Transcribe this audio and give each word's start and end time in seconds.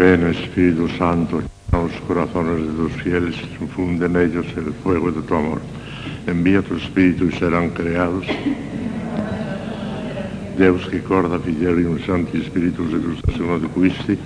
Ven 0.00 0.28
Espíritu 0.28 0.88
Santo, 0.96 1.42
llena 1.42 1.84
los 1.84 1.92
corazones 2.08 2.66
de 2.66 2.72
tus 2.72 2.92
fieles, 3.02 3.36
infunde 3.60 4.06
en 4.06 4.16
ellos 4.16 4.46
el 4.56 4.72
fuego 4.82 5.12
de 5.12 5.20
tu 5.20 5.34
amor. 5.34 5.60
Envía 6.26 6.62
tu 6.62 6.76
Espíritu 6.76 7.26
y 7.26 7.32
serán 7.32 7.68
creados. 7.68 8.24
Deus 10.56 10.88
che 10.88 11.02
corda 11.02 11.38
fidelium 11.38 11.98
Santi 12.02 12.42
Spiritus 12.42 12.94
et 12.94 13.04
Ustasione 13.04 13.60
de 13.60 13.68
Quisti, 13.68 14.16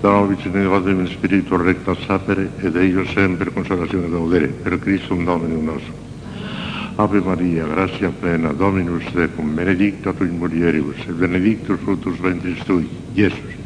da 0.00 0.20
vicinato 0.22 0.88
in 0.88 1.06
Spiritu 1.06 1.54
recta 1.54 1.94
sapere, 1.94 2.50
ed 2.58 2.74
ellos 2.74 3.08
sempre 3.12 3.52
consolazione 3.52 4.10
gaudere, 4.10 4.48
per 4.48 4.80
Cristo 4.80 5.14
un 5.14 5.26
Dominum 5.26 5.64
nostro. 5.64 5.94
Ave 6.96 7.20
Maria, 7.20 7.68
gratia 7.68 8.10
plena, 8.10 8.50
Dominus 8.52 9.04
tecum, 9.12 9.54
benedicta 9.54 10.12
tu 10.12 10.24
in 10.24 10.38
mulieribus, 10.38 10.98
et 11.06 11.12
benedictus 11.12 11.78
fructus 11.78 12.18
ventris 12.18 12.64
tui, 12.64 12.88
Iesus. 13.14 13.59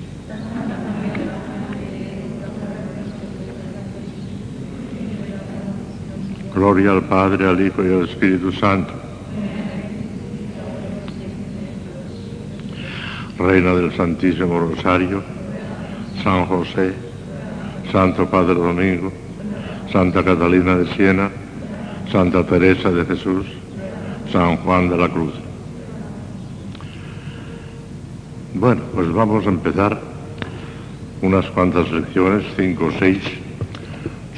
Gloria 6.55 6.93
al 6.93 7.03
Padre, 7.03 7.49
al 7.49 7.61
Hijo 7.61 7.83
y 7.83 7.93
al 7.93 8.09
Espíritu 8.09 8.53
Santo. 8.53 8.93
Reina 13.39 13.75
del 13.75 13.93
Santísimo 13.97 14.61
Rosario, 14.61 15.23
San 16.23 16.47
José, 16.47 16.95
Santo 17.91 18.27
Padre 18.27 18.55
Domingo, 18.55 19.12
Santa 19.93 20.25
Catalina 20.25 20.77
de 20.77 20.87
Siena, 20.95 21.31
Santa 22.11 22.47
Teresa 22.47 22.91
de 22.91 23.05
Jesús, 23.05 23.47
San 24.33 24.56
Juan 24.59 24.89
de 24.89 24.97
la 24.97 25.09
Cruz. 25.09 25.34
Bueno, 28.55 28.83
pues 28.95 29.12
vamos 29.12 29.45
a 29.45 29.48
empezar 29.48 30.00
unas 31.23 31.47
cuantas 31.47 31.91
lecciones, 31.91 32.45
cinco 32.56 32.87
o 32.87 32.93
seis, 32.98 33.19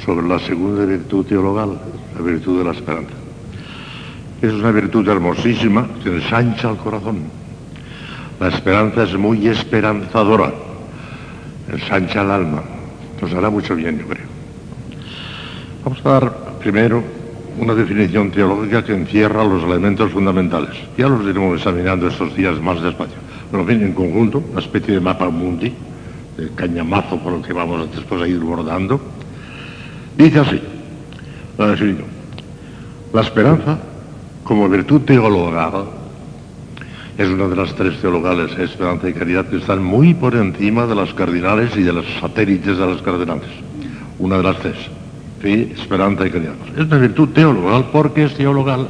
sobre 0.03 0.27
la 0.27 0.39
segunda 0.39 0.85
virtud 0.85 1.25
teologal, 1.25 1.79
la 2.17 2.23
virtud 2.23 2.59
de 2.59 2.65
la 2.65 2.71
esperanza. 2.71 3.13
Es 4.41 4.53
una 4.53 4.71
virtud 4.71 5.07
hermosísima 5.07 5.87
que 6.03 6.09
ensancha 6.09 6.69
el 6.69 6.77
corazón. 6.77 7.23
La 8.39 8.49
esperanza 8.49 9.03
es 9.03 9.17
muy 9.17 9.47
esperanzadora, 9.47 10.53
ensancha 11.71 12.21
el 12.21 12.31
alma, 12.31 12.63
nos 13.19 13.33
hará 13.33 13.49
mucho 13.49 13.75
bien, 13.75 13.99
yo 13.99 14.07
creo. 14.07 14.25
Vamos 15.83 16.05
a 16.05 16.09
dar 16.09 16.59
primero 16.59 17.03
una 17.59 17.73
definición 17.73 18.29
teológica 18.29 18.83
que 18.83 18.93
encierra 18.93 19.43
los 19.43 19.63
elementos 19.63 20.11
fundamentales. 20.11 20.75
Ya 20.97 21.07
los 21.07 21.23
iremos 21.23 21.57
examinando 21.57 22.07
estos 22.07 22.35
días 22.35 22.61
más 22.61 22.81
despacio. 22.81 23.17
Pero 23.49 23.65
bien, 23.65 23.81
en 23.81 23.93
conjunto, 23.93 24.43
una 24.51 24.59
especie 24.59 24.93
de 24.93 24.99
mapa 24.99 25.29
mundi, 25.29 25.73
de 26.37 26.49
cañamazo 26.49 27.17
por 27.17 27.33
el 27.33 27.41
que 27.41 27.53
vamos 27.53 27.89
después 27.95 28.21
a 28.21 28.27
ir 28.27 28.39
bordando, 28.39 29.01
dice 30.15 30.39
así, 30.39 30.61
la 31.57 31.67
definición. 31.67 32.07
La 33.13 33.21
esperanza, 33.21 33.77
como 34.43 34.69
virtud 34.69 35.01
teologal, 35.01 35.85
es 37.17 37.27
una 37.29 37.47
de 37.47 37.55
las 37.55 37.73
tres 37.73 37.99
teologales, 37.99 38.51
esperanza 38.59 39.09
y 39.09 39.13
caridad, 39.13 39.47
que 39.47 39.57
están 39.57 39.83
muy 39.83 40.13
por 40.13 40.35
encima 40.35 40.85
de 40.85 40.95
las 40.95 41.13
cardinales 41.13 41.75
y 41.75 41.81
de 41.81 41.93
los 41.93 42.05
satélites 42.21 42.77
de 42.77 42.85
las 42.85 43.01
cardinales. 43.01 43.47
Una 44.19 44.37
de 44.37 44.43
las 44.43 44.59
tres. 44.59 44.75
Fe, 45.41 45.71
esperanza 45.73 46.27
y 46.27 46.29
caridad. 46.29 46.53
Es 46.75 46.85
una 46.85 46.97
virtud 46.97 47.29
teologal 47.29 47.85
porque 47.91 48.25
es 48.25 48.35
teologal, 48.35 48.87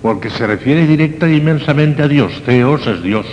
porque 0.00 0.30
se 0.30 0.46
refiere 0.46 0.86
directa 0.86 1.26
e 1.26 1.36
inmensamente 1.36 2.02
a 2.02 2.08
Dios. 2.08 2.32
Teos 2.44 2.86
es 2.86 3.02
Dios, 3.02 3.26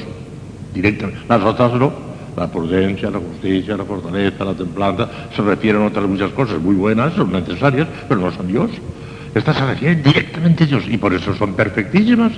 directamente. 0.73 1.21
Las 1.27 1.41
otras 1.43 1.73
no. 1.73 2.08
La 2.39 2.47
prudencia, 2.47 3.11
la 3.11 3.19
justicia, 3.19 3.75
la 3.75 3.83
fortaleza, 3.83 4.45
la 4.45 4.53
templanza, 4.53 5.09
se 5.35 5.41
refieren 5.41 5.81
a 5.81 5.87
otras 5.87 6.07
muchas 6.07 6.31
cosas 6.31 6.57
muy 6.61 6.73
buenas, 6.73 7.13
son 7.13 7.33
necesarias, 7.33 7.85
pero 8.07 8.21
no 8.21 8.31
son 8.31 8.47
Dios. 8.47 8.71
Estas 9.35 9.57
se 9.57 9.65
refieren 9.65 10.01
directamente 10.01 10.63
a 10.63 10.67
Dios 10.67 10.85
y 10.87 10.97
por 10.97 11.13
eso 11.13 11.35
son 11.35 11.53
perfectísimas 11.53 12.31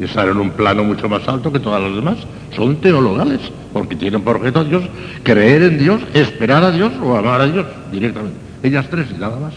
y 0.00 0.04
están 0.04 0.30
en 0.30 0.38
un 0.38 0.52
plano 0.52 0.84
mucho 0.84 1.06
más 1.06 1.28
alto 1.28 1.52
que 1.52 1.60
todas 1.60 1.82
las 1.82 1.94
demás. 1.94 2.16
Son 2.56 2.76
teologales, 2.76 3.40
porque 3.74 3.94
tienen 3.94 4.22
por 4.22 4.36
objeto 4.36 4.60
a 4.60 4.64
Dios, 4.64 4.84
creer 5.22 5.64
en 5.64 5.78
Dios, 5.78 6.00
esperar 6.14 6.64
a 6.64 6.70
Dios 6.70 6.90
o 7.02 7.14
amar 7.14 7.42
a 7.42 7.46
Dios 7.46 7.66
directamente. 7.92 8.38
Ellas 8.62 8.86
tres 8.88 9.08
y 9.14 9.20
nada 9.20 9.38
más. 9.38 9.52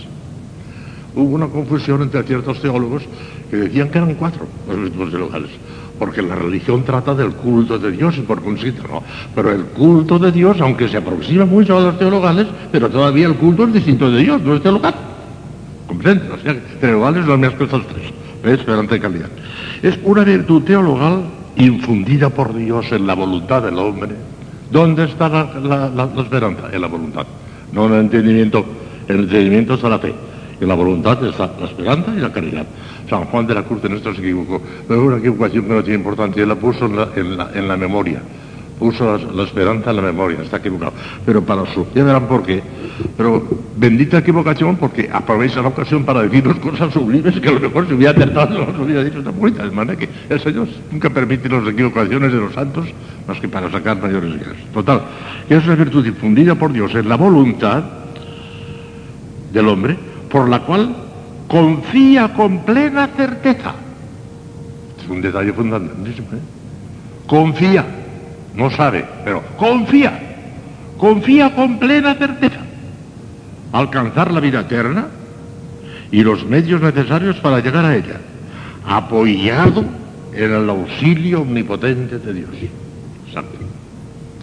Hubo 1.16 1.36
una 1.36 1.48
confusión 1.48 2.02
entre 2.02 2.22
ciertos 2.24 2.62
teólogos 2.62 3.04
que 3.50 3.56
decían 3.56 3.90
que 3.90 3.98
eran 4.00 4.14
cuatro 4.16 4.46
los 4.68 4.78
virtudes 4.78 5.12
teologales, 5.12 5.52
porque 5.98 6.22
la 6.22 6.36
religión 6.36 6.84
trata 6.84 7.14
del 7.16 7.32
culto 7.32 7.80
de 7.80 7.92
Dios 7.92 8.18
y 8.18 8.22
por 8.22 8.44
consiguiente 8.44 8.82
no. 8.88 9.02
Pero 9.34 9.52
el 9.52 9.66
culto 9.66 10.20
de 10.20 10.32
Dios, 10.32 10.60
aunque 10.62 10.88
se 10.88 10.98
aproxima 10.98 11.46
mucho 11.46 11.78
a 11.78 11.82
los 11.82 11.98
teologales, 11.98 12.48
pero 12.72 12.90
todavía 12.90 13.28
el 13.28 13.36
culto 13.36 13.66
es 13.66 13.74
distinto 13.74 14.12
de 14.12 14.24
Dios, 14.24 14.42
no 14.42 14.56
es 14.56 14.62
teologal. 14.62 14.94
¿Comprenden? 15.88 16.32
O 16.32 16.38
sea, 16.38 16.56
teologales 16.80 17.28
las 17.28 17.54
cosas 17.54 17.82
tres, 17.88 18.12
¿ves? 18.44 18.60
esperanza 18.60 18.96
y 18.96 19.00
calidad. 19.00 19.30
Es 19.82 19.98
una 20.04 20.24
virtud 20.24 20.64
teologal 20.64 21.24
infundida 21.58 22.30
por 22.30 22.54
Dios 22.56 22.92
en 22.92 23.08
la 23.08 23.14
voluntad 23.14 23.64
del 23.64 23.78
hombre. 23.78 24.16
¿Dónde 24.72 25.06
está 25.06 25.30
la, 25.30 26.10
esperanza? 26.18 26.70
En 26.72 26.82
la 26.82 26.88
voluntad, 26.88 27.26
no 27.72 27.86
en 27.86 27.94
el 27.94 28.00
entendimiento. 28.02 28.66
En 29.08 29.18
el 29.18 29.24
entendimiento 29.26 29.76
está 29.76 29.90
la 29.90 30.00
fe. 30.00 30.14
En 30.60 30.68
la 30.70 30.76
voluntad 30.76 31.24
está 31.26 31.52
la 31.60 31.66
esperanza 31.66 32.14
y 32.16 32.20
la 32.20 32.32
caridad. 32.32 32.66
San 33.10 33.26
Juan 33.26 33.46
de 33.46 33.56
la 33.56 33.64
Cruz 33.64 33.84
en 33.84 33.94
esto 33.94 34.14
se 34.14 34.22
equivocó. 34.22 34.62
Pero 34.88 35.02
es 35.02 35.08
una 35.08 35.18
equivocación 35.18 35.66
que 35.66 35.74
no 35.74 35.84
tiene 35.84 36.00
importancia. 36.00 36.44
Él 36.44 36.50
la 36.50 36.56
puso 36.56 36.86
en 36.86 37.68
la, 37.68 37.78
memoria. 37.78 38.22
Puso 38.80 39.18
la, 39.18 39.44
esperanza 39.44 39.90
en 39.90 39.98
la 39.98 40.02
memoria. 40.02 40.42
Está 40.42 40.58
equivocado. 40.58 40.94
Pero 41.26 41.44
para 41.44 41.66
su... 41.74 41.86
Ya 41.94 42.06
verán 42.06 42.28
por 42.28 42.44
qué. 42.44 42.64
Pero 43.18 43.44
bendita 43.76 44.20
equivocación 44.20 44.78
porque 44.78 45.10
aprovecha 45.12 45.62
la 45.62 45.68
ocasión 45.68 46.06
para 46.06 46.24
decirnos 46.24 46.58
cosas 46.60 46.94
sublimes 46.94 47.38
que 47.40 47.50
a 47.50 47.52
lo 47.52 47.60
mejor 47.60 47.88
se 47.88 47.94
hubiera 47.94 48.12
acertado, 48.12 48.66
nos 48.66 48.80
hubiera 48.80 49.04
dicho 49.04 49.20
esta 49.20 49.32
bonita. 49.32 49.64
De 49.64 49.72
manera 49.72 49.98
que 49.98 50.08
el 50.30 50.40
Señor 50.40 50.68
nunca 50.90 51.10
permite 51.10 51.50
las 51.50 51.68
equivocaciones 51.68 52.32
de 52.32 52.40
los 52.40 52.54
santos 52.54 52.86
más 53.28 53.40
que 53.42 53.50
para 53.50 53.70
sacar 53.70 54.02
mayores 54.02 54.34
guías. 54.34 54.56
Total. 54.74 55.02
Que 55.50 55.58
es 55.58 55.66
una 55.66 55.76
virtud 55.76 56.04
difundida 56.04 56.56
por 56.56 56.72
Dios 56.72 56.96
en 56.96 57.10
la 57.10 57.18
voluntad 57.18 57.84
del 59.52 59.68
hombre 59.68 60.15
por 60.36 60.50
la 60.50 60.60
cual 60.60 60.94
confía 61.48 62.34
con 62.34 62.66
plena 62.66 63.08
certeza. 63.16 63.72
Es 65.02 65.10
un 65.10 65.22
detalle 65.22 65.54
fundamental. 65.54 66.06
¿eh? 66.08 66.40
Confía, 67.26 67.86
no 68.54 68.70
sabe, 68.70 69.06
pero 69.24 69.42
confía, 69.56 70.12
confía 70.98 71.56
con 71.56 71.80
plena 71.80 72.16
certeza. 72.16 72.60
Alcanzar 73.72 74.34
la 74.34 74.42
vida 74.42 74.60
eterna 74.60 75.08
y 76.12 76.22
los 76.22 76.46
medios 76.46 76.82
necesarios 76.82 77.38
para 77.38 77.62
llegar 77.62 77.86
a 77.86 77.96
ella, 77.96 78.20
apoyado 78.86 79.86
en 80.34 80.52
el 80.52 80.70
auxilio 80.70 81.44
omnipotente 81.44 82.20
de 82.20 82.34
Dios. 82.34 82.50
Santo. 83.34 83.52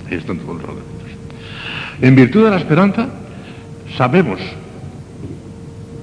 Esto 0.09 0.33
en 0.33 0.39
todo 0.39 0.53
el 0.53 2.09
En 2.09 2.15
virtud 2.15 2.45
de 2.45 2.51
la 2.51 2.57
esperanza, 2.57 3.11
sabemos 3.99 4.41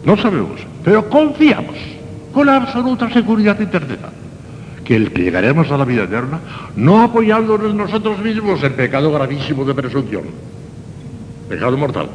no 0.06 0.18
sabemos, 0.18 0.62
pero 0.84 1.10
confiamos 1.10 1.76
con 2.34 2.50
absoluta 2.50 3.10
seguridad 3.10 3.60
y 3.60 3.68
que 4.90 4.96
el 4.96 5.12
que 5.12 5.22
llegaremos 5.22 5.70
a 5.72 5.78
la 5.78 5.86
vida 5.86 6.04
eterna, 6.06 6.40
no 6.76 7.04
apoyándonos 7.04 7.76
nosotros 7.76 8.20
mismos 8.20 8.64
en 8.64 8.74
pecado 8.74 9.12
gravísimo 9.12 9.64
de 9.64 9.76
presunción, 9.76 10.24
pecado 11.48 11.78
mortal. 11.78 12.10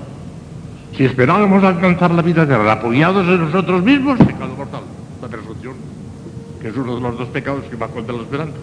Si 0.96 1.04
esperábamos 1.04 1.62
alcanzar 1.62 2.12
la 2.12 2.22
vida 2.22 2.42
eterna 2.42 2.72
apoyados 2.72 3.26
en 3.28 3.44
nosotros 3.44 3.82
mismos, 3.82 4.19
pecado 4.19 4.54
mortal, 4.56 4.80
la 5.22 5.28
presunción, 5.28 5.75
que 6.60 6.69
es 6.69 6.76
uno 6.76 6.96
de 6.96 7.00
los 7.00 7.19
dos 7.19 7.28
pecados 7.28 7.64
que 7.70 7.76
va 7.76 7.88
contra 7.88 8.16
la 8.16 8.22
esperanza. 8.22 8.56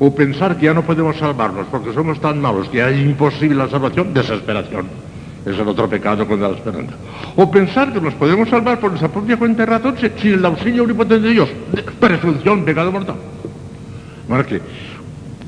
O 0.00 0.12
pensar 0.12 0.56
que 0.56 0.66
ya 0.66 0.74
no 0.74 0.82
podemos 0.82 1.16
salvarnos 1.16 1.66
porque 1.70 1.92
somos 1.92 2.20
tan 2.20 2.40
malos 2.40 2.68
que 2.68 2.84
es 2.84 2.98
imposible 2.98 3.54
la 3.54 3.68
salvación, 3.68 4.12
desesperación. 4.12 4.86
Es 5.44 5.58
el 5.58 5.68
otro 5.68 5.88
pecado 5.88 6.26
contra 6.26 6.48
la 6.48 6.56
esperanza. 6.56 6.94
O 7.36 7.50
pensar 7.50 7.92
que 7.92 8.00
nos 8.00 8.14
podemos 8.14 8.48
salvar 8.48 8.80
por 8.80 8.90
nuestra 8.90 9.10
propia 9.10 9.36
cuenta 9.36 9.62
de 9.62 9.66
ratón 9.66 9.94
sin 9.98 10.32
el 10.32 10.44
auxilio 10.44 10.84
omnipotente 10.84 11.28
de 11.28 11.32
Dios. 11.34 11.48
Presunción, 12.00 12.64
pecado 12.64 12.90
mortal. 12.90 13.16
Bueno, 14.26 14.46
que 14.46 14.60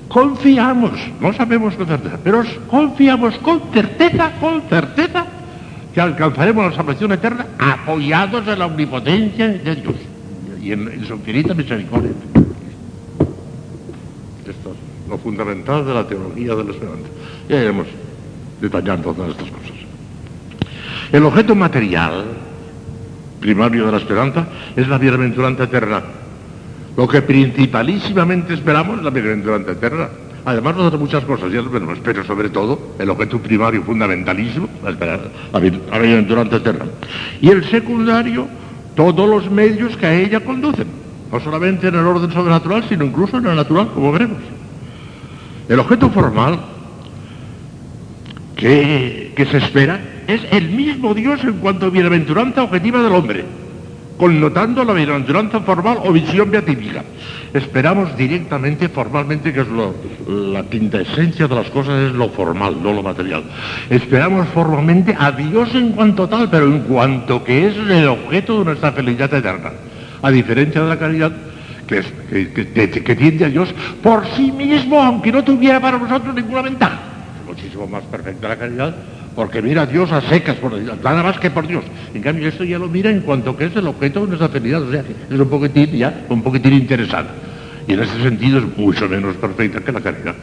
confiamos, 0.09 0.93
no 1.21 1.33
sabemos 1.33 1.75
con 1.75 1.87
certeza, 1.87 2.19
pero 2.23 2.43
confiamos 2.69 3.39
con 3.39 3.61
certeza, 3.73 4.33
con 4.39 4.63
certeza, 4.69 5.27
que 5.95 6.01
alcanzaremos 6.01 6.71
la 6.71 6.77
salvación 6.77 7.13
eterna 7.13 7.47
apoyados 7.59 8.47
en 8.47 8.59
la 8.59 8.67
omnipotencia 8.67 9.49
de 9.49 9.75
Dios 9.77 9.95
y 10.63 10.73
en, 10.73 10.89
en 10.89 11.05
su 11.07 11.15
infinita 11.15 11.55
misericordia. 11.55 12.11
Esto 14.47 14.71
es 14.71 15.09
lo 15.09 15.17
fundamental 15.19 15.87
de 15.87 15.95
la 15.95 16.07
teología 16.07 16.55
de 16.55 16.65
la 16.65 16.71
esperanza. 16.71 17.09
Ya 17.49 17.63
iremos 17.63 17.87
detallando 18.61 19.13
todas 19.15 19.31
estas 19.31 19.51
cosas. 19.51 19.76
El 21.17 21.25
objeto 21.25 21.55
material 21.55 22.27
primario 23.41 23.87
de 23.87 23.93
la 23.93 23.97
esperanza 23.97 24.49
es 24.77 24.87
la 24.87 24.99
bienaventuranza 24.99 25.63
eterna. 25.63 26.03
Lo 26.95 27.09
que 27.09 27.23
principalísimamente 27.23 28.53
esperamos 28.53 28.99
es 28.99 29.03
la 29.05 29.09
bienaventuranza 29.09 29.73
eterna. 29.73 30.09
Además 30.45 30.77
de 30.77 30.99
muchas 30.99 31.25
cosas, 31.25 31.51
ya 31.51 31.63
veremos, 31.63 32.01
pero 32.05 32.23
sobre 32.23 32.51
todo 32.51 32.97
el 32.99 33.09
objeto 33.09 33.39
primario 33.39 33.83
fundamentalismo, 33.83 34.69
la, 34.85 34.91
la, 34.91 35.21
la 35.55 35.99
bienaventuranza 35.99 36.57
eterna. 36.57 36.85
Y 37.41 37.49
el 37.49 37.65
secundario, 37.65 38.47
todos 38.95 39.27
los 39.27 39.51
medios 39.51 39.97
que 39.97 40.05
a 40.05 40.15
ella 40.15 40.41
conducen, 40.41 40.87
no 41.33 41.41
solamente 41.41 41.89
en 41.89 41.95
el 41.95 42.07
orden 42.07 42.31
sobrenatural, 42.31 42.85
sino 42.91 43.07
incluso 43.07 43.39
en 43.39 43.47
el 43.47 43.57
natural, 43.57 43.89
como 43.95 44.13
veremos. 44.13 44.43
El 45.67 45.79
objeto 45.79 46.11
formal 46.11 46.61
que, 48.55 49.33
que 49.35 49.47
se 49.47 49.57
espera 49.57 49.99
es 50.27 50.41
el 50.51 50.71
mismo 50.71 51.15
Dios 51.15 51.43
en 51.45 51.55
cuanto 51.55 51.87
a 51.87 51.91
bienaventuranza 51.91 52.63
objetiva 52.63 53.03
del 53.03 53.13
hombre 53.13 53.45
connotando 54.17 54.85
la 54.85 54.93
bienaventuranza 54.93 55.61
formal 55.61 55.99
o 56.05 56.13
visión 56.13 56.51
beatífica. 56.51 57.03
Esperamos 57.53 58.17
directamente, 58.17 58.89
formalmente, 58.89 59.53
que 59.53 59.61
es 59.61 59.69
lo, 59.69 59.95
la 60.29 60.63
quinta 60.65 61.01
esencia 61.01 61.47
de 61.47 61.55
las 61.55 61.71
cosas, 61.71 62.11
es 62.11 62.13
lo 62.13 62.29
formal, 62.29 62.83
no 62.83 62.93
lo 62.93 63.03
material. 63.03 63.45
Esperamos 63.89 64.49
formalmente 64.49 65.15
a 65.19 65.33
Dios 65.33 65.75
en 65.75 65.93
cuanto 65.93 66.29
tal, 66.29 66.51
pero 66.51 66.67
en 66.67 66.81
cuanto 66.81 67.45
que 67.45 67.69
es 67.69 67.77
el 67.77 68.09
objeto 68.09 68.59
de 68.59 68.65
nuestra 68.67 68.93
felicidad 68.93 69.33
eterna. 69.33 69.73
A 70.23 70.31
diferencia 70.31 70.83
de 70.83 70.89
la 70.89 70.99
caridad, 70.99 71.33
que, 71.87 71.99
es, 71.99 72.07
que, 72.31 73.03
que, 73.05 73.17
tiende 73.17 73.45
a 73.45 73.49
Dios 73.49 73.73
por 74.03 74.27
sí 74.35 74.51
mismo, 74.51 75.01
aunque 75.01 75.31
no 75.31 75.45
tuviera 75.45 75.81
para 75.81 75.99
nosotros 75.99 76.35
ninguna 76.35 76.63
ventaja. 76.63 76.99
muchísimo 77.47 77.87
más 77.87 78.03
perfecta 78.05 78.49
la 78.49 78.57
caridad 78.57 78.97
porque 79.37 79.61
mira 79.61 79.83
a 79.83 79.87
Dios 79.87 80.11
a 80.11 80.23
secas, 80.23 80.57
por, 80.57 80.73
nada 80.73 81.23
más 81.23 81.39
que 81.39 81.51
por 81.51 81.67
Dios. 81.67 81.85
En 82.15 82.23
cambio, 82.23 82.49
esto 82.49 82.65
ya 82.65 82.79
lo 82.79 82.89
mira 82.89 83.11
en 83.11 83.21
cuanto 83.21 83.55
que 83.55 83.67
es 83.67 83.77
el 83.77 83.87
objeto 83.87 84.23
de 84.23 84.29
nuestra 84.29 84.49
felicidad, 84.49 84.83
o 84.83 84.91
sea, 84.91 85.05
es 85.31 85.39
un 85.39 85.49
poquitín 85.49 85.91
ya, 85.93 86.25
un 86.31 86.43
poquitín 86.43 86.73
interesante. 86.73 87.31
Y 87.87 87.93
en 87.93 88.01
ese 88.01 88.21
sentido 88.23 88.59
es 88.59 88.77
mucho 88.77 89.07
menos 89.09 89.37
perfecta 89.37 89.81
que 89.81 89.93
la 89.93 90.01
caridad. 90.01 90.35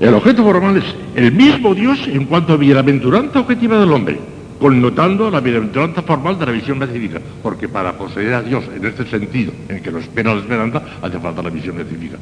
El 0.00 0.14
objeto 0.14 0.42
formal 0.42 0.78
es 0.78 0.84
el 1.14 1.30
mismo 1.32 1.74
Dios 1.74 2.00
en 2.08 2.24
cuanto 2.24 2.54
a 2.54 2.56
bienaventuranza 2.56 3.40
objetiva 3.40 3.78
del 3.78 3.92
hombre, 3.92 4.18
connotando 4.58 5.30
la 5.30 5.40
bienaventuranza 5.40 6.00
formal 6.00 6.38
de 6.38 6.46
la 6.46 6.52
visión 6.52 6.78
beatífica, 6.78 7.20
porque 7.42 7.68
para 7.68 7.92
poseer 7.98 8.32
a 8.32 8.42
Dios 8.42 8.64
en 8.74 8.86
este 8.86 9.04
sentido, 9.04 9.52
en 9.68 9.82
que 9.82 9.92
nos 9.92 10.04
espera 10.04 10.34
la 10.34 10.40
esperanza, 10.40 10.82
hace 11.02 11.18
falta 11.18 11.42
la 11.42 11.50
visión 11.50 11.76
beatífica. 11.76 12.16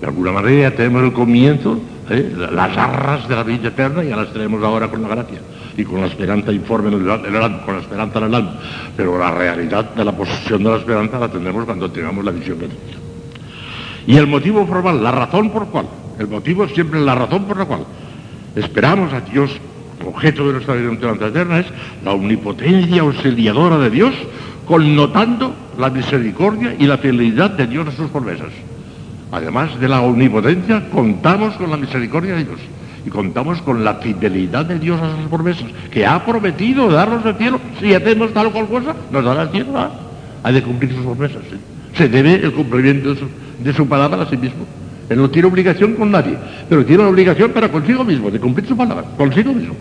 De 0.00 0.06
alguna 0.06 0.32
manera 0.32 0.70
tenemos 0.74 1.02
el 1.02 1.12
comienzo, 1.12 1.78
¿eh? 2.08 2.32
las 2.52 2.76
arras 2.76 3.28
de 3.28 3.36
la 3.36 3.42
vida 3.42 3.68
eterna, 3.68 4.02
ya 4.02 4.16
las 4.16 4.32
tenemos 4.32 4.62
ahora 4.64 4.88
con 4.88 5.02
la 5.02 5.08
gracia 5.08 5.40
y 5.76 5.84
con 5.84 6.00
la 6.00 6.06
esperanza 6.06 6.52
informe 6.52 6.88
en 6.88 7.02
el, 7.02 7.10
alma, 7.10 7.62
con 7.64 7.74
la 7.74 7.82
esperanza 7.82 8.18
en 8.18 8.24
el 8.24 8.34
alma. 8.34 8.54
Pero 8.96 9.18
la 9.18 9.30
realidad 9.30 9.94
de 9.94 10.04
la 10.04 10.12
posesión 10.12 10.62
de 10.62 10.70
la 10.70 10.76
esperanza 10.76 11.18
la 11.18 11.28
tendremos 11.28 11.66
cuando 11.66 11.90
tengamos 11.90 12.24
la 12.24 12.30
visión 12.30 12.58
Dios. 12.58 12.70
Y 14.06 14.16
el 14.16 14.26
motivo 14.26 14.66
formal, 14.66 15.02
la 15.02 15.12
razón 15.12 15.50
por 15.50 15.66
cual, 15.66 15.86
el 16.18 16.28
motivo 16.28 16.64
es 16.64 16.72
siempre 16.72 16.98
la 17.00 17.14
razón 17.14 17.44
por 17.44 17.58
la 17.58 17.66
cual 17.66 17.84
esperamos 18.56 19.12
a 19.12 19.20
Dios, 19.20 19.50
objeto 20.04 20.46
de 20.46 20.52
nuestra 20.54 20.74
vida 20.74 21.26
eterna, 21.26 21.60
es 21.60 21.66
la 22.02 22.12
omnipotencia 22.12 23.02
auxiliadora 23.02 23.76
de 23.78 23.90
Dios, 23.90 24.14
connotando 24.66 25.54
la 25.78 25.90
misericordia 25.90 26.74
y 26.78 26.86
la 26.86 26.98
fidelidad 26.98 27.50
de 27.50 27.66
Dios 27.66 27.88
a 27.88 27.92
sus 27.92 28.10
promesas. 28.10 28.48
Además 29.32 29.78
de 29.78 29.88
la 29.88 30.00
omnipotencia, 30.00 30.88
contamos 30.90 31.54
con 31.54 31.70
la 31.70 31.76
misericordia 31.76 32.34
de 32.34 32.44
Dios 32.44 32.60
y 33.04 33.10
contamos 33.10 33.62
con 33.62 33.84
la 33.84 33.94
fidelidad 33.94 34.66
de 34.66 34.78
Dios 34.78 35.00
a 35.00 35.16
sus 35.16 35.28
promesas, 35.28 35.66
que 35.90 36.06
ha 36.06 36.24
prometido 36.24 36.90
darnos 36.90 37.24
el 37.24 37.34
cielo. 37.36 37.60
Si 37.80 37.94
hacemos 37.94 38.32
tal 38.32 38.48
o 38.48 38.52
cual 38.52 38.66
cosa, 38.66 38.94
nos 39.10 39.24
dará 39.24 39.42
el 39.42 39.50
cielo. 39.50 39.76
¿ah? 39.76 39.90
Ha 40.42 40.52
de 40.52 40.62
cumplir 40.62 40.92
sus 40.92 41.04
promesas. 41.04 41.42
Se 41.94 42.08
debe 42.08 42.34
el 42.34 42.52
cumplimiento 42.52 43.14
de 43.62 43.72
su, 43.72 43.86
palabra 43.86 44.22
a 44.22 44.26
sí 44.26 44.36
mismo. 44.36 44.66
Él 45.08 45.18
no 45.18 45.28
tiene 45.28 45.48
obligación 45.48 45.94
con 45.94 46.10
nadie, 46.10 46.36
pero 46.68 46.84
tiene 46.84 47.02
la 47.02 47.08
obligación 47.08 47.50
para 47.50 47.68
consigo 47.68 48.04
mismo, 48.04 48.30
de 48.30 48.38
cumplir 48.38 48.66
su 48.66 48.76
palabra, 48.76 49.04
consigo 49.16 49.52
mismo. 49.52 49.74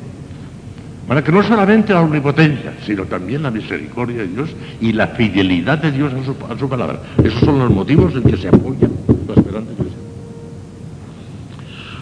Para 1.07 1.24
que 1.24 1.31
no 1.31 1.44
solamente 1.44 1.94
la 1.94 2.01
omnipotencia, 2.01 2.74
sino 2.86 3.04
también 3.06 3.44
la 3.44 3.51
misericordia 3.51 4.18
de 4.18 4.28
Dios 4.28 4.50
y 4.81 4.92
la 4.92 5.07
fidelidad 5.07 5.78
de 5.80 5.92
Dios 5.92 6.13
a 6.13 6.24
su, 6.24 6.54
a 6.54 6.57
su 6.57 6.69
palabra. 6.69 7.00
Esos 7.24 7.42
son 7.42 7.60
los 7.60 7.69
motivos 7.69 8.13
en 8.16 8.24
que 8.24 8.38
se 8.38 8.48
apoya 8.48 8.88
la 9.28 9.34
esperanza 9.34 9.72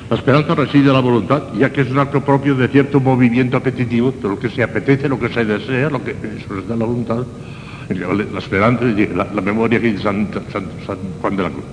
La 0.10 0.16
esperanza 0.16 0.56
reside 0.56 0.88
en 0.88 0.94
la 0.94 1.02
voluntad, 1.02 1.44
ya 1.58 1.72
que 1.72 1.82
es 1.82 1.92
un 1.92 2.00
acto 2.00 2.22
propio 2.22 2.56
de 2.56 2.70
cierto 2.70 3.00
movimiento 3.00 3.58
apetitivo, 3.58 4.12
de 4.12 4.30
lo 4.30 4.40
que 4.40 4.50
se 4.50 4.64
apetece, 4.64 5.10
lo 5.10 5.20
que 5.20 5.30
se 5.30 5.44
desea, 5.44 5.90
lo 5.90 6.02
que 6.04 6.12
eso 6.12 6.58
es 6.58 6.68
de 6.68 6.78
la 6.78 6.86
voluntad. 6.86 7.24
La 7.90 8.40
esperanza, 8.40 8.84
la, 8.84 9.28
la 9.34 9.42
memoria 9.42 9.80
que 9.80 9.92
dice 9.92 10.04
San, 10.04 10.28
Juan 11.22 11.38
de 11.38 11.44
la 11.44 11.50
Cruz. 11.50 11.64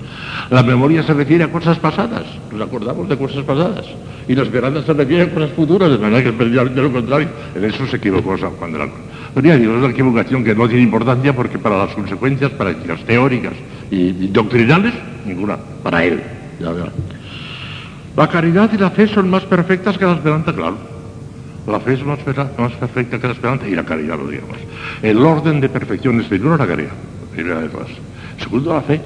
La 0.50 0.62
memoria 0.62 1.02
se 1.02 1.12
refiere 1.12 1.42
a 1.42 1.50
cosas 1.50 1.78
pasadas, 1.80 2.24
nos 2.52 2.60
acordamos 2.60 3.08
de 3.08 3.16
cosas 3.16 3.42
pasadas. 3.42 3.84
Y 4.28 4.34
la 4.34 4.42
esperanza 4.42 4.82
se 4.84 4.92
refiere 4.92 5.24
a 5.24 5.34
cosas 5.34 5.50
futuras, 5.50 5.90
de 5.90 5.98
manera 5.98 6.22
que 6.22 6.30
de 6.30 6.82
lo 6.82 6.92
contrario. 6.92 7.28
En 7.54 7.64
eso 7.64 7.86
se 7.86 7.96
equivocó 7.96 8.38
San 8.38 8.50
Juan 8.50 8.72
de 8.72 8.78
la 8.78 8.84
Cruz. 8.86 9.00
Pero 9.34 9.48
ya 9.48 9.56
digo, 9.56 9.72
es 9.72 9.78
una 9.78 9.90
equivocación 9.90 10.44
que 10.44 10.54
no 10.54 10.68
tiene 10.68 10.84
importancia 10.84 11.34
porque 11.34 11.58
para 11.58 11.78
las 11.78 11.94
consecuencias 11.94 12.52
prácticas, 12.52 13.04
teóricas 13.04 13.54
y, 13.90 14.28
doctrinales, 14.28 14.94
ninguna, 15.26 15.56
para 15.82 16.04
él. 16.04 16.22
La 18.16 18.28
caridad 18.28 18.70
y 18.72 18.78
la 18.78 18.90
fe 18.90 19.08
son 19.08 19.28
más 19.28 19.44
perfectas 19.44 19.98
que 19.98 20.04
la 20.04 20.12
esperanza, 20.12 20.52
claro. 20.52 20.76
La 21.66 21.80
fe 21.80 21.94
es 21.94 22.04
más, 22.04 22.18
perfecta 22.18 23.18
que 23.18 23.26
la 23.26 23.32
esperanza 23.32 23.66
y 23.66 23.74
la 23.74 23.84
caridad 23.84 24.18
lo 24.18 24.28
digamos. 24.28 24.56
El 25.02 25.18
orden 25.24 25.60
de 25.60 25.68
perfección 25.68 26.20
es 26.20 26.26
primero 26.26 26.56
la 26.56 26.66
caridad, 26.66 26.92
primera 27.32 27.60
de 27.60 27.68
todas. 27.68 27.88
Segundo 28.38 28.74
la 28.74 28.82
fe, 28.82 29.00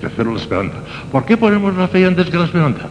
tercero 0.00 0.32
la 0.32 0.40
esperanza. 0.40 0.78
¿Por 1.12 1.24
qué 1.24 1.36
ponemos 1.36 1.76
la 1.76 1.86
fe 1.86 2.04
antes 2.06 2.30
que 2.30 2.36
la 2.36 2.46
esperanza? 2.46 2.88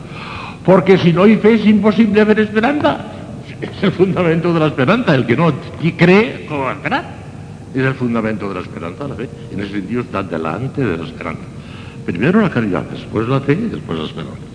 Porque 0.63 0.97
si 0.97 1.13
no 1.13 1.23
hay 1.23 1.37
fe 1.37 1.55
es 1.55 1.65
imposible 1.65 2.21
haber 2.21 2.39
esperanza. 2.39 2.97
Es 3.59 3.83
el 3.83 3.91
fundamento 3.91 4.53
de 4.53 4.59
la 4.59 4.67
esperanza. 4.67 5.15
El 5.15 5.25
que 5.25 5.35
no 5.35 5.51
cree, 5.97 6.45
¿cómo 6.47 6.63
va 6.63 6.71
a? 6.71 7.03
Es 7.73 7.83
el 7.83 7.93
fundamento 7.95 8.47
de 8.49 8.55
la 8.55 8.61
esperanza, 8.61 9.07
la 9.07 9.15
fe. 9.15 9.29
En 9.51 9.59
ese 9.59 9.71
sentido 9.71 10.01
está 10.01 10.23
delante 10.23 10.85
de 10.85 10.97
la 10.97 11.05
esperanza. 11.05 11.41
Primero 12.05 12.41
la 12.41 12.49
caridad, 12.49 12.83
después 12.83 13.27
la 13.27 13.41
fe 13.41 13.53
y 13.53 13.69
después 13.69 13.99
la 13.99 14.05
esperanza. 14.05 14.46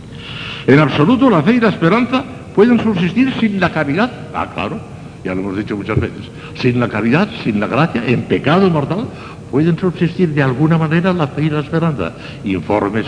En 0.66 0.78
absoluto 0.78 1.28
la 1.28 1.42
fe 1.42 1.54
y 1.54 1.60
la 1.60 1.70
esperanza 1.70 2.24
pueden 2.54 2.80
subsistir 2.80 3.32
sin 3.40 3.58
la 3.58 3.72
caridad. 3.72 4.10
Ah, 4.34 4.48
claro, 4.54 4.78
ya 5.24 5.34
lo 5.34 5.40
hemos 5.40 5.56
dicho 5.56 5.76
muchas 5.76 5.98
veces. 5.98 6.30
Sin 6.54 6.78
la 6.78 6.88
caridad, 6.88 7.28
sin 7.42 7.58
la 7.58 7.66
gracia, 7.66 8.02
en 8.06 8.22
pecado 8.22 8.68
mortal, 8.70 9.06
pueden 9.50 9.78
subsistir 9.78 10.30
de 10.30 10.42
alguna 10.42 10.78
manera 10.78 11.12
la 11.12 11.26
fe 11.28 11.44
y 11.44 11.50
la 11.50 11.60
esperanza. 11.60 12.12
Informes 12.44 13.06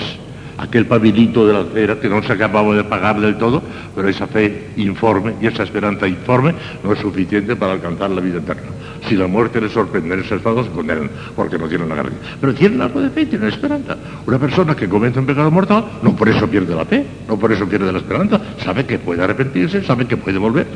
aquel 0.59 0.87
pabilito 0.87 1.47
de 1.47 1.53
la 1.53 1.65
cera 1.73 1.99
que 1.99 2.09
no 2.09 2.23
se 2.23 2.33
acababa 2.33 2.75
de 2.75 2.85
pagar 2.85 3.21
del 3.21 3.37
todo, 3.37 3.63
pero 3.95 4.09
esa 4.09 4.27
fe 4.27 4.71
informe 4.77 5.35
y 5.41 5.47
esa 5.47 5.63
esperanza 5.63 6.07
informe 6.07 6.55
no 6.83 6.93
es 6.93 6.99
suficiente 7.01 7.57
para 7.57 7.73
alcanzar 7.73 8.11
la 8.11 8.21
vida 8.21 8.39
eterna. 8.39 8.71
Si 9.09 9.17
la 9.17 9.27
muerte 9.27 9.61
les 9.61 9.73
sorprende 9.73 10.15
en 10.15 10.21
ese 10.21 10.37
estado, 10.37 10.65
se 10.65 10.71
condenan 10.71 11.11
porque 11.37 11.59
no 11.59 11.69
tienen 11.69 11.89
la 11.89 11.97
garantía. 11.97 12.21
Pero 12.41 12.55
tienen 12.55 12.81
algo 12.81 13.01
de 13.01 13.11
fe, 13.11 13.27
tienen 13.27 13.49
esperanza. 13.49 13.97
Una 14.27 14.39
persona 14.39 14.75
que 14.75 14.89
comete 14.89 15.19
un 15.19 15.27
pecado 15.27 15.51
mortal, 15.51 15.85
no 16.03 16.17
por 16.17 16.29
eso 16.29 16.49
pierde 16.49 16.75
la 16.75 16.87
fe, 16.87 17.05
no 17.29 17.39
por 17.39 17.53
eso 17.53 17.67
pierde 17.67 17.93
la 17.93 17.99
esperanza, 17.99 18.41
sabe 18.65 18.87
que 18.87 18.99
puede 18.99 19.23
arrepentirse, 19.23 19.83
sabe 19.85 20.07
que 20.07 20.17
puede 20.17 20.39
volver. 20.39 20.67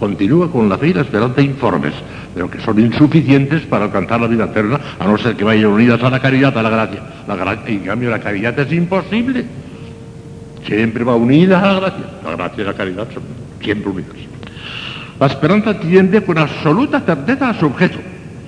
Continúa 0.00 0.50
con 0.50 0.68
la 0.68 0.76
fe 0.76 0.88
y 0.88 0.94
la 0.94 1.02
esperanza 1.02 1.40
informes, 1.40 1.94
pero 2.34 2.50
que 2.50 2.60
son 2.60 2.80
insuficientes 2.80 3.62
para 3.62 3.84
alcanzar 3.84 4.20
la 4.20 4.26
vida 4.26 4.46
eterna, 4.46 4.80
a 4.98 5.06
no 5.06 5.16
ser 5.16 5.36
que 5.36 5.44
vayan 5.44 5.66
unidas 5.66 6.02
a 6.02 6.10
la 6.10 6.20
caridad, 6.20 6.56
a 6.58 6.62
la 6.62 6.70
gracia. 6.70 7.00
La 7.28 7.36
gracia 7.36 7.72
en 7.72 7.80
cambio, 7.80 8.10
la 8.10 8.18
caridad 8.18 8.58
es 8.58 8.72
imposible. 8.72 9.44
Siempre 10.66 11.04
va 11.04 11.14
unida 11.14 11.60
a 11.60 11.74
la 11.74 11.80
gracia. 11.80 12.04
La 12.24 12.32
gracia 12.32 12.62
y 12.62 12.66
la 12.66 12.74
caridad 12.74 13.06
son 13.14 13.22
siempre 13.62 13.90
unidas. 13.90 14.33
La 15.18 15.26
esperanza 15.26 15.78
tiende 15.78 16.22
con 16.22 16.38
absoluta 16.38 17.00
certeza 17.00 17.50
a 17.50 17.54
su 17.54 17.66
objeto. 17.66 17.98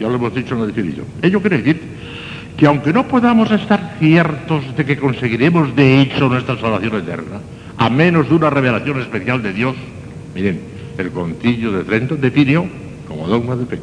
Ya 0.01 0.09
lo 0.09 0.17
hemos 0.17 0.35
dicho 0.35 0.55
en 0.55 0.61
la 0.61 0.67
definición. 0.67 1.07
Ello 1.23 1.41
quiere 1.41 1.59
decir 1.59 1.81
que 2.57 2.67
aunque 2.67 2.93
no 2.93 3.07
podamos 3.07 3.51
estar 3.51 3.97
ciertos 3.99 4.77
de 4.77 4.85
que 4.85 4.97
conseguiremos 4.97 5.77
de 5.77 6.01
hecho 6.01 6.29
nuestra 6.29 6.59
salvación 6.59 6.97
eterna, 6.97 7.41
a 7.77 7.91
menos 7.91 8.29
de 8.29 8.35
una 8.35 8.51
revelación 8.51 9.01
especial 9.01 9.43
de 9.43 9.53
Dios, 9.53 9.77
miren, 10.35 10.61
el 10.99 11.11
concilio 11.11 11.73
de 11.73 11.85
Trento 11.85 12.17
definió 12.17 12.67
como 13.07 13.29
dogma 13.29 13.57
de 13.57 13.67
fe. 13.67 13.79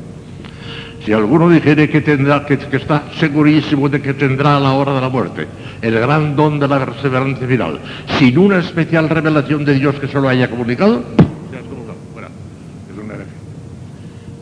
Si 1.06 1.12
alguno 1.12 1.50
dijere 1.50 1.90
que, 1.90 2.02
tendrá, 2.02 2.46
que, 2.46 2.58
que, 2.58 2.78
está 2.78 3.04
segurísimo 3.20 3.90
de 3.90 4.02
que 4.02 4.14
tendrá 4.14 4.58
a 4.58 4.60
la 4.60 4.72
hora 4.72 4.94
de 4.94 5.02
la 5.02 5.10
muerte 5.10 5.48
el 5.82 6.00
gran 6.00 6.36
don 6.36 6.60
de 6.60 6.68
la 6.68 6.84
perseverancia 6.86 7.46
final, 7.46 7.80
sin 8.18 8.38
una 8.38 8.60
especial 8.60 9.10
revelación 9.10 9.66
de 9.66 9.74
Dios 9.74 9.96
que 9.96 10.08
se 10.08 10.20
lo 10.20 10.30
haya 10.30 10.50
comunicado, 10.50 11.04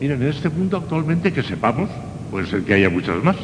Miren, 0.01 0.19
en 0.19 0.29
este 0.29 0.49
mundo 0.49 0.77
actualmente 0.77 1.31
que 1.31 1.43
sepamos, 1.43 1.87
puede 2.31 2.47
ser 2.47 2.63
que 2.63 2.73
haya 2.73 2.89
muchas 2.89 3.23
más, 3.23 3.35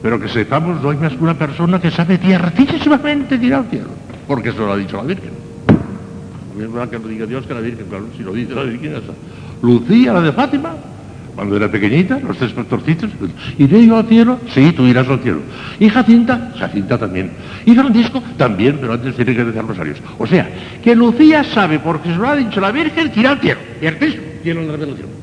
pero 0.00 0.20
que 0.20 0.28
sepamos 0.28 0.80
no 0.80 0.90
hay 0.90 0.96
más 0.96 1.12
que 1.12 1.24
una 1.24 1.36
persona 1.36 1.80
que 1.80 1.90
sabe 1.90 2.18
ciertísimamente 2.18 3.34
ir 3.34 3.52
al 3.52 3.66
cielo, 3.66 3.88
porque 4.28 4.50
eso 4.50 4.64
lo 4.64 4.74
ha 4.74 4.76
dicho 4.76 4.96
la 4.96 5.02
Virgen. 5.02 5.32
Es 6.56 6.72
verdad 6.72 6.88
que 6.88 7.00
lo 7.00 7.08
diga 7.08 7.26
Dios 7.26 7.44
que 7.46 7.54
la 7.54 7.60
Virgen, 7.60 7.86
claro, 7.88 8.06
si 8.16 8.22
lo 8.22 8.32
dice 8.32 8.54
la 8.54 8.62
Virgen, 8.62 8.92
esa. 8.92 9.12
Lucía, 9.60 10.12
la 10.12 10.20
de 10.20 10.30
Fátima, 10.30 10.70
cuando 11.34 11.56
era 11.56 11.68
pequeñita, 11.68 12.20
los 12.20 12.36
tres 12.36 12.52
pastorcitos. 12.52 13.10
¿Iré 13.58 13.84
yo 13.84 13.96
al 13.96 14.06
cielo? 14.06 14.38
Sí, 14.54 14.72
tú 14.76 14.86
irás 14.86 15.08
al 15.08 15.18
cielo. 15.18 15.40
¿Y 15.80 15.88
Jacinta? 15.88 16.52
Jacinta 16.60 16.96
también. 16.96 17.32
¿Y 17.66 17.74
Francisco? 17.74 18.22
También, 18.36 18.78
pero 18.80 18.92
antes 18.92 19.16
tiene 19.16 19.34
que 19.34 19.42
rezar 19.42 19.66
rosarios. 19.66 19.98
O 20.16 20.28
sea, 20.28 20.48
que 20.80 20.94
Lucía 20.94 21.42
sabe, 21.42 21.80
porque 21.80 22.10
se 22.10 22.16
lo 22.16 22.28
ha 22.28 22.36
dicho 22.36 22.60
la 22.60 22.70
Virgen, 22.70 23.10
que 23.10 23.18
irá 23.18 23.32
al 23.32 23.40
cielo. 23.40 23.58
¿Cierto? 23.80 24.06
Tiene 24.44 24.64
la 24.64 24.72
revelación. 24.72 25.17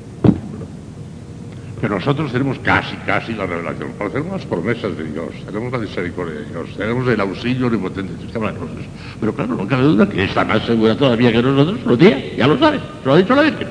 Pero 1.86 2.00
nosotros 2.00 2.32
tenemos 2.32 2.58
casi, 2.64 2.96
casi 3.06 3.34
la 3.34 3.46
revelación. 3.46 3.90
tenemos 4.12 4.32
las 4.32 4.46
promesas 4.48 4.98
de 4.98 5.04
Dios, 5.04 5.28
tenemos 5.46 5.72
la 5.72 5.78
misericordia 5.78 6.34
de 6.34 6.46
Dios, 6.46 6.76
tenemos 6.76 7.08
el 7.08 7.22
auxilio 7.22 7.68
omnipotente 7.68 8.12
de 8.12 8.40
nosotros. 8.40 8.86
Pero 9.20 9.36
claro, 9.36 9.56
no 9.56 9.68
cabe 9.68 9.84
duda 9.84 10.10
que 10.10 10.24
está 10.24 10.44
más 10.44 10.66
segura 10.66 10.98
todavía 10.98 11.32
que 11.32 11.44
nosotros, 11.44 11.86
Lucía, 11.86 12.36
ya 12.36 12.48
lo 12.48 12.58
sabe, 12.58 12.80
se 12.80 13.06
lo 13.08 13.14
ha 13.14 13.18
dicho 13.18 13.36
la 13.36 13.44
Virgen. 13.44 13.68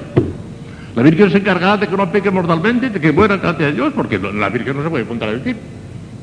La 0.95 1.03
Virgen 1.03 1.31
se 1.33 1.39
encargará 1.39 1.77
de 1.77 1.89
que 1.89 1.97
no 1.97 2.13
peque 2.13 2.31
mortalmente, 2.31 2.89
de 2.89 3.01
que 3.01 3.11
muera 3.11 3.37
gracias 3.37 3.73
a 3.73 3.75
Dios, 3.75 3.93
porque 3.97 4.21
la 4.21 4.49
Virgen 4.49 4.77
no 4.77 4.85
se 4.85 4.91
puede 4.91 5.07
contradecir. 5.07 5.57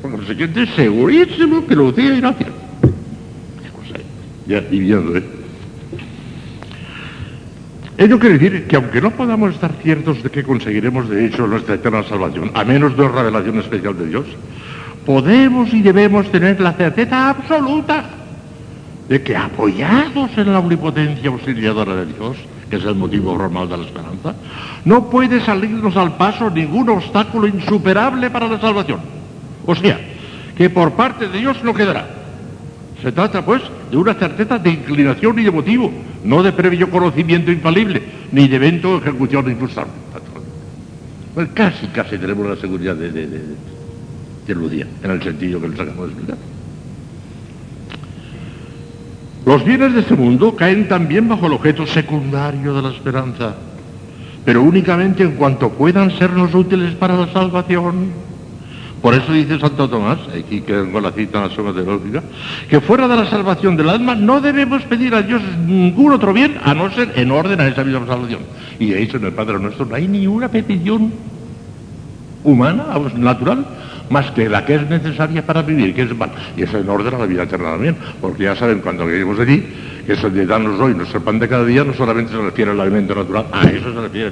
Por 0.00 0.12
consiguiente, 0.12 0.66
segurísimo 0.74 1.66
que 1.66 1.76
Lucía 1.76 2.14
irá 2.14 2.30
a 2.30 2.32
cielo. 2.32 2.52
Ya, 4.46 4.64
y 4.70 4.78
viendo, 4.78 5.14
¿eh? 5.14 5.22
Ello 7.98 8.18
quiere 8.18 8.38
decir 8.38 8.66
que 8.66 8.76
aunque 8.76 9.00
no 9.00 9.10
podamos 9.10 9.54
estar 9.54 9.70
ciertos 9.82 10.22
de 10.22 10.30
que 10.30 10.42
conseguiremos 10.42 11.08
de 11.08 11.26
hecho 11.26 11.46
nuestra 11.46 11.74
eterna 11.74 12.02
salvación, 12.02 12.50
a 12.54 12.64
menos 12.64 12.96
de 12.96 13.02
una 13.02 13.12
revelación 13.12 13.58
especial 13.58 13.98
de 13.98 14.06
Dios, 14.06 14.26
podemos 15.04 15.72
y 15.74 15.82
debemos 15.82 16.30
tener 16.30 16.60
la 16.60 16.72
certeza 16.72 17.28
absoluta 17.28 18.04
de 19.08 19.22
que 19.22 19.36
apoyados 19.36 20.30
en 20.36 20.52
la 20.52 20.60
omnipotencia 20.60 21.28
auxiliadora 21.28 21.96
de 21.96 22.06
Dios, 22.06 22.36
que 22.70 22.76
es 22.76 22.84
el 22.84 22.94
motivo 22.94 23.36
normal 23.36 23.68
de 23.68 23.76
la 23.76 23.84
esperanza, 23.84 24.34
no 24.86 25.10
puede 25.10 25.44
salirnos 25.44 25.94
al 25.96 26.16
paso 26.16 26.48
ningún 26.48 26.88
obstáculo 26.88 27.46
insuperable 27.46 28.30
para 28.30 28.48
la 28.48 28.58
salvación. 28.58 29.00
O 29.66 29.74
sea, 29.74 30.00
que 30.56 30.70
por 30.70 30.92
parte 30.92 31.28
de 31.28 31.38
Dios 31.38 31.62
no 31.62 31.74
quedará. 31.74 32.08
Se 33.02 33.12
trata, 33.12 33.44
pues, 33.44 33.62
de 33.92 33.98
una 33.98 34.14
certeza 34.14 34.58
de 34.58 34.70
inclinación 34.70 35.38
y 35.38 35.42
de 35.42 35.50
motivo, 35.50 35.92
no 36.24 36.42
de 36.42 36.50
previo 36.52 36.88
conocimiento 36.88 37.52
infalible, 37.52 38.02
ni 38.32 38.48
de 38.48 38.56
evento 38.56 38.92
o 38.92 38.96
ejecución 38.96 39.50
infrustrable. 39.50 39.92
Pues 41.34 41.48
casi, 41.52 41.88
casi 41.88 42.16
tenemos 42.16 42.46
la 42.46 42.56
seguridad 42.56 42.96
de, 42.96 43.12
de, 43.12 43.26
de, 43.26 44.86
en 45.02 45.10
el 45.10 45.22
sentido 45.22 45.60
que 45.60 45.68
les 45.68 45.78
acabamos 45.78 46.06
de 46.06 46.12
explicar. 46.14 46.38
Los 49.44 49.62
bienes 49.62 49.92
de 49.92 50.00
este 50.00 50.14
mundo 50.14 50.56
caen 50.56 50.88
también 50.88 51.28
bajo 51.28 51.46
el 51.46 51.52
objeto 51.52 51.86
secundario 51.86 52.72
de 52.72 52.80
la 52.80 52.90
esperanza, 52.92 53.56
pero 54.42 54.62
únicamente 54.62 55.22
en 55.22 55.32
cuanto 55.32 55.68
puedan 55.68 56.10
sernos 56.12 56.54
útiles 56.54 56.94
para 56.94 57.18
la 57.18 57.30
salvación. 57.30 58.31
Por 59.02 59.14
eso 59.14 59.32
dice 59.32 59.58
Santo 59.58 59.90
Tomás, 59.90 60.18
aquí 60.28 60.60
que 60.60 60.72
tengo 60.72 61.00
la 61.00 61.10
cita 61.10 61.38
en 61.38 61.48
la 61.48 61.54
suma 61.54 61.74
teológica, 61.74 62.22
que 62.68 62.80
fuera 62.80 63.08
de 63.08 63.16
la 63.16 63.28
salvación 63.28 63.76
del 63.76 63.88
alma 63.88 64.14
no 64.14 64.40
debemos 64.40 64.82
pedir 64.84 65.12
a 65.16 65.22
Dios 65.22 65.42
ningún 65.66 66.12
otro 66.12 66.32
bien 66.32 66.56
a 66.62 66.72
no 66.72 66.88
ser 66.92 67.12
en 67.16 67.32
orden 67.32 67.60
a 67.60 67.66
esa 67.66 67.82
misma 67.82 68.06
salvación. 68.06 68.42
Y 68.78 68.90
de 68.90 69.02
hecho 69.02 69.16
en 69.16 69.24
el 69.24 69.32
Padre 69.32 69.58
Nuestro 69.58 69.86
no 69.86 69.96
hay 69.96 70.06
ni 70.06 70.28
una 70.28 70.48
petición 70.48 71.12
humana, 72.44 72.84
natural, 73.16 73.66
más 74.08 74.30
que 74.30 74.48
la 74.48 74.64
que 74.64 74.76
es 74.76 74.88
necesaria 74.88 75.44
para 75.44 75.62
vivir, 75.62 75.94
que 75.94 76.02
es 76.02 76.16
mal. 76.16 76.30
Y 76.56 76.62
eso 76.62 76.78
en 76.78 76.88
orden 76.88 77.12
a 77.14 77.18
la 77.18 77.26
vida 77.26 77.42
eterna 77.42 77.72
también, 77.72 77.96
porque 78.20 78.44
ya 78.44 78.54
saben 78.54 78.78
cuando 78.80 79.04
lleguemos 79.08 79.36
allí, 79.40 79.64
que 80.06 80.12
eso 80.12 80.30
de 80.30 80.46
darnos 80.46 80.78
hoy 80.78 80.94
nuestro 80.94 81.20
pan 81.20 81.40
de 81.40 81.48
cada 81.48 81.64
día 81.64 81.82
no 81.82 81.92
solamente 81.92 82.30
se 82.30 82.38
refiere 82.38 82.70
al 82.70 82.80
alimento 82.80 83.16
natural, 83.16 83.46
a 83.50 83.68
eso 83.68 83.92
se 83.92 84.00
refiere, 84.00 84.30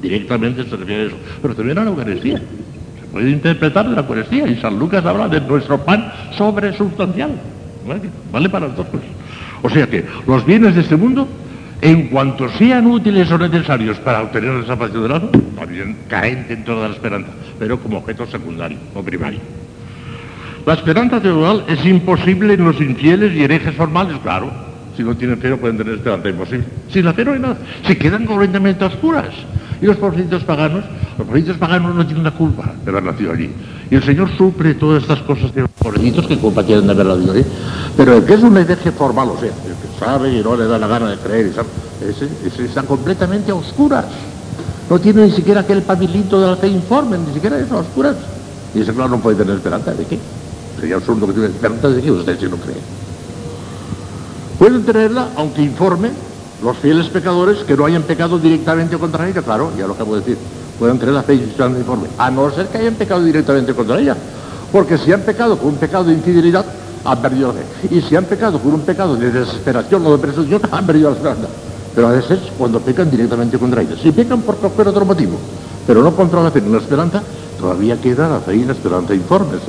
directamente 0.00 0.64
se 0.64 0.76
refiere 0.76 1.02
a 1.02 1.06
eso, 1.08 1.16
pero 1.42 1.54
también 1.54 1.76
a 1.76 1.84
la 1.84 1.90
Eucaristía 1.90 2.40
puede 3.18 3.30
interpretar 3.32 3.84
la 3.86 4.02
Eucaristía 4.02 4.46
y 4.46 4.54
San 4.60 4.78
Lucas 4.78 5.04
habla 5.04 5.26
de 5.26 5.40
nuestro 5.40 5.78
pan 5.78 6.12
sobresustancial. 6.36 7.32
¿Vale? 8.30 8.48
para 8.48 8.68
todos. 8.68 8.86
O 9.60 9.68
sea 9.68 9.88
que 9.88 10.04
los 10.24 10.46
bienes 10.46 10.76
de 10.76 10.82
este 10.82 10.94
mundo, 10.94 11.26
en 11.80 12.10
cuanto 12.10 12.48
sean 12.50 12.86
útiles 12.86 13.28
o 13.32 13.38
necesarios 13.38 13.98
para 13.98 14.22
obtener 14.22 14.52
la 14.52 14.66
salvación 14.66 15.02
del 15.02 15.12
alma, 15.12 15.30
también 15.58 15.96
caen 16.06 16.46
dentro 16.46 16.80
de 16.80 16.88
la 16.90 16.94
esperanza, 16.94 17.30
pero 17.58 17.80
como 17.80 17.98
objeto 17.98 18.24
secundario 18.26 18.78
o 18.94 19.02
primario. 19.02 19.40
La 20.64 20.74
esperanza 20.74 21.20
teologal 21.20 21.64
es 21.66 21.84
imposible 21.84 22.54
en 22.54 22.64
los 22.64 22.80
infieles 22.80 23.34
y 23.34 23.42
herejes 23.42 23.74
formales, 23.74 24.16
claro. 24.22 24.48
Si 24.96 25.02
no 25.02 25.16
tienen 25.16 25.38
fe 25.38 25.48
no 25.48 25.56
pueden 25.56 25.76
tener 25.76 25.94
esperanza, 25.94 26.28
imposible. 26.28 26.66
Sin 26.92 27.04
la 27.04 27.14
fe 27.14 27.24
no 27.24 27.32
hay 27.32 27.40
nada. 27.40 27.56
Se 27.84 27.98
quedan 27.98 28.26
completamente 28.26 28.84
oscuras. 28.84 29.34
Y 29.80 29.86
los 29.86 29.96
pobrecitos 29.96 30.42
paganos, 30.44 30.84
los 31.16 31.26
pobrecitos 31.26 31.56
paganos 31.56 31.94
no 31.94 32.04
tienen 32.04 32.24
la 32.24 32.32
culpa 32.32 32.72
de 32.84 32.90
haber 32.90 33.04
nacido 33.04 33.32
allí. 33.32 33.50
Y 33.90 33.94
el 33.94 34.02
Señor 34.02 34.28
sufre 34.36 34.74
todas 34.74 35.02
estas 35.02 35.20
cosas 35.20 35.54
de 35.54 35.62
los 35.62 35.70
pobrecitos 35.70 36.26
que 36.26 36.36
culpa 36.36 36.64
tienen 36.64 36.86
de 36.86 36.92
haber 36.92 37.06
nacido 37.06 37.32
allí. 37.32 37.44
Pero 37.96 38.16
el 38.16 38.24
que 38.24 38.34
es 38.34 38.42
un 38.42 38.56
hereje 38.56 38.90
formal, 38.90 39.28
o 39.28 39.38
sea, 39.38 39.48
el 39.48 39.52
que 39.52 39.98
sabe 40.04 40.32
y 40.32 40.42
no 40.42 40.56
le 40.56 40.66
da 40.66 40.78
la 40.78 40.86
gana 40.88 41.10
de 41.10 41.16
creer, 41.16 41.52
ese, 42.06 42.28
ese 42.44 42.64
está 42.64 42.82
completamente 42.82 43.52
a 43.52 43.54
oscuras. 43.54 44.06
No 44.90 44.98
tiene 44.98 45.26
ni 45.26 45.32
siquiera 45.32 45.60
aquel 45.60 45.82
pabilito 45.82 46.40
de 46.40 46.46
la 46.46 46.56
fe 46.56 46.68
informe, 46.68 47.18
ni 47.18 47.32
siquiera 47.34 47.58
eso, 47.58 47.76
a 47.76 47.80
oscuras. 47.80 48.16
Y 48.74 48.80
ese, 48.80 48.92
claro, 48.92 49.10
no 49.10 49.18
puede 49.18 49.36
tener 49.36 49.56
esperanza. 49.56 49.92
¿De 49.92 50.04
qué? 50.04 50.18
Sería 50.80 50.96
absurdo 50.96 51.26
que 51.26 51.32
tuviera 51.34 51.54
esperanza 51.54 51.88
de 51.88 52.02
qué 52.02 52.10
usted 52.10 52.38
si 52.38 52.46
no 52.46 52.56
cree. 52.56 52.76
Pueden 54.58 54.82
tenerla, 54.84 55.28
aunque 55.36 55.62
informe, 55.62 56.10
los 56.62 56.76
fieles 56.78 57.06
pecadores 57.08 57.58
que 57.58 57.76
no 57.76 57.84
hayan 57.84 58.02
pecado 58.02 58.38
directamente 58.38 58.96
contra 58.98 59.28
ella, 59.28 59.42
claro, 59.42 59.70
ya 59.78 59.86
lo 59.86 59.94
acabo 59.94 60.14
de 60.14 60.20
decir, 60.20 60.38
pueden 60.78 60.98
tener 60.98 61.14
la 61.14 61.22
fe 61.22 61.34
informe, 61.34 62.08
a 62.18 62.30
no 62.30 62.50
ser 62.50 62.66
que 62.66 62.78
hayan 62.78 62.94
pecado 62.94 63.22
directamente 63.22 63.74
contra 63.74 63.98
ella. 63.98 64.16
Porque 64.72 64.98
si 64.98 65.12
han 65.12 65.22
pecado 65.22 65.56
con 65.58 65.68
un 65.68 65.76
pecado 65.76 66.04
de 66.04 66.12
infidelidad, 66.12 66.64
han 67.04 67.22
perdido 67.22 67.48
la 67.48 67.54
fe. 67.54 67.94
Y 67.96 68.00
si 68.02 68.16
han 68.16 68.24
pecado 68.24 68.58
con 68.58 68.74
un 68.74 68.80
pecado 68.80 69.16
de 69.16 69.30
desesperación 69.30 70.04
o 70.06 70.12
de 70.12 70.18
presunción, 70.18 70.60
han 70.70 70.86
perdido 70.86 71.10
la 71.10 71.16
esperanza. 71.16 71.48
Pero 71.94 72.08
a 72.08 72.12
veces 72.12 72.38
cuando 72.58 72.80
pecan 72.80 73.10
directamente 73.10 73.58
contra 73.58 73.82
ella. 73.82 73.96
Si 74.00 74.12
pecan 74.12 74.42
por 74.42 74.56
cualquier 74.56 74.88
otro 74.88 75.04
motivo, 75.04 75.38
pero 75.86 76.02
no 76.02 76.14
contra 76.14 76.42
la 76.42 76.50
fe 76.50 76.60
ni 76.60 76.70
la 76.70 76.78
esperanza, 76.78 77.22
todavía 77.58 78.00
queda 78.00 78.28
la 78.28 78.40
fe 78.40 78.56
y 78.56 78.64
la 78.64 78.72
esperanza 78.72 79.14
informes, 79.14 79.60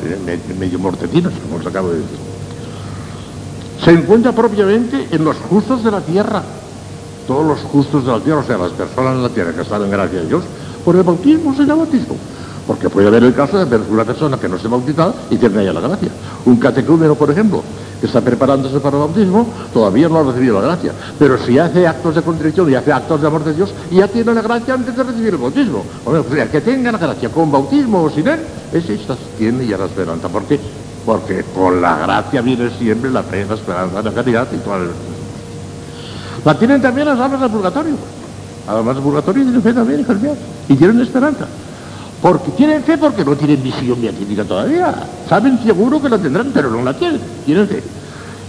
medio 0.59 0.79
mortecinos, 0.79 1.33
como 1.41 1.59
os 1.59 1.65
acabo 1.65 1.89
de 1.89 1.95
decir. 1.95 2.17
Se 3.83 3.91
encuentra 3.91 4.33
propiamente 4.33 5.07
en 5.11 5.23
los 5.23 5.37
justos 5.37 5.83
de 5.83 5.91
la 5.91 6.01
tierra, 6.01 6.43
todos 7.29 7.45
los 7.45 7.59
justos 7.59 8.03
de 8.07 8.11
la 8.11 8.19
tierra, 8.19 8.39
o 8.39 8.43
sea, 8.43 8.57
las 8.57 8.71
personas 8.71 9.13
en 9.13 9.21
la 9.21 9.29
tierra 9.29 9.53
que 9.53 9.61
están 9.61 9.83
en 9.83 9.91
gracia 9.91 10.19
de 10.19 10.27
Dios, 10.27 10.43
por 10.83 10.95
el 10.95 11.03
bautismo 11.03 11.53
se 11.53 11.61
llama 11.61 11.83
bautismo. 11.83 12.15
Porque 12.65 12.89
puede 12.89 13.07
haber 13.07 13.23
el 13.23 13.35
caso 13.35 13.59
de 13.59 13.65
ver 13.65 13.81
una 13.87 14.03
persona 14.03 14.39
que 14.39 14.49
no 14.49 14.55
esté 14.55 14.67
bautizada 14.67 15.13
y 15.29 15.37
tiene 15.37 15.63
ya 15.63 15.71
la 15.71 15.79
gracia. 15.79 16.09
Un 16.45 16.57
catecúmeno, 16.57 17.13
por 17.13 17.29
ejemplo, 17.29 17.61
que 17.99 18.07
está 18.07 18.19
preparándose 18.21 18.79
para 18.79 18.97
el 18.97 19.03
bautismo, 19.03 19.45
todavía 19.71 20.09
no 20.09 20.17
ha 20.17 20.23
recibido 20.23 20.59
la 20.59 20.69
gracia. 20.69 20.91
Pero 21.19 21.37
si 21.37 21.59
hace 21.59 21.85
actos 21.85 22.15
de 22.15 22.23
contrición 22.23 22.71
y 22.71 22.73
hace 22.73 22.91
actos 22.91 23.21
de 23.21 23.27
amor 23.27 23.43
de 23.43 23.53
Dios, 23.53 23.75
ya 23.91 24.07
tiene 24.07 24.33
la 24.33 24.41
gracia 24.41 24.73
antes 24.73 24.97
de 24.97 25.03
recibir 25.03 25.33
el 25.35 25.39
bautismo. 25.39 25.85
O 26.05 26.11
sea, 26.11 26.43
el 26.43 26.49
que 26.49 26.61
tenga 26.61 26.91
la 26.91 26.97
gracia 26.97 27.29
con 27.29 27.51
bautismo 27.51 28.01
o 28.01 28.09
sin 28.09 28.27
él, 28.27 28.39
ese 28.73 28.99
tiene 29.37 29.67
ya 29.67 29.77
la 29.77 29.85
esperanza. 29.85 30.29
¿Por 30.29 30.45
qué? 30.45 30.59
Porque 31.05 31.45
con 31.53 31.79
la 31.79 31.95
gracia 31.95 32.41
viene 32.41 32.71
siempre 32.71 33.11
la 33.11 33.21
fe, 33.21 33.45
la 33.47 33.53
esperanza, 33.53 34.01
la 34.01 34.11
caridad 34.11 34.47
y 34.51 34.57
toda 34.57 34.79
la 34.79 34.85
la 36.45 36.57
tienen 36.57 36.81
también 36.81 37.07
las 37.07 37.19
almas 37.19 37.41
del 37.41 37.51
purgatorio. 37.51 37.95
Además 38.67 38.95
del 38.95 39.03
purgatorio 39.03 39.43
tienen 39.43 39.61
fe 39.61 39.73
también, 39.73 40.05
míos. 40.21 40.37
Y 40.67 40.75
tienen 40.75 41.01
esperanza. 41.01 41.45
Porque 42.21 42.51
tienen 42.51 42.83
fe 42.83 42.97
porque 42.97 43.23
no 43.23 43.35
tienen 43.35 43.63
visión 43.63 44.01
beatífica 44.01 44.43
todavía. 44.43 44.93
Saben 45.27 45.59
seguro 45.63 46.01
que 46.01 46.09
la 46.09 46.17
tendrán, 46.17 46.51
pero 46.53 46.69
no 46.69 46.83
la 46.83 46.93
tienen. 46.93 47.21
Tienen 47.45 47.67
fe. 47.67 47.81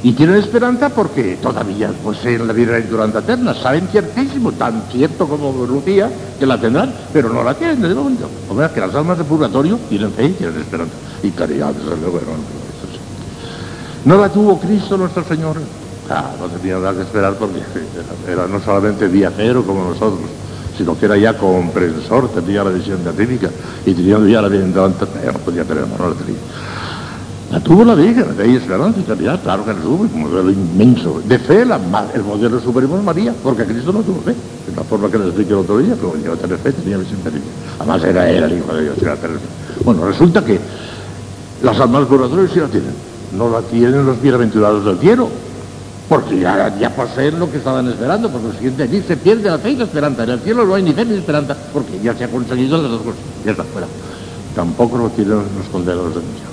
Y 0.03 0.13
tienen 0.13 0.37
esperanza 0.37 0.89
porque 0.89 1.37
todavía 1.43 1.91
poseen 2.03 2.47
la 2.47 2.53
vida 2.53 2.81
durante 2.81 3.19
eterna. 3.19 3.55
Saben 3.55 3.87
ciertísimo, 3.89 4.53
tan 4.53 4.83
cierto 4.91 5.27
como 5.27 5.67
Lucía, 5.67 6.11
que 6.39 6.47
la 6.47 6.59
tendrán, 6.59 6.93
pero 7.13 7.31
no 7.31 7.45
la 7.45 7.55
tienen 7.55 7.83
de 7.83 7.95
momento. 7.95 8.29
O 8.49 8.57
sea, 8.57 8.73
que 8.73 8.81
las 8.81 8.95
almas 8.95 9.19
del 9.19 9.27
purgatorio 9.27 9.79
tienen 9.89 10.11
fe 10.13 10.27
y 10.27 10.33
tienen 10.33 10.61
esperanza. 10.61 10.95
Y 11.23 11.31
caridad, 11.31 11.73
desde 11.73 12.01
luego. 12.01 12.21
No 14.05 14.17
la 14.17 14.31
tuvo 14.31 14.59
Cristo 14.59 14.97
nuestro 14.97 15.23
Señor. 15.25 15.57
Ah, 16.11 16.33
no 16.41 16.47
tenía 16.49 16.75
nada 16.75 16.93
que 16.93 17.03
esperar 17.03 17.35
porque 17.35 17.61
era 18.29 18.49
no 18.49 18.61
solamente 18.61 19.07
viajero 19.07 19.63
como 19.63 19.91
nosotros, 19.91 20.29
sino 20.77 20.99
que 20.99 21.07
era 21.07 21.17
ya 21.17 21.39
comprensor, 21.39 22.29
tenía 22.31 22.65
la 22.65 22.71
visión 22.71 22.99
beatífica 23.05 23.49
y 23.87 23.95
teniendo 23.95 24.27
ya 24.27 24.43
la 24.43 24.49
bien 24.49 24.73
delante, 24.73 25.07
no 25.25 25.39
podía 25.39 25.63
tener 25.65 25.87
no 25.87 26.09
la 26.09 26.15
tenía. 26.17 26.41
La 27.53 27.61
tuvo 27.61 27.85
la 27.85 27.95
Virgen, 27.95 28.37
de 28.37 28.43
ahí 28.43 28.57
esperanza 28.57 28.99
y 29.01 29.03
caridad, 29.05 29.41
claro 29.41 29.65
que 29.65 29.73
la 29.73 29.79
tuvo, 29.79 30.03
un 30.03 30.21
modelo 30.21 30.51
inmenso. 30.51 31.21
De 31.27 31.39
fe, 31.39 31.65
la, 31.65 31.81
el 32.15 32.23
modelo 32.23 32.61
supremo 32.61 32.97
es 32.97 33.05
María, 33.05 33.35
porque 33.43 33.65
Cristo 33.65 33.93
no 33.93 34.01
tuvo 34.03 34.21
fe. 34.21 34.31
De 34.31 34.77
la 34.77 34.85
forma 34.85 35.11
que 35.11 35.19
les 35.19 35.27
expliqué 35.29 35.53
el 35.53 35.59
otro 35.59 35.79
día, 35.79 35.95
pero 35.97 36.15
llegó 36.15 36.35
a 36.35 36.37
tener 36.37 36.59
fe, 36.59 36.73
tenía 36.73 36.97
visión 36.97 37.21
beatífica. 37.25 37.53
Además 37.79 38.05
era 38.05 38.31
él 38.31 38.45
el 38.45 38.59
Hijo 38.59 38.73
de 38.73 38.83
Dios, 38.83 38.99
era 39.01 39.17
tener 39.17 39.39
fe. 39.39 39.47
Bueno, 39.85 40.07
resulta 40.07 40.45
que 40.45 40.61
las 41.63 41.79
almas 41.81 42.07
curatorias 42.07 42.51
sí 42.53 42.61
la 42.61 42.69
tienen. 42.69 42.95
No 43.37 43.49
la 43.49 43.63
tienen 43.63 44.07
los 44.07 44.21
bienaventurados 44.23 44.85
del 44.85 44.99
cielo, 44.99 45.29
porque 46.11 46.41
ya, 46.41 46.77
ya 46.77 46.91
poseen 46.91 47.39
lo 47.39 47.49
que 47.49 47.59
estaban 47.59 47.87
esperando, 47.87 48.29
porque 48.29 48.49
lo 48.49 48.53
siguiente 48.55 48.83
allí 48.83 49.01
se 49.01 49.17
pierde 49.17 49.49
la 49.49 49.59
fe 49.59 49.71
y 49.71 49.77
la 49.77 49.85
esperanza. 49.85 50.25
En 50.25 50.31
el 50.31 50.41
cielo 50.41 50.67
no 50.67 50.75
hay 50.75 50.83
ni 50.83 50.93
fe 50.93 51.05
ni 51.05 51.15
esperanza, 51.15 51.57
porque 51.73 52.01
ya 52.03 52.17
se 52.17 52.25
ha 52.25 52.29
conseguido 52.29 52.83
las 52.83 52.91
dos 52.91 53.03
cosas. 53.03 53.21
Ya 53.45 53.53
está, 53.53 53.63
fuera. 53.63 53.87
Tampoco 54.57 54.99
lo 54.99 55.09
tienen 55.11 55.37
los 55.37 55.69
condenados 55.71 56.17
de 56.17 56.21
misión. 56.23 56.51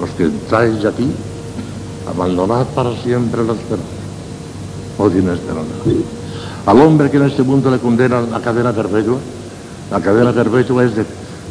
los 0.00 0.10
que 0.12 0.24
entráis 0.24 0.82
aquí, 0.86 1.10
abandonad 2.08 2.64
para 2.68 2.96
siempre 3.02 3.44
la 3.44 3.52
esperanza. 3.52 3.84
No 4.98 5.10
tiene 5.10 5.34
esperanza. 5.34 5.74
Al 6.64 6.80
hombre 6.80 7.10
que 7.10 7.18
en 7.18 7.24
este 7.24 7.42
mundo 7.42 7.70
le 7.70 7.78
condena 7.78 8.22
la 8.22 8.40
cadena 8.40 8.72
perpetua, 8.72 9.18
la 9.90 10.00
cadena 10.00 10.32
perpetua 10.32 10.84
es 10.84 10.96
de 10.96 11.04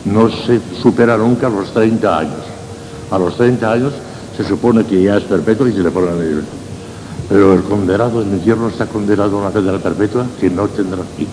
no 0.06 0.32
se 0.32 0.60
supera 0.82 1.16
nunca 1.16 1.48
los 1.48 1.72
30 1.72 2.18
años. 2.18 2.42
A 3.12 3.20
los 3.20 3.38
30 3.38 3.72
años 3.72 3.94
se 4.36 4.44
supone 4.44 4.84
que 4.86 5.02
ya 5.02 5.18
es 5.18 5.24
perpetuo 5.24 5.68
y 5.68 5.74
se 5.74 5.80
le 5.80 5.92
pone 5.92 6.08
la 6.08 6.22
libertad. 6.22 6.50
Pero 7.30 7.54
el 7.54 7.64
condenado 7.64 8.22
en 8.22 8.30
el 8.30 8.36
infierno 8.36 8.68
está 8.68 8.86
condenado 8.86 9.38
a 9.38 9.42
una 9.42 9.52
cadena 9.52 9.80
perpetua 9.80 10.26
que 10.40 10.50
no 10.50 10.68
tendrá 10.68 11.04
fin. 11.18 11.28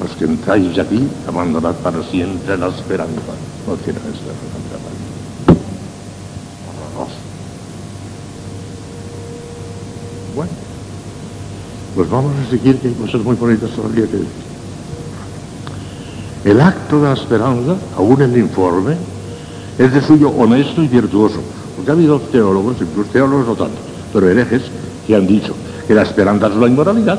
Los 0.00 0.12
que 0.12 0.24
entráis 0.24 0.78
aquí, 0.78 1.06
abandonad 1.26 1.74
para 1.76 2.02
siempre 2.04 2.56
la 2.56 2.68
esperanza. 2.68 3.34
No 3.66 3.74
tienen 3.74 4.02
esperanza. 4.02 4.40
Bueno, 10.34 10.52
pues 11.96 12.08
vamos 12.08 12.32
a 12.46 12.50
seguir 12.50 12.78
que 12.78 12.88
hay 12.88 12.94
cosas 12.94 13.22
muy 13.22 13.34
bonitas 13.34 13.70
todavía 13.70 14.06
que 14.06 14.12
decir. 14.12 14.28
El 16.44 16.60
acto 16.60 17.02
de 17.02 17.08
la 17.08 17.14
esperanza, 17.14 17.74
aún 17.96 18.22
en 18.22 18.32
el 18.32 18.38
informe, 18.38 18.96
es 19.76 19.92
de 19.92 20.00
suyo 20.00 20.30
honesto 20.30 20.82
y 20.82 20.88
virtuoso 20.88 21.40
porque 21.80 21.92
ha 21.92 21.94
habido 21.94 22.20
teólogos, 22.20 22.76
incluso 22.78 23.08
teólogos 23.10 23.46
no 23.46 23.54
tanto, 23.54 23.78
pero 24.12 24.28
herejes, 24.28 24.64
que 25.06 25.16
han 25.16 25.26
dicho 25.26 25.54
que 25.88 25.94
la 25.94 26.02
esperanza 26.02 26.48
es 26.48 26.56
la 26.56 26.66
inmoralidad. 26.66 27.18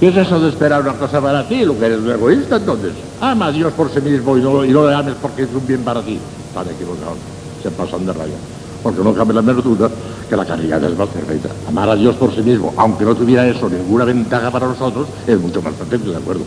¿Qué 0.00 0.08
es 0.08 0.16
eso 0.16 0.40
de 0.40 0.48
esperar 0.48 0.82
una 0.82 0.94
cosa 0.94 1.20
para 1.20 1.46
ti? 1.46 1.64
Lo 1.64 1.78
que 1.78 1.86
eres 1.86 2.00
un 2.00 2.10
egoísta 2.10 2.56
entonces. 2.56 2.94
Ama 3.20 3.46
a 3.46 3.52
Dios 3.52 3.72
por 3.74 3.88
sí 3.88 4.00
mismo 4.00 4.36
y 4.36 4.40
no, 4.40 4.64
y 4.64 4.70
no 4.70 4.88
le 4.88 4.94
ames 4.96 5.14
porque 5.22 5.44
es 5.44 5.50
un 5.54 5.64
bien 5.64 5.82
para 5.82 6.02
ti. 6.02 6.18
Están 6.48 6.66
equivocados, 6.74 7.18
se 7.62 7.70
pasan 7.70 8.06
de 8.06 8.12
raya. 8.12 8.34
Porque 8.82 9.02
no 9.02 9.12
cabe 9.14 9.34
la 9.34 9.42
menor 9.42 9.62
duda 9.62 9.90
que 10.28 10.36
la 10.36 10.44
caridad 10.44 10.82
es 10.84 10.96
más 10.96 11.08
perfecta. 11.08 11.48
Amar 11.68 11.90
a 11.90 11.96
Dios 11.96 12.16
por 12.16 12.34
sí 12.34 12.40
mismo, 12.40 12.72
aunque 12.76 13.04
no 13.04 13.14
tuviera 13.14 13.46
eso 13.46 13.68
ninguna 13.68 14.04
ventaja 14.04 14.50
para 14.50 14.66
nosotros, 14.66 15.08
es 15.26 15.38
mucho 15.38 15.60
más 15.60 15.74
perfecto, 15.74 16.10
¿de 16.10 16.16
acuerdo? 16.16 16.42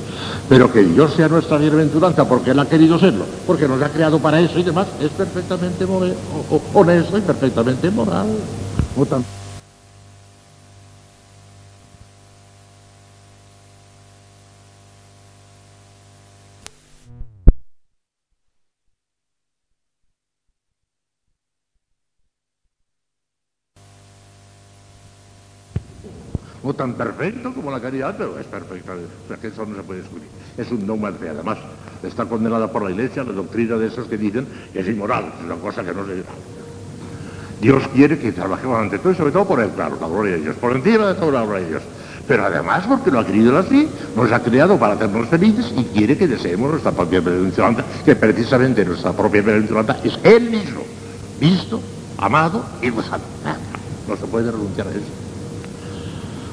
Pero 0.50 0.72
que 0.72 0.84
Dios 0.84 1.14
sea 1.14 1.28
nuestra 1.28 1.58
bienaventuranza 1.58 2.28
porque 2.28 2.52
Él 2.52 2.60
ha 2.60 2.66
querido 2.66 2.98
serlo, 2.98 3.26
porque 3.46 3.68
nos 3.68 3.82
ha 3.82 3.90
creado 3.90 4.20
para 4.20 4.40
eso 4.40 4.58
y 4.60 4.64
demás, 4.64 4.88
es 5.00 5.10
perfectamente 5.10 5.86
honesto 6.74 7.18
y 7.18 7.22
perfectamente 7.22 7.92
moral. 7.92 8.28
Tan 26.74 26.94
perfecto 26.94 27.54
como 27.54 27.72
la 27.72 27.80
caridad, 27.80 28.16
pero 28.18 28.38
es 28.40 28.46
perfecta, 28.46 28.94
o 28.94 29.42
que 29.42 29.48
eso 29.48 29.66
no 29.66 29.76
se 29.76 29.84
puede 29.84 30.02
discutir. 30.02 30.28
Es 30.58 30.72
un 30.72 30.86
dogma 30.86 31.12
de 31.12 31.18
fe, 31.18 31.30
además, 31.30 31.58
está 32.04 32.26
condenada 32.26 32.72
por 32.72 32.84
la 32.84 32.92
Iglesia 32.92 33.24
la 33.24 33.32
doctrina 33.34 33.78
de 33.78 33.88
esos 33.88 34.08
que 34.08 34.18
dicen 34.18 34.48
que 34.72 34.80
es 34.80 34.88
inmoral, 34.88 35.32
es 35.40 35.46
una 35.46 35.56
cosa 35.56 35.84
que 35.84 35.94
no 35.94 36.06
se... 36.06 36.24
Dios 37.62 37.88
quiere 37.94 38.20
que 38.20 38.32
trabajemos 38.34 38.78
ante 38.78 39.00
todo 39.00 39.14
y 39.14 39.16
sobre 39.16 39.32
todo 39.32 39.46
por 39.46 39.62
él, 39.62 39.70
claro, 39.70 39.98
la 40.00 40.08
gloria 40.08 40.34
de 40.34 40.42
Dios, 40.42 40.56
por 40.58 40.76
encima 40.76 41.08
de 41.08 41.16
toda 41.16 41.32
la 41.32 41.46
gloria 41.46 41.64
de 41.64 41.70
Dios. 41.70 41.84
Pero 42.28 42.46
además 42.46 42.86
porque 42.88 43.12
lo 43.12 43.20
ha 43.20 43.26
querido 43.26 43.58
así, 43.58 43.88
nos 44.16 44.32
ha 44.32 44.42
creado 44.42 44.78
para 44.78 44.94
hacernos 44.94 45.28
felices 45.28 45.74
y 45.76 45.84
quiere 45.86 46.18
que 46.18 46.28
deseemos 46.28 46.72
nuestra 46.72 46.92
propia 46.92 47.20
bienaventuranza, 47.20 47.84
que 48.04 48.16
precisamente 48.16 48.84
nuestra 48.84 49.14
propia 49.14 49.42
bienaventuranza 49.42 49.98
es 50.04 50.20
Él 50.24 50.50
mismo, 50.50 50.82
visto, 51.40 51.82
amado 52.18 52.66
y 52.82 52.90
gozado. 52.90 53.24
No 54.08 54.18
se 54.18 54.26
puede 54.28 54.52
renunciar 54.52 54.88
a 54.88 54.92
eso. 54.92 55.23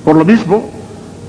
Por 0.05 0.17
lo 0.17 0.25
mismo, 0.25 0.71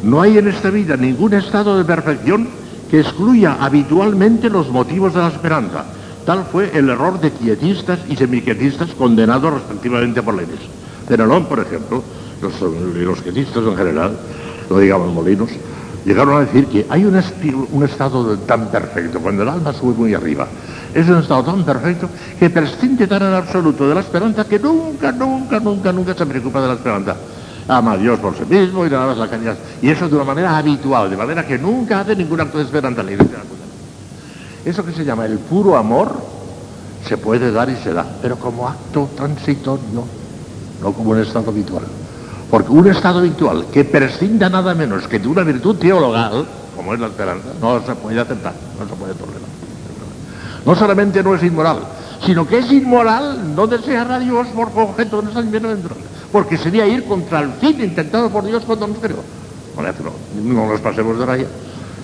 no 0.03 0.21
hay 0.21 0.38
en 0.38 0.47
esta 0.47 0.69
vida 0.69 0.95
ningún 0.97 1.34
estado 1.34 1.77
de 1.77 1.86
perfección 1.86 2.47
que 2.89 3.01
excluya 3.01 3.57
habitualmente 3.60 4.49
los 4.49 4.69
motivos 4.69 5.13
de 5.13 5.19
la 5.19 5.27
esperanza. 5.27 5.86
Tal 6.25 6.45
fue 6.51 6.71
el 6.77 6.89
error 6.89 7.19
de 7.19 7.31
quietistas 7.31 7.99
y 8.07 8.15
semiquietistas 8.15 8.89
condenados 8.91 9.53
respectivamente 9.53 10.21
por 10.21 10.36
la 10.36 10.43
Iglesia. 10.43 10.67
Nerón, 11.10 11.45
por 11.45 11.60
ejemplo, 11.60 12.01
los, 12.41 12.62
los 12.62 13.21
quietistas 13.21 13.63
en 13.63 13.75
general, 13.75 14.17
lo 14.69 14.79
digamos 14.79 15.13
Molinos, 15.13 15.49
llegaron 16.05 16.38
a 16.38 16.45
decir 16.45 16.67
que 16.67 16.86
hay 16.89 17.03
un, 17.03 17.21
un 17.71 17.84
estado 17.84 18.38
tan 18.39 18.67
perfecto, 18.67 19.19
cuando 19.19 19.43
el 19.43 19.49
alma 19.49 19.73
sube 19.73 19.93
muy 19.93 20.13
arriba, 20.13 20.47
es 20.93 21.07
un 21.10 21.17
estado 21.17 21.43
tan 21.43 21.65
perfecto 21.65 22.10
que 22.39 22.49
prescinde 22.49 23.07
tan 23.07 23.23
en 23.23 23.34
absoluto 23.34 23.88
de 23.89 23.95
la 23.95 24.01
esperanza 24.01 24.45
que 24.45 24.57
nunca, 24.57 25.12
nunca, 25.12 25.60
nunca, 25.60 25.91
nunca 25.91 26.13
se 26.13 26.25
preocupa 26.25 26.62
de 26.62 26.67
la 26.67 26.73
esperanza 26.75 27.15
ama 27.67 27.93
a 27.93 27.97
Dios 27.97 28.19
por 28.19 28.36
sí 28.36 28.43
mismo 28.47 28.86
y 28.86 28.89
nada 28.89 29.08
más 29.08 29.17
la 29.17 29.28
caridad. 29.28 29.58
Y 29.82 29.89
eso 29.89 30.08
de 30.08 30.15
una 30.15 30.26
manera 30.26 30.58
habitual, 30.58 31.10
de 31.10 31.17
manera 31.17 31.45
que 31.45 31.58
nunca 31.58 32.02
hace 32.02 32.15
ningún 32.15 32.41
acto 32.41 32.58
de 32.58 32.63
esperanza. 32.65 33.04
Eso 34.63 34.86
que 34.86 34.91
se 34.91 35.04
llama 35.04 35.26
el 35.26 35.39
puro 35.39 35.76
amor 35.76 36.13
se 37.08 37.17
puede 37.17 37.52
dar 37.52 37.69
y 37.69 37.76
se 37.78 37.93
da, 37.93 38.06
pero 38.21 38.38
como 38.38 38.67
acto 38.67 39.10
transitorio, 39.15 40.06
no 40.82 40.93
como 40.93 41.12
un 41.12 41.19
estado 41.19 41.50
habitual. 41.50 41.84
Porque 42.50 42.71
un 42.71 42.88
estado 42.88 43.19
habitual 43.19 43.65
que 43.71 43.86
prescinda 43.86 44.50
nada 44.50 44.76
menos 44.76 45.08
que 45.08 45.19
de 45.19 45.28
una 45.28 45.43
virtud 45.43 45.78
teologal, 45.78 46.45
como 46.76 46.93
es 46.93 47.00
la 47.00 47.08
esperanza, 47.08 47.47
no 47.60 47.82
se 47.86 47.95
puede 47.95 48.19
aceptar, 48.19 48.54
no 48.78 48.88
se 48.88 48.95
puede 48.95 49.13
tolerar. 49.13 49.41
No 50.65 50.76
solamente 50.76 51.24
no 51.24 51.34
es 51.34 51.43
inmoral, 51.43 51.80
sino 52.26 52.45
que 52.45 52.60
es 52.60 52.71
inmoral 52.71 53.56
no 53.56 53.65
desear 53.65 54.12
a 54.12 54.19
Dios 54.19 54.47
por 54.50 54.69
objeto 54.76 55.17
de 55.17 55.24
nuestra 55.24 55.41
porque 56.32 56.58
sería 56.58 56.88
ir 56.88 57.06
contra 57.06 57.41
el 57.41 57.52
fin 57.54 57.82
intentado 57.82 58.30
por 58.30 58.46
Dios 58.46 58.63
cuando 58.65 58.88
nos 58.88 58.98
creó. 58.98 59.17
No, 59.76 60.54
no 60.54 60.67
nos 60.67 60.82
pasemos 60.82 61.17
de 61.17 61.26
raya. 61.26 61.48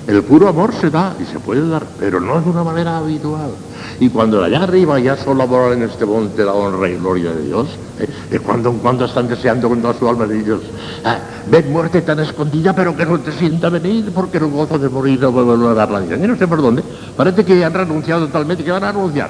El 0.07 0.23
puro 0.23 0.47
amor 0.47 0.73
se 0.73 0.89
da 0.89 1.13
y 1.19 1.25
se 1.25 1.37
puede 1.37 1.67
dar, 1.67 1.83
pero 1.99 2.21
no 2.21 2.39
de 2.39 2.49
una 2.49 2.63
manera 2.63 2.97
habitual. 2.97 3.51
Y 3.99 4.07
cuando 4.07 4.41
allá 4.41 4.63
arriba 4.63 4.97
ya 4.99 5.17
solo 5.17 5.45
morar 5.45 5.73
en 5.73 5.83
este 5.83 6.05
monte 6.05 6.45
la 6.45 6.53
honra 6.53 6.87
y 6.87 6.95
gloria 6.95 7.33
de 7.33 7.43
Dios, 7.43 7.67
¿eh? 7.99 8.07
de 8.31 8.39
cuando 8.39 8.69
en 8.69 8.77
cuando 8.77 9.03
están 9.03 9.27
deseando 9.27 9.67
con 9.67 9.81
toda 9.81 9.93
su 9.95 10.07
alma 10.07 10.25
de 10.25 10.41
Dios, 10.41 10.61
ah, 11.03 11.17
ven 11.51 11.73
muerte 11.73 12.01
tan 12.03 12.21
escondida, 12.21 12.73
pero 12.73 12.95
que 12.95 13.05
no 13.05 13.19
te 13.19 13.33
sienta 13.33 13.67
venir, 13.69 14.11
porque 14.15 14.39
no 14.39 14.47
gozo 14.47 14.79
de 14.79 14.87
morir, 14.87 15.19
no 15.19 15.33
vuelvo 15.33 15.67
a 15.67 15.73
dar 15.73 15.91
la 15.91 15.99
vida. 15.99 16.15
Y 16.15 16.25
no 16.25 16.37
sé 16.37 16.47
por 16.47 16.61
dónde. 16.61 16.83
Parece 17.17 17.43
que 17.43 17.65
han 17.65 17.73
renunciado 17.73 18.27
totalmente, 18.27 18.63
que 18.63 18.71
van 18.71 18.85
a 18.85 18.93
renunciar. 18.93 19.29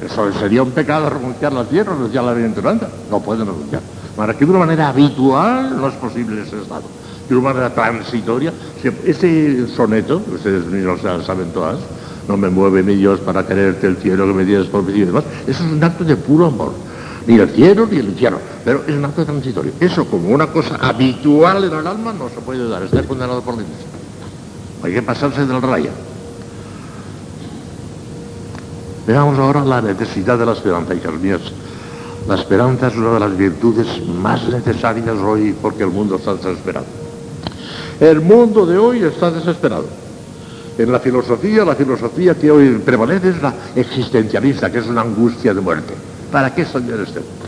Eso 0.00 0.32
sería 0.34 0.62
un 0.62 0.70
pecado 0.70 1.10
renunciar 1.10 1.52
la 1.52 1.64
tierra, 1.64 1.92
renunciar 1.92 2.22
la 2.22 2.34
bienaventuranza. 2.34 2.88
No 3.10 3.18
pueden 3.18 3.46
renunciar. 3.46 3.80
Para 4.16 4.34
que 4.34 4.44
de 4.44 4.50
una 4.50 4.60
manera 4.60 4.88
habitual 4.88 5.76
no 5.76 5.88
es 5.88 5.94
posible 5.94 6.42
ese 6.42 6.60
estado. 6.60 6.84
De 7.28 7.34
una 7.34 7.52
manera 7.52 7.74
transitoria, 7.74 8.52
ese 9.04 9.66
soneto, 9.68 10.22
ustedes 10.32 10.66
mismos 10.66 11.00
saben 11.00 11.50
todas, 11.52 11.78
no 12.28 12.36
me 12.36 12.50
mueve 12.50 12.82
mi 12.82 12.96
Dios 12.96 13.20
para 13.20 13.46
quererte 13.46 13.86
el 13.86 13.96
cielo 13.96 14.26
que 14.26 14.32
me 14.34 14.44
tienes 14.44 14.66
por 14.66 14.88
y 14.90 15.04
demás, 15.04 15.24
eso 15.46 15.64
es 15.64 15.72
un 15.72 15.82
acto 15.82 16.04
de 16.04 16.16
puro 16.16 16.46
amor. 16.46 16.72
Ni 17.26 17.36
el 17.36 17.48
cielo 17.48 17.88
ni 17.90 17.98
el 17.98 18.08
infierno, 18.08 18.38
pero 18.64 18.84
es 18.86 18.94
un 18.94 19.04
acto 19.04 19.24
transitorio. 19.24 19.72
Eso 19.80 20.04
como 20.04 20.28
una 20.28 20.48
cosa 20.48 20.76
habitual 20.76 21.64
en 21.64 21.72
el 21.72 21.86
alma 21.86 22.12
no 22.12 22.28
se 22.28 22.40
puede 22.42 22.68
dar, 22.68 22.82
está 22.82 23.02
condenado 23.02 23.40
por 23.40 23.56
la. 23.56 23.64
Hay 24.82 24.92
que 24.92 25.02
pasarse 25.02 25.46
del 25.46 25.62
raya. 25.62 25.90
Veamos 29.06 29.38
ahora 29.38 29.64
la 29.64 29.80
necesidad 29.80 30.38
de 30.38 30.46
la 30.46 30.52
esperanza, 30.52 30.94
hijas 30.94 31.14
mías. 31.14 31.40
La 32.26 32.36
esperanza 32.36 32.88
es 32.88 32.96
una 32.96 33.12
de 33.12 33.20
las 33.20 33.36
virtudes 33.36 33.86
más 34.06 34.48
necesarias 34.48 35.18
hoy 35.18 35.54
porque 35.60 35.82
el 35.82 35.90
mundo 35.90 36.16
está 36.16 36.34
desesperado. 36.34 36.86
El 38.00 38.22
mundo 38.22 38.64
de 38.64 38.78
hoy 38.78 39.02
está 39.02 39.30
desesperado. 39.30 39.86
En 40.78 40.90
la 40.90 41.00
filosofía, 41.00 41.66
la 41.66 41.74
filosofía 41.74 42.34
que 42.34 42.50
hoy 42.50 42.78
prevalece 42.78 43.28
es 43.28 43.42
la 43.42 43.52
existencialista, 43.76 44.72
que 44.72 44.78
es 44.78 44.86
una 44.86 45.02
angustia 45.02 45.52
de 45.52 45.60
muerte. 45.60 45.92
¿Para 46.32 46.54
qué 46.54 46.64
soñar 46.64 46.98
este 47.00 47.20
mundo? 47.20 47.44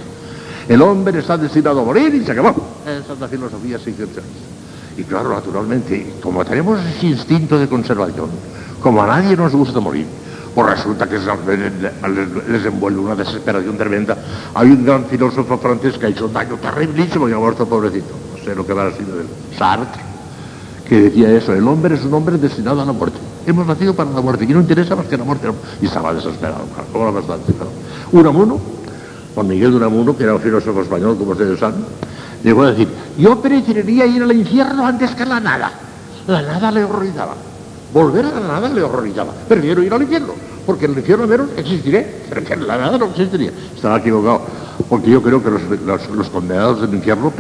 El 0.69 0.83
hombre 0.83 1.21
está 1.21 1.39
destinado 1.39 1.81
a 1.81 1.85
morir 1.85 2.15
y 2.15 2.25
se 2.25 2.33
acabó. 2.33 2.55
Esa 2.83 3.15
es 3.15 3.19
la 3.19 3.29
filosofía 3.29 3.77
existencialista. 3.77 4.41
Y 4.99 5.05
claro, 5.05 5.31
naturalmente, 5.31 6.15
como 6.23 6.45
tenemos 6.45 6.79
ese 6.85 7.07
instinto 7.07 7.59
de 7.59 7.67
conservación, 7.67 8.29
como 8.83 9.03
a 9.03 9.07
nadie 9.07 9.37
nos 9.37 9.53
gusta 9.55 9.81
morir, 9.81 10.07
pues 10.57 10.71
resulta 10.71 11.07
que 11.07 11.19
les, 11.19 12.65
envuelve 12.65 12.99
una 12.99 13.15
desesperación 13.15 13.77
tremenda. 13.77 14.17
Hay 14.55 14.71
un 14.71 14.87
gran 14.87 15.05
filósofo 15.05 15.59
francés 15.59 15.99
que 15.99 16.07
ha 16.07 16.09
hecho 16.09 16.25
un 16.25 16.33
daño 16.33 16.57
terriblísimo 16.57 17.29
y 17.29 17.33
ha 17.35 17.37
muerto 17.37 17.69
pobrecito. 17.69 18.15
No 18.33 18.43
sé 18.43 18.55
lo 18.55 18.67
que 18.67 18.73
va 18.73 18.85
a 18.85 18.87
de 18.87 18.97
él. 18.97 19.29
Sartre, 19.59 20.01
que 20.89 20.99
decía 20.99 21.31
eso, 21.31 21.53
el 21.53 21.69
hombre 21.69 21.97
es 21.97 22.05
un 22.07 22.15
hombre 22.15 22.39
destinado 22.39 22.81
a 22.81 22.87
la 22.87 22.93
muerte. 22.93 23.19
Hemos 23.47 23.67
nacido 23.67 23.95
para 23.95 24.09
la 24.09 24.23
muerte 24.23 24.45
y 24.45 24.47
no 24.47 24.61
interesa 24.61 24.97
más 24.97 25.05
que 25.05 25.19
la 25.19 25.25
muerte. 25.25 25.47
Y 25.83 25.85
estaba 25.85 26.15
desesperado, 26.15 26.65
claro, 26.91 27.13
bastante. 27.13 27.53
Unamuno, 28.13 28.59
Juan 29.35 29.49
Miguel 29.49 29.73
de 29.73 29.77
Unamuno, 29.77 30.17
que 30.17 30.25
era 30.25 30.37
un 30.37 30.41
filósofo 30.41 30.81
español, 30.81 31.19
como 31.19 31.33
ustedes 31.33 31.61
saben, 31.61 31.85
llegó 32.43 32.63
a 32.63 32.71
decir, 32.71 32.89
yo 33.19 33.43
preferiría 33.43 34.07
ir 34.07 34.23
al 34.23 34.33
infierno 34.33 34.87
antes 34.87 35.11
que 35.11 35.25
a 35.25 35.27
la 35.27 35.39
nada. 35.39 35.71
La 36.27 36.41
nada 36.41 36.71
le 36.71 36.83
horrorizaba. 36.83 37.35
Volver 37.93 38.27
a 38.27 38.41
la 38.41 38.41
nada 38.41 38.69
le 38.69 38.83
horrorizaba. 38.83 39.33
Prefiero 39.49 39.83
ir 39.83 39.93
al 39.93 40.03
infierno, 40.03 40.35
porque 40.67 40.87
en 40.87 40.93
el 40.93 40.99
infierno 40.99 41.27
menos 41.27 41.49
existiré, 41.57 42.07
pero 42.29 42.45
que 42.45 42.55
en 42.55 42.67
la 42.67 42.77
nada 42.77 42.99
no 42.99 43.07
existiría. 43.07 43.53
Estaba 43.75 43.99
equivocado, 43.99 44.43
porque 44.89 45.11
yo 45.11 45.23
creo 45.23 45.43
que 45.43 45.51
los, 45.51 46.29
condenados 46.29 46.81
del 46.81 46.95
infierno 46.95 47.33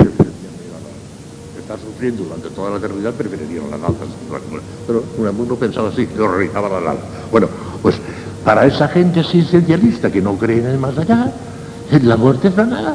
estar 1.66 1.78
sufriendo 1.80 2.22
durante 2.22 2.48
toda 2.50 2.70
la 2.70 2.76
eternidad 2.76 3.12
preferirían 3.12 3.70
la 3.70 3.78
nada. 3.78 3.94
Pero 4.86 5.02
uno 5.18 5.54
pensaba 5.56 5.88
así, 5.88 6.08
le 6.16 6.22
horrorizaba 6.22 6.68
la 6.68 6.80
nada. 6.80 7.00
Bueno, 7.32 7.48
pues 7.82 7.96
para 8.44 8.66
esa 8.66 8.86
gente 8.86 9.20
existencialista 9.20 10.10
que 10.10 10.22
no 10.22 10.36
cree 10.36 10.60
en 10.60 10.66
el 10.66 10.78
más 10.78 10.96
allá, 10.96 11.32
la 11.90 12.16
muerte 12.16 12.48
es 12.48 12.56
la 12.56 12.66
nada, 12.66 12.94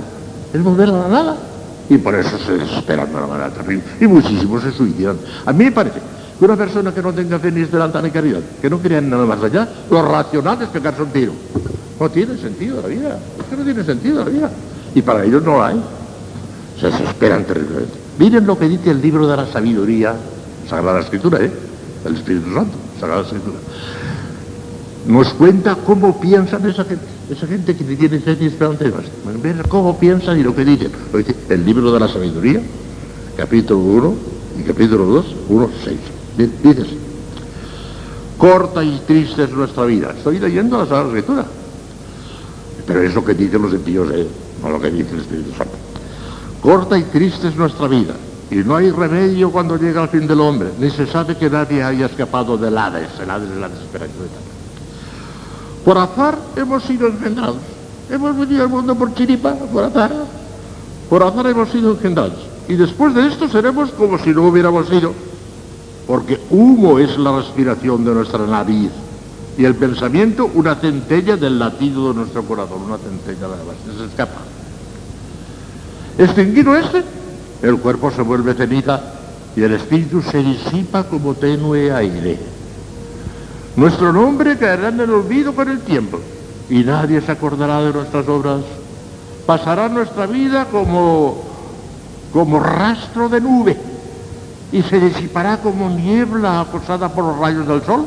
es 0.54 0.64
volver 0.64 0.88
a 0.90 0.94
la 0.94 1.08
nada. 1.10 1.38
Y 1.90 1.98
por 1.98 2.16
eso 2.16 2.38
se 2.38 2.54
desesperan 2.54 3.10
de 3.10 3.18
una 3.18 3.28
manera 3.28 3.50
terrible. 3.50 3.84
Y 4.00 4.08
muchísimos 4.08 4.64
se 4.64 4.72
suicidan. 4.72 5.18
A 5.46 5.52
mí 5.52 5.66
me 5.66 5.72
parece 5.74 6.00
una 6.41 6.58
persona 6.58 6.93
que 6.93 7.01
no 7.01 7.13
tenga 7.13 7.38
fe 7.39 7.51
ni 7.51 7.62
esperanza 7.62 8.01
ni 8.01 8.10
caridad, 8.10 8.41
que 8.62 8.69
no 8.69 8.80
crea 8.80 8.99
nada 8.99 9.25
más 9.25 9.43
allá, 9.43 9.67
lo 9.89 10.01
racional 10.01 10.62
es 10.62 10.69
pegarse 10.69 11.04
un 11.04 11.10
tiro. 11.10 11.34
No 11.99 12.10
tiene 12.10 12.36
sentido 12.36 12.82
la 12.82 12.88
vida. 12.88 13.19
Es 13.39 13.45
que 13.45 13.56
no 13.56 13.63
tiene 13.63 13.84
sentido 13.84 14.25
la 14.25 14.30
vida. 14.30 14.51
Y 14.95 15.04
para 15.04 15.23
ellos 15.23 15.43
no 15.43 15.60
la 15.60 15.67
hay. 15.67 15.82
Se 16.80 16.88
desesperan 16.88 17.43
terriblemente. 17.43 17.93
Miren 18.17 18.47
lo 18.47 18.58
que 18.58 18.67
dice 18.67 18.89
el 18.89 18.99
libro 18.99 19.27
de 19.27 19.38
la 19.38 19.45
sabiduría, 19.45 20.15
Sagrada 20.67 21.01
Escritura, 21.01 21.38
¿eh? 21.39 21.51
El 22.04 22.15
Espíritu 22.15 22.51
Santo, 22.56 22.75
Sagrada 22.99 23.21
Escritura. 23.21 23.58
Nos 25.06 25.34
cuenta 25.36 25.75
cómo 25.75 26.19
piensan 26.19 26.67
esa 26.67 26.86
gente, 26.86 27.06
esa 27.30 27.45
gente 27.45 27.75
que 27.75 27.84
tiene 27.84 28.19
fe 28.19 28.36
y 28.39 28.47
esperanza 28.47 28.84
y 28.84 28.89
demás. 28.89 29.06
Ver 29.43 29.67
cómo 29.67 29.99
piensan 29.99 30.39
y 30.39 30.43
lo 30.43 30.56
que 30.56 30.65
dicen. 30.65 30.91
Lo 31.13 31.19
dice 31.19 31.36
el 31.49 31.63
libro 31.63 31.91
de 31.91 31.99
la 31.99 32.08
sabiduría, 32.08 32.62
capítulo 33.38 33.80
1 33.80 34.15
y 34.60 34.63
capítulo 34.63 35.06
2, 35.06 35.36
1, 35.49 35.69
6. 35.84 35.97
Dice 36.38 36.82
así. 36.82 36.98
Corta 38.38 38.84
y 38.84 39.02
triste 39.06 39.44
es 39.44 39.52
nuestra 39.52 39.86
vida. 39.86 40.13
Estoy 40.17 40.39
leyendo 40.39 40.78
la 40.78 40.86
Sagrada 40.86 41.08
Escritura. 41.10 41.46
Pero 42.88 43.02
es 43.02 43.13
lo 43.13 43.24
que 43.24 43.34
dicen 43.34 43.62
los 43.62 43.74
impíos, 43.74 44.10
¿eh? 44.12 44.28
no 44.62 44.70
lo 44.70 44.80
que 44.80 44.91
dice 44.91 45.13
el 45.13 45.22
Espíritu 45.22 45.52
Santo. 45.56 45.76
Corta 46.62 46.98
y 46.98 47.04
triste 47.04 47.48
es 47.48 47.56
nuestra 47.56 47.88
vida, 47.88 48.13
y 48.52 48.56
no 48.58 48.76
hay 48.76 48.91
remedio 48.91 49.52
cuando 49.52 49.78
llega 49.78 50.04
el 50.04 50.10
fin 50.10 50.28
del 50.28 50.39
hombre, 50.39 50.70
ni 50.80 50.91
se 50.91 51.08
sabe 51.08 51.36
que 51.36 51.50
nadie 51.50 51.82
haya 51.82 52.06
escapado 52.06 52.58
del 52.58 52.78
Hades, 52.78 53.10
el 53.20 53.30
Hades 53.30 53.50
es 53.50 53.58
la 53.58 53.70
desesperación 53.70 54.26
eterna. 54.26 54.52
Por 55.84 55.98
azar 55.98 56.38
hemos 56.56 56.84
sido 56.84 57.08
engendrados, 57.08 57.58
hemos 58.12 58.38
venido 58.38 58.62
al 58.62 58.70
mundo 58.70 58.94
por 58.94 59.13
chiripa, 59.15 59.54
por 59.54 59.84
azar, 59.86 60.12
por 61.10 61.24
azar 61.24 61.48
hemos 61.48 61.70
sido 61.70 61.91
engendrados, 61.94 62.46
y 62.67 62.76
después 62.76 63.15
de 63.15 63.28
esto 63.28 63.50
seremos 63.50 63.89
como 63.91 64.20
si 64.20 64.30
no 64.30 64.44
hubiéramos 64.44 64.88
sido, 64.88 65.13
porque 66.12 66.38
humo 66.50 67.00
es 67.00 67.17
la 67.17 67.38
respiración 67.38 68.04
de 68.04 68.13
nuestra 68.13 68.45
nariz, 68.45 68.91
y 69.58 69.63
el 69.63 69.76
pensamiento 69.76 70.52
una 70.54 70.76
centella 70.76 71.38
del 71.38 71.58
latido 71.58 72.10
de 72.10 72.15
nuestro 72.15 72.43
corazón, 72.43 72.82
una 72.82 72.97
centella 72.97 73.47
nada 73.47 73.63
más, 73.65 73.97
se 73.97 74.06
escapa. 74.08 74.41
Extinguido 76.17 76.76
este, 76.76 77.02
el 77.62 77.78
cuerpo 77.78 78.12
se 78.12 78.24
vuelve 78.24 78.56
ceniza 78.56 79.00
y 79.56 79.63
el 79.63 79.71
espíritu 79.71 80.21
se 80.21 80.39
disipa 80.39 81.06
como 81.06 81.34
tenue 81.34 81.93
aire. 81.93 82.38
Nuestro 83.78 84.12
nombre 84.12 84.58
caerá 84.58 84.89
en 84.89 85.00
el 85.00 85.12
olvido 85.12 85.56
con 85.56 85.69
el 85.69 85.80
tiempo 85.80 86.19
y 86.69 86.84
nadie 86.84 87.21
se 87.21 87.32
acordará 87.32 87.82
de 87.84 87.93
nuestras 87.93 88.28
obras. 88.28 88.60
Pasará 89.45 89.88
nuestra 89.88 90.26
vida 90.26 90.65
como, 90.65 91.41
como 92.34 92.60
rastro 92.60 93.30
de 93.30 93.39
nube 93.39 93.90
y 94.72 94.82
se 94.84 95.00
disipará 95.00 95.58
como 95.58 95.90
niebla 95.90 96.62
acosada 96.62 97.10
por 97.10 97.26
los 97.26 97.38
rayos 97.38 97.68
del 97.68 97.84
sol 97.84 98.06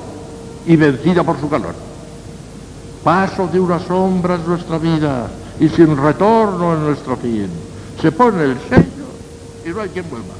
y 0.67 0.77
vencida 0.77 1.23
por 1.23 1.39
su 1.39 1.49
calor. 1.49 1.75
Paso 3.03 3.49
de 3.49 3.61
una 3.61 3.79
sombra 3.79 4.37
es 4.37 4.47
nuestra 4.47 4.79
vida 4.79 5.29
y 5.61 5.69
sin 5.69 5.97
retorno 5.97 6.75
es 6.75 6.81
nuestro 6.81 7.17
fin. 7.17 7.49
Se 8.01 8.11
pone 8.13 8.45
el 8.45 8.59
sello 8.69 9.05
y 9.65 9.69
no 9.69 9.81
hay 9.81 9.91
quien 9.91 10.09
vuelva. 10.09 10.35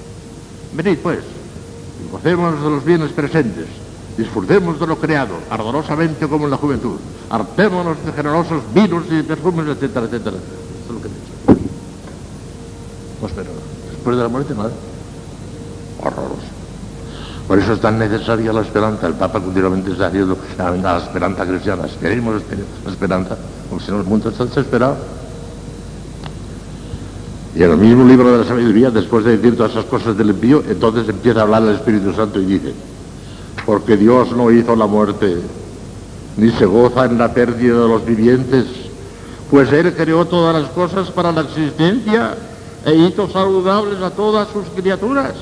Venid 0.73 0.99
pues, 0.99 1.21
y 1.21 2.11
gocemos 2.11 2.63
de 2.63 2.71
los 2.71 2.85
bienes 2.85 3.13
presentes, 3.13 3.67
disfrutemos 4.17 4.81
de 4.81 4.87
lo 4.87 4.99
creado, 4.99 5.35
ardorosamente 5.51 6.27
como 6.27 6.47
en 6.47 6.51
la 6.51 6.57
juventud, 6.57 6.97
hartémonos 7.31 8.05
de 8.05 8.13
generosos 8.13 8.63
vinos 8.73 9.05
y 9.11 9.23
perfumes, 9.23 9.67
etcétera, 9.69 10.07
etcétera. 10.07 10.37
Esto 10.37 10.89
es 10.89 10.95
lo 10.95 11.03
que 11.03 11.09
pienso. 11.09 11.71
Pues 13.21 13.33
pero 13.37 13.51
después 13.91 14.17
de 14.17 14.23
la 14.23 14.29
muerte 14.29 14.55
nada. 14.55 14.73
Horroroso. 16.05 16.55
Por 17.49 17.59
eso 17.59 17.75
es 17.75 17.81
tan 17.81 17.99
necesaria 17.99 18.53
la 18.53 18.63
esperanza. 18.63 19.07
El 19.07 19.15
Papa 19.15 19.41
continuamente 19.41 19.93
está 19.93 20.09
diciendo 20.09 20.39
la 20.59 20.99
esperanza 20.99 21.47
cristiana. 21.47 21.85
Queremos 22.01 22.43
la 22.85 22.91
esperanza, 22.91 23.37
porque 23.69 23.85
si 23.85 23.91
no 23.91 24.01
el 24.01 24.07
mundo 24.07 24.31
está 24.31 24.45
desesperado. 24.45 24.97
Y 27.55 27.63
en 27.63 27.71
el 27.71 27.77
mismo 27.77 28.05
libro 28.05 28.33
de 28.33 28.39
la 28.39 28.45
sabiduría, 28.45 28.91
después 28.91 29.25
de 29.25 29.37
decir 29.37 29.57
todas 29.57 29.73
esas 29.73 29.85
cosas 29.85 30.17
del 30.17 30.31
envío, 30.31 30.63
entonces 30.69 31.09
empieza 31.09 31.41
a 31.41 31.43
hablar 31.43 31.63
el 31.63 31.77
Espíritu 31.77 32.13
Santo 32.13 32.41
y 32.41 32.47
dice, 32.47 32.73
porque 33.65 33.97
Dios 33.97 34.33
no 34.33 34.51
hizo 34.51 34.75
la 34.75 34.87
muerte, 34.87 35.37
ni 36.37 36.51
se 36.51 36.65
goza 36.67 37.05
en 37.05 37.17
la 37.17 37.33
pérdida 37.33 37.83
de 37.83 37.89
los 37.89 38.05
vivientes, 38.05 38.67
pues 39.51 39.73
Él 39.73 39.95
creó 39.95 40.25
todas 40.25 40.61
las 40.61 40.71
cosas 40.73 41.11
para 41.13 41.31
la 41.31 41.43
existencia 41.43 42.35
e 42.85 42.95
hizo 42.95 43.31
saludables 43.31 44.01
a 44.03 44.11
todas 44.11 44.49
sus 44.49 44.65
criaturas, 44.75 45.35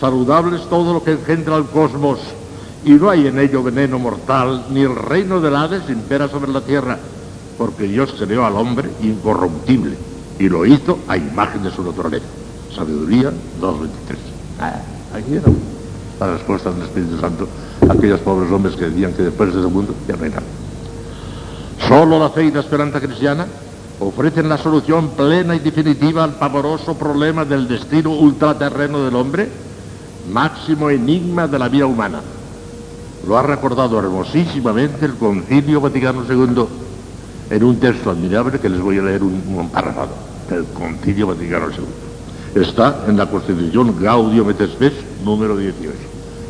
saludables 0.00 0.62
todo 0.68 0.94
lo 0.94 1.04
que 1.04 1.12
engendra 1.12 1.56
el 1.56 1.66
cosmos, 1.66 2.18
y 2.84 2.92
no 2.92 3.10
hay 3.10 3.26
en 3.26 3.38
ello 3.38 3.62
veneno 3.62 3.98
mortal, 3.98 4.64
ni 4.70 4.80
el 4.80 4.96
reino 4.96 5.40
del 5.40 5.54
Hades 5.54 5.88
impera 5.90 6.28
sobre 6.28 6.50
la 6.50 6.62
tierra, 6.62 6.98
porque 7.58 7.84
Dios 7.84 8.14
creó 8.18 8.46
al 8.46 8.56
hombre 8.56 8.88
incorruptible 9.02 9.96
y 10.38 10.48
lo 10.48 10.64
hizo 10.64 10.98
a 11.06 11.18
imagen 11.18 11.62
de 11.62 11.70
su 11.70 11.84
naturaleza. 11.84 12.24
Sabiduría 12.74 13.30
2.23. 13.60 13.88
Ah, 14.58 14.80
aquí 15.14 15.34
era 15.34 15.44
la 16.18 16.32
respuesta 16.32 16.70
del 16.70 16.82
Espíritu 16.82 17.18
Santo 17.18 17.46
a 17.86 17.92
aquellos 17.92 18.20
pobres 18.20 18.50
hombres 18.50 18.76
que 18.76 18.86
decían 18.86 19.12
que 19.12 19.24
después 19.24 19.52
de 19.52 19.60
ese 19.60 19.68
mundo 19.68 19.94
ya 20.08 20.16
no 20.16 20.24
hay 20.24 20.30
nada. 20.30 20.42
Solo 21.86 22.18
la 22.18 22.30
fe 22.30 22.44
y 22.44 22.50
la 22.50 22.60
esperanza 22.60 23.00
cristiana 23.00 23.46
ofrecen 23.98 24.48
la 24.48 24.56
solución 24.56 25.10
plena 25.10 25.54
y 25.54 25.58
definitiva 25.58 26.24
al 26.24 26.34
pavoroso 26.34 26.94
problema 26.94 27.44
del 27.44 27.68
destino 27.68 28.10
ultraterreno 28.10 29.04
del 29.04 29.14
hombre, 29.16 29.48
máximo 30.28 30.90
enigma 30.90 31.46
de 31.46 31.58
la 31.58 31.68
vida 31.68 31.86
humana. 31.86 32.20
Lo 33.26 33.36
ha 33.38 33.42
recordado 33.42 33.98
hermosísimamente 33.98 35.04
el 35.04 35.14
Concilio 35.14 35.80
Vaticano 35.80 36.24
II 36.28 36.66
en 37.50 37.64
un 37.64 37.76
texto 37.78 38.10
admirable 38.10 38.58
que 38.58 38.68
les 38.68 38.80
voy 38.80 38.98
a 38.98 39.02
leer 39.02 39.22
un, 39.22 39.42
un 39.46 39.70
del 40.48 40.64
Concilio 40.72 41.26
Vaticano 41.26 41.66
II. 41.68 42.62
Está 42.62 43.04
en 43.06 43.16
la 43.16 43.26
Constitución 43.26 43.94
Gaudium 44.00 44.50
et 44.50 44.60
Spes 44.66 44.92
número 45.24 45.56
18. 45.56 45.94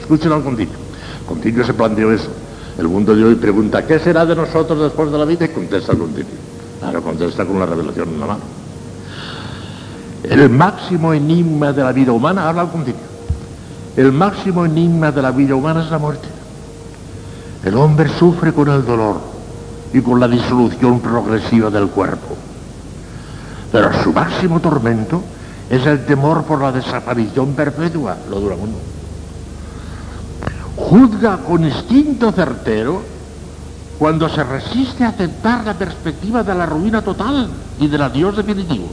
Escuchen 0.00 0.32
al 0.32 0.42
concilio. 0.42 0.74
El 1.20 1.26
concilio 1.26 1.64
se 1.64 1.74
planteó 1.74 2.12
eso. 2.12 2.30
El 2.78 2.88
mundo 2.88 3.14
de 3.14 3.24
hoy 3.24 3.34
pregunta, 3.34 3.86
¿qué 3.86 3.98
será 3.98 4.24
de 4.24 4.34
nosotros 4.34 4.80
después 4.80 5.12
de 5.12 5.18
la 5.18 5.24
vida? 5.24 5.44
Y 5.44 5.48
contesta 5.48 5.92
el 5.92 5.98
concilio. 5.98 6.32
Claro, 6.78 7.02
contesta 7.02 7.44
con 7.44 7.58
la 7.58 7.66
revelación 7.66 8.08
en 8.08 8.20
la 8.20 8.26
mano. 8.26 8.40
El 10.22 10.48
máximo 10.48 11.12
enigma 11.12 11.72
de 11.72 11.82
la 11.82 11.92
vida 11.92 12.12
humana, 12.12 12.48
habla 12.48 12.62
el 12.62 12.68
concilio. 12.68 13.09
El 13.96 14.12
máximo 14.12 14.64
enigma 14.64 15.10
de 15.10 15.22
la 15.22 15.30
vida 15.30 15.54
humana 15.54 15.82
es 15.82 15.90
la 15.90 15.98
muerte. 15.98 16.28
El 17.64 17.76
hombre 17.76 18.08
sufre 18.18 18.52
con 18.52 18.68
el 18.68 18.84
dolor 18.84 19.20
y 19.92 20.00
con 20.00 20.20
la 20.20 20.28
disolución 20.28 21.00
progresiva 21.00 21.70
del 21.70 21.88
cuerpo. 21.88 22.36
Pero 23.72 23.90
su 24.02 24.12
máximo 24.12 24.60
tormento 24.60 25.22
es 25.68 25.84
el 25.86 26.04
temor 26.06 26.44
por 26.44 26.60
la 26.60 26.72
desaparición 26.72 27.54
perpetua, 27.54 28.16
lo 28.28 28.40
dura 28.40 28.56
mundo. 28.56 28.78
Juzga 30.76 31.38
con 31.38 31.64
instinto 31.64 32.32
certero 32.32 33.02
cuando 33.98 34.28
se 34.28 34.42
resiste 34.42 35.04
a 35.04 35.08
aceptar 35.08 35.64
la 35.64 35.74
perspectiva 35.74 36.42
de 36.42 36.54
la 36.54 36.66
ruina 36.66 37.02
total 37.02 37.48
y 37.78 37.86
del 37.86 38.02
adiós 38.02 38.36
definitivo. 38.36 38.88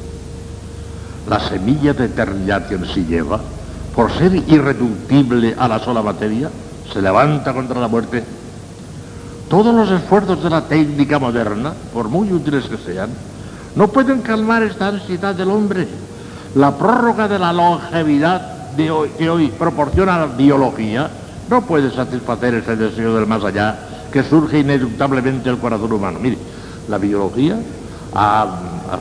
La 1.29 1.39
semilla 1.39 1.93
de 1.93 2.05
eternidad 2.05 2.67
que 2.67 2.75
en 2.75 2.85
sí 2.85 3.05
lleva, 3.05 3.39
por 3.97 4.11
ser 4.11 4.35
irreductible 4.35 5.55
a 5.57 5.67
la 5.67 5.79
sola 5.79 6.03
materia, 6.03 6.51
se 6.93 7.01
levanta 7.01 7.51
contra 7.51 7.81
la 7.81 7.87
muerte 7.87 8.23
todos 9.49 9.73
los 9.73 9.89
esfuerzos 9.89 10.43
de 10.43 10.51
la 10.51 10.61
técnica 10.61 11.17
moderna, 11.17 11.73
por 11.91 12.07
muy 12.07 12.31
útiles 12.31 12.65
que 12.65 12.77
sean, 12.77 13.09
no 13.75 13.87
pueden 13.87 14.21
calmar 14.21 14.61
esta 14.61 14.89
ansiedad 14.89 15.33
del 15.33 15.49
hombre. 15.49 15.87
La 16.53 16.77
prórroga 16.77 17.27
de 17.27 17.39
la 17.39 17.51
longevidad 17.51 18.75
de 18.75 18.91
hoy, 18.91 19.09
que 19.17 19.31
hoy 19.31 19.47
proporciona 19.47 20.19
la 20.19 20.25
biología 20.27 21.09
no 21.49 21.63
puede 21.63 21.89
satisfacer 21.89 22.53
ese 22.53 22.75
deseo 22.75 23.15
del 23.15 23.25
más 23.25 23.43
allá 23.43 23.79
que 24.11 24.21
surge 24.21 24.59
ineluctablemente 24.59 25.49
del 25.49 25.57
corazón 25.57 25.91
humano. 25.91 26.19
Mire, 26.21 26.37
la 26.87 26.99
biología 26.99 27.57
ha, 28.13 28.99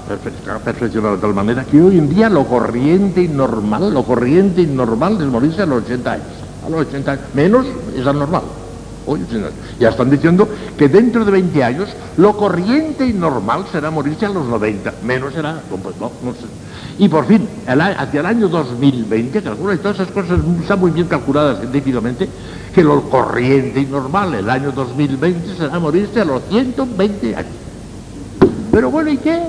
perfeccionado 0.65 1.17
de 1.17 1.21
tal 1.21 1.35
manera 1.35 1.65
que 1.65 1.81
hoy 1.81 1.99
en 1.99 2.09
día 2.09 2.29
lo 2.29 2.45
corriente 2.45 3.23
y 3.23 3.29
normal, 3.29 3.93
lo 3.93 4.03
corriente 4.03 4.63
y 4.63 4.67
normal 4.67 5.21
es 5.21 5.27
morirse 5.27 5.63
a 5.63 5.67
los 5.67 5.85
80 5.85 6.13
años. 6.13 6.27
A 6.65 6.71
los 6.71 6.87
80 6.87 7.13
años, 7.13 7.25
menos 7.35 7.67
es 7.97 8.07
anormal. 8.07 8.43
Hoy, 9.09 9.21
ya 9.79 9.91
están 9.91 10.11
diciendo 10.11 10.49
que 10.77 10.89
dentro 10.89 11.25
de 11.25 11.31
20 11.31 11.63
años 11.63 11.89
lo 12.17 12.37
corriente 12.37 13.07
y 13.07 13.13
normal 13.13 13.65
será 13.71 13.89
morirse 13.93 14.27
a 14.27 14.31
los 14.31 14.47
90, 14.47 14.95
menos 15.05 15.33
será, 15.33 15.61
pues 15.71 15.97
no, 16.01 16.11
no 16.25 16.33
sé. 16.33 16.47
Y 16.99 17.09
por 17.09 17.25
fin, 17.27 17.47
hacia 17.69 18.21
el 18.21 18.27
año 18.27 18.49
2020, 18.49 19.43
calcula, 19.43 19.75
y 19.75 19.79
todas 19.79 20.01
esas 20.01 20.11
cosas 20.11 20.41
están 20.61 20.81
muy 20.81 20.91
bien 20.91 21.07
calculadas 21.07 21.61
científicamente, 21.61 22.29
que 22.75 22.83
lo 22.83 23.03
corriente 23.03 23.81
y 23.81 23.87
normal, 23.87 24.35
el 24.35 24.51
año 24.51 24.73
2020 24.73 25.55
será 25.57 25.79
morirse 25.79 26.23
a 26.23 26.25
los 26.25 26.43
120 26.49 27.37
años. 27.37 27.66
Pero 28.77 28.91
bueno, 28.91 29.09
¿y 29.09 29.17
qué? 29.17 29.41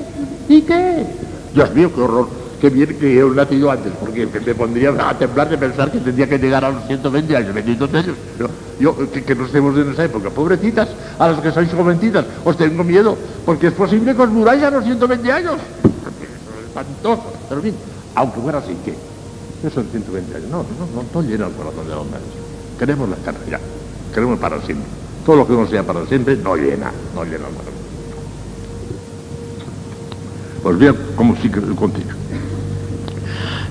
¿Y 0.47 0.61
qué? 0.61 1.05
Dios 1.53 1.75
mío, 1.75 1.93
qué 1.93 1.99
horror. 1.99 2.29
Qué 2.61 2.69
bien 2.69 2.97
que 2.97 3.19
he 3.19 3.23
nacido 3.25 3.69
antes, 3.69 3.91
porque 3.99 4.25
me 4.25 4.55
pondría 4.55 4.91
a 4.91 5.17
temblar 5.19 5.49
de 5.49 5.57
pensar 5.57 5.91
que 5.91 5.99
tendría 5.99 6.29
que 6.29 6.37
llegar 6.37 6.63
a 6.63 6.69
los 6.69 6.87
120 6.87 7.35
años, 7.35 7.53
benditos 7.53 7.89
ellos. 7.93 8.15
Yo, 8.39 8.47
yo 8.79 9.11
que, 9.11 9.35
no 9.35 9.45
estemos 9.45 9.77
en 9.77 9.91
esa 9.91 10.05
época. 10.05 10.29
Pobrecitas, 10.29 10.87
a 11.19 11.27
los 11.27 11.41
que 11.41 11.51
sois 11.51 11.69
jovencitas, 11.73 12.25
os 12.45 12.55
tengo 12.55 12.85
miedo, 12.85 13.17
porque 13.45 13.67
es 13.67 13.73
posible 13.73 14.15
que 14.15 14.21
os 14.21 14.29
muráis 14.29 14.63
a 14.63 14.71
los 14.71 14.85
120 14.85 15.29
años. 15.29 15.55
Es 15.55 16.67
espantoso. 16.67 17.23
Pero 17.49 17.61
bien, 17.61 17.75
aunque 18.15 18.39
fuera 18.39 18.59
así, 18.59 18.77
¿qué? 18.85 18.95
¿Qué 19.61 19.69
son 19.69 19.87
120 19.91 20.37
años? 20.37 20.49
No, 20.49 20.59
no, 20.59 20.87
no, 20.95 21.03
no 21.13 21.21
llena 21.21 21.47
el 21.47 21.51
corazón 21.51 21.83
de 21.83 21.89
los 21.89 21.99
hombres. 21.99 22.21
Queremos 22.79 23.09
la 23.09 23.17
ya. 23.51 23.59
Queremos 24.13 24.39
para 24.39 24.61
siempre. 24.61 24.87
Todo 25.25 25.35
lo 25.35 25.45
que 25.45 25.51
no 25.51 25.67
sea 25.67 25.83
para 25.83 26.05
siempre 26.05 26.37
no 26.37 26.55
llena, 26.55 26.93
no 27.13 27.25
llena 27.25 27.49
el 27.49 27.55
corazón. 27.55 27.86
Pues 30.67 30.79
bien, 30.79 30.97
como 31.15 31.33
sigue 31.37 31.61
el 31.61 31.75
continuo. 31.75 32.11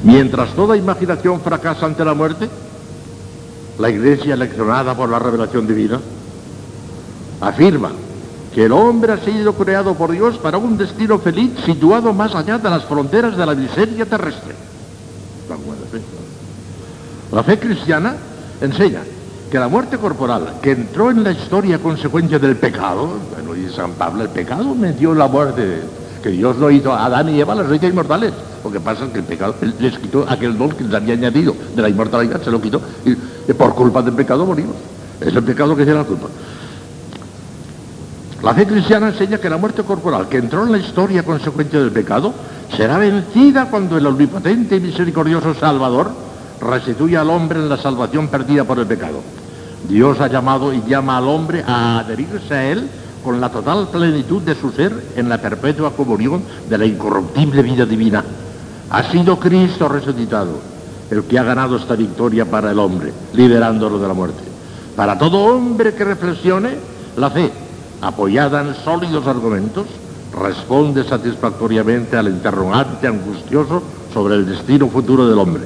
Mientras 0.03 0.55
toda 0.55 0.79
imaginación 0.79 1.43
fracasa 1.43 1.85
ante 1.85 2.03
la 2.03 2.15
muerte, 2.15 2.49
la 3.79 3.91
Iglesia, 3.91 4.35
leccionada 4.35 4.97
por 4.97 5.11
la 5.11 5.19
revelación 5.19 5.67
divina, 5.67 6.01
afirma 7.43 7.91
que 8.55 8.65
el 8.65 8.73
hombre 8.73 9.13
ha 9.13 9.19
sido 9.19 9.53
creado 9.53 9.93
por 9.93 10.11
Dios 10.11 10.39
para 10.39 10.57
un 10.57 10.79
destino 10.79 11.19
feliz 11.19 11.51
situado 11.67 12.15
más 12.15 12.35
allá 12.35 12.57
de 12.57 12.71
las 12.71 12.87
fronteras 12.87 13.37
de 13.37 13.45
la 13.45 13.55
miseria 13.55 14.07
terrestre. 14.07 14.55
La 17.31 17.43
fe 17.43 17.59
cristiana 17.59 18.17
enseña 18.63 19.03
que 19.51 19.59
la 19.59 19.69
muerte 19.69 19.99
corporal, 19.99 20.55
que 20.63 20.71
entró 20.71 21.11
en 21.11 21.23
la 21.23 21.33
historia 21.33 21.77
a 21.77 21.79
consecuencia 21.79 22.39
del 22.39 22.57
pecado, 22.57 23.19
bueno, 23.35 23.53
dice 23.53 23.77
San 23.77 23.93
Pablo, 23.93 24.23
el 24.23 24.31
pecado 24.31 24.75
me 24.75 24.95
dio 24.95 25.13
la 25.13 25.29
muerte 25.29 25.83
que 26.27 26.33
Dios 26.33 26.57
lo 26.57 26.73
hizo 26.73 26.93
a 26.93 27.05
Adán 27.05 27.29
y 27.29 27.41
Eva, 27.41 27.55
las 27.55 27.73
hizo 27.73 27.87
inmortales. 27.87 28.33
Lo 28.65 28.73
que 28.73 28.81
pasa 28.81 29.05
es 29.05 29.13
que 29.13 29.21
el 29.21 29.25
pecado 29.25 29.55
les 29.79 29.97
quitó 29.97 30.27
aquel 30.29 30.59
don 30.59 30.71
que 30.71 30.83
les 30.83 30.93
había 30.93 31.15
añadido 31.15 31.55
de 31.73 31.81
la 31.81 31.89
inmortalidad, 31.89 32.43
se 32.43 32.51
lo 32.51 32.61
quitó. 32.61 32.83
Y, 33.05 33.53
por 33.53 33.77
culpa 33.77 34.03
del 34.03 34.13
pecado 34.13 34.45
morimos. 34.45 34.75
Es 35.21 35.33
el 35.33 35.45
pecado 35.45 35.77
que 35.77 35.85
tiene 35.85 36.01
la 36.01 36.05
culpa. 36.05 36.27
La 38.43 38.55
fe 38.55 38.67
cristiana 38.67 39.11
enseña 39.11 39.39
que 39.39 39.49
la 39.49 39.57
muerte 39.57 39.85
corporal, 39.85 40.29
que 40.29 40.39
entró 40.39 40.65
en 40.65 40.73
la 40.73 40.79
historia 40.79 41.21
a 41.21 41.23
consecuencia 41.23 41.79
del 41.79 41.93
pecado, 41.93 42.35
será 42.77 42.99
vencida 42.99 43.71
cuando 43.71 43.97
el 43.97 44.05
omnipotente 44.05 44.75
y 44.75 44.81
misericordioso 44.81 45.55
Salvador 45.55 46.11
restituya 46.61 47.21
al 47.21 47.31
hombre 47.31 47.61
en 47.61 47.69
la 47.69 47.77
salvación 47.77 48.27
perdida 48.27 48.65
por 48.65 48.81
el 48.81 48.87
pecado. 48.87 49.21
Dios 49.89 50.21
ha 50.21 50.27
llamado 50.27 50.73
y 50.73 50.83
llama 50.89 51.19
al 51.19 51.29
hombre 51.29 51.63
a 51.65 52.01
adherirse 52.01 52.53
a 52.53 52.65
él 52.65 52.89
con 53.27 53.41
la 53.41 53.49
total 53.49 53.89
plenitud 53.89 54.41
de 54.43 54.55
su 54.55 54.71
ser 54.71 54.93
en 55.17 55.29
la 55.29 55.39
perpetua 55.39 55.91
comunión 55.91 56.45
de 56.71 56.79
la 56.79 56.87
incorruptible 56.87 57.61
vida 57.61 57.85
divina. 57.85 58.23
Ha 58.89 59.11
sido 59.11 59.37
Cristo 59.41 59.89
resucitado 59.89 60.61
el 61.11 61.25
que 61.25 61.37
ha 61.37 61.43
ganado 61.43 61.75
esta 61.75 61.97
victoria 61.97 62.45
para 62.45 62.71
el 62.71 62.79
hombre, 62.79 63.13
liberándolo 63.33 63.99
de 63.99 64.07
la 64.07 64.15
muerte. 64.15 64.45
Para 64.95 65.19
todo 65.19 65.39
hombre 65.39 65.93
que 65.93 66.05
reflexione, 66.05 66.77
la 67.17 67.31
fe, 67.31 67.51
apoyada 68.01 68.61
en 68.61 68.77
sólidos 68.77 69.27
argumentos, 69.27 69.87
responde 70.41 71.03
satisfactoriamente 71.03 72.17
al 72.17 72.29
interrogante 72.29 73.09
angustioso 73.09 73.83
sobre 74.15 74.37
el 74.37 74.47
destino 74.47 74.87
futuro 74.87 75.27
del 75.27 75.39
hombre 75.41 75.63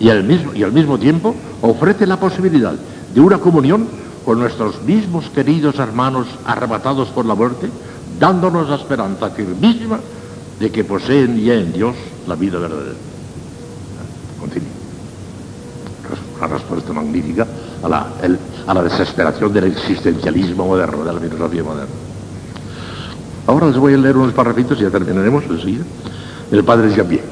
y 0.00 0.10
al 0.10 0.24
mismo, 0.24 0.52
y 0.52 0.64
al 0.64 0.72
mismo 0.72 0.98
tiempo 0.98 1.32
ofrece 1.62 2.08
la 2.08 2.18
posibilidad 2.18 2.74
de 3.14 3.20
una 3.20 3.38
comunión 3.38 3.86
con 4.24 4.38
nuestros 4.38 4.82
mismos 4.82 5.28
queridos 5.30 5.78
hermanos 5.78 6.26
arrebatados 6.46 7.08
por 7.08 7.26
la 7.26 7.34
muerte, 7.34 7.68
dándonos 8.18 8.68
la 8.68 8.76
esperanza 8.76 9.30
firmísima 9.30 9.98
de 10.58 10.70
que 10.70 10.84
poseen 10.84 11.38
ya 11.44 11.54
en 11.54 11.72
Dios 11.72 11.94
la 12.26 12.34
vida 12.34 12.58
verdadera. 12.58 12.94
Continúe. 14.40 14.68
Una 16.38 16.46
respuesta 16.46 16.92
magnífica 16.92 17.46
a 17.82 17.88
la, 17.88 18.06
a 18.66 18.74
la 18.74 18.82
desesperación 18.82 19.52
del 19.52 19.64
existencialismo 19.64 20.66
moderno, 20.66 21.04
de 21.04 21.12
la 21.12 21.20
filosofía 21.20 21.62
moderna. 21.62 21.94
Ahora 23.46 23.66
les 23.66 23.76
voy 23.76 23.94
a 23.94 23.98
leer 23.98 24.16
unos 24.16 24.32
parrafitos 24.32 24.78
y 24.78 24.82
ya 24.82 24.90
terminaremos 24.90 25.44
enseguida. 25.44 25.84
El 26.50 26.64
padre 26.64 26.94
Jambier. 26.94 27.22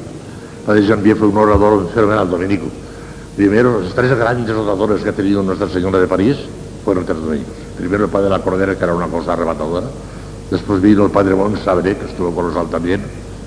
El 0.61 0.67
padre 0.67 0.87
Jambier 0.87 1.17
fue 1.17 1.29
un 1.29 1.37
orador 1.37 1.91
fenomenal 1.95 2.29
dominico. 2.29 2.67
Primero, 3.37 3.81
los 3.81 3.95
tres 3.95 4.17
grandes 4.17 4.55
oradores 4.55 5.03
que 5.03 5.09
ha 5.09 5.13
tenido 5.13 5.43
Nuestra 5.43 5.69
Señora 5.69 5.99
de 5.99 6.07
París, 6.07 6.37
fueron 6.85 7.05
tres 7.05 7.25
de 7.25 7.37
ellos. 7.37 7.49
Primero 7.77 8.05
el 8.05 8.11
padre 8.11 8.25
de 8.25 8.31
la 8.31 8.41
Cordera, 8.41 8.77
que 8.77 8.85
era 8.85 8.95
una 8.95 9.07
cosa 9.07 9.33
arrebatadora. 9.33 9.87
Después 10.51 10.83
vino 10.83 11.05
el 11.05 11.11
padre 11.11 11.35
Bon 11.35 11.57
Sabré, 11.57 11.97
que 11.97 12.07
estuvo 12.07 12.31
por 12.31 12.53
los 12.53 12.71
también. 12.71 13.03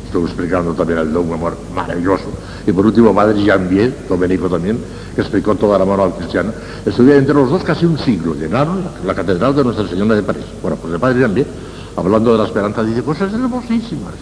Estuvo 0.06 0.26
explicando 0.26 0.74
también 0.74 1.00
el 1.00 1.12
dogma 1.12 1.38
maravilloso. 1.74 2.26
Y 2.66 2.72
por 2.72 2.86
último, 2.86 3.14
padre 3.14 3.46
Janvier, 3.46 3.94
domenico 4.08 4.50
también, 4.50 4.80
que 5.14 5.22
explicó 5.22 5.56
toda 5.56 5.78
la 5.78 5.86
moral 5.86 6.14
cristiana. 6.18 6.52
Estuvieron 6.86 7.22
entre 7.22 7.36
los 7.36 7.50
dos 7.50 7.64
casi 7.64 7.86
un 7.86 7.98
siglo. 7.98 8.34
Llenaron 8.34 8.84
la, 9.06 9.14
catedral 9.14 9.56
de 9.56 9.64
Nuestra 9.64 9.88
Señora 9.88 10.16
de 10.16 10.24
París. 10.24 10.46
Bueno, 10.62 10.78
pues 10.78 10.94
el 10.94 11.00
padre 11.00 11.22
Janvier, 11.22 11.48
hablando 11.96 12.32
de 12.32 12.38
la 12.38 12.46
esperanza, 12.46 12.84
dice 12.84 13.04
cosas 13.04 13.34
hermosísimas. 13.34 14.14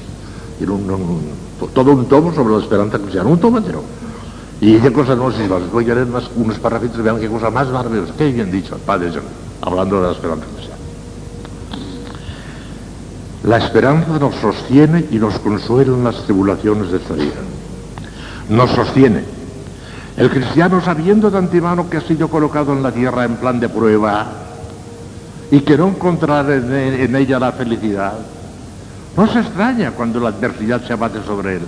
Tiene 0.57 0.73
todo 1.73 1.91
un 1.91 2.05
tomo 2.05 2.33
sobre 2.33 2.55
la 2.55 2.61
esperanza 2.61 2.97
cristiana, 2.99 3.29
un 3.29 3.39
tomo 3.39 3.57
entero. 3.57 3.83
Y 4.61 4.75
dice 4.75 4.93
cosas 4.93 5.17
hermosísimas. 5.17 5.71
Voy 5.71 5.89
a 5.89 5.95
leer 5.95 6.07
más, 6.07 6.29
unos 6.35 6.57
parrafitos 6.59 6.99
y 6.99 7.01
vean 7.01 7.19
qué 7.19 7.27
cosa 7.27 7.49
más 7.49 7.67
maravillosa. 7.69 8.13
Qué 8.17 8.31
bien 8.31 8.51
dicho, 8.51 8.77
Padre 8.85 9.11
John, 9.13 9.23
hablando 9.61 9.99
de 10.01 10.07
la 10.07 10.13
esperanza. 10.13 10.45
La 13.43 13.57
esperanza 13.57 14.19
nos 14.19 14.35
sostiene 14.35 15.05
y 15.11 15.17
nos 15.17 15.37
consuela 15.39 15.91
en 15.91 16.03
las 16.05 16.23
tribulaciones 16.23 16.91
de 16.91 16.97
esta 16.97 17.13
vida. 17.13 17.41
Nos 18.47 18.71
sostiene. 18.71 19.23
El 20.15 20.29
cristiano, 20.29 20.79
sabiendo 20.79 21.29
de 21.29 21.39
antemano 21.39 21.89
que 21.89 21.97
ha 21.97 22.01
sido 22.01 22.29
colocado 22.29 22.71
en 22.71 22.81
la 22.81 22.91
tierra 22.91 23.25
en 23.25 23.35
plan 23.35 23.59
de 23.59 23.67
prueba 23.67 24.27
y 25.51 25.59
que 25.59 25.77
no 25.77 25.89
encontrará 25.89 26.55
en 26.55 27.15
ella 27.15 27.37
la 27.37 27.51
felicidad, 27.51 28.13
no 29.17 29.27
se 29.27 29.39
extraña 29.39 29.91
cuando 29.91 30.21
la 30.21 30.29
adversidad 30.29 30.81
se 30.85 30.93
abate 30.93 31.21
sobre 31.25 31.57
él 31.57 31.63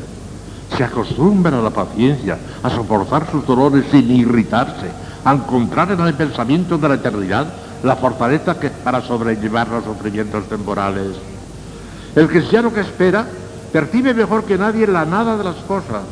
se 0.75 0.83
acostumbra 0.83 1.57
a 1.57 1.61
la 1.61 1.69
paciencia, 1.69 2.38
a 2.61 2.69
soportar 2.69 3.29
sus 3.31 3.45
dolores 3.45 3.85
sin 3.91 4.11
irritarse, 4.11 4.89
a 5.23 5.33
encontrar 5.33 5.91
en 5.91 6.01
el 6.01 6.13
pensamiento 6.13 6.77
de 6.77 6.89
la 6.89 6.95
eternidad 6.95 7.47
la 7.83 7.95
fortaleza 7.95 8.59
que, 8.59 8.69
para 8.69 9.01
sobrellevar 9.01 9.67
los 9.67 9.83
sufrimientos 9.83 10.45
temporales. 10.47 11.15
El 12.15 12.27
cristiano 12.27 12.73
que 12.73 12.81
espera 12.81 13.25
percibe 13.71 14.13
mejor 14.13 14.43
que 14.43 14.57
nadie 14.57 14.88
la 14.88 15.05
nada 15.05 15.38
de 15.38 15.43
las 15.43 15.57
cosas, 15.67 16.03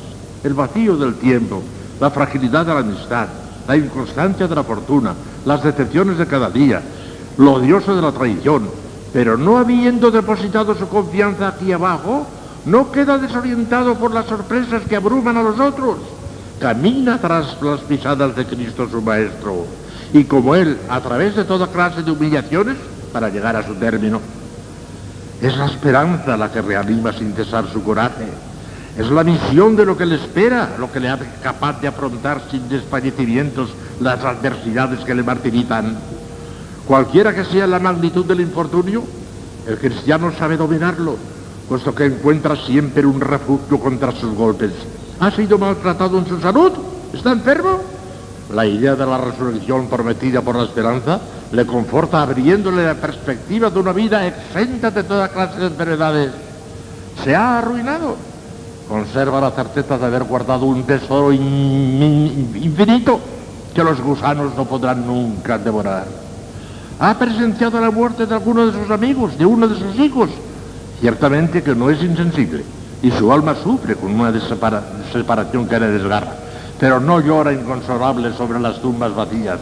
el 0.43 0.53
vacío 0.53 0.97
del 0.97 1.15
tiempo, 1.15 1.61
la 1.99 2.11
fragilidad 2.11 2.65
de 2.65 2.73
la 2.73 2.79
amistad, 2.81 3.27
la 3.67 3.77
inconstancia 3.77 4.47
de 4.47 4.55
la 4.55 4.63
fortuna, 4.63 5.13
las 5.45 5.63
decepciones 5.63 6.17
de 6.17 6.27
cada 6.27 6.49
día, 6.49 6.81
lo 7.37 7.53
odioso 7.53 7.95
de 7.95 8.01
la 8.01 8.11
traición, 8.11 8.69
pero 9.13 9.37
no 9.37 9.57
habiendo 9.57 10.11
depositado 10.11 10.75
su 10.75 10.87
confianza 10.89 11.47
aquí 11.47 11.71
abajo, 11.71 12.27
no 12.65 12.91
queda 12.91 13.17
desorientado 13.17 13.95
por 13.95 14.13
las 14.13 14.25
sorpresas 14.25 14.83
que 14.83 14.95
abruman 14.95 15.37
a 15.37 15.43
los 15.43 15.59
otros. 15.59 15.97
Camina 16.59 17.19
tras 17.19 17.61
las 17.61 17.81
pisadas 17.81 18.35
de 18.35 18.45
Cristo 18.45 18.87
su 18.89 19.01
Maestro. 19.01 19.65
Y 20.13 20.23
como 20.25 20.55
Él, 20.55 20.77
a 20.89 21.01
través 21.01 21.35
de 21.35 21.43
toda 21.43 21.67
clase 21.67 22.03
de 22.03 22.11
humillaciones, 22.11 22.77
para 23.11 23.29
llegar 23.29 23.55
a 23.55 23.65
su 23.65 23.75
término. 23.75 24.21
Es 25.41 25.57
la 25.57 25.65
esperanza 25.65 26.37
la 26.37 26.51
que 26.51 26.61
reanima 26.61 27.11
sin 27.11 27.33
cesar 27.33 27.65
su 27.71 27.83
coraje. 27.83 28.27
Es 28.97 29.09
la 29.09 29.23
misión 29.23 29.75
de 29.75 29.85
lo 29.85 29.97
que 29.97 30.05
le 30.05 30.15
espera, 30.15 30.75
lo 30.79 30.91
que 30.91 30.99
le 30.99 31.09
hace 31.09 31.25
capaz 31.41 31.81
de 31.81 31.87
afrontar 31.87 32.43
sin 32.49 32.69
desfallecimientos 32.69 33.69
las 33.99 34.23
adversidades 34.23 34.99
que 35.01 35.15
le 35.15 35.23
martirizan. 35.23 35.97
Cualquiera 36.87 37.33
que 37.33 37.45
sea 37.45 37.67
la 37.67 37.79
magnitud 37.79 38.25
del 38.25 38.41
infortunio, 38.41 39.03
el 39.67 39.77
cristiano 39.77 40.31
sabe 40.37 40.57
dominarlo 40.57 41.17
puesto 41.67 41.93
que 41.93 42.05
encuentra 42.05 42.55
siempre 42.55 43.05
un 43.05 43.21
refugio 43.21 43.79
contra 43.79 44.11
sus 44.11 44.33
golpes. 44.35 44.71
¿Ha 45.19 45.31
sido 45.31 45.57
maltratado 45.57 46.17
en 46.17 46.27
su 46.27 46.39
salud? 46.39 46.71
¿Está 47.13 47.31
enfermo? 47.31 47.79
La 48.53 48.65
idea 48.65 48.95
de 48.95 49.05
la 49.05 49.17
resurrección 49.17 49.87
prometida 49.87 50.41
por 50.41 50.55
la 50.55 50.63
esperanza 50.63 51.19
le 51.51 51.65
conforta 51.65 52.21
abriéndole 52.21 52.85
la 52.85 52.95
perspectiva 52.95 53.69
de 53.69 53.79
una 53.79 53.93
vida 53.93 54.25
exenta 54.27 54.91
de 54.91 55.03
toda 55.03 55.29
clase 55.29 55.59
de 55.59 55.67
enfermedades. 55.67 56.31
se 57.23 57.35
ha 57.35 57.59
arruinado. 57.59 58.15
Conserva 58.87 59.39
la 59.39 59.51
certeza 59.51 59.97
de 59.97 60.05
haber 60.05 60.23
guardado 60.23 60.65
un 60.65 60.83
tesoro 60.83 61.31
infinito 61.31 63.19
que 63.73 63.83
los 63.83 64.01
gusanos 64.01 64.55
no 64.55 64.65
podrán 64.65 65.07
nunca 65.07 65.57
devorar. 65.57 66.05
Ha 66.99 67.17
presenciado 67.17 67.79
la 67.79 67.91
muerte 67.91 68.25
de 68.25 68.35
alguno 68.35 68.65
de 68.67 68.79
sus 68.79 68.91
amigos, 68.91 69.37
de 69.37 69.45
uno 69.45 69.67
de 69.67 69.79
sus 69.79 69.97
hijos. 69.99 70.29
Ciertamente 71.03 71.61
que 71.61 71.75
no 71.75 71.89
es 71.89 72.01
insensible 72.01 72.63
y 73.01 73.11
su 73.11 73.29
alma 73.33 73.55
sufre 73.61 73.97
con 73.97 74.17
una 74.17 74.31
separación 75.11 75.67
que 75.67 75.77
le 75.77 75.87
desgarra, 75.89 76.31
pero 76.79 77.01
no 77.01 77.19
llora 77.19 77.51
inconsolable 77.51 78.31
sobre 78.31 78.57
las 78.61 78.81
tumbas 78.81 79.13
vacías. 79.13 79.59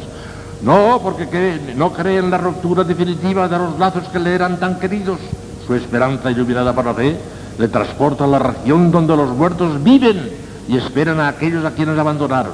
No, 0.62 1.00
porque 1.02 1.60
no 1.76 1.92
cree 1.94 2.20
en 2.20 2.30
la 2.30 2.38
ruptura 2.38 2.84
definitiva 2.84 3.48
de 3.48 3.58
los 3.58 3.80
lazos 3.80 4.04
que 4.10 4.20
le 4.20 4.36
eran 4.36 4.60
tan 4.60 4.78
queridos. 4.78 5.18
Su 5.66 5.74
esperanza 5.74 6.30
iluminada 6.30 6.76
por 6.76 6.86
la 6.86 6.94
fe 6.94 7.18
le 7.58 7.68
transporta 7.70 8.26
a 8.26 8.28
la 8.28 8.38
región 8.38 8.92
donde 8.92 9.18
los 9.18 9.36
muertos 9.36 9.84
viven 9.84 10.30
y 10.68 10.78
esperan 10.78 11.20
a 11.20 11.30
aquellos 11.30 11.66
a 11.66 11.72
quienes 11.72 11.98
abandonaron. 11.98 12.54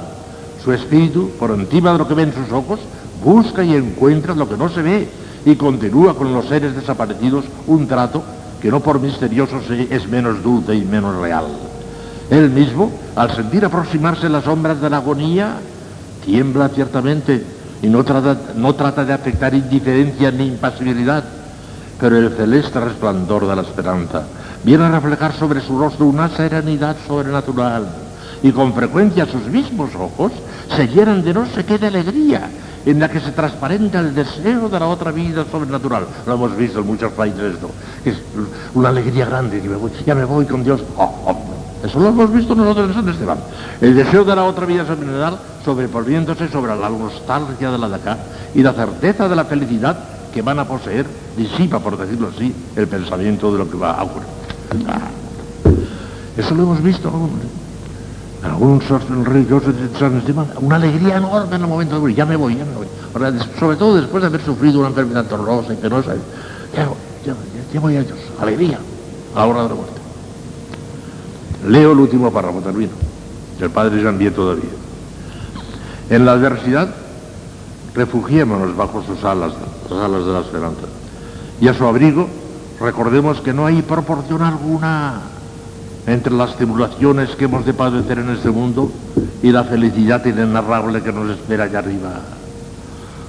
Su 0.64 0.72
espíritu, 0.72 1.32
por 1.38 1.50
encima 1.50 1.92
de 1.92 1.98
lo 1.98 2.08
que 2.08 2.14
ven 2.14 2.32
sus 2.32 2.50
ojos, 2.50 2.80
busca 3.22 3.62
y 3.62 3.74
encuentra 3.74 4.34
lo 4.34 4.48
que 4.48 4.56
no 4.56 4.70
se 4.70 4.80
ve 4.80 5.08
y 5.44 5.56
continúa 5.56 6.14
con 6.14 6.32
los 6.32 6.46
seres 6.46 6.74
desaparecidos 6.74 7.44
un 7.66 7.86
trato 7.86 8.22
que 8.60 8.70
no 8.70 8.80
por 8.80 9.00
misterioso 9.00 9.60
es 9.68 10.08
menos 10.08 10.42
dulce 10.42 10.74
y 10.74 10.84
menos 10.84 11.16
real. 11.16 11.46
Él 12.30 12.50
mismo, 12.50 12.92
al 13.16 13.34
sentir 13.34 13.64
aproximarse 13.64 14.28
las 14.28 14.44
sombras 14.44 14.80
de 14.80 14.90
la 14.90 14.98
agonía, 14.98 15.56
tiembla 16.24 16.68
ciertamente 16.68 17.42
y 17.82 17.86
no 17.86 18.04
trata, 18.04 18.36
no 18.56 18.74
trata 18.74 19.04
de 19.04 19.12
afectar 19.12 19.54
indiferencia 19.54 20.30
ni 20.30 20.46
impasibilidad, 20.46 21.24
pero 21.98 22.18
el 22.18 22.30
celeste 22.30 22.80
resplandor 22.80 23.46
de 23.46 23.56
la 23.56 23.62
esperanza 23.62 24.24
viene 24.64 24.84
a 24.84 24.90
reflejar 24.90 25.32
sobre 25.32 25.60
su 25.60 25.78
rostro 25.78 26.06
una 26.06 26.28
serenidad 26.28 26.96
sobrenatural 27.06 27.86
y 28.42 28.52
con 28.52 28.74
frecuencia 28.74 29.26
sus 29.26 29.46
mismos 29.46 29.90
ojos 29.94 30.32
se 30.76 30.86
llenan 30.88 31.24
de 31.24 31.34
no 31.34 31.46
sé 31.46 31.64
qué 31.64 31.78
de 31.78 31.88
alegría 31.88 32.48
en 32.86 32.98
la 32.98 33.10
que 33.10 33.20
se 33.20 33.32
transparenta 33.32 34.00
el 34.00 34.14
deseo 34.14 34.68
de 34.68 34.80
la 34.80 34.86
otra 34.86 35.10
vida 35.10 35.44
sobrenatural. 35.50 36.06
Lo 36.26 36.34
hemos 36.34 36.56
visto 36.56 36.80
en 36.80 36.86
muchos 36.86 37.12
países 37.12 37.54
esto. 37.54 37.70
Es 38.04 38.16
una 38.74 38.88
alegría 38.90 39.26
grande, 39.26 39.62
ya 40.06 40.14
me 40.14 40.24
voy 40.24 40.46
con 40.46 40.64
Dios. 40.64 40.82
Oh, 40.96 41.14
oh, 41.26 41.36
eso 41.84 42.00
lo 42.00 42.08
hemos 42.08 42.32
visto 42.32 42.54
nosotros 42.54 42.88
en 42.88 42.94
San 42.94 43.08
Esteban. 43.08 43.38
El 43.80 43.94
deseo 43.94 44.24
de 44.24 44.34
la 44.34 44.44
otra 44.44 44.66
vida 44.66 44.86
sobrenatural 44.86 45.38
sobreponiéndose 45.64 46.48
sobre 46.48 46.74
la 46.76 46.88
nostalgia 46.88 47.70
de 47.70 47.78
la 47.78 47.88
de 47.88 47.98
y 48.54 48.62
la 48.62 48.72
certeza 48.72 49.28
de 49.28 49.36
la 49.36 49.44
felicidad 49.44 49.98
que 50.32 50.42
van 50.42 50.58
a 50.58 50.64
poseer, 50.64 51.06
disipa, 51.36 51.78
por 51.78 51.96
decirlo 51.96 52.30
así, 52.34 52.54
el 52.76 52.88
pensamiento 52.88 53.52
de 53.52 53.58
lo 53.58 53.70
que 53.70 53.76
va 53.76 53.92
a 53.92 54.02
ocurrir. 54.02 54.28
Ah, 54.88 55.08
eso 56.36 56.54
lo 56.54 56.62
hemos 56.64 56.82
visto, 56.82 57.10
algunos 58.42 58.84
religiosos 59.24 59.74
Esteban, 59.74 60.46
una 60.60 60.76
alegría 60.76 61.16
enorme 61.16 61.56
en 61.56 61.62
el 61.62 61.68
momento 61.68 61.94
de 61.94 62.00
morir, 62.00 62.16
ya 62.16 62.24
me 62.24 62.36
voy, 62.36 62.56
ya 62.56 62.64
me 62.64 62.74
voy. 62.74 62.86
sobre 63.58 63.76
todo 63.76 63.96
después 63.96 64.22
de 64.22 64.28
haber 64.28 64.44
sufrido 64.44 64.78
una 64.80 64.88
enfermedad 64.88 65.24
torrosa 65.24 65.72
y 65.72 65.76
penosa, 65.76 66.14
ya, 66.74 66.88
ya, 67.24 67.34
ya 67.72 67.80
voy 67.80 67.96
a 67.96 68.02
Dios, 68.02 68.18
alegría, 68.40 68.78
a 69.34 69.38
la 69.38 69.46
hora 69.46 69.62
de 69.64 69.68
la 69.70 69.74
muerte. 69.74 70.00
Leo 71.66 71.92
el 71.92 71.98
último 71.98 72.32
párrafo, 72.32 72.60
termino. 72.60 72.92
El 73.60 73.70
padre 73.70 74.00
Jean 74.00 74.18
todavía. 74.32 74.70
En 76.10 76.24
la 76.24 76.32
adversidad, 76.32 76.94
refugiémonos 77.94 78.76
bajo 78.76 79.02
sus 79.02 79.22
alas, 79.24 79.52
las 79.90 79.98
alas 79.98 80.24
de 80.24 80.32
la 80.32 80.40
esperanza. 80.40 80.82
Y 81.60 81.66
a 81.66 81.74
su 81.74 81.84
abrigo, 81.84 82.28
recordemos 82.80 83.40
que 83.40 83.52
no 83.52 83.66
hay 83.66 83.82
proporción 83.82 84.42
alguna 84.42 85.22
entre 86.08 86.32
las 86.32 86.56
tribulaciones 86.56 87.36
que 87.36 87.44
hemos 87.44 87.66
de 87.66 87.74
padecer 87.74 88.18
en 88.18 88.30
este 88.30 88.50
mundo 88.50 88.90
y 89.42 89.52
la 89.52 89.64
felicidad 89.64 90.24
inenarrable 90.24 91.02
que 91.02 91.12
nos 91.12 91.30
espera 91.30 91.64
allá 91.64 91.80
arriba. 91.80 92.20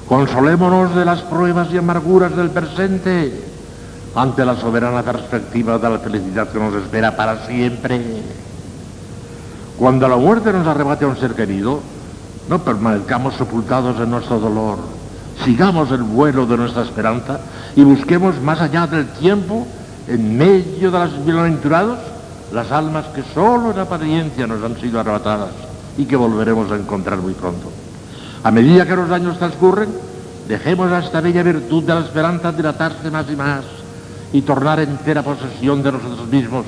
Consolémonos 0.08 0.96
de 0.96 1.06
las 1.06 1.22
pruebas 1.24 1.68
y 1.72 1.78
amarguras 1.78 2.36
del 2.36 2.50
presente 2.50 3.44
ante 4.16 4.46
la 4.46 4.56
soberana 4.56 5.04
perspectiva 5.04 5.78
de 5.78 5.90
la 5.90 6.00
felicidad 6.00 6.50
que 6.50 6.60
nos 6.60 6.74
espera 6.74 7.16
para 7.16 7.46
siempre. 7.46 8.02
Cuando 9.78 10.08
la 10.08 10.16
muerte 10.16 10.52
nos 10.54 10.66
arrebate 10.66 11.06
a 11.06 11.10
un 11.10 11.18
ser 11.18 11.36
querido, 11.36 11.82
no 12.50 12.60
permanezcamos 12.60 13.36
sepultados 13.36 14.00
en 14.00 14.10
nuestro 14.10 14.40
dolor. 14.40 14.80
Sigamos 15.44 15.92
el 15.92 16.04
vuelo 16.04 16.46
de 16.46 16.58
nuestra 16.58 16.84
esperanza 16.84 17.40
y 17.76 17.84
busquemos 17.84 18.42
más 18.42 18.62
allá 18.62 18.88
del 18.88 19.08
tiempo, 19.08 19.68
en 20.08 20.38
medio 20.38 20.92
de 20.92 21.00
las 21.00 21.26
bienaventurados, 21.26 22.00
las 22.52 22.72
almas 22.72 23.06
que 23.08 23.24
solo 23.34 23.72
en 23.72 23.80
apariencia 23.80 24.48
nos 24.48 24.64
han 24.64 24.80
sido 24.80 25.00
arrebatadas 25.00 25.52
y 25.98 26.06
que 26.06 26.16
volveremos 26.16 26.72
a 26.72 26.76
encontrar 26.76 27.20
muy 27.20 27.34
pronto. 27.34 27.72
A 28.44 28.52
medida 28.52 28.86
que 28.86 28.96
los 28.96 29.12
años 29.12 29.38
transcurren, 29.38 29.90
dejemos 30.48 30.92
a 30.92 31.00
esta 31.00 31.22
bella 31.22 31.44
virtud 31.44 31.84
de 31.84 31.94
la 31.94 32.02
esperanza 32.02 32.52
dilatarse 32.52 33.12
más 33.12 33.30
y 33.30 33.36
más 33.36 33.64
y 34.32 34.42
tornar 34.42 34.80
entera 34.80 35.24
posesión 35.24 35.84
de 35.84 35.92
nosotros 35.92 36.28
mismos, 36.28 36.66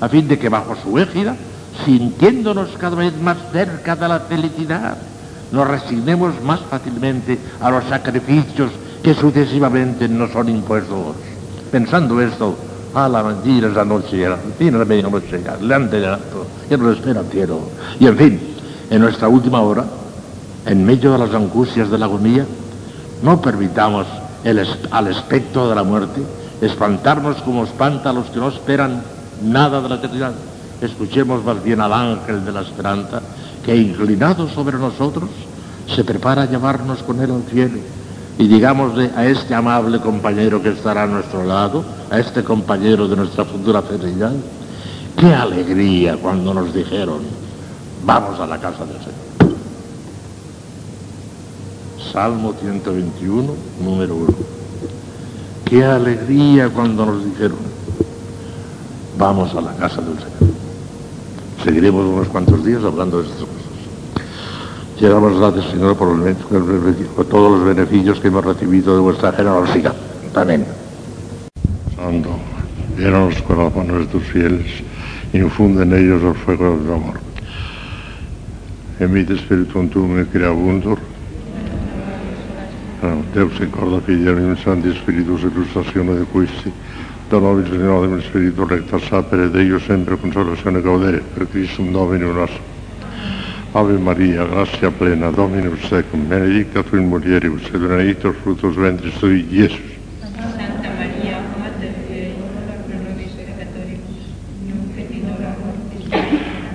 a 0.00 0.08
fin 0.08 0.26
de 0.26 0.38
que 0.38 0.48
bajo 0.48 0.74
su 0.76 0.98
égida, 0.98 1.36
sintiéndonos 1.84 2.70
cada 2.78 2.96
vez 2.96 3.16
más 3.20 3.36
cerca 3.52 3.96
de 3.96 4.08
la 4.08 4.20
felicidad, 4.20 4.96
nos 5.52 5.68
resignemos 5.68 6.42
más 6.42 6.60
fácilmente 6.60 7.38
a 7.60 7.70
los 7.70 7.84
sacrificios 7.84 8.72
que 9.02 9.14
sucesivamente 9.14 10.08
nos 10.08 10.32
son 10.32 10.48
impuestos. 10.48 11.16
Pensando 11.70 12.20
esto, 12.20 12.56
a 12.94 13.08
la 13.08 13.22
mentira 13.22 13.68
esa 13.68 13.84
noche, 13.84 14.26
al 14.26 14.38
fin 14.58 14.78
la 14.78 14.84
medianoche, 14.84 15.36
espera 16.68 17.20
el 17.20 17.26
cielo. 17.30 17.60
Y 17.98 18.06
en 18.06 18.16
fin, 18.16 18.40
en 18.90 19.00
nuestra 19.00 19.28
última 19.28 19.60
hora, 19.60 19.84
en 20.66 20.84
medio 20.84 21.12
de 21.12 21.18
las 21.18 21.34
angustias 21.34 21.90
de 21.90 21.98
la 21.98 22.06
agonía, 22.06 22.46
no 23.22 23.40
permitamos 23.40 24.06
al 24.90 25.06
espectro 25.08 25.68
de 25.68 25.74
la 25.74 25.82
muerte 25.82 26.22
espantarnos 26.60 27.36
como 27.42 27.64
espanta 27.64 28.10
a 28.10 28.12
los 28.12 28.26
que 28.26 28.40
no 28.40 28.48
esperan 28.48 29.02
nada 29.42 29.80
de 29.80 29.88
la 29.88 29.94
eternidad. 29.96 30.32
Escuchemos 30.80 31.44
más 31.44 31.62
bien 31.62 31.80
al 31.80 31.92
ángel 31.92 32.44
de 32.44 32.52
la 32.52 32.62
esperanza 32.62 33.22
que 33.64 33.76
inclinado 33.76 34.48
sobre 34.48 34.78
nosotros 34.78 35.30
se 35.94 36.04
prepara 36.04 36.42
a 36.42 36.46
llevarnos 36.46 37.02
con 37.02 37.20
él 37.20 37.30
al 37.30 37.42
cielo 37.44 37.78
y 38.38 38.48
digámosle 38.48 39.10
a 39.14 39.26
este 39.26 39.54
amable 39.54 40.00
compañero 40.00 40.62
que 40.62 40.70
estará 40.70 41.04
a 41.04 41.06
nuestro 41.06 41.44
lado, 41.44 41.84
a 42.10 42.18
este 42.18 42.42
compañero 42.42 43.06
de 43.08 43.16
nuestra 43.16 43.44
futura 43.44 43.82
felicidad, 43.82 44.32
qué 45.16 45.34
alegría 45.34 46.16
cuando 46.16 46.54
nos 46.54 46.72
dijeron, 46.72 47.20
vamos 48.04 48.40
a 48.40 48.46
la 48.46 48.58
casa 48.58 48.84
del 48.84 48.98
Señor. 48.98 49.56
Salmo 52.12 52.54
121, 52.60 53.54
número 53.82 54.16
1. 54.16 54.26
Qué 55.64 55.84
alegría 55.84 56.68
cuando 56.68 57.06
nos 57.06 57.24
dijeron, 57.24 57.58
vamos 59.18 59.54
a 59.54 59.60
la 59.60 59.74
casa 59.76 60.02
del 60.02 60.16
Señor. 60.16 60.54
Seguiremos 61.64 62.04
unos 62.04 62.28
cuantos 62.28 62.64
días 62.64 62.82
hablando 62.84 63.22
de 63.22 63.28
estas 63.28 63.40
cosas. 63.40 63.61
Llegamos 65.02 65.36
gracias, 65.36 65.64
Señor, 65.72 65.96
por, 65.96 66.16
todos 67.28 67.58
los 67.58 67.64
beneficios 67.66 68.20
que 68.20 68.28
hemos 68.28 68.44
recibido 68.44 68.94
de 68.94 69.00
vuestra 69.00 69.32
generosidad. 69.32 69.96
Amén. 70.32 70.64
Santo, 71.96 72.30
llena 72.96 73.26
los 73.26 73.42
corazones 73.42 73.98
de 73.98 74.06
tus 74.06 74.22
fieles, 74.22 74.64
infunde 75.32 75.82
en 75.82 75.92
ellos 75.92 76.22
el 76.22 76.34
fuego 76.34 76.78
del 76.78 76.94
amor. 76.94 77.18
Emite 79.00 79.34
Espíritu 79.34 79.84
tu 79.88 80.06
me 80.06 80.24
creabundur. 80.24 81.00
Deus 83.34 83.58
incorda 83.58 84.00
fidelium 84.02 84.56
santi 84.56 84.94
spiritus 84.94 85.42
illustrazione 85.42 86.14
de 86.14 86.26
quisti, 86.26 86.72
donovis 87.28 87.72
in 87.72 87.80
del 87.80 88.22
spiritu 88.22 88.64
recta 88.64 89.00
sapere 89.00 89.50
Deus 89.50 89.82
sempre 89.82 90.16
consolazione 90.16 90.80
gaudere, 90.80 91.24
per 91.34 91.48
Christum 91.50 91.90
Domini 91.90 92.32
nostro. 92.32 92.71
Ave 93.74 93.96
Maria, 93.96 94.44
gracia 94.44 94.90
plena, 94.90 95.30
Dominus 95.30 95.88
tecum, 95.88 96.28
benedicta 96.28 96.82
tu 96.82 96.96
in 96.96 97.08
mulieribus, 97.08 97.64
et 97.72 97.78
benedictus 97.78 98.36
fructus 98.42 98.76
ventris 98.76 99.14
tui, 99.18 99.46
Iesus. 99.50 99.80
Santa 100.20 100.90
Maria, 100.92 101.40
Mater 101.56 101.94
Dei, 102.06 102.34
ora 102.36 102.76
pro 102.84 102.98
nobis 103.00 103.32
peccatoribus, 103.32 104.28
nunc 104.68 104.98
et 104.98 105.10
in 105.10 105.24
hora 105.24 105.56
mortis 105.64 106.04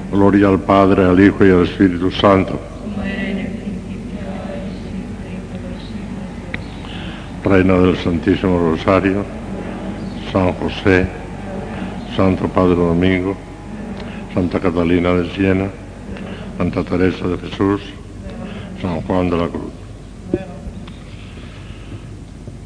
Gloria 0.10 0.48
al 0.48 0.58
Padre, 0.58 1.04
al 1.04 1.20
Hijo 1.20 1.46
y 1.46 1.52
al 1.52 1.66
Espíritu 1.66 2.10
Santo. 2.10 2.60
Como 2.82 3.04
era 3.04 3.30
en 3.30 3.38
el 3.38 3.52
principio, 3.62 4.18
ahora 4.26 4.58
y 4.58 4.74
siempre, 4.82 5.30
y 5.30 5.42
por 5.54 5.62
los 5.70 5.84
siglos. 5.86 6.34
Reina 7.46 7.78
del 7.78 7.98
Santísimo 7.98 8.72
Rosario, 8.72 9.24
San 10.32 10.52
José, 10.54 11.06
Santo 12.16 12.48
Padre 12.48 12.74
Domingo, 12.74 13.38
Santa 14.34 14.60
Catalina 14.60 15.14
de 15.14 15.30
Siena, 15.36 15.70
Santa 16.58 16.84
Teresa 16.84 17.28
de 17.28 17.38
Jesús, 17.38 17.82
San 18.82 19.02
Juan 19.02 19.30
de 19.30 19.38
la 19.38 19.48
Cruz. 19.48 19.72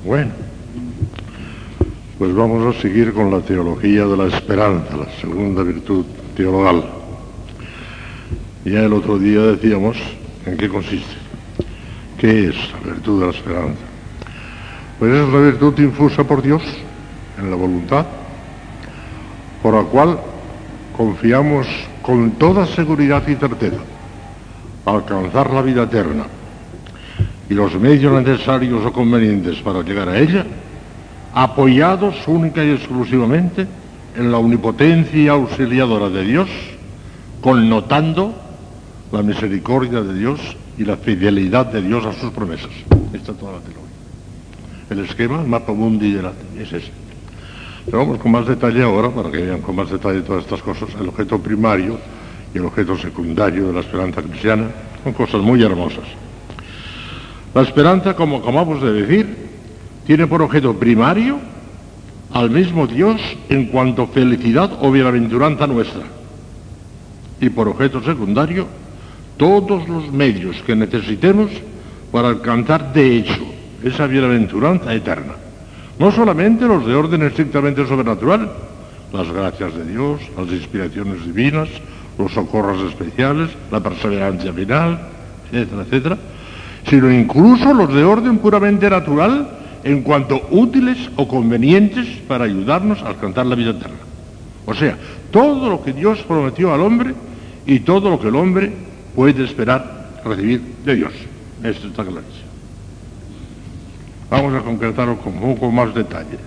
Bueno, 0.06 0.32
Pues 2.18 2.34
vamos 2.36 2.76
a 2.76 2.80
seguir 2.80 3.14
con 3.14 3.32
la 3.32 3.42
teología 3.42 4.06
de 4.06 4.16
la 4.16 4.28
esperanza, 4.28 4.96
la 4.96 5.10
segunda 5.20 5.64
virtud 5.64 6.06
teologal. 6.36 6.84
Ya 8.64 8.82
el 8.82 8.94
otro 8.94 9.18
día 9.18 9.42
decíamos 9.42 9.98
en 10.46 10.56
qué 10.56 10.70
consiste. 10.70 11.16
¿Qué 12.20 12.50
es 12.50 12.56
la 12.86 12.94
virtud 12.94 13.22
de 13.22 13.26
la 13.26 13.32
esperanza? 13.32 13.82
Pues 15.00 15.14
es 15.14 15.34
la 15.34 15.40
virtud 15.40 15.80
infusa 15.80 16.24
por 16.24 16.44
Dios 16.44 16.62
en 17.40 17.50
la 17.50 17.56
voluntad, 17.56 18.06
por 19.64 19.74
la 19.74 19.84
cual 19.90 20.20
confiamos 20.96 21.68
con 22.02 22.32
toda 22.32 22.66
seguridad 22.66 23.28
y 23.28 23.36
certeza 23.36 23.82
alcanzar 24.86 25.54
la 25.54 25.62
vida 25.62 25.84
eterna 25.84 26.26
y 27.50 27.54
los 27.54 27.78
medios 27.80 28.14
necesarios 28.24 28.86
o 28.86 28.94
convenientes 28.94 29.58
para 29.58 29.82
llegar 29.82 30.10
a 30.10 30.18
ella, 30.18 30.46
apoyados 31.34 32.16
única 32.28 32.64
y 32.64 32.72
exclusivamente 32.72 33.68
en 34.16 34.32
la 34.32 34.38
omnipotencia 34.38 35.34
auxiliadora 35.34 36.10
de 36.10 36.24
Dios, 36.24 36.50
connotando 37.42 38.34
la 39.12 39.22
misericordia 39.22 40.02
de 40.02 40.18
Dios 40.18 40.40
y 40.78 40.86
la 40.86 40.98
fidelidad 40.98 41.66
de 41.68 41.82
Dios 41.82 42.06
a 42.06 42.14
sus 42.14 42.32
promesas. 42.32 42.72
Esta 43.14 43.34
es 43.34 43.38
toda 43.38 43.54
la 43.54 43.60
teología. 43.60 43.82
El 44.90 45.00
esquema, 45.00 45.42
el 45.42 45.48
mapa 45.48 45.74
mundi 45.74 46.14
de 46.14 46.22
la, 46.22 46.34
es 46.58 46.72
ese. 46.72 47.01
Vamos 47.88 48.20
con 48.20 48.32
más 48.32 48.46
detalle 48.46 48.84
ahora, 48.84 49.10
para 49.10 49.32
que 49.32 49.38
vean 49.38 49.62
con 49.62 49.76
más 49.76 49.90
detalle 49.90 50.22
todas 50.22 50.44
estas 50.44 50.62
cosas. 50.62 50.90
El 51.00 51.10
objeto 51.10 51.40
primario 51.40 51.98
y 52.54 52.58
el 52.58 52.66
objeto 52.66 52.98
secundario 52.98 53.68
de 53.68 53.74
la 53.74 53.80
esperanza 53.80 54.22
cristiana 54.22 54.68
son 55.04 55.14
cosas 55.14 55.42
muy 55.42 55.64
hermosas. 55.64 56.06
La 57.54 57.64
esperanza, 57.64 58.16
como 58.16 58.38
acabamos 58.38 58.82
de 58.82 58.94
decir, 58.94 59.36
tiene 60.06 60.28
por 60.28 60.42
objeto 60.42 60.76
primario 60.76 61.40
al 62.32 62.50
mismo 62.50 62.88
Dios 62.88 63.20
en 63.50 63.66
cuanto 63.66 64.08
felicidad 64.08 64.72
o 64.82 64.92
bienaventuranza 64.92 65.68
nuestra. 65.68 66.04
Y 67.42 67.50
por 67.50 67.68
objeto 67.68 68.02
secundario, 68.04 68.68
todos 69.38 69.90
los 69.90 70.12
medios 70.12 70.62
que 70.68 70.76
necesitemos 70.76 71.50
para 72.12 72.30
alcanzar 72.30 72.94
de 72.94 73.18
hecho 73.18 73.42
esa 73.84 74.06
bienaventuranza 74.06 74.94
eterna. 74.94 75.41
No 76.00 76.12
solamente 76.12 76.66
los 76.66 76.86
de 76.86 76.96
orden 76.96 77.24
estrictamente 77.24 77.86
sobrenatural, 77.86 78.52
las 79.14 79.32
gracias 79.32 79.76
de 79.76 79.86
Dios, 79.86 80.22
las 80.38 80.48
inspiraciones 80.48 81.26
divinas, 81.26 81.70
los 82.18 82.32
socorros 82.32 82.82
especiales, 82.90 83.50
la 83.72 83.80
perseverancia 83.80 84.54
final, 84.54 85.00
etcétera, 85.52 85.82
etcétera, 85.84 86.18
sino 86.88 87.12
incluso 87.12 87.74
los 87.74 87.94
de 87.94 88.04
orden 88.04 88.38
puramente 88.40 88.90
natural 88.90 89.50
en 89.84 90.02
cuanto 90.02 90.42
útiles 90.52 90.98
o 91.16 91.28
convenientes 91.28 92.08
para 92.28 92.46
ayudarnos 92.46 93.02
a 93.02 93.08
alcanzar 93.08 93.46
la 93.46 93.56
vida 93.56 93.72
eterna. 93.72 93.98
O 94.66 94.74
sea, 94.74 94.98
todo 95.32 95.70
lo 95.70 95.84
que 95.84 95.94
Dios 95.94 96.20
prometió 96.28 96.74
al 96.74 96.82
hombre 96.82 97.14
y 97.66 97.80
todo 97.80 98.10
lo 98.10 98.20
que 98.20 98.28
el 98.28 98.36
hombre 98.36 98.72
puede 99.16 99.44
esperar 99.44 100.20
recibir 100.24 100.62
de 100.86 100.96
Dios. 100.96 101.14
Esto 101.64 101.88
está. 101.88 102.04
Vamos 104.32 104.54
a 104.56 104.62
concretarlo 104.64 105.18
con 105.18 105.34
un 105.44 105.56
poco 105.56 105.70
más 105.70 105.94
detalle. 105.94 106.40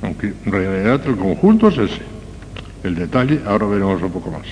Aunque 0.00 0.32
en 0.46 0.50
realidad 0.50 1.02
el 1.04 1.16
conjunto 1.16 1.68
es 1.68 1.76
ese. 1.76 2.00
El 2.82 2.94
detalle 2.94 3.42
ahora 3.46 3.66
veremos 3.66 4.00
un 4.00 4.10
poco 4.10 4.30
más. 4.30 4.46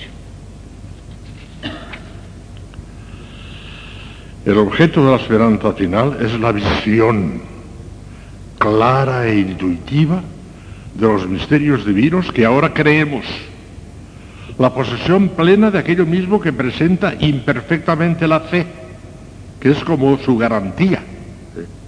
El 4.45 4.57
objeto 4.59 5.03
de 5.03 5.11
la 5.11 5.17
esperanza 5.17 5.73
final 5.73 6.17
es 6.21 6.39
la 6.39 6.51
visión 6.51 7.41
clara 8.59 9.25
e 9.25 9.39
intuitiva 9.39 10.21
de 10.93 11.07
los 11.07 11.27
misterios 11.27 11.87
divinos 11.87 12.31
que 12.31 12.45
ahora 12.45 12.71
creemos. 12.71 13.25
La 14.59 14.71
posesión 14.71 15.29
plena 15.29 15.71
de 15.71 15.79
aquello 15.79 16.05
mismo 16.05 16.39
que 16.39 16.53
presenta 16.53 17.15
imperfectamente 17.19 18.27
la 18.27 18.41
fe 18.41 18.82
que 19.63 19.71
es 19.71 19.81
como 19.85 20.17
su 20.17 20.37
garantía. 20.37 21.01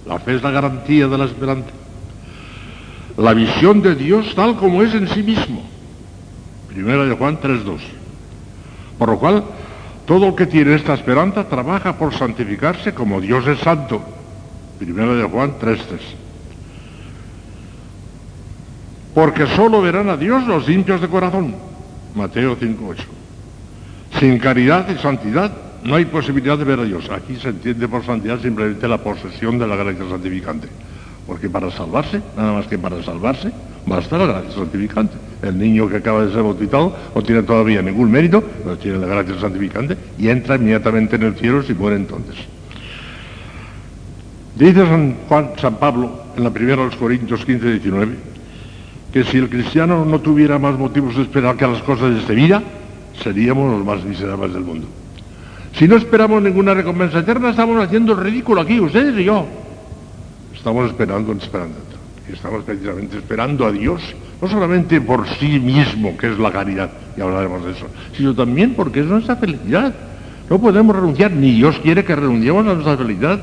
La 0.06 0.18
fe 0.18 0.36
es 0.36 0.42
la 0.42 0.50
garantía 0.50 1.08
de 1.08 1.18
la 1.18 1.26
esperanza. 1.26 1.68
La 3.18 3.34
visión 3.34 3.82
de 3.82 3.94
Dios 3.94 4.34
tal 4.34 4.56
como 4.56 4.82
es 4.82 4.94
en 4.94 5.06
sí 5.08 5.22
mismo. 5.22 5.62
Primera 6.68 7.04
de 7.04 7.14
Juan 7.14 7.38
3.2. 7.38 7.80
Por 8.98 9.10
lo 9.10 9.18
cual, 9.18 9.44
todo 10.06 10.28
el 10.28 10.34
que 10.34 10.46
tiene 10.46 10.74
esta 10.74 10.94
esperanza 10.94 11.50
trabaja 11.50 11.98
por 11.98 12.14
santificarse 12.14 12.94
como 12.94 13.20
Dios 13.20 13.46
es 13.46 13.58
santo. 13.58 14.00
Primera 14.78 15.12
de 15.12 15.24
Juan 15.24 15.58
3.3. 15.60 15.98
Porque 19.12 19.46
solo 19.48 19.82
verán 19.82 20.08
a 20.08 20.16
Dios 20.16 20.46
los 20.46 20.66
limpios 20.66 21.02
de 21.02 21.08
corazón. 21.08 21.54
Mateo 22.14 22.56
5.8. 22.56 23.04
Sin 24.18 24.38
caridad 24.38 24.88
y 24.88 24.96
santidad 24.96 25.65
no 25.86 25.94
hay 25.94 26.04
posibilidad 26.06 26.58
de 26.58 26.64
ver 26.64 26.80
a 26.80 26.84
Dios. 26.84 27.08
Aquí 27.10 27.36
se 27.36 27.50
entiende 27.50 27.86
por 27.86 28.04
santidad 28.04 28.40
simplemente 28.40 28.88
la 28.88 28.98
posesión 28.98 29.56
de 29.58 29.68
la 29.68 29.76
gracia 29.76 30.08
santificante. 30.08 30.68
Porque 31.26 31.48
para 31.48 31.70
salvarse, 31.70 32.20
nada 32.36 32.52
más 32.52 32.66
que 32.66 32.76
para 32.76 33.02
salvarse, 33.04 33.52
basta 33.86 34.18
la 34.18 34.26
gracia 34.26 34.50
santificante. 34.50 35.14
El 35.42 35.58
niño 35.58 35.88
que 35.88 35.98
acaba 35.98 36.24
de 36.24 36.32
ser 36.32 36.42
bautizado 36.42 36.96
no 37.14 37.22
tiene 37.22 37.42
todavía 37.44 37.82
ningún 37.82 38.10
mérito, 38.10 38.42
pero 38.42 38.76
tiene 38.78 38.98
la 38.98 39.06
gracia 39.06 39.40
santificante 39.40 39.96
y 40.18 40.28
entra 40.28 40.56
inmediatamente 40.56 41.16
en 41.16 41.22
el 41.22 41.36
cielo 41.36 41.62
si 41.62 41.72
muere 41.74 41.96
entonces. 41.96 42.34
Dice 44.56 44.86
San, 44.86 45.76
Pablo 45.78 46.22
en 46.36 46.42
la 46.42 46.50
primera 46.50 46.82
de 46.82 46.88
los 46.88 46.96
Corintios 46.96 47.44
15, 47.44 47.70
19, 47.72 48.14
que 49.12 49.24
si 49.24 49.36
el 49.38 49.48
cristiano 49.48 50.04
no 50.04 50.20
tuviera 50.20 50.58
más 50.58 50.76
motivos 50.78 51.14
de 51.14 51.22
esperar 51.22 51.56
que 51.56 51.66
las 51.66 51.82
cosas 51.82 52.12
de 52.12 52.20
esta 52.20 52.32
vida, 52.32 52.62
seríamos 53.22 53.70
los 53.70 53.84
más 53.84 54.04
miserables 54.04 54.52
del 54.52 54.64
mundo. 54.64 54.88
Si 55.78 55.86
no 55.86 55.96
esperamos 55.96 56.42
ninguna 56.42 56.72
recompensa 56.72 57.18
eterna, 57.18 57.50
estamos 57.50 57.84
haciendo 57.84 58.12
el 58.12 58.20
ridículo 58.20 58.62
aquí, 58.62 58.80
ustedes 58.80 59.18
y 59.18 59.24
yo. 59.24 59.46
Estamos 60.54 60.90
esperando. 60.90 61.36
Y 62.28 62.32
estamos 62.32 62.64
precisamente 62.64 63.18
esperando 63.18 63.66
a 63.66 63.72
Dios, 63.72 64.02
no 64.40 64.48
solamente 64.48 65.00
por 65.02 65.28
sí 65.38 65.60
mismo, 65.60 66.16
que 66.16 66.32
es 66.32 66.38
la 66.38 66.50
caridad, 66.50 66.90
y 67.16 67.20
hablaremos 67.20 67.64
de 67.64 67.72
eso, 67.72 67.86
sino 68.16 68.34
también 68.34 68.74
porque 68.74 69.00
es 69.00 69.06
nuestra 69.06 69.36
felicidad. 69.36 69.94
No 70.48 70.58
podemos 70.58 70.96
renunciar, 70.96 71.30
ni 71.32 71.52
Dios 71.52 71.78
quiere 71.80 72.04
que 72.04 72.16
renunciemos 72.16 72.66
a 72.66 72.72
nuestra 72.72 72.96
felicidad. 72.96 73.38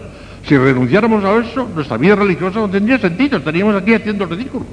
Si 0.47 0.57
renunciáramos 0.57 1.23
a 1.23 1.37
eso, 1.37 1.69
nuestra 1.73 1.97
vida 1.97 2.15
religiosa 2.15 2.59
no 2.59 2.69
tendría 2.69 2.97
sentido, 2.97 3.37
estaríamos 3.37 3.75
aquí 3.75 3.93
haciendo 3.93 4.23
el 4.23 4.31
ridículo. 4.31 4.65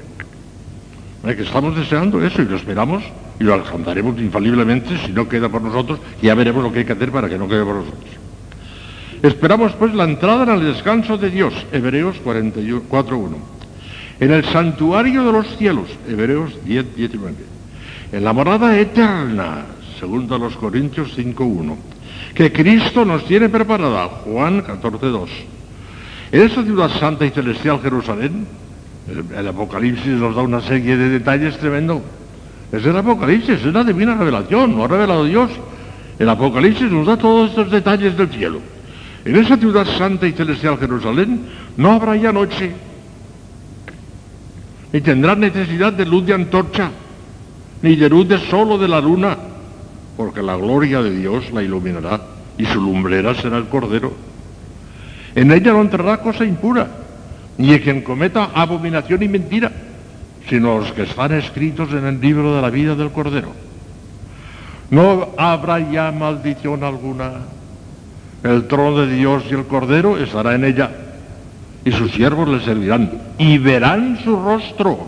estamos 1.25 1.75
deseando 1.75 2.25
eso 2.25 2.41
y 2.41 2.45
lo 2.45 2.57
esperamos 2.57 3.03
y 3.41 3.43
lo 3.43 3.55
alcanzaremos 3.55 4.19
infaliblemente 4.19 4.95
si 5.03 5.11
no 5.11 5.27
queda 5.27 5.49
por 5.49 5.63
nosotros, 5.63 5.99
ya 6.21 6.35
veremos 6.35 6.63
lo 6.63 6.71
que 6.71 6.79
hay 6.79 6.85
que 6.85 6.93
hacer 6.93 7.11
para 7.11 7.27
que 7.27 7.39
no 7.39 7.47
quede 7.47 7.65
por 7.65 7.73
nosotros. 7.73 8.03
Esperamos 9.23 9.71
pues 9.73 9.95
la 9.95 10.03
entrada 10.03 10.43
en 10.43 10.61
el 10.61 10.73
descanso 10.73 11.17
de 11.17 11.31
Dios, 11.31 11.53
Hebreos 11.71 12.17
4.1. 12.23 13.35
En 14.19 14.31
el 14.31 14.45
santuario 14.45 15.23
de 15.23 15.31
los 15.31 15.57
cielos, 15.57 15.87
Hebreos 16.07 16.53
10, 16.65 16.95
19. 16.95 17.35
En 18.11 18.23
la 18.23 18.31
morada 18.31 18.77
eterna, 18.77 19.65
segundo 19.99 20.35
a 20.35 20.37
los 20.37 20.55
Corintios 20.55 21.17
5.1. 21.17 21.75
Que 22.35 22.53
Cristo 22.53 23.05
nos 23.05 23.25
tiene 23.25 23.49
preparada, 23.49 24.07
Juan 24.23 24.63
14.2. 24.63 25.29
En 26.31 26.41
esta 26.41 26.63
ciudad 26.63 26.91
santa 26.91 27.25
y 27.25 27.31
celestial 27.31 27.79
Jerusalén, 27.81 28.45
el 29.35 29.47
Apocalipsis 29.47 30.13
nos 30.13 30.35
da 30.35 30.43
una 30.43 30.61
serie 30.61 30.95
de 30.95 31.09
detalles 31.09 31.57
tremendos 31.57 32.01
es 32.71 32.85
el 32.85 32.95
Apocalipsis, 32.95 33.65
es 33.65 33.73
la 33.73 33.83
divina 33.83 34.15
revelación, 34.15 34.75
no 34.75 34.85
ha 34.85 34.87
revelado 34.87 35.25
Dios. 35.25 35.51
El 36.17 36.29
Apocalipsis 36.29 36.89
nos 36.89 37.05
da 37.05 37.17
todos 37.17 37.49
estos 37.49 37.69
detalles 37.69 38.15
del 38.15 38.29
cielo. 38.29 38.61
En 39.25 39.35
esa 39.35 39.57
ciudad 39.57 39.85
santa 39.97 40.25
y 40.25 40.31
celestial 40.31 40.77
Jerusalén 40.77 41.41
no 41.77 41.91
habrá 41.91 42.15
ya 42.15 42.31
noche, 42.31 42.71
ni 44.93 45.01
tendrá 45.01 45.35
necesidad 45.35 45.93
de 45.93 46.05
luz 46.05 46.25
de 46.25 46.33
antorcha, 46.33 46.91
ni 47.81 47.95
de 47.95 48.09
luz 48.09 48.27
de 48.27 48.39
sol 48.49 48.71
o 48.71 48.77
de 48.77 48.87
la 48.87 49.01
luna, 49.01 49.37
porque 50.15 50.41
la 50.41 50.55
gloria 50.55 51.01
de 51.01 51.11
Dios 51.11 51.51
la 51.51 51.61
iluminará 51.61 52.21
y 52.57 52.65
su 52.65 52.79
lumbrera 52.79 53.35
será 53.35 53.57
el 53.57 53.65
Cordero. 53.65 54.13
En 55.35 55.51
ella 55.51 55.73
no 55.73 55.81
entrará 55.81 56.17
cosa 56.17 56.45
impura, 56.45 56.87
ni 57.57 57.77
quien 57.79 58.01
cometa 58.01 58.51
abominación 58.53 59.23
y 59.23 59.27
mentira 59.27 59.71
sino 60.49 60.79
los 60.79 60.91
que 60.91 61.03
están 61.03 61.33
escritos 61.33 61.91
en 61.91 62.05
el 62.05 62.19
libro 62.19 62.55
de 62.55 62.61
la 62.61 62.69
vida 62.69 62.95
del 62.95 63.11
Cordero. 63.11 63.51
No 64.89 65.29
habrá 65.37 65.79
ya 65.79 66.11
maldición 66.11 66.83
alguna. 66.83 67.31
El 68.43 68.67
trono 68.67 69.05
de 69.05 69.15
Dios 69.15 69.43
y 69.49 69.53
el 69.53 69.65
Cordero 69.65 70.17
estará 70.17 70.55
en 70.55 70.65
ella, 70.65 70.89
y 71.85 71.91
sus 71.91 72.11
siervos 72.11 72.49
le 72.49 72.59
servirán, 72.59 73.11
y 73.37 73.57
verán 73.57 74.19
su 74.23 74.35
rostro, 74.35 75.07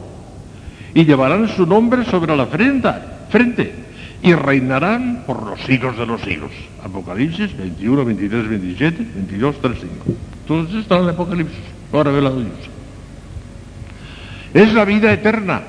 y 0.93 1.03
llevarán 1.03 1.47
su 1.49 1.65
nombre 1.65 2.05
sobre 2.05 2.37
la 2.37 2.45
frente, 2.45 2.89
frente 3.29 3.83
y 4.23 4.33
reinarán 4.33 5.23
por 5.27 5.43
los 5.43 5.59
siglos 5.61 5.97
de 5.97 6.05
los 6.05 6.21
siglos. 6.21 6.51
Apocalipsis 6.83 7.55
21, 7.57 8.05
23, 8.05 8.49
27, 8.49 9.07
22, 9.15 9.55
3, 9.61 9.77
5. 9.81 9.93
Entonces 10.41 10.75
está 10.77 10.97
en 10.97 11.03
el 11.03 11.09
Apocalipsis, 11.09 11.59
lo 11.91 11.99
ha 11.99 12.03
revelado 12.05 12.39
Dios. 12.39 12.72
Es 14.53 14.71
la 14.73 14.85
vida 14.85 15.11
eterna, 15.11 15.61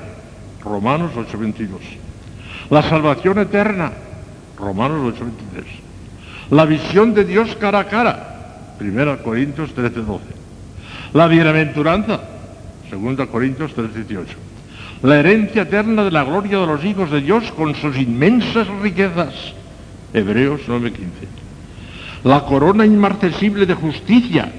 Romanos 0.62 1.12
8:22. 1.16 1.80
La 2.70 2.82
salvación 2.82 3.39
eterna, 3.39 3.93
Romanos 4.59 5.14
8:23. 5.14 5.64
La 6.51 6.66
visión 6.66 7.14
de 7.14 7.24
Dios 7.24 7.57
cara 7.57 7.80
a 7.80 7.89
cara, 7.89 8.76
1 8.78 9.22
Corintios 9.22 9.74
13:12. 9.74 10.20
La 11.14 11.26
bienaventuranza, 11.28 12.20
2 12.91 13.26
Corintios 13.28 13.72
3:18. 13.74 14.37
La 15.03 15.18
herencia 15.18 15.62
eterna 15.62 16.05
de 16.05 16.11
la 16.11 16.24
gloria 16.24 16.59
de 16.59 16.66
los 16.66 16.85
hijos 16.85 17.11
de 17.11 17.20
Dios 17.22 17.51
con 17.53 17.74
sus 17.74 17.97
inmensas 17.97 18.68
riquezas, 18.82 19.35
Hebreos 20.12 20.61
9:15. 20.68 21.26
La 22.24 22.41
corona 22.41 22.85
inmarcesible 22.85 23.64
de 23.64 23.74
justicia, 23.74 24.53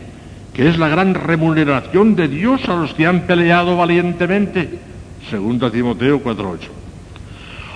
que 0.56 0.70
es 0.70 0.78
la 0.78 0.88
gran 0.88 1.14
remuneración 1.14 2.16
de 2.16 2.30
Dios 2.30 2.68
a 2.70 2.76
los 2.76 2.94
que 2.94 3.06
han 3.06 3.28
peleado 3.28 3.76
valientemente, 3.76 4.80
2 5.30 5.72
Timoteo 5.72 6.24
4:8. 6.24 6.70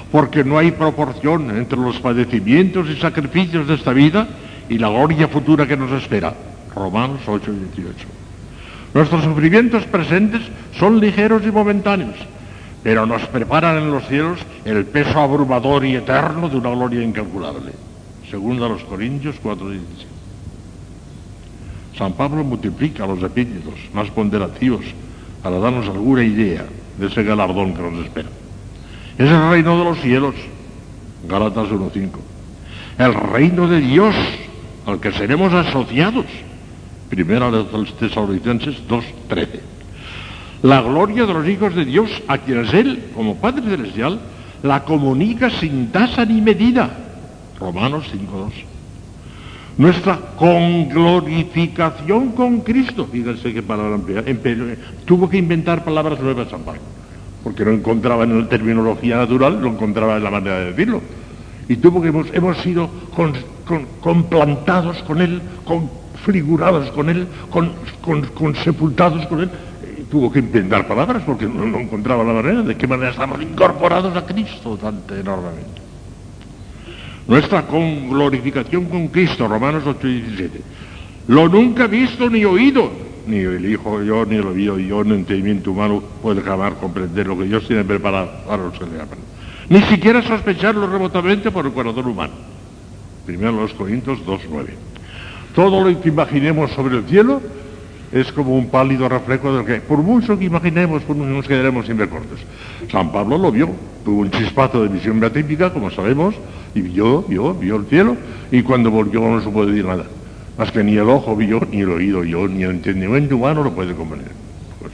Porque 0.09 0.45
no 0.45 0.57
hay 0.57 0.71
proporción 0.71 1.55
entre 1.57 1.77
los 1.77 1.99
padecimientos 1.99 2.89
y 2.89 2.95
sacrificios 2.95 3.67
de 3.67 3.75
esta 3.75 3.91
vida 3.91 4.27
y 4.69 4.77
la 4.77 4.87
gloria 4.87 5.27
futura 5.27 5.67
que 5.67 5.75
nos 5.75 5.91
espera, 5.91 6.33
Romanos 6.73 7.19
8:18. 7.27 8.07
Nuestros 8.93 9.25
sufrimientos 9.25 9.83
presentes 9.83 10.41
son 10.79 11.01
ligeros 11.01 11.43
y 11.45 11.51
momentáneos, 11.51 12.15
pero 12.81 13.05
nos 13.05 13.23
preparan 13.27 13.77
en 13.77 13.91
los 13.91 14.07
cielos 14.07 14.39
el 14.63 14.85
peso 14.85 15.19
abrumador 15.19 15.83
y 15.83 15.97
eterno 15.97 16.47
de 16.47 16.55
una 16.55 16.69
gloria 16.69 17.03
incalculable. 17.03 17.73
Segunda 18.31 18.67
a 18.67 18.69
los 18.69 18.85
Corintios 18.85 19.35
4:17. 19.43 20.18
San 21.99 22.13
Pablo 22.13 22.45
multiplica 22.45 23.05
los 23.05 23.21
epítetos 23.21 23.73
más 23.93 24.09
ponderativos 24.11 24.85
para 25.43 25.59
darnos 25.59 25.85
alguna 25.85 26.23
idea 26.23 26.65
de 26.97 27.07
ese 27.07 27.23
galardón 27.23 27.73
que 27.73 27.81
nos 27.81 28.05
espera. 28.05 28.29
Es 29.17 29.29
el 29.29 29.49
reino 29.49 29.77
de 29.77 29.83
los 29.83 29.99
cielos, 29.99 30.33
Gálatas 31.27 31.67
1.5. 31.67 32.11
El 32.99 33.13
reino 33.13 33.67
de 33.67 33.81
Dios 33.81 34.15
al 34.85 35.01
que 35.01 35.11
seremos 35.11 35.51
asociados, 35.51 36.25
Primera 37.09 37.51
de 37.51 37.65
los 37.69 37.97
Tesalonicenses 37.97 38.77
2.13. 38.87 39.59
La 40.61 40.81
gloria 40.81 41.25
de 41.25 41.33
los 41.33 41.45
hijos 41.49 41.75
de 41.75 41.83
Dios 41.83 42.09
a 42.29 42.37
quienes 42.37 42.73
Él, 42.73 43.09
como 43.13 43.35
Padre 43.35 43.63
Celestial, 43.63 44.21
la 44.63 44.85
comunica 44.85 45.49
sin 45.49 45.91
tasa 45.91 46.23
ni 46.23 46.39
medida, 46.39 46.89
Romanos 47.59 48.05
5.2 48.13 48.78
nuestra 49.77 50.19
conglorificación 50.35 52.31
con 52.33 52.61
Cristo. 52.61 53.07
Fíjense 53.11 53.53
qué 53.53 53.63
palabra 53.63 53.95
emplea. 53.95 54.23
Tuvo 55.05 55.29
que 55.29 55.37
inventar 55.37 55.83
palabras 55.83 56.19
nuevas 56.19 56.49
San 56.49 56.61
Pablo, 56.61 56.81
porque 57.43 57.63
no 57.63 57.71
encontraba 57.71 58.23
en 58.25 58.41
la 58.41 58.49
terminología 58.49 59.17
natural, 59.17 59.61
no 59.61 59.69
encontraba 59.69 60.17
en 60.17 60.23
la 60.23 60.31
manera 60.31 60.59
de 60.59 60.65
decirlo. 60.71 61.01
Y 61.67 61.77
tuvo 61.77 62.01
que 62.01 62.09
hemos, 62.09 62.27
hemos 62.33 62.57
sido 62.57 62.89
con, 63.15 63.33
con, 63.65 63.85
complantados 64.01 65.01
con 65.03 65.21
Él, 65.21 65.41
configurados 65.63 66.89
con 66.91 67.09
Él, 67.09 67.27
con, 67.49 67.71
sepultados 68.63 69.27
con 69.27 69.41
Él. 69.41 69.49
Y 69.99 70.03
tuvo 70.03 70.31
que 70.31 70.39
inventar 70.39 70.87
palabras 70.87 71.23
porque 71.25 71.45
no, 71.45 71.65
no 71.65 71.79
encontraba 71.79 72.23
la 72.23 72.33
manera 72.33 72.63
de 72.63 72.75
qué 72.75 72.87
manera 72.87 73.11
estamos 73.11 73.41
incorporados 73.41 74.15
a 74.15 74.25
Cristo 74.25 74.77
tan 74.77 75.03
enormemente 75.17 75.88
nuestra 77.29 77.67
con 77.67 78.09
glorificación 78.09 78.85
con 78.85 79.07
Cristo, 79.09 79.47
Romanos 79.47 79.83
8 79.85 80.07
y 80.07 80.21
17. 80.21 80.61
Lo 81.27 81.47
nunca 81.47 81.85
visto 81.85 82.27
ni 82.27 82.43
oído, 82.43 82.91
ni 83.27 83.37
el 83.37 83.69
Hijo 83.69 84.01
yo, 84.01 84.25
ni 84.25 84.37
el 84.37 84.47
oído 84.47 84.79
yo, 84.79 85.03
ni 85.03 85.11
el 85.11 85.19
entendimiento 85.19 85.71
humano 85.71 86.01
puede 86.23 86.41
jamás 86.41 86.73
comprender 86.73 87.27
lo 87.27 87.37
que 87.37 87.43
Dios 87.43 87.67
tiene 87.67 87.83
preparado 87.83 88.31
para 88.47 88.63
los 88.63 88.73
que 88.73 88.85
le 88.85 88.99
aman. 88.99 89.19
Ni 89.69 89.79
siquiera 89.83 90.23
sospecharlo 90.23 90.87
remotamente 90.87 91.51
por 91.51 91.67
el 91.67 91.71
corazón 91.71 92.07
humano. 92.07 92.33
Primero 93.27 93.51
los 93.51 93.73
Corintios 93.75 94.17
2.9. 94.25 94.69
Todo 95.53 95.87
lo 95.87 96.01
que 96.01 96.09
imaginemos 96.09 96.71
sobre 96.71 96.97
el 96.97 97.03
cielo 97.03 97.43
es 98.11 98.31
como 98.31 98.57
un 98.57 98.69
pálido 98.69 99.07
reflejo 99.07 99.55
del 99.55 99.65
que, 99.65 99.81
por 99.81 99.99
mucho 99.99 100.37
que 100.37 100.45
imaginemos, 100.45 101.03
pues 101.03 101.17
nos 101.17 101.47
quedaremos 101.47 101.85
sin 101.85 101.97
recortes. 101.97 102.39
San 102.91 103.11
Pablo 103.11 103.37
lo 103.37 103.51
vio, 103.51 103.69
tuvo 104.03 104.21
un 104.21 104.31
chispazo 104.31 104.81
de 104.81 104.89
visión 104.89 105.19
beatífica, 105.19 105.71
como 105.71 105.91
sabemos, 105.91 106.35
y 106.73 106.81
vio, 106.81 107.23
vio, 107.23 107.53
vio 107.53 107.75
el 107.75 107.85
cielo, 107.85 108.17
y 108.51 108.63
cuando 108.63 108.89
volvió 108.89 109.21
no 109.21 109.41
se 109.41 109.49
puede 109.49 109.71
decir 109.71 109.85
nada. 109.85 110.05
Más 110.57 110.71
que 110.71 110.83
ni 110.83 110.97
el 110.97 111.07
ojo 111.09 111.35
vio, 111.35 111.61
ni 111.71 111.81
el 111.81 111.89
oído 111.89 112.21
vio, 112.21 112.47
ni 112.47 112.63
el 112.63 112.71
entendimiento 112.71 113.35
humano 113.35 113.63
lo 113.63 113.73
puede 113.73 113.93
comprender. 113.93 114.31
Pues 114.79 114.91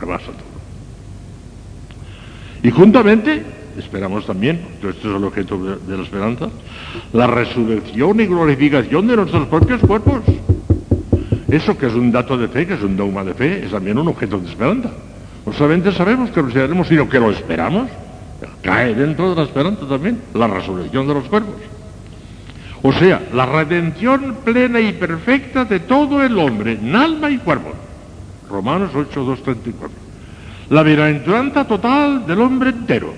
rebasa 0.00 0.26
todo. 0.26 0.54
Y 2.62 2.70
juntamente, 2.70 3.42
esperamos 3.78 4.26
también, 4.26 4.60
esto 4.76 4.88
es 4.88 5.16
el 5.16 5.24
objeto 5.24 5.58
de 5.58 5.96
la 5.96 6.02
esperanza, 6.02 6.48
la 7.12 7.26
resurrección 7.26 8.18
y 8.18 8.26
glorificación 8.26 9.06
de 9.06 9.16
nuestros 9.16 9.46
propios 9.48 9.80
cuerpos. 9.82 10.22
Eso 11.48 11.76
que 11.76 11.86
es 11.86 11.94
un 11.94 12.10
dato 12.10 12.36
de 12.38 12.48
fe, 12.48 12.66
que 12.66 12.74
es 12.74 12.82
un 12.82 12.96
dogma 12.96 13.22
de 13.22 13.34
fe, 13.34 13.64
es 13.64 13.70
también 13.70 13.98
un 13.98 14.08
objeto 14.08 14.38
de 14.38 14.48
esperanza. 14.48 14.90
No 15.44 15.52
solamente 15.52 15.92
sabemos 15.92 16.30
que 16.30 16.42
lo 16.42 16.50
seremos, 16.50 16.88
sino 16.88 17.08
que 17.08 17.20
lo 17.20 17.30
esperamos. 17.30 17.88
Cae 18.62 18.94
dentro 18.94 19.30
de 19.30 19.36
la 19.36 19.42
esperanza 19.42 19.86
también 19.86 20.20
la 20.32 20.46
resurrección 20.46 21.06
de 21.06 21.14
los 21.14 21.24
cuerpos. 21.24 21.54
O 22.82 22.92
sea, 22.92 23.22
la 23.32 23.46
redención 23.46 24.36
plena 24.44 24.80
y 24.80 24.92
perfecta 24.92 25.64
de 25.64 25.80
todo 25.80 26.22
el 26.22 26.38
hombre, 26.38 26.72
en 26.72 26.94
alma 26.94 27.30
y 27.30 27.38
cuerpo. 27.38 27.72
Romanos 28.50 28.90
8, 28.94 29.24
2, 29.24 29.42
34. 29.42 29.96
La 30.70 30.82
bienaventuranza 30.82 31.66
total 31.66 32.26
del 32.26 32.40
hombre 32.40 32.70
entero. 32.70 33.12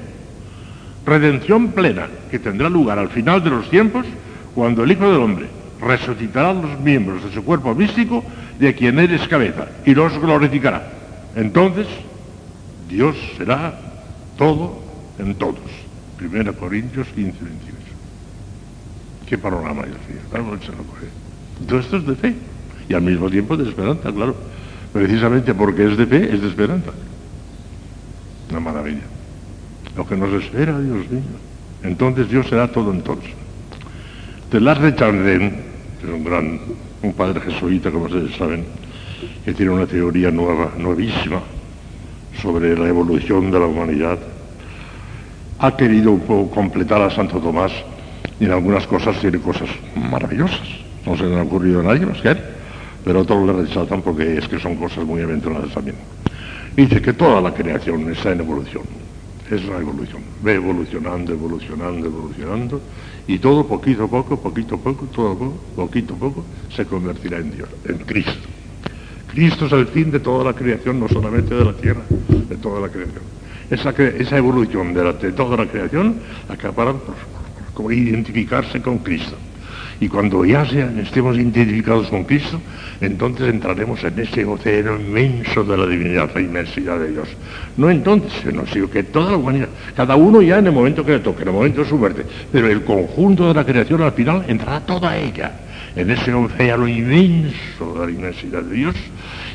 Redención 1.05 1.69
plena 1.69 2.09
que 2.31 2.39
tendrá 2.39 2.69
lugar 2.69 2.99
al 2.99 3.09
final 3.09 3.43
de 3.43 3.51
los 3.51 3.71
tiempos 3.71 4.05
cuando 4.55 4.83
el 4.83 4.93
Hijo 4.93 5.11
del 5.11 5.21
Hombre 5.21 5.56
resucitará 5.81 6.53
los 6.53 6.79
miembros 6.81 7.25
de 7.25 7.33
su 7.33 7.45
cuerpo 7.45 7.75
místico 7.75 8.25
de 8.59 8.75
quien 8.75 8.99
eres 8.99 9.27
cabeza 9.29 9.67
y 9.85 9.95
los 9.95 10.19
glorificará. 10.19 10.91
Entonces, 11.35 11.87
Dios 12.89 13.17
será 13.37 13.79
todo 14.37 14.81
en 15.19 15.35
todos. 15.35 15.59
1 16.21 16.53
Corintios 16.55 17.09
15, 17.09 17.39
28. 17.45 17.77
Qué 19.27 19.37
panorama, 19.37 19.83
Dios 19.85 19.99
mío. 20.09 20.21
Todo 21.67 21.79
esto 21.79 21.97
es 21.97 22.07
de 22.07 22.15
fe 22.15 22.35
y 22.89 22.95
al 22.95 23.03
mismo 23.03 23.29
tiempo 23.29 23.57
de 23.57 23.69
esperanza, 23.69 24.13
claro. 24.13 24.37
Precisamente 24.93 25.53
porque 25.53 25.85
es 25.87 25.99
de 25.99 26.07
fe, 26.07 26.35
es 26.35 26.41
de 26.41 26.49
esperanza. 26.49 26.91
Una 28.51 28.61
maravilla. 28.61 29.03
Lo 29.97 30.07
que 30.07 30.17
nos 30.17 30.33
espera, 30.43 30.79
Dios 30.79 31.11
mío. 31.11 31.23
Entonces 31.83 32.29
Dios 32.31 32.47
será 32.49 32.71
todo 32.71 32.93
en 32.93 33.03
todos. 33.03 33.25
De 34.51 34.95
Chandren, 34.95 35.51
que 36.01 36.07
es 36.07 36.13
un 36.13 36.25
gran, 36.25 36.61
un 37.03 37.13
padre 37.15 37.41
jesuita, 37.41 37.91
como 37.91 38.05
ustedes 38.05 38.37
saben, 38.37 38.65
que 39.45 39.53
tiene 39.53 39.73
una 39.73 39.87
teoría 39.87 40.31
nueva, 40.31 40.71
nuevísima, 40.79 41.41
sobre 42.41 42.79
la 42.79 42.87
evolución 42.87 43.51
de 43.51 43.59
la 43.59 43.67
humanidad, 43.67 44.19
ha 45.59 45.77
querido 45.77 46.13
un 46.13 46.21
poco 46.21 46.55
completar 46.55 47.03
a 47.03 47.11
Santo 47.11 47.41
Tomás 47.41 47.73
y 48.39 48.45
en 48.45 48.53
algunas 48.53 48.87
cosas 48.87 49.19
tiene 49.21 49.41
cosas 49.41 49.69
maravillosas. 49.97 50.69
No 51.05 51.17
se 51.17 51.25
le 51.25 51.39
ha 51.39 51.43
ocurrido 51.43 51.81
a 51.81 51.83
nadie 51.83 52.07
más 52.07 52.21
que 52.21 52.29
él, 52.29 52.39
pero 53.05 53.23
otros 53.23 53.45
le 53.47 53.53
resaltan 53.53 54.01
porque 54.01 54.39
es 54.39 54.47
que 54.47 54.61
son 54.61 54.77
cosas 54.77 55.05
muy 55.05 55.23
aventuradas 55.23 55.75
también. 55.75 55.97
Dice 56.77 57.03
que 57.03 57.15
toda 57.15 57.41
la 57.41 57.53
creación 57.53 58.09
está 58.13 58.31
en 58.31 58.41
evolución. 58.41 58.85
Es 59.51 59.65
la 59.65 59.79
evolución. 59.79 60.23
Ve 60.43 60.55
evolucionando, 60.55 61.33
evolucionando, 61.33 62.07
evolucionando. 62.07 62.81
Y 63.29 63.39
todo 63.39 63.67
poquito 63.67 64.05
a 64.05 64.09
poco, 64.09 64.41
poquito 64.41 64.77
a 64.77 64.79
poco, 64.79 65.07
todo 65.07 65.37
poco, 65.37 65.59
poquito 65.75 66.15
a 66.15 66.17
poco, 66.17 66.45
se 66.75 66.87
convertirá 66.87 67.39
en 67.39 67.55
Dios, 67.55 67.69
en 67.85 67.99
Cristo. 67.99 68.49
Cristo 69.29 69.67
es 69.67 69.73
el 69.73 69.89
fin 69.89 70.11
de 70.11 70.21
toda 70.21 70.45
la 70.45 70.53
creación, 70.53 71.01
no 71.01 71.09
solamente 71.09 71.55
de 71.55 71.65
la 71.65 71.73
tierra, 71.73 72.03
de 72.09 72.57
toda 72.57 72.81
la 72.81 72.89
creación. 72.89 73.23
Esa, 73.69 73.91
esa 73.91 74.37
evolución 74.39 74.95
de, 74.95 75.33
toda 75.33 75.57
la 75.57 75.67
creación 75.67 76.21
acaba 76.49 76.95
por, 77.75 77.93
identificarse 77.93 78.81
con 78.81 78.99
Cristo. 78.99 79.37
Y 79.99 80.09
cuando 80.09 80.45
ya 80.45 80.63
estemos 80.63 81.37
identificados 81.37 82.09
con 82.09 82.25
Cristo, 82.25 82.61
entonces 83.01 83.49
entraremos 83.49 84.03
en 84.05 84.19
ese 84.19 84.45
océano 84.45 84.97
inmenso 84.97 85.65
de 85.65 85.77
la 85.77 85.87
divinidad, 85.87 86.31
la 86.35 86.41
inmensidad 86.41 86.99
de 86.99 87.13
Dios. 87.13 87.29
No 87.79 87.91
entonces, 87.91 88.33
sino 88.73 88.91
que 88.91 89.05
toda 89.05 89.31
la 89.33 89.37
humanidad, 89.39 89.69
cada 89.95 90.17
uno 90.17 90.43
ya 90.43 90.59
en 90.59 90.67
el 90.67 90.73
momento 90.73 91.05
que 91.05 91.13
le 91.13 91.19
toque, 91.21 91.43
en 91.43 91.49
el 91.49 91.55
momento 91.55 91.83
de 91.83 91.89
su 91.89 91.97
muerte, 91.97 92.25
pero 92.53 92.69
el 92.69 92.85
conjunto 92.85 93.49
de 93.49 93.55
la 93.55 93.65
creación 93.65 94.03
al 94.03 94.13
final 94.13 94.45
entrará 94.49 94.81
toda 94.81 95.17
ella 95.17 95.53
en 95.97 96.11
ese 96.11 96.33
océano 96.35 96.87
inmenso 96.87 97.95
de 97.99 98.07
la 98.07 98.13
inmensidad 98.13 98.63
de 98.63 98.75
Dios 98.75 98.95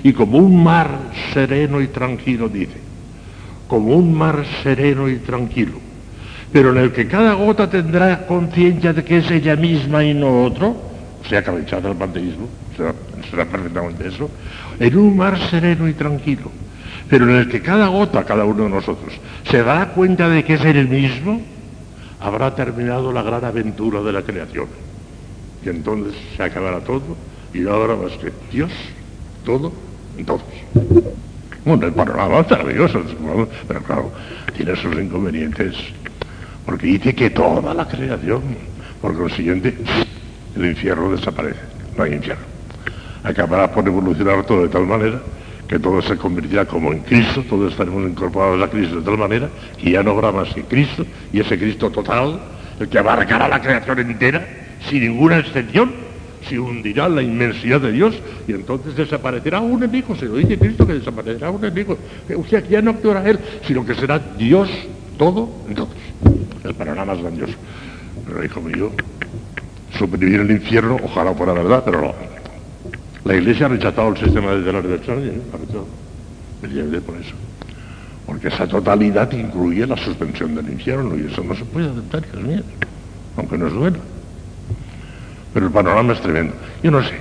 y 0.04 0.12
como 0.14 0.39
un 0.39 0.64
mar 0.64 0.89
sereno 1.34 1.80
y 1.82 1.88
tranquilo, 1.88 2.50
dice, 2.50 2.78
como 3.68 3.96
un 3.96 4.14
mar 4.18 4.44
sereno 4.64 5.08
y 5.08 5.18
tranquilo, 5.18 5.91
pero 6.52 6.72
en 6.72 6.78
el 6.78 6.91
que 6.91 7.08
cada 7.08 7.34
gota 7.34 7.70
tendrá 7.70 8.26
conciencia 8.26 8.93
de 8.93 9.04
que 9.04 9.18
es 9.18 9.32
ella 9.32 9.56
misma 9.56 10.04
y 10.04 10.14
no 10.14 10.43
otro, 10.43 10.70
o 11.24 11.28
sea 11.28 11.43
que 11.43 11.52
rechaza 11.52 11.89
el 11.89 11.95
panteísmo, 11.95 12.47
será, 12.76 12.93
será 13.30 13.45
perfectamente 13.45 14.08
eso, 14.08 14.30
en 14.80 14.97
un 14.97 15.18
mar 15.18 15.38
sereno 15.49 15.88
y 15.88 15.93
tranquilo, 15.93 16.52
pero 17.10 17.30
en 17.30 17.36
el 17.36 17.47
que 17.47 17.62
cada 17.62 17.88
gota, 17.88 18.24
cada 18.24 18.45
uno 18.45 18.64
de 18.64 18.70
nosotros, 18.70 19.14
se 19.49 19.64
dará 19.64 19.89
cuenta 19.89 20.30
de 20.30 20.43
que 20.43 20.56
es 20.56 20.66
el 20.66 20.88
mismo, 20.88 21.41
habrá 22.20 22.54
terminado 22.56 23.12
la 23.12 23.22
gran 23.22 23.43
aventura 23.45 24.02
de 24.02 24.12
la 24.12 24.22
creación. 24.22 24.68
Y 25.64 25.70
entonces 25.70 26.14
se 26.36 26.43
acabará 26.43 26.80
todo 26.80 27.16
y 27.54 27.60
no 27.60 27.74
habrá 27.74 27.95
más 27.95 28.14
que 28.14 28.32
Dios, 28.52 28.72
todo 29.45 29.72
todos. 30.26 30.41
Bueno, 31.66 31.88
el 31.88 31.93
panorama 31.93 32.39
es 32.39 32.49
maravilloso, 32.49 33.04
pero 33.68 33.82
claro, 33.82 34.12
tiene 34.56 34.76
sus 34.76 34.95
inconvenientes, 34.95 35.76
porque 36.66 36.88
dice 36.88 37.16
que 37.16 37.30
toda 37.30 37.74
la 37.74 37.88
creación, 37.88 38.41
por 39.01 39.18
consiguiente, 39.18 39.76
el 40.55 40.66
infierno 40.66 41.12
desaparece, 41.12 41.59
no 41.97 42.03
hay 42.03 42.14
infierno. 42.14 42.43
Acabará 43.24 43.72
por 43.72 43.88
evolucionar 43.88 44.45
todo 44.45 44.64
de 44.64 44.70
tal 44.70 44.86
manera 44.86 45.22
que 45.68 45.80
todo 45.80 46.01
se 46.01 46.18
convertirá 46.18 46.66
como 46.66 46.91
en 46.91 46.99
Cristo, 46.99 47.43
todos 47.49 47.72
estaremos 47.72 48.03
incorporados 48.03 48.62
a 48.62 48.70
Cristo 48.70 48.97
de 48.97 49.03
tal 49.03 49.18
manera 49.18 49.49
que 49.82 49.91
ya 49.91 50.03
no 50.03 50.12
habrá 50.12 50.32
más 50.32 50.53
que 50.53 50.64
Cristo, 50.64 51.05
y 51.32 51.39
ese 51.39 51.57
Cristo 51.57 51.89
total, 51.89 52.39
el 52.80 52.89
que 52.89 52.99
abarcará 52.99 53.47
la 53.47 53.62
creación 53.62 53.99
entera, 53.99 54.45
sin 54.89 55.01
ninguna 55.01 55.39
excepción, 55.39 55.91
se 56.47 56.59
hundirá 56.59 57.05
en 57.05 57.16
la 57.16 57.22
inmensidad 57.22 57.80
de 57.80 57.91
Dios 57.91 58.16
y 58.47 58.51
entonces 58.51 58.95
desaparecerá 58.95 59.62
un 59.62 59.82
enemigo, 59.84 60.16
se 60.16 60.26
lo 60.26 60.36
dice 60.36 60.57
Cristo 60.57 60.86
que 60.86 60.93
desaparecerá 60.93 61.49
un 61.51 61.64
enemigo. 61.64 61.97
O 62.36 62.43
sea, 62.45 62.59
ya 62.62 62.82
no 62.82 62.91
actuará 62.91 63.30
Él, 63.30 63.39
sino 63.66 63.86
que 63.86 63.95
será 63.95 64.20
Dios 64.20 64.70
todo. 65.18 65.49
El 66.64 66.74
panorama 66.74 67.14
es 67.14 67.22
grandioso. 67.22 67.53
Pero 68.26 68.43
hijo 68.43 68.62
mío, 68.62 68.91
suprimir 69.97 70.41
el 70.41 70.51
infierno, 70.51 70.97
ojalá 71.03 71.34
fuera 71.34 71.53
verdad, 71.53 71.84
pero 71.84 72.01
no. 72.01 72.14
La 73.24 73.36
Iglesia 73.36 73.68
ha 73.68 73.70
rechazado 73.70 74.09
el 74.09 74.18
sistema 74.18 74.51
de 74.51 74.74
la 74.74 74.82
redacción, 74.82 75.20
¿eh? 75.20 75.41
ha 75.53 75.57
rechazado. 75.57 75.88
por 77.05 77.16
eso. 77.18 77.36
Porque 78.26 78.47
esa 78.47 78.68
totalidad 78.68 79.32
incluye 79.32 79.86
la 79.86 79.97
suspensión 79.97 80.55
del 80.55 80.70
infierno 80.70 81.16
y 81.18 81.32
eso 81.32 81.43
no 81.43 81.55
se 81.55 81.66
puede 81.66 81.89
aceptar, 81.89 82.24
es 82.24 82.39
mío, 82.39 82.62
aunque 83.38 83.57
nos 83.57 83.74
duela. 83.74 83.97
Pero 85.53 85.66
el 85.66 85.72
panorama 85.72 86.14
es 86.14 86.22
tremendo. 86.22 86.53
Yo 86.82 86.91
no 86.91 87.03
sé. 87.03 87.14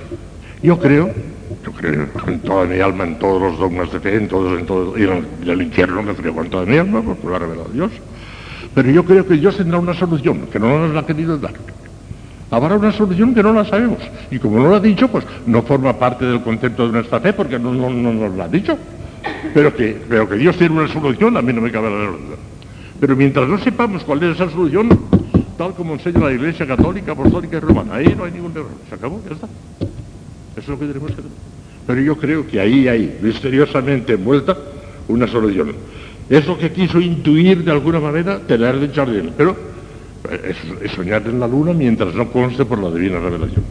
Yo 0.63 0.79
creo, 0.79 1.11
yo 1.65 1.71
creo 1.71 2.07
con 2.13 2.39
toda 2.39 2.65
mi 2.65 2.79
alma 2.79 3.03
en 3.03 3.17
todos 3.17 3.41
los 3.41 3.59
dogmas 3.59 3.91
de 3.91 3.99
fe, 3.99 4.15
en 4.15 4.27
todos, 4.27 4.59
en 4.59 4.65
todo, 4.65 4.97
y 4.97 5.03
en 5.03 5.25
el 5.49 5.61
infierno 5.61 6.03
me 6.03 6.13
creo 6.13 6.33
con 6.33 6.49
toda 6.49 6.65
mi 6.65 6.77
alma, 6.77 7.01
porque 7.01 7.27
lo 7.27 7.35
ha 7.35 7.39
revelado 7.39 7.69
Dios. 7.73 7.91
Pero 8.73 8.89
yo 8.89 9.03
creo 9.03 9.27
que 9.27 9.35
Dios 9.35 9.57
tendrá 9.57 9.79
una 9.79 9.93
solución, 9.93 10.47
que 10.51 10.59
no 10.59 10.79
nos 10.79 10.93
la 10.93 11.01
ha 11.01 11.05
querido 11.05 11.37
dar. 11.37 11.53
Habrá 12.49 12.75
una 12.75 12.91
solución 12.91 13.33
que 13.33 13.41
no 13.41 13.53
la 13.53 13.65
sabemos. 13.65 13.99
Y 14.29 14.39
como 14.39 14.59
no 14.59 14.69
lo 14.69 14.75
ha 14.75 14.79
dicho, 14.79 15.07
pues 15.07 15.25
no 15.45 15.61
forma 15.61 15.97
parte 15.97 16.25
del 16.25 16.41
concepto 16.41 16.85
de 16.87 16.93
nuestra 16.93 17.19
fe 17.19 17.33
porque 17.33 17.57
no, 17.57 17.73
nos 17.73 18.35
lo 18.35 18.43
ha 18.43 18.47
dicho. 18.47 18.77
Pero 19.53 19.75
que, 19.75 20.01
que 20.09 20.35
Dios 20.35 20.57
tiene 20.57 20.75
una 20.75 20.87
solución, 20.91 21.37
a 21.37 21.41
mí 21.41 21.53
no 21.53 21.61
me 21.61 21.71
cabe 21.71 21.89
la 21.89 22.07
duda. 22.07 22.35
Pero 22.99 23.15
mientras 23.15 23.47
no 23.47 23.57
sepamos 23.57 24.03
cuál 24.03 24.23
es 24.23 24.35
esa 24.35 24.49
solución, 24.49 24.89
tal 25.57 25.73
como 25.73 25.93
enseña 25.93 26.19
la 26.19 26.33
Iglesia 26.33 26.67
Católica, 26.67 27.13
Apostólica 27.13 27.57
y 27.57 27.59
Romana, 27.59 27.95
ahí 27.95 28.13
no 28.15 28.25
hay 28.25 28.31
ningún 28.31 28.51
error. 28.51 28.69
Se 28.89 28.95
acabó, 28.95 29.21
ya 29.27 29.33
está. 29.33 29.47
Eso 30.55 30.59
es 30.59 30.67
lo 30.67 30.79
que 30.79 30.85
tenemos 30.87 31.07
que 31.07 31.13
hacer. 31.13 31.31
Pero 31.87 32.01
yo 32.01 32.17
creo 32.17 32.45
que 32.45 32.59
ahí 32.59 32.87
hay, 32.87 33.17
misteriosamente 33.21 34.13
envuelta, 34.13 34.57
una 35.07 35.27
solución. 35.27 35.73
Es 36.31 36.47
lo 36.47 36.57
que 36.57 36.71
quiso 36.71 37.01
intuir 37.01 37.61
de 37.65 37.71
alguna 37.71 37.99
manera 37.99 38.39
tener 38.39 38.79
de 38.79 38.87
Jardín. 38.87 39.33
Pero 39.35 39.53
es, 40.81 40.91
soñar 40.93 41.23
en 41.27 41.41
la 41.41 41.47
luna 41.47 41.73
mientras 41.73 42.15
no 42.15 42.31
conste 42.31 42.63
por 42.63 42.79
la 42.79 42.89
divina 42.89 43.19
revelación. 43.19 43.65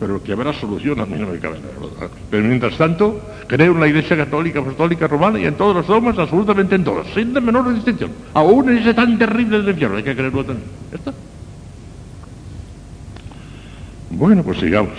Pero 0.00 0.20
que 0.24 0.32
habrá 0.32 0.52
solución 0.54 0.98
a 0.98 1.06
mí 1.06 1.16
no 1.16 1.28
me 1.28 1.38
cabe 1.38 1.58
la 1.58 2.08
Pero 2.28 2.42
mientras 2.42 2.76
tanto, 2.76 3.20
creo 3.46 3.74
en 3.74 3.78
la 3.78 3.86
Iglesia 3.86 4.16
Católica, 4.16 4.58
Apostólica, 4.58 5.06
Romana 5.06 5.38
y 5.38 5.44
en 5.44 5.54
todos 5.54 5.76
los 5.76 5.86
dogmas, 5.86 6.18
absolutamente 6.18 6.74
en 6.74 6.82
todos, 6.82 7.06
sin 7.14 7.32
la 7.32 7.40
menor 7.40 7.72
distinción. 7.72 8.10
Aún 8.34 8.68
en 8.68 8.78
ese 8.78 8.92
tan 8.92 9.16
terrible 9.16 9.58
del 9.58 9.68
infierno, 9.68 9.98
hay 9.98 10.02
que 10.02 10.16
creerlo 10.16 10.44
también. 10.44 10.68
¿Ya 10.90 10.96
está? 10.96 11.14
Bueno, 14.10 14.42
pues 14.42 14.58
sigamos. 14.58 14.94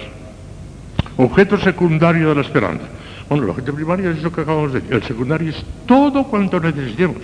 Objeto 1.18 1.58
secundario 1.58 2.30
de 2.30 2.36
la 2.36 2.42
esperanza. 2.42 2.86
Bueno, 3.30 3.44
el 3.44 3.50
objeto 3.50 3.74
primario 3.74 4.12
es 4.12 4.20
eso 4.20 4.32
que 4.32 4.42
acabamos 4.42 4.74
de 4.74 4.80
decir. 4.80 4.96
El 4.96 5.04
secundario 5.04 5.50
es 5.50 5.64
todo 5.86 6.24
cuanto 6.26 6.60
necesitemos 6.60 7.18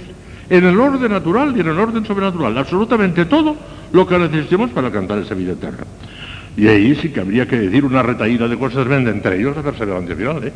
en 0.49 0.66
el 0.66 0.80
orden 0.80 1.12
natural 1.12 1.56
y 1.56 1.62
en 1.62 1.68
el 1.68 1.80
orden 1.80 2.06
sobrenatural, 2.06 2.58
absolutamente 2.58 3.26
todo 3.26 3.56
lo 3.91 4.06
que 4.06 4.20
necesitemos 4.20 4.72
para 4.72 4.91
cantar 4.91 5.20
esa 5.20 5.34
vida 5.34 5.54
eterna. 5.54 5.86
Y 6.56 6.68
ahí 6.68 6.95
sí 6.95 7.10
que 7.10 7.22
habría 7.22 7.47
que 7.47 7.58
decir 7.58 7.86
una 7.86 8.04
retaída 8.04 8.47
de 8.47 8.58
cosas 8.58 8.88
vende, 8.88 9.12
entre 9.12 9.39
ellos 9.39 9.56
la 9.56 9.64
perseverancia 9.64 10.16
final. 10.16 10.43
¿eh? 10.43 10.54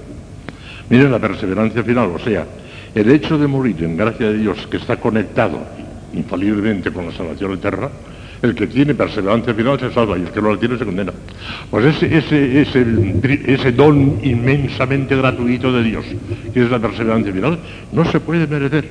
Miren 0.90 1.12
la 1.12 1.20
perseverancia 1.20 1.84
final, 1.84 2.12
o 2.14 2.20
sea, 2.20 2.46
el 2.94 3.10
hecho 3.10 3.38
de 3.38 3.48
morir 3.48 3.84
en 3.84 3.98
gracia 3.98 4.28
de 4.28 4.38
Dios, 4.38 4.68
que 4.68 4.78
está 4.78 4.98
conectado 4.98 5.60
infaliblemente 6.14 6.92
con 6.92 7.08
la 7.08 7.12
salvación 7.14 7.54
eterna, 7.54 7.90
el 8.42 8.56
que 8.56 8.68
tiene 8.68 8.94
perseverancia 8.94 9.54
final 9.54 9.80
se 9.80 9.92
salva 9.92 10.18
y 10.18 10.22
el 10.22 10.32
que 10.32 10.42
no 10.42 10.54
la 10.54 10.60
tiene 10.60 10.78
se 10.78 10.86
condena. 10.86 11.14
Pues 11.70 11.86
ese, 11.86 12.18
ese, 12.18 13.52
ese, 13.54 13.72
don 13.72 14.20
inmensamente 14.24 15.16
gratuito 15.16 15.72
de 15.72 15.84
Dios, 15.84 16.06
que 16.54 16.64
es 16.64 16.70
la 16.70 16.80
perseverancia 16.80 17.34
final, 17.34 17.60
no 17.92 18.06
se 18.06 18.20
puede 18.20 18.48
merecer 18.48 18.90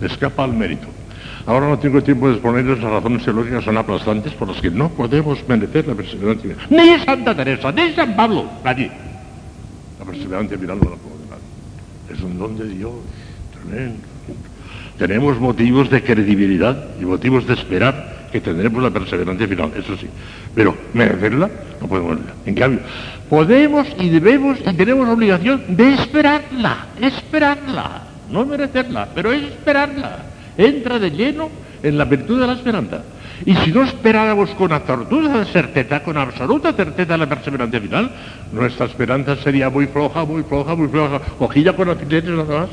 escapa 0.00 0.44
al 0.44 0.54
mérito. 0.54 0.86
Ahora 1.46 1.68
no 1.68 1.78
tengo 1.78 2.02
tiempo 2.02 2.28
de 2.28 2.34
exponerles 2.34 2.80
las 2.80 2.90
razones 2.90 3.24
teológicas 3.24 3.64
son 3.64 3.76
aplastantes 3.76 4.32
por 4.34 4.48
las 4.48 4.60
que 4.60 4.70
no 4.70 4.90
podemos 4.90 5.38
merecer 5.48 5.86
la 5.88 5.94
perseverancia. 5.94 6.54
Ni 6.68 6.98
Santa 7.04 7.34
Teresa, 7.34 7.72
ni 7.72 7.92
San 7.92 8.14
Pablo, 8.14 8.44
nadie. 8.64 8.90
La 9.98 10.04
perseverancia 10.04 10.58
final 10.58 10.78
no 10.82 10.90
la 10.90 10.96
puedo 10.96 11.16
dar. 11.30 11.38
Es 12.14 12.22
un 12.22 12.38
don 12.38 12.56
de 12.58 12.68
Dios, 12.68 12.92
tremendo. 13.52 13.98
Tenemos 14.98 15.40
motivos 15.40 15.88
de 15.88 16.02
credibilidad 16.02 16.88
y 17.00 17.06
motivos 17.06 17.46
de 17.46 17.54
esperar 17.54 18.19
que 18.30 18.40
tendremos 18.40 18.82
la 18.82 18.90
perseverancia 18.90 19.48
final, 19.48 19.72
eso 19.76 19.96
sí. 19.96 20.08
Pero 20.54 20.76
merecerla 20.94 21.50
no 21.80 21.86
podemos. 21.86 22.18
En 22.46 22.54
cambio, 22.54 22.80
podemos 23.28 23.86
y 23.98 24.08
debemos 24.08 24.58
y 24.60 24.72
tenemos 24.74 25.08
obligación 25.08 25.62
de 25.68 25.94
esperarla, 25.94 26.86
esperarla 27.00 28.10
no 28.30 28.46
merecerla, 28.46 29.08
pero 29.14 29.32
es 29.32 29.42
esperarla. 29.42 30.18
Entra 30.56 30.98
de 30.98 31.10
lleno 31.10 31.48
en 31.82 31.98
la 31.98 32.04
virtud 32.04 32.40
de 32.40 32.46
la 32.46 32.54
esperanza. 32.54 33.02
Y 33.44 33.54
si 33.56 33.72
no 33.72 33.82
esperáramos 33.82 34.50
con 34.50 34.72
absoluta 34.72 35.44
certeza, 35.46 36.02
con 36.02 36.16
absoluta 36.16 36.72
certeza 36.72 37.16
la 37.16 37.26
perseverancia 37.26 37.80
final, 37.80 38.10
nuestra 38.52 38.86
esperanza 38.86 39.36
sería 39.36 39.70
muy 39.70 39.86
floja, 39.86 40.24
muy 40.24 40.42
floja, 40.42 40.74
muy 40.74 40.88
floja, 40.88 41.20
cogida 41.38 41.72
con 41.74 41.88
alfileres 41.88 42.30
nada 42.30 42.60
más. 42.60 42.70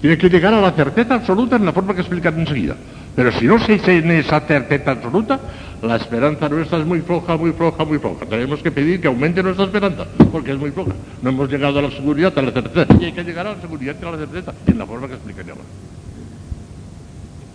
Tiene 0.00 0.18
que 0.18 0.28
llegar 0.28 0.54
a 0.54 0.60
la 0.60 0.72
certeza 0.72 1.14
absoluta 1.14 1.56
en 1.56 1.66
la 1.66 1.72
forma 1.72 1.94
que 1.94 2.00
explicaré 2.00 2.40
enseguida. 2.40 2.74
Pero 3.20 3.32
si 3.32 3.44
no 3.44 3.58
se 3.58 3.76
tiene 3.76 4.20
esa 4.20 4.40
certeza 4.40 4.92
absoluta, 4.92 5.38
la 5.82 5.96
esperanza 5.96 6.48
nuestra 6.48 6.78
es 6.78 6.86
muy 6.86 7.02
floja, 7.02 7.36
muy 7.36 7.52
floja, 7.52 7.84
muy 7.84 7.98
floja. 7.98 8.24
Tenemos 8.24 8.62
que 8.62 8.70
pedir 8.70 8.98
que 8.98 9.08
aumente 9.08 9.42
nuestra 9.42 9.66
esperanza, 9.66 10.06
porque 10.32 10.52
es 10.52 10.58
muy 10.58 10.70
floja. 10.70 10.92
No 11.20 11.28
hemos 11.28 11.50
llegado 11.50 11.80
a 11.80 11.82
la 11.82 11.90
seguridad, 11.90 12.32
a 12.38 12.40
la 12.40 12.50
certeza. 12.50 12.96
Y 12.98 13.04
hay 13.04 13.12
que 13.12 13.22
llegar 13.22 13.46
a 13.46 13.54
la 13.56 13.60
seguridad 13.60 13.94
y 14.00 14.06
a 14.06 14.10
la 14.10 14.16
certeza, 14.16 14.54
en 14.66 14.78
la 14.78 14.86
forma 14.86 15.06
que 15.06 15.12
explicaría 15.16 15.52
ahora. 15.52 15.64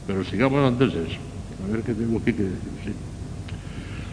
Pero 0.05 0.23
sigamos 0.25 0.67
antes 0.67 0.93
de 0.93 1.01
eso. 1.01 1.17
A 1.67 1.71
ver 1.73 1.81
qué 1.81 1.93
tengo 1.95 2.19
aquí 2.19 2.33
que 2.33 2.43
decir. 2.43 2.93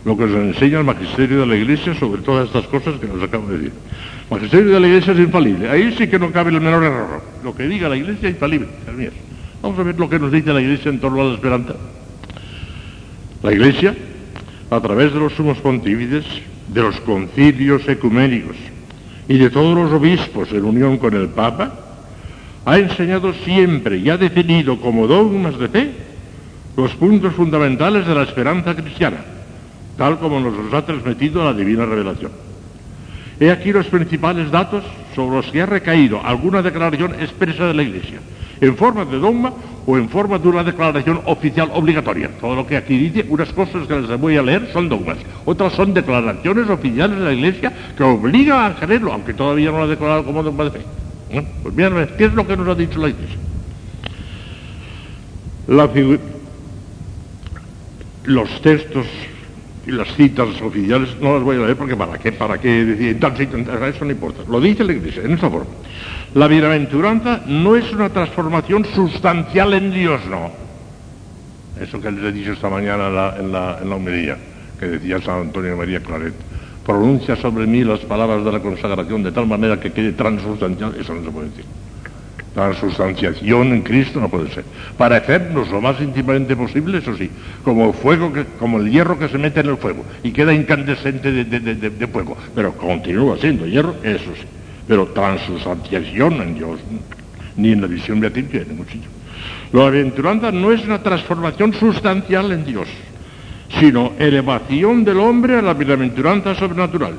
Lo 0.07 0.17
que 0.17 0.25
nos 0.25 0.57
enseña 0.57 0.79
el 0.79 0.87
magisterio 0.87 1.41
de 1.41 1.47
la 1.49 1.57
Iglesia 1.57 1.95
sobre 1.97 2.23
todas 2.23 2.47
estas 2.47 2.67
cosas 2.69 2.99
que 2.99 3.07
nos 3.07 3.23
acabo 3.23 3.49
de 3.49 3.59
decir. 3.59 3.73
El 4.23 4.39
magisterio 4.39 4.73
de 4.73 4.81
la 4.81 4.87
Iglesia 4.87 5.13
es 5.13 5.19
infalible. 5.19 5.69
Ahí 5.69 5.95
sí 5.99 6.09
que 6.09 6.19
no 6.19 6.33
cabe 6.33 6.51
el 6.51 6.63
menor 6.63 6.83
error. 6.83 7.23
Lo 7.45 7.55
que 7.55 7.65
diga 7.65 7.91
la 7.91 7.97
Iglesia 7.97 8.31
es 8.31 8.37
infalible. 8.37 8.69
Vamos 9.63 9.79
a 9.79 9.85
ver 9.85 9.99
lo 9.99 10.11
que 10.11 10.19
nos 10.19 10.33
dice 10.33 10.53
la 10.53 10.61
Iglesia 10.61 10.91
en 10.91 10.99
torno 10.99 11.23
a 11.23 11.25
la 11.25 11.35
esperanza. 11.35 11.75
La 13.45 13.53
Iglesia, 13.53 13.95
a 14.69 14.81
través 14.81 15.15
de 15.15 15.21
los 15.21 15.33
sumos 15.35 15.59
pontífices, 15.59 16.25
de 16.67 16.83
los 16.83 17.01
concilios 17.01 17.87
ecuménicos 17.89 18.57
y 19.29 19.39
de 19.39 19.51
todos 19.51 19.77
los 19.77 19.93
obispos 19.93 20.51
en 20.51 20.65
unión 20.65 20.99
con 20.99 21.15
el 21.15 21.29
Papa, 21.29 21.73
ha 22.65 22.79
enseñado 22.79 23.33
siempre 23.35 23.99
y 23.99 24.11
ha 24.11 24.17
definido 24.17 24.81
como 24.81 25.07
dogmas 25.07 25.57
de 25.57 25.69
fe 25.69 25.91
los 26.77 26.93
puntos 26.95 27.33
fundamentales 27.35 28.05
de 28.05 28.15
la 28.17 28.25
esperanza 28.25 28.75
cristiana, 28.75 29.19
tal 29.97 30.19
como 30.19 30.41
nos 30.41 30.57
los 30.57 30.75
ha 30.75 30.85
transmitido 30.85 31.45
la 31.45 31.53
divina 31.53 31.87
revelación. 31.87 32.33
He 33.39 33.51
aquí 33.51 33.73
los 33.73 33.87
principales 33.87 34.51
datos 34.51 34.83
sobre 35.15 35.37
los 35.37 35.47
que 35.53 35.63
ha 35.63 35.67
recaído 35.67 36.21
alguna 36.25 36.63
declaración 36.63 37.15
expresa 37.15 37.67
de 37.67 37.75
la 37.75 37.83
Iglesia 37.85 38.19
en 38.63 38.77
forma 38.77 39.05
de 39.05 39.19
dogma 39.19 39.53
o 39.85 39.99
en 39.99 40.09
forma 40.09 40.39
de 40.39 40.49
una 40.49 40.63
declaración 40.63 41.21
oficial 41.27 41.69
obligatoria. 41.75 42.31
Todo 42.41 42.55
lo 42.55 42.65
que 42.65 42.77
aquí 42.77 42.97
dice, 42.97 43.27
unas 43.29 43.53
cosas 43.53 43.89
que 43.89 44.01
les 44.01 44.21
voy 44.21 44.37
a 44.37 44.43
leer 44.43 44.71
son 44.73 44.89
dogmas, 44.89 45.19
otras 45.45 45.73
son 45.73 45.93
declaraciones 45.93 46.71
oficiales 46.71 47.19
de 47.19 47.25
la 47.25 47.33
Iglesia 47.33 47.73
que 47.97 48.05
obligan 48.05 48.71
a 48.71 48.77
creerlo, 48.77 49.13
aunque 49.13 49.35
todavía 49.35 49.73
no 49.73 49.79
lo 49.79 49.85
ha 49.85 49.89
declarado 49.89 50.25
como 50.25 50.45
dogma 50.45 50.65
de 50.65 50.71
fe. 50.71 50.81
Pues 51.63 51.75
bien, 51.75 51.93
¿qué 52.17 52.27
es 52.27 52.35
lo 52.35 52.47
que 52.47 52.57
nos 52.57 52.69
ha 52.69 52.75
dicho 52.77 53.01
la 53.01 53.09
Iglesia? 53.09 53.39
los 58.25 58.63
textos 58.63 59.07
y 59.87 59.91
las 59.91 60.15
citas 60.15 60.49
oficiales 60.61 61.17
no 61.21 61.35
las 61.35 61.43
voy 61.43 61.57
a 61.57 61.61
leer 61.61 61.77
porque 61.77 61.97
para 61.97 62.19
qué, 62.19 62.31
para 62.31 62.61
qué 62.61 62.85
decir 62.85 63.19
tal 63.19 63.37
sitio, 63.37 63.59
eso 63.59 64.05
no 64.05 64.13
importa. 64.13 64.43
Lo 64.49 64.61
dice 64.61 64.85
la 64.85 64.93
Iglesia 64.93 65.23
en 65.25 65.33
esta 65.33 65.51
forma. 65.51 65.71
La 66.35 66.49
bienaventuranza 66.49 67.43
no 67.47 67.77
es 67.77 67.93
una 67.93 68.09
transformación 68.09 68.87
sustancial 68.87 69.75
en 69.75 69.93
Dios, 69.93 70.21
no. 70.31 70.51
Eso 71.79 72.01
que 72.01 72.11
les 72.11 72.25
he 72.25 72.33
dicho 72.33 72.53
esta 72.53 72.71
mañana 72.71 73.35
en 73.39 73.53
la, 73.53 73.79
en 73.83 73.93
homilía, 73.93 74.39
que 74.81 74.87
decía 74.87 75.21
San 75.21 75.43
Antonio 75.43 75.77
María 75.77 76.01
Claret. 76.01 76.33
Pronuncia 76.87 77.37
sobre 77.37 77.67
mí 77.67 77.85
las 77.85 78.01
palabras 78.01 78.45
de 78.45 78.51
la 78.51 78.61
consagración 78.61 79.23
de 79.23 79.33
tal 79.33 79.47
manera 79.47 79.79
que 79.79 79.93
quede 79.93 80.13
transustancial, 80.13 80.95
eso 80.99 81.15
no 81.15 81.23
se 81.23 81.31
puede 81.31 81.51
decir. 81.51 81.65
Transubstanciación 82.55 83.73
en 83.73 83.83
Cristo 83.83 84.19
no 84.19 84.29
puede 84.29 84.51
ser. 84.53 84.65
Parecernos 84.97 85.71
lo 85.71 85.81
más 85.81 86.01
íntimamente 86.01 86.57
posible, 86.57 86.99
eso 86.99 87.15
sí, 87.17 87.31
como 87.63 87.93
fuego, 87.93 88.33
que, 88.33 88.45
como 88.59 88.79
el 88.79 88.91
hierro 88.91 89.19
que 89.19 89.29
se 89.29 89.39
mete 89.39 89.61
en 89.61 89.69
el 89.69 89.77
fuego 89.77 90.05
y 90.23 90.33
queda 90.33 90.55
incandescente 90.55 91.31
de, 91.31 91.45
de, 91.45 91.61
de, 91.61 91.91
de 91.91 92.07
fuego, 92.07 92.37
pero 92.55 92.73
continúa 92.73 93.37
siendo 93.39 93.67
hierro, 93.67 93.97
eso 94.03 94.33
sí. 94.35 94.47
Pero 94.87 95.07
transubstanciación 95.09 96.35
en 96.43 96.55
Dios, 96.55 96.81
ni 97.57 97.73
en 97.73 97.81
la 97.81 97.87
visión 97.87 98.21
beatífica, 98.21 98.65
ni 98.69 98.75
mucho. 98.75 98.99
La 99.73 99.87
aventuranza 99.87 100.53
no 100.53 100.73
es 100.73 100.85
una 100.85 101.03
transformación 101.03 101.73
sustancial 101.75 102.53
en 102.53 102.65
Dios, 102.65 102.89
sino 103.81 104.13
elevación 104.19 105.05
del 105.05 105.19
hombre 105.19 105.57
a 105.57 105.63
la 105.63 105.75
bienaventuranza 105.75 106.55
sobrenatural 106.55 107.15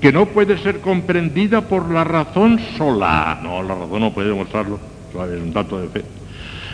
que 0.00 0.12
no 0.12 0.26
puede 0.26 0.58
ser 0.58 0.80
comprendida 0.80 1.62
por 1.62 1.90
la 1.90 2.04
razón 2.04 2.60
sola. 2.76 3.40
No, 3.42 3.62
la 3.62 3.74
razón 3.74 4.00
no 4.00 4.12
puede 4.12 4.28
demostrarlo, 4.28 4.78
es 5.12 5.42
un 5.42 5.52
dato 5.52 5.80
de 5.80 5.88
fe. 5.88 6.04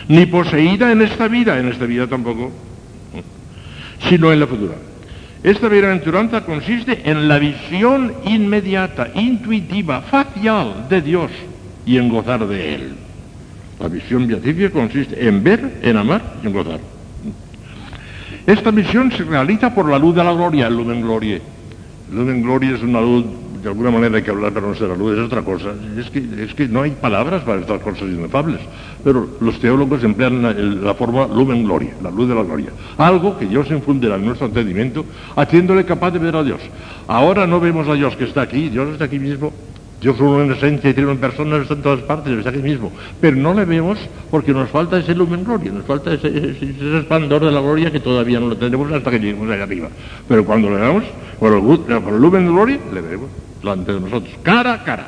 Ni 0.07 0.25
poseída 0.27 0.91
en 0.91 1.01
esta 1.01 1.27
vida, 1.27 1.57
en 1.57 1.69
esta 1.69 1.85
vida 1.85 2.07
tampoco, 2.07 2.51
sino 4.07 4.31
en 4.31 4.39
la 4.39 4.47
futura. 4.47 4.75
Esta 5.45 5.67
bienaventuranza 5.69 6.41
consiste 6.41 7.07
en 7.07 7.27
la 7.27 7.37
visión 7.37 8.11
inmediata, 8.25 9.11
intuitiva, 9.13 10.01
facial 10.01 10.87
de 10.89 11.03
Dios 11.03 11.29
y 11.85 11.97
en 11.97 12.09
gozar 12.09 12.47
de 12.47 12.73
Él. 12.73 12.95
La 13.79 13.87
visión 13.87 14.25
beatífica 14.25 14.71
consiste 14.71 15.27
en 15.27 15.43
ver, 15.43 15.81
en 15.83 15.97
amar 15.97 16.37
y 16.41 16.47
en 16.47 16.51
gozar. 16.53 16.79
Esta 18.47 18.71
visión 18.71 19.11
se 19.11 19.23
realiza 19.23 19.71
por 19.75 19.87
la 19.87 19.99
luz 19.99 20.15
de 20.15 20.23
la 20.23 20.33
gloria, 20.33 20.65
el 20.65 20.77
lumen 20.77 21.01
gloria 21.01 21.39
Luz 22.11 22.27
en 22.27 22.41
gloria 22.41 22.71
es 22.75 22.81
una 22.81 23.01
luz, 23.01 23.25
de 23.65 23.71
alguna 23.71 23.89
manera 23.89 24.17
hay 24.17 24.21
que 24.21 24.29
hablar, 24.29 24.53
ser 24.77 24.89
la 24.89 24.95
luz, 24.95 25.17
es 25.17 25.25
otra 25.25 25.41
cosa. 25.41 25.73
Es 25.97 26.11
que, 26.11 26.19
es 26.43 26.53
que 26.53 26.67
no 26.67 26.83
hay 26.83 26.91
palabras 26.91 27.41
para 27.41 27.61
estas 27.61 27.81
cosas 27.81 28.03
inefables. 28.03 28.59
Pero 29.03 29.27
los 29.41 29.59
teólogos 29.59 30.03
emplean 30.03 30.83
la, 30.83 30.93
forma 30.93 31.25
lumen 31.25 31.63
gloria, 31.63 31.95
la 32.03 32.11
luz 32.11 32.29
de 32.29 32.35
la 32.35 32.43
gloria. 32.43 32.69
Algo 32.95 33.39
que 33.39 33.47
Dios 33.47 33.71
infundirá 33.71 34.17
en 34.17 34.25
nuestro 34.27 34.45
entendimiento, 34.45 35.03
haciéndole 35.35 35.83
capaz 35.83 36.11
de 36.11 36.19
ver 36.19 36.35
a 36.35 36.43
Dios. 36.43 36.61
Ahora 37.07 37.47
no 37.47 37.59
vemos 37.59 37.87
a 37.87 37.95
Dios 37.95 38.15
que 38.15 38.25
está 38.25 38.43
aquí, 38.43 38.69
Dios 38.69 38.87
está 38.89 39.05
aquí 39.05 39.17
mismo, 39.17 39.51
Dios 39.99 40.15
uno 40.19 40.43
en 40.43 40.51
esencia 40.51 40.91
y 40.91 40.93
tiene 40.93 41.09
en 41.09 41.17
personas, 41.17 41.63
está 41.63 41.73
en 41.73 41.81
todas 41.81 42.01
partes, 42.01 42.37
está 42.37 42.51
aquí 42.51 42.59
mismo. 42.59 42.91
Pero 43.19 43.35
no 43.35 43.55
le 43.55 43.65
vemos 43.65 43.97
porque 44.29 44.53
nos 44.53 44.69
falta 44.69 44.99
ese 44.99 45.15
lumen 45.15 45.43
gloria, 45.43 45.71
nos 45.71 45.85
falta 45.85 46.13
ese, 46.13 46.27
ese, 46.27 46.99
esplendor 46.99 47.43
de 47.43 47.51
la 47.51 47.61
gloria 47.61 47.91
que 47.91 47.99
todavía 47.99 48.39
no 48.39 48.49
lo 48.49 48.57
tenemos 48.57 48.91
hasta 48.91 49.09
que 49.09 49.17
lleguemos 49.17 49.49
allá 49.49 49.63
arriba. 49.63 49.89
Pero 50.27 50.45
cuando 50.45 50.69
le 50.69 50.75
el, 50.75 51.03
por 51.39 52.13
el 52.13 52.21
lumen 52.21 52.45
gloria, 52.45 52.77
le 52.93 53.01
veremos 53.01 53.44
delante 53.65 53.93
de 53.93 53.99
nosotros, 53.99 54.33
cara 54.43 54.73
a 54.73 54.83
cara. 54.83 55.07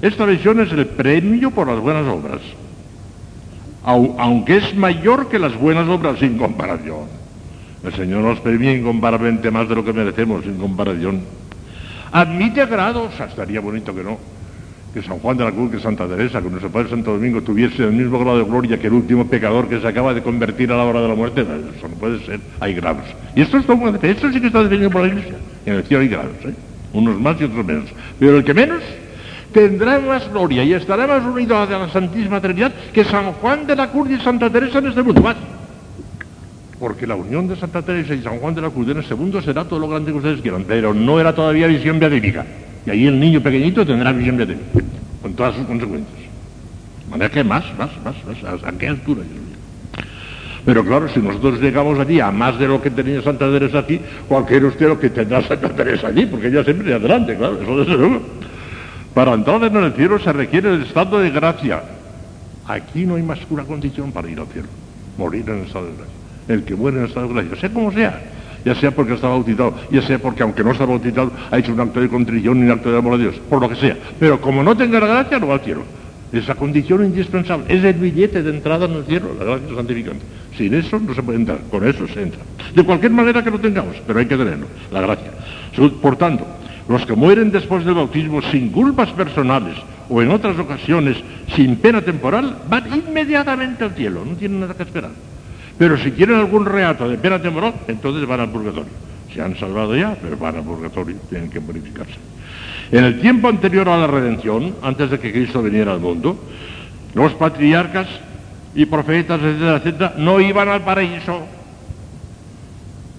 Esta 0.00 0.24
visión 0.24 0.60
es 0.60 0.72
el 0.72 0.86
premio 0.86 1.50
por 1.50 1.68
las 1.68 1.78
buenas 1.78 2.06
obras, 2.06 2.40
aunque 3.84 4.56
es 4.56 4.74
mayor 4.74 5.28
que 5.28 5.38
las 5.38 5.56
buenas 5.56 5.88
obras 5.88 6.18
sin 6.18 6.36
comparación. 6.36 7.06
El 7.84 7.94
Señor 7.94 8.22
nos 8.22 8.40
premia 8.40 8.74
incomparablemente 8.74 9.50
más 9.50 9.68
de 9.68 9.74
lo 9.74 9.84
que 9.84 9.92
merecemos, 9.92 10.42
sin 10.42 10.56
comparación. 10.56 11.20
Admite 12.12 12.64
grados, 12.66 13.14
sea, 13.14 13.26
estaría 13.26 13.60
bonito 13.60 13.94
que 13.94 14.02
no, 14.02 14.18
que 14.94 15.02
San 15.02 15.18
Juan 15.18 15.36
de 15.36 15.44
la 15.44 15.52
Cruz, 15.52 15.70
que 15.70 15.80
Santa 15.80 16.06
Teresa, 16.06 16.40
que 16.40 16.48
nuestro 16.48 16.70
Padre 16.70 16.88
Santo 16.90 17.12
Domingo 17.12 17.42
tuviese 17.42 17.82
el 17.82 17.92
mismo 17.92 18.18
grado 18.18 18.38
de 18.38 18.44
gloria 18.44 18.78
que 18.78 18.86
el 18.86 18.94
último 18.94 19.26
pecador 19.26 19.68
que 19.68 19.80
se 19.80 19.86
acaba 19.86 20.14
de 20.14 20.22
convertir 20.22 20.72
a 20.72 20.76
la 20.76 20.84
hora 20.84 21.02
de 21.02 21.08
la 21.08 21.14
muerte. 21.14 21.42
Eso 21.42 21.88
no 21.88 21.94
puede 21.96 22.24
ser, 22.24 22.40
hay 22.60 22.74
grados. 22.74 23.04
Y 23.34 23.42
esto, 23.42 23.58
es 23.58 23.66
todo, 23.66 23.98
esto 24.00 24.32
sí 24.32 24.40
que 24.40 24.46
está 24.46 24.62
definido 24.62 24.90
por 24.90 25.02
la 25.02 25.08
Iglesia. 25.08 25.36
En 25.66 25.74
el 25.74 25.84
cielo 25.84 26.02
hay 26.02 26.08
grados, 26.08 26.36
¿eh? 26.44 26.54
Unos 26.94 27.20
más 27.20 27.38
y 27.40 27.44
otros 27.44 27.66
menos. 27.66 27.84
Pero 28.18 28.38
el 28.38 28.44
que 28.44 28.54
menos 28.54 28.82
tendrá 29.52 29.98
más 30.00 30.30
gloria 30.32 30.64
y 30.64 30.72
estará 30.72 31.06
más 31.06 31.24
unido 31.24 31.58
a 31.58 31.66
la 31.66 31.88
Santísima 31.90 32.40
Trinidad 32.40 32.72
que 32.92 33.04
San 33.04 33.32
Juan 33.34 33.66
de 33.66 33.76
la 33.76 33.90
Cruz 33.90 34.08
y 34.10 34.18
Santa 34.18 34.48
Teresa 34.48 34.78
en 34.78 34.86
este 34.86 35.02
mundo. 35.02 35.20
Más 35.20 35.36
porque 36.84 37.06
la 37.06 37.14
unión 37.14 37.48
de 37.48 37.56
Santa 37.56 37.80
Teresa 37.80 38.14
y 38.14 38.22
San 38.22 38.38
Juan 38.40 38.54
de 38.54 38.60
la 38.60 38.68
Cruz 38.68 38.88
en 38.88 38.98
el 38.98 39.04
segundo 39.04 39.40
será 39.40 39.64
todo 39.64 39.78
lo 39.78 39.88
grande 39.88 40.12
que 40.12 40.18
ustedes 40.18 40.42
quieran, 40.42 40.64
pero 40.68 40.92
no 40.92 41.18
era 41.18 41.34
todavía 41.34 41.66
visión 41.66 41.98
beatífica. 41.98 42.44
Y 42.84 42.90
ahí 42.90 43.06
el 43.06 43.18
niño 43.18 43.40
pequeñito 43.40 43.86
tendrá 43.86 44.12
visión 44.12 44.36
beatífica, 44.36 44.82
con 45.22 45.32
todas 45.32 45.54
sus 45.54 45.66
consecuencias. 45.66 46.24
Que 47.32 47.42
más, 47.42 47.64
más, 47.78 47.90
más, 48.04 48.16
más, 48.42 48.64
¿a 48.64 48.72
qué 48.72 48.88
altura? 48.88 49.22
Pero 50.64 50.84
claro, 50.84 51.08
si 51.08 51.20
nosotros 51.20 51.60
llegamos 51.60 51.98
allí 51.98 52.20
a 52.20 52.30
más 52.30 52.58
de 52.58 52.66
lo 52.66 52.80
que 52.80 52.90
tenía 52.90 53.20
Santa 53.22 53.50
Teresa 53.50 53.80
aquí, 53.80 54.00
cualquiera 54.28 54.66
usted 54.66 54.88
lo 54.88 54.98
que 54.98 55.10
tendrá 55.10 55.42
Santa 55.42 55.68
Teresa 55.68 56.08
allí, 56.08 56.26
porque 56.26 56.48
ella 56.48 56.64
siempre 56.64 56.90
es 56.90 56.96
adelante, 56.96 57.36
claro, 57.36 57.60
eso 57.60 57.78
desde 57.78 57.96
luego. 57.96 58.20
Para 59.12 59.34
entrar 59.34 59.62
en 59.62 59.76
el 59.76 59.92
cielo 59.92 60.18
se 60.18 60.32
requiere 60.32 60.74
el 60.74 60.82
estado 60.82 61.18
de 61.20 61.30
gracia. 61.30 61.82
Aquí 62.66 63.04
no 63.04 63.16
hay 63.16 63.22
más 63.22 63.38
que 63.40 63.52
una 63.52 63.64
condición 63.64 64.10
para 64.10 64.28
ir 64.28 64.40
al 64.40 64.46
cielo, 64.46 64.68
morir 65.18 65.44
en 65.48 65.60
el 65.60 65.66
estado 65.66 65.86
de 65.86 65.92
gracia 65.92 66.24
el 66.48 66.64
que 66.64 66.74
muere 66.74 66.98
en 66.98 67.04
estado 67.06 67.28
de 67.28 67.34
gracia, 67.34 67.56
sea 67.56 67.70
como 67.70 67.92
sea, 67.92 68.22
ya 68.64 68.74
sea 68.74 68.90
porque 68.90 69.14
está 69.14 69.28
bautizado, 69.28 69.74
ya 69.90 70.02
sea 70.02 70.18
porque 70.18 70.42
aunque 70.42 70.62
no 70.64 70.72
está 70.72 70.84
bautizado 70.84 71.32
ha 71.50 71.58
hecho 71.58 71.72
un 71.72 71.80
acto 71.80 72.00
de 72.00 72.08
contrición 72.08 72.58
y 72.58 72.62
un 72.62 72.70
acto 72.70 72.90
de 72.90 72.98
amor 72.98 73.14
a 73.14 73.18
Dios, 73.18 73.36
por 73.48 73.60
lo 73.60 73.68
que 73.68 73.76
sea. 73.76 73.96
Pero 74.18 74.40
como 74.40 74.62
no 74.62 74.76
tenga 74.76 75.00
la 75.00 75.06
gracia, 75.06 75.38
no 75.38 75.48
va 75.48 75.54
al 75.54 75.60
cielo. 75.60 75.82
Esa 76.34 76.56
condición 76.56 77.04
indispensable, 77.04 77.66
es 77.68 77.84
el 77.84 77.94
billete 77.94 78.42
de 78.42 78.50
entrada 78.50 78.86
en 78.86 78.94
el 78.94 79.04
cielo, 79.04 79.34
la 79.38 79.44
gracia 79.44 79.76
santificante. 79.76 80.24
Sin 80.56 80.74
eso 80.74 80.98
no 80.98 81.14
se 81.14 81.22
puede 81.22 81.38
entrar, 81.38 81.58
con 81.70 81.86
eso 81.86 82.08
se 82.08 82.22
entra. 82.22 82.40
De 82.74 82.82
cualquier 82.82 83.12
manera 83.12 83.42
que 83.42 83.50
lo 83.50 83.60
tengamos, 83.60 83.96
pero 84.06 84.18
hay 84.18 84.26
que 84.26 84.36
tenerlo, 84.36 84.66
la 84.90 85.00
gracia. 85.00 85.30
Por 86.02 86.16
tanto, 86.16 86.44
los 86.88 87.06
que 87.06 87.14
mueren 87.14 87.50
después 87.50 87.84
del 87.84 87.94
bautismo 87.94 88.42
sin 88.42 88.70
culpas 88.70 89.10
personales 89.12 89.76
o 90.08 90.20
en 90.20 90.30
otras 90.30 90.58
ocasiones 90.58 91.16
sin 91.54 91.76
pena 91.76 92.02
temporal, 92.02 92.58
van 92.68 92.84
inmediatamente 92.92 93.84
al 93.84 93.92
cielo, 93.92 94.24
no 94.24 94.34
tienen 94.34 94.60
nada 94.60 94.74
que 94.74 94.82
esperar. 94.82 95.10
Pero 95.78 95.96
si 95.98 96.10
quieren 96.12 96.36
algún 96.36 96.66
reato 96.66 97.08
de 97.08 97.16
pena 97.16 97.40
temporal, 97.40 97.74
entonces 97.88 98.26
van 98.26 98.40
al 98.40 98.50
purgatorio. 98.50 98.92
Se 99.32 99.40
han 99.40 99.56
salvado 99.56 99.96
ya, 99.96 100.16
pero 100.20 100.36
van 100.36 100.56
al 100.56 100.62
purgatorio, 100.64 101.16
tienen 101.28 101.50
que 101.50 101.60
purificarse. 101.60 102.16
En 102.92 103.04
el 103.04 103.20
tiempo 103.20 103.48
anterior 103.48 103.88
a 103.88 103.96
la 103.96 104.06
redención, 104.06 104.74
antes 104.82 105.10
de 105.10 105.18
que 105.18 105.32
Cristo 105.32 105.62
viniera 105.62 105.92
al 105.92 106.00
mundo, 106.00 106.38
los 107.14 107.32
patriarcas 107.34 108.08
y 108.74 108.86
profetas, 108.86 109.40
etcétera, 109.40 109.76
etcétera, 109.76 110.14
no 110.18 110.40
iban 110.40 110.68
al 110.68 110.82
paraíso, 110.82 111.42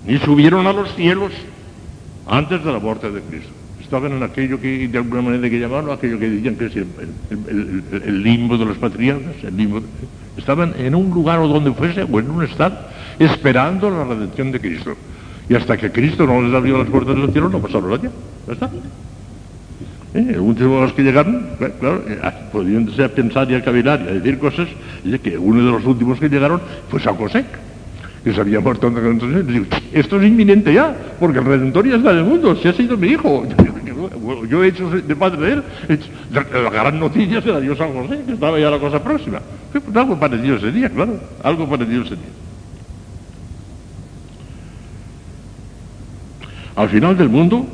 ni 0.06 0.18
subieron 0.20 0.68
a 0.68 0.74
los 0.74 0.94
cielos 0.96 1.32
antes 2.28 2.64
de 2.64 2.72
la 2.72 2.80
muerte 2.80 3.12
de 3.12 3.22
Cristo. 3.22 3.52
Estaban 3.82 4.14
en 4.14 4.24
aquello 4.24 4.60
que 4.60 4.88
de 4.88 4.98
alguna 4.98 5.22
manera 5.22 5.50
que 5.50 5.60
llamaban, 5.60 5.92
aquello 5.92 6.18
que 6.18 6.30
decían 6.30 6.56
que 6.56 6.66
es 6.66 6.76
el, 6.76 8.24
limbo 8.24 8.58
de 8.58 8.66
los 8.66 8.78
patriarcas, 8.78 9.44
el 9.44 9.56
limbo. 9.56 9.82
Estaban 10.38 10.74
en 10.78 10.96
un 10.96 11.12
lugar 11.12 11.40
o 11.40 11.48
donde 11.48 11.72
fuese, 11.72 12.04
o 12.04 12.20
en 12.20 12.30
un 12.30 12.44
estado, 12.44 12.78
esperando 13.20 13.90
la 13.90 14.04
redención 14.04 14.52
de 14.52 14.60
Cristo. 14.60 14.96
Y 15.48 15.54
hasta 15.54 15.78
que 15.78 15.92
Cristo 15.92 16.26
no 16.26 16.42
les 16.42 16.54
abrió 16.54 16.80
las 16.80 16.90
puertas 16.90 17.16
del 17.16 17.32
cielo, 17.32 17.50
no 17.50 17.60
pasaron 17.60 17.94
allá. 17.94 18.10
Ya 18.48 18.54
está. 18.54 18.72
¿Eh? 20.16 20.40
Último 20.40 20.76
de 20.76 20.82
los 20.84 20.94
que 20.94 21.04
llegaron, 21.04 21.46
claro, 21.78 22.02
eh, 22.08 22.18
pudiéndose 22.50 23.04
a 23.04 23.10
pensar 23.10 23.52
y 23.52 23.56
a 23.56 23.62
cavilar 23.62 24.02
y 24.02 24.08
a 24.08 24.14
decir 24.14 24.40
cosas, 24.40 24.70
dice 25.04 25.20
que 25.20 25.38
uno 25.38 25.66
de 25.66 25.72
los 25.72 25.86
últimos 25.86 26.18
que 26.22 26.30
llegaron 26.30 26.62
fue 26.88 27.02
José, 27.02 27.44
que 28.24 28.32
se 28.32 28.40
había 28.40 28.62
muerto 28.62 28.88
entonces. 28.88 29.46
Digo, 29.46 29.66
esto 29.92 30.22
es 30.22 30.28
inminente 30.28 30.74
ya, 30.74 30.96
porque 31.20 31.40
el 31.40 31.46
Redentor 31.46 31.86
ya 31.86 31.98
está 31.98 32.12
en 32.12 32.20
el 32.20 32.24
mundo, 32.24 32.56
se 32.56 32.70
ha 32.70 32.74
sido 32.74 32.96
mi 32.96 33.10
hijo. 33.10 33.46
Yo 34.50 34.64
he 34.64 34.70
hecho 34.70 34.90
de 34.90 35.16
padre 35.18 35.48
de 35.48 35.54
él, 35.54 35.64
la 36.32 36.70
gran 36.70 36.98
noticia 36.98 37.42
se 37.42 37.50
la 37.50 37.60
dio 37.60 37.76
San 37.76 37.92
José, 37.92 38.22
que 38.26 38.34
estaba 38.34 38.58
ya 38.58 38.70
la 38.70 38.80
cosa 38.80 39.04
próxima. 39.04 39.42
Pues 39.74 39.84
algo 39.98 40.18
parecido 40.18 40.58
sería, 40.60 40.90
claro, 40.90 41.20
algo 41.44 41.70
parecido 41.70 42.04
sería. 42.04 42.24
Al 46.78 46.88
final 46.88 47.18
del 47.18 47.30
mundo 47.30 47.68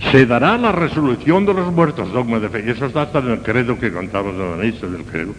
se 0.00 0.26
dará 0.26 0.58
la 0.58 0.72
resolución 0.72 1.46
de 1.46 1.54
los 1.54 1.72
muertos, 1.72 2.12
dogma 2.12 2.38
de 2.38 2.48
fe. 2.48 2.64
Y 2.66 2.70
eso 2.70 2.86
está 2.86 3.02
hasta 3.02 3.18
en 3.20 3.36
credo 3.38 3.78
que 3.78 3.92
contamos 3.92 4.34
en 4.34 4.50
la 4.50 4.56
misa 4.56 4.86
del 4.86 5.04
credo, 5.04 5.34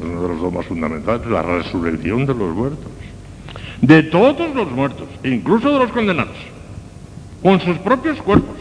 uno 0.00 0.22
de 0.22 0.28
los 0.28 0.40
dogmas 0.40 0.66
fundamentales, 0.66 1.26
la 1.26 1.42
resurrección 1.42 2.26
de 2.26 2.34
los 2.34 2.54
muertos. 2.54 2.90
De 3.80 4.02
todos 4.04 4.54
los 4.54 4.70
muertos, 4.70 5.08
incluso 5.24 5.72
de 5.72 5.78
los 5.80 5.90
condenados, 5.90 6.36
con 7.42 7.60
sus 7.60 7.78
propios 7.78 8.20
cuerpos, 8.22 8.56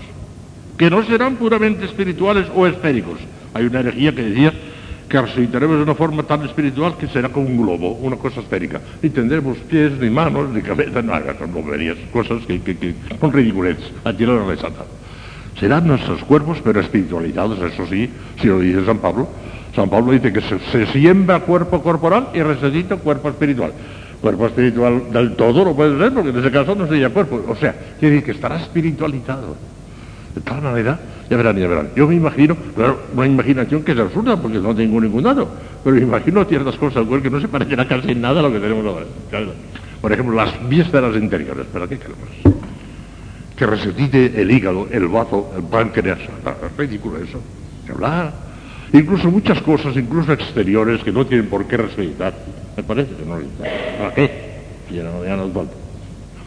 que 0.78 0.90
no 0.90 1.04
serán 1.04 1.36
puramente 1.36 1.86
espirituales 1.86 2.48
o 2.56 2.66
esféricos. 2.66 3.20
Hay 3.54 3.66
una 3.66 3.82
herejía 3.82 4.16
que 4.16 4.24
decía 4.24 4.54
que 5.08 5.22
resucitaremos 5.22 5.78
de 5.78 5.84
una 5.84 5.94
forma 5.94 6.24
tan 6.24 6.44
espiritual 6.44 6.96
que 6.98 7.08
será 7.08 7.30
como 7.30 7.48
un 7.48 7.58
globo, 7.58 7.92
una 7.92 8.16
cosa 8.16 8.40
esférica. 8.40 8.82
Ni 9.02 9.10
tendremos 9.10 9.58
pies, 9.58 9.92
ni 10.00 10.10
manos, 10.10 10.50
ni 10.50 10.62
cabeza, 10.62 11.02
nada, 11.02 11.36
son 11.38 11.54
boberías, 11.54 11.98
cosas 12.12 12.44
que, 12.48 12.62
que, 12.62 12.76
que 12.78 12.96
son 13.20 13.32
ridiculeces, 13.32 13.92
a 14.04 14.14
tirar 14.14 14.38
la 14.38 14.56
santa. 14.56 14.86
Serán 15.62 15.86
nuestros 15.86 16.24
cuerpos, 16.24 16.58
pero 16.64 16.80
espiritualizados, 16.80 17.62
eso 17.62 17.86
sí, 17.86 18.10
si 18.42 18.48
lo 18.48 18.60
dice 18.60 18.84
San 18.84 18.98
Pablo. 18.98 19.28
San 19.76 19.92
Pablo 19.92 20.12
dice 20.12 20.34
que 20.34 20.42
se, 20.42 20.88
siembra 20.88 21.42
cuerpo 21.42 21.84
corporal 21.84 22.30
y 22.34 22.42
resucita 22.42 22.96
cuerpo 22.96 23.30
espiritual. 23.30 23.72
Cuerpo 24.22 24.48
espiritual 24.48 25.14
del 25.14 25.36
todo 25.36 25.64
no 25.64 25.76
puede 25.76 26.00
ser, 26.00 26.16
porque 26.16 26.32
en 26.32 26.40
ese 26.40 26.50
caso 26.50 26.74
no 26.74 26.88
sería 26.88 27.12
cuerpo. 27.12 27.44
O 27.48 27.56
sea, 27.56 27.76
quiere 28.00 28.16
decir 28.16 28.26
que 28.26 28.32
estará 28.32 28.56
espiritualizado. 28.56 29.56
De 30.34 30.42
tal 30.42 30.64
manera, 30.64 31.00
ya 31.30 31.38
verán, 31.38 31.56
ya 31.56 31.68
verán. 31.68 31.90
Yo 31.96 32.08
me 32.08 32.16
imagino, 32.16 32.56
claro, 32.76 32.98
una 33.16 33.28
imaginación 33.28 33.84
que 33.84 33.92
es 33.92 34.00
absurda, 34.00 34.38
porque 34.38 34.58
no 34.58 34.74
tengo 34.74 35.00
ningún 35.00 35.22
dato, 35.22 35.48
pero 35.84 35.96
me 35.96 36.02
imagino 36.02 36.44
ciertas 36.46 36.76
cosas 36.78 37.06
que 37.22 37.30
no 37.30 37.40
se 37.40 37.48
parecerá 37.48 37.88
casi 37.88 38.16
nada 38.16 38.40
a 38.40 38.44
lo 38.44 38.52
que 38.52 38.60
tenemos 38.60 38.84
ahora. 38.84 39.06
Por 40.02 40.12
ejemplo, 40.12 40.36
las 40.36 40.68
vísceras 40.68 41.16
interiores, 41.16 41.68
¿para 41.68 41.88
qué 41.88 42.00
queremos? 42.00 42.61
Que 43.62 43.68
resucite 43.68 44.42
el 44.42 44.50
hígado, 44.50 44.88
el 44.90 45.08
bazo, 45.08 45.54
el 45.56 45.62
páncreas. 45.62 46.18
Es 46.18 46.78
ridículo 46.78 47.20
eso. 47.20 47.40
Que 47.86 47.92
hablar. 47.92 48.34
Incluso 48.92 49.30
muchas 49.30 49.62
cosas, 49.62 49.96
incluso 49.96 50.34
exteriores, 50.34 51.04
que 51.04 51.12
no 51.12 51.28
tienen 51.28 51.48
por 51.48 51.68
qué 51.68 51.78
resucitar. 51.78 52.34
Me 52.76 52.82
parece 52.82 53.14
que 53.14 53.24
no. 53.24 53.36
¿Para 54.00 54.16
qué? 54.16 54.32
Ya 54.90 55.04
no, 55.04 55.24
ya 55.24 55.36
nos 55.36 55.52
falta. 55.54 55.74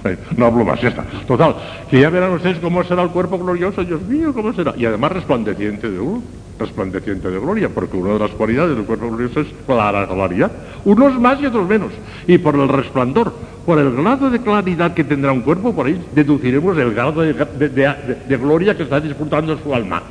No 0.37 0.47
hablo 0.47 0.65
más, 0.65 0.81
ya 0.81 0.89
está. 0.89 1.05
Total, 1.25 1.55
que 1.89 2.01
ya 2.01 2.11
verán 2.11 2.33
ustedes 2.33 2.59
cómo 2.59 2.83
será 2.83 3.05
el 3.05 3.11
cuerpo 3.11 3.39
glorioso, 3.39 3.85
Dios 3.85 4.03
mío, 4.03 4.35
cómo 4.35 4.53
será. 4.53 4.75
Y 4.77 4.85
además 4.85 5.13
resplandeciente 5.13 5.89
de 5.89 5.97
luz, 5.97 6.21
resplandeciente 6.59 7.31
de 7.31 7.39
gloria, 7.39 7.69
porque 7.69 7.97
una 7.97 8.15
de 8.15 8.19
las 8.19 8.33
cualidades 8.33 8.77
del 8.77 8.87
cuerpo 8.87 9.07
glorioso 9.07 9.39
es 9.39 9.47
clara 9.67 10.09
claridad. 10.09 10.51
Unos 10.85 11.21
más 11.21 11.41
y 11.41 11.47
otros 11.47 11.69
menos. 11.69 11.93
Y 12.27 12.39
por 12.39 12.57
el 12.57 12.69
resplandor, 12.69 13.33
por 13.65 13.79
el 13.79 13.95
grado 13.95 14.31
de 14.31 14.41
claridad 14.41 14.95
que 14.95 15.05
tendrá 15.05 15.33
un 15.33 15.41
cuerpo, 15.41 15.75
por 15.75 15.87
ahí 15.87 16.01
deduciremos 16.15 16.77
el 16.77 16.93
grado 16.93 17.23
de, 17.23 18.37
gloria 18.37 18.77
que 18.77 18.83
está 18.83 19.01
disfrutando 19.01 19.59
su 19.59 19.75
alma. 19.75 20.03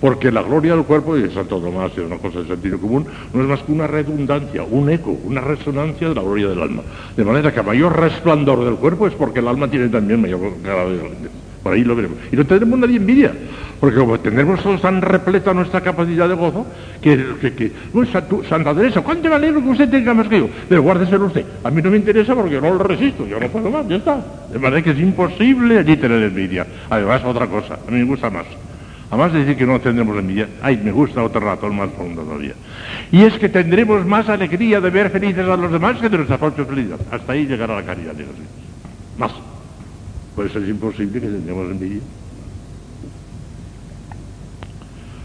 Porque 0.00 0.32
la 0.32 0.42
gloria 0.42 0.74
del 0.74 0.84
cuerpo, 0.84 1.16
y 1.16 1.30
Santo 1.30 1.60
Tomás 1.60 1.92
es 1.92 1.98
una 1.98 2.16
cosa 2.16 2.40
de 2.40 2.46
sentido 2.46 2.78
común, 2.78 3.06
no 3.34 3.42
es 3.42 3.48
más 3.48 3.60
que 3.60 3.72
una 3.72 3.86
redundancia, 3.86 4.62
un 4.62 4.88
eco, 4.88 5.10
una 5.24 5.42
resonancia 5.42 6.08
de 6.08 6.14
la 6.14 6.22
gloria 6.22 6.48
del 6.48 6.62
alma. 6.62 6.82
De 7.14 7.24
manera 7.24 7.52
que 7.52 7.60
a 7.60 7.62
mayor 7.62 7.98
resplandor 7.98 8.64
del 8.64 8.76
cuerpo 8.76 9.06
es 9.06 9.14
porque 9.14 9.40
el 9.40 9.48
alma 9.48 9.68
tiene 9.68 9.88
también 9.88 10.22
mayor 10.22 10.40
grado 10.62 10.90
de 10.90 10.96
gloria. 10.96 11.30
Por 11.62 11.74
ahí 11.74 11.84
lo 11.84 11.94
veremos. 11.94 12.18
Y 12.32 12.36
no 12.36 12.46
tendremos 12.46 12.78
nadie 12.78 12.96
envidia, 12.96 13.32
porque 13.80 13.96
como 13.98 14.18
tendremos 14.18 14.62
todos 14.62 14.80
tan 14.80 15.02
repleta 15.02 15.52
nuestra 15.52 15.80
capacidad 15.82 16.28
de 16.28 16.34
gozo, 16.34 16.66
que, 17.02 17.34
que, 17.40 17.52
que 17.52 17.72
"Uy, 17.92 18.08
Santa 18.48 18.74
Teresa, 18.74 19.02
¿cuánto 19.02 19.28
me 19.28 19.34
alegro 19.34 19.62
que 19.62 19.68
usted 19.68 19.90
tenga 19.90 20.14
más 20.14 20.26
que 20.28 20.38
yo? 20.38 20.48
Pero 20.68 20.82
guárdeselo 20.82 21.26
usted. 21.26 21.44
A 21.62 21.70
mí 21.70 21.82
no 21.82 21.90
me 21.90 21.98
interesa 21.98 22.34
porque 22.34 22.60
no 22.60 22.70
lo 22.72 22.82
resisto, 22.82 23.26
yo 23.26 23.38
no 23.38 23.48
puedo 23.48 23.70
más, 23.70 23.86
ya 23.88 23.96
está. 23.96 24.24
De 24.50 24.58
manera 24.58 24.82
que 24.82 24.90
es 24.90 24.98
imposible 24.98 25.78
allí 25.78 25.96
tener 25.96 26.22
envidia. 26.22 26.66
Además, 26.88 27.22
otra 27.24 27.46
cosa, 27.46 27.74
a 27.86 27.90
mí 27.90 27.98
me 27.98 28.04
gusta 28.04 28.30
más. 28.30 28.46
Además 29.10 29.32
de 29.32 29.40
decir 29.40 29.56
que 29.56 29.66
no 29.66 29.80
tendremos 29.80 30.16
envidia, 30.16 30.48
ay, 30.62 30.80
me 30.82 30.92
gusta 30.92 31.22
otro 31.22 31.40
razón 31.40 31.76
más 31.76 31.88
profundo 31.90 32.22
todavía. 32.22 32.52
Y 33.10 33.22
es 33.22 33.34
que 33.38 33.48
tendremos 33.48 34.06
más 34.06 34.28
alegría 34.28 34.80
de 34.80 34.88
ver 34.88 35.10
felices 35.10 35.46
a 35.46 35.56
los 35.56 35.72
demás 35.72 35.98
que 35.98 36.08
de 36.08 36.16
nuestra 36.16 36.38
propia 36.38 36.64
felicidad. 36.64 36.98
Hasta 37.10 37.32
ahí 37.32 37.44
llegará 37.46 37.74
la 37.74 37.82
caridad 37.82 38.12
de 38.12 38.24
Jesús. 38.24 39.49
Más. 40.36 40.50
Pues 40.50 40.56
es 40.56 40.68
imposible 40.68 41.20
que 41.20 41.26
tengamos 41.26 41.70
envidia. 41.70 42.00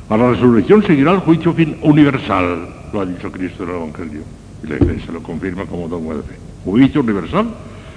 A 0.10 0.18
la 0.18 0.32
resurrección 0.32 0.84
seguirá 0.86 1.12
el 1.14 1.20
juicio 1.20 1.56
universal, 1.82 2.70
lo 2.94 3.02
ha 3.02 3.06
dicho 3.06 3.32
Cristo 3.32 3.64
en 3.64 3.70
el 3.70 3.76
Evangelio. 3.76 4.22
Y 4.64 4.68
la 4.68 4.76
Iglesia 4.76 5.12
lo 5.12 5.24
confirma 5.24 5.66
como 5.66 5.88
dogma 5.88 6.16
de 6.16 6.24
fe. 6.24 6.36
Juicio 6.64 7.02
universal, 7.02 7.48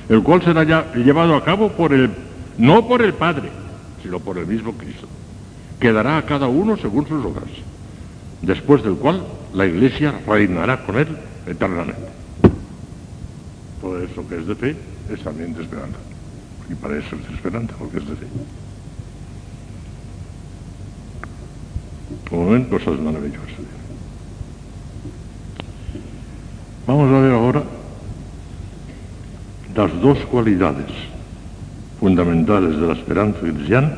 el 0.08 0.22
cual 0.22 0.42
será 0.42 0.64
llevado 0.94 1.34
a 1.36 1.44
cabo 1.44 1.70
por 1.70 1.92
el, 1.92 2.10
no 2.56 2.86
por 2.86 3.02
el 3.02 3.14
Padre, 3.14 3.50
sino 4.02 4.20
por 4.20 4.38
el 4.38 4.46
mismo 4.46 4.72
Cristo 4.72 5.06
que 5.78 5.92
dará 5.92 6.18
a 6.18 6.26
cada 6.26 6.48
uno 6.48 6.76
según 6.76 7.06
sus 7.06 7.24
obras, 7.24 7.48
después 8.42 8.82
del 8.82 8.94
cual 8.94 9.24
la 9.54 9.66
Iglesia 9.66 10.14
reinará 10.26 10.84
con 10.84 10.98
él 10.98 11.08
eternamente. 11.46 12.08
Todo 13.80 14.02
eso 14.02 14.28
que 14.28 14.38
es 14.38 14.46
de 14.46 14.54
fe 14.54 14.76
es 15.10 15.20
también 15.22 15.54
de 15.54 15.62
esperanza. 15.62 15.98
Y 16.70 16.74
para 16.74 16.98
eso 16.98 17.16
es 17.16 17.34
esperanza, 17.34 17.74
porque 17.78 17.98
es 17.98 18.08
de 18.08 18.16
fe. 18.16 18.26
Como 22.28 22.50
ven, 22.50 22.64
cosas 22.64 22.98
maravillosas. 23.00 23.48
Vamos 26.86 27.12
a 27.12 27.20
ver 27.20 27.32
ahora 27.32 27.62
las 29.74 30.00
dos 30.00 30.18
cualidades 30.30 30.86
fundamentales 32.00 32.80
de 32.80 32.86
la 32.86 32.94
esperanza 32.94 33.40
cristiana 33.40 33.94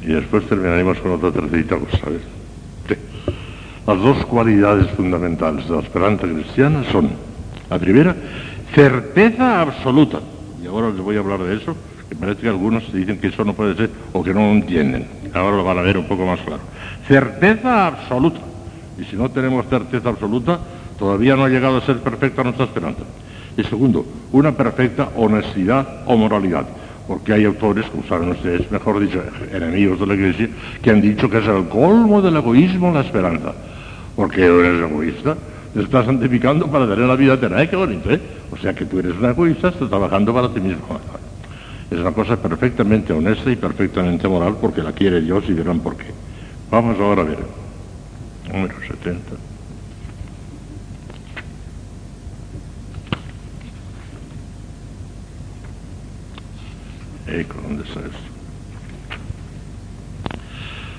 y 0.00 0.06
después 0.06 0.48
terminaremos 0.48 0.98
con 0.98 1.12
otra 1.12 1.32
tercerita 1.32 1.76
cosa. 1.76 1.98
Sí. 2.88 2.94
Las 3.86 3.98
dos 3.98 4.24
cualidades 4.26 4.90
fundamentales 4.92 5.68
de 5.68 5.76
la 5.76 5.82
esperanza 5.82 6.26
cristiana 6.26 6.84
son, 6.90 7.10
la 7.68 7.78
primera, 7.78 8.14
certeza 8.74 9.60
absoluta. 9.60 10.20
Ahora 10.74 10.90
les 10.90 11.00
voy 11.00 11.14
a 11.16 11.20
hablar 11.20 11.38
de 11.38 11.54
eso, 11.54 11.76
que 12.08 12.16
parece 12.16 12.42
que 12.42 12.48
algunos 12.48 12.92
dicen 12.92 13.18
que 13.18 13.28
eso 13.28 13.44
no 13.44 13.54
puede 13.54 13.76
ser 13.76 13.90
o 14.12 14.24
que 14.24 14.34
no 14.34 14.40
lo 14.40 14.52
entienden. 14.54 15.06
Ahora 15.32 15.56
lo 15.56 15.62
van 15.62 15.78
a 15.78 15.82
ver 15.82 15.96
un 15.96 16.08
poco 16.08 16.26
más 16.26 16.40
claro. 16.40 16.62
Certeza 17.06 17.86
absoluta. 17.86 18.40
Y 18.98 19.04
si 19.04 19.14
no 19.14 19.30
tenemos 19.30 19.66
certeza 19.66 20.08
absoluta, 20.08 20.58
todavía 20.98 21.36
no 21.36 21.44
ha 21.44 21.48
llegado 21.48 21.76
a 21.76 21.80
ser 21.82 21.98
perfecta 21.98 22.42
nuestra 22.42 22.64
esperanza. 22.64 23.02
Y 23.56 23.62
segundo, 23.62 24.04
una 24.32 24.50
perfecta 24.50 25.10
honestidad 25.14 26.02
o 26.06 26.16
moralidad 26.16 26.66
porque 27.06 27.34
hay 27.34 27.44
autores, 27.44 27.84
como 27.86 28.02
saben 28.04 28.30
ustedes, 28.30 28.70
mejor 28.70 28.98
dicho, 28.98 29.22
enemigos 29.52 30.00
de 30.00 30.06
la 30.06 30.14
Iglesia, 30.14 30.48
que 30.82 30.90
han 30.90 31.02
dicho 31.02 31.28
que 31.28 31.38
es 31.38 31.46
el 31.46 31.68
colmo 31.68 32.22
del 32.22 32.36
egoísmo 32.36 32.92
la 32.92 33.02
esperanza. 33.02 33.52
Porque 34.16 34.42
eres 34.42 34.90
egoísta, 34.90 35.36
estás 35.82 36.06
santificando 36.06 36.70
para 36.70 36.86
tener 36.86 37.06
la 37.06 37.16
vida 37.16 37.34
eterna. 37.34 37.58
¡Ay, 37.58 37.68
qué 37.68 37.76
bonito, 37.76 38.10
eh! 38.10 38.20
O 38.50 38.56
sea 38.56 38.74
que 38.74 38.86
tú 38.86 38.98
eres 38.98 39.16
un 39.16 39.24
egoísta, 39.24 39.68
estás 39.68 39.88
trabajando 39.88 40.32
para 40.32 40.48
ti 40.52 40.60
mismo. 40.60 41.00
Es 41.90 41.98
una 41.98 42.12
cosa 42.12 42.40
perfectamente 42.40 43.12
honesta 43.12 43.50
y 43.50 43.56
perfectamente 43.56 44.28
moral 44.28 44.56
porque 44.60 44.82
la 44.82 44.92
quiere 44.92 45.20
Dios 45.20 45.44
y 45.48 45.52
verán 45.52 45.80
por 45.80 45.96
qué. 45.96 46.06
Vamos 46.70 46.98
ahora 47.00 47.22
a 47.22 47.24
ver. 47.24 47.38
Número 48.52 48.74
70. 48.80 49.34
Eco, 57.26 57.54
¿dónde 57.62 57.82
está 57.84 58.00
esto? 58.00 58.23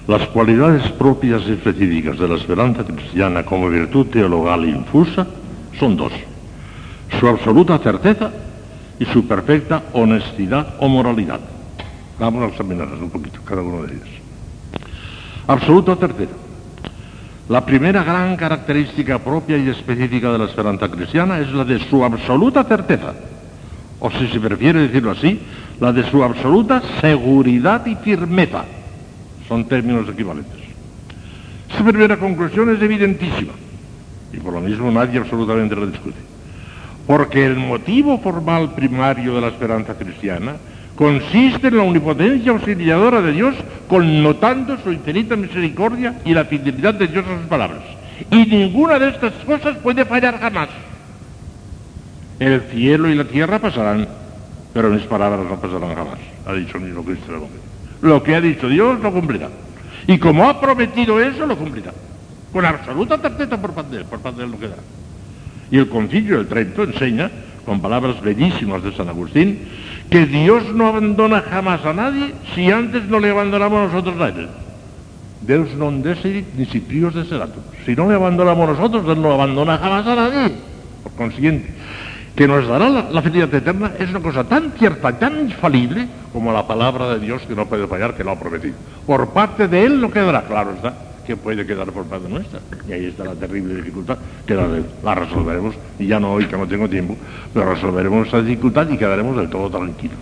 Las 0.08 0.28
cualidades 0.28 0.91
propias 0.91 1.41
y 1.47 1.53
específicas 1.53 2.20
de 2.20 2.28
la 2.28 2.36
esperanza 2.36 2.84
cristiana 2.84 3.43
como 3.43 3.70
virtud 3.70 4.06
teologal 4.08 4.64
infusa 4.66 5.26
son 5.80 5.97
dos. 5.97 6.14
Su 7.20 7.28
absoluta 7.28 7.80
certeza 7.80 8.32
y 8.99 9.06
su 9.06 9.28
perfecta 9.28 9.82
honestidad 9.93 10.76
o 10.80 10.88
moralidad. 10.88 11.39
Vamos 12.20 12.43
a 12.43 12.47
examinarlas 12.47 13.01
un 13.01 13.10
poquito, 13.10 13.39
cada 13.43 13.64
uno 13.64 13.82
de 13.84 13.93
ellos. 13.95 14.08
Absoluta 15.47 15.95
certeza. 15.95 16.34
La 17.49 17.66
primera 17.66 18.03
gran 18.03 18.36
característica 18.38 19.18
propia 19.20 19.58
y 19.58 19.70
específica 19.70 20.32
de 20.32 20.38
la 20.38 20.45
esperanza 20.45 20.88
cristiana 20.89 21.39
es 21.39 21.51
la 21.51 21.64
de 21.64 21.80
su 21.89 22.03
absoluta 22.03 22.64
certeza, 22.64 23.14
o 23.99 24.12
si 24.12 24.28
se 24.28 24.39
prefiere 24.39 24.82
decirlo 24.82 25.12
así, 25.12 25.39
la 25.80 25.91
de 25.91 26.10
su 26.10 26.24
absoluta 26.24 26.82
seguridad 27.01 27.86
y 27.88 27.95
firmeza. 27.95 28.66
Son 29.47 29.65
términos 29.65 30.07
equivalentes. 30.09 30.59
Esta 31.69 31.83
primera 31.83 32.17
conclusión 32.17 32.75
es 32.75 32.81
evidentísima 32.81 33.53
y 34.35 34.39
por 34.39 34.53
lo 34.53 34.61
mismo 34.61 34.91
nadie 34.91 35.19
absolutamente 35.19 35.75
la 35.75 35.85
discute. 35.85 36.17
Porque 37.07 37.45
el 37.45 37.55
motivo 37.55 38.19
formal 38.19 38.73
primario 38.73 39.35
de 39.35 39.41
la 39.41 39.47
esperanza 39.47 39.95
cristiana 39.97 40.55
consiste 40.95 41.67
en 41.67 41.77
la 41.77 41.83
omnipotencia 41.83 42.51
auxiliadora 42.51 43.21
de 43.21 43.33
Dios, 43.33 43.55
connotando 43.87 44.77
su 44.81 44.91
infinita 44.91 45.35
misericordia 45.35 46.21
y 46.25 46.33
la 46.33 46.45
fidelidad 46.45 46.93
de 46.95 47.07
Dios 47.07 47.25
a 47.27 47.37
sus 47.37 47.47
palabras. 47.47 47.83
Y 48.31 48.45
ninguna 48.45 48.97
de 48.97 49.09
estas 49.09 49.33
cosas 49.45 49.77
puede 49.77 50.05
fallar 50.05 50.39
jamás. 50.39 50.69
El 52.39 52.61
cielo 52.71 53.09
y 53.09 53.15
la 53.15 53.25
tierra 53.25 53.59
pasarán, 53.59 54.07
pero 54.73 54.89
mis 54.89 55.03
palabras 55.03 55.45
no 55.47 55.59
pasarán 55.59 55.95
jamás, 55.95 56.19
ha 56.45 56.53
dicho 56.53 56.79
mismo 56.79 57.03
Cristo 57.03 57.27
del 57.27 57.35
Evangelio. 57.35 57.64
Lo 58.06 58.22
que 58.22 58.36
ha 58.36 58.41
dicho 58.41 58.70
Dios 58.70 58.99
lo 59.01 59.12
cumplirá. 59.12 59.49
Y 60.06 60.20
como 60.20 60.47
ha 60.47 60.62
prometido 60.62 61.20
eso, 61.20 61.45
lo 61.47 61.58
cumplirá. 61.58 61.91
Con 62.53 62.64
absoluta 62.64 63.18
certeza 63.18 63.60
por 63.60 63.74
parte 63.74 63.95
de 63.95 64.01
él, 64.01 64.08
por 64.08 64.20
parte 64.20 64.39
de 64.39 64.45
él 64.45 64.51
lo 64.51 64.60
quedará. 64.60 64.84
Y 65.72 65.80
el 65.80 65.89
concilio 65.89 66.38
del 66.38 66.47
Trento 66.47 66.84
enseña, 66.84 67.32
con 67.66 67.82
palabras 67.82 68.22
bellísimas 68.22 68.84
de 68.84 68.93
San 68.93 69.10
Agustín, 69.10 69.60
que 70.12 70.28
Dios 70.28 70.72
no 70.76 70.88
abandona 70.88 71.41
jamás 71.41 71.84
a 71.84 71.93
nadie 71.93 72.36
si 72.53 72.70
antes 72.70 73.06
no 73.06 73.20
le 73.20 73.32
abandonamos 73.32 73.91
nosotros 73.91 74.22
a 74.22 74.30
él. 74.30 74.49
Deus 75.41 75.74
non 75.78 76.01
deserit 76.01 76.53
nisi 76.58 76.80
prios 76.82 77.14
deseratum. 77.14 77.62
Si 77.86 77.93
no 77.93 78.10
le 78.10 78.16
abandonamos 78.16 78.78
nosotros, 78.78 79.06
Él 79.06 79.22
no 79.22 79.34
abandona 79.34 79.78
jamás 79.78 80.06
a 80.08 80.16
nadie. 80.16 80.56
Por 81.03 81.12
consiguiente, 81.14 81.70
que 82.36 82.47
nos 82.47 82.67
dará 82.67 82.89
la, 82.89 83.09
la 83.11 83.21
felicidad 83.21 83.53
eterna 83.53 83.93
es 83.97 84.09
una 84.09 84.19
cosa 84.19 84.43
tan 84.43 84.71
cierta, 84.73 85.17
tan 85.17 85.39
infalible 85.39 86.07
como 86.33 86.51
la 86.51 86.67
palabra 86.67 87.09
de 87.13 87.19
Dios 87.19 87.41
que 87.43 87.55
no 87.55 87.65
puede 87.65 87.88
fallar, 87.88 88.13
que 88.13 88.23
lo 88.23 88.31
ha 88.31 88.39
prometido. 88.39 88.75
Por 89.05 89.29
parte 89.29 89.67
de 89.67 89.86
Él 89.86 90.01
no 90.01 90.11
quedará, 90.11 90.43
claro 90.43 90.73
está, 90.73 90.93
que 91.25 91.36
puede 91.36 91.65
quedar 91.65 91.91
por 91.91 92.05
parte 92.05 92.29
nuestra. 92.29 92.59
Y 92.88 92.93
ahí 92.93 93.05
está 93.05 93.23
la 93.23 93.33
terrible 93.33 93.75
dificultad, 93.75 94.17
que 94.45 94.53
la, 94.53 95.15
resolveremos, 95.15 95.75
y 95.97 96.07
ya 96.07 96.19
no 96.19 96.33
hoy 96.33 96.45
que 96.45 96.57
no 96.57 96.67
tengo 96.67 96.88
tiempo, 96.88 97.17
pero 97.53 97.73
resolveremos 97.73 98.27
esa 98.27 98.41
dificultad 98.41 98.89
y 98.89 98.97
quedaremos 98.97 99.36
del 99.36 99.49
todo 99.49 99.69
tranquilos. 99.69 100.17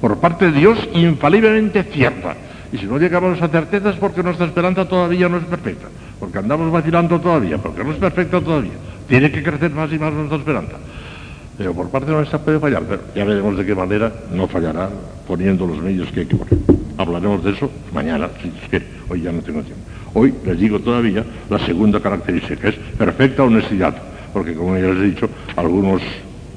Por 0.00 0.18
parte 0.18 0.50
de 0.50 0.58
Dios, 0.58 0.88
infaliblemente 0.94 1.82
cierta. 1.84 2.36
Y 2.72 2.78
si 2.78 2.86
no 2.86 2.98
llegamos 2.98 3.32
a 3.32 3.36
esa 3.36 3.48
certeza 3.48 3.90
es 3.90 3.96
porque 3.96 4.22
nuestra 4.22 4.46
esperanza 4.46 4.86
todavía 4.86 5.28
no 5.28 5.38
es 5.38 5.44
perfecta, 5.44 5.88
porque 6.20 6.38
andamos 6.38 6.70
vacilando 6.70 7.18
todavía, 7.20 7.58
porque 7.58 7.82
no 7.82 7.92
es 7.92 7.96
perfecta 7.96 8.40
todavía. 8.40 8.72
Tiene 9.08 9.30
que 9.30 9.42
crecer 9.42 9.70
más 9.70 9.90
y 9.92 9.98
más 9.98 10.12
nuestra 10.12 10.38
esperanza. 10.38 10.76
Pero 11.58 11.74
por 11.74 11.90
parte 11.90 12.10
nuestra 12.12 12.38
puede 12.38 12.60
fallar, 12.60 12.84
pero 12.88 13.02
ya 13.14 13.24
veremos 13.24 13.58
de 13.58 13.66
qué 13.66 13.74
manera 13.74 14.12
no 14.32 14.46
fallará 14.46 14.88
poniendo 15.26 15.66
los 15.66 15.82
medios 15.82 16.08
que 16.12 16.20
hay 16.20 16.26
que 16.26 16.36
poner. 16.36 16.56
Hablaremos 16.96 17.44
de 17.44 17.50
eso 17.50 17.70
mañana, 17.92 18.28
si 18.40 18.48
es 18.48 18.68
que 18.70 18.86
hoy 19.10 19.22
ya 19.22 19.32
no 19.32 19.42
tengo 19.42 19.60
tiempo. 19.62 19.82
Hoy 20.14 20.32
les 20.44 20.58
digo 20.58 20.78
todavía 20.78 21.24
la 21.50 21.58
segunda 21.58 22.00
característica, 22.00 22.56
que 22.56 22.68
es 22.68 22.74
perfecta 22.96 23.42
honestidad, 23.42 23.94
porque 24.32 24.54
como 24.54 24.76
ya 24.78 24.86
les 24.86 24.98
he 24.98 25.06
dicho, 25.06 25.28
algunos 25.56 26.00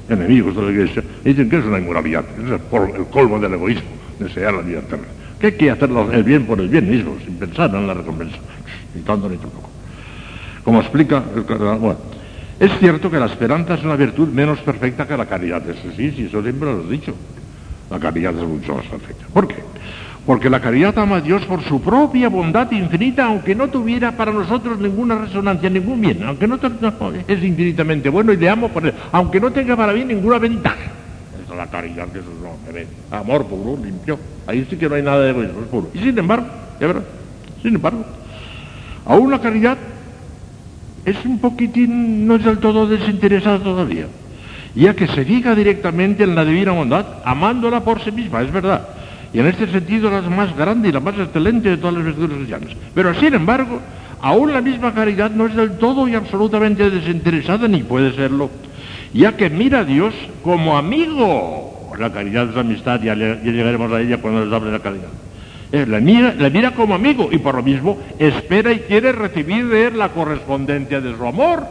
enemigos 0.08 0.54
de 0.54 0.62
la 0.62 0.70
Iglesia 0.70 1.02
dicen 1.24 1.50
que 1.50 1.58
es 1.58 1.64
una 1.64 1.78
inmoralidad, 1.78 2.24
es 2.38 2.46
el, 2.46 2.96
el 2.96 3.06
colmo 3.06 3.38
del 3.38 3.54
egoísmo, 3.54 3.90
desear 4.20 4.54
la 4.54 4.62
vida 4.62 4.78
eterna 4.78 5.06
que 5.42 5.48
hay 5.48 5.52
que 5.54 5.70
hacer 5.72 5.90
el 5.90 6.22
bien 6.22 6.46
por 6.46 6.60
el 6.60 6.68
bien 6.68 6.88
mismo, 6.88 7.16
sin 7.24 7.34
pensar 7.34 7.74
en 7.74 7.84
la 7.84 7.94
recompensa, 7.94 8.36
ni 8.94 9.02
tanto 9.02 9.28
ni 9.28 9.36
tampoco. 9.36 9.68
Como 10.62 10.80
explica 10.80 11.24
el 11.34 11.44
cardenal, 11.44 11.80
bueno, 11.80 11.98
es 12.64 12.78
cierto 12.78 13.10
que 13.10 13.18
la 13.18 13.26
esperanza 13.26 13.74
es 13.74 13.84
una 13.84 13.96
virtud 13.96 14.28
menos 14.28 14.58
perfecta 14.60 15.06
que 15.06 15.16
la 15.16 15.26
caridad, 15.26 15.68
eso 15.68 15.90
sí, 15.96 16.12
sí, 16.12 16.26
eso 16.26 16.42
siempre 16.42 16.72
lo 16.72 16.84
he 16.84 16.90
dicho. 16.90 17.14
La 17.90 17.98
caridad 17.98 18.34
es 18.36 18.46
mucho 18.46 18.76
más 18.76 18.86
perfecta. 18.86 19.26
¿Por 19.32 19.48
qué? 19.48 19.56
Porque 20.24 20.48
la 20.48 20.60
caridad 20.60 20.96
ama 20.98 21.16
a 21.16 21.20
Dios 21.20 21.44
por 21.46 21.62
su 21.64 21.82
propia 21.82 22.28
bondad 22.28 22.70
infinita, 22.70 23.26
aunque 23.26 23.54
no 23.54 23.68
tuviera 23.68 24.12
para 24.12 24.32
nosotros 24.32 24.78
ninguna 24.78 25.16
resonancia, 25.16 25.68
ningún 25.68 26.00
bien, 26.00 26.22
aunque 26.22 26.46
no, 26.46 26.58
es 27.26 27.42
infinitamente 27.42 28.08
bueno 28.08 28.32
y 28.32 28.36
le 28.36 28.48
amo 28.48 28.68
por 28.68 28.86
él, 28.86 28.94
aunque 29.10 29.40
no 29.40 29.50
tenga 29.50 29.76
para 29.76 29.92
mí 29.92 30.04
ninguna 30.04 30.38
ventaja 30.38 31.02
la 31.56 31.66
caridad, 31.66 32.08
que 32.08 32.18
eso 32.18 32.28
es 32.30 32.80
no, 33.10 33.16
amor 33.16 33.46
puro, 33.46 33.82
limpio. 33.82 34.18
Ahí 34.46 34.66
sí 34.68 34.76
que 34.76 34.88
no 34.88 34.94
hay 34.94 35.02
nada 35.02 35.20
de 35.20 35.30
egoísmo, 35.30 35.60
es 35.60 35.66
puro. 35.68 35.90
Y 35.94 35.98
sin 35.98 36.18
embargo, 36.18 36.46
ya 36.80 36.86
verás, 36.86 37.02
sin 37.62 37.74
embargo, 37.74 38.04
aún 39.04 39.30
la 39.30 39.40
caridad 39.40 39.76
es 41.04 41.16
un 41.24 41.38
poquitín, 41.38 42.26
no 42.26 42.36
es 42.36 42.44
del 42.44 42.58
todo 42.58 42.86
desinteresada 42.86 43.58
todavía, 43.58 44.06
ya 44.74 44.94
que 44.94 45.06
se 45.06 45.24
fija 45.24 45.54
directamente 45.54 46.24
en 46.24 46.34
la 46.34 46.44
divina 46.44 46.72
bondad, 46.72 47.06
amándola 47.24 47.84
por 47.84 48.02
sí 48.02 48.12
misma, 48.12 48.42
es 48.42 48.52
verdad. 48.52 48.88
Y 49.32 49.38
en 49.38 49.46
este 49.46 49.66
sentido 49.66 50.10
la 50.10 50.20
más 50.22 50.56
grande 50.56 50.90
y 50.90 50.92
la 50.92 51.00
más 51.00 51.18
excelente 51.18 51.70
de 51.70 51.76
todas 51.78 51.94
las 51.94 52.04
virtudes 52.04 52.36
cristianas. 52.36 52.68
Pero 52.94 53.14
sin 53.14 53.34
embargo, 53.34 53.80
aún 54.20 54.52
la 54.52 54.60
misma 54.60 54.92
caridad 54.92 55.30
no 55.30 55.46
es 55.46 55.56
del 55.56 55.78
todo 55.78 56.06
y 56.06 56.14
absolutamente 56.14 56.90
desinteresada, 56.90 57.66
ni 57.66 57.82
puede 57.82 58.12
serlo 58.12 58.50
ya 59.12 59.36
que 59.36 59.50
mira 59.50 59.80
a 59.80 59.84
Dios 59.84 60.14
como 60.42 60.76
amigo. 60.76 61.90
La 61.98 62.12
caridad 62.12 62.48
es 62.50 62.56
amistad, 62.56 63.00
ya, 63.02 63.14
llegaremos 63.14 63.92
a 63.92 64.00
ella 64.00 64.18
cuando 64.18 64.44
les 64.44 64.52
hable 64.52 64.72
la 64.72 64.78
caridad. 64.78 65.08
Eh, 65.72 65.86
la, 65.86 66.00
mira, 66.00 66.34
la 66.38 66.50
mira 66.50 66.72
como 66.72 66.94
amigo 66.94 67.30
y 67.32 67.38
por 67.38 67.54
lo 67.54 67.62
mismo 67.62 67.98
espera 68.18 68.72
y 68.72 68.80
quiere 68.80 69.10
recibir 69.12 69.68
de 69.68 69.86
él 69.86 69.98
la 69.98 70.10
correspondencia 70.10 71.00
de 71.00 71.16
su 71.16 71.26
amor. 71.26 71.66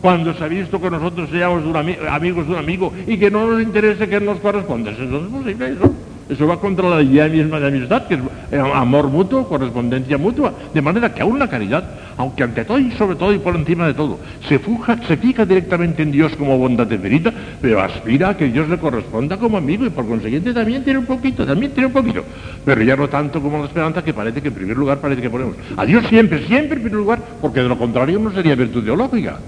Cuando 0.00 0.32
se 0.34 0.42
ha 0.42 0.48
visto 0.48 0.80
que 0.80 0.90
nosotros 0.90 1.28
seamos 1.30 1.62
amigos 2.10 2.46
de 2.46 2.52
un 2.52 2.58
amigo 2.58 2.92
y 3.06 3.18
que 3.18 3.30
no 3.30 3.46
nos 3.46 3.62
interese 3.62 4.08
que 4.08 4.20
nos 4.20 4.38
corresponda. 4.40 4.90
Eso 4.92 5.02
no 5.02 5.48
es 5.48 5.60
eso. 5.60 5.94
Eso 6.28 6.44
va 6.46 6.58
contra 6.58 6.88
la 6.88 7.02
idea 7.02 7.28
misma 7.28 7.60
de 7.60 7.68
amistad, 7.68 8.02
que 8.08 8.14
es 8.14 8.20
eh, 8.50 8.58
amor 8.58 9.08
mutuo, 9.08 9.48
correspondencia 9.48 10.18
mutua. 10.18 10.52
De 10.74 10.82
manera 10.82 11.14
que 11.14 11.22
aún 11.22 11.38
la 11.38 11.48
caridad, 11.48 11.84
aunque 12.16 12.42
ante 12.42 12.64
todo 12.64 12.80
y 12.80 12.90
sobre 12.92 13.14
todo 13.14 13.32
y 13.32 13.38
por 13.38 13.54
encima 13.54 13.86
de 13.86 13.94
todo, 13.94 14.18
se, 14.48 14.60
se 15.06 15.16
fija 15.18 15.46
directamente 15.46 16.02
en 16.02 16.10
Dios 16.10 16.34
como 16.34 16.58
bondad 16.58 16.88
verita, 16.88 17.32
pero 17.60 17.80
aspira 17.80 18.30
a 18.30 18.36
que 18.36 18.46
Dios 18.48 18.68
le 18.68 18.76
corresponda 18.78 19.36
como 19.36 19.56
amigo 19.56 19.86
y 19.86 19.90
por 19.90 20.06
consiguiente 20.08 20.52
también 20.52 20.82
tiene 20.82 20.98
un 20.98 21.06
poquito, 21.06 21.46
también 21.46 21.70
tiene 21.70 21.86
un 21.86 21.92
poquito. 21.92 22.24
Pero 22.64 22.82
ya 22.82 22.96
no 22.96 23.08
tanto 23.08 23.40
como 23.40 23.58
la 23.58 23.66
esperanza 23.66 24.02
que 24.02 24.12
parece 24.12 24.42
que 24.42 24.48
en 24.48 24.54
primer 24.54 24.76
lugar 24.76 24.98
parece 24.98 25.22
que 25.22 25.30
ponemos. 25.30 25.54
A 25.76 25.84
Dios 25.84 26.04
siempre, 26.08 26.44
siempre 26.46 26.78
en 26.78 26.82
primer 26.82 26.98
lugar, 26.98 27.20
porque 27.40 27.60
de 27.62 27.68
lo 27.68 27.78
contrario 27.78 28.18
no 28.18 28.32
sería 28.32 28.56
virtud 28.56 28.84
teológica. 28.84 29.38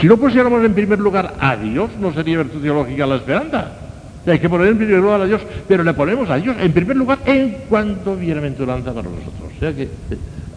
Si 0.00 0.08
no 0.08 0.16
pusiéramos 0.16 0.64
en 0.64 0.74
primer 0.74 0.98
lugar 0.98 1.34
a 1.38 1.54
Dios, 1.54 1.90
no 2.00 2.12
sería 2.12 2.38
virtud 2.38 2.60
teológica 2.60 3.06
la 3.06 3.16
esperanza. 3.16 3.83
Hay 4.26 4.38
que 4.38 4.48
poner 4.48 4.68
en 4.68 4.78
primer 4.78 5.00
lugar 5.00 5.20
a 5.20 5.26
Dios, 5.26 5.42
pero 5.68 5.84
le 5.84 5.92
ponemos 5.92 6.30
a 6.30 6.36
Dios 6.36 6.56
en 6.58 6.72
primer 6.72 6.96
lugar 6.96 7.18
en 7.26 7.56
cuanto 7.68 8.16
bienaventuranza 8.16 8.92
para 8.94 9.08
nosotros. 9.08 9.52
O 9.54 9.60
sea 9.60 9.74
que 9.74 9.82
eh, 9.82 9.88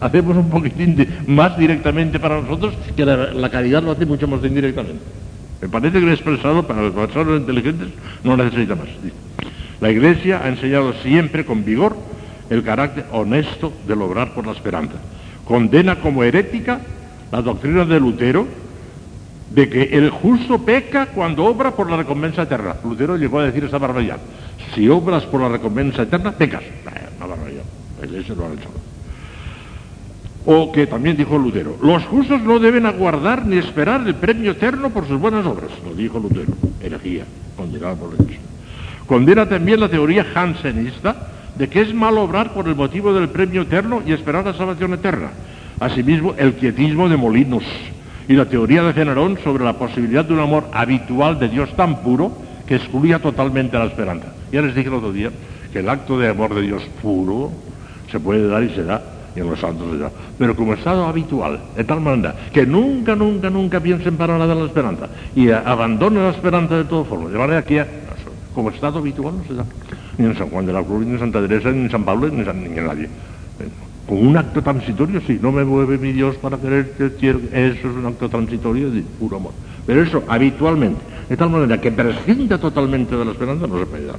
hacemos 0.00 0.36
un 0.36 0.48
poquitín 0.48 1.06
más 1.26 1.58
directamente 1.58 2.18
para 2.18 2.40
nosotros 2.40 2.74
que 2.96 3.04
la, 3.04 3.50
caridad 3.50 3.82
lo 3.82 3.92
hace 3.92 4.06
mucho 4.06 4.26
más 4.26 4.42
indirectamente. 4.42 5.02
Me 5.60 5.68
parece 5.68 6.00
que 6.00 6.06
lo 6.06 6.12
expresado 6.12 6.66
para 6.66 6.82
los 6.82 6.92
personas 6.92 7.40
inteligentes, 7.40 7.88
no 8.24 8.36
necesita 8.36 8.74
más. 8.74 8.88
La 9.80 9.90
Iglesia 9.90 10.40
ha 10.42 10.48
enseñado 10.48 10.92
siempre 11.02 11.44
con 11.44 11.64
vigor 11.64 11.96
el 12.48 12.62
carácter 12.62 13.04
honesto 13.12 13.72
de 13.86 13.96
lograr 13.96 14.34
por 14.34 14.46
la 14.46 14.52
esperanza. 14.52 14.94
Condena 15.44 15.96
como 15.96 16.24
herética 16.24 16.80
la 17.30 17.42
doctrina 17.42 17.84
de 17.84 18.00
Lutero, 18.00 18.46
de 19.50 19.68
que 19.68 19.82
el 19.82 20.10
justo 20.10 20.58
peca 20.58 21.06
cuando 21.06 21.44
obra 21.44 21.70
por 21.70 21.90
la 21.90 21.96
recompensa 21.96 22.42
eterna. 22.42 22.76
Lutero 22.84 23.16
llegó 23.16 23.40
a 23.40 23.44
decir 23.44 23.64
esa 23.64 23.78
barbaridad. 23.78 24.18
Si 24.74 24.88
obras 24.88 25.24
por 25.24 25.40
la 25.40 25.48
recompensa 25.48 26.02
eterna, 26.02 26.32
pecas. 26.32 26.62
Una 27.16 27.26
barbaridad. 27.26 27.64
Eso 28.02 28.34
lo 28.34 28.46
ha 28.46 28.52
hecho. 28.52 28.68
O 30.46 30.72
que 30.72 30.86
también 30.86 31.16
dijo 31.16 31.36
Lutero, 31.36 31.76
los 31.82 32.04
justos 32.06 32.40
no 32.42 32.58
deben 32.58 32.86
aguardar 32.86 33.44
ni 33.44 33.58
esperar 33.58 34.06
el 34.06 34.14
premio 34.14 34.52
eterno 34.52 34.90
por 34.90 35.06
sus 35.06 35.20
buenas 35.20 35.44
obras. 35.44 35.70
Lo 35.84 35.94
dijo 35.94 36.18
Lutero. 36.18 36.52
Herejía, 36.80 37.24
condenada 37.56 37.94
por. 37.94 38.10
Condena 39.06 39.48
también 39.48 39.80
la 39.80 39.88
teoría 39.88 40.24
jansenista 40.24 41.28
de 41.56 41.68
que 41.68 41.80
es 41.80 41.92
mal 41.92 42.16
obrar 42.18 42.52
por 42.52 42.68
el 42.68 42.76
motivo 42.76 43.12
del 43.12 43.30
premio 43.30 43.62
eterno 43.62 44.02
y 44.06 44.12
esperar 44.12 44.44
la 44.44 44.54
salvación 44.54 44.92
eterna. 44.94 45.30
Asimismo, 45.80 46.34
el 46.36 46.54
quietismo 46.54 47.08
de 47.08 47.16
Molinos, 47.16 47.64
y 48.28 48.34
la 48.34 48.44
teoría 48.44 48.82
de 48.82 48.92
Cenarón 48.92 49.38
sobre 49.42 49.64
la 49.64 49.72
posibilidad 49.72 50.24
de 50.24 50.34
un 50.34 50.40
amor 50.40 50.68
habitual 50.72 51.38
de 51.38 51.48
Dios 51.48 51.74
tan 51.74 52.02
puro 52.02 52.30
que 52.66 52.76
excluía 52.76 53.18
totalmente 53.18 53.78
la 53.78 53.86
esperanza. 53.86 54.28
Ya 54.52 54.60
les 54.60 54.74
dije 54.74 54.88
el 54.88 54.94
otro 54.94 55.12
día 55.12 55.30
que 55.72 55.78
el 55.78 55.88
acto 55.88 56.18
de 56.18 56.28
amor 56.28 56.54
de 56.54 56.62
Dios 56.62 56.82
puro 57.00 57.50
se 58.10 58.20
puede 58.20 58.46
dar 58.46 58.62
y 58.62 58.68
se 58.70 58.84
da, 58.84 59.02
y 59.34 59.40
en 59.40 59.48
los 59.48 59.58
santos 59.58 59.92
se 59.92 59.98
da, 59.98 60.10
pero 60.36 60.54
como 60.54 60.74
estado 60.74 61.06
habitual, 61.06 61.58
de 61.74 61.84
tal 61.84 62.00
manera 62.00 62.34
que 62.52 62.66
nunca, 62.66 63.16
nunca, 63.16 63.48
nunca 63.48 63.80
piensen 63.80 64.16
para 64.16 64.36
nada 64.36 64.52
en 64.52 64.60
la 64.60 64.66
esperanza 64.66 65.08
y 65.34 65.50
abandonen 65.50 66.24
la 66.24 66.30
esperanza 66.30 66.76
de 66.76 66.84
todas 66.84 67.08
formas, 67.08 67.32
de 67.32 67.38
manera 67.38 67.62
que 67.62 67.82
como 68.54 68.70
estado 68.70 68.98
habitual 68.98 69.38
no 69.38 69.44
se 69.44 69.54
da, 69.54 69.64
ni 70.18 70.26
en 70.26 70.36
San 70.36 70.50
Juan 70.50 70.66
de 70.66 70.72
la 70.72 70.82
Cruz, 70.82 71.06
ni 71.06 71.12
en 71.12 71.18
Santa 71.18 71.40
Teresa, 71.40 71.70
ni 71.70 71.82
en 71.82 71.90
San 71.90 72.04
Pablo, 72.04 72.28
ni 72.28 72.40
en 72.40 72.86
nadie 72.86 73.08
con 74.08 74.26
un 74.26 74.36
acto 74.38 74.62
transitorio, 74.62 75.20
sí, 75.26 75.38
no 75.40 75.52
me 75.52 75.64
mueve 75.64 75.98
mi 75.98 76.12
Dios 76.12 76.36
para 76.36 76.56
quererte, 76.56 77.06
eso 77.06 77.90
es 77.90 77.96
un 77.96 78.06
acto 78.06 78.28
transitorio 78.28 78.90
de 78.90 79.02
puro 79.02 79.36
amor. 79.36 79.52
Pero 79.86 80.02
eso 80.02 80.24
habitualmente, 80.26 81.00
de 81.28 81.36
tal 81.36 81.50
manera 81.50 81.78
que 81.78 81.92
prescinda 81.92 82.56
totalmente 82.56 83.14
de 83.14 83.24
la 83.24 83.32
esperanza, 83.32 83.66
no 83.66 83.78
se 83.78 83.86
puede 83.86 84.06
dar. 84.06 84.16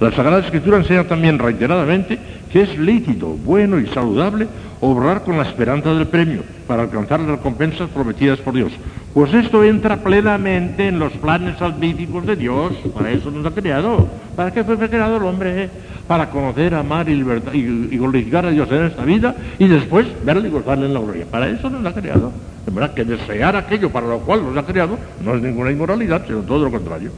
La 0.00 0.10
Sagrada 0.10 0.40
Escritura 0.40 0.78
enseña 0.78 1.04
también 1.04 1.38
reiteradamente 1.38 2.18
que 2.54 2.62
es 2.62 2.78
lícito, 2.78 3.36
bueno 3.44 3.80
y 3.80 3.86
saludable 3.88 4.46
obrar 4.80 5.24
con 5.24 5.36
la 5.36 5.42
esperanza 5.42 5.92
del 5.92 6.06
premio 6.06 6.44
para 6.68 6.82
alcanzar 6.82 7.18
las 7.18 7.30
recompensas 7.30 7.90
prometidas 7.90 8.38
por 8.38 8.54
Dios. 8.54 8.70
Pues 9.12 9.34
esto 9.34 9.64
entra 9.64 9.96
plenamente 9.96 10.86
en 10.86 11.00
los 11.00 11.12
planes 11.14 11.58
salvíficos 11.58 12.24
de 12.24 12.36
Dios, 12.36 12.72
para 12.94 13.10
eso 13.10 13.32
nos 13.32 13.44
ha 13.44 13.50
creado. 13.50 14.06
¿Para 14.36 14.52
qué 14.52 14.62
fue 14.62 14.78
creado 14.78 15.16
el 15.16 15.24
hombre? 15.24 15.68
para 16.06 16.28
conocer, 16.28 16.74
amar 16.74 17.08
y, 17.08 17.12
y, 17.12 17.96
glorificar 17.96 18.44
a 18.44 18.50
Dios 18.50 18.70
en 18.70 18.84
esta 18.84 19.04
vida 19.06 19.34
y 19.58 19.66
después 19.66 20.06
verle 20.22 20.48
y 20.48 20.50
gozarle 20.52 20.84
en 20.86 20.92
la 20.94 21.00
gloria. 21.00 21.24
Para 21.28 21.48
eso 21.48 21.70
nos 21.70 21.84
ha 21.86 21.98
creado. 21.98 22.30
De 22.66 22.70
verdad 22.70 22.92
que 22.92 23.04
desear 23.04 23.56
aquello 23.56 23.90
para 23.90 24.06
lo 24.06 24.18
cual 24.18 24.44
nos 24.44 24.56
ha 24.56 24.66
creado 24.66 24.98
no 25.24 25.34
es 25.34 25.42
ninguna 25.42 25.72
inmoralidad, 25.72 26.24
sino 26.26 26.40
todo 26.40 26.66
lo 26.66 26.70
contrario. 26.70 27.10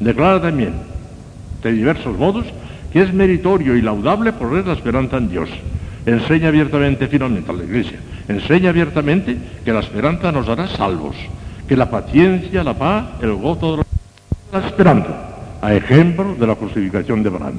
Declara 0.00 0.42
también, 0.42 0.74
de 1.62 1.72
diversos 1.72 2.18
modos, 2.18 2.44
que 2.94 3.02
es 3.02 3.12
meritorio 3.12 3.76
y 3.76 3.82
laudable 3.82 4.32
poner 4.32 4.68
la 4.68 4.74
esperanza 4.74 5.16
en 5.16 5.28
Dios. 5.28 5.50
Enseña 6.06 6.46
abiertamente 6.46 7.08
finalmente 7.08 7.50
a 7.50 7.54
la 7.54 7.64
Iglesia, 7.64 7.98
enseña 8.28 8.70
abiertamente 8.70 9.36
que 9.64 9.72
la 9.72 9.80
esperanza 9.80 10.30
nos 10.30 10.48
hará 10.48 10.68
salvos, 10.68 11.16
que 11.66 11.76
la 11.76 11.90
paciencia, 11.90 12.62
la 12.62 12.78
paz, 12.78 13.06
el 13.20 13.34
gozo 13.34 13.78
de 13.78 13.82
la 14.52 14.64
esperanza, 14.64 15.10
a 15.60 15.74
ejemplo 15.74 16.36
de 16.38 16.46
la 16.46 16.54
justificación 16.54 17.24
de 17.24 17.30
Abraham. 17.30 17.58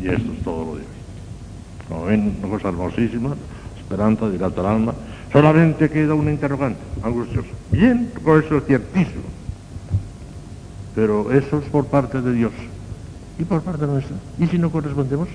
Y 0.00 0.08
esto 0.08 0.32
es 0.32 0.42
todo 0.42 0.64
lo 0.64 0.76
de 0.76 0.80
hoy. 0.80 0.88
Como 1.86 2.04
ven, 2.06 2.36
una 2.42 2.48
cosa 2.48 2.68
hermosísima, 2.68 3.36
esperanza, 3.78 4.30
dilata 4.30 4.62
el 4.62 4.66
alma. 4.66 4.94
Solamente 5.30 5.90
queda 5.90 6.14
un 6.14 6.30
interrogante, 6.30 6.80
angustioso. 7.02 7.50
Bien, 7.70 8.10
con 8.24 8.42
eso 8.42 8.56
es 8.56 8.64
ciertísimo. 8.64 9.24
Pero 10.94 11.30
eso 11.32 11.58
es 11.58 11.68
por 11.68 11.84
parte 11.84 12.22
de 12.22 12.32
Dios 12.32 12.52
y 13.40 13.44
por 13.44 13.62
parte 13.62 13.86
nuestra. 13.86 14.16
¿Y 14.38 14.46
si 14.46 14.58
no 14.58 14.70
correspondemos? 14.70 15.28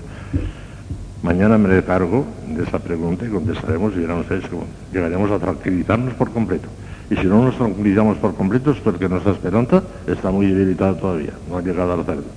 Mañana 1.22 1.58
me 1.58 1.82
cargo 1.82 2.24
de 2.46 2.62
esa 2.62 2.78
pregunta 2.78 3.26
y 3.26 3.28
contestaremos 3.28 3.94
y 3.96 3.98
verán 3.98 4.18
ustedes 4.18 4.46
cómo 4.48 4.64
llegaremos 4.92 5.30
a 5.32 5.38
tranquilizarnos 5.38 6.14
por 6.14 6.30
completo. 6.30 6.68
Y 7.10 7.16
si 7.16 7.26
no 7.26 7.44
nos 7.44 7.56
tranquilizamos 7.56 8.18
por 8.18 8.34
completo 8.34 8.70
es 8.70 8.78
porque 8.78 9.08
nuestra 9.08 9.32
esperanza 9.32 9.82
está 10.06 10.30
muy 10.30 10.46
debilitada 10.46 10.94
todavía, 10.94 11.32
no 11.50 11.58
ha 11.58 11.62
llegado 11.62 11.94
a 11.94 11.96
la 11.96 12.04
certeza. 12.04 12.28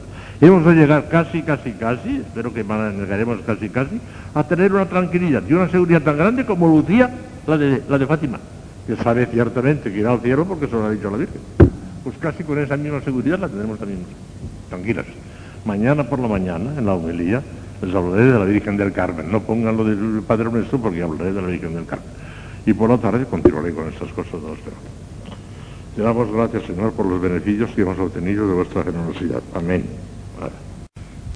Y 0.41 0.45
hemos 0.45 0.65
de 0.65 0.74
llegar 0.74 1.09
casi, 1.09 1.43
casi, 1.43 1.74
casi, 1.74 2.17
espero 2.17 2.53
que 2.53 2.63
llegaremos 2.63 3.39
casi, 3.45 3.70
casi, 3.70 3.99
a 4.34 4.43
tener 4.43 4.74
una 4.74 4.86
tranquilidad 4.86 5.43
y 5.47 5.53
una 5.53 5.70
seguridad 5.70 6.01
tan 6.01 6.17
grande 6.17 6.45
como 6.45 6.67
Lucía, 6.67 7.09
la 7.45 7.57
de, 7.57 7.84
la 7.89 7.97
de 7.97 8.07
Fátima, 8.07 8.39
que 8.88 8.95
sabe 8.95 9.26
ciertamente 9.28 9.91
que 9.91 9.99
irá 9.99 10.13
al 10.13 10.22
cielo 10.22 10.45
porque 10.45 10.67
se 10.67 10.72
lo 10.72 10.86
ha 10.86 10.91
dicho 10.91 11.11
la 11.11 11.17
Virgen. 11.17 11.41
Pues 12.03 12.15
casi 12.17 12.43
con 12.43 12.57
esa 12.57 12.78
misma 12.78 13.01
seguridad 13.01 13.38
la 13.38 13.49
tenemos 13.49 13.78
también 13.78 13.99
tranquilas. 14.70 15.05
Mañana 15.66 16.10
por 16.10 16.20
la 16.20 16.28
mañana, 16.28 16.72
en 16.78 16.86
la 16.86 16.93
homilía, 16.93 17.41
les 17.82 17.93
hablaré 17.93 18.26
de 18.26 18.39
la 18.39 18.45
Virgen 18.45 18.78
del 18.78 18.91
Carmen. 18.91 19.32
No 19.32 19.41
pongan 19.41 19.78
lo 19.78 19.84
del 19.84 20.22
Padre 20.24 20.49
Nuestro 20.51 20.80
porque 20.80 21.01
hablaré 21.01 21.34
de 21.34 21.41
la 21.41 21.47
Virgen 21.47 21.76
del 21.76 21.86
Carmen. 21.86 22.07
Y 22.66 22.74
por 22.74 22.89
la 22.89 22.97
tarde 22.97 23.26
continuaré 23.26 23.74
con 23.74 23.88
estas 23.88 24.10
cosas 24.10 24.34
de 24.34 24.47
los 24.47 24.60
Te 25.95 26.01
damos 26.01 26.32
gracias, 26.32 26.64
Señor, 26.64 26.93
por 26.93 27.05
los 27.05 27.22
beneficios 27.22 27.72
que 27.72 27.82
hemos 27.82 27.97
obtenido 27.99 28.47
de 28.47 28.53
vuestra 28.53 28.84
generosidad. 28.84 29.41
Amén. 29.53 29.86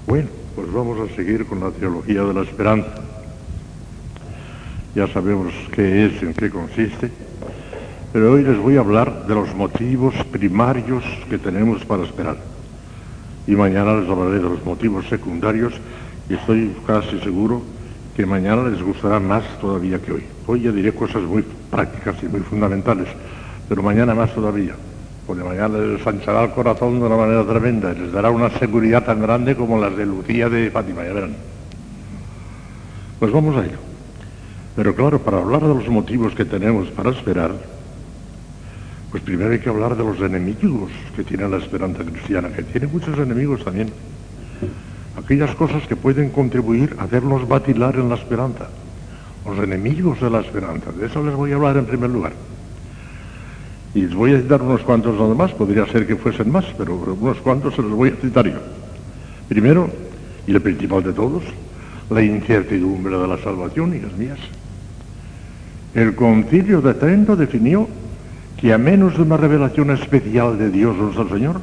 Bueno, 0.05 0.27
pues 0.55 0.71
vamos 0.71 0.99
a 0.99 1.15
seguir 1.15 1.45
con 1.45 1.59
la 1.59 1.71
teología 1.71 2.23
de 2.23 2.33
la 2.33 2.41
esperanza. 2.41 2.89
Ya 4.95 5.07
sabemos 5.07 5.53
qué 5.71 6.05
es, 6.05 6.21
en 6.21 6.33
qué 6.33 6.49
consiste, 6.49 7.09
pero 8.11 8.33
hoy 8.33 8.43
les 8.43 8.57
voy 8.59 8.77
a 8.77 8.81
hablar 8.81 9.25
de 9.25 9.33
los 9.33 9.55
motivos 9.55 10.13
primarios 10.31 11.03
que 11.29 11.39
tenemos 11.39 11.83
para 11.85 12.03
esperar. 12.03 12.52
Y 13.47 13.55
mañana 13.55 13.95
les 13.95 14.09
hablaré 14.09 14.35
de 14.35 14.49
los 14.49 14.65
motivos 14.65 15.05
secundarios 15.07 15.73
y 16.29 16.35
estoy 16.35 16.75
casi 16.87 17.19
seguro 17.19 17.61
que 18.15 18.25
mañana 18.25 18.69
les 18.69 18.81
gustará 18.81 19.19
más 19.19 19.43
todavía 19.59 19.99
que 19.99 20.13
hoy. 20.13 20.23
Hoy 20.47 20.61
ya 20.61 20.71
diré 20.71 20.93
cosas 20.93 21.23
muy 21.23 21.43
prácticas 21.71 22.15
y 22.23 22.27
muy 22.27 22.41
fundamentales, 22.41 23.07
pero 23.67 23.81
mañana 23.81 24.13
más 24.13 24.33
todavía, 24.33 24.75
porque 25.25 25.43
mañana 25.43 25.79
les 25.79 25.99
ensanchará 25.99 26.43
el 26.43 26.51
corazón 26.51 26.99
de 26.99 27.05
una 27.05 27.17
manera 27.17 27.45
tremenda 27.45 27.91
y 27.91 27.99
les 27.99 28.11
dará 28.11 28.29
una 28.29 28.49
seguridad 28.51 29.03
tan 29.03 29.21
grande 29.21 29.55
como 29.55 29.79
las 29.79 29.95
de 29.97 30.05
Lucía 30.05 30.47
de 30.49 30.69
Fátima, 30.69 31.03
ya 31.03 31.13
verán. 31.13 31.35
Pues 33.19 33.31
vamos 33.31 33.55
a 33.55 33.65
ello. 33.65 33.77
Pero 34.75 34.95
claro, 34.95 35.19
para 35.19 35.37
hablar 35.37 35.61
de 35.61 35.73
los 35.73 35.87
motivos 35.87 36.33
que 36.33 36.45
tenemos 36.45 36.89
para 36.89 37.11
esperar, 37.11 37.51
pues 39.13 39.21
primero 39.21 39.51
hay 39.51 39.59
que 39.59 39.69
hablar 39.69 39.95
de 39.95 40.03
los 40.03 40.19
enemigos 40.19 40.89
que 41.15 41.23
tiene 41.23 41.47
la 41.47 41.57
esperanza 41.57 42.03
cristiana, 42.03 42.49
que 42.49 42.63
tiene 42.63 42.87
muchos 42.87 43.15
enemigos 43.15 43.63
también 43.63 43.93
aquellas 45.15 45.53
cosas 45.53 45.85
que 45.87 45.95
pueden 45.95 46.31
contribuir 46.31 46.95
a 46.97 47.03
hacernos 47.03 47.47
vacilar 47.47 47.95
en 47.95 48.09
la 48.09 48.15
esperanza, 48.15 48.69
los 49.45 49.59
enemigos 49.59 50.19
de 50.19 50.31
la 50.31 50.39
esperanza. 50.39 50.91
De 50.91 51.05
eso 51.05 51.23
les 51.23 51.35
voy 51.35 51.51
a 51.51 51.55
hablar 51.57 51.77
en 51.77 51.85
primer 51.85 52.09
lugar. 52.09 52.33
Y 53.93 54.01
les 54.01 54.15
voy 54.15 54.33
a 54.33 54.41
citar 54.41 54.63
unos 54.63 54.81
cuantos 54.81 55.13
nada 55.13 55.35
más, 55.35 55.51
podría 55.51 55.85
ser 55.85 56.07
que 56.07 56.15
fuesen 56.15 56.51
más, 56.51 56.65
pero 56.75 56.95
unos 56.95 57.37
cuantos 57.37 57.75
se 57.75 57.83
los 57.83 57.91
voy 57.91 58.09
a 58.09 58.15
citar 58.15 58.47
yo. 58.47 58.59
Primero, 59.47 59.91
y 60.47 60.53
el 60.53 60.61
principal 60.61 61.03
de 61.03 61.13
todos, 61.13 61.43
la 62.09 62.23
incertidumbre 62.23 63.15
de 63.15 63.27
la 63.27 63.37
salvación, 63.37 63.95
hijas 63.95 64.17
mías. 64.17 64.39
El 65.93 66.15
concilio 66.15 66.81
de 66.81 66.95
Trento 66.95 67.35
definió 67.35 67.87
que 68.63 68.71
a 68.71 68.77
menos 68.77 69.17
de 69.17 69.23
una 69.23 69.35
revelación 69.35 69.91
especial 69.91 70.57
de 70.57 70.69
Dios 70.69 70.95
nuestro 70.95 71.27
Señor, 71.27 71.59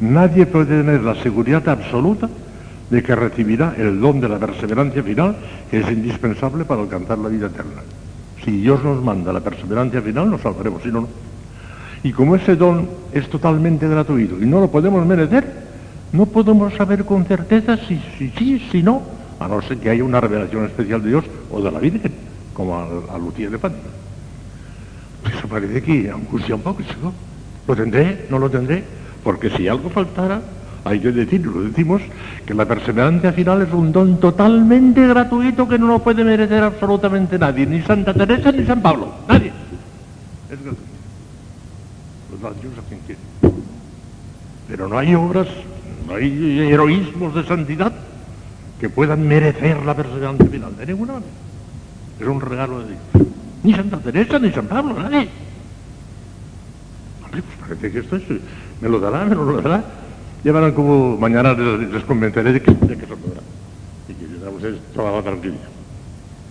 nadie 0.00 0.46
puede 0.46 0.82
tener 0.82 1.00
la 1.00 1.14
seguridad 1.22 1.68
absoluta 1.68 2.28
de 2.90 3.04
que 3.04 3.14
recibirá 3.14 3.76
el 3.78 4.00
don 4.00 4.18
de 4.18 4.28
la 4.28 4.36
perseverancia 4.36 5.00
final, 5.00 5.36
que 5.70 5.78
es 5.78 5.88
indispensable 5.88 6.64
para 6.64 6.82
alcanzar 6.82 7.18
la 7.18 7.28
vida 7.28 7.46
eterna. 7.46 7.82
Si 8.44 8.50
Dios 8.50 8.82
nos 8.82 9.00
manda 9.00 9.32
la 9.32 9.38
perseverancia 9.38 10.02
final, 10.02 10.28
nos 10.28 10.40
salvaremos, 10.40 10.82
si 10.82 10.88
no, 10.88 11.02
no. 11.02 11.08
Y 12.02 12.10
como 12.10 12.34
ese 12.34 12.56
don 12.56 12.88
es 13.12 13.30
totalmente 13.30 13.86
gratuito 13.86 14.42
y 14.42 14.46
no 14.46 14.58
lo 14.58 14.72
podemos 14.72 15.06
merecer, 15.06 15.46
no 16.10 16.26
podemos 16.26 16.74
saber 16.74 17.04
con 17.04 17.26
certeza 17.26 17.76
si 17.76 18.02
sí, 18.18 18.32
si, 18.36 18.58
si, 18.58 18.82
no, 18.82 19.02
a 19.38 19.46
no 19.46 19.62
ser 19.62 19.78
que 19.78 19.90
haya 19.90 20.02
una 20.02 20.20
revelación 20.20 20.64
especial 20.64 21.00
de 21.00 21.10
Dios 21.10 21.24
o 21.48 21.62
de 21.62 21.70
la 21.70 21.78
Virgen, 21.78 22.10
como 22.54 22.76
a, 22.76 23.18
Lucía 23.18 23.48
de 23.50 23.58
Fátima. 23.58 24.07
Eso 25.36 25.48
parece 25.48 25.82
que 25.82 26.10
angustia 26.10 26.54
un 26.54 26.62
poco. 26.62 26.82
¿Lo 27.66 27.76
tendré? 27.76 28.26
¿No 28.30 28.38
lo 28.38 28.50
tendré? 28.50 28.82
Porque 29.22 29.50
si 29.50 29.68
algo 29.68 29.90
faltara, 29.90 30.40
hay 30.84 31.00
que 31.00 31.12
decirlo, 31.12 31.62
decimos 31.62 32.00
que 32.46 32.54
la 32.54 32.64
perseverancia 32.64 33.32
final 33.32 33.62
es 33.62 33.72
un 33.72 33.92
don 33.92 34.18
totalmente 34.18 35.06
gratuito 35.06 35.68
que 35.68 35.78
no 35.78 35.86
lo 35.86 35.98
puede 35.98 36.24
merecer 36.24 36.62
absolutamente 36.62 37.38
nadie, 37.38 37.66
ni 37.66 37.82
Santa 37.82 38.14
Teresa 38.14 38.52
ni 38.52 38.64
San 38.64 38.80
Pablo, 38.80 39.12
nadie. 39.28 39.52
Es 40.50 40.62
gratuito. 40.62 40.82
Lo 42.30 42.48
da 42.48 42.54
Dios 42.60 42.72
a 42.78 42.88
quien 42.88 43.00
quiere. 43.00 43.20
Pero 44.68 44.88
no 44.88 44.98
hay 44.98 45.14
obras, 45.14 45.48
no 46.06 46.14
hay 46.14 46.70
heroísmos 46.70 47.34
de 47.34 47.44
santidad 47.44 47.92
que 48.80 48.88
puedan 48.88 49.26
merecer 49.26 49.84
la 49.84 49.94
perseverancia 49.94 50.46
final, 50.46 50.76
de 50.76 50.86
ninguna 50.86 51.14
manera. 51.14 51.32
Es 52.20 52.26
un 52.26 52.40
regalo 52.40 52.80
de 52.80 52.86
Dios. 52.86 53.28
Ni 53.62 53.74
Santa 53.74 53.98
Teresa 53.98 54.38
ni 54.38 54.50
San 54.52 54.66
Pablo, 54.66 54.94
nadie. 54.94 55.28
Hombre, 57.24 57.42
pues 57.42 57.58
parece 57.60 57.92
que 57.92 57.98
esto 57.98 58.16
es, 58.16 58.22
me 58.80 58.88
lo 58.88 59.00
dará, 59.00 59.24
me 59.24 59.34
lo 59.34 59.60
dará. 59.60 59.84
Ya 60.44 60.52
verán 60.52 60.72
como 60.72 61.16
mañana 61.16 61.52
les, 61.52 62.04
convenceré 62.04 62.52
de 62.52 62.62
que, 62.62 62.72
de 62.72 62.96
que 62.96 63.06
se 63.06 63.16
podrá. 63.16 63.40
Y 64.08 64.14
que 64.14 64.26
les 64.26 64.54
ustedes 64.54 64.78
toda 64.94 65.12
la 65.12 65.22
tranquilidad. 65.22 65.68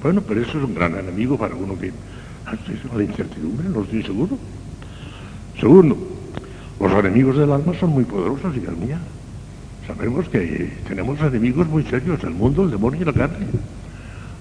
Bueno, 0.03 0.21
pero 0.21 0.41
eso 0.41 0.57
es 0.57 0.63
un 0.63 0.75
gran 0.75 0.95
enemigo 0.95 1.37
para 1.37 1.55
uno 1.55 1.77
que... 1.79 1.91
La 2.95 3.03
incertidumbre, 3.03 3.67
no 3.67 3.81
estoy 3.81 4.03
seguro. 4.03 4.37
Segundo, 5.59 5.97
los 6.79 6.91
enemigos 6.93 7.37
del 7.37 7.51
alma 7.51 7.73
son 7.77 7.89
muy 7.89 8.05
poderosos, 8.05 8.55
hijas 8.55 8.77
mías. 8.77 9.01
Sabemos 9.85 10.29
que 10.29 10.71
tenemos 10.87 11.19
enemigos 11.19 11.67
muy 11.67 11.83
serios, 11.83 12.23
el 12.23 12.31
mundo, 12.31 12.63
el 12.63 12.71
demonio 12.71 13.01
y 13.01 13.05
la 13.05 13.13
carne. 13.13 13.47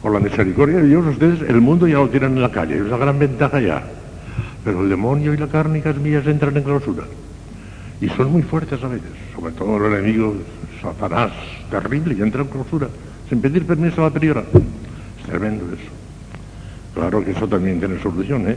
Con 0.07 0.12
la 0.12 0.20
misericordia 0.20 0.76
de 0.76 0.86
Dios, 0.86 1.04
ustedes 1.04 1.50
el 1.50 1.61
mundo 1.61 1.88
ya 1.88 1.96
lo 1.96 2.09
tienen 2.09 2.36
en 2.36 2.42
la 2.42 2.52
calle, 2.52 2.76
es 2.76 2.82
una 2.82 2.96
gran 2.96 3.18
ventaja 3.18 3.61
ya. 3.61 3.82
Pero 4.62 4.84
el 4.84 4.88
demonio 4.88 5.34
y 5.34 5.36
la 5.36 5.48
carne, 5.48 5.80
hijas 5.80 5.96
mías, 5.96 6.24
entran 6.28 6.57
en 6.57 6.62
clausura. 6.62 7.02
Y 8.00 8.09
son 8.11 8.30
muy 8.30 8.42
fuertes 8.42 8.80
a 8.84 8.86
veces, 8.86 9.11
sobre 9.34 9.52
todo 9.54 9.84
el 9.84 9.92
enemigo 9.94 10.36
Satanás, 10.80 11.32
terrible, 11.72 12.14
y 12.16 12.22
entra 12.22 12.42
en 12.42 12.46
clausura, 12.46 12.86
sin 13.28 13.40
pedir 13.40 13.66
permiso 13.66 14.02
a 14.02 14.04
la 14.04 14.14
priora. 14.14 14.44
Es 15.18 15.26
tremendo 15.28 15.64
eso. 15.74 15.90
Claro 16.94 17.24
que 17.24 17.32
eso 17.32 17.48
también 17.48 17.81
tiene 17.81 18.01
solución, 18.01 18.48
¿eh? 18.48 18.56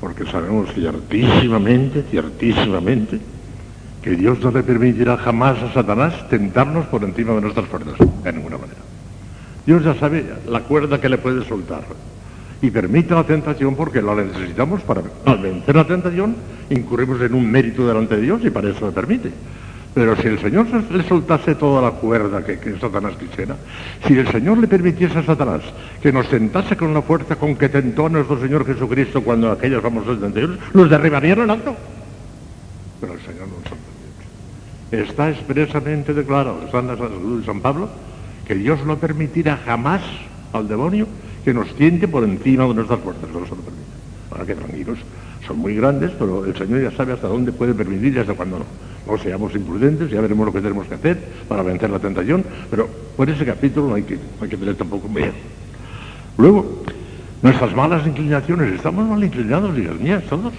Porque 0.00 0.26
sabemos 0.26 0.74
ciertísimamente, 0.74 2.02
ciertísimamente, 2.10 3.20
que 4.02 4.16
Dios 4.16 4.40
no 4.40 4.50
le 4.50 4.64
permitirá 4.64 5.16
jamás 5.16 5.62
a 5.62 5.72
Satanás 5.72 6.28
tentarnos 6.28 6.86
por 6.86 7.04
encima 7.04 7.34
de 7.34 7.42
nuestras 7.42 7.68
fuerzas, 7.68 7.94
de 8.24 8.32
ninguna 8.32 8.58
manera. 8.58 8.85
Dios 9.66 9.84
ya 9.84 9.94
sabe 9.94 10.24
la 10.48 10.60
cuerda 10.60 11.00
que 11.00 11.08
le 11.08 11.18
puede 11.18 11.44
soltar 11.44 11.82
y 12.62 12.70
permite 12.70 13.14
la 13.14 13.24
tentación 13.24 13.74
porque 13.74 14.00
la 14.00 14.14
necesitamos 14.14 14.80
para 14.82 15.02
al 15.24 15.38
vencer 15.38 15.74
la 15.74 15.86
tentación 15.86 16.36
incurrimos 16.70 17.20
en 17.20 17.34
un 17.34 17.50
mérito 17.50 17.86
delante 17.86 18.16
de 18.16 18.22
Dios 18.22 18.40
y 18.44 18.50
para 18.50 18.70
eso 18.70 18.86
lo 18.86 18.92
permite. 18.92 19.30
Pero 19.94 20.14
si 20.16 20.28
el 20.28 20.38
Señor 20.38 20.66
le 20.90 21.02
soltase 21.04 21.54
toda 21.54 21.80
la 21.80 21.90
cuerda 21.92 22.44
que, 22.44 22.58
Satanás 22.78 23.14
quisiera, 23.18 23.56
si 24.06 24.18
el 24.18 24.28
Señor 24.28 24.58
le 24.58 24.68
permitiese 24.68 25.18
a 25.18 25.22
Satanás 25.22 25.62
que 26.02 26.12
nos 26.12 26.28
tentase 26.28 26.76
con 26.76 26.92
la 26.92 27.00
fuerza 27.00 27.36
con 27.36 27.56
que 27.56 27.70
tentó 27.70 28.04
a 28.04 28.10
nuestro 28.10 28.38
Señor 28.38 28.66
Jesucristo 28.66 29.22
cuando 29.22 29.50
aquellos 29.50 29.82
famosos 29.82 30.20
tentaciones, 30.20 30.58
los 30.74 30.90
derribaría 30.90 31.32
en 31.32 31.50
alto. 31.50 31.74
Pero 33.00 33.14
el 33.14 33.20
Señor 33.20 33.48
no 33.48 33.54
nos. 33.64 35.08
Está 35.08 35.30
expresamente 35.30 36.12
declarado, 36.12 36.60
está 36.64 36.80
en 36.80 36.86
la 36.88 36.96
San 37.46 37.60
Pablo, 37.60 37.88
que 38.46 38.54
Dios 38.54 38.84
no 38.84 38.96
permitirá 38.98 39.56
jamás 39.58 40.02
al 40.52 40.68
demonio 40.68 41.06
que 41.44 41.52
nos 41.52 41.74
tiente 41.74 42.08
por 42.08 42.24
encima 42.24 42.64
de 42.66 42.74
nuestras 42.74 43.00
fuerzas, 43.00 43.28
no 43.30 43.44
se 43.44 43.50
lo 43.50 43.62
permite. 43.62 43.86
Ahora 44.30 44.46
que 44.46 44.54
tranquilos, 44.54 44.98
son 45.46 45.58
muy 45.58 45.76
grandes, 45.76 46.10
pero 46.18 46.44
el 46.44 46.56
Señor 46.56 46.82
ya 46.82 46.90
sabe 46.90 47.12
hasta 47.12 47.28
dónde 47.28 47.52
puede 47.52 47.74
permitir 47.74 48.14
y 48.14 48.18
hasta 48.18 48.34
cuándo 48.34 48.58
no. 48.58 48.64
No 49.06 49.18
seamos 49.22 49.54
imprudentes, 49.54 50.10
ya 50.10 50.20
veremos 50.20 50.46
lo 50.46 50.52
que 50.52 50.60
tenemos 50.60 50.86
que 50.88 50.94
hacer 50.94 51.18
para 51.48 51.62
vencer 51.62 51.90
la 51.90 52.00
tentación, 52.00 52.44
pero 52.70 52.88
por 53.16 53.30
ese 53.30 53.44
capítulo 53.44 53.88
no 53.88 53.94
hay 53.94 54.02
que, 54.02 54.18
hay 54.40 54.48
que 54.48 54.56
tener 54.56 54.74
tampoco 54.74 55.08
miedo. 55.08 55.32
Luego, 56.36 56.82
nuestras 57.42 57.74
malas 57.74 58.06
inclinaciones, 58.06 58.74
estamos 58.74 59.06
mal 59.06 59.22
inclinados, 59.22 59.78
hijas 59.78 60.00
mías, 60.00 60.24
todos. 60.28 60.52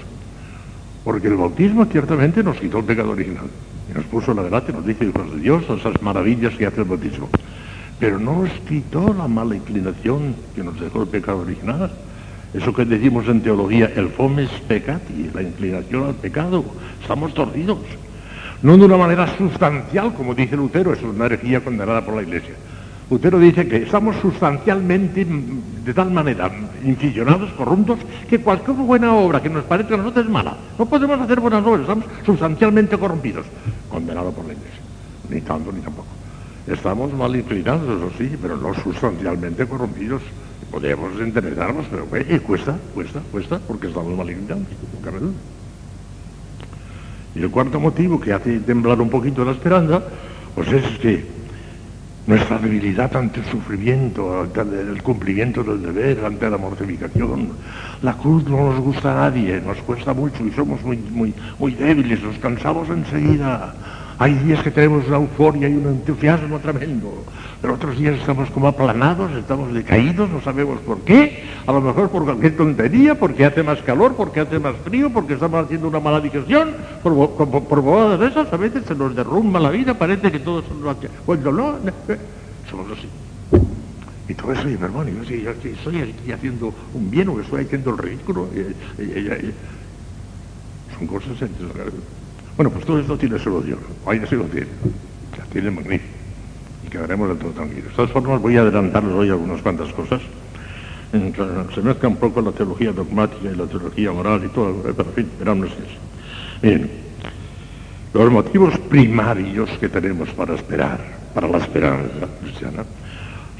Porque 1.03 1.27
el 1.27 1.35
bautismo 1.35 1.85
ciertamente 1.85 2.43
nos 2.43 2.57
quitó 2.57 2.79
el 2.79 2.85
pecado 2.85 3.11
original 3.11 3.45
y 3.89 3.93
nos 3.93 4.05
puso 4.05 4.33
la 4.33 4.43
gracia, 4.43 4.73
nos 4.73 4.85
dice 4.85 5.05
hijos 5.05 5.33
de 5.35 5.41
Dios, 5.41 5.63
esas 5.69 6.01
maravillas 6.01 6.53
que 6.55 6.65
hace 6.65 6.81
el 6.81 6.87
bautismo. 6.87 7.29
Pero 7.99 8.19
no 8.19 8.43
nos 8.43 8.51
quitó 8.67 9.13
la 9.13 9.27
mala 9.27 9.55
inclinación 9.55 10.35
que 10.55 10.63
nos 10.63 10.79
dejó 10.79 11.01
el 11.01 11.07
pecado 11.07 11.39
original. 11.39 11.91
Eso 12.53 12.73
que 12.73 12.85
decimos 12.85 13.27
en 13.27 13.41
teología, 13.41 13.91
el 13.95 14.09
fomes 14.09 14.49
peccati, 14.67 15.31
la 15.33 15.41
inclinación 15.41 16.05
al 16.05 16.15
pecado. 16.15 16.63
Estamos 17.01 17.33
torcidos. 17.33 17.79
No 18.61 18.77
de 18.77 18.85
una 18.85 18.97
manera 18.97 19.27
sustancial, 19.37 20.13
como 20.13 20.33
dice 20.33 20.55
Lutero, 20.55 20.93
es 20.93 21.01
una 21.03 21.25
herejía 21.25 21.63
condenada 21.63 22.03
por 22.03 22.15
la 22.15 22.23
Iglesia. 22.23 22.55
Lutero 23.09 23.39
dice 23.39 23.67
que 23.67 23.83
estamos 23.83 24.15
sustancialmente, 24.17 25.23
mm, 25.23 25.85
de 25.85 25.93
tal 25.93 26.11
manera, 26.11 26.51
inficionados, 26.83 27.51
corruptos, 27.51 27.99
que 28.29 28.39
cualquier 28.39 28.75
buena 28.77 29.13
obra 29.13 29.41
que 29.41 29.49
nos 29.49 29.63
parezca 29.63 29.93
a 29.93 29.97
nosotros 29.97 30.25
es 30.25 30.31
mala. 30.31 30.57
No 30.77 30.85
podemos 30.85 31.19
hacer 31.19 31.39
buenas 31.39 31.65
obras, 31.65 31.81
estamos 31.81 32.05
sustancialmente 32.25 32.97
corrompidos. 32.97 33.45
Condenado 33.89 34.31
por 34.31 34.45
la 34.45 34.53
Iglesia. 34.53 34.81
Ni 35.29 35.41
tanto 35.41 35.71
ni 35.71 35.79
tampoco. 35.81 36.16
Estamos 36.67 37.13
mal 37.13 37.33
inclinados, 37.33 37.83
eso 37.83 38.11
sí, 38.17 38.37
pero 38.41 38.57
no 38.57 38.73
sustancialmente 38.73 39.65
corrompidos. 39.65 40.21
Podemos 40.69 41.17
enderezarnos, 41.19 41.85
pero 41.89 42.05
cuesta, 42.45 42.77
cuesta, 42.93 43.21
cuesta, 43.31 43.59
porque 43.65 43.87
estamos 43.87 44.17
mal 44.17 44.29
inclinados. 44.29 44.65
Y 47.35 47.39
el 47.39 47.49
cuarto 47.49 47.79
motivo 47.79 48.19
que 48.19 48.33
hace 48.33 48.59
temblar 48.59 48.99
un 48.99 49.09
poquito 49.09 49.45
la 49.45 49.51
esperanza, 49.51 50.03
pues 50.55 50.67
es 50.73 50.99
que 50.99 51.25
nuestra 52.25 52.59
debilidad 52.59 53.15
ante 53.15 53.39
el 53.39 53.45
sufrimiento, 53.45 54.41
ante 54.41 54.61
el 54.61 55.01
cumplimiento 55.01 55.63
del 55.63 55.81
deber, 55.81 56.25
ante 56.25 56.49
la 56.49 56.57
mortificación. 56.57 57.51
La 58.01 58.13
cruz 58.17 58.43
no 58.43 58.71
nos 58.71 58.79
gusta 58.81 59.13
a 59.13 59.29
nadie, 59.29 59.61
nos 59.61 59.77
cuesta 59.77 60.13
mucho 60.13 60.45
y 60.45 60.51
somos 60.51 60.83
muy, 60.83 60.97
muy 61.57 61.71
débiles, 61.71 62.21
nos 62.21 62.37
cansamos 62.39 62.89
enseguida. 62.89 63.73
Hay 64.19 64.33
días 64.33 64.63
que 64.63 64.71
tenemos 64.71 65.07
una 65.07 65.17
euforia 65.17 65.69
y 65.69 65.73
un 65.73 65.85
entusiasmo 65.85 66.57
tremendo, 66.57 67.23
pero 67.61 67.75
otros 67.75 67.99
días 67.99 68.15
estamos 68.15 68.49
como 68.49 68.67
aplanados, 68.67 69.31
estamos 69.33 69.71
decaídos, 69.71 70.27
no 70.31 70.41
sabemos 70.41 70.79
por 70.79 71.01
qué. 71.01 71.43
A 71.67 71.71
lo 71.71 71.81
mejor 71.81 72.09
por 72.09 72.23
cualquier 72.23 72.57
tontería, 72.57 73.13
porque 73.19 73.45
hace 73.45 73.61
más 73.61 73.79
calor, 73.83 74.15
porque 74.15 74.39
hace 74.39 74.57
más 74.57 74.75
frío, 74.83 75.11
porque 75.11 75.35
estamos 75.35 75.63
haciendo 75.63 75.87
una 75.87 75.99
mala 75.99 76.19
digestión, 76.19 76.69
por, 77.03 77.29
por, 77.29 77.81
bobadas 77.81 78.19
de 78.19 78.27
esas, 78.27 78.51
a 78.51 78.57
veces 78.57 78.85
se 78.87 78.95
nos 78.95 79.15
derrumba 79.15 79.59
la 79.59 79.69
vida, 79.69 79.93
parece 79.93 80.31
que 80.31 80.39
todo 80.39 80.63
son 80.63 80.95
Cuando 81.23 81.51
no, 81.51 81.75
somos 82.71 82.87
así. 82.91 83.07
Y 84.29 84.33
todo 84.33 84.51
eso, 84.51 84.65
mi 84.65 84.73
hermano, 84.73 85.05
yo, 85.09 85.35
yo, 85.35 85.51
estoy 85.51 86.01
aquí 86.01 86.31
haciendo 86.31 86.73
un 86.95 87.11
bien 87.11 87.29
o 87.29 87.39
estoy 87.39 87.65
haciendo 87.65 87.91
el 87.91 87.97
ridículo. 87.99 88.49
son 90.97 91.07
cosas 91.07 91.39
entre 91.39 91.67
bueno, 92.57 92.71
pues 92.71 92.85
todo 92.85 92.99
esto 92.99 93.17
tiene 93.17 93.37
solución. 93.39 93.77
Vaya 94.03 94.25
si 94.25 94.35
lo 94.35 94.43
tiene. 94.45 94.67
La 95.37 95.45
tiene 95.45 95.71
magnífico. 95.71 96.11
Y 96.85 96.89
quedaremos 96.89 97.29
del 97.29 97.37
todo 97.37 97.51
tranquilos. 97.51 97.89
De 97.91 97.95
todas 97.95 98.11
formas, 98.11 98.41
voy 98.41 98.57
a 98.57 98.61
adelantarles 98.61 99.13
hoy 99.13 99.29
algunas 99.29 99.61
cuantas 99.61 99.93
cosas. 99.93 100.21
Se 101.11 101.81
mezcla 101.81 102.09
un 102.09 102.17
poco 102.17 102.41
la 102.41 102.51
teología 102.51 102.91
dogmática 102.91 103.49
y 103.51 103.55
la 103.55 103.65
teología 103.65 104.11
moral 104.11 104.43
y 104.43 104.49
todo, 104.49 104.75
pero 104.83 105.09
en 105.09 105.15
fin, 105.15 105.29
verán. 105.39 105.65
Bien, 106.61 106.89
los 108.13 108.31
motivos 108.31 108.77
primarios 108.89 109.69
que 109.79 109.87
tenemos 109.87 110.29
para 110.29 110.55
esperar, 110.55 110.99
para 111.33 111.47
la 111.47 111.59
esperanza 111.59 112.27
cristiana, 112.41 112.83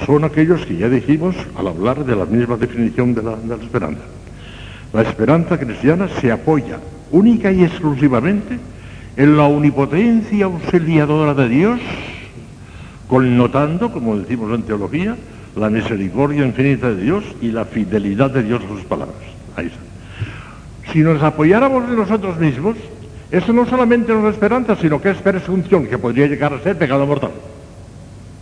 son 0.06 0.24
aquellos 0.24 0.66
que 0.66 0.76
ya 0.76 0.90
dijimos 0.90 1.36
al 1.56 1.68
hablar 1.68 2.04
de 2.04 2.16
la 2.16 2.26
misma 2.26 2.58
definición 2.58 3.14
de 3.14 3.24
la 3.24 3.38
esperanza. 3.62 4.02
La 4.92 5.04
esperanza 5.04 5.58
cristiana 5.58 6.10
se 6.20 6.32
apoya 6.32 6.80
única 7.12 7.52
y 7.52 7.64
exclusivamente 7.64 8.58
en 9.18 9.36
la 9.36 9.44
omnipotencia 9.44 10.46
auxiliadora 10.46 11.34
de 11.34 11.50
Dios, 11.50 11.80
connotando, 13.08 13.92
como 13.92 14.16
decimos 14.18 14.54
en 14.54 14.62
teología, 14.62 15.18
la 15.56 15.72
misericordia 15.72 16.46
infinita 16.46 16.92
de 16.92 17.02
Dios 17.02 17.24
y 17.42 17.52
la 17.52 17.66
fidelidad 17.66 18.30
de 18.30 18.44
Dios 18.44 18.64
a 18.64 18.68
sus 18.68 18.84
palabras. 18.84 19.18
Ahí 19.56 19.66
está. 19.66 19.80
Si 20.94 21.00
nos 21.00 21.22
apoyáramos 21.24 21.90
en 21.90 21.96
nosotros 21.96 22.38
mismos, 22.38 22.78
eso 23.32 23.52
no 23.54 23.66
solamente 23.66 24.14
no 24.14 24.30
es 24.30 24.36
esperanza, 24.36 24.76
sino 24.76 25.02
que 25.02 25.10
es 25.10 25.18
presunción, 25.18 25.88
que 25.88 25.98
podría 25.98 26.28
llegar 26.28 26.54
a 26.54 26.62
ser 26.62 26.78
pecado 26.78 27.06
mortal. 27.08 27.32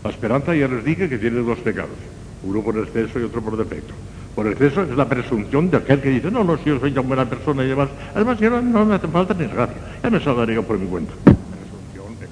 La 0.04 0.10
esperanza 0.10 0.54
ya 0.54 0.68
les 0.68 0.84
dije 0.84 1.08
que 1.08 1.18
tiene 1.18 1.40
dos 1.40 1.60
pecados, 1.60 1.98
uno 2.44 2.62
por 2.62 2.78
exceso 2.78 3.18
y 3.20 3.24
otro 3.24 3.42
por 3.42 3.56
defecto. 3.58 3.94
Por 4.36 4.48
exceso 4.48 4.82
es 4.84 4.90
la 4.98 5.08
presunción 5.08 5.70
de 5.70 5.78
aquel 5.78 6.02
que 6.02 6.10
dice, 6.10 6.30
no, 6.30 6.44
no, 6.44 6.58
si 6.58 6.66
yo 6.66 6.78
soy 6.78 6.92
tan 6.92 7.08
buena 7.08 7.24
persona 7.24 7.64
y 7.64 7.70
demás. 7.70 7.88
Además, 8.14 8.38
yo 8.38 8.50
no, 8.62 8.86
me 8.86 8.96
hace 8.96 9.08
falta 9.08 9.34
ni 9.34 9.48
gracia. 9.48 9.78
Ya 10.04 10.10
me 10.10 10.20
salvaré 10.20 10.56
yo 10.56 10.64
por 10.64 10.78
mi 10.78 10.88
cuenta. 10.88 11.14
Presunción 11.24 12.20
de 12.20 12.28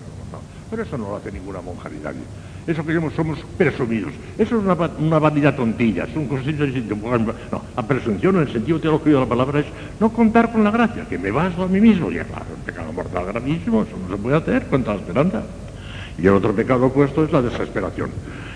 Pero 0.69 0.83
eso 0.83 0.97
no 0.97 1.11
lo 1.11 1.15
hace 1.15 1.31
ninguna 1.31 1.61
monja 1.61 1.87
ni 1.87 2.03
nadie. 2.03 2.23
Eso 2.67 2.85
que 2.85 2.93
somos 3.15 3.39
presumidos. 3.57 4.11
Eso 4.37 4.57
es 4.57 4.63
una, 4.63 4.73
una 4.73 5.19
vanidad 5.19 5.55
tontilla. 5.55 6.03
Es 6.03 6.15
un 6.17 6.27
concepto. 6.27 6.65
No, 6.65 7.61
la 7.73 7.87
presunción 7.87 8.35
en 8.35 8.41
el 8.41 8.51
sentido 8.51 8.79
teológico 8.79 9.09
de 9.09 9.19
la 9.21 9.25
palabra 9.25 9.59
es 9.61 9.65
no 10.01 10.09
contar 10.09 10.51
con 10.51 10.61
la 10.61 10.71
gracia, 10.71 11.05
que 11.07 11.17
me 11.17 11.31
baso 11.31 11.63
a 11.63 11.67
mí 11.67 11.79
mismo. 11.79 12.11
Y 12.11 12.15
claro, 12.15 12.45
un 12.53 12.63
pecado 12.65 12.91
mortal 12.91 13.27
gravísimo. 13.27 13.83
Eso 13.83 13.97
no 13.97 14.13
se 14.13 14.21
puede 14.21 14.35
hacer 14.35 14.67
contra 14.67 14.95
la 14.95 14.99
esperanza. 14.99 15.43
Y 16.17 16.27
el 16.27 16.33
otro 16.33 16.53
pecado 16.53 16.87
opuesto 16.87 17.23
es 17.23 17.31
la 17.31 17.41
desesperación 17.41 18.11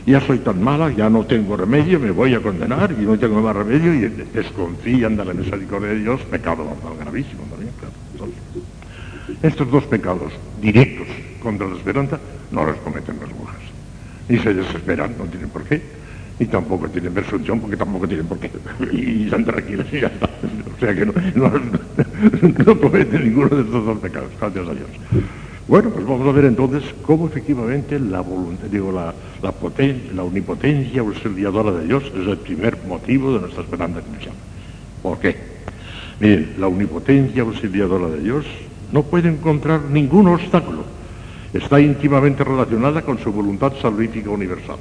ya 0.07 0.21
soy 0.21 0.39
tan 0.39 0.63
mala, 0.63 0.89
ya 0.89 1.09
no 1.09 1.25
tengo 1.25 1.57
remedio, 1.57 1.99
me 1.99 2.11
voy 2.11 2.33
a 2.33 2.41
condenar 2.41 2.95
y 2.97 3.03
no 3.03 3.19
tengo 3.19 3.41
más 3.41 3.53
remedio 3.53 3.93
y 3.93 4.07
desconfían 4.33 5.17
de 5.17 5.25
la 5.25 5.33
misericordia 5.33 5.89
de 5.89 5.99
Dios, 5.99 6.21
pecado 6.21 6.63
mortal 6.63 6.93
gravísimo 6.97 7.43
también, 7.49 7.73
claro. 7.77 8.31
estos 9.43 9.69
dos 9.69 9.83
pecados 9.83 10.31
directos 10.61 11.07
contra 11.43 11.67
la 11.67 11.75
esperanza 11.75 12.17
no 12.51 12.65
los 12.65 12.77
cometen 12.77 13.17
las 13.19 13.29
monjas. 13.37 13.61
Ni 14.29 14.39
se 14.39 14.53
desesperan, 14.53 15.13
no 15.17 15.25
tienen 15.25 15.49
por 15.49 15.63
qué, 15.63 15.81
ni 16.39 16.45
tampoco 16.45 16.87
tienen 16.87 17.13
presunción 17.13 17.59
porque 17.59 17.75
tampoco 17.75 18.07
tienen 18.07 18.27
por 18.27 18.39
qué. 18.39 18.49
Y 18.93 19.25
están 19.25 19.43
tranquilos 19.43 19.87
y. 19.91 20.05
O 20.05 20.79
sea 20.79 20.93
que 20.93 21.05
no, 21.05 21.13
no, 21.35 21.51
no 22.65 22.79
cometen 22.79 23.23
ninguno 23.23 23.49
de 23.49 23.61
estos 23.61 23.85
dos 23.85 23.99
pecados, 23.99 24.29
gracias 24.39 24.67
a 24.67 24.73
Dios. 24.73 24.87
Bueno, 25.67 25.89
pues 25.89 26.05
vamos 26.07 26.25
a 26.25 26.31
ver 26.31 26.45
entonces 26.45 26.81
cómo 27.05 27.27
efectivamente 27.27 27.99
la 27.99 28.23
digo, 28.71 28.89
la, 28.89 29.13
la, 29.41 29.51
potencia, 29.51 30.13
la 30.13 30.23
omnipotencia 30.23 31.01
auxiliadora 31.01 31.71
de 31.71 31.87
Dios 31.87 32.03
es 32.05 32.25
el 32.25 32.37
primer 32.37 32.77
motivo 32.87 33.33
de 33.33 33.41
nuestra 33.41 33.63
esperanza 33.63 33.99
cristiana. 33.99 34.37
¿Por 35.03 35.19
qué? 35.19 35.35
Miren, 36.21 36.55
la 36.57 36.67
omnipotencia 36.67 37.41
auxiliadora 37.41 38.07
de 38.07 38.21
Dios 38.21 38.45
no 38.93 39.03
puede 39.03 39.27
encontrar 39.27 39.81
ningún 39.91 40.29
obstáculo. 40.29 40.85
Está 41.53 41.81
íntimamente 41.81 42.45
relacionada 42.45 43.01
con 43.01 43.19
su 43.19 43.33
voluntad 43.33 43.73
salvífica 43.81 44.29
universal. 44.29 44.77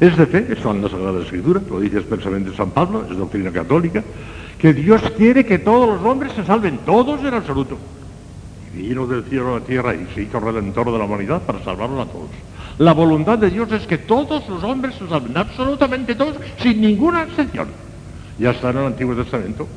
Es 0.00 0.16
de 0.16 0.26
fe, 0.26 0.46
está 0.50 0.70
en 0.70 0.82
la 0.82 0.88
Sagrada 0.88 1.22
Escritura, 1.22 1.60
lo 1.70 1.78
dice 1.78 1.98
expresamente 1.98 2.56
San 2.56 2.72
Pablo, 2.72 3.06
es 3.08 3.16
doctrina 3.16 3.52
católica, 3.52 4.02
que 4.58 4.74
Dios 4.74 5.00
quiere 5.16 5.46
que 5.46 5.60
todos 5.60 5.88
los 5.88 6.04
hombres 6.04 6.32
se 6.32 6.44
salven, 6.44 6.78
todos 6.84 7.20
en 7.20 7.34
absoluto 7.34 7.78
vino 8.74 9.06
del 9.06 9.24
cielo 9.24 9.56
a 9.56 9.60
la 9.60 9.64
tierra 9.64 9.94
y 9.94 10.06
se 10.14 10.22
hizo 10.22 10.40
redentor 10.40 10.90
de 10.92 10.98
la 10.98 11.04
humanidad 11.04 11.42
para 11.42 11.62
salvarlos 11.62 12.06
a 12.06 12.10
todos. 12.10 12.30
La 12.78 12.92
voluntad 12.92 13.38
de 13.38 13.50
Dios 13.50 13.70
es 13.72 13.86
que 13.86 13.98
todos 13.98 14.48
los 14.48 14.62
hombres 14.64 14.94
se 14.94 15.08
salven, 15.08 15.36
absolutamente 15.36 16.14
todos, 16.14 16.36
sin 16.58 16.80
ninguna 16.80 17.24
excepción. 17.24 17.68
Ya 18.38 18.50
está 18.50 18.70
en 18.70 18.78
el 18.78 18.86
Antiguo 18.86 19.14
Testamento. 19.14 19.68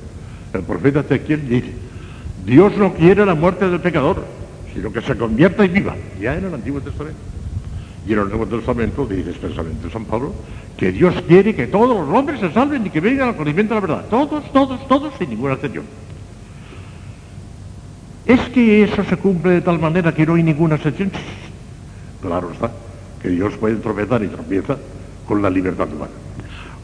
El 0.53 0.61
profeta 0.61 1.01
Ezequiel 1.01 1.47
dice, 1.47 1.73
Dios 2.45 2.77
no 2.77 2.93
quiere 2.93 3.25
la 3.25 3.35
muerte 3.35 3.69
del 3.69 3.81
pecador, 3.81 4.23
sino 4.73 4.91
que 4.93 5.01
se 5.01 5.17
convierta 5.17 5.65
y 5.65 5.69
viva. 5.69 5.95
Ya 6.19 6.35
en 6.37 6.45
el 6.45 6.53
Antiguo 6.53 6.79
Testamento. 6.79 7.19
Y 8.07 8.13
en 8.13 8.19
el 8.19 8.29
Nuevo 8.29 8.45
Testamento 8.45 9.05
dice 9.05 9.31
expresamente 9.31 9.89
San 9.89 10.05
Pablo 10.05 10.33
que 10.77 10.91
Dios 10.91 11.15
quiere 11.27 11.55
que 11.55 11.67
todos 11.67 12.07
los 12.07 12.17
hombres 12.17 12.39
se 12.39 12.51
salven 12.51 12.85
y 12.85 12.89
que 12.89 12.99
vengan 12.99 13.29
al 13.29 13.35
conocimiento 13.35 13.73
de 13.73 13.81
la 13.81 13.87
verdad. 13.87 14.05
Todos, 14.09 14.51
todos, 14.51 14.87
todos, 14.87 15.13
sin 15.17 15.29
ninguna 15.29 15.53
excepción. 15.53 15.85
¿Es 18.25 18.39
que 18.49 18.83
eso 18.83 19.03
se 19.03 19.17
cumple 19.17 19.51
de 19.51 19.61
tal 19.61 19.79
manera 19.79 20.13
que 20.13 20.25
no 20.25 20.33
hay 20.33 20.43
ninguna 20.43 20.75
excepción? 20.75 21.11
Claro 22.21 22.51
está, 22.51 22.71
que 23.21 23.29
Dios 23.29 23.53
puede 23.57 23.75
tropezar 23.75 24.23
y 24.23 24.27
tropieza 24.27 24.77
con 25.27 25.41
la 25.41 25.49
libertad 25.49 25.87
humana. 25.93 26.11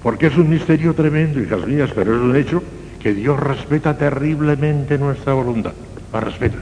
Porque 0.03 0.27
es 0.27 0.37
un 0.37 0.49
misterio 0.49 0.93
tremendo, 0.93 1.39
hijas 1.39 1.65
mías, 1.65 1.89
pero 1.95 2.15
es 2.15 2.21
un 2.21 2.35
hecho 2.35 2.61
que 2.99 3.13
Dios 3.13 3.39
respeta 3.39 3.97
terriblemente 3.97 4.97
nuestra 4.97 5.33
voluntad. 5.33 5.73
La 6.13 6.19
respeta. 6.19 6.57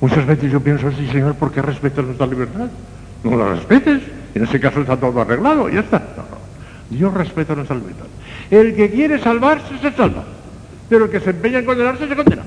Muchas 0.00 0.26
veces 0.26 0.52
yo 0.52 0.60
pienso 0.60 0.88
así, 0.88 1.06
Señor, 1.08 1.34
¿por 1.36 1.50
qué 1.50 1.62
respetas 1.62 2.04
nuestra 2.04 2.26
libertad? 2.26 2.68
No 3.22 3.36
la 3.36 3.54
respetes. 3.54 4.02
En 4.34 4.44
ese 4.44 4.60
caso 4.60 4.82
está 4.82 4.98
todo 4.98 5.20
arreglado, 5.20 5.68
ya 5.70 5.80
está. 5.80 6.02
Dios 6.90 7.14
respeta 7.14 7.54
nuestra 7.54 7.76
libertad. 7.76 8.06
El 8.50 8.74
que 8.74 8.90
quiere 8.90 9.18
salvarse 9.18 9.78
se 9.80 9.92
salva, 9.92 10.24
pero 10.90 11.06
el 11.06 11.10
que 11.10 11.20
se 11.20 11.30
empeña 11.30 11.60
en 11.60 11.64
condenarse 11.64 12.06
se 12.06 12.16
condena. 12.16 12.42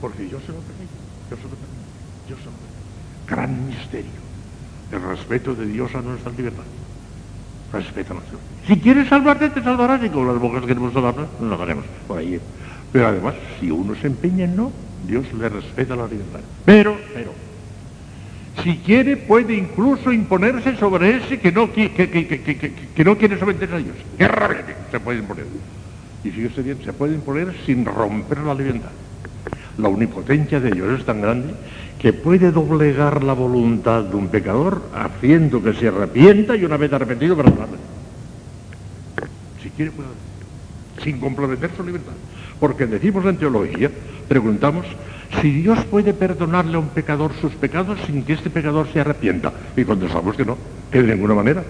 Porque 0.00 0.28
yo 0.28 0.38
se 0.40 0.52
lo 0.52 0.58
permito, 0.60 0.94
yo 1.30 1.36
se 1.36 1.42
lo 1.44 1.48
permito, 1.50 1.90
yo 2.28 2.36
se 2.36 2.44
lo 2.44 2.50
permito. 2.52 2.78
Gran 3.26 3.66
misterio, 3.66 4.20
el 4.92 5.02
respeto 5.02 5.54
de 5.54 5.66
Dios 5.66 5.94
a 5.94 6.02
nuestra 6.02 6.32
libertad. 6.32 6.64
Respeta 7.72 8.14
nuestra 8.14 8.38
Si 8.66 8.76
quieres 8.80 9.08
salvarte, 9.08 9.50
te 9.50 9.62
salvarás, 9.62 10.02
y 10.02 10.08
como 10.08 10.32
las 10.32 10.40
mujeres 10.40 10.66
queremos 10.66 10.92
salvarnos, 10.92 11.28
nos 11.40 11.58
lo 11.58 11.62
haremos 11.62 11.84
por 12.06 12.18
ahí. 12.18 12.40
Pero 12.92 13.08
además, 13.08 13.34
si 13.60 13.70
uno 13.70 13.94
se 13.94 14.06
empeña 14.06 14.44
en 14.44 14.56
no, 14.56 14.72
Dios 15.06 15.26
le 15.34 15.48
respeta 15.48 15.94
la 15.94 16.06
libertad. 16.06 16.40
Pero, 16.64 16.96
pero, 17.14 17.34
Si 18.64 18.78
quiere, 18.78 19.16
puede 19.16 19.54
incluso 19.54 20.10
imponerse 20.12 20.76
sobre 20.76 21.16
ese 21.18 21.38
que 21.38 21.52
no, 21.52 21.72
que, 21.72 21.92
que- 21.92 22.10
que- 22.10 22.26
que- 22.26 22.42
que- 22.42 22.74
que 22.94 23.04
no 23.04 23.16
quiere 23.16 23.38
someterse 23.38 23.74
a 23.74 23.78
Dios. 23.78 23.96
¡Qué 24.16 24.26
rabia! 24.26 24.64
Se 24.90 24.98
puede 24.98 25.18
imponer. 25.20 25.46
Y 26.24 26.30
fíjese 26.30 26.62
bien, 26.62 26.82
se 26.82 26.92
puede 26.92 27.14
imponer 27.14 27.54
sin 27.64 27.84
romper 27.84 28.38
la 28.38 28.54
libertad. 28.54 28.90
La 29.78 29.88
omnipotencia 29.88 30.60
de 30.60 30.70
Dios 30.70 31.00
es 31.00 31.06
tan 31.06 31.20
grande 31.20 31.54
que 31.98 32.12
puede 32.12 32.50
doblegar 32.50 33.24
la 33.24 33.32
voluntad 33.32 34.02
de 34.04 34.16
un 34.16 34.28
pecador 34.28 34.82
haciendo 34.94 35.62
que 35.62 35.72
se 35.74 35.88
arrepienta 35.88 36.56
y 36.56 36.64
una 36.64 36.76
vez 36.76 36.92
arrepentido 36.92 37.36
perdonarle. 37.36 37.78
Si 39.62 39.70
quiere 39.70 39.90
puede 39.92 40.08
sin 41.02 41.20
comprometer 41.20 41.70
su 41.76 41.82
libertad. 41.82 42.12
Porque 42.60 42.86
decimos 42.86 43.24
en 43.24 43.36
teología, 43.36 43.90
preguntamos, 44.28 44.86
si 45.40 45.62
Dios 45.62 45.84
puede 45.84 46.12
perdonarle 46.12 46.76
a 46.76 46.80
un 46.80 46.88
pecador 46.88 47.32
sus 47.40 47.52
pecados 47.52 47.98
sin 48.06 48.24
que 48.24 48.32
este 48.32 48.50
pecador 48.50 48.88
se 48.92 49.00
arrepienta. 49.00 49.52
Y 49.76 49.84
contestamos 49.84 50.36
que 50.36 50.44
no, 50.44 50.56
que 50.90 51.02
de 51.02 51.14
ninguna 51.14 51.34
manera. 51.34 51.62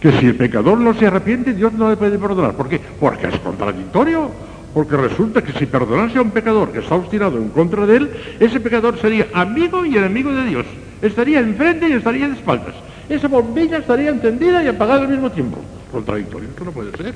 Que 0.00 0.12
si 0.12 0.26
el 0.26 0.34
pecador 0.34 0.78
no 0.78 0.94
se 0.94 1.06
arrepiente, 1.06 1.54
Dios 1.54 1.72
no 1.72 1.88
le 1.88 1.96
puede 1.96 2.18
perdonar. 2.18 2.54
¿Por 2.54 2.68
qué? 2.68 2.80
Porque 3.00 3.28
es 3.28 3.38
contradictorio. 3.38 4.30
Porque 4.74 4.96
resulta 4.96 5.42
que 5.42 5.52
si 5.52 5.66
perdonase 5.66 6.18
a 6.18 6.22
un 6.22 6.32
pecador 6.32 6.72
que 6.72 6.80
está 6.80 6.96
obstinado 6.96 7.38
en 7.38 7.48
contra 7.50 7.86
de 7.86 7.96
él, 7.96 8.10
ese 8.40 8.58
pecador 8.58 8.98
sería 8.98 9.28
amigo 9.32 9.86
y 9.86 9.96
enemigo 9.96 10.32
de 10.32 10.44
Dios. 10.44 10.66
Estaría 11.00 11.38
enfrente 11.38 11.88
y 11.88 11.92
estaría 11.92 12.26
de 12.26 12.34
espaldas. 12.34 12.74
Esa 13.08 13.28
bombilla 13.28 13.78
estaría 13.78 14.10
encendida 14.10 14.64
y 14.64 14.68
apagada 14.68 15.02
al 15.02 15.08
mismo 15.08 15.30
tiempo. 15.30 15.58
Contradictorio, 15.92 16.48
esto 16.48 16.64
no 16.64 16.72
puede 16.72 16.90
ser. 16.96 17.14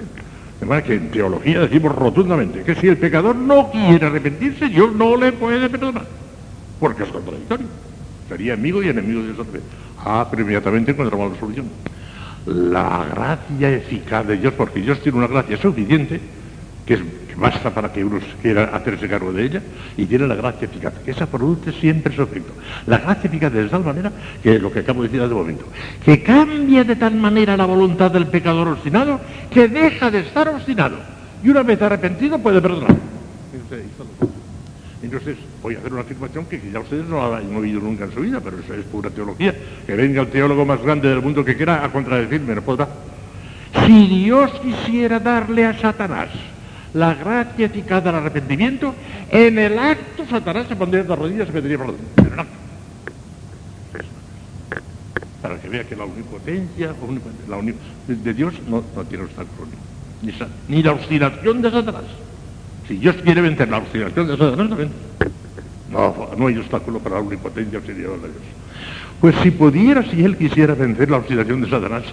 De 0.61 0.67
manera 0.67 0.87
que 0.87 0.95
en 0.95 1.11
teología 1.11 1.61
decimos 1.61 1.95
rotundamente 1.95 2.63
que 2.63 2.75
si 2.77 2.89
el 2.89 2.97
pecador 2.97 3.35
no 3.35 3.71
quiere 3.71 4.07
arrepentirse, 4.07 4.69
Dios 4.69 4.95
no 4.95 5.17
le 5.17 5.33
puede 5.33 5.69
perdonar. 5.69 6.07
Porque 6.79 7.03
es 7.03 7.09
contradictorio. 7.09 7.67
Sería 8.29 8.55
amigo 8.55 8.83
y 8.83 8.89
enemigo 8.89 9.23
de 9.23 9.33
Dios. 9.33 9.47
Ah, 10.05 10.27
pero 10.31 10.43
inmediatamente 10.43 10.93
encontramos 10.93 11.33
la 11.33 11.41
solución. 11.41 11.67
La 12.47 13.05
gracia 13.11 13.71
eficaz 13.71 14.27
de 14.27 14.37
Dios, 14.37 14.55
porque 14.55 14.81
Dios 14.81 15.01
tiene 15.01 15.19
una 15.19 15.27
gracia 15.27 15.57
suficiente, 15.57 16.21
que, 16.87 16.95
es, 16.95 17.01
basta 17.39 17.71
para 17.71 17.93
que 17.93 18.05
uno 18.05 18.19
quiera 18.43 18.65
hacerse 18.75 19.09
cargo 19.09 19.33
de 19.33 19.45
ella, 19.45 19.63
y 19.97 20.07
tiene 20.07 20.27
la 20.27 20.35
gracia 20.35 20.67
eficaz, 20.67 20.95
que 21.05 21.13
esa 21.13 21.27
produce 21.27 21.73
siempre 21.73 22.15
su 22.15 22.23
efecto. 22.23 22.53
La 22.87 22.99
gracia 22.99 23.29
eficaz 23.29 23.53
de 23.53 23.69
tal 23.69 23.85
manera, 23.85 24.13
que 24.43 24.59
lo 24.59 24.73
que 24.73 24.81
acabo 24.81 25.03
de 25.03 25.09
decir 25.09 25.23
hace 25.23 25.33
un 25.33 25.41
momento, 25.41 25.67
que 26.05 26.23
cambia 26.23 26.85
de 26.85 26.97
tal 26.97 27.15
manera 27.15 27.57
la 27.57 27.67
voluntad 27.67 28.11
del 28.11 28.27
pecador 28.27 28.69
obstinado, 28.69 29.21
que 29.51 29.69
deja 29.69 30.11
de 30.11 30.21
estar 30.21 30.49
obstinado, 30.49 30.97
y 31.43 31.49
una 31.49 31.63
vez 31.63 31.81
arrepentido 31.81 32.39
puede 32.39 32.61
perdonar. 32.61 32.97
Entonces, 35.01 35.37
voy 35.63 35.77
a 35.77 35.79
hacer 35.79 35.93
una 35.93 36.03
afirmación 36.03 36.47
que 36.47 36.61
ya 36.73 36.81
ustedes 36.81 37.07
no 37.07 37.25
han 37.35 37.55
oído 37.55 37.81
nunca 37.81 38.05
en 38.05 38.13
su 38.13 38.21
vida, 38.21 38.41
pero 38.43 38.59
eso 38.59 38.75
es 38.75 38.85
pura 38.85 39.11
teología. 39.11 39.55
Que 39.87 39.95
venga 39.95 40.23
el 40.23 40.29
teólogo 40.29 40.67
más 40.67 40.83
grande 40.83 41.09
del 41.09 41.23
mundo 41.23 41.45
que 41.45 41.57
quiera 41.57 41.85
a 41.85 41.93
contradecirme, 41.93 42.57
no 42.57 42.63
podrá. 42.63 42.89
Si 43.87 44.07
Dios 44.09 44.51
quisiera 44.61 45.21
darle 45.21 45.67
a 45.67 45.79
Satanás 45.79 46.31
la 46.95 47.15
gracia 47.15 47.67
eficaz 47.67 48.03
del 48.03 48.15
arrepentimiento, 48.15 48.95
en 49.31 49.59
el 49.59 49.79
acto 49.79 50.25
Satanás 50.29 50.67
se 50.69 50.77
pondría 50.77 51.05
de 51.05 51.17
rodillas 51.17 51.49
y 51.49 51.53
pediría 51.53 51.79
perdón. 51.79 51.97
En 52.17 52.27
el. 52.27 52.47
Para 55.43 55.59
que 55.59 55.69
vea 55.69 55.85
que 55.85 55.97
la 55.97 56.05
omnipotencia 56.05 56.93
la 57.49 57.63
de 58.07 58.35
Dios 58.35 58.55
no, 58.69 58.83
no 58.95 59.05
tiene 59.05 59.25
obstáculo 59.25 59.69
ni, 60.69 60.83
la 60.83 60.93
obstinación 60.93 61.63
de 61.63 61.71
Satanás. 61.71 62.05
Si 62.87 62.97
Dios 62.97 63.17
quiere 63.17 63.41
vencer 63.41 63.69
la 63.69 63.79
obstinación 63.79 64.27
de 64.27 64.37
Satanás, 64.37 64.77
vence. 64.77 64.95
No, 65.91 66.31
no 66.37 66.47
hay 66.47 66.57
obstáculo 66.57 66.99
para 66.99 67.17
la 67.17 67.21
omnipotencia 67.23 67.81
de 67.81 67.95
Dios. 67.95 68.19
Pues 69.21 69.35
si 69.43 69.51
pudiera, 69.51 70.03
si 70.05 70.25
él 70.25 70.37
quisiera 70.37 70.75
vencer 70.75 71.11
la 71.11 71.19
obstinación 71.19 71.61
de 71.61 71.71
Satanás, 71.71 72.05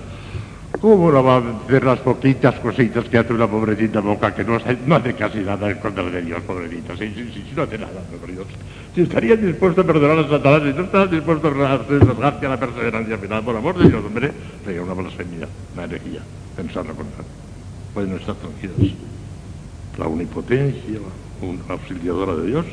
¿cómo 0.86 1.12
no 1.12 1.24
va 1.24 1.38
a 1.38 1.40
vencer 1.40 1.84
las 1.84 1.98
poquitas 1.98 2.54
cositas 2.60 3.06
que 3.06 3.18
hace 3.18 3.34
una 3.34 3.48
pobrecita 3.48 4.02
boca 4.02 4.36
que 4.36 4.44
no 4.44 4.56
hace, 4.56 5.16
casi 5.16 5.40
nada 5.40 5.72
en 5.72 5.80
contra 5.80 6.04
de 6.04 6.22
Dios, 6.22 6.44
pobrecita? 6.44 6.96
Si, 6.96 7.10
si, 7.10 7.24
si, 7.34 7.42
si 7.42 7.56
no 7.56 7.64
hace 7.64 7.80
nada, 7.80 8.04
por 8.22 8.32
Dios. 8.32 8.46
Si 8.94 9.02
estaría 9.02 9.36
dispuesto 9.36 9.82
a 9.82 9.84
perdonar 9.84 10.20
a 10.20 10.30
Satanás 10.30 10.62
y 10.62 10.78
no 10.78 10.84
está 10.84 11.08
dispuesto 11.08 11.48
a 11.48 11.80
rasgarse 11.80 12.46
a 12.46 12.50
la 12.50 12.60
perseverancia 12.60 13.18
final, 13.18 13.42
por 13.42 13.56
amor 13.56 13.80
de 13.80 13.90
Dios, 13.90 14.06
hombre, 14.06 14.32
sería 14.64 14.84
una 14.84 14.94
blasfemia, 14.94 15.48
una 15.74 15.86
herejía, 15.86 16.22
pensar 16.56 16.86
lo 16.86 16.94
contrario. 16.94 17.32
Pueden 17.96 18.16
estar 18.18 18.36
tranquilos 18.36 18.94
la 19.98 20.06
omnipotencia, 20.06 21.00
la 21.68 21.74
auxiliadora 21.74 22.36
de 22.36 22.46
Dios, 22.46 22.66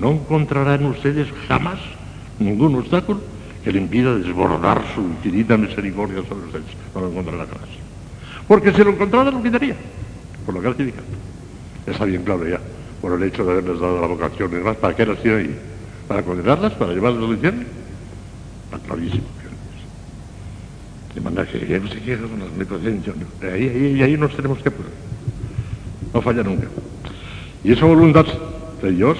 no 0.00 0.10
encontrará 0.10 0.74
en 0.74 0.86
ustedes 0.86 1.28
jamás 1.46 1.78
ningún 2.40 2.74
obstáculo 2.74 3.20
que 3.62 3.72
le 3.72 3.78
impida 3.78 4.14
desbordar 4.16 4.82
su 4.94 5.02
infinita 5.02 5.56
misericordia 5.56 6.22
sobre 6.28 6.46
ustedes. 6.46 6.64
No 6.94 7.00
lo 7.02 7.08
encontrará 7.10 7.46
jamás. 7.46 7.68
Porque 8.48 8.72
si 8.72 8.82
lo 8.82 8.90
encontrara, 8.90 9.30
lo 9.30 9.42
quitaría. 9.42 9.76
Por 10.44 10.54
la 10.54 10.60
gracia 10.60 10.84
divina. 10.84 11.02
Está 11.86 12.04
bien 12.04 12.24
claro 12.24 12.46
ya. 12.46 12.60
Por 13.00 13.12
el 13.12 13.22
hecho 13.22 13.44
de 13.44 13.52
haberles 13.52 13.80
dado 13.80 14.00
la 14.00 14.06
vocación 14.06 14.50
y 14.52 14.56
demás. 14.56 14.76
¿Para 14.76 14.96
qué 14.96 15.06
las 15.06 15.22
tiene 15.22 15.38
ahí? 15.38 15.58
¿Para 16.08 16.22
condenarlas? 16.22 16.72
¿Para 16.72 16.92
llevarlas 16.92 17.24
al 17.24 17.32
infierno? 17.32 17.62
Está 18.64 18.78
clarísimo. 18.86 19.24
De 21.14 21.20
manera 21.20 21.46
que 21.46 21.80
no 21.80 21.88
se 21.88 22.00
queja 22.00 22.22
con 22.22 22.38
la 22.38 22.46
omnipotencia. 22.46 23.12
¿no? 23.16 23.48
Ahí, 23.48 23.68
ahí, 23.68 24.02
ahí 24.02 24.16
nos 24.16 24.34
tenemos 24.34 24.58
que 24.58 24.70
poner. 24.70 24.92
No 26.12 26.20
falla 26.20 26.42
nunca. 26.42 26.66
Y 27.62 27.72
esa 27.72 27.84
voluntad 27.84 28.26
de 28.82 28.90
Dios 28.90 29.18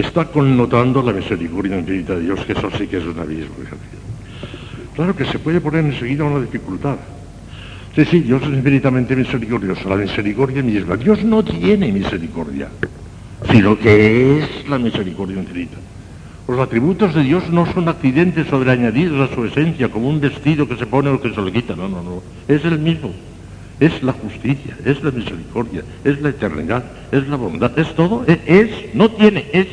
está 0.00 0.26
connotando 0.26 1.02
la 1.02 1.12
misericordia 1.12 1.78
infinita 1.78 2.14
de 2.14 2.22
Dios, 2.22 2.40
que 2.44 2.52
eso 2.52 2.70
sí 2.76 2.86
que 2.86 2.98
es 2.98 3.04
un 3.04 3.18
abismo. 3.18 3.54
Claro 4.94 5.14
que 5.14 5.24
se 5.24 5.38
puede 5.38 5.60
poner 5.60 5.84
enseguida 5.84 6.24
una 6.24 6.40
dificultad. 6.40 6.96
Sí, 7.94 8.04
sí, 8.04 8.20
Dios 8.20 8.42
es 8.42 8.48
infinitamente 8.48 9.16
misericordioso, 9.16 9.88
la 9.88 9.96
misericordia 9.96 10.62
misma. 10.62 10.96
Dios 10.96 11.24
no 11.24 11.42
tiene 11.42 11.90
misericordia, 11.90 12.68
sino 13.50 13.78
que 13.78 14.38
es 14.38 14.68
la 14.68 14.78
misericordia 14.78 15.38
infinita. 15.38 15.78
Los 16.46 16.60
atributos 16.60 17.14
de 17.14 17.24
Dios 17.24 17.50
no 17.50 17.66
son 17.72 17.88
accidentes 17.88 18.46
sobreañadidos 18.46 19.30
a 19.30 19.34
su 19.34 19.44
esencia, 19.44 19.90
como 19.90 20.08
un 20.08 20.20
vestido 20.20 20.68
que 20.68 20.76
se 20.76 20.86
pone 20.86 21.10
o 21.10 21.20
que 21.20 21.34
se 21.34 21.42
le 21.42 21.52
quita. 21.52 21.76
No, 21.76 21.88
no, 21.88 22.02
no. 22.02 22.22
Es 22.46 22.64
el 22.64 22.78
mismo. 22.78 23.12
Es 23.80 24.02
la 24.02 24.12
justicia, 24.12 24.76
es 24.84 25.02
la 25.04 25.12
misericordia, 25.12 25.82
es 26.02 26.20
la 26.20 26.30
eternidad, 26.30 26.84
es 27.12 27.28
la 27.28 27.36
bondad, 27.36 27.78
es 27.78 27.94
todo. 27.94 28.24
Es, 28.26 28.38
es 28.46 28.94
no 28.94 29.10
tiene, 29.10 29.46
es. 29.52 29.66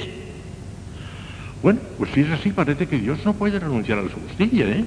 Bueno, 1.66 1.80
pues 1.98 2.12
si 2.12 2.22
es 2.22 2.30
así, 2.30 2.52
parece 2.52 2.88
que 2.88 3.00
Dios 3.00 3.26
no 3.26 3.34
puede 3.34 3.58
renunciar 3.58 3.98
a 3.98 4.04
su 4.08 4.20
justicia, 4.20 4.68
¿eh? 4.70 4.86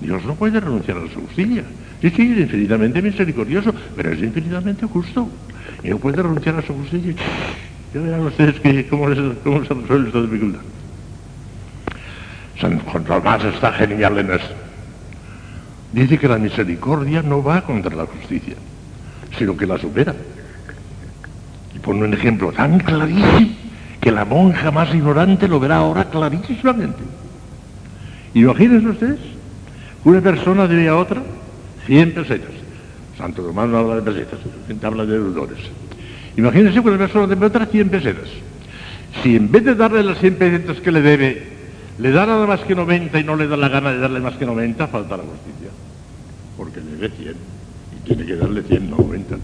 Dios 0.00 0.22
no 0.26 0.34
puede 0.34 0.60
renunciar 0.60 0.98
a 0.98 1.08
su 1.08 1.18
justicia. 1.22 1.64
Sí, 2.02 2.10
sí, 2.10 2.32
es 2.34 2.40
infinitamente 2.40 3.00
misericordioso, 3.00 3.74
pero 3.96 4.12
es 4.12 4.20
infinitamente 4.20 4.84
justo. 4.84 5.30
Y 5.82 5.88
no 5.88 5.96
puede 5.98 6.22
renunciar 6.22 6.56
a 6.56 6.60
su 6.62 6.74
justicia. 6.74 7.14
Ya 7.94 8.00
verán 8.02 8.20
ustedes 8.20 8.60
que, 8.60 8.86
cómo, 8.88 9.08
les- 9.08 9.38
cómo 9.38 9.64
se 9.64 9.72
resuelve 9.72 10.08
esta 10.08 10.20
dificultad. 10.20 10.60
San 12.60 12.78
Juan 12.80 13.04
Tomás 13.04 13.42
está 13.42 13.72
genial 13.72 14.18
en 14.18 14.30
esto. 14.32 14.54
Dice 15.90 16.18
que 16.18 16.28
la 16.28 16.36
misericordia 16.36 17.22
no 17.22 17.42
va 17.42 17.62
contra 17.62 17.96
la 17.96 18.04
justicia, 18.04 18.56
sino 19.38 19.56
que 19.56 19.64
la 19.64 19.78
supera. 19.78 20.14
Y 21.72 21.78
pone 21.78 22.04
un 22.04 22.12
ejemplo 22.12 22.52
tan 22.52 22.78
clarísimo 22.80 23.69
que 24.00 24.10
la 24.10 24.24
monja 24.24 24.70
más 24.70 24.94
ignorante 24.94 25.46
lo 25.46 25.60
verá 25.60 25.76
ahora 25.76 26.06
clarísimamente. 26.06 27.02
Imagínense 28.34 28.88
ustedes, 28.88 29.18
una 30.04 30.20
persona 30.20 30.66
debe 30.66 30.88
a 30.88 30.96
otra 30.96 31.22
100 31.86 32.14
pesetas. 32.14 32.50
Santo 33.18 33.42
Tomás 33.42 33.68
no 33.68 33.78
habla 33.78 33.96
de 33.96 34.02
pesetas, 34.02 34.40
habla 34.82 35.04
de 35.04 35.12
deudores. 35.12 35.58
Imagínense 36.36 36.80
que 36.80 36.88
una 36.88 36.98
persona 36.98 37.26
debe 37.26 37.46
otra 37.46 37.66
100 37.66 37.88
pesetas. 37.90 38.28
Si 39.22 39.36
en 39.36 39.50
vez 39.50 39.64
de 39.64 39.74
darle 39.74 40.02
las 40.02 40.18
100 40.18 40.36
pesetas 40.36 40.80
que 40.80 40.92
le 40.92 41.02
debe, 41.02 41.42
le 41.98 42.10
da 42.12 42.24
nada 42.24 42.46
más 42.46 42.60
que 42.60 42.74
90 42.74 43.18
y 43.18 43.24
no 43.24 43.36
le 43.36 43.46
da 43.46 43.56
la 43.56 43.68
gana 43.68 43.90
de 43.90 43.98
darle 43.98 44.20
más 44.20 44.34
que 44.34 44.46
90, 44.46 44.86
falta 44.86 45.16
la 45.16 45.24
justicia. 45.24 45.68
Porque 46.56 46.80
debe 46.80 47.10
100 47.10 47.34
y 47.34 48.06
tiene 48.06 48.24
que 48.24 48.36
darle 48.36 48.62
100, 48.62 48.90
no 48.90 48.96
90. 48.96 49.36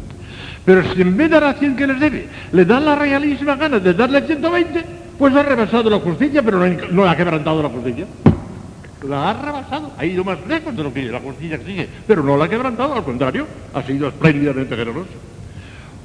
Pero 0.66 0.82
si 0.92 1.00
en 1.00 1.16
vez 1.16 1.30
de 1.30 1.40
dar 1.40 1.56
100 1.56 1.76
que 1.76 1.86
les 1.86 2.00
debe, 2.00 2.28
le 2.50 2.64
da 2.64 2.80
la 2.80 2.96
realísima 2.96 3.54
gana 3.54 3.78
de 3.78 3.94
darle 3.94 4.26
120, 4.26 4.84
pues 5.16 5.34
ha 5.34 5.42
rebasado 5.44 5.88
la 5.88 6.00
justicia, 6.00 6.42
pero 6.42 6.58
no, 6.58 6.66
no 6.90 7.08
ha 7.08 7.16
quebrantado 7.16 7.62
la 7.62 7.68
justicia. 7.68 8.04
La 9.06 9.30
ha 9.30 9.32
rebasado, 9.40 9.92
ha 9.96 10.04
ido 10.04 10.24
más 10.24 10.38
lejos 10.48 10.76
de 10.76 10.82
lo 10.82 10.92
que 10.92 11.04
la 11.04 11.20
justicia 11.20 11.54
exige, 11.54 11.88
pero 12.08 12.24
no 12.24 12.36
la 12.36 12.46
ha 12.46 12.48
quebrantado, 12.48 12.94
al 12.94 13.04
contrario, 13.04 13.46
ha 13.72 13.82
sido 13.84 14.08
espléndidamente 14.08 14.74
generoso. 14.76 15.10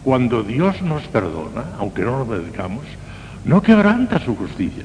Cuando 0.04 0.44
Dios 0.44 0.80
nos 0.84 1.04
perdona, 1.08 1.64
aunque 1.80 2.04
no 2.04 2.20
lo 2.20 2.26
merezcamos, 2.26 2.84
no 3.46 3.64
quebranta 3.64 4.20
su 4.20 4.36
justicia, 4.36 4.84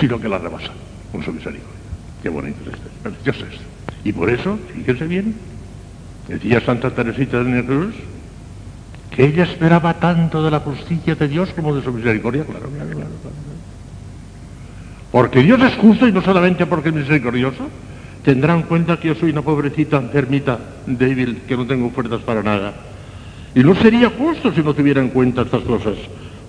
sino 0.00 0.18
que 0.18 0.30
la 0.30 0.38
rebasa 0.38 0.72
con 1.12 1.22
su 1.22 1.34
misericordia. 1.34 1.76
Qué 2.22 2.30
bonito 2.30 2.58
es 2.62 2.74
esto, 2.74 2.88
precioso 3.02 3.44
esto. 3.44 3.64
Y 4.04 4.12
por 4.12 4.30
eso, 4.30 4.58
fíjense 4.74 5.06
bien, 5.06 5.34
decía 6.28 6.62
Santa 6.62 6.90
Teresita 6.90 7.44
de 7.44 7.62
Jesús, 7.62 7.94
ella 9.18 9.42
esperaba 9.42 9.94
tanto 9.94 10.44
de 10.44 10.50
la 10.50 10.60
justicia 10.60 11.16
de 11.16 11.26
Dios 11.26 11.50
como 11.50 11.74
de 11.74 11.82
su 11.82 11.92
misericordia, 11.92 12.44
claro, 12.44 12.68
claro, 12.70 12.90
claro. 12.90 13.10
Porque 15.10 15.42
Dios 15.42 15.60
es 15.60 15.74
justo 15.74 16.06
y 16.06 16.12
no 16.12 16.22
solamente 16.22 16.66
porque 16.66 16.90
es 16.90 16.94
misericordioso, 16.94 17.66
tendrá 18.22 18.54
en 18.54 18.62
cuenta 18.62 19.00
que 19.00 19.08
yo 19.08 19.16
soy 19.16 19.30
una 19.30 19.42
pobrecita 19.42 19.96
enfermita, 19.96 20.60
débil, 20.86 21.42
que 21.48 21.56
no 21.56 21.66
tengo 21.66 21.90
fuerzas 21.90 22.20
para 22.20 22.44
nada. 22.44 22.74
Y 23.56 23.60
no 23.64 23.74
sería 23.74 24.08
justo 24.10 24.52
si 24.52 24.62
no 24.62 24.72
tuviera 24.72 25.00
en 25.00 25.08
cuenta 25.08 25.42
estas 25.42 25.62
cosas. 25.62 25.96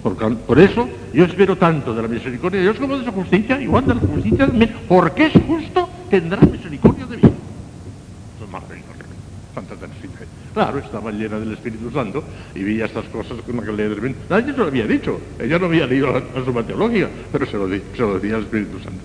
Por, 0.04 0.60
eso 0.60 0.88
yo 1.12 1.26
espero 1.26 1.58
tanto 1.58 1.96
de 1.96 2.04
la 2.04 2.08
misericordia 2.08 2.60
de 2.60 2.68
Dios 2.68 2.78
como 2.78 3.00
de 3.00 3.06
su 3.06 3.12
justicia, 3.12 3.60
igual 3.60 3.88
de 3.88 3.96
la 3.96 4.02
justicia, 4.02 4.48
porque 4.88 5.26
es 5.26 5.34
justo, 5.48 5.90
tendrá 6.10 6.40
misericordia 6.42 7.08
de 7.08 7.18
mí. 7.18 7.24
Claro, 10.60 10.80
estaba 10.80 11.10
llena 11.14 11.40
del 11.40 11.54
Espíritu 11.54 11.90
Santo 11.90 12.22
y 12.54 12.62
veía 12.62 12.84
estas 12.84 13.06
cosas 13.06 13.38
con 13.46 13.56
la 13.56 13.64
que 13.64 13.72
le 13.72 14.14
Nadie 14.30 14.52
se 14.52 14.58
lo 14.58 14.66
había 14.66 14.86
dicho. 14.86 15.18
Ella 15.40 15.58
no 15.58 15.68
había 15.68 15.88
leído 15.88 16.12
la, 16.12 16.44
suma 16.44 16.64
teológica, 16.64 17.08
pero 17.32 17.46
se 17.46 17.56
lo, 17.56 17.70
se 17.70 18.02
lo 18.02 18.16
decía 18.16 18.36
el 18.36 18.44
Espíritu 18.44 18.78
Santo. 18.80 19.00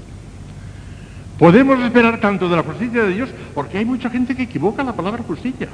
Podemos 1.39 1.79
esperar 1.79 2.19
tanto 2.21 2.49
de 2.49 2.57
la 2.57 2.65
justicia 2.65 3.05
de 3.05 3.15
Dios 3.15 3.29
porque 3.55 3.79
hay 3.79 3.85
mucha 3.85 4.11
gente 4.11 4.35
que 4.35 4.43
equivoca 4.43 4.83
la 4.83 4.95
palabra 4.95 5.23
justicia. 5.23 5.69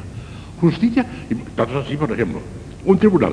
Justicia, 0.61 1.07
y 1.31 1.35
tanto 1.35 1.79
así, 1.79 1.97
por 1.97 2.13
ejemplo, 2.13 2.43
un 2.85 2.99
tribunal 2.99 3.33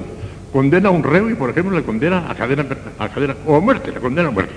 condena 0.53 0.87
a 0.87 0.93
un 0.93 1.03
reo 1.03 1.29
y, 1.29 1.33
por 1.33 1.49
ejemplo, 1.49 1.75
le 1.75 1.83
condena 1.83 2.31
a 2.31 2.35
cadena, 2.35 2.65
a 2.97 3.09
cadena 3.09 3.35
o 3.45 3.57
a 3.57 3.59
muerte, 3.59 3.91
le 3.91 3.99
condena 3.99 4.29
a 4.29 4.31
muerte. 4.31 4.53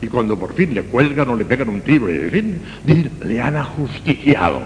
Y 0.00 0.06
cuando 0.06 0.38
por 0.38 0.54
fin 0.54 0.72
le 0.72 0.84
cuelgan 0.84 1.28
o 1.28 1.36
le 1.36 1.44
pegan 1.44 1.68
un 1.68 1.82
tiro, 1.82 2.10
y, 2.10 2.16
en 2.16 2.30
fin, 2.30 2.60
le 3.22 3.38
han 3.38 3.56
ajusticiado. 3.56 4.62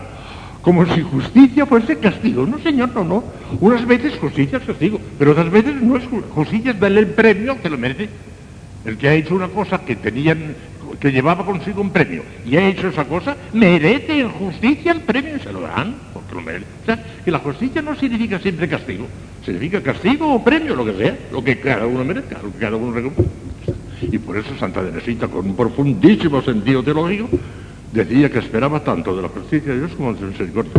Como 0.69 0.85
si 0.85 1.01
justicia 1.01 1.65
fuese 1.65 1.97
castigo. 1.97 2.45
No, 2.45 2.59
señor, 2.59 2.91
no, 2.95 3.03
no. 3.03 3.25
Unas 3.59 3.87
veces 3.87 4.19
justicia 4.19 4.61
castigo, 4.61 5.01
pero 5.19 5.31
otras 5.31 5.51
veces 5.51 5.81
no 5.81 5.97
es 5.97 6.05
justicia, 6.29 6.73
es 6.73 6.79
darle 6.79 7.01
el 7.01 7.07
premio 7.07 7.59
que 7.63 7.71
lo 7.71 7.79
merece. 7.79 8.11
El 8.85 8.99
que 8.99 9.09
ha 9.09 9.15
hecho 9.15 9.35
una 9.35 9.49
cosa 9.49 9.79
que 9.79 9.97
tenían, 9.97 10.55
que 11.01 11.11
llevaba 11.11 11.47
consigo 11.47 11.81
un 11.81 11.89
premio 11.89 12.23
y 12.45 12.59
ha 12.59 12.69
hecho 12.69 12.89
esa 12.89 13.07
cosa, 13.07 13.35
merece 13.55 14.21
en 14.21 14.29
justicia 14.29 14.93
el 14.93 15.01
premio 15.01 15.39
se 15.39 15.55
lo 15.55 15.63
dan, 15.63 15.95
porque 16.13 16.35
lo 16.35 16.43
merece. 16.43 16.67
O 16.83 16.85
sea, 16.85 17.03
que 17.25 17.31
la 17.31 17.39
justicia 17.39 17.81
no 17.81 17.97
significa 17.97 18.39
siempre 18.39 18.69
castigo, 18.69 19.07
significa 19.47 19.81
castigo 19.81 20.35
o 20.35 20.45
premio, 20.45 20.77
lo 20.77 20.85
que 20.85 20.93
sea, 20.99 21.17
lo 21.33 21.43
que 21.43 21.59
cada 21.61 21.87
uno 21.87 22.05
merezca, 22.05 22.41
lo 22.43 22.53
que 22.53 22.59
cada 22.59 22.77
uno 22.77 22.93
recompensa. 22.93 23.33
Y 24.03 24.19
por 24.19 24.37
eso 24.37 24.51
Santa 24.59 24.83
Teresita, 24.83 25.29
con 25.29 25.47
un 25.47 25.57
profundísimo 25.57 26.43
sentido 26.43 26.83
teológico, 26.83 27.31
decía 27.93 28.31
que 28.31 28.39
esperaba 28.39 28.85
tanto 28.85 29.15
de 29.17 29.23
la 29.23 29.29
justicia 29.29 29.73
de 29.73 29.79
Dios 29.79 29.93
como 29.97 30.13
de 30.13 30.21
su 30.21 30.27
misericordia. 30.27 30.73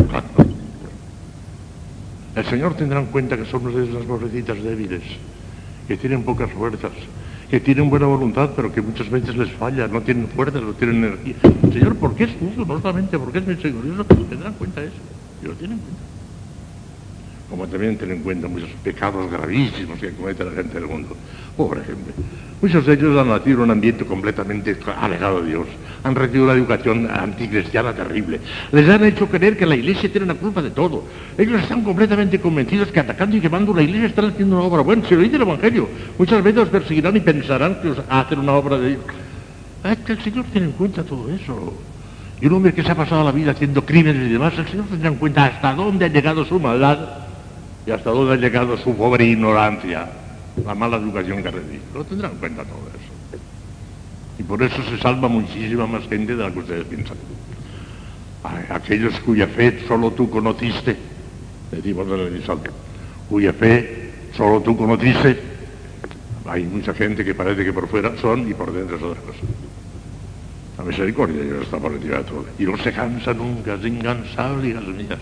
El 2.36 2.44
Señor 2.44 2.74
tendrá 2.74 3.00
en 3.00 3.06
cuenta 3.06 3.36
que 3.36 3.44
somos 3.44 3.74
de 3.74 3.86
las 3.86 4.04
pobrecitas 4.04 4.62
débiles, 4.62 5.02
que 5.88 5.96
tienen 5.96 6.22
pocas 6.22 6.50
fuerzas, 6.52 6.92
que 7.50 7.58
tienen 7.58 7.90
buena 7.90 8.06
voluntad, 8.06 8.50
pero 8.54 8.72
que 8.72 8.80
muchas 8.80 9.10
veces 9.10 9.36
les 9.36 9.50
falla, 9.52 9.88
no 9.88 10.00
tienen 10.02 10.28
fuerzas, 10.28 10.62
no 10.62 10.72
tienen 10.72 11.04
energía. 11.04 11.34
Señor, 11.72 11.96
¿por 11.96 12.14
qué 12.14 12.24
es 12.24 12.30
justo? 12.38 12.64
No 12.64 12.80
solamente 12.80 13.18
porque 13.18 13.38
es 13.38 13.46
misericordioso, 13.46 14.04
tendrán 14.04 14.52
en 14.52 14.58
cuenta 14.58 14.82
eso. 14.82 14.94
Y 15.42 15.46
lo 15.46 15.54
tienen 15.54 15.78
en 15.78 15.82
cuenta. 15.82 16.02
Como 17.50 17.66
también 17.66 17.98
tienen 17.98 18.18
en 18.18 18.22
cuenta 18.22 18.46
muchos 18.46 18.70
pecados 18.84 19.28
gravísimos 19.28 19.98
que 19.98 20.12
comete 20.12 20.44
la 20.44 20.52
gente 20.52 20.74
del 20.74 20.86
mundo. 20.86 21.16
Pobre 21.56 21.80
gente. 21.80 22.12
Muchos 22.62 22.86
de 22.86 22.92
ellos 22.92 23.18
han 23.18 23.28
nacido 23.28 23.56
en 23.56 23.62
un 23.64 23.70
ambiente 23.72 24.04
completamente 24.04 24.76
alejado 24.96 25.42
de 25.42 25.48
Dios. 25.48 25.66
Han 26.02 26.14
recibido 26.14 26.44
una 26.44 26.54
educación 26.54 27.10
anticristiana 27.10 27.92
terrible. 27.92 28.40
Les 28.72 28.88
han 28.88 29.04
hecho 29.04 29.28
creer 29.28 29.56
que 29.56 29.66
la 29.66 29.76
iglesia 29.76 30.10
tiene 30.10 30.26
la 30.26 30.34
culpa 30.34 30.62
de 30.62 30.70
todo. 30.70 31.04
Ellos 31.36 31.60
están 31.60 31.82
completamente 31.82 32.40
convencidos 32.40 32.88
que 32.88 33.00
atacando 33.00 33.36
y 33.36 33.40
quemando 33.40 33.74
la 33.74 33.82
iglesia 33.82 34.08
están 34.08 34.26
haciendo 34.26 34.56
una 34.56 34.64
obra 34.64 34.82
buena. 34.82 35.06
Se 35.06 35.14
lo 35.14 35.22
dice 35.22 35.36
el 35.36 35.42
Evangelio. 35.42 35.88
Muchas 36.18 36.42
veces 36.42 36.62
os 36.62 36.68
perseguirán 36.68 37.16
y 37.16 37.20
pensarán 37.20 37.80
que 37.82 37.90
os 37.90 37.98
hacen 38.08 38.38
una 38.38 38.52
obra 38.52 38.78
de 38.78 38.88
Dios. 38.90 39.02
Es 39.84 39.98
que 39.98 40.12
el 40.12 40.22
Señor 40.22 40.44
tiene 40.52 40.68
en 40.68 40.72
cuenta 40.72 41.02
todo 41.04 41.30
eso. 41.30 41.74
Y 42.40 42.46
un 42.46 42.54
hombre 42.54 42.72
que 42.72 42.82
se 42.82 42.90
ha 42.90 42.94
pasado 42.94 43.22
la 43.22 43.32
vida 43.32 43.50
haciendo 43.50 43.84
crímenes 43.84 44.26
y 44.26 44.32
demás, 44.32 44.54
el 44.56 44.66
Señor 44.66 44.86
tendrá 44.86 45.08
en 45.08 45.16
cuenta 45.16 45.44
hasta 45.44 45.74
dónde 45.74 46.06
ha 46.06 46.08
llegado 46.08 46.44
su 46.46 46.58
maldad 46.58 46.98
y 47.86 47.90
hasta 47.90 48.10
dónde 48.10 48.34
ha 48.34 48.36
llegado 48.36 48.78
su 48.78 48.96
pobre 48.96 49.26
ignorancia 49.26 50.08
la 50.64 50.74
mala 50.74 50.96
educación 50.96 51.42
que 51.42 51.50
recibe. 51.50 51.80
Lo 51.94 52.04
tendrán 52.04 52.32
en 52.32 52.38
cuenta 52.38 52.62
todo 52.64 52.88
eso. 52.88 53.19
Y 54.40 54.42
por 54.42 54.62
eso 54.62 54.82
se 54.88 54.96
salva 54.96 55.28
muchísima 55.28 55.86
más 55.86 56.08
gente 56.08 56.34
de 56.34 56.42
la 56.42 56.50
que 56.50 56.60
ustedes 56.60 56.86
piensan. 56.86 57.18
Aquellos 58.70 59.20
cuya 59.20 59.46
fe 59.46 59.84
solo 59.86 60.12
tú 60.12 60.30
conociste, 60.30 60.96
decimos 61.70 62.06
en 62.08 62.34
el 62.34 62.42
salto, 62.42 62.70
cuya 63.28 63.52
fe 63.52 64.12
solo 64.34 64.62
tú 64.62 64.74
conociste, 64.78 65.38
hay 66.46 66.64
mucha 66.64 66.94
gente 66.94 67.22
que 67.22 67.34
parece 67.34 67.66
que 67.66 67.72
por 67.74 67.86
fuera 67.86 68.16
son 68.16 68.48
y 68.48 68.54
por 68.54 68.72
dentro 68.72 68.96
es 68.96 69.02
otra 69.02 69.20
cosa. 69.20 69.40
La 70.78 70.84
misericordia 70.84 71.44
ya 71.44 71.62
está 71.62 71.76
por 71.76 71.92
encima 71.92 72.16
de 72.16 72.24
todo. 72.24 72.46
Y 72.58 72.64
no 72.64 72.78
se 72.78 72.92
cansa 72.94 73.34
nunca, 73.34 73.74
es 73.74 73.84
incansable, 73.84 74.68
hijas 74.70 74.84
mías. 74.84 75.18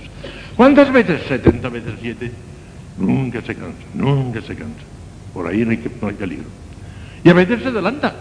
¿Cuántas 0.54 0.92
veces? 0.92 1.22
70 1.26 1.68
veces 1.70 1.94
7. 2.00 2.32
Nunca 2.98 3.42
se 3.42 3.56
cansa, 3.56 3.84
nunca 3.94 4.40
se 4.42 4.54
cansa. 4.54 4.84
Por 5.34 5.48
ahí 5.48 5.64
no 5.64 5.72
hay, 5.72 5.84
no 6.00 6.06
hay 6.06 6.14
peligro. 6.14 6.46
Y 7.24 7.30
a 7.30 7.34
veces 7.34 7.62
se 7.62 7.68
adelanta. 7.68 8.14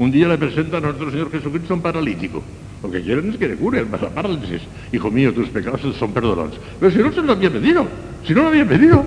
Un 0.00 0.10
día 0.10 0.28
le 0.28 0.38
presenta 0.38 0.78
a 0.78 0.80
nuestro 0.80 1.10
Señor 1.10 1.30
Jesucristo 1.30 1.74
un 1.74 1.82
paralítico. 1.82 2.42
Lo 2.82 2.90
que 2.90 3.02
quieren 3.02 3.28
es 3.28 3.36
que 3.36 3.48
le 3.48 3.56
cure 3.56 3.84
la 3.84 3.98
parálisis. 3.98 4.62
Hijo 4.92 5.10
mío, 5.10 5.34
tus 5.34 5.50
pecados 5.50 5.82
son 5.94 6.14
perdonados. 6.14 6.58
Pero 6.80 6.90
si 6.90 6.98
no 7.00 7.12
se 7.12 7.20
lo 7.20 7.32
había 7.32 7.50
pedido, 7.50 7.86
si 8.26 8.32
no 8.32 8.44
lo 8.44 8.48
había 8.48 8.66
pedido, 8.66 9.04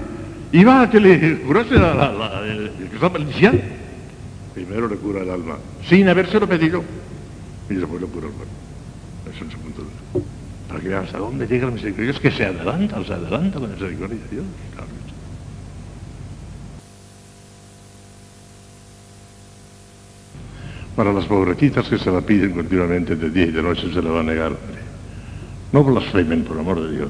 iba 0.51 0.83
a 0.83 0.89
que 0.91 0.99
le 0.99 1.39
curase 1.39 1.73
el, 1.73 1.81
el, 1.81 2.89
que 2.89 2.93
estaba 2.95 3.17
inicial. 3.17 3.59
Primero 4.53 4.87
le 4.87 4.97
cura 4.97 5.23
el 5.23 5.31
alma, 5.31 5.57
sin 5.89 6.07
habérselo 6.07 6.47
pedido. 6.47 6.83
Y 7.71 7.73
después 7.73 7.99
le 7.99 8.07
cura 8.07 8.27
el 8.27 8.33
cuerpo. 8.33 8.53
Eso 9.33 9.45
es 9.45 9.51
el 9.51 9.59
punto 9.61 9.81
de 9.81 9.87
vista. 9.87 10.29
Para 10.67 10.79
que 10.79 10.89
vean 10.89 11.05
hasta 11.05 11.17
dónde 11.17 11.47
llega 11.47 11.65
la 11.65 11.71
misericordia. 11.71 12.11
Es 12.11 12.19
que 12.19 12.29
se 12.29 12.45
adelanta, 12.45 13.03
se 13.03 13.13
adelanta 13.13 13.59
con 13.59 13.67
la 13.67 13.75
misericordia 13.75 14.17
de 14.29 14.35
Dios. 14.35 14.45
Para 20.95 21.11
las 21.11 21.25
pobrecitas 21.25 21.87
que 21.89 21.97
se 21.97 22.11
la 22.11 22.21
piden 22.21 22.51
continuamente 22.51 23.15
de 23.15 23.29
día 23.29 23.45
y 23.45 23.51
de 23.51 23.63
noche 23.63 23.91
se 23.91 24.01
la 24.01 24.11
va 24.11 24.19
a 24.19 24.23
negar. 24.23 24.55
No 25.71 25.83
blasfemen, 25.83 26.43
por 26.43 26.59
amor 26.59 26.81
de 26.81 26.97
Dios. 26.97 27.09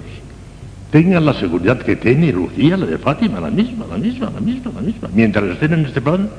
Tengan 0.90 1.26
la 1.26 1.34
seguridad 1.34 1.82
que 1.82 1.96
tiene 1.96 2.32
Lucía, 2.32 2.78
la 2.78 2.86
de 2.86 2.98
Fátima, 2.98 3.42
la 3.42 3.50
misma, 3.50 3.86
la 3.90 3.98
misma, 3.98 4.30
la 4.30 4.40
misma, 4.40 4.72
la 4.76 4.82
misma. 4.82 5.10
Mientras 5.14 5.44
estén 5.46 5.74
en 5.74 5.86
este 5.86 6.02
plan, 6.02 6.30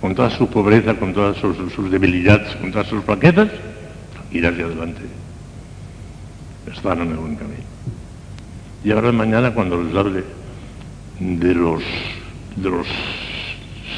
con 0.00 0.14
toda 0.14 0.30
su 0.30 0.48
pobreza, 0.48 0.94
con 0.94 1.12
todas 1.12 1.36
sus, 1.38 1.90
debilidades, 1.90 2.54
con 2.56 2.70
todas 2.70 2.86
sus 2.86 3.02
flaquezas, 3.04 3.48
ir 4.30 4.46
hacia 4.46 4.64
adelante. 4.64 5.00
Están 6.72 7.00
en 7.00 7.10
el 7.10 7.16
buen 7.16 7.36
camino. 7.36 7.64
Y 8.84 8.92
ahora 8.92 9.10
mañana 9.10 9.52
cuando 9.52 9.82
les 9.82 9.94
hable 9.96 10.24
de 11.18 11.54
los, 11.54 11.82
de 12.56 12.70
los 12.70 12.86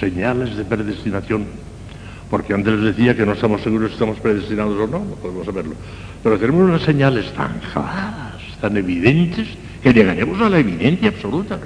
señales 0.00 0.56
de 0.56 0.64
predestinación, 0.64 1.44
porque 2.32 2.54
antes 2.54 2.72
les 2.72 2.96
decía 2.96 3.14
que 3.14 3.26
no 3.26 3.32
estamos 3.32 3.60
seguros 3.60 3.90
si 3.90 3.92
estamos 3.92 4.18
predestinados 4.18 4.72
o 4.80 4.86
no, 4.86 5.00
no 5.00 5.16
podemos 5.16 5.44
saberlo. 5.44 5.74
Pero 6.22 6.38
tenemos 6.38 6.62
unas 6.62 6.80
señales 6.80 7.30
tan 7.34 7.60
claras, 7.74 8.40
tan 8.58 8.74
evidentes, 8.74 9.48
que 9.82 9.92
llegaremos 9.92 10.40
a 10.40 10.48
la 10.48 10.58
evidencia 10.58 11.10
absoluta. 11.10 11.58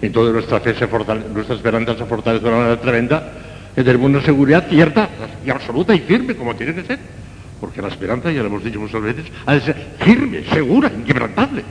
Entonces 0.00 0.32
nuestra 0.32 0.60
fe 0.60 0.74
se 0.74 0.86
fortalece, 0.86 1.28
nuestra 1.28 1.54
esperanza 1.54 1.98
se 1.98 2.06
fortalece 2.06 2.42
de 2.42 2.48
una 2.48 2.58
manera 2.60 2.80
tremenda, 2.80 3.30
que 3.74 3.84
tenemos 3.84 4.08
una 4.08 4.22
seguridad 4.22 4.66
cierta 4.70 5.10
y 5.44 5.50
absoluta 5.50 5.94
y 5.94 5.98
firme, 5.98 6.34
como 6.34 6.56
tiene 6.56 6.74
que 6.74 6.84
ser. 6.84 6.98
Porque 7.60 7.82
la 7.82 7.88
esperanza, 7.88 8.32
ya 8.32 8.40
lo 8.40 8.46
hemos 8.46 8.64
dicho 8.64 8.80
muchas 8.80 9.02
veces, 9.02 9.26
ha 9.44 9.52
de 9.52 9.60
ser 9.60 9.76
firme, 10.00 10.44
segura, 10.50 10.90
inquebrantable. 10.96 11.62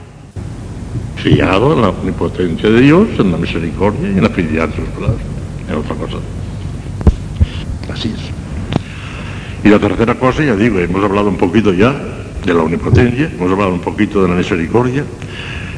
Fiado 1.16 1.72
en 1.72 1.82
la 1.82 1.88
omnipotencia 1.88 2.70
de 2.70 2.80
Dios, 2.80 3.08
en 3.18 3.32
la 3.32 3.38
misericordia 3.38 4.08
y 4.08 4.18
en 4.18 4.22
la 4.22 4.30
fidelidad 4.30 4.68
de 4.68 4.76
sus 4.76 4.88
palabras. 4.90 5.20
En 5.68 5.74
otra 5.74 5.96
cosa. 5.96 6.18
Así 7.92 8.14
es. 8.14 9.64
Y 9.64 9.68
la 9.68 9.78
tercera 9.78 10.14
cosa, 10.14 10.44
ya 10.44 10.54
digo, 10.54 10.78
hemos 10.78 11.02
hablado 11.04 11.28
un 11.28 11.36
poquito 11.36 11.72
ya 11.72 11.92
de 12.44 12.54
la 12.54 12.62
omnipotencia, 12.62 13.30
hemos 13.34 13.50
hablado 13.50 13.72
un 13.72 13.80
poquito 13.80 14.22
de 14.22 14.28
la 14.28 14.34
misericordia, 14.34 15.04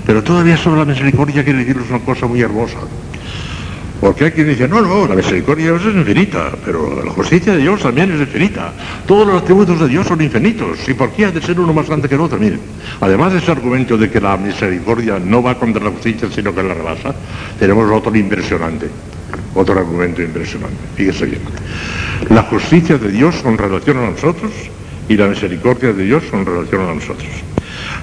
pero 0.05 0.23
todavía 0.23 0.57
sobre 0.57 0.81
la 0.81 0.85
misericordia 0.85 1.45
quiere 1.45 1.61
decirles 1.61 1.89
una 1.89 2.01
cosa 2.01 2.27
muy 2.27 2.41
hermosa. 2.41 2.79
Porque 4.01 4.27
hay 4.27 4.31
quien 4.31 4.49
dice, 4.49 4.69
no, 4.69 4.81
no, 4.81 5.09
la 5.09 5.17
misericordia 5.17 5.73
de 5.73 5.79
Dios 5.79 5.87
es 5.87 5.97
infinita, 5.97 6.53
pero 6.65 7.03
la 7.05 7.11
justicia 7.11 7.55
de 7.55 7.59
Dios 7.59 7.81
también 7.81 8.13
es 8.13 8.21
infinita. 8.21 8.73
Todos 9.07 9.27
los 9.27 9.43
atributos 9.43 9.81
de 9.81 9.89
Dios 9.89 10.07
son 10.07 10.21
infinitos. 10.21 10.89
¿Y 10.89 10.95
por 10.95 11.11
qué 11.11 11.25
ha 11.25 11.33
de 11.33 11.43
ser 11.43 11.59
uno 11.59 11.73
más 11.73 11.89
grande 11.89 12.09
que 12.09 12.15
el 12.15 12.21
otro? 12.21 12.39
Miren, 12.39 12.61
además 13.01 13.33
de 13.33 13.39
ese 13.39 13.51
argumento 13.51 13.97
de 13.97 14.09
que 14.09 14.21
la 14.21 14.37
misericordia 14.37 15.19
no 15.19 15.43
va 15.43 15.57
contra 15.57 15.83
la 15.83 15.91
justicia, 15.91 16.29
sino 16.33 16.55
que 16.55 16.63
la 16.63 16.75
rebasa, 16.75 17.13
tenemos 17.59 17.91
otro 17.91 18.15
impresionante. 18.15 18.89
Otro 19.55 19.79
argumento 19.79 20.23
impresionante. 20.23 20.77
Fíjese 20.97 21.27
bien. 21.27 21.41
La 22.31 22.43
justicia 22.43 22.99
de 22.99 23.11
Dios 23.11 23.37
con 23.37 23.57
relación 23.57 23.99
a 23.99 24.11
nosotros 24.11 24.53
y 25.09 25.17
la 25.17 25.27
misericordia 25.27 25.93
de 25.93 26.05
Dios 26.05 26.25
con 26.31 26.45
relación 26.45 26.83
a 26.83 26.95
nosotros. 26.95 27.29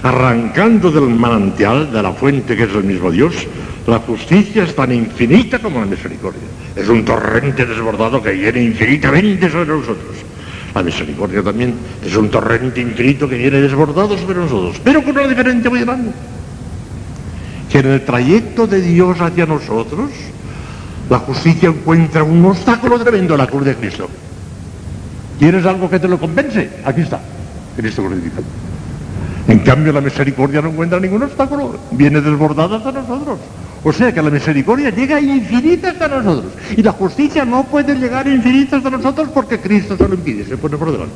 Arrancando 0.03 0.91
del 0.91 1.09
manantial, 1.09 1.91
de 1.91 2.01
la 2.01 2.11
fuente 2.13 2.55
que 2.55 2.63
es 2.63 2.73
el 2.73 2.83
mismo 2.83 3.11
Dios, 3.11 3.47
La 3.87 3.99
justicia 3.99 4.63
es 4.63 4.75
tan 4.75 4.91
infinita 4.91 5.59
como 5.59 5.79
la 5.79 5.85
misericordia. 5.85 6.41
Es 6.75 6.89
un 6.89 7.05
torrente 7.05 7.65
desbordado 7.65 8.21
que 8.21 8.31
viene 8.31 8.63
infinitamente 8.63 9.47
sobre 9.49 9.67
nosotros. 9.67 10.15
La 10.73 10.81
misericordia 10.81 11.43
también 11.43 11.75
es 12.03 12.15
un 12.15 12.29
torrente 12.29 12.81
infinito 12.81 13.29
que 13.29 13.37
viene 13.37 13.61
desbordado 13.61 14.17
sobre 14.17 14.39
nosotros, 14.39 14.81
pero 14.83 15.03
con 15.03 15.11
una 15.11 15.27
diferencia 15.27 15.69
muy 15.69 15.81
grande. 15.81 16.11
Que 17.71 17.79
en 17.79 17.87
el 17.87 18.05
trayecto 18.05 18.65
de 18.65 18.81
Dios 18.81 19.21
hacia 19.21 19.45
nosotros, 19.45 20.09
la 21.09 21.19
justicia 21.19 21.69
encuentra 21.69 22.23
un 22.23 22.43
obstáculo 22.45 22.99
tremendo 22.99 23.35
en 23.35 23.39
la 23.39 23.47
cruz 23.47 23.65
de 23.65 23.75
Cristo. 23.75 24.09
¿Quieres 25.37 25.65
algo 25.65 25.89
que 25.89 25.99
te 25.99 26.07
lo 26.07 26.19
compense? 26.19 26.69
Aquí 26.83 27.01
está, 27.01 27.19
Cristo 27.75 28.03
crucificado. 28.03 28.43
En 29.47 29.59
cambio, 29.59 29.93
la 29.93 30.01
misericordia 30.01 30.61
no 30.61 30.69
encuentra 30.69 30.99
ningún 30.99 31.21
obstáculo, 31.23 31.77
viene 31.91 32.21
desbordada 32.21 32.77
hasta 32.77 32.91
nosotros. 32.91 33.39
O 33.83 33.93
sea 33.93 34.11
que 34.11 34.19
la 34.19 34.31
misericordia 34.31 34.89
llega 34.89 35.21
infinita 35.21 35.89
hasta 35.89 36.07
nosotros. 36.07 36.53
Y 36.75 36.81
la 36.81 36.91
justicia 36.93 37.45
no 37.45 37.65
puede 37.65 37.93
llegar 37.95 38.27
infinita 38.27 38.77
hasta 38.77 38.89
nosotros 38.89 39.29
porque 39.31 39.59
Cristo 39.59 39.95
se 39.95 40.07
lo 40.07 40.15
impide, 40.15 40.45
se 40.45 40.57
pone 40.57 40.75
por 40.77 40.91
delante. 40.91 41.13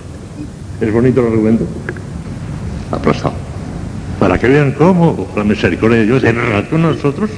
¿Es 0.79 0.93
bonito 0.93 1.21
el 1.21 1.27
argumento? 1.33 1.65
Aplastado. 2.91 3.33
Para 4.19 4.37
que 4.37 4.47
vean 4.47 4.73
cómo 4.73 5.27
la 5.35 5.43
misericordia 5.43 5.99
de 5.99 6.05
Dios 6.05 6.23
a 6.23 6.77
nosotros 6.77 7.31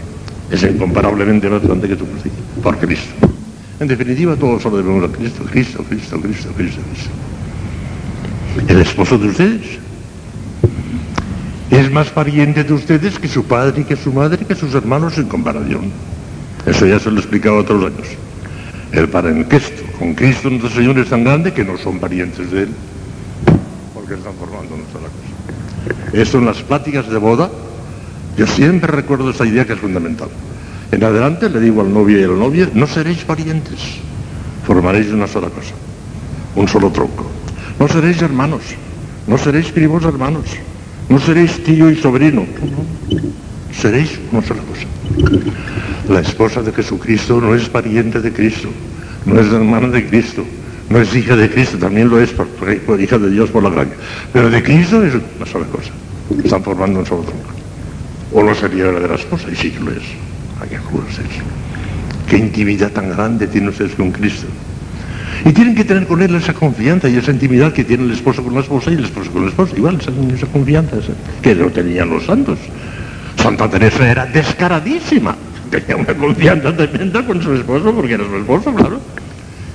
es 0.51 0.63
incomparablemente 0.63 1.49
más 1.49 1.63
grande 1.63 1.87
que 1.87 1.95
su 1.95 2.05
justicia. 2.05 2.39
Por 2.61 2.77
Cristo. 2.77 3.13
En 3.79 3.87
definitiva, 3.87 4.35
todos 4.35 4.61
solo 4.61 4.77
debemos 4.77 5.09
a 5.09 5.11
Cristo, 5.11 5.43
Cristo, 5.49 5.83
Cristo, 5.87 6.19
Cristo, 6.21 6.49
Cristo, 6.55 6.81
Cristo. 6.91 7.11
El 8.67 8.81
esposo 8.81 9.17
de 9.17 9.29
ustedes 9.29 9.79
es 11.71 11.91
más 11.91 12.09
pariente 12.09 12.63
de 12.65 12.73
ustedes 12.73 13.17
que 13.17 13.29
su 13.29 13.45
padre 13.45 13.85
que 13.85 13.95
su 13.95 14.11
madre 14.11 14.45
que 14.45 14.55
sus 14.55 14.75
hermanos 14.75 15.17
en 15.17 15.27
comparación. 15.27 15.91
Eso 16.65 16.85
ya 16.85 16.99
se 16.99 17.09
lo 17.09 17.17
he 17.17 17.19
explicado 17.21 17.57
otros 17.57 17.85
años. 17.85 18.07
El 18.91 19.07
parentesco 19.07 19.83
con 19.97 20.13
Cristo 20.13 20.49
nuestro 20.49 20.69
Señor 20.69 20.99
es 20.99 21.09
tan 21.09 21.23
grande 21.23 21.53
que 21.53 21.63
no 21.63 21.77
son 21.77 21.97
parientes 21.97 22.51
de 22.51 22.63
Él, 22.63 22.69
porque 23.93 24.15
están 24.15 24.33
formando 24.33 24.75
sola 24.91 25.07
cosa. 25.07 26.21
Eso 26.21 26.39
en 26.39 26.45
las 26.45 26.61
pláticas 26.61 27.09
de 27.09 27.17
boda, 27.17 27.49
yo 28.37 28.47
siempre 28.47 28.91
recuerdo 28.91 29.29
esa 29.29 29.45
idea 29.45 29.65
que 29.65 29.73
es 29.73 29.79
fundamental. 29.79 30.29
En 30.91 31.03
adelante 31.03 31.49
le 31.49 31.59
digo 31.59 31.81
al 31.81 31.93
novio 31.93 32.19
y 32.19 32.23
a 32.23 32.27
la 32.27 32.35
novia, 32.35 32.69
no 32.73 32.87
seréis 32.87 33.23
parientes, 33.23 33.79
formaréis 34.65 35.11
una 35.11 35.27
sola 35.27 35.49
cosa, 35.49 35.73
un 36.55 36.67
solo 36.67 36.89
tronco. 36.91 37.25
No 37.79 37.87
seréis 37.87 38.21
hermanos, 38.21 38.61
no 39.27 39.37
seréis 39.37 39.67
primos 39.67 40.03
hermanos, 40.03 40.45
no 41.09 41.19
seréis 41.19 41.63
tío 41.63 41.89
y 41.89 41.95
sobrino, 41.95 42.45
seréis 43.71 44.19
una 44.31 44.41
sola 44.41 44.61
cosa. 44.61 44.87
La 46.09 46.19
esposa 46.19 46.61
de 46.61 46.73
Jesucristo 46.73 47.39
no 47.39 47.55
es 47.55 47.69
pariente 47.69 48.19
de 48.19 48.31
Cristo, 48.31 48.69
no 49.25 49.39
es 49.39 49.47
hermana 49.47 49.87
de 49.87 50.07
Cristo, 50.07 50.43
no 50.89 50.99
es 50.99 51.15
hija 51.15 51.35
de 51.37 51.49
Cristo, 51.49 51.77
también 51.77 52.09
lo 52.09 52.19
es 52.19 52.31
por, 52.31 52.47
por 52.47 52.99
hija 52.99 53.17
de 53.17 53.29
Dios 53.29 53.49
por 53.49 53.63
la 53.63 53.69
gracia. 53.69 53.95
Pero 54.33 54.49
de 54.49 54.61
Cristo 54.61 55.03
es 55.03 55.13
una 55.37 55.45
sola 55.45 55.65
cosa. 55.67 55.91
Están 56.43 56.63
formando 56.63 56.99
un 56.99 57.05
solo 57.05 57.23
tronco. 57.23 57.60
O 58.33 58.43
no 58.43 58.55
sería 58.55 58.85
verdadera 58.85 59.15
esposa, 59.15 59.47
y 59.51 59.55
sí 59.55 59.71
que 59.71 59.79
lo 59.79 59.91
es. 59.91 60.03
¿A 60.61 60.65
qué 60.65 60.77
juros 60.77 61.09
es? 61.19 62.29
Qué 62.29 62.37
intimidad 62.37 62.91
tan 62.91 63.09
grande 63.09 63.47
tiene 63.47 63.69
ustedes 63.69 63.93
con 63.95 64.11
Cristo. 64.11 64.47
Y 65.43 65.51
tienen 65.51 65.75
que 65.75 65.83
tener 65.83 66.07
con 66.07 66.21
él 66.21 66.35
esa 66.35 66.53
confianza 66.53 67.09
y 67.09 67.17
esa 67.17 67.31
intimidad 67.31 67.73
que 67.73 67.83
tiene 67.83 68.03
el 68.03 68.11
esposo 68.11 68.43
con 68.43 68.53
la 68.53 68.61
esposa 68.61 68.91
y 68.91 68.93
el 68.93 69.05
esposo 69.05 69.31
con 69.31 69.43
la 69.43 69.49
esposa. 69.49 69.75
Igual, 69.75 69.99
esa, 69.99 70.11
esa 70.33 70.47
confianza 70.47 70.97
que 71.41 71.55
no 71.55 71.69
tenían 71.69 72.09
los 72.09 72.25
santos. 72.25 72.59
Santa 73.37 73.69
Teresa 73.69 74.09
era 74.09 74.25
descaradísima. 74.25 75.35
Tenía 75.71 75.95
una 75.95 76.13
confianza 76.13 76.75
tremenda 76.75 77.25
con 77.25 77.41
su 77.41 77.53
esposo 77.53 77.93
porque 77.93 78.13
era 78.13 78.23
su 78.25 78.35
esposo, 78.35 78.73
claro. 78.73 78.99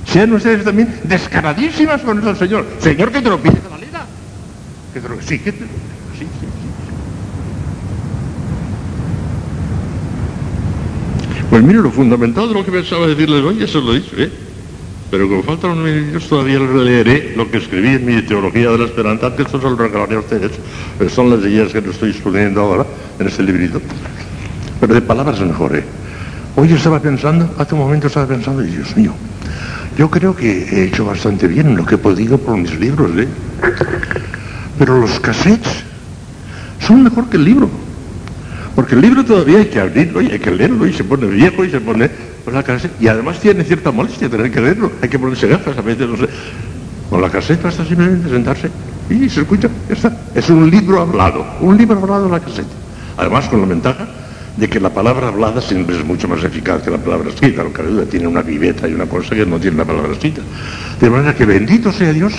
Sean 0.06 0.32
ustedes 0.32 0.64
también 0.64 0.88
descaradísimas 1.04 2.00
con 2.02 2.26
el 2.26 2.36
Señor. 2.36 2.64
Señor, 2.78 3.10
que 3.10 3.20
te 3.20 3.28
lo 3.28 3.40
pide 3.42 3.54
la. 3.54 3.76
Que 4.94 5.00
lo... 5.00 5.18
Que 5.18 5.24
te... 5.26 5.36
Sí, 5.36 5.46
sí, 6.18 6.26
sí. 6.30 6.46
Pues 11.50 11.62
mire, 11.62 11.78
lo 11.78 11.90
fundamental 11.90 12.48
de 12.48 12.54
lo 12.54 12.64
que 12.64 12.72
pensaba 12.72 13.06
decirles 13.06 13.42
hoy, 13.42 13.62
eso 13.62 13.80
lo 13.80 13.94
he 13.94 14.00
dicho, 14.00 14.16
¿eh? 14.18 14.30
Pero 15.10 15.28
como 15.28 15.42
faltan 15.44 15.70
unos 15.72 15.84
minutos 15.84 16.28
todavía 16.28 16.58
les 16.58 16.70
leeré 16.70 17.34
lo 17.36 17.48
que 17.48 17.58
escribí 17.58 17.88
en 17.88 18.04
mi 18.04 18.20
teología 18.22 18.70
de 18.70 18.78
la 18.78 18.84
esperanza, 18.86 19.34
que 19.36 19.42
esto 19.42 19.60
se 19.60 19.64
lo 19.64 19.76
regalaré 19.76 20.16
a 20.16 20.18
ustedes. 20.18 20.50
Pero 20.98 21.08
son 21.08 21.30
las 21.30 21.40
ideas 21.40 21.72
que 21.72 21.80
no 21.80 21.92
estoy 21.92 22.10
exponiendo 22.10 22.60
ahora 22.60 22.84
en 23.20 23.26
este 23.28 23.44
librito. 23.44 23.80
Pero 24.80 24.94
de 24.94 25.00
palabras 25.02 25.40
mejor, 25.40 25.76
¿eh? 25.76 25.84
Hoy 26.56 26.72
estaba 26.72 27.00
pensando, 27.00 27.54
hace 27.56 27.74
un 27.74 27.80
momento 27.80 28.08
estaba 28.08 28.26
pensando, 28.26 28.64
y 28.64 28.68
Dios 28.68 28.96
mío, 28.96 29.12
yo 29.96 30.10
creo 30.10 30.34
que 30.34 30.64
he 30.64 30.84
hecho 30.86 31.04
bastante 31.04 31.46
bien 31.46 31.68
en 31.68 31.76
lo 31.76 31.86
que 31.86 31.94
he 31.94 31.98
podido 31.98 32.38
por 32.38 32.56
mis 32.56 32.78
libros, 32.80 33.10
¿eh? 33.16 33.28
Pero 34.78 35.00
los 35.00 35.20
cassettes 35.20 35.84
son 36.80 37.04
mejor 37.04 37.28
que 37.28 37.36
el 37.36 37.44
libro. 37.44 37.70
Porque 38.76 38.94
el 38.94 39.00
libro 39.00 39.24
todavía 39.24 39.58
hay 39.58 39.66
que 39.66 39.80
abrirlo 39.80 40.20
y 40.20 40.30
hay 40.30 40.38
que 40.38 40.50
leerlo 40.50 40.86
y 40.86 40.92
se 40.92 41.02
pone 41.02 41.26
viejo 41.26 41.64
y 41.64 41.70
se 41.70 41.80
pone 41.80 42.10
pues, 42.44 42.54
la 42.54 42.62
cassette. 42.62 42.92
Y 43.00 43.08
además 43.08 43.40
tiene 43.40 43.64
cierta 43.64 43.90
molestia 43.90 44.28
tener 44.28 44.52
que 44.52 44.60
leerlo. 44.60 44.92
Hay 45.00 45.08
que 45.08 45.18
ponerse 45.18 45.48
gafas 45.48 45.78
a 45.78 45.80
veces, 45.80 46.06
no 46.06 46.18
sé. 46.18 46.28
Con 47.08 47.22
la 47.22 47.30
cassette 47.30 47.62
basta 47.62 47.86
simplemente 47.86 48.28
sentarse 48.28 48.70
y 49.08 49.30
se 49.30 49.40
escucha, 49.40 49.70
está. 49.88 50.14
Es 50.34 50.50
un 50.50 50.70
libro 50.70 51.00
hablado, 51.00 51.46
un 51.62 51.78
libro 51.78 51.98
hablado 51.98 52.26
en 52.26 52.32
la 52.32 52.40
cassette. 52.40 52.66
Además 53.16 53.48
con 53.48 53.62
la 53.62 53.66
ventaja 53.66 54.06
de 54.58 54.68
que 54.68 54.78
la 54.78 54.90
palabra 54.90 55.28
hablada 55.28 55.62
siempre 55.62 55.96
es 55.96 56.04
mucho 56.04 56.28
más 56.28 56.44
eficaz 56.44 56.82
que 56.82 56.90
la 56.90 56.98
palabra 56.98 57.30
escrita. 57.30 57.64
Lo 57.64 57.72
que 57.72 57.82
duda 57.82 58.04
tiene 58.04 58.26
una 58.26 58.42
viveta 58.42 58.86
y 58.86 58.92
una 58.92 59.06
cosa 59.06 59.34
que 59.34 59.46
no 59.46 59.58
tiene 59.58 59.78
la 59.78 59.86
palabra 59.86 60.12
escrita. 60.12 60.42
De 61.00 61.08
manera 61.08 61.34
que 61.34 61.46
bendito 61.46 61.90
sea 61.92 62.12
Dios 62.12 62.34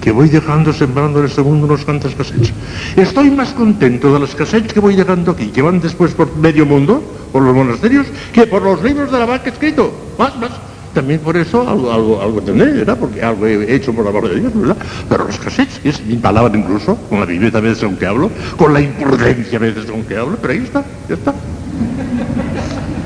que 0.00 0.10
voy 0.10 0.28
dejando 0.28 0.72
sembrando 0.72 1.20
en 1.20 1.26
este 1.26 1.42
mundo 1.42 1.66
unos 1.66 1.84
cuantos 1.84 2.14
cassettes. 2.14 2.52
Estoy 2.96 3.30
más 3.30 3.50
contento 3.50 4.12
de 4.12 4.20
las 4.20 4.34
cassettes 4.34 4.72
que 4.72 4.80
voy 4.80 4.96
dejando 4.96 5.32
aquí, 5.32 5.48
que 5.48 5.62
van 5.62 5.80
después 5.80 6.12
por 6.12 6.34
medio 6.36 6.64
mundo, 6.66 7.02
por 7.32 7.42
los 7.42 7.54
monasterios, 7.54 8.06
que 8.32 8.46
por 8.46 8.62
los 8.62 8.82
libros 8.82 9.12
de 9.12 9.18
la 9.18 9.26
vaca 9.26 9.50
escrito. 9.50 9.92
Más, 10.18 10.36
más. 10.38 10.50
También 10.94 11.20
por 11.20 11.36
eso 11.36 11.68
algo, 11.68 11.92
algo, 11.92 12.20
algo 12.20 12.42
tendré, 12.42 12.72
¿verdad? 12.72 12.98
Porque 12.98 13.22
algo 13.22 13.46
he 13.46 13.74
hecho 13.74 13.92
por 13.92 14.04
la 14.04 14.10
amor 14.10 14.28
de 14.28 14.40
Dios, 14.40 14.52
¿verdad? 14.52 14.76
Pero 15.08 15.24
los 15.24 15.38
cassettes, 15.38 15.78
que 15.78 15.90
es 15.90 16.04
mi 16.04 16.16
palabra 16.16 16.58
incluso, 16.58 16.96
con 17.08 17.20
la 17.20 17.26
viveza 17.26 17.58
a 17.58 17.60
veces 17.60 17.84
aunque 17.84 18.06
hablo, 18.06 18.30
con 18.56 18.72
la 18.72 18.80
imprudencia 18.80 19.58
a 19.58 19.60
veces 19.60 19.88
aunque 19.88 20.16
hablo, 20.16 20.36
pero 20.40 20.52
ahí 20.52 20.60
está, 20.64 20.84
ya 21.08 21.14
está. 21.14 21.32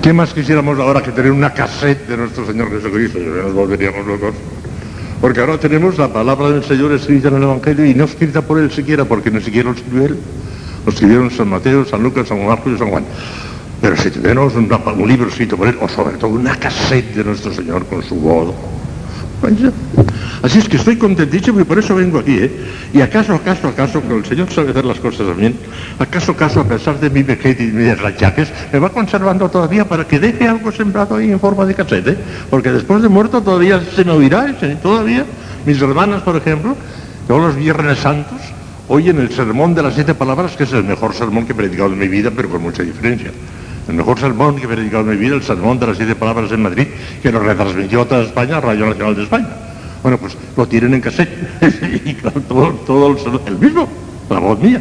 ¿Qué 0.01 0.13
más 0.13 0.33
quisiéramos 0.33 0.79
ahora 0.79 1.03
que 1.03 1.13
tener 1.13 1.33
una 1.33 1.53
cassette 1.53 2.09
de 2.09 2.17
nuestro 2.17 2.47
Señor 2.47 2.71
Jesucristo? 2.71 3.19
Nos 3.19 3.53
volveríamos 3.53 4.07
locos. 4.07 4.35
Porque 5.25 5.41
ahora 5.41 5.57
tenemos 5.57 5.97
la 5.97 6.13
palabra 6.13 6.51
del 6.51 6.63
Señor 6.63 6.93
escrita 6.93 7.29
en 7.29 7.37
el 7.37 7.45
Evangelio 7.45 7.87
y 7.87 7.95
no 7.95 8.05
escrita 8.05 8.43
por 8.43 8.59
él 8.59 8.71
siquiera, 8.71 9.07
porque 9.07 9.31
ni 9.31 9.41
siquiera 9.41 9.71
lo 9.71 9.75
escribió 9.75 10.05
él. 10.05 10.19
Lo 10.85 10.93
escribieron 10.93 11.31
San 11.31 11.49
Mateo, 11.49 11.83
San 11.87 12.03
Lucas, 12.03 12.29
San 12.29 12.47
Marcos 12.47 12.75
y 12.75 12.77
San 12.77 12.91
Juan. 12.91 13.05
Pero 13.81 13.97
si 13.97 14.11
tenemos 14.11 14.55
un, 14.55 14.71
un 14.71 15.09
libro 15.09 15.27
escrito 15.27 15.57
por 15.57 15.69
él, 15.69 15.79
o 15.81 15.89
sobre 15.89 16.19
todo 16.19 16.29
una 16.33 16.55
cassette 16.57 17.15
de 17.15 17.25
nuestro 17.25 17.55
Señor 17.55 17.87
con 17.87 18.03
su 18.03 18.17
voz, 18.17 18.55
Así 20.43 20.59
es 20.59 20.69
que 20.69 20.77
estoy 20.77 20.97
contentísimo 20.97 21.61
y 21.61 21.65
por 21.65 21.79
eso 21.79 21.95
vengo 21.95 22.19
aquí, 22.19 22.39
¿eh? 22.39 22.51
Y 22.93 23.01
acaso, 23.01 23.35
acaso, 23.35 23.69
acaso, 23.69 24.03
que 24.03 24.15
el 24.15 24.25
Señor 24.25 24.51
sabe 24.51 24.71
hacer 24.71 24.85
las 24.85 24.99
cosas 25.01 25.27
también, 25.27 25.57
acaso, 25.99 26.33
acaso, 26.33 26.61
a 26.61 26.65
pesar 26.65 27.01
de 27.01 27.11
mi 27.11 27.23
vejez 27.23 27.61
y 27.61 27.65
mis 27.65 27.99
rachaques, 27.99 28.53
me 28.73 28.79
va 28.79 28.91
conservando 28.91 29.49
todavía 29.49 29.87
para 29.89 30.07
que 30.07 30.19
deje 30.19 30.47
algo 30.47 30.71
sembrado 30.73 31.17
ahí 31.17 31.31
en 31.31 31.41
forma 31.41 31.65
de 31.65 31.75
cassette, 31.75 32.09
¿eh? 32.09 32.17
Porque 32.51 32.73
después 32.73 33.03
de 33.03 33.09
muerto 33.09 33.43
todavía 33.43 33.81
se 33.95 34.05
me 34.05 34.13
oirá, 34.13 34.49
¿eh? 34.51 34.77
todavía. 34.83 35.25
Mis 35.67 35.81
hermanas, 35.81 36.23
por 36.23 36.37
ejemplo, 36.37 36.77
todos 37.27 37.43
los 37.43 37.57
viernes 37.57 37.99
santos, 37.99 38.39
oyen 38.89 39.19
el 39.19 39.31
sermón 39.31 39.75
de 39.75 39.83
las 39.83 39.95
siete 39.95 40.15
palabras, 40.15 40.57
que 40.57 40.65
es 40.65 40.73
el 40.73 40.85
mejor 40.85 41.15
sermón 41.15 41.47
que 41.47 41.53
he 41.53 41.55
predicado 41.55 41.93
en 41.93 41.99
mi 41.99 42.09
vida, 42.09 42.31
pero 42.35 42.51
con 42.51 42.63
mucha 42.63 42.83
diferencia. 42.83 43.31
El 43.89 43.95
mejor 43.95 44.19
sermón 44.19 44.57
que 44.57 44.65
he 44.65 44.69
predicado 44.69 45.03
en 45.03 45.11
mi 45.11 45.17
vida, 45.17 45.35
el 45.35 45.43
sermón 45.43 45.79
de 45.79 45.87
las 45.87 45.97
siete 45.97 46.15
palabras 46.15 46.51
en 46.53 46.63
Madrid, 46.63 46.87
que 47.23 47.31
lo 47.31 47.41
retransmitió 47.41 48.03
a 48.03 48.05
toda 48.07 48.23
España, 48.23 48.61
Radio 48.61 48.87
Nacional 48.87 49.15
de 49.15 49.23
España. 49.25 49.49
Bueno, 50.03 50.19
pues 50.19 50.37
lo 50.57 50.67
tienen 50.67 50.95
en 50.95 51.01
cassette. 51.01 51.31
y 52.05 52.15
claro, 52.15 52.41
todo, 52.43 52.71
todo 52.87 53.09
el, 53.09 53.41
el, 53.47 53.59
mismo, 53.59 53.89
la 54.31 54.39
voz 54.39 54.59
mía. 54.59 54.81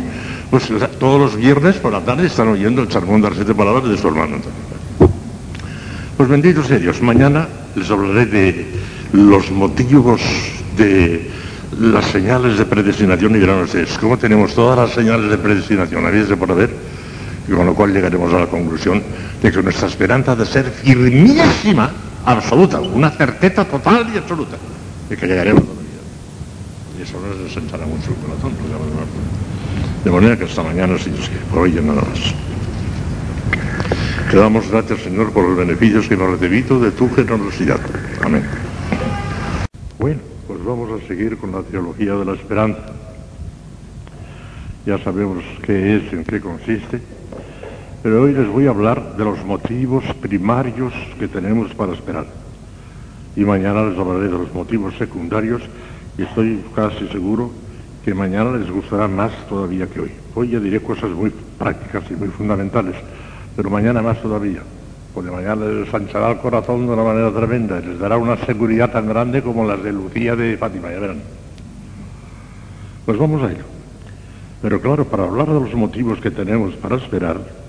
Pues 0.50 0.70
todos 1.00 1.20
los 1.20 1.36
viernes 1.36 1.76
por 1.78 1.92
la 1.92 2.02
tarde 2.02 2.28
están 2.28 2.48
oyendo 2.48 2.82
el 2.82 2.92
sermón 2.92 3.22
de 3.22 3.30
las 3.30 3.38
siete 3.38 3.56
palabras 3.56 3.90
de 3.90 3.98
su 3.98 4.08
hermano. 4.08 4.38
Pues 6.16 6.30
bendito 6.30 6.64
sea 6.64 6.78
Dios. 6.78 7.02
Mañana 7.02 7.48
les 7.76 7.90
hablaré 7.90 8.26
de 8.26 8.66
los 9.14 9.52
motivos 9.52 10.22
de 10.78 11.30
las 11.80 12.06
señales 12.06 12.58
de 12.58 12.66
predestinación 12.66 13.36
y 13.36 13.40
verán 13.40 13.64
ustedes 13.64 13.98
cómo 13.98 14.18
tenemos 14.18 14.54
todas 14.54 14.78
las 14.78 14.92
señales 14.92 15.30
de 15.30 15.38
predestinación 15.38 16.06
habidas 16.06 16.30
de 16.30 16.38
por 16.38 16.52
haber 16.52 16.70
y 17.48 17.52
con 17.52 17.66
lo 17.66 17.74
cual 17.74 17.94
llegaremos 17.94 18.34
a 18.34 18.40
la 18.40 18.48
conclusión 18.48 19.02
de 19.42 19.52
que 19.52 19.62
nuestra 19.62 19.88
esperanza 19.88 20.36
de 20.36 20.46
ser 20.46 20.66
firmísima, 20.66 21.92
absoluta, 22.26 22.80
una 22.80 23.12
certeza 23.12 23.66
total 23.66 24.08
y 24.14 24.18
absoluta 24.18 24.58
de 25.10 25.18
que 25.18 25.28
llegaremos 25.28 25.64
a 25.64 25.68
la 25.68 25.82
vida. 25.82 27.00
Y 27.00 27.02
eso 27.02 27.20
nos 27.20 27.38
desenchará 27.44 27.86
mucho 27.86 28.12
el 28.12 28.16
corazón, 28.16 28.54
de 30.04 30.12
manera 30.12 30.38
que 30.38 30.44
hasta 30.46 30.64
mañana, 30.64 30.98
si 30.98 31.10
Dios 31.10 31.30
por 31.50 31.60
hoy 31.60 31.74
ya 31.74 31.82
nada 31.82 32.02
más. 32.02 32.34
Te 34.30 34.38
damos 34.38 34.70
gracias, 34.70 35.02
Señor, 35.02 35.32
por 35.32 35.48
los 35.48 35.58
beneficios 35.58 36.08
que 36.08 36.16
hemos 36.16 36.32
recibido 36.32 36.80
de 36.80 36.92
tu 36.92 37.10
generosidad. 37.14 37.80
Amén. 38.22 38.44
Bueno, 40.00 40.20
pues 40.48 40.64
vamos 40.66 40.90
a 40.92 41.08
seguir 41.08 41.38
con 41.38 41.52
la 41.52 41.62
teología 41.62 42.14
de 42.16 42.26
la 42.26 42.34
esperanza. 42.34 42.82
Ya 44.86 44.98
sabemos 44.98 45.44
qué 45.62 45.98
es, 45.98 46.12
en 46.12 46.26
qué 46.26 46.42
consiste, 46.42 47.00
pero 48.04 48.22
hoy 48.22 48.34
les 48.34 48.50
voy 48.50 48.68
a 48.68 48.72
hablar 48.72 49.16
de 49.16 49.24
los 49.24 49.46
motivos 49.46 50.04
primarios 50.20 50.92
que 51.18 51.30
tenemos 51.30 51.74
para 51.74 51.94
esperar. 51.94 52.26
Y 53.34 53.46
mañana 53.46 53.86
les 53.86 53.98
hablaré 53.98 54.26
de 54.26 54.38
los 54.38 54.54
motivos 54.54 54.94
secundarios 54.98 55.62
y 56.18 56.24
estoy 56.24 56.62
casi 56.76 57.08
seguro 57.08 57.50
que 58.04 58.14
mañana 58.14 58.58
les 58.58 58.70
gustará 58.70 59.08
más 59.08 59.32
todavía 59.48 59.88
que 59.88 60.02
hoy. 60.02 60.12
Hoy 60.36 60.50
ya 60.50 60.60
diré 60.60 60.82
cosas 60.82 61.12
muy 61.12 61.32
prácticas 61.58 62.04
y 62.12 62.16
muy 62.16 62.28
fundamentales, 62.28 62.96
pero 63.56 63.70
mañana 63.70 64.02
más 64.02 64.22
todavía, 64.22 64.60
porque 65.14 65.32
mañana 65.32 65.66
les 65.66 65.86
ensanchará 65.88 66.32
el 66.32 66.40
corazón 66.40 66.86
de 66.86 66.92
una 66.92 67.04
manera 67.04 67.32
tremenda 67.32 67.80
y 67.80 67.86
les 67.86 68.00
dará 68.00 68.18
una 68.18 68.36
seguridad 68.46 68.92
tan 68.92 69.08
grande 69.08 69.42
como 69.42 69.66
las 69.66 69.82
de 69.82 69.94
Lucía 69.94 70.36
de 70.36 70.58
Fátima, 70.58 70.92
ya 70.92 71.00
verán. 71.00 71.22
Pues 73.06 73.18
vamos 73.18 73.42
a 73.44 73.50
ello. 73.50 73.64
Pero 74.62 74.82
claro, 74.82 75.06
para 75.06 75.24
hablar 75.24 75.48
de 75.48 75.62
los 75.62 75.74
motivos 75.74 76.20
que 76.20 76.32
tenemos 76.32 76.74
para 76.76 76.98
esperar, 76.98 77.63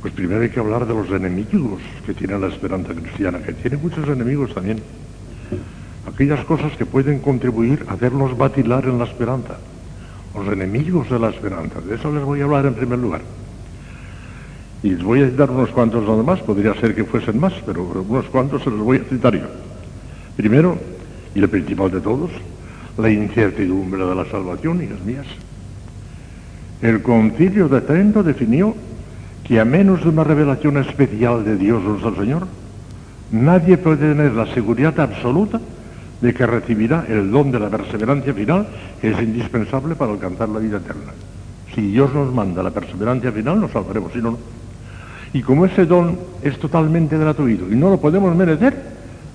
pues 0.00 0.12
primero 0.12 0.42
hay 0.42 0.50
que 0.50 0.60
hablar 0.60 0.86
de 0.86 0.94
los 0.94 1.10
enemigos 1.10 1.80
que 2.06 2.14
tiene 2.14 2.38
la 2.38 2.48
esperanza 2.48 2.94
cristiana, 2.94 3.38
que 3.38 3.52
tiene 3.52 3.76
muchos 3.76 4.06
enemigos 4.08 4.54
también 4.54 4.80
aquellas 6.08 6.44
cosas 6.44 6.72
que 6.76 6.86
pueden 6.86 7.20
contribuir 7.20 7.84
a 7.88 7.92
hacernos 7.92 8.36
vacilar 8.36 8.84
en 8.86 8.98
la 8.98 9.04
esperanza, 9.04 9.56
los 10.34 10.52
enemigos 10.52 11.08
de 11.10 11.18
la 11.18 11.30
esperanza. 11.30 11.80
De 11.80 11.94
eso 11.94 12.12
les 12.12 12.24
voy 12.24 12.40
a 12.40 12.44
hablar 12.44 12.66
en 12.66 12.74
primer 12.74 12.98
lugar. 12.98 13.20
Y 14.82 14.90
les 14.90 15.02
voy 15.02 15.22
a 15.22 15.28
citar 15.28 15.50
unos 15.50 15.70
cuantos 15.70 16.04
nada 16.04 16.36
podría 16.36 16.74
ser 16.74 16.94
que 16.94 17.04
fuesen 17.04 17.38
más, 17.38 17.52
pero 17.66 17.84
unos 17.84 18.26
cuantos 18.26 18.62
se 18.62 18.70
los 18.70 18.80
voy 18.80 18.98
a 18.98 19.04
citar 19.04 19.34
yo. 19.34 19.46
Primero, 20.36 20.78
y 21.34 21.40
el 21.40 21.48
principal 21.48 21.90
de 21.90 22.00
todos, 22.00 22.30
la 22.96 23.10
incertidumbre 23.10 24.04
de 24.04 24.14
la 24.14 24.24
salvación, 24.24 24.82
hijas 24.82 25.00
mías. 25.04 25.26
El 26.80 27.02
concilio 27.02 27.68
de 27.68 27.80
Trento 27.80 28.22
definió 28.22 28.74
que 29.48 29.58
a 29.58 29.64
menos 29.64 30.02
de 30.02 30.10
una 30.10 30.24
revelación 30.24 30.76
especial 30.76 31.42
de 31.42 31.56
Dios 31.56 31.82
nuestro 31.82 32.14
Señor, 32.16 32.46
nadie 33.32 33.78
puede 33.78 34.12
tener 34.12 34.32
la 34.32 34.46
seguridad 34.52 35.00
absoluta 35.00 35.58
de 36.20 36.34
que 36.34 36.46
recibirá 36.46 37.06
el 37.08 37.30
don 37.30 37.50
de 37.50 37.58
la 37.58 37.70
perseverancia 37.70 38.34
final, 38.34 38.68
que 39.00 39.10
es 39.10 39.22
indispensable 39.22 39.94
para 39.94 40.12
alcanzar 40.12 40.50
la 40.50 40.58
vida 40.58 40.76
eterna. 40.76 41.12
Si 41.74 41.80
Dios 41.80 42.12
nos 42.12 42.32
manda 42.32 42.62
la 42.62 42.72
perseverancia 42.72 43.32
final, 43.32 43.58
nos 43.58 43.70
salvaremos, 43.70 44.12
si 44.12 44.18
no, 44.18 44.32
no. 44.32 44.38
Y 45.32 45.40
como 45.40 45.64
ese 45.64 45.86
don 45.86 46.18
es 46.42 46.58
totalmente 46.58 47.16
gratuito 47.16 47.72
y 47.72 47.76
no 47.76 47.88
lo 47.88 47.98
podemos 47.98 48.36
merecer, 48.36 48.74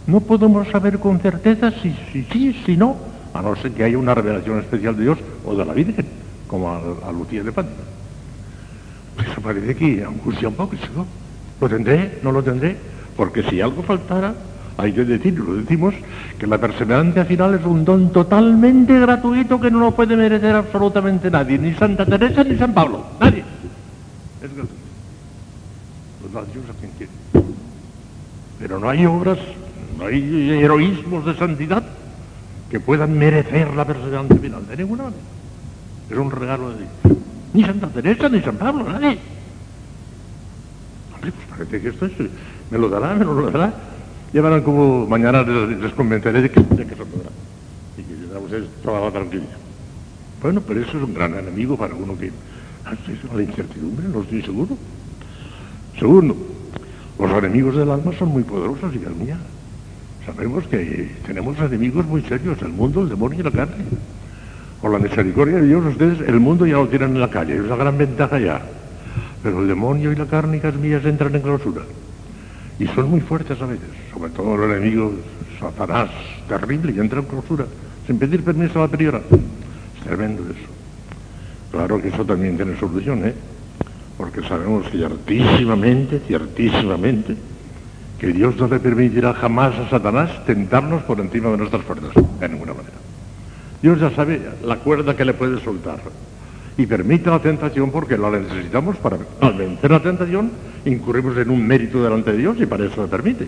no 0.05 0.19
podemos 0.19 0.67
saber 0.67 0.99
con 0.99 1.19
certeza 1.21 1.71
si 1.71 1.95
sí, 2.11 2.27
si, 2.31 2.53
si, 2.53 2.77
no, 2.77 2.97
a 3.33 3.41
no 3.41 3.55
ser 3.55 3.71
que 3.71 3.83
haya 3.83 3.97
una 3.97 4.13
revelación 4.13 4.59
especial 4.59 4.95
de 4.95 5.03
Dios 5.03 5.17
o 5.43 5.55
de 5.55 5.65
la 5.65 5.73
Virgen, 5.73 6.05
como 6.47 6.69
a, 6.69 6.77
a 7.07 7.11
Lucía 7.11 7.41
de 7.41 7.51
Fátima. 7.51 8.02
Eso 9.19 9.41
parece 9.41 9.75
que 9.75 10.03
angustia 10.03 10.47
un 10.47 10.55
poco, 10.55 10.75
¿no? 10.95 11.05
¿Lo 11.61 11.69
tendré? 11.69 12.19
¿No 12.23 12.31
lo 12.31 12.43
tendré? 12.43 12.75
Porque 13.15 13.43
si 13.43 13.61
algo 13.61 13.83
faltara, 13.83 14.33
hay 14.77 14.91
que 14.91 15.05
decirlo, 15.05 15.55
decimos 15.55 15.93
que 16.39 16.47
la 16.47 16.57
perseverancia 16.57 17.25
final 17.25 17.53
es 17.53 17.65
un 17.65 17.85
don 17.85 18.11
totalmente 18.11 18.99
gratuito 18.99 19.61
que 19.61 19.69
no 19.69 19.79
lo 19.79 19.91
puede 19.91 20.15
merecer 20.15 20.55
absolutamente 20.55 21.29
nadie, 21.29 21.59
ni 21.59 21.73
Santa 21.73 22.05
Teresa 22.05 22.43
ni 22.43 22.57
San 22.57 22.73
Pablo, 22.73 23.05
nadie. 23.19 23.43
Es 24.41 24.55
gratuito. 24.55 24.73
Lo 26.23 26.29
da 26.29 26.41
a 26.41 26.45
quien. 26.97 27.09
Pero 28.59 28.79
no 28.79 28.89
hay 28.89 29.05
obras, 29.05 29.37
no 29.97 30.05
hay 30.05 30.51
heroísmos 30.51 31.25
de 31.25 31.35
santidad 31.35 31.83
que 32.71 32.79
puedan 32.79 33.17
merecer 33.17 33.75
la 33.75 33.85
perseverancia 33.85 34.37
final, 34.37 34.67
de 34.67 34.77
ninguna 34.77 35.03
manera. 35.03 35.21
Es 36.09 36.17
un 36.17 36.31
regalo 36.31 36.71
de 36.71 36.77
Dios. 36.77 37.22
Ni 37.53 37.63
Santa 37.63 37.87
Teresa 37.87 38.29
ni 38.29 38.41
San 38.41 38.57
Pablo, 38.57 38.83
nadie. 38.83 39.19
Hombre, 41.13 41.31
pues 41.31 41.47
parece 41.49 41.81
que 41.81 41.89
esto 41.89 42.05
es, 42.05 42.13
me 42.71 42.77
lo 42.77 42.89
dará, 42.89 43.13
me 43.13 43.25
lo 43.25 43.49
dará 43.51 43.73
llevarán 44.33 44.63
como 44.63 45.05
mañana 45.07 45.43
les, 45.43 45.79
les 45.79 45.93
convenceré 45.93 46.41
de 46.41 46.51
que, 46.51 46.59
de 46.59 46.85
que 46.85 46.95
se 46.95 47.03
y 47.03 48.03
que 48.03 48.13
tendrán 48.15 48.43
ustedes 48.43 48.67
toda 48.83 48.99
la. 48.99 49.11
Bueno, 50.41 50.61
pero 50.67 50.81
eso 50.81 50.97
es 50.97 51.03
un 51.03 51.13
gran 51.13 51.35
enemigo 51.35 51.77
para 51.77 51.93
uno 51.93 52.17
que 52.17 52.31
hace 52.83 53.17
la 53.33 53.43
incertidumbre, 53.43 54.07
no 54.09 54.21
estoy 54.21 54.41
seguro. 54.41 54.75
Segundo, 55.97 56.35
los 57.19 57.31
enemigos 57.31 57.75
del 57.75 57.91
alma 57.91 58.11
son 58.17 58.29
muy 58.29 58.43
poderosos, 58.43 58.93
hijas 58.95 59.15
mías. 59.15 59.39
Sabemos 60.25 60.65
que 60.67 61.15
tenemos 61.25 61.57
enemigos 61.59 62.05
muy 62.05 62.23
serios, 62.23 62.61
el 62.61 62.69
mundo, 62.69 63.03
el 63.03 63.09
demonio 63.09 63.39
y 63.39 63.43
la 63.43 63.51
carne. 63.51 63.85
Por 64.83 64.91
la 64.91 64.99
misericordia 64.99 65.61
de 65.61 65.67
Dios, 65.67 65.85
ustedes 65.85 66.27
el 66.27 66.41
mundo 66.41 66.65
ya 66.65 66.73
lo 66.73 66.89
tienen 66.89 67.11
en 67.11 67.21
la 67.21 67.29
calle, 67.29 67.55
es 67.55 67.63
la 67.63 67.77
gran 67.77 67.97
ventaja 67.97 68.37
ya. 68.37 68.61
Pero 69.41 69.61
el 69.61 69.69
demonio 69.69 70.11
y 70.11 70.15
la 70.17 70.25
carne, 70.25 70.57
hijas 70.57 70.75
mías, 70.75 71.05
entran 71.05 71.33
en 71.33 71.41
clausura. 71.41 71.83
Y 72.77 72.87
son 72.87 73.09
muy 73.09 73.21
fuertes 73.21 73.61
a 73.61 73.65
veces, 73.65 73.87
sobre 74.13 74.31
todo 74.31 74.55
el 74.55 74.71
enemigo 74.71 75.13
Satanás, 75.57 76.09
terrible, 76.49 76.91
y 76.91 76.99
entra 76.99 77.21
en 77.21 77.27
clausura, 77.27 77.65
sin 78.05 78.19
pedir 78.19 78.43
permiso 78.43 78.79
a 78.79 78.87
la 78.87 78.87
priora. 78.89 79.19
Es 79.19 80.03
tremendo 80.03 80.43
eso. 80.43 80.67
Claro 81.71 82.01
que 82.01 82.09
eso 82.09 82.25
también 82.25 82.57
tiene 82.57 82.77
solución, 82.77 83.25
¿eh? 83.25 83.33
Porque 84.17 84.41
sabemos 84.41 84.85
ciertísimamente, 84.91 86.19
ciertísimamente, 86.27 87.37
que 88.19 88.27
Dios 88.33 88.57
no 88.57 88.67
le 88.67 88.81
permitirá 88.81 89.33
jamás 89.33 89.79
a 89.79 89.89
Satanás 89.89 90.45
tentarnos 90.45 91.03
por 91.03 91.21
encima 91.21 91.51
de 91.51 91.57
nuestras 91.57 91.83
fuerzas, 91.83 92.11
de 92.41 92.49
ninguna 92.49 92.73
manera. 92.73 93.02
Dios 93.83 93.99
ya 93.99 94.09
sabe 94.11 94.41
la 94.63 94.77
cuerda 94.77 95.13
que 95.13 95.25
le 95.25 95.33
puede 95.33 95.59
soltar 95.59 95.99
y 96.77 96.85
permite 96.85 97.29
la 97.29 97.39
tentación 97.39 97.91
porque 97.91 98.17
la 98.17 98.31
necesitamos 98.31 98.95
para 98.95 99.17
al 99.41 99.53
vencer 99.55 99.91
la 99.91 100.01
tentación 100.01 100.49
incurrimos 100.85 101.35
en 101.35 101.49
un 101.49 101.67
mérito 101.67 102.01
delante 102.01 102.31
de 102.31 102.37
Dios 102.37 102.55
y 102.61 102.65
para 102.65 102.85
eso 102.85 103.01
lo 103.01 103.07
permite. 103.07 103.45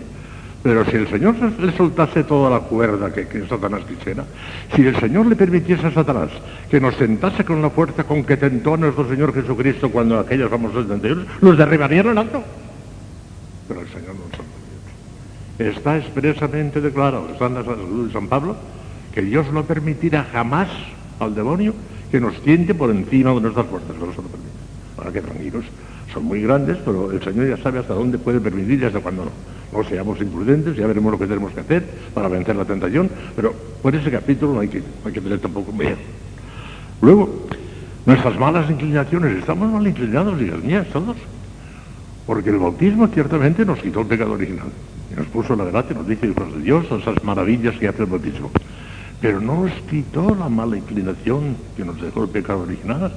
Pero 0.62 0.84
si 0.84 0.96
el 0.96 1.08
Señor 1.08 1.36
le 1.58 1.72
soltase 1.72 2.24
toda 2.24 2.50
la 2.50 2.60
cuerda 2.60 3.12
que, 3.14 3.26
que, 3.26 3.46
Satanás 3.46 3.82
quisiera, 3.88 4.24
si 4.74 4.86
el 4.86 4.96
Señor 5.00 5.24
le 5.24 5.36
permitiese 5.36 5.86
a 5.86 5.92
Satanás 5.92 6.28
que 6.70 6.80
nos 6.80 6.96
tentase 6.96 7.42
con 7.42 7.62
la 7.62 7.70
fuerza 7.70 8.04
con 8.04 8.22
que 8.22 8.36
tentó 8.36 8.74
a 8.74 8.76
nuestro 8.76 9.08
Señor 9.08 9.32
Jesucristo 9.32 9.90
cuando 9.90 10.18
aquellos 10.18 10.50
famosos 10.50 10.86
tentaciones, 10.86 11.26
nos 11.40 11.56
derribaría 11.56 12.00
en 12.02 12.08
el 12.08 12.18
alto. 12.18 12.42
Pero 13.68 13.80
el 13.80 13.88
Señor 13.88 14.14
no 14.16 14.36
son 14.36 14.46
Está 15.58 15.96
expresamente 15.96 16.82
declarado, 16.82 17.30
está 17.32 17.46
en 17.46 17.54
la 17.54 17.64
salud 17.64 18.08
de 18.08 18.12
San 18.12 18.28
Pablo, 18.28 18.56
que 19.16 19.22
Dios 19.22 19.50
no 19.50 19.64
permitirá 19.64 20.24
jamás 20.30 20.68
al 21.20 21.34
demonio 21.34 21.72
que 22.10 22.20
nos 22.20 22.38
tiente 22.42 22.74
por 22.74 22.90
encima 22.90 23.32
de 23.32 23.40
nuestras 23.40 23.64
fuerzas, 23.64 23.96
no 23.96 24.08
permite. 24.08 24.50
Ahora 24.98 25.10
que 25.10 25.22
tranquilos, 25.22 25.64
son 26.12 26.24
muy 26.24 26.42
grandes, 26.42 26.76
pero 26.84 27.10
el 27.10 27.22
Señor 27.22 27.48
ya 27.48 27.56
sabe 27.56 27.78
hasta 27.78 27.94
dónde 27.94 28.18
puede 28.18 28.40
permitir 28.40 28.78
y 28.78 28.84
hasta 28.84 29.00
cuándo 29.00 29.24
no. 29.24 29.30
No 29.72 29.88
seamos 29.88 30.20
imprudentes, 30.20 30.76
ya 30.76 30.86
veremos 30.86 31.12
lo 31.12 31.18
que 31.18 31.26
tenemos 31.26 31.50
que 31.54 31.60
hacer 31.60 31.82
para 32.12 32.28
vencer 32.28 32.56
la 32.56 32.66
tentación, 32.66 33.08
pero 33.34 33.54
por 33.80 33.94
ese 33.94 34.10
capítulo 34.10 34.52
no 34.52 34.60
hay 34.60 34.68
que, 34.68 34.80
no 34.80 35.06
hay 35.06 35.12
que 35.14 35.20
tener 35.22 35.38
tampoco 35.38 35.72
miedo. 35.72 35.96
Luego, 37.00 37.46
nuestras 38.04 38.38
malas 38.38 38.70
inclinaciones, 38.70 39.38
estamos 39.38 39.72
mal 39.72 39.86
inclinados, 39.86 40.38
hijas 40.42 40.62
mías, 40.62 40.86
todos. 40.92 41.16
Porque 42.26 42.50
el 42.50 42.58
bautismo 42.58 43.08
ciertamente 43.08 43.64
nos 43.64 43.78
quitó 43.78 44.02
el 44.02 44.08
pecado 44.08 44.32
original. 44.32 44.68
Y 45.10 45.16
nos 45.16 45.26
puso 45.28 45.56
la 45.56 45.64
verdad, 45.64 45.86
nos 45.94 46.06
dice 46.06 46.26
hijos 46.26 46.54
de 46.54 46.60
Dios, 46.60 46.84
esas 46.90 47.24
maravillas 47.24 47.76
que 47.78 47.88
hace 47.88 48.02
el 48.02 48.10
bautismo 48.10 48.50
pero 49.20 49.40
no 49.40 49.64
nos 49.64 49.72
quitó 49.90 50.34
la 50.34 50.48
mala 50.48 50.76
inclinación 50.76 51.56
que 51.76 51.84
nos 51.84 52.00
dejó 52.00 52.24
el 52.24 52.28
pecado 52.30 52.60
original. 52.60 53.12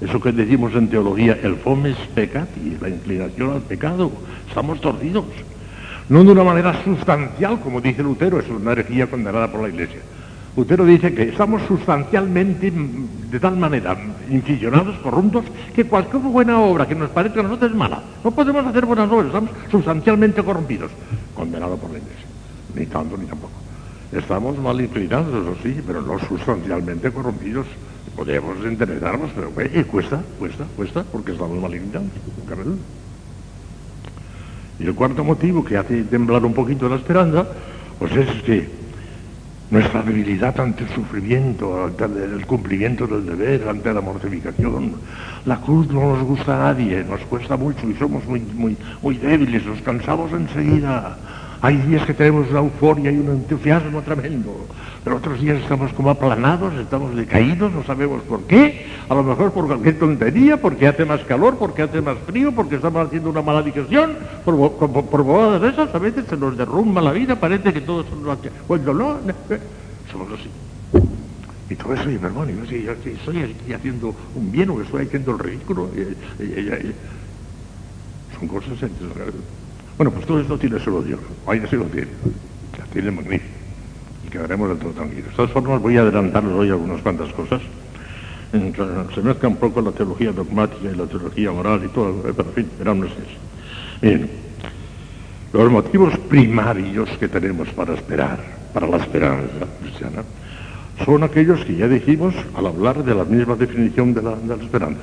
Eso 0.00 0.20
que 0.20 0.32
decimos 0.32 0.74
en 0.74 0.88
teología, 0.88 1.38
el 1.42 1.56
fomes 1.56 1.96
peccati, 2.14 2.76
la 2.80 2.88
inclinación 2.88 3.50
al 3.50 3.62
pecado. 3.62 4.10
Estamos 4.48 4.80
torcidos. 4.80 5.24
No 6.08 6.24
de 6.24 6.32
una 6.32 6.44
manera 6.44 6.82
sustancial, 6.84 7.60
como 7.60 7.80
dice 7.80 8.02
Lutero, 8.02 8.40
es 8.40 8.48
una 8.48 8.72
herejía 8.72 9.08
condenada 9.08 9.50
por 9.50 9.62
la 9.62 9.68
Iglesia. 9.68 10.00
Lutero 10.56 10.84
dice 10.84 11.14
que 11.14 11.30
estamos 11.30 11.62
sustancialmente, 11.62 12.70
de 13.30 13.40
tal 13.40 13.56
manera, 13.56 13.96
inficionados, 14.28 14.96
corruptos, 14.98 15.44
que 15.74 15.84
cualquier 15.84 16.20
buena 16.22 16.60
obra 16.60 16.86
que 16.86 16.94
nos 16.94 17.08
parezca 17.10 17.40
a 17.40 17.44
nosotros 17.44 17.70
es 17.70 17.76
mala. 17.76 18.02
No 18.22 18.30
podemos 18.32 18.66
hacer 18.66 18.84
buenas 18.84 19.10
obras, 19.10 19.28
estamos 19.28 19.50
sustancialmente 19.70 20.42
corrompidos. 20.42 20.90
Condenado 21.34 21.76
por 21.76 21.90
la 21.90 21.98
Iglesia. 21.98 22.26
Ni 22.74 22.86
tanto 22.86 23.16
ni 23.16 23.26
tampoco. 23.26 23.61
Estamos 24.12 24.58
mal 24.58 24.78
inclinados, 24.78 25.28
eso 25.28 25.56
sí, 25.62 25.80
pero 25.86 26.02
no 26.02 26.18
sustancialmente 26.18 27.10
corrompidos. 27.10 27.66
Podemos 28.14 28.62
enderezarnos, 28.62 29.30
pero 29.34 29.50
cuesta, 29.90 30.22
cuesta, 30.38 30.66
cuesta, 30.76 31.02
porque 31.10 31.32
estamos 31.32 31.58
mal 31.58 31.74
inclinados. 31.74 32.10
Y 34.78 34.84
el 34.84 34.94
cuarto 34.94 35.24
motivo 35.24 35.64
que 35.64 35.78
hace 35.78 36.02
temblar 36.04 36.44
un 36.44 36.52
poquito 36.52 36.90
la 36.90 36.96
esperanza, 36.96 37.46
pues 37.98 38.12
es 38.12 38.42
que 38.42 38.68
nuestra 39.70 40.02
debilidad 40.02 40.60
ante 40.60 40.84
el 40.84 40.90
sufrimiento, 40.90 41.84
ante 41.86 42.04
el 42.04 42.44
cumplimiento 42.46 43.06
del 43.06 43.24
deber, 43.24 43.66
ante 43.66 43.94
la 43.94 44.02
mortificación. 44.02 44.92
La 45.46 45.58
cruz 45.58 45.88
no 45.88 46.14
nos 46.16 46.22
gusta 46.22 46.54
a 46.54 46.74
nadie, 46.74 47.02
nos 47.02 47.22
cuesta 47.22 47.56
mucho 47.56 47.88
y 47.88 47.94
somos 47.94 48.26
muy, 48.26 48.42
muy 49.00 49.16
débiles, 49.16 49.64
nos 49.64 49.80
cansamos 49.80 50.30
enseguida. 50.32 51.16
Hay 51.62 51.76
días 51.76 52.04
que 52.04 52.12
tenemos 52.12 52.50
una 52.50 52.58
euforia 52.58 53.12
y 53.12 53.18
un 53.18 53.28
entusiasmo 53.28 54.02
tremendo, 54.02 54.66
pero 55.04 55.18
otros 55.18 55.40
días 55.40 55.62
estamos 55.62 55.92
como 55.92 56.10
aplanados, 56.10 56.74
estamos 56.74 57.14
decaídos, 57.14 57.70
no 57.72 57.84
sabemos 57.84 58.20
por 58.22 58.42
qué, 58.48 58.84
a 59.08 59.14
lo 59.14 59.22
mejor 59.22 59.52
por 59.52 59.68
cualquier 59.68 59.96
tontería, 59.96 60.60
porque 60.60 60.88
hace 60.88 61.04
más 61.04 61.20
calor, 61.20 61.58
porque 61.58 61.82
hace 61.82 62.00
más 62.00 62.18
frío, 62.26 62.50
porque 62.50 62.74
estamos 62.74 63.06
haciendo 63.06 63.30
una 63.30 63.42
mala 63.42 63.62
digestión, 63.62 64.16
por, 64.44 64.72
por, 64.72 65.60
de 65.60 65.68
esas, 65.68 65.94
a 65.94 65.98
veces 65.98 66.24
se 66.28 66.36
nos 66.36 66.56
derrumba 66.56 67.00
la 67.00 67.12
vida, 67.12 67.36
parece 67.36 67.72
que 67.72 67.80
todos 67.80 68.06
son 68.06 68.24
cuando 68.66 68.92
no, 68.92 69.18
somos 70.10 70.32
así. 70.32 70.50
Y 71.70 71.76
todo 71.76 71.94
eso, 71.94 72.06
mi 72.06 72.16
hermano, 72.16 72.50
yo, 72.50 72.92
estoy 72.92 73.38
aquí 73.38 73.72
haciendo 73.72 74.16
un 74.34 74.50
bien 74.50 74.68
o 74.68 74.80
estoy 74.80 75.06
haciendo 75.06 75.30
el 75.30 75.38
ridículo, 75.38 75.88
son 78.36 78.48
cosas 78.48 78.82
bueno, 80.02 80.16
pues 80.16 80.26
todo 80.26 80.40
esto 80.40 80.58
tiene 80.58 80.80
solución. 80.80 81.20
Hoy 81.46 81.62
sí 81.70 81.76
lo 81.76 81.84
tiene. 81.84 82.08
La 82.76 82.84
tiene 82.86 83.12
magnífico. 83.12 83.54
Y 84.26 84.30
quedaremos 84.30 84.70
del 84.70 84.78
todo 84.78 84.90
tranquilos. 84.90 85.30
De 85.30 85.36
todas 85.36 85.52
formas, 85.52 85.80
voy 85.80 85.96
a 85.96 86.00
adelantarles 86.00 86.52
hoy 86.52 86.70
algunas 86.70 87.00
cuantas 87.02 87.32
cosas. 87.32 87.62
Se 88.50 89.22
mezcla 89.22 89.48
un 89.48 89.56
poco 89.58 89.80
la 89.80 89.92
teología 89.92 90.32
dogmática 90.32 90.90
y 90.92 90.96
la 90.96 91.06
teología 91.06 91.52
moral 91.52 91.82
y 91.84 91.88
todo, 91.94 92.20
pero 92.20 92.48
en 92.48 92.52
fin, 92.52 92.70
verán 92.80 93.00
ustedes. 93.04 93.28
Bien, 94.00 94.28
los 95.52 95.70
motivos 95.70 96.18
primarios 96.18 97.08
que 97.20 97.28
tenemos 97.28 97.68
para 97.68 97.94
esperar, 97.94 98.40
para 98.74 98.88
la 98.88 98.96
esperanza 98.96 99.66
cristiana, 99.82 100.24
son 101.04 101.22
aquellos 101.22 101.64
que 101.64 101.76
ya 101.76 101.86
dijimos 101.86 102.34
al 102.56 102.66
hablar 102.66 103.04
de 103.04 103.14
la 103.14 103.24
misma 103.24 103.54
definición 103.54 104.14
de 104.14 104.22
la 104.22 104.54
esperanza. 104.60 105.02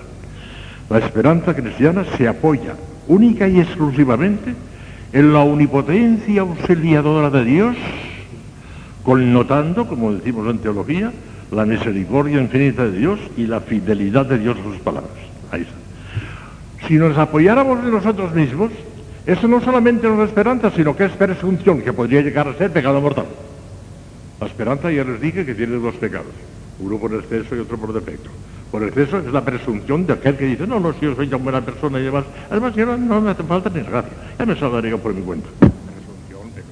La 0.89 0.97
esperanza 0.97 1.55
cristiana 1.55 2.03
se 2.17 2.27
apoya 2.27 2.75
única 3.07 3.47
y 3.47 3.61
exclusivamente 3.61 4.67
en 5.13 5.33
la 5.33 5.39
omnipotencia 5.39 6.41
auxiliadora 6.41 7.29
de 7.29 7.43
Dios, 7.43 7.75
connotando, 9.03 9.87
como 9.87 10.13
decimos 10.13 10.47
en 10.49 10.59
teología, 10.59 11.11
la 11.51 11.65
misericordia 11.65 12.39
infinita 12.39 12.85
de 12.85 12.99
Dios 12.99 13.19
y 13.35 13.47
la 13.47 13.61
fidelidad 13.61 14.25
de 14.25 14.37
Dios 14.37 14.57
a 14.59 14.63
sus 14.63 14.77
palabras. 14.77 15.11
Ahí 15.51 15.61
está. 15.61 16.87
Si 16.87 16.95
nos 16.95 17.17
apoyáramos 17.17 17.79
en 17.79 17.91
nosotros 17.91 18.33
mismos, 18.33 18.71
eso 19.25 19.47
no 19.47 19.61
solamente 19.61 20.07
no 20.07 20.23
es 20.23 20.29
esperanza, 20.29 20.71
sino 20.75 20.95
que 20.95 21.05
es 21.05 21.11
presunción, 21.13 21.81
que 21.81 21.93
podría 21.93 22.21
llegar 22.21 22.47
a 22.47 22.53
ser 22.53 22.71
pecado 22.71 23.01
mortal. 23.01 23.25
La 24.39 24.47
esperanza 24.47 24.91
ya 24.91 25.03
les 25.03 25.19
dije 25.19 25.45
que 25.45 25.55
tiene 25.55 25.75
dos 25.75 25.95
pecados, 25.95 26.31
uno 26.79 26.97
por 26.97 27.13
exceso 27.13 27.55
y 27.55 27.59
otro 27.59 27.77
por 27.77 27.93
defecto. 27.93 28.29
Por 28.71 28.83
exceso 28.83 29.17
es 29.17 29.33
la 29.33 29.43
presunción 29.43 30.05
de 30.05 30.13
aquel 30.13 30.37
que 30.37 30.45
dice, 30.45 30.67
no, 30.67 30.79
no, 30.79 30.93
si 30.93 31.01
yo 31.01 31.15
soy 31.15 31.27
tan 31.27 31.43
buena 31.43 31.61
persona 31.61 31.99
y 31.99 32.03
demás. 32.03 32.25
Además, 32.51 32.75
yo 32.75 32.85
no, 32.85 33.21
me 33.21 33.31
hace 33.31 33.43
falta 33.43 33.69
ni 33.69 33.81
gracia. 33.81 34.11
Ya 34.37 34.45
me 34.45 34.55
salvaré 34.55 34.95
por 34.97 35.13
mi 35.13 35.23
cuenta. 35.23 35.49
Presunción 35.59 36.53
de 36.53 36.63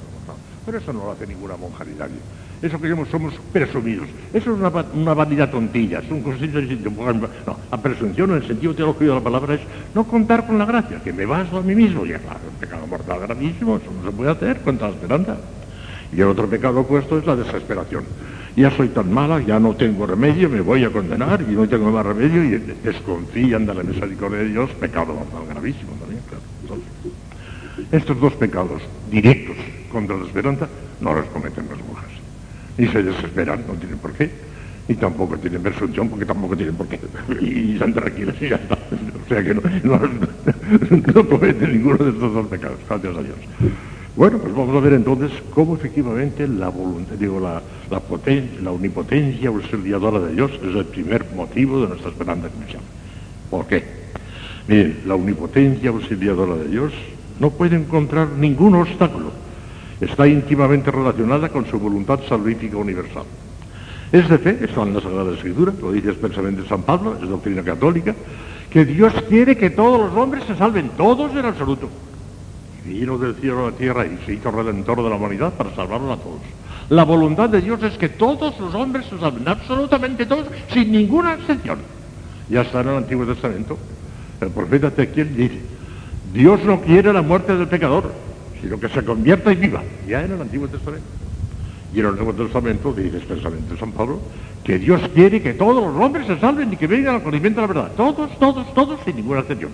Pero 0.65 0.77
eso 0.77 0.93
no 0.93 1.05
lo 1.05 1.11
hace 1.11 1.25
ninguna 1.25 1.57
monja 1.57 1.83
ni 1.85 1.95
nadie. 1.95 2.19
Eso 2.61 2.79
que 2.79 2.89
somos 3.09 3.33
presumidos. 3.51 4.07
Eso 4.31 4.51
es 4.51 4.59
una, 4.59 4.69
una 4.93 5.13
vanidad 5.15 5.49
tontilla. 5.49 5.99
Es 5.99 6.11
un 6.11 6.21
concepto 6.21 6.59
No, 6.59 7.57
la 7.71 7.81
presunción 7.81 8.29
en 8.31 8.37
el 8.37 8.47
sentido 8.47 8.75
teológico 8.75 9.05
de 9.05 9.15
la 9.15 9.23
palabra 9.23 9.55
es 9.55 9.61
no 9.95 10.03
contar 10.03 10.45
con 10.45 10.59
la 10.59 10.65
gracia, 10.65 11.01
que 11.03 11.13
me 11.13 11.25
baso 11.25 11.57
a 11.57 11.61
mí 11.61 11.73
mismo. 11.73 12.05
Y 12.05 12.09
claro, 12.09 12.39
un 12.47 12.59
pecado 12.59 12.85
mortal 12.85 13.21
gravísimo, 13.21 13.77
eso 13.77 13.91
no 13.91 14.07
se 14.07 14.15
puede 14.15 14.31
hacer 14.31 14.61
contra 14.61 14.89
la 14.89 14.93
esperanza. 14.93 15.37
Y 16.11 16.21
el 16.21 16.27
otro 16.27 16.47
pecado 16.47 16.81
opuesto 16.81 17.17
es 17.17 17.25
la 17.25 17.35
desesperación 17.35 18.05
ya 18.57 18.71
soy 18.71 18.89
tan 18.89 19.13
mala, 19.13 19.39
ya 19.39 19.59
no 19.59 19.75
tengo 19.75 20.07
remedio, 20.07 20.49
me 20.49 20.61
voy 20.61 20.83
a 20.83 20.89
condenar 20.89 21.45
y 21.47 21.53
no 21.53 21.69
tengo 21.69 21.91
más 21.91 22.03
remedio 22.03 22.43
y 22.43 22.57
desconfían 22.83 23.67
de 23.67 23.75
la 23.75 23.83
misericordia 23.83 24.39
de 24.39 24.49
Dios, 24.49 24.71
pecado 24.71 25.15
gravísimo 25.47 25.91
también, 25.93 26.21
claro. 26.27 26.81
estos 27.91 28.19
dos 28.19 28.33
pecados 28.33 28.81
directos 29.11 29.55
contra 29.91 30.17
la 30.17 30.25
esperanza 30.25 30.67
no 30.99 31.13
los 31.13 31.27
cometen 31.27 31.67
las 31.69 31.77
mujeres. 31.77 32.17
Ni 32.79 32.87
se 32.87 33.03
desesperan, 33.03 33.63
no 33.67 33.75
tienen 33.75 33.99
por 33.99 34.13
qué, 34.13 34.31
ni 34.87 34.95
tampoco 34.95 35.37
tienen 35.37 35.61
presunción 35.61 36.09
porque 36.09 36.25
tampoco 36.25 36.57
tienen 36.57 36.75
por 36.75 36.87
qué. 36.87 36.99
Y 37.39 37.73
están 37.73 37.93
tranquilos 37.93 38.35
y 38.41 38.49
ya 38.49 38.55
está. 38.55 38.75
O 38.75 39.29
sea 39.29 39.43
que 39.43 39.53
no, 39.53 39.61
no 41.13 41.29
cometen 41.29 41.73
ninguno 41.73 41.97
de 41.97 42.09
estos 42.09 42.33
dos 42.33 42.47
pecados, 42.47 42.79
gracias 42.89 43.17
a 43.17 43.21
Dios. 43.21 43.37
Bueno, 44.17 44.39
pues 44.39 44.51
vamos 44.55 44.75
a 44.75 44.79
ver 44.79 44.93
entonces 44.93 45.31
cómo 45.53 45.75
efectivamente 45.75 46.47
la 46.47 46.69
voluntad, 46.69 47.13
digo, 47.19 47.39
la, 47.39 47.61
la, 47.91 47.99
potencia, 47.99 48.59
la 48.63 48.71
omnipotencia 48.71 49.49
auxiliadora 49.49 50.17
de 50.17 50.33
Dios 50.33 50.49
es 50.53 50.75
el 50.75 50.85
primer 50.85 51.27
motivo 51.35 51.81
de 51.81 51.89
nuestra 51.89 52.09
esperanza 52.09 52.49
cristiana. 52.49 52.83
¿Por 53.51 53.67
qué? 53.67 53.83
Miren, 54.67 55.01
la 55.05 55.13
omnipotencia 55.13 55.91
auxiliadora 55.91 56.55
de 56.55 56.67
Dios 56.67 56.93
no 57.39 57.51
puede 57.51 57.75
encontrar 57.75 58.29
ningún 58.29 58.73
obstáculo. 58.73 59.31
Está 60.01 60.27
íntimamente 60.27 60.89
relacionada 60.89 61.49
con 61.49 61.67
su 61.67 61.77
voluntad 61.77 62.19
salvífica 62.27 62.77
universal. 62.77 63.25
Es 64.11 64.27
de 64.27 64.39
fe, 64.39 64.57
está 64.63 64.81
en 64.81 64.95
la 64.95 65.01
Sagrada 65.01 65.31
Escritura, 65.31 65.73
lo 65.79 65.91
dice 65.91 66.09
expresamente 66.09 66.67
San 66.67 66.81
Pablo, 66.81 67.15
es 67.21 67.29
doctrina 67.29 67.61
católica, 67.61 68.15
que 68.71 68.83
Dios 68.83 69.13
quiere 69.29 69.55
que 69.55 69.69
todos 69.69 69.99
los 69.99 70.17
hombres 70.17 70.43
se 70.45 70.55
salven, 70.55 70.89
todos 70.97 71.31
en 71.33 71.45
absoluto 71.45 71.87
vino 72.87 73.17
del 73.17 73.35
cielo 73.35 73.67
a 73.67 73.71
la 73.71 73.77
tierra 73.77 74.05
y 74.05 74.17
se 74.25 74.33
hizo 74.33 74.51
redentor 74.51 75.03
de 75.03 75.09
la 75.09 75.15
humanidad 75.15 75.53
para 75.53 75.75
salvarlos 75.75 76.17
a 76.17 76.21
todos. 76.21 76.41
La 76.89 77.03
voluntad 77.03 77.49
de 77.49 77.61
Dios 77.61 77.83
es 77.83 77.97
que 77.97 78.09
todos 78.09 78.57
los 78.59 78.73
hombres 78.73 79.05
se 79.07 79.17
salven, 79.19 79.47
absolutamente 79.47 80.25
todos, 80.25 80.47
sin 80.73 80.91
ninguna 80.91 81.35
excepción. 81.35 81.79
Ya 82.49 82.61
está 82.61 82.81
en 82.81 82.89
el 82.89 82.97
Antiguo 82.97 83.25
Testamento. 83.25 83.77
El 84.39 84.49
profeta 84.49 84.87
Ezequiel 84.87 85.35
dice, 85.35 85.59
Dios 86.33 86.63
no 86.63 86.79
quiere 86.81 87.11
la 87.11 87.21
muerte 87.21 87.55
del 87.57 87.67
pecador, 87.67 88.11
sino 88.61 88.79
que 88.79 88.87
se 88.87 89.03
convierta 89.03 89.51
y 89.51 89.55
viva. 89.55 89.83
Ya 90.07 90.23
en 90.23 90.31
el 90.31 90.41
Antiguo 90.41 90.67
Testamento. 90.67 91.07
Y 91.93 91.99
en 91.99 92.05
el 92.05 92.15
Nuevo 92.15 92.33
Testamento 92.33 92.93
dice 92.93 93.17
expresamente 93.17 93.77
San 93.77 93.91
Pablo 93.91 94.19
que 94.63 94.77
Dios 94.77 95.01
quiere 95.13 95.41
que 95.41 95.53
todos 95.53 95.75
los 95.75 96.03
hombres 96.03 96.27
se 96.27 96.37
salven 96.39 96.73
y 96.73 96.75
que 96.75 96.87
vengan 96.87 97.15
al 97.15 97.23
conocimiento 97.23 97.61
de 97.61 97.67
la 97.67 97.73
verdad. 97.73 97.91
Todos, 97.95 98.37
todos, 98.37 98.73
todos, 98.73 98.99
sin 99.05 99.15
ninguna 99.15 99.39
excepción. 99.39 99.71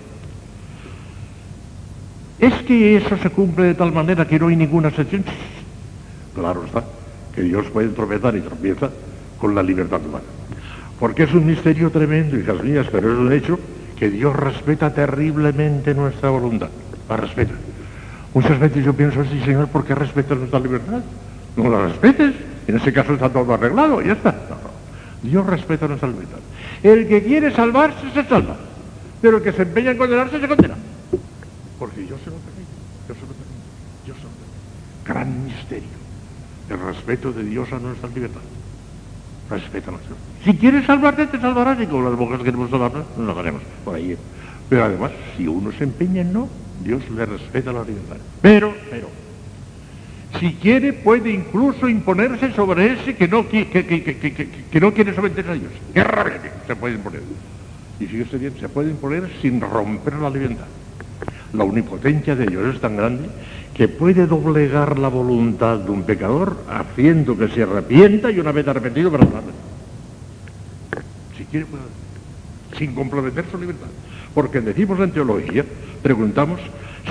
¿Es 2.38 2.54
que 2.62 2.96
eso 2.96 3.16
se 3.16 3.30
cumple 3.30 3.66
de 3.66 3.74
tal 3.74 3.92
manera 3.92 4.26
que 4.26 4.38
no 4.38 4.48
hay 4.48 4.56
ninguna 4.56 4.88
excepción? 4.88 5.24
Claro 6.34 6.64
está, 6.64 6.84
que 7.34 7.42
Dios 7.42 7.66
puede 7.66 7.88
tropezar 7.88 8.34
y 8.36 8.40
tropieza 8.40 8.90
con 9.38 9.54
la 9.54 9.62
libertad 9.62 10.00
humana. 10.04 10.24
Porque 10.98 11.24
es 11.24 11.34
un 11.34 11.46
misterio 11.46 11.90
tremendo, 11.90 12.38
hijas 12.38 12.62
mías, 12.62 12.86
pero 12.90 13.12
es 13.12 13.18
un 13.18 13.32
hecho 13.32 13.58
que 13.96 14.10
Dios 14.10 14.34
respeta 14.34 14.92
terriblemente 14.92 15.94
nuestra 15.94 16.30
voluntad. 16.30 16.68
La 17.08 17.16
respeta. 17.16 17.52
Muchas 18.32 18.58
veces 18.58 18.84
yo 18.84 18.92
pienso 18.94 19.20
así, 19.20 19.40
Señor, 19.44 19.68
¿por 19.68 19.84
qué 19.84 19.94
respetas 19.94 20.36
nuestra 20.38 20.58
libertad? 20.58 21.02
No 21.56 21.70
la 21.70 21.86
respetes. 21.86 22.34
En 22.66 22.76
ese 22.76 22.92
caso 22.92 23.14
está 23.14 23.28
todo 23.28 23.54
arreglado, 23.54 24.02
ya 24.02 24.14
está. 24.14 24.34
Dios 25.22 25.46
respeta 25.46 25.86
nuestra 25.86 26.08
libertad. 26.08 26.38
El 26.82 27.06
que 27.06 27.22
quiere 27.22 27.50
salvarse 27.52 28.10
se 28.12 28.24
salva, 28.24 28.56
pero 29.22 29.38
el 29.38 29.42
que 29.42 29.52
se 29.52 29.62
empeña 29.62 29.92
en 29.92 29.98
condenarse 29.98 30.40
se 30.40 30.48
condena. 30.48 30.74
Porque 31.78 32.06
yo 32.06 32.16
se 32.18 32.30
lo 32.30 32.36
permito, 32.36 32.72
yo 33.08 33.14
se 33.14 33.20
lo 33.20 33.26
permito, 33.26 33.68
yo 34.06 34.14
se 34.14 34.22
lo 34.22 34.28
permito. 34.28 34.54
Gran 35.04 35.44
misterio, 35.44 35.88
el 36.70 36.78
respeto 36.78 37.32
de 37.32 37.44
Dios 37.44 37.72
a 37.72 37.78
nuestra 37.78 38.08
libertad. 38.08 38.40
Respeta 39.50 39.90
nuestra 39.90 40.16
Si 40.44 40.54
quieres 40.54 40.86
salvarte, 40.86 41.26
te 41.26 41.38
salvarás, 41.38 41.80
y 41.80 41.86
como 41.86 42.08
las 42.08 42.18
mujeres 42.18 42.44
queremos 42.44 42.70
salvarnos, 42.70 43.04
nos 43.16 43.26
salvaremos 43.26 43.62
por 43.84 43.94
ahí. 43.96 44.16
Pero 44.68 44.84
además, 44.84 45.10
si 45.36 45.46
uno 45.46 45.70
se 45.72 45.84
empeña 45.84 46.22
en 46.22 46.32
no, 46.32 46.48
Dios 46.82 47.02
le 47.10 47.26
respeta 47.26 47.72
la 47.72 47.82
libertad. 47.82 48.16
Pero, 48.40 48.74
pero, 48.90 49.08
si 50.40 50.54
quiere, 50.54 50.94
puede 50.94 51.30
incluso 51.30 51.88
imponerse 51.88 52.52
sobre 52.52 52.94
ese 52.94 53.14
que 53.14 53.28
no, 53.28 53.46
que, 53.48 53.68
que 53.68 54.80
no 54.80 54.94
quiere 54.94 55.14
someterse 55.14 55.50
a 55.50 55.54
Dios. 55.54 55.72
¡Qué 55.92 56.02
rabia! 56.02 56.40
Se 56.66 56.74
puede 56.74 56.94
imponer. 56.94 57.20
Y 58.00 58.06
fíjese 58.06 58.38
bien, 58.38 58.54
se 58.58 58.68
puede 58.68 58.90
imponer 58.90 59.30
sin 59.42 59.60
romper 59.60 60.14
la 60.14 60.30
libertad. 60.30 60.66
La 61.54 61.64
omnipotencia 61.64 62.34
de 62.34 62.46
Dios 62.46 62.74
es 62.74 62.80
tan 62.80 62.96
grande 62.96 63.28
que 63.74 63.88
puede 63.88 64.26
doblegar 64.26 64.98
la 64.98 65.08
voluntad 65.08 65.78
de 65.78 65.90
un 65.90 66.02
pecador 66.02 66.56
haciendo 66.68 67.36
que 67.36 67.48
se 67.48 67.62
arrepienta 67.62 68.30
y 68.30 68.40
una 68.40 68.52
vez 68.52 68.66
arrepentido 68.66 69.10
perdonarle. 69.10 69.52
Si 71.36 71.44
quiere 71.44 71.66
puede 71.66 71.82
sin 72.78 72.94
comprometer 72.94 73.44
su 73.50 73.58
libertad. 73.58 73.88
Porque 74.34 74.60
decimos 74.60 74.98
en 75.00 75.12
teología, 75.12 75.64
preguntamos 76.02 76.60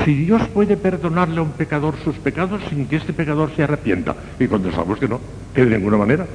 si 0.04 0.14
Dios 0.14 0.42
puede 0.50 0.76
perdonarle 0.76 1.40
a 1.40 1.44
un 1.44 1.52
pecador 1.52 1.96
sus 2.04 2.16
pecados 2.18 2.62
sin 2.70 2.88
que 2.88 2.98
este 2.98 3.14
pecador 3.14 3.52
se 3.56 3.64
arrepienta. 3.64 4.16
Y 4.40 4.48
contestamos 4.48 5.00
que 5.00 5.08
no, 5.08 5.20
que 5.54 5.66
de 5.66 5.78
ninguna 5.78 5.98
manera. 5.98 6.26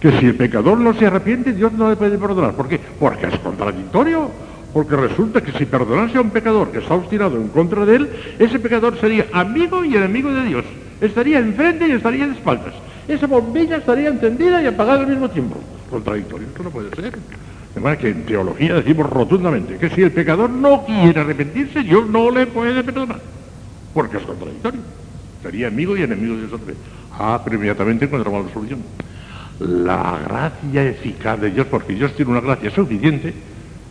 Que 0.00 0.12
si 0.18 0.26
el 0.26 0.34
pecador 0.34 0.78
no 0.78 0.92
se 0.94 1.06
arrepiente, 1.06 1.52
Dios 1.52 1.72
no 1.72 1.88
le 1.88 1.96
puede 1.96 2.18
perdonar. 2.18 2.52
¿Por 2.52 2.68
qué? 2.68 2.78
Porque 3.00 3.26
es 3.26 3.38
contradictorio. 3.38 4.30
Porque 4.76 4.94
resulta 4.94 5.40
que 5.40 5.56
si 5.56 5.64
perdonase 5.64 6.18
a 6.18 6.20
un 6.20 6.28
pecador 6.28 6.70
que 6.70 6.80
está 6.80 6.92
obstinado 6.92 7.38
en 7.38 7.48
contra 7.48 7.86
de 7.86 7.96
él, 7.96 8.10
ese 8.38 8.58
pecador 8.58 9.00
sería 9.00 9.24
amigo 9.32 9.82
y 9.82 9.96
enemigo 9.96 10.30
de 10.30 10.44
Dios. 10.44 10.66
Estaría 11.00 11.38
enfrente 11.38 11.88
y 11.88 11.92
estaría 11.92 12.26
de 12.26 12.34
espaldas. 12.34 12.74
esa 13.08 13.26
bombilla 13.26 13.78
estaría 13.78 14.10
encendida 14.10 14.62
y 14.62 14.66
apagada 14.66 15.00
al 15.00 15.06
mismo 15.06 15.30
tiempo. 15.30 15.58
Contradictorio, 15.88 16.48
esto 16.48 16.62
no 16.62 16.68
puede 16.68 16.90
ser. 16.90 17.16
De 17.74 17.80
manera 17.80 17.98
que 17.98 18.10
en 18.10 18.26
teología 18.26 18.74
decimos 18.74 19.08
rotundamente 19.08 19.78
que 19.78 19.88
si 19.88 20.02
el 20.02 20.12
pecador 20.12 20.50
no 20.50 20.84
quiere 20.84 21.20
arrepentirse, 21.20 21.82
Dios 21.82 22.06
no 22.10 22.30
le 22.30 22.46
puede 22.46 22.84
perdonar, 22.84 23.20
porque 23.94 24.18
es 24.18 24.24
contradictorio. 24.24 24.80
Sería 25.42 25.68
amigo 25.68 25.96
y 25.96 26.02
enemigo 26.02 26.34
de 26.34 26.40
Dios 26.40 26.52
otra 26.52 26.66
vez. 26.66 26.76
Ah, 27.18 27.40
pero 27.42 27.56
inmediatamente 27.56 28.04
encontramos 28.04 28.44
la 28.44 28.52
solución. 28.52 28.80
La 29.58 30.18
gracia 30.22 30.84
eficaz 30.84 31.40
de 31.40 31.50
Dios, 31.50 31.66
porque 31.66 31.94
Dios 31.94 32.14
tiene 32.14 32.32
una 32.32 32.42
gracia 32.42 32.70
suficiente, 32.70 33.32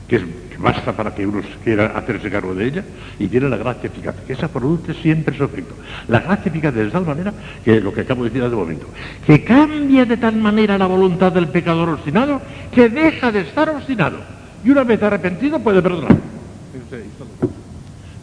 que, 0.08 0.18
es, 0.18 0.24
basta 0.58 0.94
para 0.94 1.14
que 1.14 1.26
uno 1.26 1.42
quiera 1.64 1.88
hacerse 1.98 2.30
cargo 2.30 2.54
de 2.54 2.66
ella, 2.66 2.84
y 3.20 3.28
tiene 3.28 3.50
la 3.50 3.58
gracia 3.58 3.88
eficaz, 3.88 4.16
que 4.26 4.34
esa 4.34 4.48
produce 4.48 4.94
siempre 4.96 5.38
su 5.38 5.44
efecto. 5.44 5.76
La 6.08 6.20
gracia 6.20 6.50
eficaz 6.50 6.74
de 6.74 6.90
tal 6.90 7.06
manera, 7.06 7.34
que 7.64 7.80
lo 7.82 7.94
que 7.94 8.02
acabo 8.02 8.24
de 8.24 8.30
decir 8.30 8.44
hace 8.44 8.56
un 8.56 8.62
momento, 8.62 8.88
que 9.26 9.44
cambia 9.44 10.06
de 10.06 10.18
tal 10.18 10.36
manera 10.38 10.78
la 10.78 10.88
voluntad 10.88 11.32
del 11.32 11.48
pecador 11.48 11.90
obstinado, 11.90 12.42
que 12.72 12.90
deja 12.90 13.32
de 13.32 13.42
estar 13.42 13.70
obstinado, 13.70 14.18
y 14.64 14.70
una 14.70 14.84
vez 14.84 15.02
arrepentido 15.04 15.60
puede 15.60 15.82
perdonar. 15.82 16.16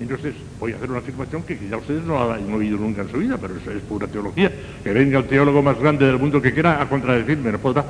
Entonces, 0.00 0.34
voy 0.58 0.72
a 0.72 0.76
hacer 0.76 0.90
una 0.90 0.98
afirmación 0.98 1.42
que 1.44 1.56
ya 1.70 1.76
ustedes 1.76 2.02
no 2.04 2.20
han 2.20 2.52
oído 2.52 2.76
nunca 2.76 3.02
en 3.02 3.08
su 3.08 3.18
vida, 3.18 3.38
pero 3.40 3.54
eso 3.56 3.70
es 3.70 3.80
pura 3.82 4.08
teología. 4.08 4.50
Que 4.82 4.92
venga 4.92 5.20
el 5.20 5.26
teólogo 5.26 5.62
más 5.62 5.78
grande 5.78 6.06
del 6.06 6.18
mundo 6.18 6.42
que 6.42 6.52
quiera 6.52 6.82
a 6.82 6.88
contradecirme, 6.88 7.52
no 7.52 7.58
podrá. 7.58 7.84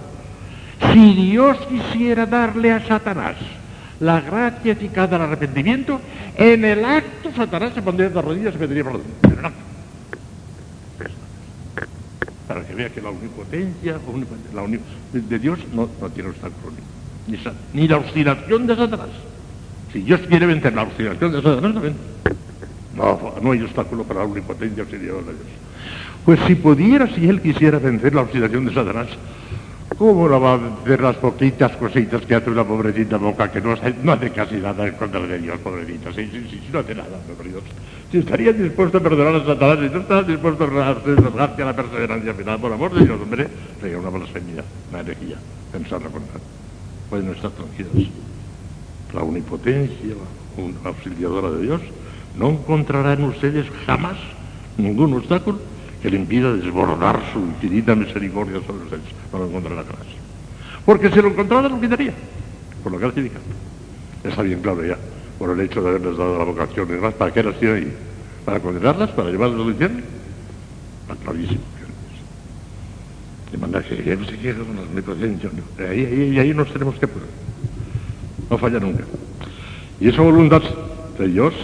Si 0.93 1.15
Dios 1.15 1.57
quisiera 1.69 2.27
darle 2.27 2.73
a 2.73 2.87
Satanás 2.87 3.37
la 4.03 4.21
gracia 4.21 4.73
eficaz 4.73 5.09
del 5.09 5.23
arrepentimiento, 5.23 6.01
en 6.37 6.65
el 6.65 6.85
acto 6.85 7.31
Satanás 7.35 7.73
se 7.73 7.83
pondría 7.83 8.11
de 8.11 8.21
rodillas 8.21 8.55
y 8.55 8.59
pediría 8.59 8.83
perdón. 8.83 9.03
El 9.23 9.45
acto. 9.47 9.59
Para 12.49 12.67
que 12.67 12.75
vea 12.75 12.91
que 12.91 13.01
la 13.01 13.11
omnipotencia 13.11 13.99
la 14.53 14.67
de 15.13 15.39
Dios 15.39 15.61
no, 15.73 15.89
no 16.01 16.11
tiene 16.11 16.31
obstáculo 16.31 16.73
ni, 17.29 17.39
ni 17.81 17.89
la 17.89 17.99
obstinación 17.99 18.67
de 18.67 18.77
Satanás. 18.77 19.09
Si 19.93 20.01
Dios 20.01 20.21
quiere 20.29 20.47
vencer 20.47 20.75
la 20.75 20.83
obstinación 20.83 21.33
de 21.33 21.41
Satanás, 21.41 21.75
no 21.75 21.83
No, 22.97 23.35
no 23.41 23.53
hay 23.53 23.63
obstáculo 23.63 24.03
para 24.03 24.21
la 24.21 24.27
omnipotencia 24.27 24.83
auxiliadora 24.83 25.27
de 25.27 25.33
Dios. 25.33 25.47
Pues 26.25 26.41
si 26.49 26.57
pudiera, 26.57 27.07
si 27.07 27.29
él 27.29 27.41
quisiera 27.41 27.79
vencer 27.79 28.15
la 28.15 28.23
obstinación 28.23 28.65
de 28.65 28.75
Satanás, 28.75 29.09
¿cómo 29.97 30.29
no 30.29 30.41
va 30.41 30.55
a 30.55 30.57
vencer 30.57 31.01
las 31.01 31.17
poquitas 31.17 31.73
cositas 31.77 32.23
que 32.23 32.35
hace 32.35 32.51
una 32.51 32.65
pobrecita 32.65 33.17
boca 33.17 33.51
que 33.51 33.61
no 33.61 33.73
hace, 33.73 34.31
casi 34.31 34.57
nada 34.57 34.87
en 34.87 34.95
contra 34.95 35.21
de 35.21 35.39
Dios, 35.39 35.59
pobrecita? 35.61 36.13
Sí, 36.13 36.29
sí, 36.33 36.47
sí, 36.51 36.69
no 36.73 36.81
hace 36.81 36.95
nada, 36.95 37.19
por 37.37 37.47
Dios. 37.47 37.63
Si 38.11 38.19
estaría 38.19 38.53
dispuesto 38.53 38.99
a 38.99 39.01
perdonar 39.01 39.37
a 39.37 39.47
Satanás 39.47 39.79
y 39.79 39.91
no 39.91 40.01
está 40.01 40.23
dispuesto 40.23 40.65
a 40.65 40.95
rasgarte 40.95 41.63
a 41.63 41.67
la 41.67 41.77
perseverancia 41.77 42.35
final, 42.35 42.59
por 42.59 42.73
amor 42.73 42.95
de 42.95 43.05
Dios, 43.05 43.21
hombre, 43.21 43.49
sería 43.81 43.99
una 43.99 44.11
blasfemia, 44.11 44.65
una 44.91 45.01
herejía, 45.01 45.37
pensarlo 45.73 46.11
con 46.11 46.23
tal. 46.23 46.41
Pueden 47.09 47.31
estar 47.31 47.51
tranquilos 47.51 48.09
la 49.13 49.23
omnipotencia, 49.23 50.15
la 50.83 50.89
auxiliadora 50.89 51.51
de 51.51 51.63
Dios, 51.63 51.81
no 52.37 52.51
encontrará 52.51 53.13
en 53.13 53.25
ustedes 53.25 53.67
jamás 53.87 54.17
ningún 54.79 55.15
obstáculo 55.15 55.61
que 56.03 56.11
le 56.11 56.17
impida 56.17 56.53
desbordar 56.53 57.21
su 57.33 57.39
infinita 57.39 57.95
misericordia 57.95 58.61
sobre 58.67 58.85
ustedes. 58.85 59.03
No 59.33 59.39
lo 59.39 59.47
encontrará 59.47 59.83
jamás. 59.85 60.07
Porque 60.85 61.11
si 61.11 61.23
lo 61.23 61.29
encontrara, 61.29 61.69
lo 61.69 61.81
quitaría. 61.81 62.13
Por 62.83 62.93
la 62.93 62.99
gracia 62.99 63.31
Está 64.25 64.43
bien 64.43 64.61
claro 64.61 64.85
ya. 64.85 64.99
Por 65.39 65.51
el 65.51 65.61
hecho 65.61 65.81
de 65.81 65.91
haberles 65.91 66.17
dado 66.17 66.39
la 66.39 66.45
vocación 66.45 66.89
y 66.89 66.93
demás. 66.93 67.15
¿Para 67.15 67.33
qué 67.33 67.43
las 67.43 67.59
tiene 67.59 67.75
ahí? 67.77 67.93
¿Para 68.45 68.61
condenarlas? 68.61 69.11
¿Para 69.11 69.31
llevarlas 69.31 69.61
al 69.61 69.69
infierno? 69.69 70.01
Está 71.03 71.25
clarísimo. 71.25 71.61
De 73.53 73.59
manera 73.59 73.83
que 73.83 74.03
ya 74.03 74.17
no 74.17 74.25
se 74.27 74.39
queda 74.39 74.65
con 74.65 74.77
la 74.77 74.83
omnipotencia. 74.83 75.51
Ahí, 75.79 76.05
ahí, 76.05 76.39
ahí 76.39 76.55
nos 76.55 76.73
tenemos 76.73 76.99
que 76.99 77.07
poner 77.07 77.29
no 78.53 78.59
falla 78.59 78.79
nunca. 78.79 79.05
Y 79.99 80.09
esa 80.09 80.21
voluntad 80.21 80.61
de 81.19 81.29
Dios 81.29 81.55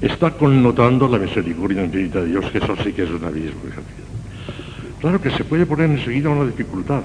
está 0.00 0.30
connotando 0.32 1.08
la 1.08 1.18
misericordia 1.18 1.84
infinita 1.84 2.20
de 2.20 2.28
Dios, 2.28 2.44
que 2.50 2.58
eso 2.58 2.76
sí 2.82 2.92
que 2.92 3.02
es 3.02 3.10
un 3.10 3.24
abismo. 3.24 3.60
Claro 5.00 5.20
que 5.20 5.30
se 5.30 5.44
puede 5.44 5.66
poner 5.66 5.90
enseguida 5.90 6.30
una 6.30 6.44
dificultad. 6.44 7.02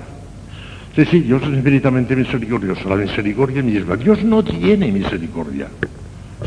Sí, 0.96 1.06
sí, 1.06 1.20
Dios 1.22 1.42
es 1.44 1.50
infinitamente 1.50 2.16
misericordioso, 2.16 2.88
la 2.88 2.96
misericordia 2.96 3.64
misma. 3.64 3.96
Dios 3.96 4.24
no 4.24 4.44
tiene 4.44 4.92
misericordia, 4.92 5.68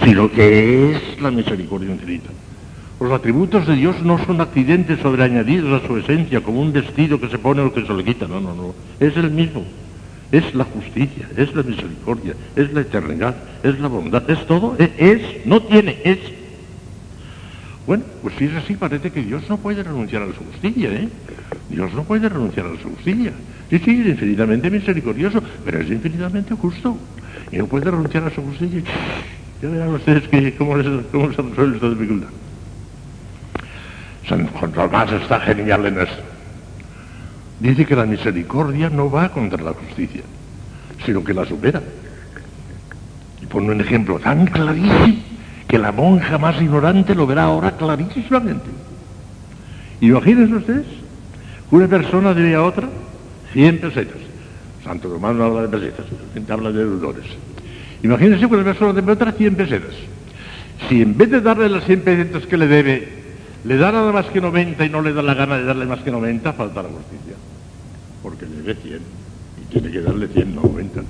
sino 0.05 0.31
que 0.31 0.93
es 0.93 1.20
la 1.20 1.31
misericordia 1.31 1.90
infinita. 1.90 2.31
Los 3.01 3.12
atributos 3.12 3.66
de 3.66 3.74
Dios 3.74 4.01
no 4.02 4.24
son 4.24 4.40
accidentes 4.40 5.01
sobreañadidos 5.01 5.82
a 5.82 5.86
su 5.86 5.97
esencia, 5.98 6.40
como 6.40 6.60
un 6.60 6.73
vestido 6.73 7.20
que 7.20 7.28
se 7.28 7.39
pone 7.39 7.60
o 7.62 7.73
que 7.73 7.85
se 7.85 7.93
le 7.93 8.05
quita. 8.05 8.27
No, 8.27 8.40
no, 8.40 8.55
no. 8.55 8.74
Es 8.98 9.16
el 9.16 9.31
mismo. 9.31 9.64
Es 10.32 10.54
la 10.54 10.64
justicia, 10.64 11.28
es 11.36 11.54
la 11.54 11.62
misericordia, 11.62 12.34
es 12.56 12.72
la 12.72 12.80
eternidad, 12.80 13.36
es 13.62 13.78
la 13.78 13.88
bondad, 13.88 14.28
es 14.28 14.44
todo. 14.46 14.76
Es, 14.78 14.90
es 14.98 15.46
no 15.46 15.62
tiene, 15.62 15.98
es. 16.04 16.18
Bueno, 17.86 18.02
pues 18.22 18.34
si 18.36 18.46
es 18.46 18.54
así, 18.54 18.74
parece 18.74 19.12
que 19.12 19.22
Dios 19.22 19.48
no 19.48 19.58
puede 19.58 19.82
renunciar 19.84 20.22
a 20.22 20.26
su 20.26 20.44
justicia, 20.44 20.90
¿eh? 20.92 21.08
Dios 21.68 21.92
no 21.94 22.02
puede 22.02 22.28
renunciar 22.28 22.66
a 22.66 22.82
su 22.82 22.90
justicia. 22.90 23.32
Sí, 23.70 23.78
sí, 23.78 24.00
es 24.00 24.06
infinitamente 24.08 24.70
misericordioso, 24.70 25.40
pero 25.64 25.80
es 25.80 25.90
infinitamente 25.90 26.54
justo. 26.54 26.96
Y 27.52 27.58
no 27.58 27.66
puede 27.66 27.90
renunciar 27.90 28.24
a 28.24 28.30
su 28.30 28.42
justicia. 28.42 28.82
Ya 29.62 29.68
verán 29.68 29.88
ustedes 29.90 30.26
que, 30.28 30.54
cómo, 30.56 30.76
les, 30.76 31.06
cómo 31.06 31.32
se 31.32 31.42
resuelve 31.42 31.76
esta 31.76 31.88
dificultad. 31.90 32.28
San 34.28 34.46
Juan 34.48 34.72
Tomás 34.72 35.12
está 35.12 35.40
genial 35.40 35.86
en 35.86 36.00
esto. 36.00 36.35
Dice 37.58 37.86
que 37.86 37.96
la 37.96 38.04
misericordia 38.04 38.90
no 38.90 39.10
va 39.10 39.30
contra 39.30 39.62
la 39.62 39.72
justicia, 39.72 40.22
sino 41.04 41.24
que 41.24 41.32
la 41.32 41.46
supera. 41.46 41.82
Y 43.42 43.46
pone 43.46 43.70
un 43.70 43.80
ejemplo 43.80 44.18
tan 44.18 44.46
clarísimo 44.46 45.16
que 45.66 45.78
la 45.78 45.92
monja 45.92 46.38
más 46.38 46.60
ignorante 46.60 47.14
lo 47.14 47.26
verá 47.26 47.44
ahora 47.44 47.76
clarísimamente. 47.76 48.70
Imagínense 50.00 50.54
ustedes, 50.54 50.86
una 51.70 51.88
persona 51.88 52.34
debe 52.34 52.54
a 52.54 52.62
otra 52.62 52.88
100 53.52 53.80
pesetas. 53.80 54.20
Santo 54.84 55.08
Tomás 55.08 55.34
no 55.34 55.44
habla 55.44 55.62
de 55.62 55.68
pesetas, 55.68 56.06
habla 56.50 56.70
de 56.70 56.78
deudores. 56.78 57.24
Imagínense 58.02 58.46
que 58.46 58.54
una 58.54 58.64
persona 58.64 58.92
debe 58.92 59.10
a 59.10 59.14
otra 59.14 59.32
100 59.32 59.54
pesetas. 59.56 59.94
Si 60.88 61.02
en 61.02 61.16
vez 61.16 61.30
de 61.30 61.40
darle 61.40 61.68
las 61.68 61.84
100 61.84 62.00
pesetas 62.02 62.46
que 62.46 62.56
le 62.56 62.66
debe, 62.68 63.25
le 63.66 63.76
da 63.76 63.90
nada 63.90 64.12
más 64.12 64.26
que 64.26 64.40
90 64.40 64.84
y 64.84 64.90
no 64.90 65.02
le 65.02 65.12
da 65.12 65.22
la 65.22 65.34
gana 65.34 65.59
de 65.59 65.64
darle 65.64 65.86
más 65.86 65.98
que 65.98 66.10
90, 66.12 66.52
falta 66.52 66.82
la 66.82 66.88
justicia. 66.88 67.34
Porque 68.22 68.47
le 68.47 68.62
debe 68.62 68.74
100 68.74 69.01
y 69.60 69.72
tiene 69.72 69.90
que 69.90 70.01
darle 70.01 70.28
100, 70.28 70.55
no 70.55 70.62
90. 70.62 71.01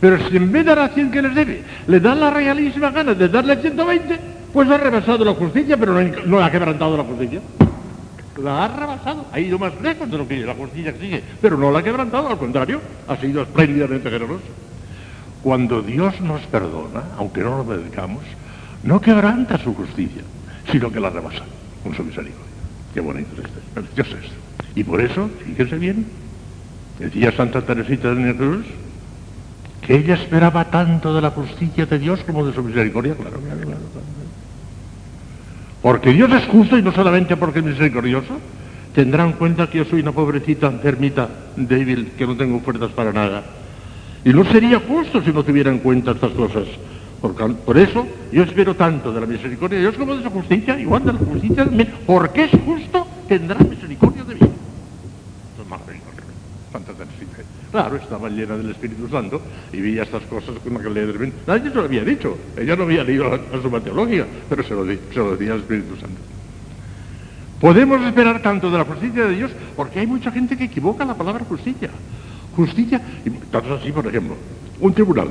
Pero 0.00 0.18
si 0.26 0.36
en 0.38 0.50
vez 0.50 0.64
de 0.64 0.74
dar 0.74 0.90
100 0.94 1.10
que 1.10 1.20
les 1.20 1.34
debe, 1.34 1.62
le 1.86 2.00
da 2.00 2.14
la 2.14 2.30
realísima 2.30 2.90
gana 2.90 3.12
de 3.12 3.28
darle 3.28 3.56
120, 3.56 4.18
pues 4.54 4.70
ha 4.70 4.78
rebasado 4.78 5.22
la 5.22 5.34
justicia, 5.34 5.76
pero 5.76 5.94
no, 6.26 6.42
ha 6.42 6.50
quebrantado 6.50 6.96
la 6.96 7.04
justicia. 7.04 7.40
La 8.42 8.64
ha 8.64 8.68
rebasado, 8.68 9.26
ha 9.30 9.38
ido 9.38 9.58
más 9.58 9.78
lejos 9.82 10.10
de 10.10 10.16
lo 10.16 10.26
que 10.26 10.38
la 10.38 10.54
justicia 10.54 10.90
exige, 10.92 11.22
pero 11.42 11.58
no 11.58 11.70
la 11.70 11.80
ha 11.80 11.82
quebrantado, 11.82 12.28
al 12.28 12.38
contrario, 12.38 12.80
ha 13.06 13.16
sido 13.16 13.42
espléndidamente 13.42 14.08
generoso. 14.08 14.44
Cuando 15.42 15.82
Dios 15.82 16.18
nos 16.22 16.40
perdona, 16.42 17.02
aunque 17.18 17.42
no 17.42 17.58
lo 17.58 17.76
dedicamos, 17.76 18.22
no 18.82 18.98
quebranta 18.98 19.58
su 19.58 19.74
justicia, 19.74 20.22
sino 20.70 20.90
que 20.90 20.98
la 20.98 21.10
rebasa 21.10 21.44
su 21.90 22.04
misericordia. 22.04 22.52
Qué 22.94 23.00
bonito 23.00 23.30
es 23.34 23.44
esto, 23.44 23.60
precioso 23.74 24.16
esto. 24.16 24.34
Y 24.74 24.84
por 24.84 25.00
eso, 25.00 25.28
fíjense 25.44 25.76
bien, 25.76 26.06
decía 26.98 27.32
Santa 27.32 27.62
Teresita 27.62 28.14
de 28.14 28.36
Cruz, 28.36 28.66
que 29.86 29.96
ella 29.96 30.14
esperaba 30.14 30.70
tanto 30.70 31.14
de 31.14 31.20
la 31.20 31.30
justicia 31.30 31.86
de 31.86 31.98
Dios 31.98 32.20
como 32.24 32.46
de 32.46 32.54
su 32.54 32.62
misericordia, 32.62 33.14
claro, 33.14 33.40
claro, 33.40 33.60
claro, 33.60 33.80
Porque 35.82 36.12
Dios 36.12 36.30
es 36.32 36.44
justo 36.46 36.78
y 36.78 36.82
no 36.82 36.92
solamente 36.92 37.36
porque 37.36 37.58
es 37.58 37.64
misericordioso, 37.64 38.38
tendrá 38.94 39.24
en 39.24 39.32
cuenta 39.32 39.68
que 39.68 39.78
yo 39.78 39.84
soy 39.84 40.00
una 40.00 40.12
pobrecita 40.12 40.68
enfermita, 40.68 41.28
débil, 41.56 42.12
que 42.16 42.26
no 42.26 42.36
tengo 42.36 42.60
fuerzas 42.60 42.92
para 42.92 43.12
nada. 43.12 43.42
Y 44.24 44.32
no 44.32 44.44
sería 44.44 44.78
justo 44.78 45.20
si 45.22 45.32
no 45.32 45.42
tuviera 45.42 45.70
en 45.70 45.78
cuenta 45.78 46.12
estas 46.12 46.30
cosas. 46.32 46.64
Por, 47.22 47.78
eso 47.78 48.04
yo 48.32 48.42
espero 48.42 48.74
tanto 48.74 49.12
de 49.12 49.20
la 49.20 49.26
misericordia 49.26 49.78
de 49.78 49.82
Dios 49.82 49.94
como 49.96 50.16
de 50.16 50.24
su 50.24 50.30
justicia, 50.30 50.78
igual 50.78 51.04
de 51.04 51.12
la 51.12 51.18
justicia 51.20 51.64
de 51.64 51.86
Porque 52.04 52.44
es 52.44 52.50
justo, 52.50 53.06
tendrá 53.28 53.60
misericordia 53.60 54.24
de 54.24 54.34
mí. 54.34 54.40
Claro, 57.70 57.96
estaba 57.96 58.28
llena 58.28 58.56
del 58.56 58.70
Espíritu 58.70 59.08
Santo 59.08 59.40
y 59.72 59.80
veía 59.80 60.02
estas 60.02 60.22
cosas 60.24 60.56
con 60.62 60.76
que 60.82 60.90
le 60.90 61.32
Nadie 61.46 61.70
se 61.70 61.76
lo 61.76 61.84
había 61.84 62.04
dicho. 62.04 62.36
Ella 62.54 62.76
no 62.76 62.82
había 62.82 63.02
leído 63.02 63.30
la, 63.30 63.62
suma 63.62 63.80
teológica, 63.80 64.26
pero 64.50 64.62
se 64.62 64.74
lo, 64.74 64.84
se 64.84 65.16
lo 65.16 65.36
decía 65.36 65.54
el 65.54 65.60
Espíritu 65.60 65.96
Santo. 65.96 66.20
Podemos 67.60 68.02
esperar 68.02 68.42
tanto 68.42 68.70
de 68.70 68.76
la 68.76 68.84
justicia 68.84 69.24
de 69.24 69.36
Dios 69.36 69.52
porque 69.74 70.00
hay 70.00 70.06
mucha 70.06 70.30
gente 70.30 70.58
que 70.58 70.64
equivoca 70.64 71.04
la 71.04 71.14
palabra 71.14 71.44
justicia. 71.44 71.88
Justicia, 72.56 73.00
y 73.24 73.30
tanto 73.30 73.74
así, 73.74 73.90
por 73.90 74.06
ejemplo, 74.06 74.36
un 74.80 74.92
tribunal 74.92 75.28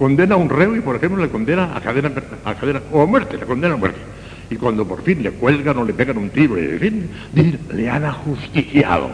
condena 0.00 0.34
a 0.34 0.38
un 0.38 0.48
reo 0.48 0.74
y, 0.74 0.80
por 0.80 0.96
ejemplo, 0.96 1.22
le 1.22 1.28
condena 1.28 1.76
a 1.76 1.80
cadena, 1.82 2.10
a 2.46 2.54
cadena 2.54 2.80
o 2.90 3.02
a 3.02 3.06
muerte, 3.06 3.36
le 3.36 3.44
condena 3.44 3.74
a 3.74 3.76
muerte. 3.76 4.00
Y 4.48 4.56
cuando 4.56 4.88
por 4.88 5.02
fin 5.02 5.22
le 5.22 5.30
cuelgan 5.30 5.76
o 5.76 5.84
le 5.84 5.92
pegan 5.92 6.16
un 6.16 6.30
tiro, 6.30 6.56
en 6.56 6.80
fin, 6.80 7.10
le 7.74 7.90
han 7.90 8.06
ajusticiado. 8.06 9.10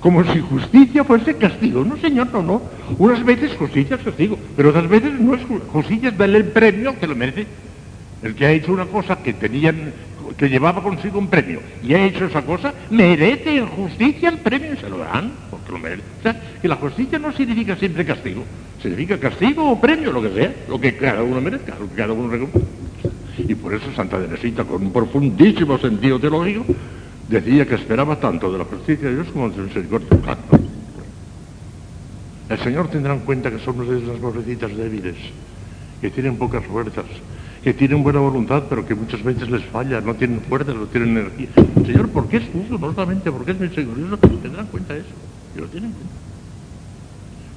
Como 0.00 0.24
si 0.24 0.40
justicia 0.40 1.04
fuese 1.04 1.36
castigo. 1.36 1.84
No, 1.84 1.98
señor, 1.98 2.28
no, 2.32 2.42
no. 2.42 2.62
Unas 2.96 3.22
veces 3.22 3.54
justicia 3.58 3.96
es 3.96 4.02
castigo, 4.02 4.38
pero 4.56 4.70
otras 4.70 4.88
veces 4.88 5.12
no 5.20 5.34
es 5.34 5.42
justicia, 5.70 6.08
es 6.08 6.16
darle 6.16 6.38
el 6.38 6.46
premio 6.46 6.98
que 6.98 7.06
lo 7.06 7.14
merece. 7.14 7.46
El 8.22 8.34
que 8.34 8.46
ha 8.46 8.52
hecho 8.52 8.72
una 8.72 8.86
cosa 8.86 9.16
que 9.16 9.34
tenían, 9.34 9.92
que 10.38 10.48
llevaba 10.48 10.82
consigo 10.82 11.18
un 11.18 11.28
premio 11.28 11.60
y 11.82 11.92
ha 11.92 12.02
hecho 12.02 12.24
esa 12.24 12.40
cosa, 12.40 12.72
merece 12.90 13.58
en 13.58 13.66
justicia 13.66 14.30
el 14.30 14.38
premio 14.38 14.72
y 14.72 14.78
se 14.78 14.88
lo 14.88 14.96
dan, 14.96 15.32
que 16.60 16.68
la 16.68 16.76
justicia 16.76 17.18
no 17.18 17.32
significa 17.32 17.76
siempre 17.76 18.04
castigo, 18.04 18.44
significa 18.80 19.18
castigo 19.18 19.70
o 19.70 19.80
premio, 19.80 20.12
lo 20.12 20.22
que 20.22 20.30
sea, 20.30 20.54
lo 20.68 20.80
que 20.80 20.96
cada 20.96 21.22
uno 21.22 21.40
merezca, 21.40 21.76
lo 21.78 21.88
que 21.88 21.94
cada 21.94 22.12
uno 22.12 22.30
recompensa. 22.30 22.68
Y 23.38 23.54
por 23.54 23.74
eso 23.74 23.92
Santa 23.94 24.18
Teresita, 24.18 24.64
con 24.64 24.82
un 24.82 24.92
profundísimo 24.92 25.78
sentido 25.78 26.20
teológico, 26.20 26.64
decía 27.28 27.66
que 27.66 27.74
esperaba 27.74 28.20
tanto 28.20 28.52
de 28.52 28.58
la 28.58 28.64
justicia 28.64 29.08
de 29.08 29.14
Dios 29.14 29.28
como 29.32 29.48
de 29.48 29.56
su 29.56 29.60
misericordia. 29.62 30.08
El 32.48 32.58
Señor 32.58 32.88
tendrá 32.88 33.14
en 33.14 33.20
cuenta 33.20 33.50
que 33.50 33.58
somos 33.58 33.86
las 33.86 34.18
pobrecitas 34.18 34.76
débiles, 34.76 35.16
que 36.00 36.10
tienen 36.10 36.36
pocas 36.36 36.64
fuerzas, 36.66 37.06
que 37.62 37.72
tienen 37.72 38.02
buena 38.02 38.20
voluntad, 38.20 38.64
pero 38.68 38.86
que 38.86 38.94
muchas 38.94 39.22
veces 39.24 39.50
les 39.50 39.64
falla, 39.64 40.00
no 40.00 40.14
tienen 40.14 40.40
fuerza, 40.42 40.72
no 40.74 40.86
tienen 40.86 41.16
energía. 41.16 41.48
Señor, 41.86 42.10
¿por 42.10 42.28
qué 42.28 42.36
es 42.36 42.44
justo? 42.52 42.78
No 42.78 42.92
solamente 42.92 43.32
porque 43.32 43.52
es 43.52 43.58
misericordioso, 43.60 44.18
tendrán 44.18 44.66
en 44.66 44.70
cuenta 44.70 44.94
eso. 44.94 45.33
Y 45.54 45.60
lo 45.60 45.66
tienen 45.66 45.90
en 45.90 45.96
cuenta. 45.96 46.14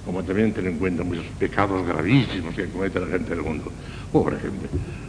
Como 0.06 0.24
también 0.24 0.54
tienen 0.54 0.74
en 0.74 0.80
cuenta 0.80 1.04
muchos 1.04 1.26
pecados 1.38 1.86
gravísimos 1.86 2.56
que 2.56 2.68
comete 2.68 3.00
la 3.00 3.08
gente 3.08 3.32
del 3.32 3.44
mundo. 3.44 3.72
Pobre 4.12 4.38
gente. 4.40 4.68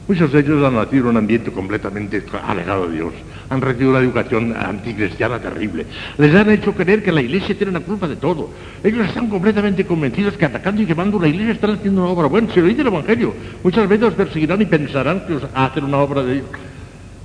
Muchos 0.08 0.32
de 0.32 0.40
ellos 0.40 0.64
han 0.64 0.74
nacido 0.74 1.04
en 1.04 1.10
un 1.10 1.16
ambiente 1.18 1.52
completamente 1.52 2.24
alejado 2.42 2.88
de 2.88 2.96
Dios. 2.96 3.12
Han 3.50 3.60
recibido 3.60 3.90
una 3.90 4.00
educación 4.00 4.56
anticristiana 4.56 5.38
terrible. 5.38 5.86
Les 6.16 6.34
han 6.34 6.50
hecho 6.50 6.72
creer 6.72 7.04
que 7.04 7.12
la 7.12 7.20
iglesia 7.20 7.56
tiene 7.56 7.72
la 7.72 7.80
culpa 7.80 8.08
de 8.08 8.16
todo. 8.16 8.50
Ellos 8.82 9.06
están 9.06 9.28
completamente 9.28 9.84
convencidos 9.86 10.36
que 10.36 10.46
atacando 10.46 10.82
y 10.82 10.86
quemando 10.86 11.20
la 11.20 11.28
iglesia 11.28 11.52
están 11.52 11.72
haciendo 11.72 12.02
una 12.02 12.10
obra 12.10 12.26
buena. 12.26 12.52
Si 12.52 12.60
lo 12.60 12.66
dice 12.66 12.80
el 12.80 12.88
Evangelio, 12.88 13.34
muchas 13.62 13.88
veces 13.88 14.08
os 14.08 14.14
perseguirán 14.14 14.62
y 14.62 14.66
pensarán 14.66 15.26
que 15.26 15.34
os 15.34 15.42
hacen 15.54 15.84
una 15.84 15.98
obra 15.98 16.22
de 16.22 16.34
Dios. 16.34 16.46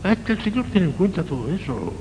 Es 0.04 0.18
que 0.20 0.34
el 0.34 0.44
Señor 0.44 0.66
tiene 0.66 0.88
en 0.88 0.94
cuenta 0.94 1.24
todo 1.24 1.50
eso. 1.56 1.94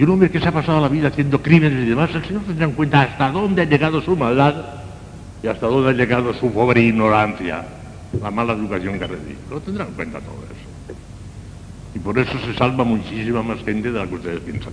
Y 0.00 0.04
un 0.04 0.12
hombre 0.12 0.30
que 0.30 0.40
se 0.40 0.48
ha 0.48 0.52
pasado 0.52 0.80
la 0.80 0.88
vida 0.88 1.08
haciendo 1.08 1.42
crímenes 1.42 1.84
y 1.84 1.90
demás, 1.90 2.08
el 2.14 2.24
Señor 2.24 2.44
tendrá 2.44 2.64
en 2.64 2.72
cuenta 2.72 3.02
hasta 3.02 3.30
dónde 3.30 3.60
ha 3.60 3.64
llegado 3.66 4.00
su 4.00 4.16
maldad 4.16 4.54
y 5.42 5.46
hasta 5.46 5.66
dónde 5.66 5.90
ha 5.90 5.92
llegado 5.92 6.32
su 6.32 6.50
pobre 6.50 6.80
ignorancia 6.80 7.66
la 8.18 8.30
mala 8.30 8.54
educación 8.54 8.98
que 8.98 9.06
recibe. 9.06 9.36
Lo 9.50 9.60
tendrán 9.60 9.88
en 9.88 9.94
cuenta 9.94 10.20
todo 10.20 10.36
eso. 10.46 10.96
Y 11.94 11.98
por 11.98 12.18
eso 12.18 12.32
se 12.46 12.54
salva 12.54 12.82
muchísima 12.82 13.42
más 13.42 13.58
gente 13.62 13.92
de 13.92 13.98
la 13.98 14.06
que 14.06 14.14
ustedes 14.14 14.40
piensan. 14.40 14.72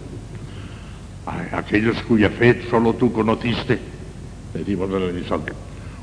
Aquellos 1.52 2.02
cuya 2.04 2.30
fe 2.30 2.62
solo 2.70 2.94
tú 2.94 3.12
conociste, 3.12 3.80
decimos 4.54 4.90
en 4.92 5.18
el 5.18 5.28
salto, 5.28 5.52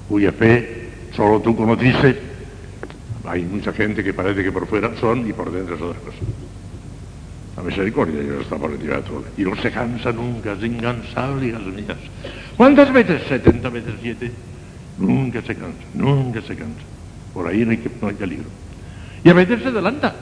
cuya 0.06 0.32
fe 0.32 0.90
solo 1.16 1.40
tú 1.40 1.56
conociste, 1.56 2.20
hay 3.24 3.42
mucha 3.44 3.72
gente 3.72 4.04
que 4.04 4.12
parece 4.12 4.44
que 4.44 4.52
por 4.52 4.66
fuera 4.66 4.94
son 5.00 5.26
y 5.26 5.32
por 5.32 5.50
dentro 5.50 5.76
es 5.76 5.80
otra 5.80 6.00
cosa. 6.00 6.18
Misericordia 7.64 8.20
por 8.48 8.70
encima 8.70 8.96
de 8.96 9.02
todo. 9.02 9.24
Y 9.36 9.42
no 9.42 9.56
se 9.56 9.70
cansa 9.70 10.12
nunca, 10.12 10.52
es 10.52 10.64
incansable, 10.64 11.48
hijas 11.48 11.62
mías. 11.62 11.96
¿Cuántas 12.56 12.92
veces? 12.92 13.22
70 13.28 13.68
veces 13.70 13.94
7. 14.02 14.30
Nunca 14.98 15.42
se 15.42 15.54
cansa, 15.54 15.78
nunca 15.94 16.40
se 16.42 16.56
cansa. 16.56 16.82
Por 17.32 17.48
ahí 17.48 17.64
no 17.64 17.72
hay, 17.72 17.82
no 18.00 18.08
hay 18.08 18.14
peligro. 18.14 18.46
Y 19.24 19.28
a 19.28 19.32
veces 19.32 19.62
se 19.62 19.68
adelanta. 19.68 20.14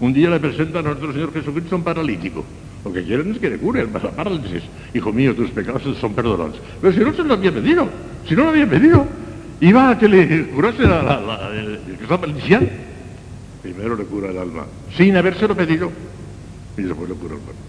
Un 0.00 0.12
día 0.12 0.30
le 0.30 0.38
presenta 0.38 0.78
a 0.78 0.82
nuestro 0.82 1.12
Señor 1.12 1.32
Jesucristo 1.32 1.74
un 1.74 1.82
paralítico. 1.82 2.44
Lo 2.84 2.92
que 2.92 3.02
quieren 3.02 3.32
es 3.32 3.38
que 3.38 3.50
le 3.50 3.58
cure 3.58 3.84
la 3.84 3.98
parálisis. 3.98 4.62
Hijo 4.94 5.12
mío, 5.12 5.34
tus 5.34 5.50
pecados 5.50 5.82
son 6.00 6.14
perdonados. 6.14 6.60
Pero 6.80 6.92
si 6.92 7.00
no 7.00 7.12
se 7.12 7.24
lo 7.24 7.34
había 7.34 7.52
pedido, 7.52 7.88
si 8.28 8.36
no 8.36 8.44
lo 8.44 8.50
había 8.50 8.68
pedido, 8.68 9.04
iba 9.60 9.90
a 9.90 9.98
que 9.98 10.08
le 10.08 10.46
curase 10.48 10.82
la, 10.82 11.02
la, 11.02 11.20
la, 11.20 11.50
el, 11.54 11.80
que. 11.98 12.88
Primero 13.62 13.96
le 13.96 14.04
cura 14.04 14.30
el 14.30 14.38
alma, 14.38 14.64
sin 14.96 15.16
habérselo 15.16 15.56
pedido, 15.56 15.90
y 16.80 16.84
después 16.84 17.08
le 17.08 17.14
cura 17.14 17.34
el 17.34 17.40
cuerpo. 17.40 17.62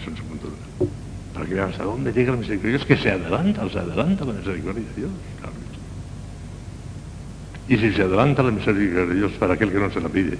Eso 0.00 0.10
es 0.10 0.18
su 0.18 0.24
punto 0.24 0.46
de 0.46 0.52
vista. 0.52 0.96
Para 1.34 1.46
que 1.46 1.54
vean 1.54 1.70
hasta 1.70 1.84
dónde 1.84 2.12
llega 2.12 2.32
la 2.32 2.38
misericordia, 2.38 2.76
es 2.76 2.84
que 2.84 2.96
se 2.96 3.10
adelanta, 3.10 3.68
se 3.68 3.78
adelanta 3.78 4.24
la 4.24 4.32
misericordia 4.32 4.82
de 4.82 5.00
Dios. 5.00 5.10
Claro. 5.40 5.54
Y 7.68 7.76
si 7.76 7.92
se 7.92 8.02
adelanta 8.02 8.42
la 8.42 8.50
misericordia 8.52 9.06
de 9.06 9.14
Dios 9.14 9.32
para 9.32 9.54
aquel 9.54 9.72
que 9.72 9.78
no 9.78 9.90
se 9.90 10.00
la 10.00 10.08
pide, 10.08 10.38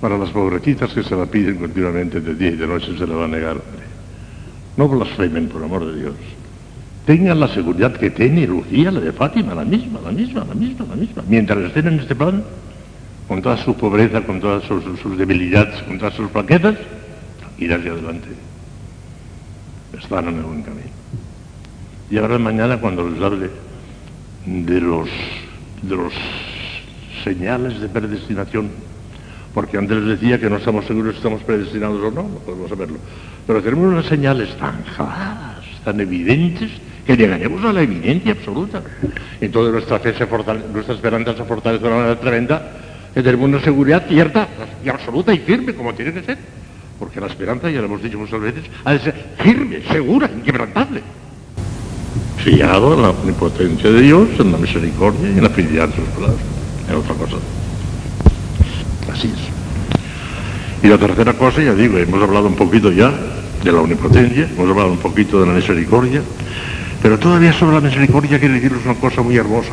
para 0.00 0.18
las 0.18 0.30
pobrecitas 0.30 0.92
que 0.92 1.02
se 1.02 1.16
la 1.16 1.26
piden 1.26 1.56
continuamente 1.56 2.20
de 2.20 2.34
día 2.34 2.50
y 2.50 2.56
de 2.56 2.66
noche 2.66 2.96
se 2.96 3.06
la 3.06 3.14
va 3.14 3.24
a 3.24 3.28
negar. 3.28 3.60
No 4.76 4.88
blasfemen 4.88 5.48
por 5.48 5.64
amor 5.64 5.86
de 5.86 6.00
Dios. 6.00 6.14
Tengan 7.06 7.40
la 7.40 7.48
seguridad 7.48 7.92
que 7.96 8.10
tiene 8.10 8.46
Lucía, 8.46 8.90
la 8.90 9.00
de 9.00 9.12
Fátima, 9.12 9.54
la 9.54 9.64
misma, 9.64 10.00
la 10.04 10.10
misma, 10.10 10.44
la 10.44 10.54
misma, 10.54 10.86
la 10.90 10.96
misma. 10.96 11.22
Mientras 11.28 11.58
estén 11.64 11.86
en 11.86 12.00
este 12.00 12.14
plan, 12.14 12.42
con 13.28 13.42
toda 13.42 13.56
su 13.56 13.74
pobreza, 13.76 14.22
con 14.22 14.40
todas 14.40 14.64
sus, 14.64 15.18
debilidades, 15.18 15.82
con 15.82 15.98
todas 15.98 16.14
sus 16.14 16.30
flaquezas, 16.30 16.76
ir 17.58 17.72
hacia 17.72 17.92
adelante. 17.92 18.28
Están 19.98 20.28
en 20.28 20.36
el 20.36 20.42
buen 20.42 20.62
camino. 20.62 20.86
Y 22.10 22.18
ahora 22.18 22.38
mañana 22.38 22.78
cuando 22.78 23.08
les 23.08 23.20
hable 23.20 23.50
de 24.46 24.80
los 24.80 25.08
de 25.82 25.96
los 25.96 26.12
señales 27.24 27.80
de 27.80 27.88
predestinación, 27.88 28.70
porque 29.52 29.78
antes 29.78 29.96
les 29.98 30.20
decía 30.20 30.38
que 30.38 30.48
no 30.48 30.56
estamos 30.56 30.84
seguros 30.86 31.14
si 31.14 31.18
estamos 31.18 31.42
predestinados 31.42 32.00
o 32.00 32.10
no, 32.10 32.22
no 32.22 32.38
podemos 32.38 32.70
saberlo, 32.70 32.98
pero 33.46 33.62
tenemos 33.62 33.92
unas 33.92 34.06
señales 34.06 34.56
tan 34.56 34.82
claras, 34.94 35.64
tan 35.84 36.00
evidentes, 36.00 36.70
que 37.06 37.16
llegaremos 37.16 37.64
a 37.64 37.72
la 37.72 37.82
evidencia 37.82 38.32
absoluta. 38.32 38.82
Entonces 39.40 39.72
nuestra 39.72 39.98
fe 40.00 40.14
se 40.14 40.26
fortalece, 40.26 40.66
nuestra 40.72 40.94
esperanza 40.94 41.36
se 41.36 41.44
fortalece 41.44 41.82
de 41.82 41.88
una 41.88 41.96
manera 41.98 42.20
tremenda, 42.20 42.72
tenemos 43.22 43.48
una 43.48 43.60
seguridad 43.60 44.06
cierta 44.08 44.48
y 44.84 44.88
absoluta 44.88 45.32
y 45.32 45.38
firme, 45.38 45.74
como 45.74 45.94
tiene 45.94 46.12
que 46.12 46.22
ser. 46.22 46.38
Porque 46.98 47.20
la 47.20 47.26
esperanza, 47.26 47.70
ya 47.70 47.80
lo 47.80 47.86
hemos 47.86 48.02
dicho 48.02 48.18
muchas 48.18 48.40
veces, 48.40 48.64
ha 48.84 48.92
de 48.92 49.00
ser 49.00 49.14
firme, 49.38 49.82
segura, 49.90 50.30
inquebrantable 50.34 51.02
fiado 52.46 52.94
en 52.94 53.02
la 53.02 53.10
omnipotencia 53.10 53.90
de 53.90 54.00
Dios, 54.02 54.28
en 54.38 54.52
la 54.52 54.58
misericordia 54.58 55.28
y 55.30 55.38
en 55.38 55.42
la 55.42 55.50
fidelidad 55.50 55.88
de 55.88 55.96
sus 55.96 56.04
palabras. 56.10 56.38
Es 56.88 56.94
otra 56.94 57.14
cosa. 57.14 57.36
Así 59.12 59.26
es. 59.26 60.84
Y 60.84 60.86
la 60.86 60.96
tercera 60.96 61.32
cosa, 61.32 61.60
ya 61.60 61.74
digo, 61.74 61.98
hemos 61.98 62.22
hablado 62.22 62.46
un 62.46 62.54
poquito 62.54 62.92
ya 62.92 63.12
de 63.64 63.72
la 63.72 63.80
omnipotencia, 63.80 64.48
hemos 64.48 64.70
hablado 64.70 64.92
un 64.92 64.98
poquito 64.98 65.40
de 65.40 65.46
la 65.46 65.54
misericordia, 65.54 66.22
pero 67.02 67.18
todavía 67.18 67.52
sobre 67.52 67.74
la 67.74 67.80
misericordia 67.80 68.38
quiere 68.38 68.54
deciros 68.54 68.84
una 68.84 68.94
cosa 68.94 69.22
muy 69.22 69.36
hermosa. 69.36 69.72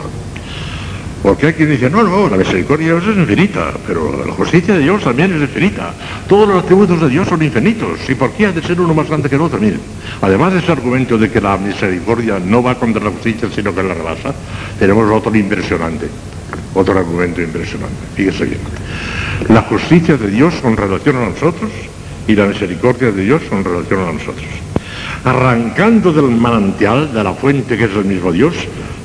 Porque 1.24 1.48
hay 1.48 1.54
quien 1.54 1.70
dice, 1.70 1.90
no, 1.90 2.04
no, 2.04 2.28
la 2.28 2.36
misericordia 2.36 2.88
de 2.94 3.00
Dios 3.00 3.16
es 3.16 3.18
infinita, 3.18 3.72
pero 3.88 4.26
la 4.28 4.34
justicia 4.34 4.74
de 4.74 4.82
Dios 4.82 5.02
también 5.02 5.34
es 5.34 5.42
infinita. 5.42 5.94
Todos 6.28 6.50
los 6.50 6.62
atributos 6.62 7.00
de 7.00 7.08
Dios 7.08 7.30
son 7.30 7.42
infinitos. 7.42 7.98
¿Y 8.10 8.16
por 8.16 8.32
qué 8.34 8.48
ha 8.48 8.52
de 8.52 8.62
ser 8.62 8.82
uno 8.82 8.94
más 8.94 9.08
grande 9.08 9.30
que 9.30 9.36
el 9.36 9.42
otro? 9.42 9.58
Miren, 9.58 9.80
además 10.22 10.52
de 10.52 10.60
ese 10.60 10.74
argumento 10.74 11.18
de 11.18 11.32
que 11.32 11.40
la 11.40 11.58
misericordia 11.58 12.40
no 12.40 12.62
va 12.62 12.76
contra 12.76 13.02
la 13.02 13.10
justicia, 13.10 13.48
sino 13.56 13.74
que 13.74 13.82
la 13.82 13.94
rebasa, 13.94 14.36
tenemos 14.78 15.10
otro 15.10 15.34
impresionante. 15.34 16.10
Otro 16.74 17.00
argumento 17.00 17.42
impresionante. 17.42 17.96
Fíjese 18.16 18.44
bien. 18.44 18.60
La 19.48 19.62
justicia 19.62 20.18
de 20.18 20.30
Dios 20.30 20.56
con 20.56 20.76
relación 20.76 21.16
a 21.16 21.30
nosotros 21.30 21.72
y 22.28 22.36
la 22.36 22.48
misericordia 22.48 23.14
de 23.14 23.24
Dios 23.24 23.42
con 23.50 23.64
relación 23.64 24.02
a 24.02 24.12
nosotros. 24.12 24.46
Arrancando 25.24 26.12
del 26.12 26.32
manantial, 26.32 27.14
de 27.14 27.24
la 27.24 27.34
fuente 27.34 27.78
que 27.78 27.86
es 27.86 27.96
el 27.96 28.04
mismo 28.04 28.34
Dios, 28.34 28.56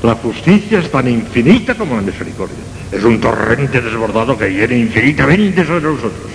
la 0.02 0.14
justicia 0.14 0.78
es 0.78 0.90
tan 0.90 1.08
infinita 1.08 1.74
como 1.74 1.96
la 1.96 2.02
misericordia. 2.02 2.56
Es 2.92 3.02
un 3.02 3.20
torrente 3.20 3.80
desbordado 3.80 4.38
que 4.38 4.46
viene 4.46 4.78
infinitamente 4.78 5.64
sobre 5.66 5.82
nosotros. 5.82 6.30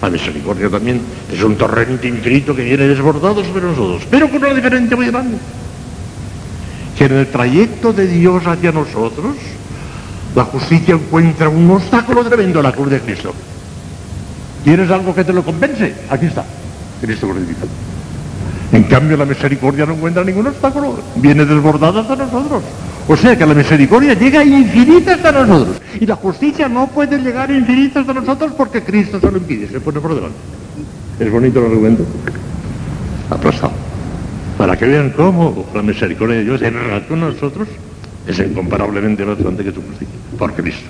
La 0.00 0.08
misericordia 0.08 0.70
también 0.70 1.00
es 1.30 1.42
un 1.42 1.56
torrente 1.56 2.08
infinito 2.08 2.54
que 2.54 2.64
viene 2.64 2.86
desbordado 2.86 3.44
sobre 3.44 3.62
nosotros, 3.62 4.02
pero 4.10 4.30
con 4.30 4.42
una 4.42 4.54
diferencia 4.54 4.96
muy 4.96 5.06
grande. 5.06 5.36
Que 6.96 7.04
en 7.06 7.12
el 7.12 7.26
trayecto 7.26 7.92
de 7.92 8.06
Dios 8.06 8.46
hacia 8.46 8.72
nosotros, 8.72 9.36
la 10.34 10.44
justicia 10.44 10.94
encuentra 10.94 11.48
un 11.48 11.68
obstáculo 11.70 12.24
tremendo 12.24 12.60
en 12.60 12.64
la 12.64 12.72
cruz 12.72 12.90
de 12.90 13.00
Cristo. 13.00 13.34
¿Quieres 14.62 14.90
algo 14.90 15.14
que 15.14 15.24
te 15.24 15.32
lo 15.32 15.42
compense? 15.42 15.94
Aquí 16.08 16.26
está, 16.26 16.44
Cristo. 17.00 17.28
En 18.72 18.84
cambio, 18.84 19.16
la 19.16 19.24
misericordia 19.24 19.84
no 19.84 19.94
encuentra 19.94 20.22
ningún 20.22 20.46
obstáculo, 20.46 20.98
viene 21.16 21.44
desbordada 21.44 22.02
hasta 22.02 22.14
nosotros. 22.14 22.62
O 23.12 23.16
sea 23.16 23.36
que 23.36 23.44
la 23.44 23.54
misericordia 23.54 24.14
llega 24.14 24.44
infinita 24.44 25.14
hasta 25.14 25.32
nosotros. 25.32 25.82
Y 26.00 26.06
la 26.06 26.14
justicia 26.14 26.68
no 26.68 26.86
puede 26.86 27.18
llegar 27.18 27.50
infinita 27.50 27.98
hasta 27.98 28.14
nosotros 28.14 28.52
porque 28.56 28.84
Cristo 28.84 29.18
se 29.18 29.28
lo 29.28 29.38
impide, 29.38 29.66
se 29.66 29.80
pone 29.80 29.98
por 29.98 30.14
delante. 30.14 30.38
¿Es 31.18 31.28
bonito 31.28 31.58
el 31.58 31.72
argumento? 31.72 32.06
Aplastado. 33.28 33.72
Para 34.56 34.76
que 34.76 34.86
vean 34.86 35.10
cómo 35.10 35.66
la 35.74 35.82
misericordia 35.82 36.36
de 36.36 36.44
Dios 36.44 36.62
en 36.62 36.74
relación 36.74 37.24
a 37.24 37.30
nosotros 37.30 37.66
es 38.28 38.38
incomparablemente 38.38 39.24
más 39.24 39.38
grande 39.38 39.64
que 39.64 39.72
su 39.72 39.82
justicia. 39.82 40.14
Por 40.38 40.52
Cristo. 40.52 40.88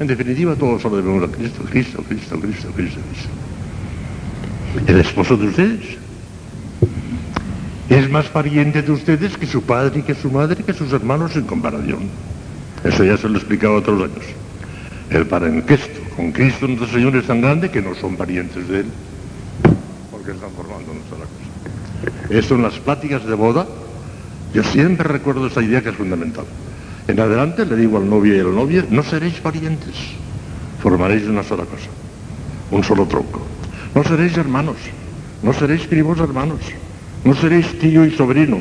En 0.00 0.08
definitiva, 0.08 0.56
todos 0.56 0.82
solo 0.82 0.96
debemos 0.96 1.22
a 1.22 1.28
Cristo, 1.30 1.62
Cristo, 1.70 2.02
Cristo, 2.08 2.40
Cristo, 2.40 2.68
Cristo, 2.74 3.00
Cristo. 3.12 4.92
El 4.92 4.98
esposo 4.98 5.36
de 5.36 5.46
ustedes 5.46 5.98
es 7.88 8.10
más 8.10 8.26
pariente 8.26 8.82
de 8.82 8.92
ustedes 8.92 9.36
que 9.36 9.46
su 9.46 9.62
padre 9.62 10.00
y 10.00 10.02
que 10.02 10.14
su 10.14 10.30
madre 10.30 10.62
que 10.62 10.72
sus 10.72 10.92
hermanos 10.92 11.36
en 11.36 11.44
comparación. 11.44 12.08
Eso 12.82 13.04
ya 13.04 13.16
se 13.16 13.28
lo 13.28 13.34
he 13.34 13.38
explicado 13.38 13.76
otros 13.76 14.02
años. 14.02 14.24
El 15.10 15.26
parentesco 15.26 16.00
con 16.16 16.32
Cristo 16.32 16.66
nuestro 16.66 16.88
Señor 16.88 17.16
es 17.16 17.26
tan 17.26 17.40
grande 17.40 17.70
que 17.70 17.82
no 17.82 17.94
son 17.94 18.16
parientes 18.16 18.66
de 18.68 18.80
Él, 18.80 18.86
porque 20.10 20.30
están 20.30 20.50
formando 20.52 20.92
una 20.92 21.00
sola 21.10 21.24
cosa. 21.24 22.34
Eso 22.34 22.54
en 22.54 22.62
las 22.62 22.74
pláticas 22.78 23.24
de 23.26 23.34
boda, 23.34 23.66
yo 24.54 24.62
siempre 24.64 25.06
recuerdo 25.08 25.46
esa 25.46 25.62
idea 25.62 25.82
que 25.82 25.90
es 25.90 25.96
fundamental. 25.96 26.44
En 27.06 27.20
adelante 27.20 27.66
le 27.66 27.76
digo 27.76 27.98
al 27.98 28.08
novio 28.08 28.34
y 28.34 28.40
a 28.40 28.44
la 28.44 28.50
novia, 28.50 28.86
no 28.88 29.02
seréis 29.02 29.34
parientes, 29.40 29.94
formaréis 30.82 31.24
una 31.24 31.42
sola 31.42 31.64
cosa, 31.64 31.90
un 32.70 32.82
solo 32.82 33.06
tronco. 33.06 33.42
No 33.94 34.02
seréis 34.04 34.36
hermanos, 34.38 34.76
no 35.42 35.52
seréis 35.52 35.86
primos 35.86 36.18
hermanos, 36.18 36.60
no 37.24 37.34
seréis 37.34 37.78
tío 37.78 38.04
y 38.04 38.10
sobrino, 38.10 38.60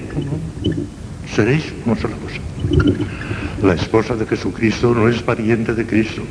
seréis 1.35 1.65
una 1.85 1.95
sola 1.95 2.15
cosa. 2.15 2.39
La 3.61 3.73
esposa 3.73 4.15
de 4.15 4.25
Jesucristo 4.25 4.93
no 4.93 5.07
es 5.07 5.21
pariente 5.21 5.73
de 5.73 5.85
Cristo, 5.85 6.23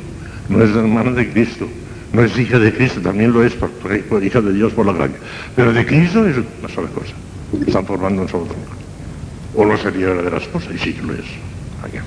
no 0.49 0.63
es 0.63 0.75
hermana 0.75 1.11
de 1.11 1.31
Cristo, 1.31 1.67
no 2.11 2.23
es 2.23 2.37
hija 2.37 2.59
de 2.59 2.73
Cristo, 2.73 3.01
también 3.01 3.31
lo 3.31 3.43
es 3.43 3.53
por, 3.53 4.23
hija 4.23 4.41
de 4.41 4.53
Dios 4.53 4.73
por 4.73 4.85
la 4.85 4.93
gracia. 4.93 5.17
Pero 5.55 5.73
de 5.73 5.85
Cristo 5.85 6.25
es 6.27 6.37
una 6.37 6.69
sola 6.73 6.89
cosa. 6.89 7.13
Están 7.65 7.85
formando 7.85 8.23
un 8.23 8.29
solo 8.29 8.45
tronco. 8.45 8.73
O 9.55 9.65
no 9.65 9.77
sería 9.77 10.09
la 10.13 10.37
esposa, 10.37 10.69
y 10.73 10.77
sí 10.79 10.97
lo 11.03 11.13
es. 11.13 11.25
Hay 11.83 11.91
que. 11.91 11.99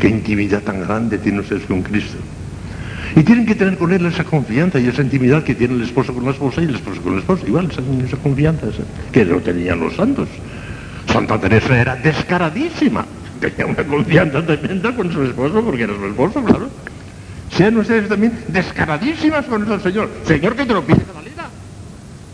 Qué 0.00 0.08
intimidad 0.08 0.62
tan 0.62 0.80
grande 0.80 1.18
tiene 1.18 1.40
ustedes 1.40 1.62
con 1.66 1.82
Cristo. 1.82 2.18
Y 3.14 3.22
tienen 3.22 3.44
que 3.44 3.54
tener 3.54 3.76
con 3.76 3.92
él 3.92 4.06
esa 4.06 4.24
confianza 4.24 4.80
y 4.80 4.88
esa 4.88 5.02
intimidad 5.02 5.44
que 5.44 5.54
tiene 5.54 5.74
el 5.74 5.82
esposo 5.82 6.14
con 6.14 6.24
la 6.24 6.30
esposa 6.30 6.62
y 6.62 6.64
el 6.64 6.74
esposo 6.76 7.02
con 7.02 7.14
la 7.14 7.20
esposa. 7.20 7.46
Igual, 7.46 7.70
esa, 7.70 7.82
esa 8.06 8.16
confianza 8.16 8.66
que 9.12 9.24
no 9.24 9.38
tenían 9.40 9.80
los 9.80 9.94
santos. 9.94 10.28
Santa 11.12 11.38
Teresa 11.38 11.78
era 11.78 11.96
descaradísima. 11.96 13.04
Tenía 13.40 13.66
una 13.66 13.84
confianza 13.84 14.46
tremenda 14.46 14.94
con 14.94 15.12
su 15.12 15.22
esposo 15.22 15.62
porque 15.62 15.82
era 15.82 15.94
su 15.94 16.06
esposo, 16.06 16.42
claro. 16.42 16.70
Sean 17.50 17.76
ustedes 17.76 18.08
también 18.08 18.32
descaradísimas 18.48 19.44
con 19.44 19.70
el 19.70 19.80
Señor. 19.80 20.08
Señor, 20.24 20.56
que 20.56 20.64
te 20.64 20.72
lo 20.72 20.82
pide 20.82 21.02
Catalina. 21.02 21.48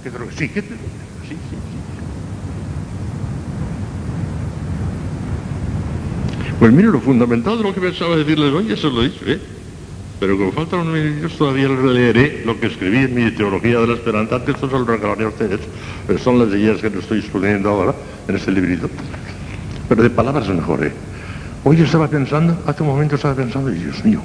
Que 0.05 0.11
te 0.11 0.19
lo, 0.19 0.27
sí, 0.31 0.49
sí, 0.49 0.61
sí. 0.61 1.37
Pues 6.59 6.73
mire, 6.73 6.89
lo 6.89 7.01
fundamental 7.01 7.57
de 7.59 7.65
lo 7.65 7.75
que 7.75 7.81
pensaba 7.81 8.17
decirles 8.17 8.53
hoy, 8.53 8.73
eso 8.73 8.91
lo 8.91 9.03
he 9.03 9.09
dicho, 9.09 9.25
¿eh? 9.27 9.41
Pero 10.21 10.37
como 10.37 10.51
faltan 10.51 10.81
unos 10.81 10.95
minutos 10.95 11.37
todavía 11.39 11.69
leeré 11.69 12.43
lo 12.45 12.59
que 12.59 12.67
escribí 12.67 12.99
en 12.99 13.15
mi 13.15 13.31
teología 13.31 13.79
de 13.79 13.87
la 13.87 13.95
esperanza, 13.95 14.43
esto 14.47 14.69
se 14.69 14.79
lo 14.79 14.85
regalaré 14.85 15.25
a 15.25 15.29
ustedes, 15.29 15.61
son 16.23 16.41
las 16.41 16.49
ideas 16.49 16.81
que 16.81 16.91
les 16.91 17.01
estoy 17.01 17.21
exponiendo 17.21 17.69
ahora 17.69 17.95
en 18.27 18.35
este 18.35 18.51
librito. 18.51 18.91
Pero 19.89 20.03
de 20.03 20.11
palabras 20.11 20.49
mejor. 20.49 20.91
Hoy 21.63 21.81
estaba 21.81 22.09
pensando, 22.09 22.61
hace 22.67 22.83
un 22.83 22.89
momento 22.89 23.15
estaba 23.15 23.35
pensando, 23.35 23.71
y 23.73 23.79
Dios 23.79 24.05
mío, 24.05 24.21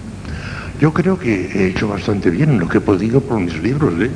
yo 0.82 0.92
creo 0.92 1.18
que 1.20 1.46
he 1.54 1.68
hecho 1.68 1.88
bastante 1.88 2.32
bien 2.32 2.50
en 2.50 2.60
lo 2.60 2.68
que 2.68 2.80
he 2.80 2.82
podido 2.82 3.22
por 3.22 3.40
mis 3.40 3.62
libros, 3.62 3.94
¿eh? 4.02 4.10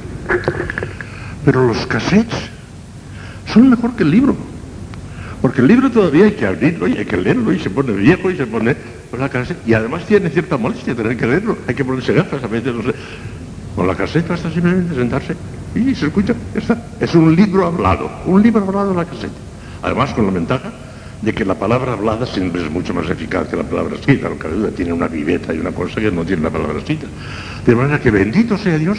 Pero 1.46 1.68
los 1.68 1.86
cassettes 1.86 2.50
son 3.46 3.70
mejor 3.70 3.96
que 3.96 4.04
el 4.04 4.12
libro. 4.12 4.36
Porque 5.42 5.62
el 5.62 5.68
libro 5.68 5.92
todavía 5.92 6.26
hay 6.26 6.32
que 6.32 6.46
abrirlo 6.48 6.88
y 6.88 6.98
hay 6.98 7.06
que 7.06 7.18
leerlo 7.18 7.54
y 7.54 7.60
se 7.60 7.70
pone 7.70 7.94
viejo 7.94 8.32
y 8.32 8.36
se 8.36 8.48
pone 8.48 8.76
cassette. 9.30 9.68
Y 9.68 9.74
además 9.74 10.06
tiene 10.06 10.30
cierta 10.30 10.58
molestia 10.58 10.96
tener 10.96 11.18
que 11.18 11.26
leerlo. 11.26 11.58
Hay 11.68 11.76
que 11.76 11.86
ponerse 11.86 12.14
gafas 12.14 12.44
a 12.44 12.48
no 12.48 12.84
sé. 12.84 12.94
Con 13.76 13.88
la 13.88 13.96
cassette 13.96 14.28
basta 14.28 14.52
simplemente 14.52 14.96
sentarse 14.96 15.36
y 15.76 15.94
se 15.96 16.08
escucha. 16.08 16.34
Está. 16.56 16.82
Es 17.00 17.14
un 17.16 17.36
libro 17.36 17.66
hablado. 17.66 18.10
Un 18.26 18.42
libro 18.42 18.64
hablado 18.64 18.92
en 18.92 18.98
la 18.98 19.06
cassette. 19.06 19.32
Además 19.82 20.14
con 20.14 20.26
la 20.26 20.32
ventaja 20.32 20.72
de 21.22 21.34
que 21.34 21.46
la 21.46 21.56
palabra 21.56 21.94
hablada 21.94 22.26
siempre 22.26 22.64
es 22.64 22.72
mucho 22.72 22.94
más 22.94 23.10
eficaz 23.10 23.48
que 23.48 23.56
la 23.56 23.64
palabra 23.64 23.96
escrita. 23.96 24.30
Lo 24.30 24.38
que 24.38 24.72
tiene 24.76 24.94
una 24.94 25.08
viveta 25.08 25.54
y 25.54 25.60
una 25.60 25.72
cosa 25.72 26.02
que 26.02 26.12
no 26.12 26.26
tiene 26.26 26.44
la 26.44 26.50
palabra 26.50 26.80
escrita. 26.80 27.08
De 27.66 27.76
manera 27.76 28.00
que 28.00 28.12
bendito 28.12 28.58
sea 28.58 28.78
Dios 28.78 28.98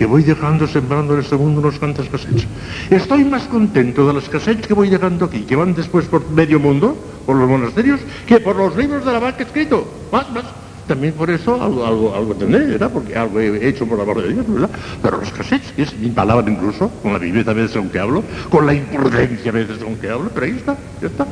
que 0.00 0.06
voy 0.06 0.22
dejando 0.22 0.66
sembrando 0.66 1.12
en 1.12 1.20
este 1.20 1.36
mundo 1.36 1.60
unos 1.60 1.78
cuantos 1.78 2.08
cassettes. 2.08 2.46
Estoy 2.88 3.22
más 3.22 3.42
contento 3.42 4.06
de 4.06 4.14
los 4.14 4.30
cassettes 4.30 4.66
que 4.66 4.72
voy 4.72 4.88
dejando 4.88 5.26
aquí, 5.26 5.40
que 5.40 5.54
van 5.54 5.74
después 5.74 6.06
por 6.06 6.26
medio 6.30 6.58
mundo, 6.58 6.96
por 7.26 7.36
los 7.36 7.46
monasterios, 7.46 8.00
que 8.26 8.40
por 8.40 8.56
los 8.56 8.74
libros 8.76 9.04
de 9.04 9.12
la 9.12 9.18
vaca 9.18 9.42
escrito. 9.42 9.86
Más, 10.10 10.30
más. 10.32 10.44
También 10.88 11.12
por 11.12 11.28
eso 11.28 11.62
algo, 11.62 11.84
algo, 11.84 12.14
algo 12.14 12.34
tendré, 12.34 12.64
¿verdad? 12.64 12.90
Porque 12.90 13.14
algo 13.14 13.40
he 13.40 13.68
hecho 13.68 13.84
por 13.84 14.00
amor 14.00 14.22
de 14.22 14.32
Dios, 14.32 14.46
¿verdad? 14.48 14.70
Pero 15.02 15.18
los 15.18 15.30
cassettes, 15.32 15.70
que 15.72 15.82
es 15.82 15.94
mi 15.98 16.08
palabra 16.08 16.50
incluso, 16.50 16.88
con 17.02 17.12
la 17.12 17.18
viveza 17.18 17.50
a 17.50 17.54
veces 17.54 17.76
con 17.76 17.90
que 17.90 17.98
hablo, 17.98 18.24
con 18.48 18.64
la 18.64 18.72
imprudencia 18.72 19.50
a 19.50 19.54
veces 19.54 19.84
con 19.84 19.96
que 19.96 20.08
hablo, 20.08 20.30
pero 20.32 20.46
ahí 20.46 20.52
está, 20.52 20.78
ya 21.02 21.08
está. 21.08 21.26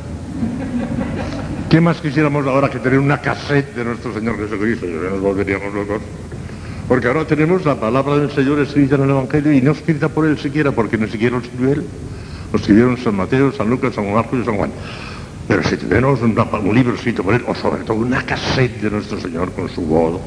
¿Qué 1.71 1.81
más 1.81 1.99
quisiéramos 2.01 2.45
ahora 2.45 2.69
que 2.69 2.77
tener 2.77 2.99
una 2.99 3.17
cassette 3.19 3.73
de 3.73 3.83
nuestro 3.83 4.13
Señor 4.13 4.37
Jesucristo? 4.37 4.85
Ya 4.85 5.09
nos 5.09 5.21
volveríamos 5.21 5.73
locos. 5.73 6.01
Porque 6.89 7.05
ahora 7.05 7.23
tenemos 7.23 7.63
la 7.65 7.79
palabra 7.79 8.17
del 8.17 8.31
Señor 8.31 8.59
escrita 8.59 8.95
en 8.95 9.03
el 9.03 9.11
Evangelio 9.11 9.53
y 9.53 9.61
no 9.61 9.73
escrita 9.73 10.09
por 10.09 10.25
él 10.25 10.39
siquiera, 10.39 10.71
porque 10.71 10.97
ni 10.97 11.07
siquiera 11.07 11.37
lo 11.37 11.43
escribió 11.43 11.73
él. 11.73 11.83
Lo 12.51 12.57
escribieron 12.57 12.97
San 12.97 13.15
Mateo, 13.15 13.51
San 13.51 13.69
Lucas, 13.69 13.93
San 13.93 14.11
Marcos 14.11 14.39
y 14.41 14.43
San 14.43 14.57
Juan. 14.57 14.71
Pero 15.47 15.61
si 15.63 15.77
tenemos 15.77 16.19
un, 16.23 16.35
un 16.35 16.75
libro 16.75 16.95
escrito 16.95 17.21
por 17.21 17.35
él, 17.35 17.43
o 17.47 17.53
sobre 17.53 17.83
todo 17.83 17.97
una 17.97 18.25
cassette 18.25 18.81
de 18.81 18.89
nuestro 18.89 19.19
Señor 19.19 19.51
con 19.51 19.69
su 19.69 19.81
voz, 19.81 20.19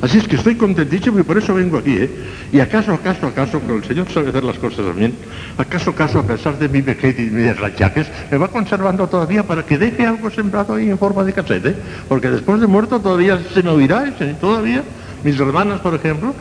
Así 0.00 0.18
es 0.18 0.28
que 0.28 0.36
estoy 0.36 0.56
contentísimo 0.56 1.18
y 1.18 1.22
por 1.22 1.38
eso 1.38 1.54
vengo 1.54 1.78
aquí, 1.78 1.96
¿eh? 1.96 2.10
Y 2.52 2.60
acaso, 2.60 2.92
acaso, 2.92 3.26
acaso, 3.26 3.60
que 3.64 3.76
el 3.76 3.84
Señor 3.84 4.08
sabe 4.10 4.30
hacer 4.30 4.44
las 4.44 4.58
cosas 4.58 4.84
también, 4.84 5.14
acaso, 5.58 5.90
acaso, 5.90 6.18
a 6.20 6.26
pesar 6.26 6.58
de 6.58 6.68
mi 6.68 6.82
vejez 6.82 7.18
y 7.18 7.22
mis 7.30 7.56
rachaques, 7.56 8.06
me 8.30 8.38
va 8.38 8.48
conservando 8.48 9.08
todavía 9.08 9.42
para 9.44 9.64
que 9.64 9.78
deje 9.78 10.06
algo 10.06 10.30
sembrado 10.30 10.74
ahí 10.74 10.90
en 10.90 10.98
forma 10.98 11.24
de 11.24 11.32
cassette, 11.32 11.66
¿eh? 11.66 11.76
Porque 12.08 12.30
después 12.30 12.60
de 12.60 12.66
muerto 12.66 13.00
todavía 13.00 13.40
se 13.52 13.62
me 13.62 13.70
oirá, 13.70 14.12
todavía. 14.40 14.82
Mis 15.24 15.38
hermanas, 15.38 15.80
por 15.80 15.94
ejemplo, 15.94 16.34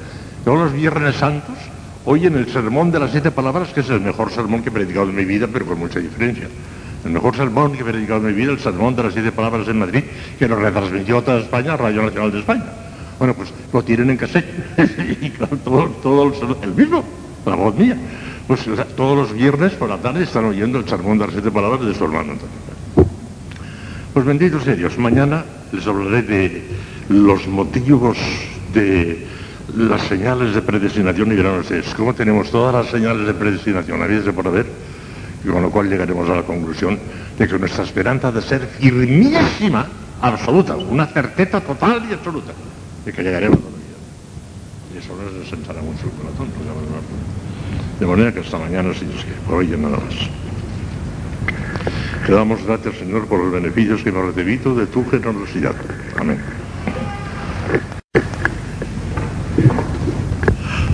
todos 0.43 0.59
los 0.59 0.73
viernes 0.73 1.15
santos, 1.15 1.55
oyen 2.05 2.35
el 2.35 2.51
sermón 2.51 2.91
de 2.91 2.99
las 2.99 3.11
siete 3.11 3.29
palabras, 3.31 3.69
que 3.69 3.81
es 3.81 3.89
el 3.89 4.01
mejor 4.01 4.31
sermón 4.31 4.63
que 4.63 4.69
he 4.69 4.71
predicado 4.71 5.09
en 5.09 5.15
mi 5.15 5.25
vida, 5.25 5.47
pero 5.51 5.65
con 5.65 5.77
mucha 5.77 5.99
diferencia. 5.99 6.47
El 7.03 7.11
mejor 7.11 7.35
sermón 7.35 7.71
que 7.73 7.81
he 7.81 7.83
predicado 7.83 8.19
en 8.19 8.27
mi 8.27 8.33
vida, 8.33 8.51
el 8.51 8.59
sermón 8.59 8.95
de 8.95 9.03
las 9.03 9.13
siete 9.13 9.31
palabras 9.31 9.67
en 9.67 9.79
Madrid, 9.79 10.03
que 10.37 10.47
lo 10.47 10.55
retransmitió 10.55 11.17
a 11.17 11.21
toda 11.23 11.39
España, 11.39 11.75
Radio 11.75 12.03
Nacional 12.03 12.31
de 12.31 12.39
España. 12.39 12.65
Bueno, 13.17 13.33
pues 13.33 13.53
lo 13.73 13.83
tienen 13.83 14.11
en 14.11 14.17
cassette. 14.17 14.45
y 15.21 15.29
claro, 15.31 15.57
todo, 15.57 15.87
todo 16.01 16.23
el, 16.23 16.63
el, 16.63 16.75
mismo, 16.75 17.03
la 17.45 17.55
voz 17.55 17.75
mía. 17.75 17.97
Pues 18.47 18.61
todos 18.95 19.17
los 19.17 19.33
viernes 19.33 19.73
por 19.73 19.89
la 19.89 19.97
tarde 19.97 20.23
están 20.23 20.45
oyendo 20.45 20.79
el 20.79 20.87
sermón 20.87 21.17
de 21.17 21.25
las 21.25 21.33
siete 21.33 21.51
palabras 21.51 21.85
de 21.85 21.93
su 21.93 22.03
hermano. 22.03 22.33
Pues 24.13 24.25
bendito 24.25 24.59
sea 24.59 24.75
Dios. 24.75 24.97
Mañana 24.97 25.45
les 25.71 25.87
hablaré 25.87 26.21
de 26.21 26.63
los 27.09 27.47
motivos 27.47 28.17
de 28.73 29.25
las 29.75 30.01
señales 30.03 30.53
de 30.53 30.61
predestinación 30.61 31.31
y 31.31 31.35
verán 31.35 31.59
ustedes 31.59 31.93
cómo 31.95 32.13
tenemos 32.13 32.51
todas 32.51 32.73
las 32.73 32.87
señales 32.87 33.25
de 33.25 33.33
predestinación 33.33 34.01
habidas 34.01 34.25
de 34.25 34.33
por 34.33 34.47
haber 34.47 34.65
y 35.43 35.47
con 35.47 35.61
lo 35.61 35.71
cual 35.71 35.89
llegaremos 35.89 36.29
a 36.29 36.35
la 36.35 36.43
conclusión 36.43 36.99
de 37.37 37.47
que 37.47 37.57
nuestra 37.57 37.83
esperanza 37.83 38.31
de 38.31 38.41
ser 38.41 38.67
firmísima, 38.67 39.87
absoluta, 40.21 40.75
una 40.75 41.07
certeza 41.07 41.61
total 41.61 42.05
y 42.09 42.13
absoluta 42.13 42.53
de 43.05 43.11
que 43.11 43.23
llegaremos 43.23 43.59
a 43.59 43.63
la 43.63 43.69
vida. 43.69 43.97
Y 44.93 44.97
eso 44.97 45.15
nos 45.15 45.33
desensará 45.33 45.81
mucho 45.81 46.05
el 46.05 46.11
corazón. 46.11 46.47
De 47.99 48.05
manera 48.05 48.33
que 48.33 48.39
hasta 48.39 48.57
mañana, 48.57 48.93
si 48.93 49.05
Dios 49.05 49.23
quiere, 49.23 49.39
por 49.41 49.55
hoy 49.55 49.67
nada 49.67 49.97
más. 49.97 50.15
Te 52.25 52.33
damos 52.33 52.63
gracias, 52.63 52.97
Señor, 52.97 53.25
por 53.25 53.39
los 53.39 53.51
beneficios 53.51 54.03
que 54.03 54.09
hemos 54.09 54.25
recibido 54.25 54.75
de 54.75 54.85
tu 54.85 55.03
generosidad. 55.09 55.75
Amén. 56.19 56.39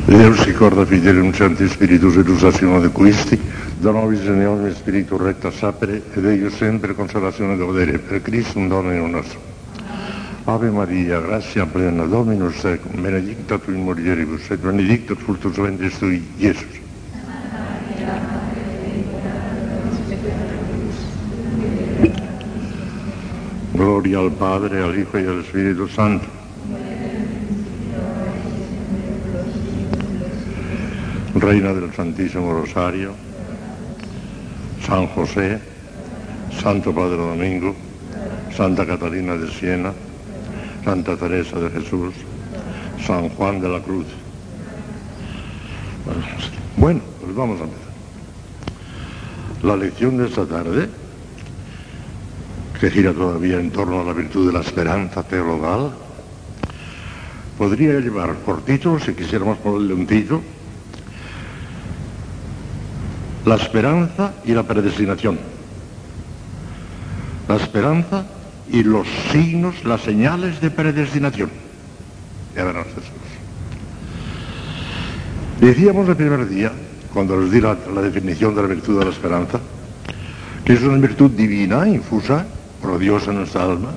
Deus 0.08 0.48
et 2.18 2.30
usasione 2.30 2.80
de 2.80 2.90
da 3.80 3.92
nobis 3.92 4.22
genione 4.22 4.74
spiritu 4.74 5.18
recta 5.18 5.52
sapere, 5.52 6.02
ed 6.14 6.26
eius 6.26 6.56
sempre 6.56 6.96
consolazione 6.96 7.56
godere, 7.56 8.00
per 8.00 8.22
Christum 8.22 8.68
Domino 8.68 9.06
nostro. 9.06 9.40
Ave 10.46 10.70
Maria, 10.70 11.20
gratia 11.20 11.66
plena, 11.66 12.06
Dominus 12.06 12.62
tecum, 12.62 13.02
benedicta 13.02 13.60
tu 13.60 13.72
in 13.72 13.84
mulieribus, 13.84 14.50
et 14.50 14.60
benedictus 14.60 15.18
fructus 15.20 15.58
ventris 15.58 15.98
tui, 15.98 16.26
Iesus. 16.38 16.86
Gloria 23.74 24.20
al 24.20 24.32
Padre, 24.32 24.82
al 24.82 24.98
Hijo 24.98 25.20
y 25.20 25.26
al 25.26 25.42
Espíritu 25.42 25.88
Santo. 25.88 26.26
Reina 31.34 31.74
del 31.74 31.94
Santísimo 31.94 32.54
Rosario, 32.54 33.27
San 34.88 35.06
José, 35.08 35.60
Santo 36.62 36.96
Padre 36.96 37.18
Domingo, 37.18 37.76
Santa 38.56 38.86
Catalina 38.86 39.36
de 39.36 39.52
Siena, 39.52 39.92
Santa 40.86 41.18
Teresa 41.18 41.60
de 41.60 41.70
Jesús, 41.72 42.14
San 43.06 43.28
Juan 43.30 43.60
de 43.60 43.68
la 43.68 43.82
Cruz. 43.82 44.06
Bueno, 46.78 47.02
pues 47.22 47.36
vamos 47.36 47.60
a 47.60 47.66
empezar. 47.66 47.88
La 49.64 49.76
lección 49.76 50.18
de 50.18 50.28
esta 50.28 50.46
tarde, 50.46 50.88
que 52.80 52.90
gira 52.90 53.12
todavía 53.12 53.60
en 53.60 53.72
torno 53.72 54.00
a 54.00 54.04
la 54.06 54.14
virtud 54.14 54.48
de 54.48 54.54
la 54.54 54.62
esperanza 54.62 55.22
teologal, 55.24 55.92
podría 57.58 58.00
llevar 58.00 58.36
por 58.36 58.64
título, 58.64 59.00
si 59.00 59.14
quisiéramos 59.14 59.58
ponerle 59.58 59.94
un 59.96 60.08
título, 60.08 60.42
la 63.48 63.56
esperanza 63.56 64.34
y 64.44 64.52
la 64.52 64.64
predestinación. 64.64 65.40
La 67.48 67.56
esperanza 67.56 68.26
y 68.70 68.84
los 68.84 69.08
signos, 69.32 69.86
las 69.86 70.02
señales 70.02 70.60
de 70.60 70.70
predestinación. 70.70 71.50
Ya 72.54 72.66
verán 72.66 72.82
ustedes. 72.82 73.08
Decíamos 75.62 76.10
el 76.10 76.18
primer 76.18 76.48
día, 76.50 76.74
cuando 77.14 77.40
les 77.40 77.50
di 77.50 77.62
la, 77.62 77.78
la 77.96 78.02
definición 78.02 78.54
de 78.54 78.62
la 78.64 78.68
virtud 78.68 79.00
de 79.00 79.06
la 79.06 79.12
esperanza, 79.12 79.62
que 80.66 80.74
es 80.74 80.82
una 80.82 80.98
virtud 80.98 81.32
divina, 81.32 81.88
infusa 81.88 82.46
por 82.82 83.00
Dios 83.00 83.30
en 83.30 83.36
nuestra 83.36 83.64
alma, 83.64 83.92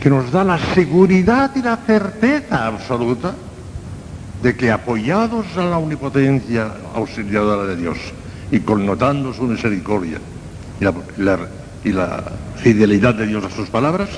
que 0.00 0.08
nos 0.08 0.32
da 0.32 0.42
la 0.42 0.58
seguridad 0.74 1.50
y 1.54 1.60
la 1.60 1.76
certeza 1.76 2.66
absoluta 2.66 3.34
de 4.42 4.56
que 4.56 4.70
apoyados 4.70 5.46
a 5.56 5.64
la 5.64 5.78
omnipotencia 5.78 6.72
auxiliadora 6.94 7.64
de 7.64 7.76
Dios 7.76 7.98
y 8.50 8.60
connotando 8.60 9.32
su 9.32 9.44
misericordia 9.44 10.18
y 10.80 10.84
la, 10.84 10.94
y 11.84 11.92
la 11.92 12.32
fidelidad 12.56 13.14
de 13.14 13.26
Dios 13.26 13.44
a 13.44 13.50
sus 13.50 13.68
palabras, 13.68 14.08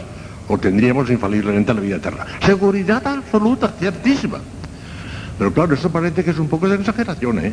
obtendríamos 0.48 1.10
infaliblemente 1.10 1.72
la 1.72 1.80
vida 1.80 1.96
eterna. 1.96 2.26
Seguridad 2.44 3.06
absoluta, 3.06 3.72
ciertísima. 3.78 4.38
Pero 5.38 5.52
claro, 5.52 5.74
eso 5.74 5.90
parece 5.90 6.24
que 6.24 6.30
es 6.30 6.38
un 6.38 6.48
poco 6.48 6.68
de 6.68 6.76
exageración, 6.76 7.38
¿eh? 7.38 7.52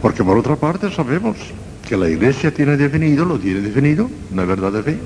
Porque 0.00 0.22
por 0.22 0.38
otra 0.38 0.56
parte 0.56 0.90
sabemos 0.90 1.36
que 1.86 1.96
la 1.96 2.08
Iglesia 2.08 2.54
tiene 2.54 2.76
definido, 2.76 3.24
lo 3.24 3.38
tiene 3.38 3.60
definido, 3.60 4.08
una 4.30 4.44
verdad 4.44 4.72
de 4.72 4.82
fe, 4.82 4.98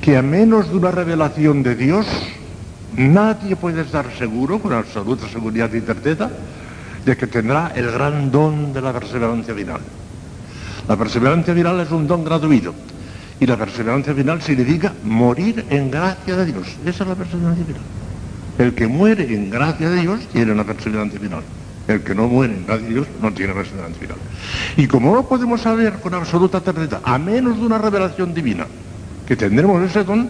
que 0.00 0.16
a 0.16 0.22
menos 0.22 0.70
de 0.70 0.76
una 0.76 0.92
revelación 0.92 1.62
de 1.62 1.74
Dios, 1.74 2.06
nadie 2.96 3.56
puede 3.56 3.82
estar 3.82 4.06
seguro, 4.16 4.58
con 4.58 4.72
absoluta 4.72 5.28
seguridad 5.28 5.72
y 5.72 5.80
certeza, 5.80 6.30
de 7.04 7.16
que 7.16 7.26
tendrá 7.26 7.72
el 7.74 7.90
gran 7.90 8.30
don 8.30 8.72
de 8.72 8.80
la 8.80 8.92
perseverancia 8.92 9.54
final. 9.54 9.80
La 10.88 10.96
perseverancia 10.96 11.54
final 11.54 11.80
es 11.80 11.90
un 11.90 12.06
don 12.06 12.24
gratuito. 12.24 12.74
Y 13.40 13.46
la 13.46 13.56
perseverancia 13.56 14.14
final 14.14 14.42
significa 14.42 14.92
morir 15.04 15.64
en 15.70 15.90
gracia 15.90 16.36
de 16.36 16.46
Dios. 16.46 16.66
Esa 16.84 17.04
es 17.04 17.08
la 17.08 17.14
perseverancia 17.14 17.64
final. 17.64 17.82
El 18.58 18.74
que 18.74 18.88
muere 18.88 19.32
en 19.32 19.50
gracia 19.50 19.88
de 19.88 20.00
Dios 20.00 20.20
tiene 20.32 20.50
una 20.50 20.64
perseverancia 20.64 21.20
final. 21.20 21.42
El 21.86 22.02
que 22.02 22.14
no 22.14 22.26
muere 22.26 22.54
en 22.54 22.66
gracia 22.66 22.88
de 22.88 22.94
Dios 22.94 23.06
no 23.22 23.32
tiene 23.32 23.52
perseverancia 23.54 24.00
final. 24.00 24.16
Y 24.76 24.88
como 24.88 25.14
no 25.14 25.22
podemos 25.28 25.60
saber 25.60 25.94
con 26.00 26.14
absoluta 26.14 26.60
certeza, 26.60 27.00
a 27.04 27.18
menos 27.18 27.58
de 27.58 27.66
una 27.66 27.78
revelación 27.78 28.34
divina, 28.34 28.66
que 29.26 29.36
tendremos 29.36 29.82
ese 29.82 30.02
don, 30.02 30.28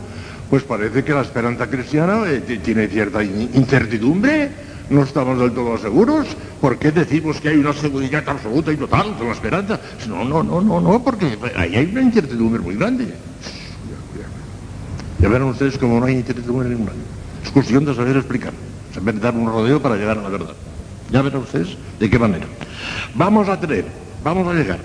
pues 0.50 0.62
parece 0.62 1.04
que 1.04 1.12
la 1.12 1.22
esperanza 1.22 1.66
cristiana 1.68 2.22
eh, 2.26 2.40
tiene 2.62 2.88
cierta 2.88 3.22
incertidumbre, 3.22 4.50
no 4.90 5.02
estamos 5.02 5.38
del 5.38 5.52
todo 5.52 5.76
seguros. 5.76 6.26
¿Por 6.60 6.78
qué 6.78 6.90
decimos 6.90 7.40
que 7.40 7.50
hay 7.50 7.56
una 7.56 7.72
seguridad 7.72 8.24
absoluta 8.26 8.72
y 8.72 8.76
total 8.76 9.14
con 9.16 9.26
la 9.28 9.34
esperanza? 9.34 9.78
No, 10.08 10.24
no, 10.24 10.42
no, 10.42 10.60
no, 10.60 10.80
no, 10.80 11.02
porque 11.04 11.38
ahí 11.56 11.76
hay 11.76 11.86
una 11.92 12.02
incertidumbre 12.02 12.60
muy 12.60 12.76
grande. 12.76 13.12
Ya 15.20 15.28
verán 15.28 15.48
ustedes 15.48 15.76
como 15.76 16.00
no 16.00 16.06
hay 16.06 16.14
incertidumbre 16.14 16.68
ninguna. 16.68 16.92
Es 17.44 17.50
cuestión 17.50 17.84
de 17.84 17.94
saber 17.94 18.16
explicar, 18.16 18.52
saber 18.94 19.20
dar 19.20 19.34
un 19.34 19.46
rodeo 19.46 19.82
para 19.82 19.96
llegar 19.96 20.18
a 20.18 20.22
la 20.22 20.28
verdad. 20.28 20.54
Ya 21.10 21.22
verán 21.22 21.42
ustedes 21.42 21.76
de 21.98 22.08
qué 22.08 22.18
manera. 22.18 22.46
Vamos 23.14 23.48
a 23.48 23.60
tener, 23.60 23.84
vamos 24.24 24.46
a 24.48 24.54
llegar 24.54 24.78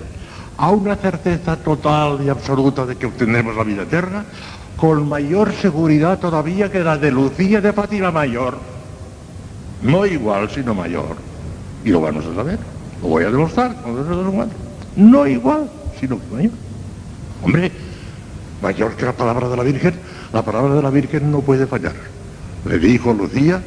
a 0.56 0.70
una 0.70 0.96
certeza 0.96 1.56
total 1.56 2.20
y 2.24 2.28
absoluta 2.28 2.86
de 2.86 2.96
que 2.96 3.06
obtendremos 3.06 3.56
la 3.56 3.64
vida 3.64 3.82
eterna 3.82 4.24
con 4.76 5.08
mayor 5.08 5.52
seguridad 5.52 6.18
todavía 6.18 6.70
que 6.70 6.80
la 6.80 6.98
de 6.98 7.10
Lucía 7.10 7.60
de 7.60 7.72
Fátima 7.72 8.10
Mayor. 8.10 8.58
No 9.82 10.06
igual, 10.06 10.50
sino 10.50 10.74
mayor. 10.74 11.16
Y 11.84 11.90
lo 11.90 12.00
vamos 12.00 12.24
a 12.26 12.34
saber. 12.34 12.58
Lo 13.02 13.08
voy 13.08 13.24
a 13.24 13.30
demostrar. 13.30 13.76
No 14.96 15.26
igual, 15.26 15.70
sino 16.00 16.18
mayor. 16.32 16.52
Hombre, 17.42 17.70
mayor 18.62 18.96
que 18.96 19.04
la 19.04 19.12
palabra 19.12 19.48
de 19.48 19.56
la 19.56 19.62
Virgen, 19.62 19.94
la 20.32 20.42
palabra 20.42 20.74
de 20.74 20.82
la 20.82 20.90
Virgen 20.90 21.30
no 21.30 21.40
puede 21.40 21.66
fallar. 21.66 21.94
Le 22.64 22.78
dijo 22.78 23.12
Lucía, 23.12 23.62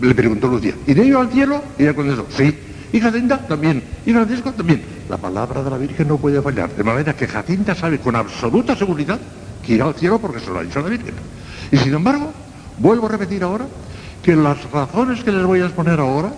le 0.00 0.14
preguntó 0.14 0.46
Lucía, 0.46 0.74
¿iré 0.86 1.06
yo 1.08 1.20
al 1.20 1.30
cielo? 1.30 1.60
Y 1.78 1.82
ella 1.82 1.94
contestó, 1.94 2.26
sí. 2.30 2.56
Y 2.92 3.00
Jacinta 3.00 3.38
también. 3.38 3.82
Y 4.06 4.12
Francisco 4.12 4.52
también. 4.52 4.82
La 5.08 5.16
palabra 5.16 5.62
de 5.62 5.70
la 5.70 5.78
Virgen 5.78 6.08
no 6.08 6.18
puede 6.18 6.40
fallar. 6.40 6.70
De 6.70 6.84
manera 6.84 7.14
que 7.14 7.26
Jacinta 7.26 7.74
sabe 7.74 7.98
con 7.98 8.14
absoluta 8.14 8.76
seguridad 8.76 9.18
que 9.62 9.74
irá 9.74 9.86
al 9.86 9.94
cielo 9.94 10.18
porque 10.18 10.40
se 10.40 10.50
lo 10.50 10.58
ha 10.58 10.62
dicho 10.62 10.80
la 10.80 10.88
Virgen. 10.88 11.14
Y 11.70 11.76
sin 11.76 11.94
embargo, 11.94 12.32
vuelvo 12.78 13.06
a 13.06 13.10
repetir 13.10 13.42
ahora 13.42 13.66
que 14.22 14.36
las 14.36 14.70
razones 14.70 15.22
que 15.24 15.32
les 15.32 15.44
voy 15.44 15.60
a 15.60 15.66
exponer 15.66 16.00
ahora 16.00 16.32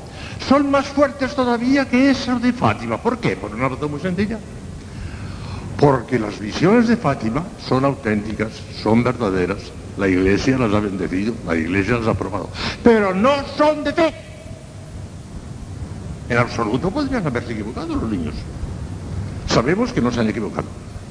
son 0.48 0.70
más 0.70 0.86
fuertes 0.86 1.34
todavía 1.34 1.88
que 1.88 2.10
esas 2.10 2.40
de 2.42 2.52
Fátima. 2.52 2.98
¿Por 2.98 3.18
qué? 3.18 3.36
Por 3.36 3.54
una 3.54 3.68
razón 3.68 3.90
muy 3.90 4.00
sencilla. 4.00 4.38
Porque 5.78 6.18
las 6.18 6.38
visiones 6.38 6.88
de 6.88 6.96
Fátima 6.96 7.42
son 7.66 7.84
auténticas, 7.84 8.52
son 8.82 9.02
verdaderas. 9.02 9.58
La 9.96 10.08
Iglesia 10.08 10.58
las 10.58 10.72
ha 10.72 10.80
bendecido, 10.80 11.34
la 11.46 11.56
Iglesia 11.56 11.98
las 11.98 12.08
ha 12.08 12.10
aprobado. 12.12 12.48
Pero 12.82 13.14
no 13.14 13.30
son 13.56 13.84
de 13.84 13.92
fe. 13.92 14.14
En 16.28 16.38
absoluto 16.38 16.90
podrían 16.90 17.26
haberse 17.26 17.52
equivocado 17.52 17.94
los 17.94 18.10
niños. 18.10 18.34
Sabemos 19.46 19.92
que 19.92 20.00
no 20.00 20.10
se 20.10 20.20
han 20.20 20.28
equivocado. 20.28 20.66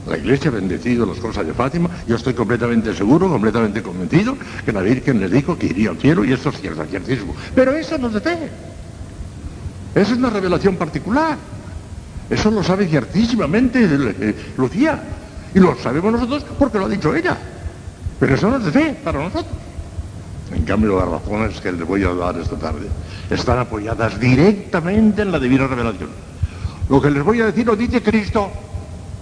La 0.07 0.17
Iglesia 0.17 0.51
ha 0.51 0.53
bendecido 0.53 1.05
las 1.05 1.17
cosas 1.17 1.45
de 1.45 1.53
Fátima. 1.53 1.89
Yo 2.07 2.15
estoy 2.15 2.33
completamente 2.33 2.93
seguro, 2.93 3.29
completamente 3.29 3.81
convencido 3.81 4.35
que 4.65 4.73
la 4.73 4.81
Virgen 4.81 5.19
les 5.19 5.31
dijo 5.31 5.57
que 5.57 5.67
iría 5.67 5.91
al 5.91 5.97
cielo 5.97 6.25
y 6.25 6.33
eso 6.33 6.49
es 6.49 6.59
cierto, 6.59 6.83
ciertísimo. 6.85 7.33
Pero 7.55 7.71
eso 7.71 7.97
no 7.97 8.07
es 8.07 8.13
de 8.13 8.21
fe. 8.21 8.49
Esa 9.95 10.11
es 10.11 10.17
una 10.17 10.29
revelación 10.29 10.75
particular. 10.75 11.37
Eso 12.29 12.51
lo 12.51 12.63
sabe 12.63 12.87
ciertísimamente 12.87 13.83
eh, 13.83 14.35
Lucía. 14.57 15.01
Y 15.55 15.59
lo 15.59 15.77
sabemos 15.77 16.11
nosotros 16.13 16.45
porque 16.57 16.79
lo 16.79 16.85
ha 16.85 16.89
dicho 16.89 17.15
ella. 17.15 17.37
Pero 18.19 18.35
eso 18.35 18.49
no 18.49 18.57
es 18.57 18.65
de 18.65 18.71
fe 18.71 18.97
para 19.03 19.19
nosotros. 19.19 19.55
En 20.53 20.63
cambio, 20.63 20.99
las 20.99 21.07
razones 21.07 21.61
que 21.61 21.71
les 21.71 21.87
voy 21.87 22.03
a 22.03 22.13
dar 22.13 22.37
esta 22.37 22.57
tarde 22.57 22.87
están 23.29 23.59
apoyadas 23.59 24.19
directamente 24.19 25.21
en 25.21 25.31
la 25.31 25.39
divina 25.39 25.67
revelación. 25.67 26.09
Lo 26.89 27.01
que 27.01 27.09
les 27.09 27.23
voy 27.23 27.41
a 27.41 27.45
decir 27.45 27.65
lo 27.65 27.75
dice 27.75 28.01
Cristo, 28.01 28.51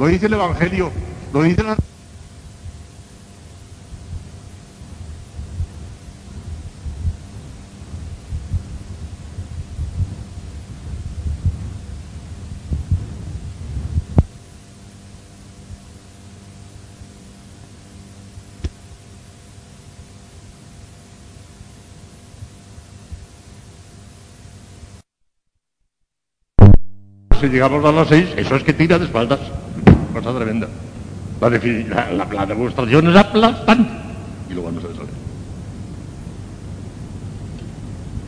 lo 0.02 0.08
dice 0.08 0.26
el 0.26 0.34
Evangelio, 0.34 0.92
lo 1.32 1.44
dice 1.44 1.62
la... 1.62 1.78
si 27.40 27.50
llegamos 27.50 27.86
a 27.86 27.92
las 27.92 28.08
seis, 28.08 28.30
eso 28.36 28.56
es 28.56 28.64
que 28.64 28.74
tira 28.74 28.98
de 28.98 29.06
espaldas. 29.06 29.40
Cosa 30.14 30.34
tremenda. 30.36 30.68
La, 31.40 32.28
la, 32.32 32.46
demostración 32.46 33.10
es 33.10 33.16
aplastante. 33.16 33.92
Y 34.50 34.54
lo 34.54 34.64
vamos 34.64 34.84
a 34.84 34.94
saber. 34.94 35.22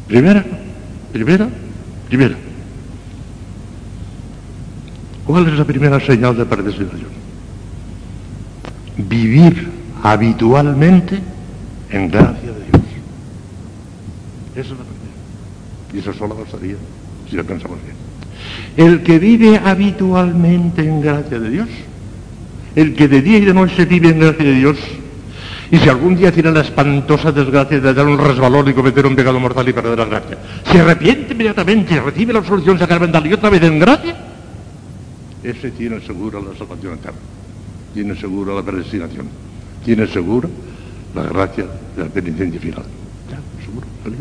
Primera, 0.07 0.43
primera, 1.11 1.49
primera. 2.07 2.35
¿Cuál 5.25 5.47
es 5.47 5.53
la 5.57 5.65
primera 5.65 5.99
señal 5.99 6.35
de 6.35 6.45
predestinación? 6.45 7.09
Vivir 8.97 9.69
habitualmente 10.01 11.19
en 11.89 12.09
gracia 12.09 12.51
de 12.51 12.65
Dios. 12.65 12.83
Esa 14.51 14.61
es 14.61 14.69
la 14.69 14.75
primera. 14.75 15.93
Y 15.93 15.99
eso 15.99 16.13
solo 16.13 16.35
bastaría 16.35 16.75
si 17.29 17.35
lo 17.35 17.43
pensamos 17.45 17.77
bien. 17.83 17.92
El 18.75 19.03
que 19.03 19.19
vive 19.19 19.59
habitualmente 19.63 20.81
en 20.81 21.01
gracia 21.01 21.39
de 21.39 21.49
Dios, 21.49 21.69
el 22.75 22.95
que 22.95 23.07
de 23.07 23.21
día 23.21 23.37
y 23.37 23.45
de 23.45 23.53
noche 23.53 23.85
vive 23.85 24.09
en 24.09 24.19
gracia 24.19 24.45
de 24.45 24.53
Dios, 24.53 24.77
y 25.69 25.77
si 25.77 25.89
algún 25.89 26.15
día 26.15 26.31
tiene 26.31 26.51
la 26.51 26.61
espantosa 26.61 27.31
desgracia 27.31 27.79
de 27.79 27.93
dar 27.93 28.05
un 28.05 28.17
resbalón 28.17 28.69
y 28.69 28.73
cometer 28.73 29.05
un 29.05 29.15
pecado 29.15 29.39
mortal 29.39 29.67
y 29.67 29.73
perder 29.73 29.97
la 29.97 30.05
gracia, 30.05 30.37
se 30.71 30.79
arrepiente 30.79 31.33
inmediatamente, 31.33 31.99
recibe 31.99 32.33
la 32.33 32.39
absolución 32.39 32.77
sacramental 32.77 33.25
y 33.25 33.33
otra 33.33 33.49
vez 33.49 33.63
en 33.63 33.79
gracia, 33.79 34.15
ese 35.43 35.71
tiene 35.71 35.99
seguro 36.01 36.41
la 36.41 36.57
salvación 36.57 36.93
eterna, 36.93 37.19
tiene 37.93 38.15
seguro 38.15 38.55
la 38.55 38.63
predestinación, 38.63 39.27
tiene 39.83 40.07
seguro 40.07 40.49
la 41.13 41.23
gracia 41.23 41.65
de 41.95 42.03
la 42.03 42.09
penitencia 42.09 42.59
final. 42.59 42.83
Ya, 43.29 43.39
seguro, 43.63 43.85
feliz. 44.03 44.19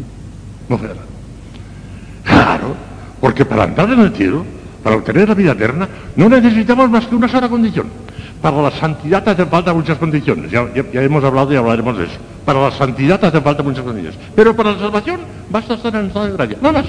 No 0.69 0.79
falla. 0.79 0.95
Claro, 2.25 2.77
porque 3.23 3.45
para 3.45 3.65
entrar 3.65 3.89
en 3.89 4.01
el 4.01 4.13
cielo, 4.13 4.45
para 4.83 4.97
obtener 4.97 5.29
la 5.29 5.37
vida 5.37 5.53
eterna, 5.53 5.89
no 6.17 6.29
necesitamos 6.29 6.91
más 6.91 7.07
que 7.07 7.15
una 7.15 7.29
sola 7.29 7.49
condición. 7.49 7.87
Para 8.43 8.61
la 8.61 8.73
santidad 8.73 9.27
hace 9.29 9.47
falta 9.47 9.73
muchas 9.73 9.97
condiciones, 9.97 10.51
ya, 10.51 10.67
hemos 10.95 11.23
hablado 11.23 11.53
y 11.53 11.57
hablaremos 11.57 11.97
de 11.99 12.07
eso. 12.07 12.17
Para 12.45 12.61
la 12.61 12.73
santidad 12.73 13.25
hace 13.25 13.41
falta 13.41 13.63
muchas 13.63 13.85
condiciones. 13.85 14.19
Pero 14.35 14.57
para 14.57 14.73
la 14.73 14.81
salvación 14.81 15.21
basta 15.49 15.75
estar 15.75 15.95
en 15.95 16.07
estado 16.07 16.27
de 16.27 16.33
gracia, 16.33 16.59
no 16.61 16.73
más. 16.73 16.87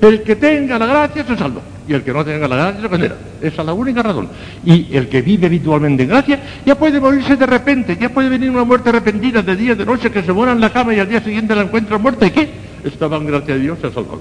El 0.00 0.22
que 0.24 0.34
tenga 0.34 0.76
la 0.76 0.86
gracia 0.86 1.24
se 1.24 1.36
salva 1.36 1.60
y 1.86 1.92
el 1.92 2.02
que 2.02 2.12
no 2.12 2.24
tenga 2.24 2.48
la 2.48 2.56
gracia 2.56 2.82
se 2.82 2.88
condena. 2.88 3.14
Esa 3.40 3.60
es 3.60 3.66
la 3.66 3.72
única 3.72 4.02
razón. 4.02 4.28
Y 4.64 4.96
el 4.96 5.08
que 5.08 5.22
vive 5.22 5.46
habitualmente 5.46 6.02
en 6.02 6.08
gracia 6.08 6.40
ya 6.66 6.74
puede 6.74 6.98
morirse 6.98 7.36
de 7.36 7.46
repente, 7.46 7.96
ya 7.96 8.08
puede 8.08 8.28
venir 8.28 8.50
una 8.50 8.64
muerte 8.64 8.90
repentina 8.90 9.40
de 9.40 9.54
día, 9.54 9.76
de 9.76 9.86
noche, 9.86 10.10
que 10.10 10.24
se 10.24 10.32
muera 10.32 10.50
en 10.50 10.60
la 10.60 10.72
cama 10.72 10.92
y 10.92 10.98
al 10.98 11.08
día 11.08 11.20
siguiente 11.22 11.54
la 11.54 11.62
encuentra 11.62 11.96
muerta. 11.96 12.26
¿Y 12.26 12.32
qué? 12.32 12.50
Estaba 12.82 13.18
en 13.18 13.26
gracia 13.26 13.54
de 13.54 13.60
Dios, 13.60 13.78
se 13.80 13.86
ha 13.86 13.92
salvado. 13.92 14.20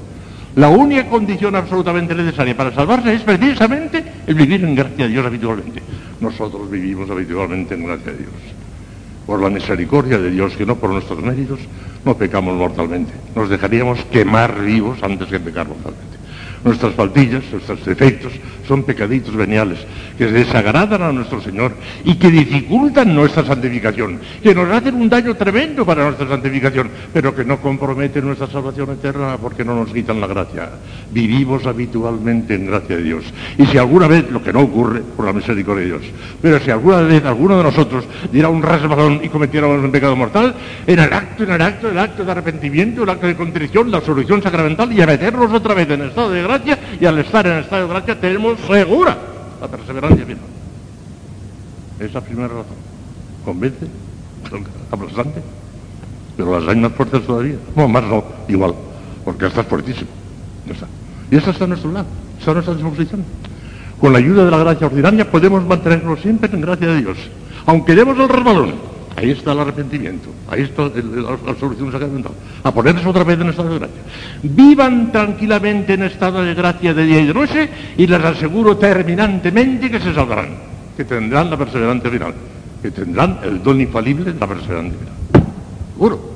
La 0.56 0.70
única 0.70 1.08
condición 1.08 1.56
absolutamente 1.56 2.16
necesaria 2.16 2.58
para 2.58 2.74
salvarse 2.74 3.14
es 3.14 3.22
precisamente 3.22 4.04
el 4.26 4.36
vivir 4.36 4.64
en 4.64 4.76
gracia 4.76 5.06
de 5.06 5.12
Dios 5.12 5.26
habitualmente. 5.26 5.82
Nosotros 6.20 6.70
vivimos 6.70 7.10
habitualmente 7.10 7.76
en 7.76 7.86
gracia 7.86 8.12
de 8.12 8.18
Dios. 8.18 8.34
Por 9.26 9.42
la 9.42 9.50
misericordia 9.50 10.18
de 10.18 10.32
Dios, 10.32 10.56
que 10.56 10.66
no 10.66 10.76
por 10.76 10.90
nuestros 10.90 11.22
méritos, 11.22 11.60
no 12.04 12.18
pecamos 12.18 12.56
mortalmente. 12.56 13.14
Nos 13.36 13.50
dejaríamos 13.50 14.04
quemar 14.06 14.60
vivos 14.60 15.02
antes 15.04 15.28
que 15.28 15.40
pecar 15.40 15.68
mortalmente. 15.68 16.19
Nuestras 16.64 16.94
faltillas, 16.94 17.44
nuestros 17.52 17.86
defectos, 17.86 18.34
son 18.68 18.84
pecaditos 18.84 19.36
veniales 19.36 19.80
que 20.18 20.28
desagradan 20.28 21.02
a 21.02 21.12
nuestro 21.12 21.42
Señor 21.42 21.72
y 22.04 22.16
que 22.16 22.30
dificultan 22.30 23.16
nuestra 23.16 23.44
santificación, 23.44 24.20
que 24.44 24.54
nos 24.54 24.70
hacen 24.70 24.96
un 24.96 25.10
daño 25.10 25.36
tremendo 25.36 25.86
para 25.86 26.04
nuestra 26.04 26.28
santificación, 26.28 26.90
pero 27.14 27.34
que 27.34 27.46
no 27.46 27.60
comprometen 27.62 28.26
nuestra 28.26 28.48
salvación 28.48 28.92
eterna 28.92 29.38
porque 29.42 29.64
no 29.64 29.76
nos 29.76 29.92
quitan 29.92 30.22
la 30.22 30.28
gracia. 30.28 30.70
Vivimos 31.12 31.66
habitualmente 31.66 32.56
en 32.56 32.68
gracia 32.68 32.98
de 32.98 33.04
Dios. 33.04 33.24
Y 33.58 33.66
si 33.66 33.78
alguna 33.78 34.08
vez, 34.08 34.30
lo 34.30 34.44
que 34.44 34.54
no 34.54 34.62
ocurre 34.62 35.02
por 35.02 35.26
la 35.26 35.34
misericordia 35.34 35.86
de 35.86 35.90
Dios, 35.90 36.02
pero 36.42 36.60
si 36.60 36.70
alguna 36.70 37.02
vez 37.02 37.26
alguno 37.26 37.58
de 37.58 37.64
nosotros 37.64 38.06
diera 38.32 38.50
un 38.50 38.62
resbalón 38.62 39.22
y 39.24 39.30
cometiéramos 39.30 39.84
un 39.84 39.92
pecado 39.92 40.16
mortal, 40.16 40.54
en 40.86 41.00
el 41.00 41.12
acto, 41.12 41.44
en 41.44 41.52
el 41.52 41.62
acto, 41.62 41.90
el 41.90 41.98
acto 41.98 42.24
de 42.24 42.32
arrepentimiento, 42.32 43.04
el 43.04 43.10
acto 43.10 43.26
de 43.26 43.36
contrición, 43.36 43.90
la 43.90 43.98
absolución 43.98 44.44
sacramental 44.44 44.92
y 44.92 45.02
a 45.02 45.08
meternos 45.08 45.52
otra 45.52 45.74
vez 45.74 45.90
en 45.90 46.02
estado 46.02 46.32
de 46.32 46.49
y 47.00 47.06
al 47.06 47.20
estar 47.20 47.46
en 47.46 47.60
estado 47.60 47.88
de 47.88 47.94
gracia 47.94 48.20
tenemos 48.20 48.60
segura 48.62 49.18
la 49.62 49.68
perseverancia 49.68 50.26
final. 50.26 50.44
Esa 52.00 52.22
primera 52.22 52.48
razón. 52.48 52.90
Convence, 53.46 53.88
aplastante, 54.92 55.42
pero 56.38 56.60
las 56.60 56.70
hay 56.70 56.82
más 56.82 56.94
fuertes 56.94 57.26
todavía. 57.26 57.56
No, 57.76 57.88
más 57.88 58.04
no, 58.04 58.24
igual, 58.48 58.74
porque 59.24 59.48
esta 59.48 59.62
es. 59.62 60.06
Y 61.32 61.36
esa 61.36 61.52
está 61.52 61.66
a 61.66 61.68
nuestro 61.68 61.92
lado, 61.92 62.08
está 62.40 62.52
a 62.52 62.54
nuestra 62.56 62.74
disposición. 62.74 63.24
Con 64.00 64.14
la 64.14 64.20
ayuda 64.20 64.46
de 64.46 64.52
la 64.52 64.60
gracia 64.60 64.88
ordinaria 64.88 65.30
podemos 65.30 65.66
mantenernos 65.66 66.20
siempre 66.22 66.50
en 66.52 66.62
gracia 66.62 66.88
de 66.88 66.98
Dios. 67.02 67.18
Aunque 67.66 67.96
demos 67.96 68.18
el 68.18 68.30
resbalón, 68.30 68.76
ahí 69.20 69.32
está 69.32 69.52
el 69.52 69.60
arrepentimiento, 69.60 70.30
ahí 70.50 70.62
está 70.62 70.84
el- 70.84 71.24
la, 71.24 71.32
la 71.46 71.56
solución 71.60 71.92
sacramental. 71.92 72.32
A 72.64 72.74
ponerse 72.74 73.08
otra 73.08 73.24
vez 73.24 73.40
en 73.40 73.50
estado 73.50 73.70
de 73.74 73.80
gracia. 73.80 74.02
Vivan 74.44 75.12
tranquilamente 75.12 75.94
en 75.94 76.04
estado 76.04 76.42
de 76.44 76.54
gracia 76.54 76.94
de 76.94 77.04
día 77.06 77.20
y 77.22 77.28
de 77.28 77.34
noche 77.34 77.70
y 77.98 78.08
les 78.08 78.24
aseguro 78.24 78.78
terminantemente 78.78 79.92
que 79.92 80.00
se 80.00 80.14
salvarán, 80.14 80.50
que 80.96 81.04
tendrán 81.06 81.50
la 81.50 81.58
perseverancia 81.58 82.10
final, 82.10 82.34
que 82.82 82.92
tendrán 82.92 83.40
el 83.44 83.62
don 83.62 83.80
infalible 83.82 84.32
de 84.34 84.40
la 84.40 84.48
perseverancia 84.48 84.98
final. 85.00 85.14
Seguro. 85.94 86.30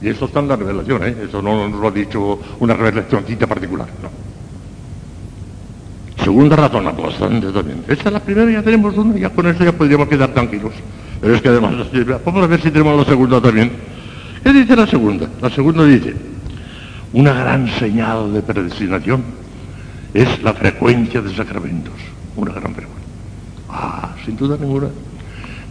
Y 0.00 0.08
eso 0.08 0.24
está 0.24 0.40
en 0.40 0.48
la 0.48 0.56
revelación, 0.56 1.02
¿eh? 1.06 1.16
Eso 1.28 1.40
no 1.42 1.68
nos 1.68 1.80
lo 1.80 1.88
ha 1.88 1.90
dicho 1.92 2.38
una 2.60 2.74
revelacióncita 2.74 3.46
particular, 3.46 3.86
no. 4.02 4.10
Segunda 6.24 6.54
razón, 6.56 6.86
aplastante 6.86 7.50
también. 7.50 7.84
Esta 7.88 8.08
es 8.08 8.12
la 8.12 8.20
primera, 8.20 8.50
ya 8.50 8.62
tenemos 8.62 8.96
una, 8.96 9.16
ya 9.16 9.30
con 9.30 9.46
eso 9.46 9.64
ya 9.64 9.72
podríamos 9.72 10.08
quedar 10.08 10.30
tranquilos. 10.32 10.72
Pero 11.22 11.36
es 11.36 11.40
que 11.40 11.48
además, 11.48 11.74
vamos 12.26 12.42
a 12.42 12.46
ver 12.48 12.60
si 12.60 12.70
tenemos 12.72 12.98
la 12.98 13.04
segunda 13.04 13.40
también. 13.40 13.70
¿Qué 14.42 14.52
dice 14.52 14.74
la 14.74 14.88
segunda? 14.88 15.28
La 15.40 15.50
segunda 15.50 15.84
dice, 15.84 16.16
una 17.12 17.32
gran 17.32 17.68
señal 17.78 18.32
de 18.32 18.42
predestinación 18.42 19.22
es 20.12 20.42
la 20.42 20.52
frecuencia 20.52 21.22
de 21.22 21.32
sacramentos. 21.32 21.94
Una 22.34 22.50
gran 22.50 22.74
frecuencia. 22.74 23.06
Ah, 23.68 24.16
sin 24.24 24.36
duda 24.36 24.58
ninguna. 24.60 24.88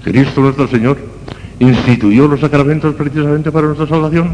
Cristo 0.01 0.39
nuestro 0.39 0.69
Señor 0.69 0.97
instituyó 1.59 2.29
los 2.29 2.39
sacramentos 2.39 2.95
precisamente 2.95 3.51
para 3.51 3.67
nuestra 3.67 3.87
salvación. 3.87 4.33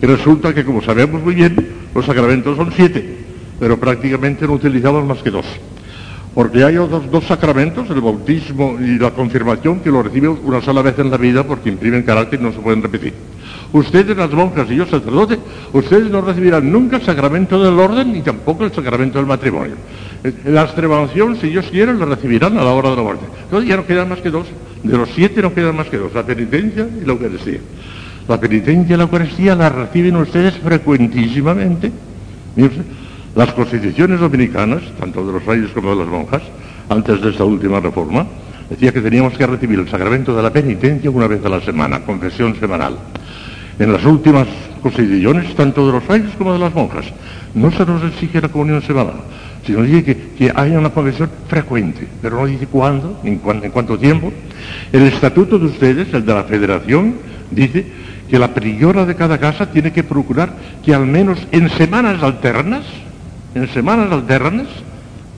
Y 0.00 0.06
resulta 0.06 0.54
que, 0.54 0.64
como 0.64 0.80
sabemos 0.80 1.22
muy 1.22 1.34
bien, 1.34 1.54
los 1.94 2.06
sacramentos 2.06 2.56
son 2.56 2.72
siete, 2.74 3.18
pero 3.58 3.78
prácticamente 3.78 4.46
no 4.46 4.54
utilizamos 4.54 5.04
más 5.04 5.18
que 5.18 5.30
dos. 5.30 5.44
Porque 6.34 6.62
hay 6.62 6.76
otros 6.76 7.10
dos 7.10 7.24
sacramentos, 7.24 7.90
el 7.90 8.00
bautismo 8.00 8.78
y 8.80 8.98
la 8.98 9.10
confirmación, 9.10 9.80
que 9.80 9.90
lo 9.90 10.02
reciben 10.02 10.38
una 10.44 10.60
sola 10.60 10.80
vez 10.80 10.98
en 10.98 11.10
la 11.10 11.16
vida 11.16 11.42
porque 11.42 11.68
imprimen 11.70 12.02
carácter 12.02 12.40
y 12.40 12.44
no 12.44 12.52
se 12.52 12.60
pueden 12.60 12.82
repetir. 12.82 13.14
Ustedes, 13.72 14.16
las 14.16 14.30
monjas 14.30 14.70
y 14.70 14.76
yo, 14.76 14.86
sacerdote, 14.86 15.38
ustedes 15.72 16.10
no 16.10 16.20
recibirán 16.20 16.70
nunca 16.70 16.96
el 16.96 17.02
sacramento 17.02 17.62
del 17.62 17.78
orden 17.78 18.12
ni 18.12 18.20
tampoco 18.20 18.64
el 18.64 18.72
sacramento 18.72 19.18
del 19.18 19.26
matrimonio. 19.26 19.74
Eh, 20.24 20.32
La 20.46 20.62
extremaunción, 20.62 21.36
si 21.36 21.48
Dios 21.48 21.66
quiere, 21.70 21.94
lo 21.94 22.06
recibirán 22.06 22.58
a 22.58 22.64
la 22.64 22.72
hora 22.72 22.90
de 22.90 22.96
la 22.96 23.02
muerte. 23.02 23.24
Entonces 23.44 23.68
ya 23.68 23.76
no 23.76 23.86
quedan 23.86 24.08
más 24.08 24.20
que 24.20 24.30
dos. 24.30 24.46
De 24.82 24.96
los 24.96 25.08
siete 25.10 25.42
no 25.42 25.52
quedan 25.52 25.76
más 25.76 25.88
que 25.88 25.98
dos, 25.98 26.12
la 26.14 26.24
penitencia 26.24 26.88
y 27.00 27.04
la 27.04 27.12
Eucaristía. 27.12 27.60
La 28.28 28.40
penitencia 28.40 28.94
y 28.94 28.96
la 28.96 29.04
Eucaristía 29.04 29.54
la 29.54 29.68
reciben 29.68 30.16
ustedes 30.16 30.54
frecuentísimamente. 30.58 31.90
Las 33.34 33.52
constituciones 33.52 34.20
dominicanas, 34.20 34.82
tanto 34.98 35.24
de 35.26 35.32
los 35.32 35.44
reyes 35.44 35.70
como 35.70 35.90
de 35.90 35.96
las 36.04 36.08
monjas, 36.08 36.42
antes 36.88 37.20
de 37.20 37.30
esta 37.30 37.44
última 37.44 37.78
reforma, 37.80 38.26
decía 38.68 38.92
que 38.92 39.00
teníamos 39.00 39.34
que 39.36 39.46
recibir 39.46 39.78
el 39.78 39.88
sacramento 39.88 40.34
de 40.34 40.42
la 40.42 40.52
penitencia 40.52 41.10
una 41.10 41.26
vez 41.28 41.44
a 41.44 41.48
la 41.48 41.60
semana, 41.60 42.00
confesión 42.00 42.58
semanal. 42.58 42.96
En 43.78 43.92
las 43.92 44.04
últimas 44.04 44.46
constituciones, 44.82 45.54
tanto 45.54 45.86
de 45.86 45.92
los 45.92 46.06
reyes 46.06 46.30
como 46.36 46.52
de 46.52 46.58
las 46.58 46.74
monjas, 46.74 47.06
no 47.54 47.70
se 47.70 47.86
nos 47.86 48.02
exige 48.04 48.40
la 48.40 48.48
comunión 48.48 48.82
semanal, 48.82 49.22
sino 49.64 49.82
dice 49.82 50.04
que, 50.04 50.16
que 50.36 50.52
haya 50.54 50.78
una 50.78 50.90
confesión 50.90 51.30
frecuente, 51.48 52.06
pero 52.20 52.36
no 52.40 52.46
dice 52.46 52.66
cuándo, 52.66 53.20
en, 53.24 53.38
cuán- 53.38 53.62
en 53.64 53.70
cuánto 53.70 53.98
tiempo. 53.98 54.32
El 54.92 55.02
estatuto 55.04 55.58
de 55.58 55.66
ustedes, 55.66 56.12
el 56.12 56.26
de 56.26 56.34
la 56.34 56.44
federación, 56.44 57.14
dice 57.50 57.86
que 58.28 58.38
la 58.38 58.52
priora 58.52 59.06
de 59.06 59.14
cada 59.14 59.38
casa 59.38 59.70
tiene 59.70 59.92
que 59.92 60.04
procurar 60.04 60.52
que 60.84 60.94
al 60.94 61.06
menos 61.06 61.38
en 61.50 61.68
semanas 61.70 62.22
alternas, 62.22 62.84
en 63.54 63.68
semanas 63.68 64.12
alternas, 64.12 64.66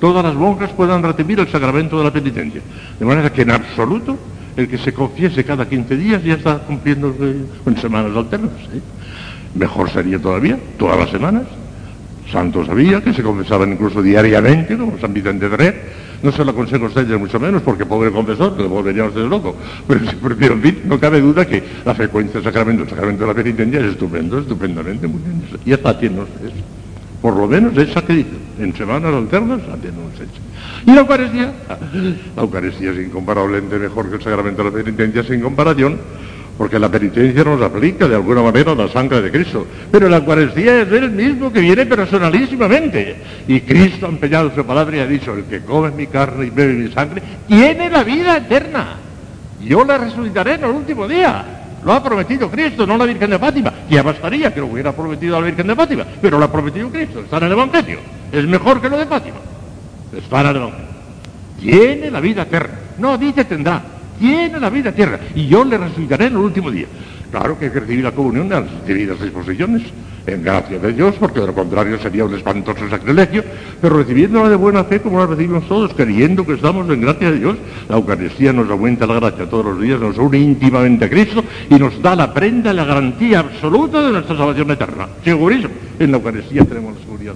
todas 0.00 0.24
las 0.24 0.34
monjas 0.34 0.70
puedan 0.70 1.02
recibir 1.02 1.40
el 1.40 1.48
sacramento 1.48 1.98
de 1.98 2.04
la 2.04 2.12
penitencia. 2.12 2.60
De 2.98 3.04
manera 3.04 3.32
que 3.32 3.42
en 3.42 3.50
absoluto 3.50 4.18
el 4.56 4.68
que 4.68 4.78
se 4.78 4.92
confiese 4.92 5.44
cada 5.44 5.68
15 5.68 5.96
días 5.96 6.22
ya 6.22 6.34
está 6.34 6.58
cumpliendo 6.58 7.14
en 7.66 7.76
semanas 7.78 8.14
alternas. 8.16 8.50
¿eh? 8.74 8.80
Mejor 9.54 9.90
sería 9.90 10.18
todavía, 10.18 10.58
todas 10.78 10.98
las 10.98 11.10
semanas. 11.10 11.44
Santos 12.30 12.68
había 12.68 13.02
que 13.02 13.12
se 13.12 13.22
confesaban 13.22 13.72
incluso 13.72 14.00
diariamente, 14.00 14.76
como 14.76 14.98
San 14.98 15.12
Vicente 15.12 15.48
de 15.48 15.56
Red. 15.56 15.74
No 16.22 16.30
se 16.30 16.44
lo 16.44 16.52
aconsejo 16.52 16.84
a 16.84 16.88
ustedes 16.88 17.18
mucho 17.18 17.40
menos, 17.40 17.62
porque 17.62 17.84
pobre 17.84 18.10
confesor, 18.10 18.56
que 18.56 18.62
le 18.62 18.68
volverían 18.68 19.08
ustedes 19.08 19.28
loco. 19.28 19.56
Pero, 19.88 20.54
en 20.54 20.62
fin, 20.62 20.82
no 20.84 20.98
cabe 20.98 21.20
duda 21.20 21.44
que 21.44 21.62
la 21.84 21.94
frecuencia 21.94 22.34
del 22.34 22.44
sacramento, 22.44 22.84
el 22.84 22.88
sacramento 22.88 23.24
de 23.24 23.28
la 23.28 23.34
penitencia 23.34 23.80
es 23.80 23.86
estupendo, 23.86 24.38
estupendamente 24.38 25.06
muy 25.08 25.20
bien. 25.20 25.42
Y 25.64 25.72
está 25.72 25.98
tienen 25.98 26.20
ustedes. 26.20 26.52
Por 27.22 27.36
lo 27.36 27.46
menos 27.46 27.78
esa 27.78 28.02
que 28.02 28.14
dice, 28.14 28.30
en 28.58 28.74
semanas 28.74 29.14
alternas 29.14 29.60
la 29.68 29.76
tienen 29.76 30.00
ustedes. 30.12 30.30
Y 30.84 30.92
la 30.92 31.02
Eucaristía, 31.02 31.52
la 32.34 32.42
Eucaristía 32.42 32.90
es 32.90 32.98
incomparablemente 32.98 33.78
mejor 33.78 34.10
que 34.10 34.16
el 34.16 34.22
sacramento 34.22 34.64
de 34.64 34.70
la 34.70 34.84
penitencia 34.84 35.22
sin 35.22 35.40
comparación, 35.40 35.98
porque 36.58 36.80
la 36.80 36.88
penitencia 36.88 37.44
nos 37.44 37.62
aplica 37.62 38.08
de 38.08 38.16
alguna 38.16 38.42
manera 38.42 38.74
la 38.74 38.88
sangre 38.88 39.22
de 39.22 39.30
Cristo. 39.30 39.64
Pero 39.92 40.08
la 40.08 40.16
Eucaristía 40.16 40.82
es 40.82 40.90
Él 40.90 41.12
mismo 41.12 41.52
que 41.52 41.60
viene 41.60 41.86
personalísimamente. 41.86 43.16
Y 43.46 43.60
Cristo 43.60 44.06
ha 44.06 44.08
empeñado 44.08 44.52
su 44.52 44.64
palabra 44.66 44.96
y 44.96 45.00
ha 45.00 45.06
dicho, 45.06 45.32
el 45.32 45.44
que 45.44 45.60
come 45.60 45.92
mi 45.92 46.08
carne 46.08 46.46
y 46.46 46.50
bebe 46.50 46.72
mi 46.72 46.90
sangre, 46.90 47.22
tiene 47.46 47.88
la 47.88 48.02
vida 48.02 48.36
eterna. 48.36 48.96
Yo 49.60 49.84
la 49.84 49.96
resucitaré 49.96 50.54
en 50.54 50.64
el 50.64 50.70
último 50.70 51.06
día. 51.06 51.61
Lo 51.84 51.92
ha 51.92 52.02
prometido 52.02 52.50
Cristo, 52.50 52.86
no 52.86 52.96
la 52.96 53.06
Virgen 53.06 53.30
de 53.30 53.38
Fátima. 53.38 53.72
Ya 53.90 54.02
bastaría 54.02 54.52
que 54.54 54.60
lo 54.60 54.66
hubiera 54.66 54.92
prometido 54.92 55.36
a 55.36 55.40
la 55.40 55.46
Virgen 55.46 55.66
de 55.66 55.74
Fátima. 55.74 56.04
Pero 56.20 56.38
lo 56.38 56.44
ha 56.44 56.52
prometido 56.52 56.88
Cristo, 56.90 57.20
está 57.20 57.38
en 57.38 57.44
el 57.44 57.52
Evangelio. 57.52 57.98
Es 58.30 58.46
mejor 58.46 58.80
que 58.80 58.88
lo 58.88 58.98
de 58.98 59.06
Fátima. 59.06 59.38
Está 60.16 60.40
en 60.42 60.46
el 60.46 60.56
Evangelio. 60.56 60.86
Tiene 61.60 62.10
la 62.10 62.20
vida 62.20 62.42
eterna. 62.42 62.74
No 62.98 63.18
dice 63.18 63.44
tendrá. 63.44 63.82
Tiene 64.18 64.60
la 64.60 64.70
vida 64.70 64.90
eterna. 64.90 65.18
Y 65.34 65.46
yo 65.46 65.64
le 65.64 65.78
resucitaré 65.78 66.26
en 66.26 66.32
el 66.32 66.38
último 66.38 66.70
día. 66.70 66.86
Claro 67.32 67.58
que 67.58 67.64
hay 67.64 67.70
que 67.70 67.80
recibir 67.80 68.04
la 68.04 68.12
comunión 68.12 68.48
de 68.48 68.60
las 68.60 68.86
debidas 68.86 69.20
disposiciones. 69.20 69.82
en 70.24 70.42
gracia 70.44 70.78
de 70.78 70.92
Dios, 70.92 71.16
porque 71.18 71.40
de 71.40 71.46
lo 71.46 71.54
contrario 71.54 71.98
sería 71.98 72.24
un 72.24 72.34
espantoso 72.34 72.88
sacrilegio, 72.88 73.42
pero 73.80 73.96
recibiéndola 73.96 74.48
de 74.48 74.54
buena 74.54 74.84
fe 74.84 75.00
como 75.00 75.18
la 75.18 75.26
recibimos 75.26 75.66
todos, 75.66 75.92
creyendo 75.94 76.46
que 76.46 76.54
estamos 76.54 76.88
en 76.90 77.00
gracia 77.00 77.32
de 77.32 77.38
Dios, 77.38 77.56
la 77.88 77.96
Eucaristía 77.96 78.52
nos 78.52 78.70
aumenta 78.70 79.04
la 79.06 79.14
gracia 79.14 79.50
todos 79.50 79.64
los 79.64 79.80
días, 79.80 79.98
nos 79.98 80.16
une 80.18 80.38
íntimamente 80.38 81.06
a 81.06 81.10
Cristo 81.10 81.42
y 81.68 81.74
nos 81.74 82.00
da 82.00 82.14
la 82.14 82.32
prenda, 82.32 82.72
la 82.72 82.84
garantía 82.84 83.40
absoluta 83.40 84.00
de 84.00 84.12
nuestra 84.12 84.36
salvación 84.36 84.70
eterna. 84.70 85.08
Segurísimo, 85.24 85.74
en 85.98 86.10
la 86.12 86.18
Eucaristía 86.18 86.64
tenemos 86.64 86.94
la 86.94 87.00
seguridad 87.00 87.34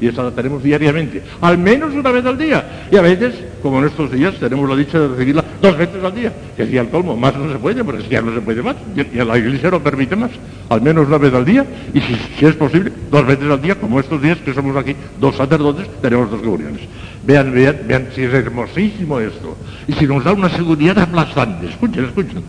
y 0.00 0.08
esa 0.08 0.22
la 0.22 0.30
tenemos 0.30 0.62
diariamente, 0.62 1.22
al 1.40 1.58
menos 1.58 1.92
una 1.94 2.10
vez 2.10 2.24
al 2.24 2.38
día. 2.38 2.86
Y 2.90 2.96
a 2.96 3.02
veces, 3.02 3.34
como 3.62 3.80
en 3.80 3.86
estos 3.86 4.10
días, 4.10 4.34
tenemos 4.36 4.68
la 4.68 4.76
dicha 4.76 4.98
de 4.98 5.08
recibirla 5.08 5.44
dos 5.60 5.76
veces 5.76 6.02
al 6.02 6.14
día, 6.14 6.32
que 6.56 6.64
sería 6.64 6.80
el 6.80 6.88
colmo, 6.88 7.16
más 7.16 7.36
no 7.36 7.52
se 7.52 7.58
puede, 7.58 7.84
porque 7.84 8.08
ya 8.08 8.22
no 8.22 8.34
se 8.34 8.40
puede 8.40 8.62
más, 8.62 8.76
y 8.96 9.16
la 9.16 9.38
iglesia 9.38 9.70
no 9.70 9.80
permite 9.80 10.16
más, 10.16 10.30
al 10.68 10.80
menos 10.80 11.06
una 11.06 11.18
vez 11.18 11.34
al 11.34 11.44
día, 11.44 11.66
y 11.92 12.00
si, 12.00 12.46
es 12.46 12.54
posible, 12.54 12.90
dos 13.10 13.26
veces 13.26 13.50
al 13.50 13.60
día, 13.60 13.74
como 13.74 14.00
estos 14.00 14.22
días 14.22 14.38
que 14.38 14.54
somos 14.54 14.76
aquí 14.76 14.96
dos 15.20 15.36
sacerdotes, 15.36 15.86
tenemos 16.00 16.30
dos 16.30 16.40
comuniones. 16.40 16.80
Vean, 17.24 17.52
vean, 17.52 17.80
vean 17.86 18.08
si 18.14 18.22
es 18.22 18.32
hermosísimo 18.32 19.20
esto, 19.20 19.56
y 19.86 19.92
si 19.92 20.06
nos 20.06 20.24
da 20.24 20.32
una 20.32 20.48
seguridad 20.48 20.98
aplastante, 20.98 21.66
escuchen, 21.66 22.06
escuchen. 22.06 22.42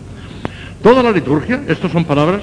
Toda 0.82 1.02
la 1.02 1.12
liturgia, 1.12 1.62
estas 1.68 1.92
son 1.92 2.04
palabras 2.04 2.40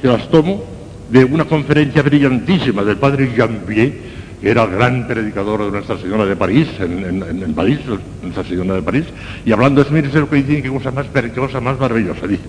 que 0.00 0.08
las 0.08 0.28
tomo 0.30 0.64
de 1.10 1.24
una 1.24 1.44
conferencia 1.44 2.02
brillantísima 2.02 2.82
del 2.82 2.96
padre 2.96 3.30
Jean-Pierre, 3.36 4.15
que 4.40 4.50
era 4.50 4.66
gran 4.66 5.06
predicador 5.06 5.64
de 5.64 5.70
Nuestra 5.70 5.98
Señora 5.98 6.26
de 6.26 6.36
París, 6.36 6.68
en, 6.78 7.54
París, 7.54 7.80
Nuestra 8.22 8.44
Señora 8.44 8.74
de 8.74 8.82
París, 8.82 9.04
y 9.44 9.52
hablando 9.52 9.82
de 9.82 10.00
eso, 10.00 10.20
lo 10.20 10.28
que 10.28 10.36
dicen, 10.36 10.62
qué 10.62 10.68
cosa 10.68 10.90
más, 10.90 11.06
qué 11.12 11.30
cosa 11.30 11.60
más 11.60 11.78
maravillosa, 11.78 12.26
dice. 12.26 12.44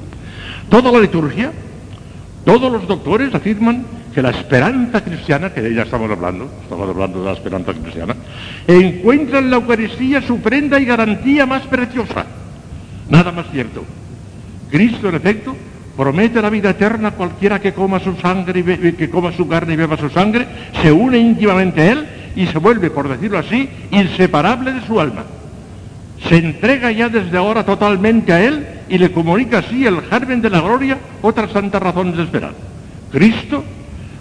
Toda 0.70 0.92
la 0.92 1.00
liturgia, 1.00 1.52
todos 2.44 2.72
los 2.72 2.88
doctores 2.88 3.34
afirman 3.34 3.86
que 4.14 4.22
la 4.22 4.32
esperanza 4.32 5.04
cristiana, 5.04 5.54
que 5.54 5.62
de 5.62 5.70
ella 5.70 5.84
estamos 5.84 6.10
hablando, 6.10 6.50
estamos 6.64 6.90
hablando 6.90 7.20
de 7.20 7.26
la 7.26 7.34
esperanza 7.34 7.74
cristiana, 7.74 8.16
encuentra 8.68 9.40
en 9.40 9.52
la 9.52 9.58
Eucaristía 9.58 10.22
su 10.22 10.40
prenda 10.40 10.80
y 10.80 10.86
garantía 10.86 11.46
más 11.46 11.64
preciosa. 11.68 12.26
Nada 13.10 13.32
más 13.32 13.46
cierto. 13.52 13.84
Cristo, 14.70 15.10
en 15.10 15.16
efecto, 15.16 15.56
promete 15.98 16.42
la 16.42 16.52
vida 16.52 16.70
eterna 16.70 17.12
cualquiera 17.12 17.60
que 17.60 17.74
coma 17.74 18.00
su 18.00 18.16
sangre 18.18 18.60
y 18.60 18.94
que 18.94 19.10
coma 19.10 19.34
su 19.34 19.48
carne 19.48 19.74
y 19.74 19.78
beba 19.78 19.98
su 19.98 20.10
sangre, 20.10 20.46
se 20.82 20.92
une 20.92 21.18
íntimamente 21.18 21.82
a 21.82 21.92
él 21.92 22.08
y 22.36 22.46
se 22.46 22.60
vuelve, 22.60 22.92
por 22.92 23.10
decirlo 23.10 23.40
así, 23.40 23.68
inseparable 23.90 24.74
de 24.74 24.86
su 24.86 25.00
alma. 25.00 25.24
Se 26.30 26.38
entrega 26.38 26.92
ya 26.92 27.10
desde 27.10 27.36
ahora 27.36 27.66
totalmente 27.66 28.32
a 28.32 28.44
él 28.44 28.66
y 28.88 28.98
le 29.00 29.12
comunica 29.12 29.60
así 29.60 29.86
el 29.86 30.02
germen 30.02 30.42
de 30.42 30.52
la 30.52 30.62
gloria 30.62 30.98
otras 31.22 31.52
santas 31.52 31.82
razones 31.82 32.16
de 32.16 32.24
esperar. 32.24 32.54
Cristo 33.12 33.64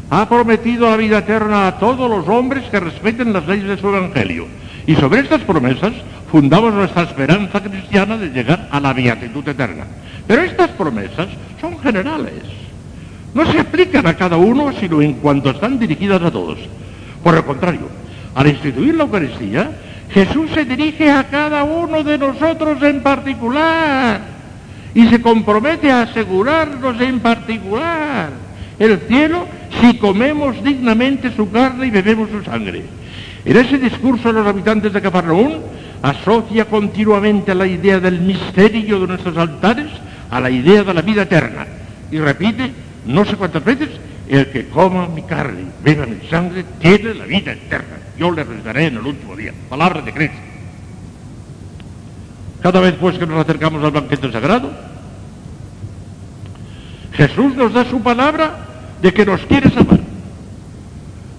ha 0.08 0.28
prometido 0.28 0.88
la 0.88 0.96
vida 0.96 1.18
eterna 1.18 1.66
a 1.66 1.78
todos 1.78 2.08
los 2.08 2.26
hombres 2.28 2.64
que 2.70 2.80
respeten 2.80 3.32
las 3.32 3.46
leyes 3.46 3.68
de 3.68 3.76
su 3.76 3.88
evangelio. 3.88 4.46
Y 4.86 4.94
sobre 4.94 5.20
estas 5.20 5.42
promesas 5.42 5.92
fundamos 6.30 6.72
nuestra 6.72 7.02
esperanza 7.02 7.60
cristiana 7.62 8.16
de 8.16 8.30
llegar 8.30 8.68
a 8.70 8.80
la 8.80 8.92
beatitud 8.92 9.46
eterna. 9.46 9.84
Pero 10.26 10.42
estas 10.42 10.70
promesas 10.70 11.28
son 11.60 11.78
generales. 11.78 12.42
No 13.34 13.50
se 13.50 13.60
aplican 13.60 14.06
a 14.06 14.16
cada 14.16 14.36
uno, 14.36 14.72
sino 14.80 15.02
en 15.02 15.14
cuanto 15.14 15.50
están 15.50 15.78
dirigidas 15.78 16.22
a 16.22 16.30
todos. 16.30 16.58
Por 17.22 17.34
el 17.34 17.44
contrario, 17.44 17.88
al 18.34 18.46
instituir 18.46 18.94
la 18.94 19.04
Eucaristía, 19.04 19.70
Jesús 20.10 20.50
se 20.54 20.64
dirige 20.64 21.10
a 21.10 21.24
cada 21.24 21.64
uno 21.64 22.02
de 22.02 22.18
nosotros 22.18 22.82
en 22.82 23.02
particular 23.02 24.20
y 24.94 25.06
se 25.08 25.20
compromete 25.20 25.90
a 25.90 26.02
asegurarnos 26.02 27.00
en 27.00 27.20
particular 27.20 28.30
el 28.78 28.98
cielo 29.08 29.46
si 29.80 29.98
comemos 29.98 30.62
dignamente 30.62 31.34
su 31.34 31.50
carne 31.50 31.86
y 31.86 31.90
bebemos 31.90 32.30
su 32.30 32.42
sangre. 32.42 32.84
En 33.44 33.56
ese 33.56 33.78
discurso 33.78 34.32
los 34.32 34.46
habitantes 34.46 34.92
de 34.92 35.02
Cafarnaún 35.02 35.60
asocia 36.02 36.64
continuamente 36.66 37.54
la 37.54 37.66
idea 37.66 38.00
del 38.00 38.20
misterio 38.20 39.00
de 39.00 39.06
nuestros 39.06 39.36
altares 39.36 39.88
a 40.30 40.40
la 40.40 40.50
idea 40.50 40.82
de 40.82 40.94
la 40.94 41.02
vida 41.02 41.22
eterna. 41.22 41.66
Y 42.10 42.18
repite, 42.18 42.70
no 43.06 43.24
sé 43.24 43.36
cuántas 43.36 43.64
veces, 43.64 43.88
el 44.28 44.50
que 44.50 44.68
coma 44.68 45.06
mi 45.08 45.22
carne 45.22 45.62
y 45.62 45.84
beba 45.84 46.06
mi 46.06 46.26
sangre 46.28 46.64
tiene 46.80 47.14
la 47.14 47.24
vida 47.24 47.52
eterna. 47.52 47.96
Yo 48.18 48.30
le 48.30 48.44
resucitaré 48.44 48.86
en 48.86 48.96
el 48.96 49.06
último 49.06 49.36
día. 49.36 49.52
Palabra 49.68 50.02
de 50.02 50.12
Cristo. 50.12 50.36
Cada 52.60 52.80
vez 52.80 52.94
pues 53.00 53.18
que 53.18 53.26
nos 53.26 53.38
acercamos 53.38 53.82
al 53.84 53.90
banquete 53.92 54.32
sagrado, 54.32 54.72
Jesús 57.12 57.54
nos 57.54 57.72
da 57.72 57.84
su 57.84 58.00
palabra 58.02 58.66
de 59.00 59.12
que 59.12 59.24
nos 59.24 59.40
quiere 59.42 59.70
salvar, 59.70 60.00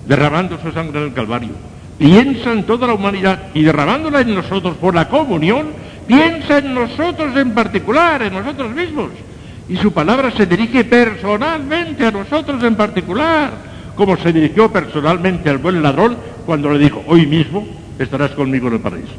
derramando 0.08 0.60
su 0.62 0.72
sangre 0.72 1.00
en 1.00 1.06
el 1.08 1.14
Calvario. 1.14 1.50
Piensa 1.98 2.54
en 2.54 2.64
toda 2.64 2.88
la 2.88 2.94
humanidad 2.94 3.48
y 3.54 3.64
derramándola 3.64 4.22
en 4.22 4.36
nosotros 4.36 4.78
por 4.78 4.96
la 4.96 5.10
comunión, 5.10 5.68
piensa 6.08 6.60
en 6.60 6.74
nosotros 6.74 7.36
en 7.36 7.52
particular, 7.52 8.24
en 8.24 8.34
nosotros 8.34 8.74
mismos. 8.74 9.10
Y 9.70 9.76
su 9.78 9.92
palabra 9.92 10.32
se 10.32 10.46
dirige 10.46 10.86
personalmente 10.86 12.06
a 12.06 12.12
nosotros 12.12 12.64
en 12.64 12.76
particular, 12.76 13.52
como 13.96 14.16
se 14.18 14.32
dirigió 14.32 14.72
personalmente 14.72 15.50
al 15.50 15.58
buen 15.58 15.82
ladrón 15.82 16.18
cuando 16.46 16.72
le 16.72 16.80
dijo, 16.80 17.04
hoy 17.08 17.26
mismo 17.26 17.68
estarás 18.00 18.32
conmigo 18.32 18.68
en 18.68 18.74
el 18.76 18.80
paraíso. 18.80 19.14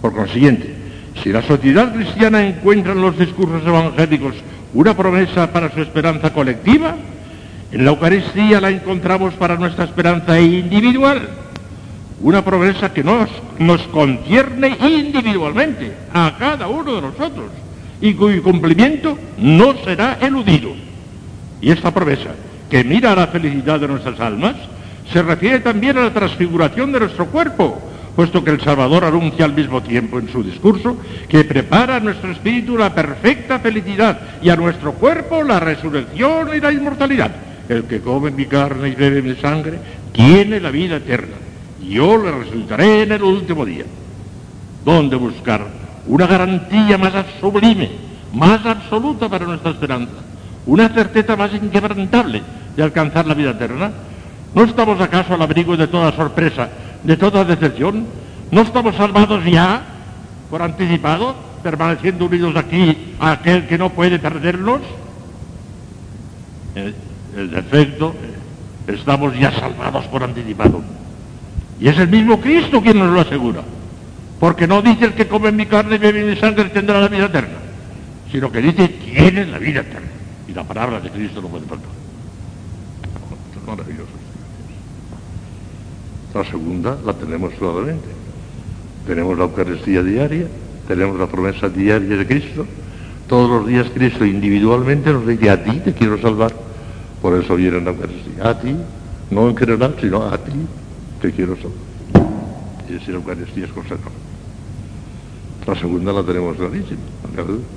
Por 0.00 0.14
consiguiente, 0.14 0.74
si 1.22 1.30
la 1.30 1.42
sociedad 1.42 1.92
cristiana 1.92 2.46
encuentra 2.46 2.92
en 2.92 3.02
los 3.02 3.18
discursos 3.18 3.66
evangélicos 3.66 4.34
una 4.72 4.96
promesa 4.96 5.52
para 5.52 5.70
su 5.70 5.82
esperanza 5.82 6.32
colectiva, 6.32 6.94
en 7.72 7.84
la 7.84 7.90
Eucaristía 7.90 8.60
la 8.60 8.70
encontramos 8.70 9.34
para 9.34 9.56
nuestra 9.56 9.84
esperanza 9.84 10.40
individual 10.40 11.28
una 12.20 12.44
promesa 12.44 12.92
que 12.92 13.04
nos, 13.04 13.28
nos 13.58 13.82
concierne 13.88 14.76
individualmente 14.80 15.92
a 16.12 16.34
cada 16.38 16.66
uno 16.68 16.94
de 16.94 17.02
nosotros 17.02 17.50
y 18.00 18.14
cuyo 18.14 18.42
cumplimiento 18.42 19.18
no 19.38 19.74
será 19.84 20.18
eludido. 20.20 20.70
Y 21.60 21.70
esta 21.70 21.92
promesa, 21.92 22.34
que 22.70 22.84
mira 22.84 23.12
a 23.12 23.16
la 23.16 23.26
felicidad 23.28 23.80
de 23.80 23.88
nuestras 23.88 24.18
almas, 24.20 24.56
se 25.12 25.22
refiere 25.22 25.60
también 25.60 25.98
a 25.98 26.04
la 26.04 26.12
transfiguración 26.12 26.92
de 26.92 27.00
nuestro 27.00 27.26
cuerpo, 27.26 27.80
puesto 28.14 28.42
que 28.42 28.50
el 28.50 28.60
Salvador 28.60 29.04
anuncia 29.04 29.44
al 29.44 29.54
mismo 29.54 29.82
tiempo 29.82 30.18
en 30.18 30.28
su 30.28 30.42
discurso 30.42 30.96
que 31.28 31.44
prepara 31.44 31.96
a 31.96 32.00
nuestro 32.00 32.32
espíritu 32.32 32.76
la 32.76 32.94
perfecta 32.94 33.58
felicidad 33.58 34.18
y 34.42 34.48
a 34.48 34.56
nuestro 34.56 34.92
cuerpo 34.94 35.42
la 35.42 35.60
resurrección 35.60 36.48
y 36.56 36.60
la 36.60 36.72
inmortalidad. 36.72 37.30
El 37.68 37.84
que 37.84 38.00
come 38.00 38.30
mi 38.30 38.46
carne 38.46 38.88
y 38.88 38.94
bebe 38.94 39.22
mi 39.22 39.34
sangre 39.36 39.78
tiene 40.12 40.60
la 40.60 40.70
vida 40.70 40.96
eterna 40.96 41.45
yo 41.88 42.16
le 42.16 42.30
resultaré 42.32 43.02
en 43.02 43.12
el 43.12 43.22
último 43.22 43.64
día. 43.64 43.84
¿Dónde 44.84 45.16
buscar 45.16 45.66
una 46.06 46.26
garantía 46.26 46.96
más 46.98 47.12
sublime, 47.40 47.90
más 48.32 48.64
absoluta 48.64 49.28
para 49.28 49.46
nuestra 49.46 49.70
esperanza? 49.72 50.14
Una 50.66 50.88
certeza 50.88 51.36
más 51.36 51.52
inquebrantable 51.54 52.42
de 52.76 52.82
alcanzar 52.82 53.26
la 53.26 53.34
vida 53.34 53.50
eterna. 53.50 53.90
¿No 54.54 54.64
estamos 54.64 55.00
acaso 55.00 55.34
al 55.34 55.42
abrigo 55.42 55.76
de 55.76 55.86
toda 55.86 56.12
sorpresa, 56.12 56.68
de 57.02 57.16
toda 57.16 57.44
decepción? 57.44 58.06
¿No 58.50 58.62
estamos 58.62 58.94
salvados 58.96 59.44
ya, 59.44 59.82
por 60.50 60.62
anticipado, 60.62 61.34
permaneciendo 61.62 62.26
unidos 62.26 62.56
aquí 62.56 63.14
a 63.18 63.32
aquel 63.32 63.66
que 63.66 63.78
no 63.78 63.90
puede 63.90 64.18
perdernos? 64.18 64.80
En 66.74 67.54
efecto, 67.56 68.14
estamos 68.86 69.38
ya 69.38 69.52
salvados 69.52 70.04
por 70.06 70.22
anticipado. 70.22 70.82
Y 71.80 71.88
es 71.88 71.98
el 71.98 72.08
mismo 72.08 72.40
Cristo 72.40 72.80
quien 72.80 72.98
nos 72.98 73.12
lo 73.12 73.20
asegura. 73.20 73.62
Porque 74.40 74.66
no 74.66 74.82
dice 74.82 75.06
el 75.06 75.14
que 75.14 75.26
come 75.26 75.52
mi 75.52 75.66
carne 75.66 75.96
y 75.96 75.98
bebe 75.98 76.24
mi 76.24 76.36
sangre 76.36 76.64
tendrá 76.66 77.00
la 77.00 77.08
vida 77.08 77.26
eterna, 77.26 77.56
sino 78.30 78.52
que 78.52 78.60
dice 78.60 78.88
tiene 78.88 79.46
la 79.46 79.58
vida 79.58 79.80
eterna. 79.80 80.08
Y 80.48 80.52
la 80.52 80.64
palabra 80.64 81.00
de 81.00 81.10
Cristo 81.10 81.40
no 81.40 81.48
puede 81.48 81.64
faltar. 81.66 81.88
maravilloso. 83.66 84.10
La 86.34 86.44
segunda 86.44 86.98
la 87.04 87.14
tenemos 87.14 87.52
claramente. 87.54 88.08
Tenemos 89.06 89.38
la 89.38 89.44
Eucaristía 89.44 90.02
diaria, 90.02 90.46
tenemos 90.86 91.18
la 91.18 91.26
promesa 91.26 91.68
diaria 91.68 92.16
de 92.16 92.26
Cristo. 92.26 92.66
Todos 93.26 93.48
los 93.50 93.66
días 93.66 93.86
Cristo 93.94 94.24
individualmente 94.24 95.12
nos 95.12 95.26
dice, 95.26 95.50
a 95.50 95.62
ti 95.64 95.80
te 95.80 95.92
quiero 95.94 96.20
salvar. 96.20 96.52
Por 97.22 97.42
eso 97.42 97.56
viene 97.56 97.80
la 97.80 97.90
Eucaristía. 97.90 98.48
A 98.48 98.58
ti, 98.58 98.76
no 99.30 99.48
en 99.48 99.56
general, 99.56 99.96
sino 100.00 100.24
a 100.24 100.36
ti 100.36 100.52
te 101.20 101.32
quiero 101.32 101.56
salvar. 101.56 101.72
Y 102.88 102.92
decir 102.92 103.14
Eucaristía 103.14 103.64
es 103.64 103.72
cosa 103.72 103.96
La 105.66 105.74
segunda 105.74 106.12
la 106.12 106.22
tenemos 106.22 106.56
clarísima. 106.56 107.00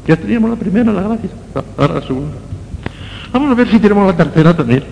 Ya 0.08 0.16
teníamos 0.16 0.52
la 0.52 0.56
primera, 0.56 0.92
la 0.92 1.02
gracia. 1.02 1.30
Ahora 1.78 1.96
la 1.96 2.02
segunda. 2.02 2.36
Vamos 3.34 3.52
a 3.52 3.56
ver 3.56 3.70
si 3.70 3.80
tenemos 3.80 4.08
la 4.08 4.16
tercera 4.16 4.56
también. 4.56 4.84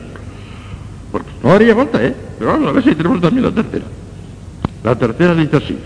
Porque 1.11 1.29
no 1.43 1.51
haría 1.51 1.75
falta, 1.75 2.03
¿eh? 2.03 2.15
Pero 2.37 2.51
vamos 2.51 2.69
a 2.69 2.71
ver 2.73 2.83
si 2.83 2.95
tenemos 2.95 3.21
también 3.21 3.45
la 3.45 3.51
tercera. 3.51 3.85
La 4.83 4.95
tercera 4.95 5.35
dice 5.35 5.57
así. 5.57 5.77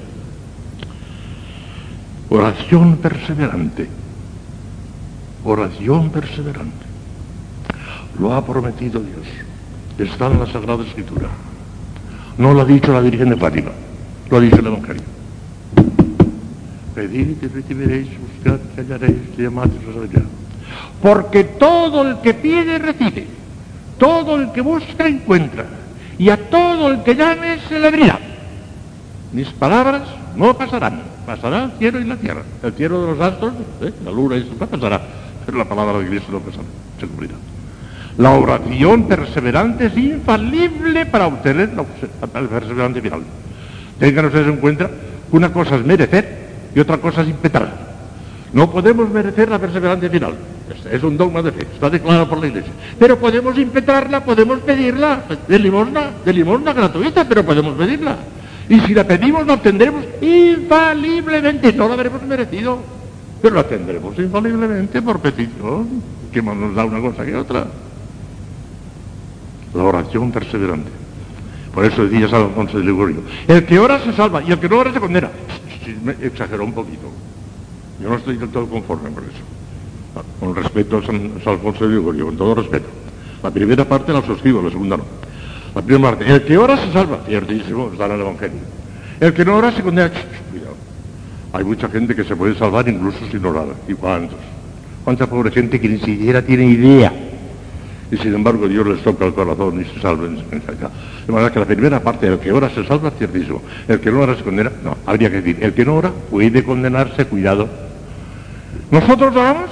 Oración 2.30 2.98
perseverante. 2.98 3.88
Oración 5.44 6.10
perseverante. 6.12 6.86
Lo 8.20 8.34
ha 8.34 8.46
prometido 8.46 9.02
Dios. 9.02 9.26
Está 9.98 10.28
en 10.28 10.40
la 10.40 10.48
Sagrada 10.48 10.84
Escritura. 10.84 11.28
No 12.38 12.54
lo 12.54 12.62
ha 12.62 12.66
dicho 12.66 12.94
la 12.94 13.02
Virgen 13.02 13.30
de 13.30 13.38
Fátima, 13.38 13.72
lo 14.30 14.38
ha 14.38 14.40
dicho 14.40 14.58
el 14.58 14.68
Evangelio. 14.68 15.04
Pedid 16.96 17.38
y 17.42 17.48
recibiréis, 17.48 18.08
buscad 18.20 18.60
y 18.76 18.80
hallaréis, 18.80 19.38
llamad 19.38 19.68
y 19.68 19.90
os. 19.90 20.24
Porque 21.02 21.44
todo 21.44 22.08
el 22.08 22.20
que 22.22 22.34
pide 22.34 22.80
recibe, 22.80 23.28
todo 23.98 24.36
el 24.36 24.52
que 24.52 24.62
busca 24.62 25.08
encuentra, 25.08 25.66
y 26.18 26.30
a 26.30 26.50
todo 26.50 26.92
el 26.92 27.04
que 27.04 27.16
llame 27.16 27.60
se 27.68 27.80
le 27.80 27.88
abrirá. 27.88 28.20
Mis 29.32 29.48
palabras 29.50 30.04
no 30.36 30.56
pasarán, 30.56 31.02
pasará 31.26 31.66
el 31.66 31.72
cielo 31.80 32.00
y 32.00 32.04
la 32.04 32.18
tierra, 32.18 32.44
el 32.64 32.74
cielo 32.74 33.02
de 33.02 33.08
los 33.12 33.20
astros, 33.20 33.54
¿eh? 33.82 33.94
la 34.04 34.12
luna 34.12 34.38
y 34.38 34.44
su 34.44 34.56
pasará, 34.58 35.02
pero 35.46 35.58
la 35.58 35.66
palabra 35.66 36.00
de 36.00 36.08
Cristo 36.08 36.32
no 36.32 36.40
pasará, 36.40 36.68
se 37.00 37.08
cumplirá. 37.08 37.36
La 38.18 38.32
oración 38.32 39.08
perseverante 39.08 39.86
es 39.86 39.98
infalible 39.98 41.06
para 41.06 41.28
obtener 41.28 41.72
la, 41.74 41.84
perseverante 42.50 43.02
final. 43.02 43.22
Tengan 44.00 44.26
ustedes 44.26 44.48
en 44.48 44.58
cuenta 44.58 44.88
que 44.88 45.38
una 45.38 45.52
cosa 45.52 45.76
es 45.76 45.86
merecer 45.86 46.42
y 46.76 46.80
otra 46.80 46.98
cosa 46.98 47.22
es 47.22 47.30
impetrarla. 47.30 47.92
No 48.54 48.70
podemos 48.70 49.10
merecer 49.10 49.50
la 49.50 49.60
perseverancia 49.60 50.10
final. 50.10 50.34
Este 50.70 50.96
es 50.96 51.04
un 51.04 51.18
dogma 51.18 51.42
de 51.42 51.52
fe, 51.52 51.68
está 51.74 51.90
declarado 51.90 52.28
por 52.28 52.40
la 52.40 52.48
Iglesia. 52.48 52.72
Pero 53.00 53.18
podemos 53.18 53.58
impetrarla, 53.58 54.24
podemos 54.24 54.60
pedirla 54.60 55.24
de 55.48 55.60
limosna, 55.60 56.12
de 56.24 56.34
limosna 56.34 56.74
gratuita, 56.74 57.28
pero 57.28 57.46
podemos 57.46 57.76
pedirla. 57.78 58.18
Y 58.68 58.80
si 58.82 58.94
la 58.94 59.06
pedimos, 59.06 59.46
la 59.46 59.54
obtendremos 59.54 60.04
infaliblemente. 60.22 61.74
No 61.74 61.88
la 61.88 61.94
habremos 61.94 62.24
merecido, 62.24 62.80
pero 63.42 63.56
la 63.56 63.64
tendremos 63.64 64.18
infaliblemente 64.18 65.02
por 65.02 65.20
petición, 65.20 66.02
que 66.32 66.42
más 66.42 66.56
nos 66.56 66.76
da 66.76 66.86
una 66.86 67.02
cosa 67.02 67.26
que 67.26 67.36
otra. 67.36 67.68
La 69.74 69.84
oración 69.84 70.32
perseverante. 70.32 70.92
Por 71.74 71.86
eso 71.86 72.06
decía 72.06 72.28
San 72.28 72.44
Alfonso 72.44 72.78
de 72.78 72.84
Ligurio, 72.84 73.22
el 73.48 73.66
que 73.66 73.80
ora 73.80 74.04
se 74.04 74.12
salva 74.14 74.44
y 74.44 74.52
el 74.52 74.60
que 74.60 74.68
no 74.68 74.80
ora 74.80 74.92
se 74.92 75.00
condena. 75.00 75.30
Exageró 76.22 76.66
un 76.66 76.74
poquito. 76.74 77.10
Yo 78.02 78.10
no 78.10 78.16
estoy 78.18 78.38
del 78.38 78.50
todo 78.50 78.68
conforme 78.68 79.10
por 79.12 79.24
eso. 79.24 79.42
Con 80.40 80.56
respeto 80.56 80.98
a 80.98 81.06
San, 81.06 81.32
Alfonso 81.46 81.88
de 81.88 81.96
Ligurio, 81.96 82.26
con 82.26 82.38
todo 82.38 82.56
respeto. 82.56 82.88
La 83.42 83.52
primera 83.52 83.86
parte 83.88 84.12
la 84.12 84.22
suscribo, 84.22 84.62
la 84.62 84.70
segunda 84.70 84.98
no. 84.98 85.06
La 85.74 85.82
primera 85.82 86.10
parte, 86.10 86.30
el 86.30 86.44
que 86.44 86.58
ora 86.58 86.76
se 86.78 86.92
salva, 86.92 87.20
ciertísimo, 87.26 87.90
está 87.92 88.06
en 88.08 88.12
el 88.12 88.22
Evangelio. 88.22 88.60
El 89.20 89.34
que 89.34 89.46
no 89.46 89.56
ora 89.56 89.72
se 89.72 89.82
condena. 89.82 90.12
Cuidado. 90.52 90.76
Hay 91.54 91.64
mucha 91.64 91.88
gente 91.88 92.16
que 92.16 92.26
se 92.26 92.36
puede 92.36 92.56
salvar 92.58 92.90
incluso 92.90 93.20
sin 93.32 93.46
orar. 93.46 93.68
¿Y 93.88 93.94
cuántos? 93.94 94.38
¿Cuánta 95.06 95.28
pobre 95.28 95.52
gente 95.52 95.80
que 95.80 95.88
ni 95.88 96.00
siquiera 96.00 96.42
tiene 96.42 96.66
idea? 96.66 97.14
Y 98.12 98.18
sin 98.18 98.36
embargo 98.36 98.68
Dios 98.68 98.86
les 98.86 99.02
toca 99.02 99.26
el 99.26 99.34
corazón 99.34 99.80
y 99.80 99.86
se 99.86 100.02
salven. 100.02 100.36
De 100.36 101.32
manera 101.32 101.52
que 101.52 101.60
la 101.60 101.66
primera 101.66 102.00
parte, 102.02 102.28
el 102.28 102.40
que 102.40 102.52
ora 102.52 102.70
se 102.70 102.86
salva, 102.86 103.10
ciertísimo. 103.12 103.62
El 103.88 104.02
que 104.02 104.12
no 104.12 104.20
ora 104.20 104.36
se 104.36 104.44
condena, 104.44 104.70
no, 104.84 104.98
habría 105.06 105.32
que 105.32 105.42
decir, 105.42 105.64
el 105.64 105.74
que 105.74 105.86
no 105.86 105.96
ora 105.96 106.12
puede 106.30 106.62
condenarse, 106.64 107.26
cuidado. 107.26 107.70
¿Nosotros 108.92 109.34
oramos? 109.34 109.70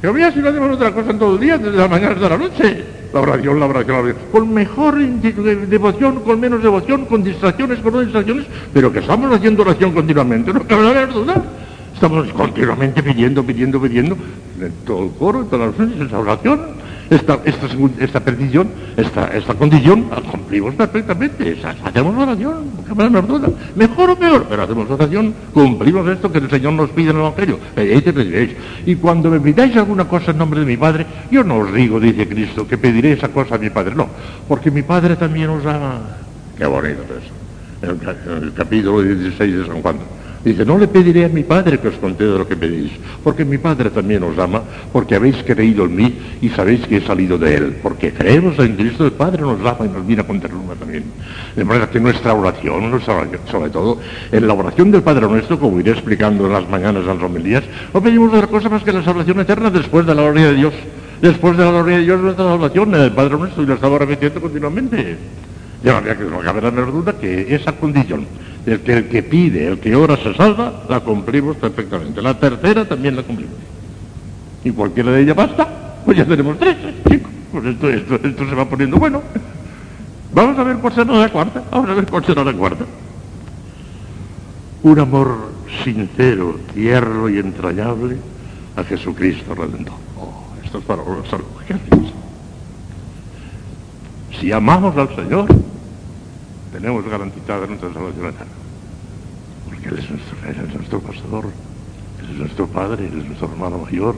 Que 0.00 0.08
había 0.08 0.32
si 0.32 0.40
no 0.40 0.48
hacemos 0.48 0.72
otra 0.72 0.92
cosa 0.92 1.12
en 1.12 1.18
todo 1.20 1.34
el 1.34 1.40
día, 1.40 1.56
desde 1.56 1.76
la 1.78 1.86
mañana 1.86 2.14
hasta 2.14 2.28
la 2.30 2.36
noche. 2.36 2.84
La 3.14 3.20
oración, 3.20 3.60
la 3.60 3.66
oración, 3.66 3.96
la 3.96 4.02
oración. 4.02 4.26
Con 4.32 4.52
mejor 4.52 4.98
devoción, 4.98 6.20
con 6.20 6.40
menos 6.40 6.60
devoción, 6.60 7.06
con 7.06 7.22
distracciones, 7.22 7.78
con 7.78 7.92
no 7.92 8.00
distracciones, 8.00 8.46
pero 8.74 8.92
que 8.92 8.98
estamos 8.98 9.32
haciendo 9.32 9.62
oración 9.62 9.92
continuamente, 9.92 10.52
no 10.52 10.66
cabe 10.66 10.92
la 10.92 11.06
duda. 11.06 11.42
Estamos 11.94 12.28
continuamente 12.32 13.02
pidiendo, 13.02 13.42
pidiendo, 13.42 13.80
pidiendo, 13.80 14.18
en 14.60 14.72
todo 14.84 15.04
el 15.04 15.10
coro, 15.12 15.40
en 15.42 15.46
todas 15.46 15.68
las 15.68 15.78
oraciones, 15.78 16.08
esa 16.08 16.18
oración 16.18 16.85
esta, 17.10 17.38
esta, 17.44 17.66
esta 18.00 18.22
esta, 18.96 19.28
esta 19.28 19.54
condición, 19.54 20.06
la 20.10 20.20
cumplimos 20.20 20.74
perfectamente. 20.74 21.56
Hacemos 21.84 22.16
oración. 22.16 22.64
Mejor 23.76 24.10
o 24.10 24.16
peor, 24.16 24.46
pero 24.48 24.62
hacemos 24.62 24.90
oración, 24.90 25.34
cumplimos 25.52 26.08
esto 26.08 26.32
que 26.32 26.38
el 26.38 26.50
Señor 26.50 26.72
nos 26.72 26.90
pide 26.90 27.10
en 27.10 27.16
el 27.16 27.22
Evangelio. 27.22 27.58
Pedid 27.74 28.06
y 28.06 28.10
recibiréis. 28.10 28.56
Y 28.86 28.96
cuando 28.96 29.30
me 29.30 29.40
pidáis 29.40 29.76
alguna 29.76 30.06
cosa 30.06 30.32
en 30.32 30.38
nombre 30.38 30.60
de 30.60 30.66
mi 30.66 30.76
Padre, 30.76 31.06
yo 31.30 31.44
no 31.44 31.58
os 31.58 31.72
digo, 31.72 32.00
dice 32.00 32.26
Cristo, 32.28 32.66
que 32.66 32.78
pediré 32.78 33.12
esa 33.12 33.28
cosa 33.28 33.54
a 33.54 33.58
mi 33.58 33.70
Padre. 33.70 33.94
No, 33.94 34.08
porque 34.48 34.70
mi 34.70 34.82
Padre 34.82 35.16
también 35.16 35.50
os 35.50 35.64
ama. 35.64 36.00
Qué 36.58 36.66
bonito 36.66 37.02
eso. 37.02 37.36
En 37.82 38.44
el 38.44 38.52
capítulo 38.52 39.02
16 39.02 39.58
de 39.58 39.66
San 39.66 39.82
Juan. 39.82 39.96
Dice, 40.46 40.64
no 40.64 40.78
le 40.78 40.86
pediré 40.86 41.24
a 41.24 41.28
mi 41.28 41.42
Padre 41.42 41.80
que 41.80 41.88
os 41.88 41.96
conceda 41.96 42.38
lo 42.38 42.46
que 42.46 42.54
pedís, 42.54 42.92
porque 43.24 43.44
mi 43.44 43.58
Padre 43.58 43.90
también 43.90 44.22
os 44.22 44.38
ama, 44.38 44.62
porque 44.92 45.16
habéis 45.16 45.42
creído 45.42 45.86
en 45.86 45.96
mí 45.96 46.14
y 46.40 46.50
sabéis 46.50 46.86
que 46.86 46.98
he 46.98 47.00
salido 47.00 47.36
de 47.36 47.56
Él, 47.56 47.76
porque 47.82 48.12
creemos 48.12 48.56
en 48.60 48.76
Cristo, 48.76 49.04
el 49.04 49.10
Padre 49.10 49.42
nos 49.42 49.58
ama 49.58 49.86
y 49.86 49.88
nos 49.88 50.06
viene 50.06 50.22
a 50.22 50.24
con 50.24 50.38
ternura 50.38 50.76
también. 50.76 51.02
De 51.56 51.64
manera 51.64 51.90
que 51.90 51.98
nuestra 51.98 52.32
oración, 52.32 53.02
sobre 53.50 53.70
todo 53.70 53.98
en 54.30 54.46
la 54.46 54.54
oración 54.54 54.92
del 54.92 55.02
Padre 55.02 55.26
Nuestro, 55.26 55.58
como 55.58 55.80
iré 55.80 55.90
explicando 55.90 56.46
en 56.46 56.52
las 56.52 56.68
mañanas 56.68 57.02
en 57.02 57.08
las 57.08 57.22
homilías, 57.24 57.64
no 57.92 58.00
pedimos 58.00 58.32
otra 58.32 58.46
cosa 58.46 58.68
más 58.68 58.84
que 58.84 58.92
la 58.92 59.02
salvación 59.02 59.40
eterna 59.40 59.68
después 59.68 60.06
de 60.06 60.14
la 60.14 60.22
gloria 60.22 60.46
de 60.46 60.54
Dios. 60.54 60.74
Después 61.20 61.56
de 61.56 61.64
la 61.64 61.72
gloria 61.72 61.96
de 61.96 62.04
Dios, 62.04 62.20
nuestra 62.20 62.44
salvación 62.44 62.94
el 62.94 63.10
Padre 63.10 63.36
Nuestro, 63.36 63.64
y 63.64 63.66
lo 63.66 63.74
estamos 63.74 63.98
repitiendo 63.98 64.40
continuamente. 64.40 65.16
De 65.82 65.92
manera 65.92 66.16
que 66.16 66.22
no 66.22 66.38
cabe 66.38 66.60
la 66.62 66.70
menor 66.70 66.92
duda 66.92 67.12
que 67.18 67.52
esa 67.52 67.72
condición 67.72 68.26
el 68.66 69.08
que 69.08 69.22
pide, 69.22 69.68
el 69.68 69.78
que 69.78 69.94
ora 69.94 70.16
se 70.16 70.34
salva, 70.34 70.84
la 70.88 71.00
cumplimos 71.00 71.56
perfectamente. 71.56 72.20
La 72.20 72.38
tercera 72.38 72.84
también 72.84 73.14
la 73.14 73.22
cumplimos. 73.22 73.54
Y 74.64 74.70
cualquiera 74.72 75.12
de 75.12 75.22
ellas 75.22 75.36
basta, 75.36 75.96
pues 76.04 76.18
ya 76.18 76.24
tenemos 76.24 76.58
tres, 76.58 76.76
chicos. 77.08 77.30
Pues 77.52 77.64
esto, 77.66 77.88
esto, 77.88 78.14
esto 78.16 78.48
se 78.48 78.54
va 78.54 78.68
poniendo 78.68 78.96
bueno. 78.96 79.22
Vamos 80.32 80.58
a 80.58 80.64
ver 80.64 80.76
cuál 80.78 80.94
será 80.94 81.12
la 81.12 81.28
cuarta. 81.28 81.62
Vamos 81.70 81.88
a 81.88 81.94
ver 81.94 82.06
cuál 82.06 82.24
será 82.24 82.42
la 82.42 82.52
cuarta. 82.52 82.84
Un 84.82 84.98
amor 84.98 85.52
sincero, 85.84 86.58
tierno 86.74 87.28
y 87.28 87.38
entrañable 87.38 88.16
a 88.76 88.82
Jesucristo 88.84 89.54
Redentor. 89.54 89.94
Oh, 90.18 90.44
esto 90.64 90.78
es 90.78 90.84
para 90.84 91.02
los 91.02 91.26
¿Qué 91.66 91.74
hacemos? 91.74 92.12
Si 94.40 94.52
amamos 94.52 94.96
al 94.96 95.14
Señor, 95.14 95.48
tenemos 96.72 97.04
garantizada 97.08 97.66
nuestra 97.66 97.92
salvación 97.92 98.26
eterna. 98.26 98.52
Porque 99.64 99.88
Él 99.88 99.98
es 99.98 100.10
nuestro, 100.10 100.36
Él 100.48 100.56
es 100.68 100.74
nuestro 100.74 101.00
pastor, 101.00 101.44
Él 102.20 102.30
es 102.30 102.38
nuestro 102.38 102.66
Padre, 102.66 103.06
Él 103.06 103.18
es 103.20 103.26
nuestro 103.26 103.48
hermano 103.50 103.78
mayor, 103.78 104.16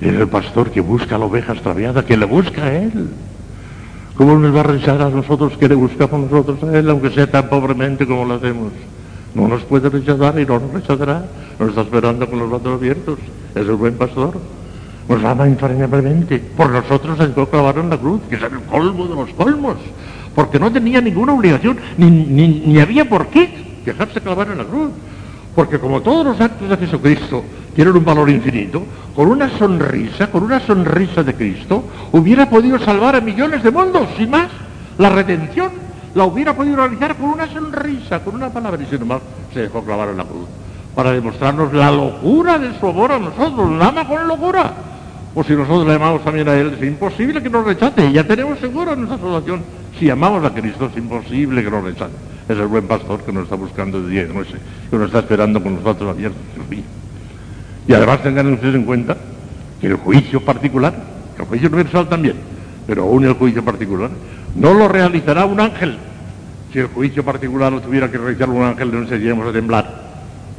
Él 0.00 0.14
es 0.14 0.20
el 0.20 0.28
pastor 0.28 0.70
que 0.70 0.80
busca 0.80 1.16
a 1.16 1.18
la 1.18 1.26
oveja 1.26 1.52
extraviada, 1.52 2.04
que 2.04 2.16
le 2.16 2.26
busca 2.26 2.64
a 2.64 2.74
Él. 2.74 3.08
¿Cómo 4.16 4.38
nos 4.38 4.54
va 4.54 4.60
a 4.60 4.64
rechazar 4.64 5.02
a 5.02 5.10
nosotros 5.10 5.56
que 5.56 5.68
le 5.68 5.74
buscamos 5.74 6.30
nosotros 6.30 6.62
a 6.64 6.78
Él, 6.78 6.88
aunque 6.90 7.10
sea 7.10 7.30
tan 7.30 7.48
pobremente 7.48 8.06
como 8.06 8.24
lo 8.24 8.34
hacemos? 8.34 8.72
No 9.34 9.48
nos 9.48 9.62
puede 9.62 9.88
rechazar 9.88 10.38
y 10.38 10.44
no 10.44 10.60
nos 10.60 10.72
rechazará. 10.72 11.24
Nos 11.58 11.70
está 11.70 11.80
esperando 11.82 12.28
con 12.28 12.38
los 12.38 12.50
brazos 12.50 12.74
abiertos. 12.74 13.18
Es 13.54 13.66
el 13.66 13.76
buen 13.76 13.94
pastor. 13.94 14.38
Nos 15.08 15.24
ama 15.24 15.48
infaliblemente. 15.48 16.38
Por 16.38 16.70
nosotros 16.70 17.16
se 17.16 17.28
dejó 17.28 17.46
clavar 17.46 17.78
en 17.78 17.88
la 17.88 17.96
cruz, 17.96 18.20
que 18.28 18.36
es 18.36 18.42
el 18.42 18.60
colmo 18.70 19.06
de 19.06 19.14
los 19.14 19.30
colmos 19.30 19.76
porque 20.34 20.58
no 20.58 20.70
tenía 20.72 21.00
ninguna 21.00 21.32
obligación, 21.32 21.78
ni, 21.96 22.10
ni, 22.10 22.62
ni 22.66 22.80
había 22.80 23.08
por 23.08 23.26
qué 23.28 23.80
dejarse 23.84 24.20
clavar 24.20 24.48
en 24.48 24.58
la 24.58 24.64
cruz. 24.64 24.90
Porque 25.54 25.78
como 25.78 26.00
todos 26.00 26.24
los 26.24 26.40
actos 26.40 26.68
de 26.68 26.76
Jesucristo 26.78 27.44
tienen 27.74 27.94
un 27.96 28.04
valor 28.04 28.30
infinito, 28.30 28.82
con 29.14 29.28
una 29.28 29.50
sonrisa, 29.58 30.30
con 30.30 30.44
una 30.44 30.60
sonrisa 30.60 31.22
de 31.22 31.34
Cristo, 31.34 31.84
hubiera 32.12 32.48
podido 32.48 32.78
salvar 32.78 33.16
a 33.16 33.20
millones 33.20 33.62
de 33.62 33.70
mundos, 33.70 34.08
sin 34.16 34.30
más. 34.30 34.48
La 34.98 35.10
redención 35.10 35.70
la 36.14 36.24
hubiera 36.24 36.54
podido 36.54 36.76
realizar 36.76 37.16
con 37.16 37.30
una 37.30 37.48
sonrisa, 37.48 38.20
con 38.20 38.34
una 38.34 38.50
palabra, 38.50 38.82
y 38.82 38.86
sin 38.86 39.02
embargo 39.02 39.24
se 39.52 39.60
dejó 39.60 39.82
clavar 39.82 40.10
en 40.10 40.18
la 40.18 40.24
cruz, 40.24 40.46
para 40.94 41.12
demostrarnos 41.12 41.72
la 41.72 41.90
locura 41.90 42.58
de 42.58 42.78
su 42.78 42.86
amor 42.86 43.12
a 43.12 43.18
nosotros, 43.18 43.70
la 43.72 43.88
ama 43.88 44.06
con 44.06 44.26
locura. 44.26 44.72
O 45.34 45.42
si 45.42 45.54
nosotros 45.54 45.86
le 45.86 45.94
amamos 45.94 46.22
también 46.22 46.48
a 46.48 46.54
Él, 46.54 46.76
es 46.78 46.86
imposible 46.86 47.42
que 47.42 47.48
nos 47.48 47.64
rechace, 47.64 48.12
ya 48.12 48.26
tenemos 48.26 48.58
seguro 48.58 48.94
nuestra 48.94 49.18
salvación. 49.18 49.62
Si 50.02 50.10
amamos 50.10 50.44
a 50.44 50.52
Cristo, 50.52 50.86
es 50.86 50.96
imposible 50.96 51.62
que 51.62 51.70
nos 51.70 51.84
rechace. 51.84 52.12
Es 52.48 52.58
el 52.58 52.66
buen 52.66 52.88
pastor 52.88 53.20
que 53.22 53.32
nos 53.32 53.44
está 53.44 53.54
buscando 53.54 54.02
de 54.02 54.10
día 54.10 54.22
y 54.22 54.24
de 54.24 54.34
noche, 54.34 54.54
que 54.90 54.96
nos 54.96 55.06
está 55.06 55.20
esperando 55.20 55.62
con 55.62 55.76
los 55.76 55.84
brazos 55.84 56.08
abiertos. 56.08 56.42
Y 57.86 57.92
además 57.92 58.20
tengan 58.20 58.52
ustedes 58.52 58.74
en 58.74 58.82
cuenta 58.82 59.16
que 59.80 59.86
el 59.86 59.94
juicio 59.94 60.44
particular, 60.44 60.92
el 61.38 61.44
juicio 61.44 61.68
universal 61.68 62.08
también, 62.08 62.34
pero 62.84 63.04
aún 63.04 63.24
el 63.26 63.34
juicio 63.34 63.64
particular, 63.64 64.10
no 64.56 64.74
lo 64.74 64.88
realizará 64.88 65.44
un 65.44 65.60
ángel. 65.60 65.96
Si 66.72 66.80
el 66.80 66.88
juicio 66.88 67.24
particular 67.24 67.72
lo 67.72 67.80
tuviera 67.80 68.10
que 68.10 68.18
realizar 68.18 68.50
un 68.50 68.64
ángel, 68.64 68.90
no 68.90 69.02
enseñaríamos 69.02 69.46
a 69.46 69.52
temblar. 69.52 70.02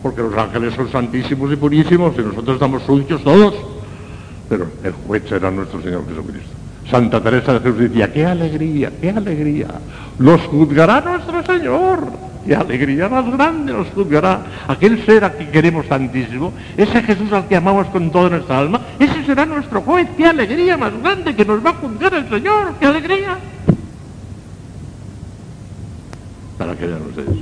Porque 0.02 0.22
los 0.22 0.38
ángeles 0.38 0.74
son 0.74 0.90
santísimos 0.90 1.52
y 1.52 1.58
purísimos 1.58 2.18
y 2.18 2.22
nosotros 2.22 2.54
estamos 2.54 2.82
sucios 2.84 3.22
todos. 3.22 3.56
Pero 4.48 4.68
el 4.86 4.94
juez 4.94 5.24
será 5.28 5.52
nuestro 5.52 5.82
Señor 5.82 6.08
Jesucristo. 6.08 6.63
Santa 6.90 7.22
Teresa 7.22 7.54
de 7.54 7.60
Jesús 7.60 7.80
decía, 7.80 8.12
qué 8.12 8.26
alegría, 8.26 8.92
qué 9.00 9.10
alegría. 9.10 9.68
Los 10.20 10.42
juzgará 10.42 11.02
nuestro 11.02 11.44
Señor. 11.46 12.34
qué 12.46 12.56
alegría 12.56 13.08
más 13.08 13.26
grande 13.32 13.72
nos 13.72 13.88
juzgará 13.90 14.42
aquel 14.68 15.06
ser 15.06 15.24
a 15.24 15.32
quien 15.32 15.50
queremos 15.50 15.88
tantísimo, 15.88 16.52
ese 16.76 17.02
Jesús 17.02 17.32
al 17.32 17.48
que 17.48 17.56
amamos 17.56 17.88
con 17.88 18.12
toda 18.12 18.30
nuestra 18.30 18.60
alma, 18.60 18.82
ese 19.00 19.24
será 19.26 19.46
nuestro 19.46 19.82
juez, 19.82 20.10
qué 20.18 20.26
alegría 20.26 20.78
más 20.78 20.92
grande 21.02 21.36
que 21.36 21.46
nos 21.46 21.66
va 21.66 21.70
a 21.70 21.76
juzgar 21.76 22.14
el 22.14 22.28
Señor, 22.28 22.74
qué 22.80 22.86
alegría. 22.86 23.38
Para 26.58 26.76
que 26.76 26.86
vean 26.86 27.02
ustedes, 27.10 27.40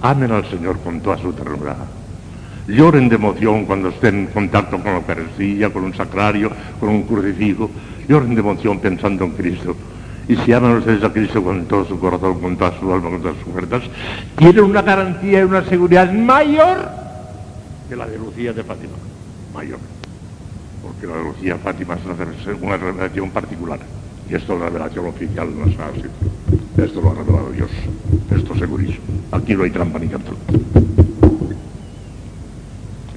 amen 0.00 0.32
al 0.32 0.46
Señor 0.46 0.78
con 0.80 1.00
toda 1.00 1.18
su 1.18 1.32
ternura. 1.32 1.76
Lloren 2.68 3.08
de 3.08 3.16
emoción 3.16 3.64
cuando 3.64 3.88
estén 3.88 4.18
en 4.18 4.26
contacto 4.26 4.76
con 4.76 4.92
la 4.92 4.98
Eucaristía, 4.98 5.70
con 5.70 5.84
un 5.84 5.94
sacrario, 5.94 6.50
con 6.78 6.90
un 6.90 7.02
crucifijo. 7.02 7.70
Lloren 8.08 8.34
de 8.34 8.40
emoción 8.40 8.80
pensando 8.80 9.24
en 9.24 9.32
Cristo. 9.32 9.76
Y 10.28 10.36
si 10.36 10.52
aman 10.52 10.78
ustedes 10.78 11.04
a 11.04 11.12
Cristo 11.12 11.42
con 11.42 11.64
todo 11.66 11.86
su 11.86 11.98
corazón, 11.98 12.40
con 12.40 12.56
toda 12.56 12.78
su 12.78 12.92
alma, 12.92 13.10
con 13.10 13.22
todas 13.22 13.36
sus 13.38 13.52
fuerzas, 13.52 13.82
tienen 14.36 14.64
una 14.64 14.82
garantía 14.82 15.40
y 15.40 15.42
una 15.42 15.64
seguridad 15.64 16.12
mayor 16.12 16.88
que 17.88 17.96
la 17.96 18.06
de 18.06 18.18
Lucía 18.18 18.52
de 18.52 18.62
Fátima. 18.62 18.92
Mayor. 19.54 19.78
Porque 20.82 21.06
la 21.06 21.16
de 21.16 21.24
Lucía 21.24 21.54
de 21.54 21.60
Fátima 21.60 21.94
es 21.94 22.60
una 22.60 22.76
revelación 22.76 23.30
particular. 23.30 23.78
Y 24.28 24.34
esto 24.34 24.54
es 24.54 24.60
la 24.60 24.66
revelación 24.66 25.06
oficial 25.06 25.48
no 25.58 25.64
es 25.64 25.78
así. 25.78 26.02
Esto 26.76 27.00
lo 27.00 27.10
ha 27.10 27.14
revelado 27.14 27.50
Dios. 27.50 27.70
Esto 28.30 28.54
segurísimo. 28.56 29.04
Aquí 29.32 29.54
no 29.54 29.64
hay 29.64 29.70
trampa 29.70 29.98
ni 29.98 30.08
cartón. 30.08 30.36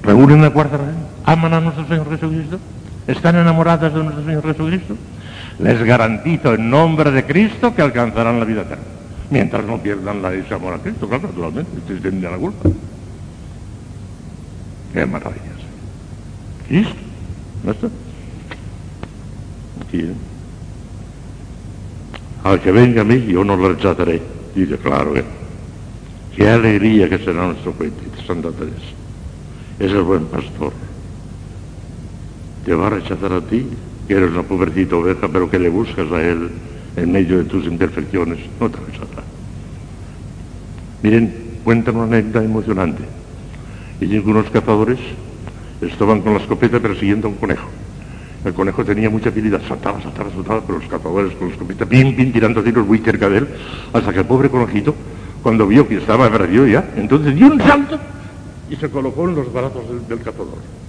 ¿Reúnen 0.02 0.40
la 0.40 0.50
cuarta 0.50 0.78
red? 0.78 0.94
¿Aman 1.24 1.52
a 1.52 1.60
nuestro 1.60 1.86
Señor 1.86 2.08
Jesucristo? 2.08 2.58
¿Están 3.06 3.36
enamoradas 3.36 3.92
de 3.92 4.02
nuestro 4.02 4.24
Señor 4.24 4.42
Jesucristo? 4.42 4.96
Les 5.58 5.82
garantizo 5.82 6.54
en 6.54 6.70
nombre 6.70 7.10
de 7.10 7.24
Cristo 7.24 7.74
que 7.74 7.82
alcanzarán 7.82 8.38
la 8.38 8.44
vida 8.44 8.62
eterna. 8.62 8.84
Mientras 9.30 9.64
no 9.64 9.78
pierdan 9.78 10.22
la, 10.22 10.32
ese 10.34 10.54
amor 10.54 10.74
a 10.74 10.78
Cristo, 10.78 11.08
claro, 11.08 11.28
naturalmente, 11.28 11.78
ustedes 11.78 12.02
tienen 12.02 12.22
la 12.22 12.36
culpa. 12.36 12.68
Qué 14.92 15.06
maravillas. 15.06 15.42
Cristo, 16.68 16.94
¿no 17.64 17.72
está? 17.72 17.86
Aquí, 19.86 20.00
¿eh? 20.00 20.14
Al 22.44 22.60
que 22.60 22.72
venga 22.72 23.02
a 23.02 23.04
mí, 23.04 23.24
yo 23.26 23.44
no 23.44 23.56
lo 23.56 23.70
rechazaré. 23.70 24.20
Dice, 24.54 24.76
claro, 24.76 25.16
¿eh? 25.16 25.24
Qué 26.36 26.48
alegría 26.48 27.08
que 27.08 27.18
será 27.18 27.46
nuestro 27.46 27.74
dice 27.78 28.26
Santa 28.26 28.50
Teresa. 28.50 28.76
Es 29.78 29.92
el 29.92 30.02
buen 30.02 30.26
pastor. 30.26 30.72
Te 32.64 32.74
va 32.74 32.86
a 32.86 32.90
rechazar 32.90 33.32
a 33.32 33.40
ti, 33.40 33.66
que 34.06 34.14
eres 34.14 34.30
una 34.30 34.42
pobrecita 34.42 34.96
oveja, 34.96 35.28
pero 35.28 35.50
que 35.50 35.58
le 35.58 35.68
buscas 35.68 36.10
a 36.12 36.22
él 36.22 36.50
en 36.96 37.12
medio 37.12 37.38
de 37.38 37.44
tus 37.44 37.66
imperfecciones. 37.66 38.38
No 38.60 38.70
te 38.70 38.78
rechazará. 38.78 39.22
Miren, 41.02 41.34
cuentan 41.64 41.96
una 41.96 42.04
anécdota 42.04 42.44
emocionante. 42.44 43.02
Y 44.00 44.16
unos 44.18 44.50
cazadores 44.50 44.98
estaban 45.80 46.20
con 46.20 46.34
la 46.34 46.40
escopeta 46.40 46.80
persiguiendo 46.80 47.28
a 47.28 47.30
un 47.30 47.36
conejo. 47.36 47.68
El 48.44 48.52
conejo 48.54 48.84
tenía 48.84 49.08
mucha 49.08 49.28
habilidad, 49.28 49.60
saltaba, 49.68 50.00
saltaba, 50.02 50.30
saltaba, 50.30 50.60
pero 50.66 50.78
los 50.78 50.88
cazadores 50.88 51.32
con 51.34 51.48
la 51.48 51.54
escopeta, 51.54 51.84
bien, 51.84 52.16
bien, 52.16 52.32
tirando 52.32 52.62
tiros 52.62 52.86
muy 52.86 52.98
cerca 52.98 53.28
de 53.28 53.38
él, 53.38 53.48
hasta 53.92 54.12
que 54.12 54.20
el 54.20 54.26
pobre 54.26 54.48
conejito, 54.48 54.94
cuando 55.42 55.66
vio 55.66 55.86
que 55.86 55.98
estaba 55.98 56.28
perdido 56.28 56.66
ya, 56.66 56.92
entonces 56.96 57.34
dio 57.36 57.46
un 57.46 57.60
salto 57.60 57.98
y 58.68 58.76
se 58.76 58.90
colocó 58.90 59.28
en 59.28 59.36
los 59.36 59.52
brazos 59.52 59.84
del 60.08 60.18
cazador. 60.18 60.81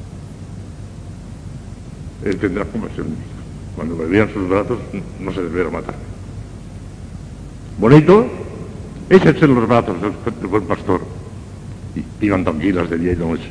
Él 2.25 2.37
tendrá 2.37 2.65
compasión 2.65 3.07
de 3.07 3.11
mí. 3.11 3.17
Cuando 3.75 3.95
me 3.95 4.05
vean 4.05 4.31
sus 4.31 4.47
brazos, 4.47 4.79
no 5.19 5.33
se 5.33 5.41
deberá 5.41 5.69
matar. 5.69 5.95
Bonito, 7.77 8.27
échense 9.09 9.45
en 9.45 9.55
los 9.55 9.67
brazos 9.67 9.95
del, 10.01 10.47
buen 10.47 10.63
pastor. 10.65 11.01
Y 11.95 12.03
vivan 12.19 12.43
tranquilas 12.43 12.89
de 12.89 12.97
día 12.97 13.11
y 13.11 13.15
de 13.15 13.25
noche. 13.25 13.49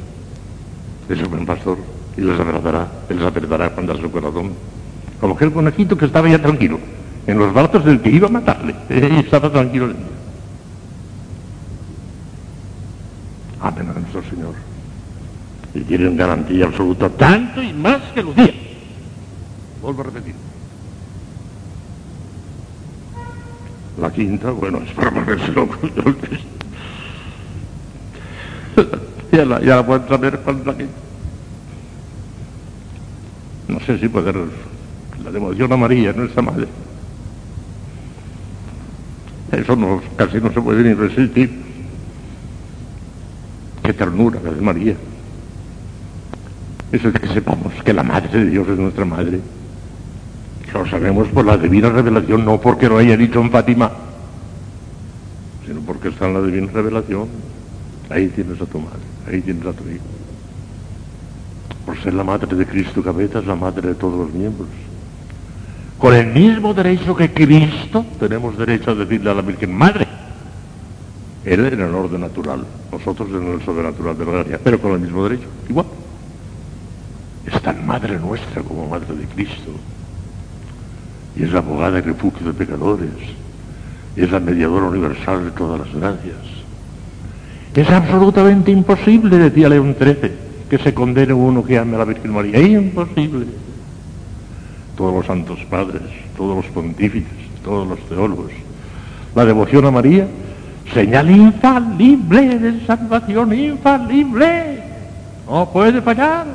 Es 1.09 1.29
buen 1.29 1.45
pastor 1.45 1.79
y 2.17 2.21
les 2.21 2.39
abrazará, 2.39 2.89
les 3.09 3.23
apretará 3.23 3.71
cuando 3.71 3.93
a 3.93 3.99
su 3.99 4.11
corazón. 4.11 4.53
Como 5.21 5.35
aquel 5.35 5.53
conejito 5.53 5.97
que 5.97 6.07
estaba 6.07 6.29
ya 6.29 6.41
tranquilo, 6.41 6.79
en 7.27 7.39
los 7.39 7.53
brazos 7.53 7.85
del 7.85 8.01
que 8.01 8.11
iba 8.11 8.29
a 8.29 8.31
matarle. 8.31 8.75
Y 8.91 9.19
estaba 9.19 9.51
tranquilo. 9.51 9.93
Amen 13.61 13.89
a 13.89 13.93
nuestro 13.93 14.23
Señor. 14.25 14.55
Y 15.75 15.81
tienen 15.81 16.17
garantía 16.17 16.67
absoluta, 16.67 17.09
tanto 17.09 17.63
y 17.63 17.73
más 17.73 18.03
que 18.15 18.23
Lucía. 18.23 18.53
Vuelvo 19.83 20.03
a 20.03 20.05
repetir. 20.05 20.35
La 24.01 24.13
quinta, 24.13 24.53
bueno, 24.53 24.79
es 24.79 24.93
para 24.93 25.11
ponerse 25.11 25.53
loco. 25.53 25.77
ya, 29.33 29.45
la, 29.45 29.61
ya 29.61 29.77
la 29.77 29.87
pueden 29.87 30.09
saber 30.09 30.41
es 30.47 30.67
la 30.67 30.77
quinta. 30.77 30.95
No 33.69 33.81
sé 33.81 33.99
si 33.99 34.09
poder... 34.09 34.37
La 35.25 35.31
devoción 35.31 35.73
a 35.73 35.77
María, 35.77 36.13
nuestra 36.13 36.43
madre. 36.43 36.67
Eso 39.53 39.77
no, 39.77 40.03
casi 40.17 40.41
no 40.41 40.53
se 40.53 40.61
puede 40.61 40.83
ni 40.83 40.95
resistir. 40.95 41.63
Qué 43.85 43.93
ternura 43.93 44.41
la 44.43 44.51
de 44.51 44.61
María. 44.61 44.97
Eso 46.91 47.09
es 47.09 47.21
que 47.21 47.29
sepamos 47.29 47.73
que 47.85 47.93
la 47.93 48.03
Madre 48.03 48.45
de 48.45 48.51
Dios 48.51 48.69
es 48.69 48.79
nuestra 48.79 49.05
Madre. 49.05 49.41
Lo 50.73 50.87
sabemos 50.87 51.29
por 51.29 51.45
la 51.45 51.57
divina 51.59 51.91
revelación, 51.91 52.45
no 52.45 52.61
porque 52.61 52.89
lo 52.89 52.99
haya 52.99 53.17
dicho 53.17 53.41
en 53.41 53.51
Fátima, 53.51 53.91
sino 55.67 55.81
porque 55.83 56.09
está 56.09 56.27
en 56.27 56.35
la 56.35 56.41
divina 56.41 56.73
revelación. 56.73 57.29
Ahí 58.09 58.29
tienes 58.29 58.61
a 58.61 58.67
tu 58.67 58.79
madre, 58.79 59.01
ahí 59.31 59.41
tienes 59.43 59.67
a 59.67 59.73
tu 59.73 59.85
hijo. 59.89 60.05
Por 61.85 61.99
ser 62.03 62.15
la 62.15 62.25
Madre 62.25 62.57
de 62.57 62.67
Cristo 62.67 63.03
cabeza, 63.03 63.41
es 63.41 63.47
la 63.47 63.55
Madre 63.55 63.89
de 63.89 63.95
todos 63.95 64.19
los 64.19 64.33
miembros. 64.33 64.69
Con 65.99 66.15
el 66.15 66.27
mismo 66.27 66.75
derecho 66.75 67.15
que 67.15 67.33
Cristo, 67.33 68.05
tenemos 68.19 68.57
derecho 68.57 68.93
a 68.93 68.95
decirle 68.95 69.31
a 69.31 69.35
la 69.35 69.43
Virgen 69.43 69.75
Madre. 69.75 70.07
Él 71.45 71.65
en 71.67 71.81
el 71.81 71.95
orden 71.95 72.21
natural, 72.21 72.65
nosotros 72.91 73.29
en 73.31 73.53
el 73.53 73.63
sobrenatural 73.65 74.17
de 74.17 74.25
la 74.25 74.33
gracia, 74.33 74.61
pero 74.63 74.81
con 74.81 74.93
el 74.93 75.01
mismo 75.01 75.25
derecho, 75.25 75.49
igual. 75.69 75.87
Es 77.47 77.61
tan 77.61 77.85
madre 77.85 78.19
nuestra 78.19 78.63
como 78.63 78.89
madre 78.89 79.15
de 79.15 79.25
Cristo. 79.27 79.73
Y 81.37 81.45
es 81.45 81.53
la 81.53 81.59
abogada 81.61 81.99
y 81.99 82.03
refugio 82.03 82.47
de 82.47 82.53
pecadores. 82.53 83.11
Es 84.17 84.31
la 84.31 84.41
mediadora 84.41 84.87
universal 84.87 85.45
de 85.45 85.51
todas 85.53 85.81
las 85.81 85.95
gracias. 85.95 86.37
Es 87.75 87.89
absolutamente 87.89 88.71
imposible, 88.71 89.39
decía 89.39 89.69
León 89.69 89.97
XIII, 89.99 90.31
que 90.69 90.79
se 90.79 90.93
condene 90.93 91.33
uno 91.33 91.65
que 91.65 91.79
ame 91.79 91.97
a 91.97 92.01
la 92.01 92.05
Virgen 92.05 92.33
María. 92.33 92.61
Imposible. 92.61 93.47
Todos 94.97 95.15
los 95.15 95.27
santos 95.27 95.59
padres, 95.71 96.03
todos 96.37 96.57
los 96.57 96.67
pontífices, 96.67 97.33
todos 97.65 97.89
los 97.89 97.99
teólogos. 98.09 98.53
La 99.35 99.47
devoción 99.47 99.87
a 99.87 99.91
María 99.91 100.27
señal 100.93 101.31
infalible 101.31 102.59
de 102.59 102.87
salvación, 102.87 103.53
infalible. 103.55 104.83
No 105.49 105.69
puede 105.71 106.01
fallar. 106.03 106.47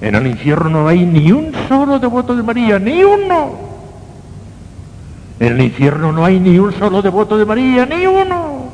En 0.00 0.14
el 0.14 0.26
infierno 0.26 0.70
no 0.70 0.88
hay 0.88 1.04
ni 1.04 1.30
un 1.30 1.52
solo 1.68 1.98
devoto 1.98 2.34
de 2.34 2.42
María, 2.42 2.78
ni 2.78 3.04
uno. 3.04 3.70
En 5.38 5.52
el 5.54 5.60
infierno 5.62 6.12
no 6.12 6.24
hay 6.24 6.40
ni 6.40 6.58
un 6.58 6.72
solo 6.72 7.02
devoto 7.02 7.36
de 7.36 7.44
María, 7.44 7.86
ni 7.86 8.06
uno. 8.06 8.70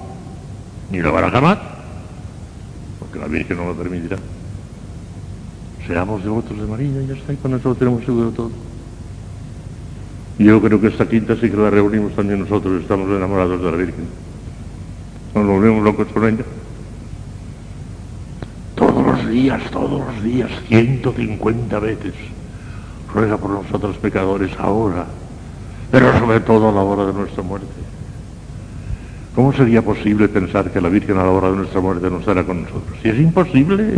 Ni 0.90 0.98
lo 1.00 1.08
habrá 1.10 1.30
jamás, 1.30 1.58
porque 3.00 3.18
la 3.18 3.26
Virgen 3.26 3.56
no 3.56 3.66
lo 3.66 3.74
permitirá. 3.74 4.16
Seamos 5.86 6.22
devotos 6.22 6.58
de 6.58 6.66
María 6.66 7.02
y 7.02 7.06
ya 7.06 7.14
está, 7.14 7.32
y 7.32 7.36
con 7.36 7.54
eso 7.54 7.70
lo 7.70 7.74
tenemos 7.74 8.04
seguro 8.04 8.30
todo. 8.30 8.50
Yo 10.38 10.60
creo 10.60 10.80
que 10.80 10.88
esta 10.88 11.08
quinta 11.08 11.34
sí 11.36 11.50
que 11.50 11.56
la 11.56 11.70
reunimos 11.70 12.12
también 12.14 12.40
nosotros, 12.40 12.82
estamos 12.82 13.08
enamorados 13.08 13.62
de 13.62 13.70
la 13.70 13.76
Virgen. 13.76 14.06
Nos 15.34 15.46
volvemos 15.46 15.82
locos 15.82 16.06
con 16.12 16.28
ella. 16.28 16.44
Días, 19.28 19.62
todos 19.70 20.00
los 20.00 20.22
días, 20.22 20.50
150 20.68 21.78
veces. 21.78 22.14
Ruega 23.12 23.36
por 23.36 23.50
nosotros 23.50 23.96
pecadores 23.96 24.50
ahora, 24.58 25.06
pero 25.90 26.18
sobre 26.18 26.40
todo 26.40 26.68
a 26.68 26.72
la 26.72 26.82
hora 26.82 27.06
de 27.06 27.12
nuestra 27.12 27.42
muerte. 27.42 27.66
¿Cómo 29.34 29.52
sería 29.52 29.82
posible 29.82 30.28
pensar 30.28 30.70
que 30.70 30.80
la 30.80 30.88
Virgen 30.88 31.18
a 31.18 31.24
la 31.24 31.30
hora 31.30 31.50
de 31.50 31.56
nuestra 31.56 31.80
muerte 31.80 32.08
no 32.10 32.18
estará 32.18 32.44
con 32.44 32.62
nosotros? 32.62 32.98
Si 33.02 33.08
es 33.08 33.18
imposible, 33.18 33.94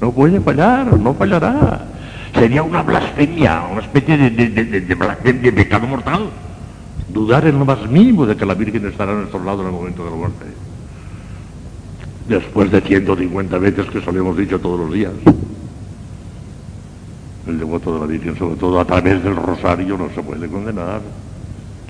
no 0.00 0.12
puede 0.12 0.40
fallar, 0.40 0.96
no 0.98 1.14
fallará 1.14 1.86
sería 2.34 2.62
una 2.62 2.82
blasfemia, 2.82 3.64
una 3.70 3.80
especie 3.80 4.16
de, 4.16 4.30
de, 4.30 4.48
de, 4.64 5.32
de 5.32 5.52
pecado 5.52 5.86
mortal. 5.86 6.30
Dudar 7.08 7.46
en 7.46 7.58
lo 7.58 7.64
más 7.64 7.88
mínimo 7.88 8.26
de 8.26 8.36
que 8.36 8.44
la 8.44 8.54
Virgen 8.54 8.86
estará 8.86 9.12
a 9.12 9.14
nuestro 9.14 9.42
lado 9.42 9.62
en 9.62 9.68
el 9.68 9.72
momento 9.72 10.04
de 10.04 10.10
la 10.10 10.16
muerte. 10.16 10.44
Después 12.28 12.70
de 12.70 12.82
150 12.82 13.58
veces 13.58 13.86
que 13.86 13.98
hemos 14.10 14.36
dicho 14.36 14.58
todos 14.60 14.78
los 14.78 14.92
días. 14.92 15.12
El 17.46 17.58
devoto 17.58 17.94
de 17.94 18.00
la 18.00 18.06
Virgen, 18.06 18.36
sobre 18.36 18.56
todo 18.56 18.78
a 18.78 18.84
través 18.84 19.24
del 19.24 19.34
rosario, 19.34 19.96
no 19.96 20.10
se 20.14 20.22
puede 20.22 20.46
condenar. 20.46 21.00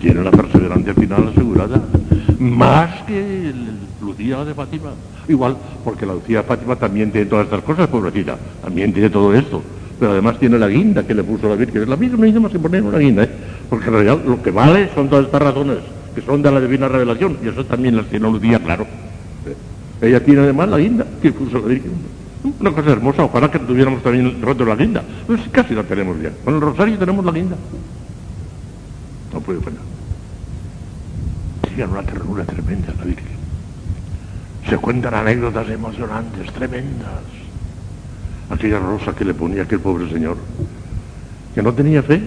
tiene 0.00 0.22
la 0.22 0.30
perseverancia 0.30 0.94
final 0.94 1.28
asegurada. 1.32 1.82
Más 2.38 3.02
que 3.02 3.48
el 3.48 3.78
Lucía 4.00 4.44
de 4.44 4.54
Fátima. 4.54 4.90
Igual, 5.26 5.56
porque 5.82 6.06
la 6.06 6.14
Lucía 6.14 6.42
de 6.42 6.44
Fátima 6.44 6.76
también 6.76 7.10
tiene 7.10 7.26
todas 7.26 7.46
estas 7.46 7.62
cosas, 7.62 7.88
pobrecita. 7.88 8.38
También 8.62 8.92
tiene 8.92 9.10
todo 9.10 9.34
esto. 9.34 9.60
Pero 9.98 10.12
además 10.12 10.38
tiene 10.38 10.56
la 10.56 10.68
guinda 10.68 11.04
que 11.04 11.14
le 11.14 11.24
puso 11.24 11.48
la 11.48 11.56
Virgen. 11.56 11.82
Es 11.82 11.88
la 11.88 11.96
misma, 11.96 12.18
misma 12.18 12.48
que 12.48 12.60
poner 12.60 12.84
una 12.84 12.98
guinda, 12.98 13.24
¿eh? 13.24 13.30
Porque 13.68 13.86
en 13.86 13.92
realidad 13.92 14.18
lo 14.24 14.40
que 14.40 14.52
vale 14.52 14.88
son 14.94 15.08
todas 15.08 15.24
estas 15.26 15.42
razones, 15.42 15.78
que 16.14 16.22
son 16.22 16.40
de 16.42 16.52
la 16.52 16.60
divina 16.60 16.86
revelación. 16.86 17.38
Y 17.44 17.48
eso 17.48 17.64
también 17.64 17.96
las 17.96 18.06
tiene 18.06 18.30
Lucía, 18.30 18.60
claro. 18.60 18.86
Ella 20.00 20.24
tiene 20.24 20.40
además 20.42 20.68
la 20.68 20.78
guinda 20.78 21.06
que 21.20 21.32
puso 21.32 21.58
la 21.58 21.66
Virgen. 21.66 21.92
Una 22.60 22.72
cosa 22.72 22.90
hermosa, 22.90 23.24
ojalá 23.24 23.50
que 23.50 23.58
tuviéramos 23.58 24.02
también 24.02 24.40
roto 24.40 24.64
la 24.64 24.76
guinda. 24.76 25.02
Pues 25.26 25.40
casi 25.50 25.74
la 25.74 25.82
tenemos 25.82 26.20
ya. 26.20 26.30
Con 26.44 26.54
el 26.54 26.60
rosario 26.60 26.96
tenemos 26.98 27.24
la 27.24 27.32
guinda. 27.32 27.56
No 29.32 29.40
puede 29.40 29.60
fallar. 29.60 29.80
Tiene 31.74 31.92
una 31.92 32.02
ternura 32.02 32.44
tremenda 32.44 32.94
la 32.96 33.04
Virgen. 33.04 33.38
Se 34.68 34.76
cuentan 34.78 35.14
anécdotas 35.14 35.68
emocionantes, 35.68 36.52
tremendas. 36.52 37.22
Aquella 38.50 38.78
rosa 38.78 39.14
que 39.14 39.24
le 39.24 39.34
ponía 39.34 39.62
aquel 39.62 39.80
pobre 39.80 40.08
señor, 40.10 40.36
que 41.54 41.62
no 41.62 41.72
tenía 41.72 42.02
fe, 42.02 42.22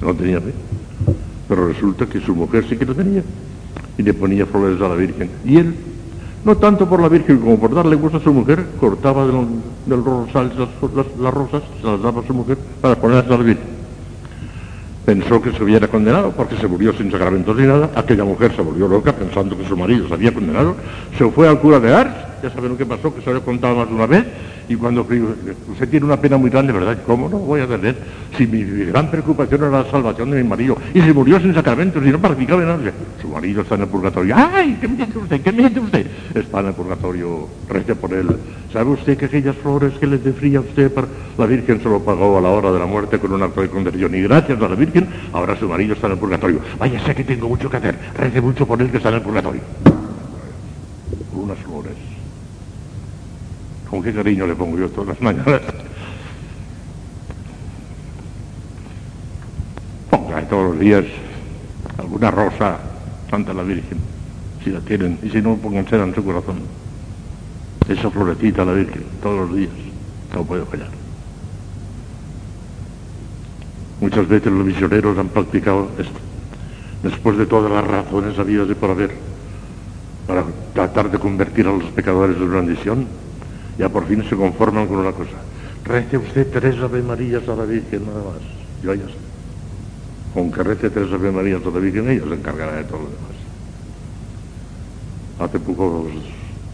no 0.00 0.14
tenía 0.14 0.40
fe. 0.40 0.52
Pero 1.48 1.68
resulta 1.68 2.06
que 2.06 2.20
su 2.20 2.34
mujer 2.34 2.66
sí 2.68 2.76
que 2.76 2.84
lo 2.84 2.94
tenía. 2.94 3.22
Y 3.98 4.02
le 4.02 4.12
ponía 4.12 4.44
flores 4.46 4.80
a 4.80 4.88
la 4.88 4.94
Virgen. 4.94 5.30
Y 5.44 5.56
él 5.56 5.74
no 6.46 6.56
tanto 6.56 6.88
por 6.88 7.02
la 7.02 7.08
Virgen 7.08 7.38
como 7.40 7.58
por 7.58 7.74
darle 7.74 7.96
gusto 7.96 8.18
a 8.18 8.20
su 8.20 8.32
mujer, 8.32 8.64
cortaba 8.78 9.26
del, 9.26 10.04
rosal 10.04 10.52
las, 10.56 11.34
rosas, 11.34 11.60
se 11.80 11.84
las 11.84 12.00
daba 12.00 12.20
a 12.20 12.24
su 12.24 12.32
mujer 12.32 12.56
para 12.80 12.94
ponerlas 12.94 13.26
a 13.26 13.30
la 13.30 13.36
Virgen. 13.38 13.76
Pensó 15.04 15.42
que 15.42 15.50
se 15.50 15.64
hubiera 15.64 15.88
condenado 15.88 16.30
porque 16.30 16.56
se 16.56 16.68
murió 16.68 16.92
sin 16.92 17.10
sacramentos 17.10 17.56
ni 17.56 17.66
nada. 17.66 17.90
Aquella 17.96 18.22
mujer 18.22 18.54
se 18.54 18.62
volvió 18.62 18.86
loca 18.86 19.12
pensando 19.12 19.58
que 19.58 19.66
su 19.66 19.76
marido 19.76 20.06
se 20.06 20.14
había 20.14 20.32
condenado. 20.32 20.76
Se 21.18 21.28
fue 21.32 21.48
al 21.48 21.58
cura 21.58 21.80
de 21.80 21.92
Ars, 21.92 22.14
ya 22.40 22.50
saben 22.50 22.70
lo 22.70 22.78
que 22.78 22.86
pasó, 22.86 23.12
que 23.12 23.22
se 23.22 23.30
había 23.30 23.42
contado 23.42 23.74
más 23.74 23.88
de 23.88 23.94
una 23.96 24.06
vez, 24.06 24.24
y 24.68 24.74
cuando 24.74 25.02
usted 25.02 25.88
tiene 25.88 26.06
una 26.06 26.20
pena 26.20 26.36
muy 26.36 26.50
grande, 26.50 26.72
¿verdad? 26.72 26.98
¿Cómo 27.06 27.28
no 27.28 27.38
voy 27.38 27.60
a 27.60 27.66
tener? 27.66 27.96
Si 28.36 28.46
mi, 28.46 28.64
gran 28.64 29.10
preocupación 29.10 29.62
era 29.62 29.70
la 29.70 29.90
salvación 29.90 30.30
de 30.30 30.42
mi 30.42 30.48
marido 30.48 30.76
y 30.92 31.00
se 31.00 31.12
murió 31.12 31.38
sin 31.40 31.54
sacramentos 31.54 32.04
y 32.04 32.10
no 32.10 32.18
practicaba 32.18 32.62
nada, 32.62 32.78
su 33.20 33.28
marido 33.28 33.62
está 33.62 33.76
en 33.76 33.82
el 33.82 33.88
purgatorio. 33.88 34.34
¡Ay! 34.36 34.76
¿Qué 34.80 34.88
me 34.88 35.04
usted? 35.04 35.40
¿Qué 35.40 35.52
me 35.52 35.66
usted? 35.66 36.06
Está 36.34 36.60
en 36.60 36.66
el 36.66 36.72
purgatorio, 36.72 37.48
rece 37.68 37.94
por 37.94 38.12
él. 38.12 38.36
¿Sabe 38.72 38.90
usted 38.90 39.16
que 39.16 39.26
aquellas 39.26 39.56
flores 39.56 39.92
que 39.98 40.06
le 40.06 40.18
defría 40.18 40.58
a 40.58 40.62
usted, 40.62 40.92
la 41.38 41.46
Virgen 41.46 41.80
se 41.80 41.88
lo 41.88 42.00
pagó 42.00 42.38
a 42.38 42.40
la 42.40 42.48
hora 42.48 42.72
de 42.72 42.78
la 42.78 42.86
muerte 42.86 43.18
con 43.18 43.32
un 43.32 43.42
acto 43.42 43.60
de 43.60 43.68
conversión? 43.68 44.14
Y 44.14 44.22
gracias 44.22 44.60
a 44.60 44.68
la 44.68 44.74
Virgen, 44.74 45.06
ahora 45.32 45.56
su 45.56 45.68
marido 45.68 45.94
está 45.94 46.08
en 46.08 46.14
el 46.14 46.18
purgatorio. 46.18 46.60
Vaya, 46.78 46.98
sé 47.04 47.14
que 47.14 47.24
tengo 47.24 47.48
mucho 47.48 47.70
que 47.70 47.76
hacer. 47.76 47.96
Rece 48.16 48.40
mucho 48.40 48.66
por 48.66 48.80
él 48.82 48.90
que 48.90 48.96
está 48.96 49.10
en 49.10 49.14
el 49.16 49.22
purgatorio. 49.22 49.60
Unas 51.32 51.58
flores 51.58 52.05
con 53.96 54.02
qué 54.02 54.12
cariño 54.12 54.46
le 54.46 54.54
pongo 54.54 54.76
yo 54.76 54.90
todas 54.90 55.08
las 55.08 55.20
mañanas. 55.22 55.62
Ponga 60.10 60.42
todos 60.42 60.72
los 60.72 60.78
días 60.78 61.04
alguna 61.96 62.30
rosa 62.30 62.78
ante 63.32 63.54
la 63.54 63.62
Virgen, 63.62 63.98
si 64.62 64.70
la 64.70 64.80
tienen, 64.80 65.18
y 65.22 65.30
si 65.30 65.40
no, 65.40 65.56
póngansela 65.56 66.04
en 66.04 66.14
su 66.14 66.22
corazón. 66.22 66.56
Esa 67.88 68.10
florecita 68.10 68.66
la 68.66 68.72
Virgen, 68.72 69.02
todos 69.22 69.48
los 69.48 69.56
días, 69.56 69.72
no 70.34 70.44
puede 70.44 70.66
fallar. 70.66 70.90
Muchas 74.02 74.28
veces 74.28 74.52
los 74.52 74.66
misioneros 74.66 75.16
han 75.16 75.28
practicado 75.28 75.88
esto, 75.98 76.20
después 77.02 77.38
de 77.38 77.46
todas 77.46 77.72
las 77.72 77.86
razones 77.86 78.38
habidas 78.38 78.68
de 78.68 78.74
por 78.74 78.90
haber, 78.90 79.12
para 80.26 80.44
tratar 80.74 81.10
de 81.10 81.18
convertir 81.18 81.66
a 81.66 81.72
los 81.72 81.84
pecadores 81.92 82.38
de 82.38 82.46
bendición, 82.46 83.06
ya 83.78 83.88
por 83.88 84.06
fin 84.06 84.24
se 84.28 84.36
conforman 84.36 84.86
con 84.86 84.98
una 84.98 85.12
cosa. 85.12 85.36
Rece 85.84 86.18
usted 86.18 86.48
tres 86.52 86.78
Ave 86.80 87.02
Marías 87.02 87.48
a 87.48 87.54
la 87.54 87.64
Virgen 87.64 88.06
nada 88.06 88.18
más. 88.18 88.42
Yo 88.82 88.94
ya 88.94 89.06
sé. 89.06 89.14
Con 90.34 90.50
que 90.50 90.62
rece 90.62 90.90
tres 90.90 91.12
Ave 91.12 91.30
Marías 91.30 91.60
a 91.64 91.70
la 91.70 91.78
Virgen, 91.78 92.08
ella 92.10 92.24
se 92.28 92.34
encargará 92.34 92.72
de 92.76 92.84
todo 92.84 92.98
lo 92.98 93.04
demás. 93.04 93.36
Hace 95.38 95.58
pocos 95.58 96.10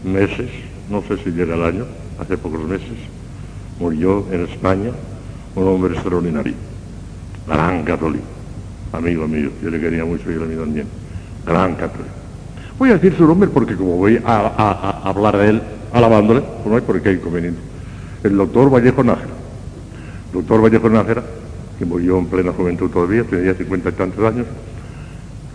meses, 0.03 0.49
no 0.89 1.01
sé 1.03 1.17
si 1.17 1.31
llega 1.31 1.55
el 1.55 1.63
año, 1.63 1.85
hace 2.19 2.37
pocos 2.37 2.63
meses, 2.63 2.97
murió 3.79 4.25
en 4.31 4.45
España 4.45 4.91
un 5.55 5.67
hombre 5.67 5.93
extraordinario, 5.93 6.53
gran 7.47 7.83
católico, 7.83 8.23
amigo 8.93 9.27
mío, 9.27 9.51
yo 9.61 9.69
le 9.69 9.79
quería 9.79 10.05
mucho 10.05 10.31
y 10.31 10.35
él 10.35 10.43
a 10.43 10.45
mí 10.45 10.55
también, 10.55 10.87
gran 11.45 11.75
católico. 11.75 12.13
Voy 12.79 12.89
a 12.89 12.93
decir 12.93 13.15
su 13.17 13.27
nombre 13.27 13.49
porque 13.49 13.75
como 13.75 13.97
voy 13.97 14.19
a, 14.25 14.53
a 14.57 15.09
hablar 15.09 15.37
de 15.37 15.49
él, 15.49 15.61
alabándole, 15.93 16.41
pues 16.41 16.65
no 16.65 16.75
hay 16.75 16.81
por 16.81 17.01
qué 17.01 17.13
inconveniente. 17.13 17.61
El 18.23 18.35
doctor 18.35 18.69
Vallejo 18.73 19.03
Nájera. 19.03 19.33
Doctor 20.33 20.63
Vallejo 20.63 20.89
Nájera, 20.89 21.23
que 21.77 21.85
murió 21.85 22.17
en 22.17 22.25
plena 22.25 22.51
juventud 22.51 22.89
todavía, 22.89 23.23
tenía 23.23 23.53
cincuenta 23.53 23.89
y 23.89 23.93
tantos 23.93 24.25
años, 24.25 24.47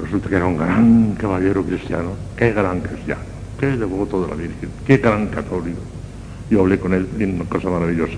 resulta 0.01 0.29
que 0.29 0.37
era 0.37 0.47
un 0.47 0.57
gran 0.57 1.15
caballero 1.15 1.65
cristiano, 1.65 2.13
qué 2.37 2.53
gran 2.53 2.81
cristiano, 2.81 3.21
qué 3.59 3.67
devoto 3.67 4.23
de 4.23 4.29
la 4.29 4.37
Virgen, 4.37 4.71
qué 4.87 4.99
gran 4.99 5.27
católico. 5.27 5.81
Yo 6.51 6.61
hablé 6.61 6.79
con 6.79 6.95
él 6.95 7.07
una 7.19 7.45
cosa 7.45 7.69
maravillosa. 7.69 8.15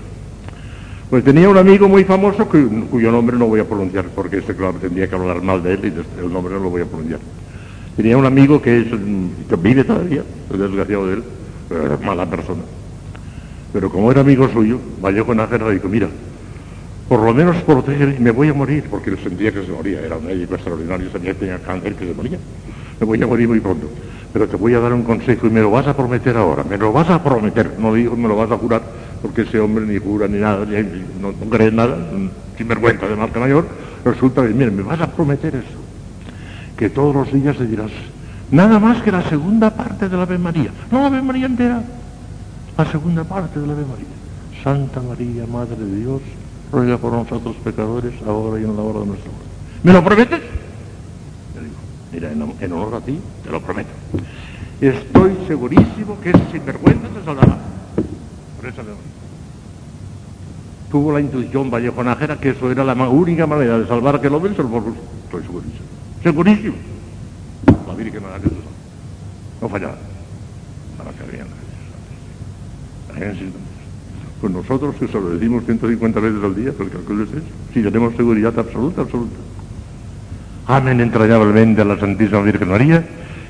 Pues 1.09 1.25
tenía 1.25 1.49
un 1.49 1.57
amigo 1.57 1.89
muy 1.89 2.05
famoso 2.05 2.47
cuyo 2.47 3.11
nombre 3.11 3.35
no 3.37 3.47
voy 3.47 3.59
a 3.59 3.67
pronunciar 3.67 4.05
porque 4.15 4.37
este 4.37 4.55
claro 4.55 4.75
tendría 4.79 5.09
que 5.09 5.15
hablar 5.15 5.41
mal 5.41 5.61
de 5.61 5.73
él 5.73 5.79
y 5.83 6.23
el 6.23 6.31
nombre 6.31 6.53
no 6.53 6.61
lo 6.61 6.69
voy 6.69 6.83
a 6.83 6.85
pronunciar. 6.85 7.19
Tenía 7.97 8.15
un 8.15 8.25
amigo 8.25 8.61
que, 8.61 8.79
es, 8.79 8.87
que 8.87 9.55
vive 9.57 9.83
todavía, 9.83 10.23
el 10.53 10.59
desgraciado 10.59 11.07
de 11.07 11.13
él, 11.15 11.23
era 11.75 11.97
mala 11.97 12.25
persona. 12.25 12.61
Pero 13.73 13.89
como 13.89 14.11
era 14.11 14.21
amigo 14.21 14.49
suyo, 14.49 14.79
Vallejo 15.01 15.33
Nájera 15.33 15.69
dijo, 15.69 15.87
mira, 15.87 16.07
por 17.07 17.21
lo 17.21 17.33
menos 17.33 17.57
protege, 17.63 18.19
me 18.19 18.31
voy 18.31 18.49
a 18.49 18.53
morir, 18.53 18.85
porque 18.89 19.09
él 19.09 19.19
sentía 19.21 19.51
que 19.51 19.65
se 19.65 19.71
moría, 19.71 20.01
era 20.01 20.17
un 20.17 20.25
médico 20.25 20.55
extraordinario, 20.55 21.11
sentía 21.11 21.33
que 21.33 21.39
tenía 21.39 21.59
cáncer, 21.59 21.95
que 21.95 22.07
se 22.07 22.13
moría. 22.13 22.39
Me 22.99 23.05
voy 23.05 23.21
a 23.21 23.27
morir 23.27 23.47
muy 23.47 23.59
pronto. 23.59 23.89
Pero 24.31 24.47
te 24.47 24.55
voy 24.55 24.73
a 24.73 24.79
dar 24.79 24.93
un 24.93 25.03
consejo 25.03 25.47
y 25.47 25.49
me 25.49 25.59
lo 25.59 25.71
vas 25.71 25.87
a 25.87 25.95
prometer 25.95 26.37
ahora, 26.37 26.63
me 26.63 26.77
lo 26.77 26.93
vas 26.93 27.09
a 27.09 27.21
prometer, 27.21 27.73
no 27.77 27.93
digo 27.93 28.15
me 28.15 28.29
lo 28.29 28.37
vas 28.37 28.49
a 28.49 28.57
jurar, 28.57 28.81
porque 29.21 29.41
ese 29.41 29.59
hombre 29.59 29.85
ni 29.85 29.97
jura 29.97 30.27
ni 30.27 30.39
nada, 30.39 30.65
no, 31.19 31.33
cree 31.49 31.69
nada, 31.69 31.97
sin 32.57 32.67
vergüenza 32.67 33.07
de 33.07 33.15
marca 33.17 33.41
mayor, 33.41 33.67
resulta 34.05 34.47
que, 34.47 34.53
mira, 34.53 34.71
me 34.71 34.83
vas 34.83 35.01
a 35.01 35.07
prometer 35.07 35.55
eso, 35.55 35.83
que 36.77 36.89
todos 36.89 37.13
los 37.13 37.33
días 37.33 37.57
te 37.57 37.67
dirás, 37.67 37.91
Nada 38.51 38.79
más 38.79 39.01
que 39.01 39.13
la 39.13 39.23
segunda 39.29 39.69
parte 39.69 40.09
de 40.09 40.17
la 40.17 40.23
Ave 40.23 40.37
María. 40.37 40.71
No 40.91 40.99
la 40.99 41.07
Ave 41.07 41.21
María 41.21 41.45
entera. 41.45 41.81
La 42.77 42.85
segunda 42.85 43.23
parte 43.23 43.59
de 43.59 43.65
la 43.65 43.73
Ave 43.73 43.85
María. 43.85 44.05
Santa 44.61 44.99
María, 44.99 45.47
Madre 45.47 45.77
de 45.77 45.95
Dios, 46.01 46.21
ruega 46.69 46.97
por 46.97 47.13
nosotros 47.13 47.55
pecadores, 47.63 48.13
ahora 48.27 48.59
y 48.59 48.65
en 48.65 48.75
la 48.75 48.83
hora 48.83 48.99
de 48.99 49.05
nuestra 49.05 49.31
muerte. 49.31 49.49
¿Me 49.83 49.93
lo 49.93 50.03
prometes? 50.03 50.39
Le 51.55 51.61
digo, 51.61 51.75
mira, 52.11 52.31
en, 52.31 52.73
honor 52.73 52.95
a 52.95 52.99
ti, 52.99 53.17
te 53.41 53.49
lo 53.49 53.61
prometo. 53.61 53.89
Estoy 54.81 55.37
segurísimo 55.47 56.19
que 56.21 56.31
ese 56.31 56.51
sinvergüenza 56.51 57.07
se 57.07 57.25
salvará. 57.25 57.57
Por 58.57 58.67
Ave 58.67 58.73
María. 58.75 58.95
Tuvo 60.91 61.13
la 61.13 61.21
intuición 61.21 61.71
Vallejo 61.71 62.03
Nájera 62.03 62.37
que 62.37 62.49
eso 62.49 62.69
era 62.69 62.83
la 62.83 62.93
única 63.07 63.47
manera 63.47 63.79
de 63.79 63.87
salvar 63.87 64.15
a 64.15 64.17
aquel 64.17 64.33
hombre, 64.35 64.51
Estoy 64.51 65.41
segurísimo. 65.41 65.85
Segurísimo 66.21 66.90
Virgen 68.03 68.23
María 68.23 68.49
No 69.61 69.69
fallaba. 69.69 69.97
Para 70.97 71.11
que 71.11 71.31
bien. 71.31 71.47
Pues 74.39 74.53
nosotros 74.53 74.95
que 74.95 75.07
se 75.07 75.19
decimos 75.19 75.63
150 75.65 76.19
veces 76.19 76.43
al 76.43 76.55
día, 76.55 76.73
el 76.79 76.89
cálculo 76.89 77.23
es 77.23 77.29
eso. 77.29 77.41
Si 77.73 77.83
tenemos 77.83 78.15
seguridad 78.15 78.57
absoluta, 78.57 79.01
absoluta. 79.01 79.35
Amen 80.67 81.01
entrañablemente 81.01 81.81
a 81.81 81.85
la 81.85 81.99
Santísima 81.99 82.41
Virgen 82.41 82.69
María 82.69 83.05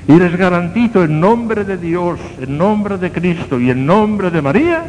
y 0.08 0.12
les 0.14 0.36
garantizo 0.36 1.04
en 1.04 1.20
nombre 1.20 1.64
de 1.64 1.76
Dios, 1.76 2.18
en 2.40 2.58
nombre 2.58 2.98
de 2.98 3.10
Cristo 3.10 3.60
y 3.60 3.70
en 3.70 3.86
nombre 3.86 4.30
de 4.30 4.42
María 4.42 4.84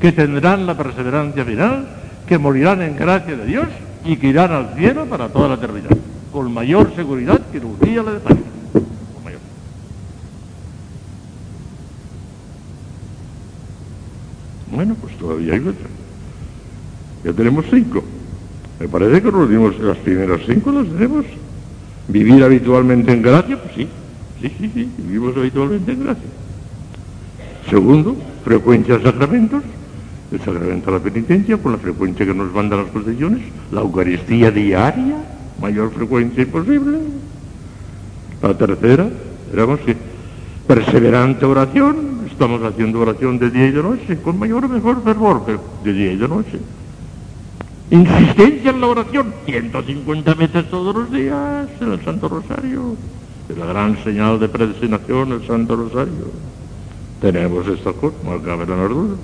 que 0.00 0.12
tendrán 0.12 0.66
la 0.66 0.76
perseverancia 0.76 1.44
final, 1.44 1.86
que 2.26 2.38
morirán 2.38 2.82
en 2.82 2.96
gracia 2.96 3.36
de 3.36 3.46
Dios 3.46 3.66
y 4.04 4.16
que 4.16 4.28
irán 4.28 4.52
al 4.52 4.74
cielo 4.74 5.06
para 5.06 5.28
toda 5.28 5.48
la 5.48 5.54
eternidad, 5.54 5.96
con 6.32 6.52
mayor 6.52 6.94
seguridad 6.94 7.40
que 7.52 7.60
Lucía 7.60 8.02
la 8.02 8.12
de 8.12 8.20
París. 8.20 8.44
Bueno, 14.70 14.96
pues 15.00 15.16
todavía 15.16 15.54
hay 15.54 15.60
otra. 15.60 15.88
Ya 17.24 17.32
tenemos 17.32 17.64
cinco. 17.70 18.02
Me 18.78 18.88
parece 18.88 19.22
que 19.22 19.32
nos 19.32 19.50
dimos 19.50 19.78
las 19.78 19.98
primeras 19.98 20.40
cinco, 20.46 20.72
las 20.72 20.86
tenemos. 20.86 21.26
Vivir 22.08 22.42
habitualmente 22.42 23.12
en 23.12 23.22
gracia, 23.22 23.60
pues 23.62 23.74
sí, 23.76 23.88
sí, 24.40 24.52
sí, 24.58 24.70
sí, 24.74 24.88
vivimos 24.98 25.36
habitualmente 25.36 25.92
en 25.92 26.04
gracia. 26.04 26.24
Segundo, 27.68 28.16
frecuencia 28.44 28.98
de 28.98 29.04
sacramentos, 29.04 29.62
el 30.32 30.38
sacramento 30.40 30.90
de 30.90 30.98
la 30.98 31.04
penitencia, 31.04 31.56
con 31.58 31.72
la 31.72 31.78
frecuencia 31.78 32.26
que 32.26 32.34
nos 32.34 32.52
mandan 32.52 32.80
las 32.80 32.88
procesiones, 32.88 33.42
la 33.70 33.82
Eucaristía 33.82 34.50
diaria, 34.50 35.16
mayor 35.60 35.92
frecuencia 35.92 36.42
imposible, 36.42 36.98
La 38.42 38.56
tercera, 38.56 39.08
éramos 39.52 39.80
que 39.80 39.94
perseverante 40.66 41.44
oración, 41.44 42.09
estamos 42.40 42.62
haciendo 42.62 43.00
oración 43.00 43.38
de 43.38 43.50
día 43.50 43.66
y 43.66 43.70
de 43.70 43.82
noche, 43.82 44.16
con 44.22 44.38
mayor 44.38 44.64
o 44.64 44.68
mejor 44.70 45.04
fervor, 45.04 45.42
pero 45.44 45.60
de 45.84 45.92
día 45.92 46.12
y 46.12 46.16
de 46.16 46.26
noche. 46.26 46.58
Insistencia 47.90 48.70
en 48.70 48.80
la 48.80 48.86
oración, 48.86 49.34
150 49.44 50.34
veces 50.34 50.70
todos 50.70 50.94
los 50.94 51.12
días 51.12 51.68
en 51.82 51.92
el 51.92 52.02
Santo 52.02 52.30
Rosario. 52.30 52.96
Es 53.46 53.58
la 53.58 53.66
gran 53.66 54.02
señal 54.02 54.40
de 54.40 54.48
predestinación, 54.48 55.32
el 55.32 55.46
Santo 55.46 55.76
Rosario. 55.76 56.32
Tenemos 57.20 57.68
esta 57.68 57.92
cosa, 57.92 58.16
no 58.24 58.40
cabe 58.40 58.64
la 58.66 58.88
duda. 58.88 59.16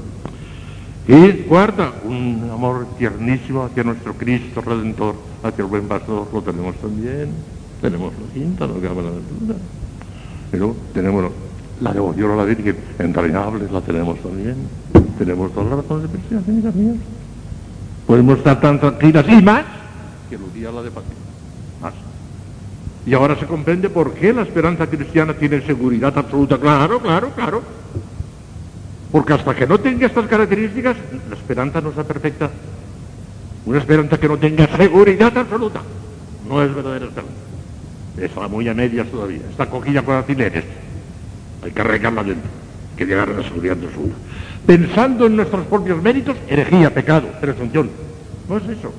Y 1.08 1.32
cuarta, 1.48 1.94
un 2.04 2.50
amor 2.52 2.86
tiernísimo 2.98 3.62
hacia 3.62 3.82
nuestro 3.82 4.12
Cristo 4.12 4.60
Redentor, 4.60 5.14
hacia 5.42 5.62
el 5.62 5.70
buen 5.70 5.88
pastor, 5.88 6.28
lo 6.34 6.42
tenemos 6.42 6.76
también. 6.76 7.30
Tenemos 7.80 8.12
la 8.12 8.34
quinta, 8.34 8.66
no 8.66 8.74
cabe 8.74 9.02
la 9.02 9.10
duda. 9.10 9.56
Pero 10.50 10.76
tenemos 10.92 11.32
la 11.80 11.92
devoción 11.92 12.30
a 12.32 12.36
la 12.36 12.44
Virgen, 12.44 12.76
entrañable, 12.98 13.66
la 13.70 13.80
tenemos 13.80 14.18
también. 14.20 14.56
Tenemos 15.18 15.52
todas 15.52 15.70
las 15.70 15.78
razones 15.80 16.02
de 16.10 16.18
presión, 16.18 16.44
amigas 16.46 16.74
mías. 16.74 16.96
Podemos 18.06 18.38
estar 18.38 18.60
tan 18.60 18.78
tranquilas 18.78 19.26
y 19.28 19.42
más 19.42 19.64
que 20.30 20.38
días 20.58 20.72
la 20.72 20.82
de 20.82 20.90
Fátima. 20.90 21.14
Más. 21.82 21.94
Y 23.06 23.14
ahora 23.14 23.38
se 23.38 23.46
comprende 23.46 23.88
por 23.88 24.14
qué 24.14 24.32
la 24.32 24.42
esperanza 24.42 24.86
cristiana 24.86 25.34
tiene 25.34 25.60
seguridad 25.62 26.16
absoluta. 26.16 26.58
Claro, 26.58 27.00
claro, 27.00 27.30
claro. 27.30 27.62
Porque 29.12 29.32
hasta 29.32 29.54
que 29.54 29.66
no 29.66 29.78
tenga 29.78 30.06
estas 30.06 30.26
características, 30.26 30.96
la 31.28 31.36
esperanza 31.36 31.80
no 31.80 31.92
sea 31.92 32.04
perfecta. 32.04 32.50
Una 33.64 33.78
esperanza 33.78 34.18
que 34.18 34.28
no 34.28 34.36
tenga 34.36 34.66
seguridad 34.76 35.36
absoluta 35.36 35.80
no 36.48 36.62
es 36.62 36.74
verdadera 36.74 37.06
esperanza. 37.06 37.34
Está 38.18 38.48
muy 38.48 38.68
a 38.68 38.74
medias 38.74 39.06
todavía. 39.08 39.42
Está 39.50 39.66
cogida 39.66 40.02
con 40.02 40.16
alfileres. 40.16 40.64
Hay 41.66 41.72
que 41.72 41.80
arreglarla 41.80 42.22
dentro. 42.22 42.48
Que 42.96 43.04
llegar 43.04 43.28
a 43.28 43.32
la 43.32 43.42
seguridad 43.42 43.76
absoluta. 43.82 44.14
Pensando 44.64 45.26
en 45.26 45.34
nuestros 45.36 45.66
propios 45.66 46.00
méritos, 46.00 46.36
herejía, 46.48 46.94
pecado, 46.94 47.28
presunción. 47.40 47.90
No 48.48 48.56
es 48.56 48.68
eso. 48.68 48.92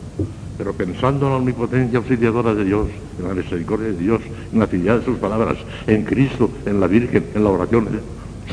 Pero 0.58 0.74
pensando 0.74 1.28
en 1.28 1.32
la 1.32 1.38
omnipotencia 1.38 2.00
auxiliadora 2.00 2.54
de 2.54 2.66
Dios, 2.66 2.88
en 3.20 3.28
la 3.28 3.34
misericordia 3.34 3.88
de 3.88 3.98
Dios, 3.98 4.22
en 4.52 4.60
la 4.60 4.68
fidelidad 4.68 5.00
de 5.00 5.06
sus 5.06 5.18
palabras, 5.18 5.58
en 5.88 6.04
Cristo, 6.04 6.52
en 6.66 6.82
la 6.82 6.88
Virgen, 6.88 7.28
en 7.34 7.44
la 7.44 7.50
oración, 7.50 7.88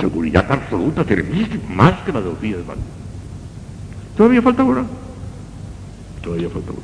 seguridad 0.01 0.47
absoluta, 0.49 1.05
servicio, 1.05 1.60
más 1.68 2.01
que 2.02 2.12
la 2.12 2.20
de 2.20 2.31
de 2.31 2.62
Pan. 2.62 2.78
Todavía 4.17 4.43
falta 4.43 4.62
una. 4.62 4.84
Todavía 6.23 6.51
falta 6.51 6.70
una. 6.70 6.81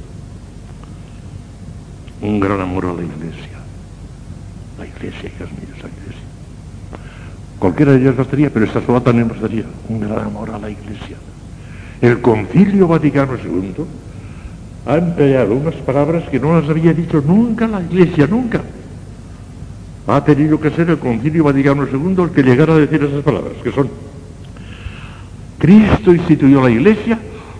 Un 2.28 2.40
gran 2.40 2.60
amor 2.60 2.86
a 2.86 2.94
la 2.94 3.02
iglesia. 3.02 3.60
La 4.78 4.86
iglesia, 4.86 5.28
hijas 5.28 5.50
mías, 5.52 5.78
iglesia. 5.78 5.99
Cualquiera 7.60 7.92
de 7.92 8.00
ellas 8.00 8.16
bastaría, 8.16 8.48
pero 8.48 8.64
esta 8.64 8.80
sola 8.80 9.00
también 9.00 9.28
bastaría. 9.28 9.64
Un 9.90 10.00
gran 10.00 10.18
amor 10.18 10.50
a 10.50 10.58
la 10.58 10.70
iglesia. 10.70 11.18
El 12.00 12.22
concilio 12.22 12.88
Vaticano 12.88 13.34
II 13.36 13.84
ha 14.86 14.96
empleado 14.96 15.54
unas 15.54 15.74
palabras 15.74 16.26
que 16.30 16.40
no 16.40 16.58
las 16.58 16.70
había 16.70 16.94
dicho 16.94 17.20
nunca 17.20 17.68
la 17.68 17.82
iglesia, 17.82 18.26
nunca. 18.26 18.62
Ha 20.06 20.24
tenido 20.24 20.58
que 20.58 20.70
ser 20.70 20.88
el 20.88 20.98
concilio 20.98 21.44
Vaticano 21.44 21.86
II 21.86 22.22
el 22.22 22.30
que 22.30 22.42
llegara 22.42 22.72
a 22.72 22.78
decir 22.78 23.04
esas 23.04 23.22
palabras, 23.22 23.52
que 23.62 23.70
son, 23.72 23.90
Cristo 25.58 26.14
instituyó 26.14 26.62
la 26.62 26.70
iglesia 26.70 27.18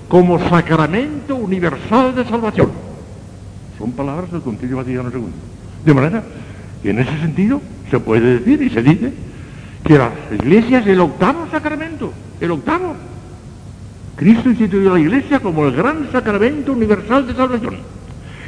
como 0.09 0.39
sacramento 0.49 1.37
universal 1.37 2.15
de 2.15 2.25
salvación. 2.25 2.71
Son 3.79 3.93
palabras 3.93 4.33
del 4.33 4.41
concilio 4.41 4.79
Vaticano 4.79 5.11
II. 5.13 5.25
De 5.85 5.93
manera 5.93 6.25
que 6.83 6.89
en 6.89 7.01
ese 7.01 7.19
sentido 7.21 7.61
se 7.91 8.01
puede 8.01 8.39
decir 8.39 8.63
y 8.63 8.71
se 8.71 8.83
dice 8.83 9.13
que 9.91 9.99
la 9.99 10.13
iglesia 10.31 10.79
es 10.79 10.87
el 10.87 11.01
octavo 11.01 11.49
sacramento, 11.51 12.13
el 12.41 12.53
octavo. 12.53 12.95
Cristo 14.15 14.51
instituyó 14.51 14.95
la 14.95 15.01
iglesia 15.01 15.41
como 15.41 15.67
el 15.67 15.75
gran 15.75 16.13
sacramento 16.13 16.75
universal 16.75 17.27
de 17.27 17.35
salvación. 17.35 17.79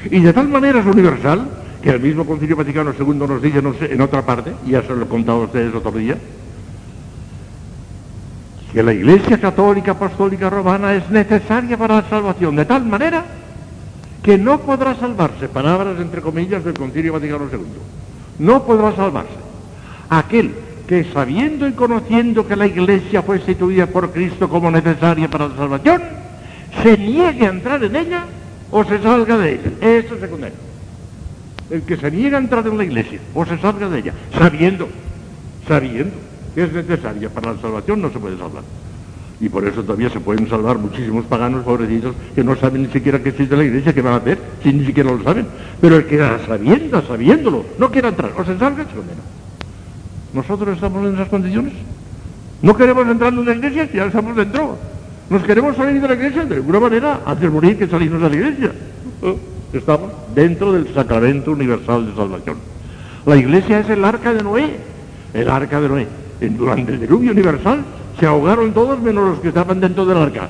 Y 0.08 0.20
de 0.20 0.32
tal 0.32 0.46
manera 0.46 0.78
es 0.78 0.86
universal 0.86 1.48
que 1.82 1.90
el 1.90 1.98
mismo 1.98 2.24
Concilio 2.24 2.54
Vaticano 2.54 2.92
II 2.96 3.14
nos 3.14 3.42
dice 3.42 3.60
no 3.60 3.74
sé, 3.74 3.92
en 3.92 4.00
otra 4.00 4.24
parte, 4.24 4.52
ya 4.68 4.82
se 4.82 4.94
lo 4.94 5.02
he 5.02 5.08
contado 5.08 5.40
a 5.40 5.44
ustedes 5.46 5.74
otro 5.74 5.90
día, 5.90 6.16
que 8.72 8.82
la 8.84 8.92
Iglesia 8.92 9.40
Católica 9.40 9.92
Apostólica 9.92 10.48
Romana 10.48 10.94
es 10.94 11.10
necesaria 11.10 11.76
para 11.76 12.02
la 12.02 12.08
salvación, 12.08 12.54
de 12.54 12.66
tal 12.66 12.86
manera 12.86 13.24
que 14.22 14.38
no 14.38 14.60
podrá 14.60 14.94
salvarse, 14.94 15.48
palabras 15.48 15.98
entre 15.98 16.22
comillas 16.22 16.64
del 16.64 16.74
Concilio 16.74 17.14
Vaticano 17.14 17.48
II, 17.52 17.58
no 18.38 18.62
podrá 18.62 18.94
salvarse 18.94 19.42
aquel 20.08 20.54
que 20.92 21.04
sabiendo 21.10 21.66
y 21.66 21.72
conociendo 21.72 22.46
que 22.46 22.54
la 22.54 22.66
Iglesia 22.66 23.22
fue 23.22 23.38
instituida 23.38 23.86
por 23.86 24.10
Cristo 24.10 24.46
como 24.46 24.70
necesaria 24.70 25.26
para 25.26 25.48
la 25.48 25.56
salvación, 25.56 26.02
se 26.82 26.98
niegue 26.98 27.46
a 27.46 27.48
entrar 27.48 27.82
en 27.82 27.96
ella 27.96 28.26
o 28.70 28.84
se 28.84 29.00
salga 29.00 29.38
de 29.38 29.54
ella. 29.54 29.70
Eso 29.80 30.16
es 30.16 30.20
secundario. 30.20 30.58
El 31.70 31.80
que 31.84 31.96
se 31.96 32.10
niega 32.10 32.36
a 32.36 32.42
entrar 32.42 32.66
en 32.66 32.76
la 32.76 32.84
Iglesia 32.84 33.20
o 33.32 33.46
se 33.46 33.56
salga 33.56 33.88
de 33.88 34.00
ella, 34.00 34.12
sabiendo, 34.36 34.86
sabiendo 35.66 36.12
que 36.54 36.64
es 36.64 36.72
necesaria 36.74 37.30
para 37.30 37.54
la 37.54 37.58
salvación, 37.62 38.02
no 38.02 38.10
se 38.10 38.18
puede 38.18 38.36
salvar. 38.36 38.62
Y 39.40 39.48
por 39.48 39.66
eso 39.66 39.82
todavía 39.82 40.10
se 40.10 40.20
pueden 40.20 40.46
salvar 40.46 40.76
muchísimos 40.76 41.24
paganos 41.24 41.64
pobrecitos 41.64 42.14
que 42.34 42.44
no 42.44 42.54
saben 42.54 42.82
ni 42.82 42.88
siquiera 42.88 43.18
que 43.22 43.30
existe 43.30 43.56
la 43.56 43.64
iglesia, 43.64 43.94
que 43.94 44.02
van 44.02 44.12
a 44.12 44.16
hacer, 44.16 44.38
si 44.62 44.74
ni 44.74 44.84
siquiera 44.84 45.10
lo 45.10 45.22
saben. 45.22 45.46
Pero 45.80 45.96
el 45.96 46.04
que 46.04 46.18
sabiendo, 46.46 47.00
sabiéndolo, 47.00 47.64
no 47.78 47.90
quiera 47.90 48.10
entrar, 48.10 48.32
o 48.36 48.44
se 48.44 48.58
salga, 48.58 48.84
se 48.84 48.94
condena. 48.94 49.22
¿Nosotros 50.32 50.74
estamos 50.74 51.06
en 51.06 51.14
esas 51.14 51.28
condiciones? 51.28 51.74
¿No 52.62 52.76
queremos 52.76 53.06
entrar 53.06 53.32
en 53.32 53.40
una 53.40 53.52
iglesia? 53.52 53.88
Ya 53.92 54.06
estamos 54.06 54.36
dentro. 54.36 54.78
¿Nos 55.28 55.42
queremos 55.42 55.76
salir 55.76 56.00
de 56.00 56.08
la 56.08 56.14
iglesia? 56.14 56.44
De 56.44 56.56
alguna 56.56 56.80
manera, 56.80 57.20
hacer 57.26 57.50
morir 57.50 57.78
que 57.78 57.86
salimos 57.86 58.20
de 58.22 58.30
la 58.30 58.36
iglesia. 58.36 58.72
Oh, 59.22 59.36
estamos 59.72 60.10
dentro 60.34 60.72
del 60.72 60.92
sacramento 60.94 61.52
universal 61.52 62.06
de 62.06 62.14
salvación. 62.14 62.56
La 63.26 63.36
iglesia 63.36 63.80
es 63.80 63.88
el 63.90 64.04
arca 64.04 64.32
de 64.32 64.42
Noé. 64.42 64.76
El 65.34 65.48
arca 65.48 65.80
de 65.80 65.88
Noé. 65.88 66.06
Durante 66.40 66.92
el 66.92 67.00
diluvio 67.00 67.32
universal 67.32 67.84
se 68.18 68.26
ahogaron 68.26 68.72
todos 68.72 69.00
menos 69.00 69.30
los 69.30 69.40
que 69.40 69.48
estaban 69.48 69.80
dentro 69.80 70.04
del 70.04 70.18
arca. 70.18 70.48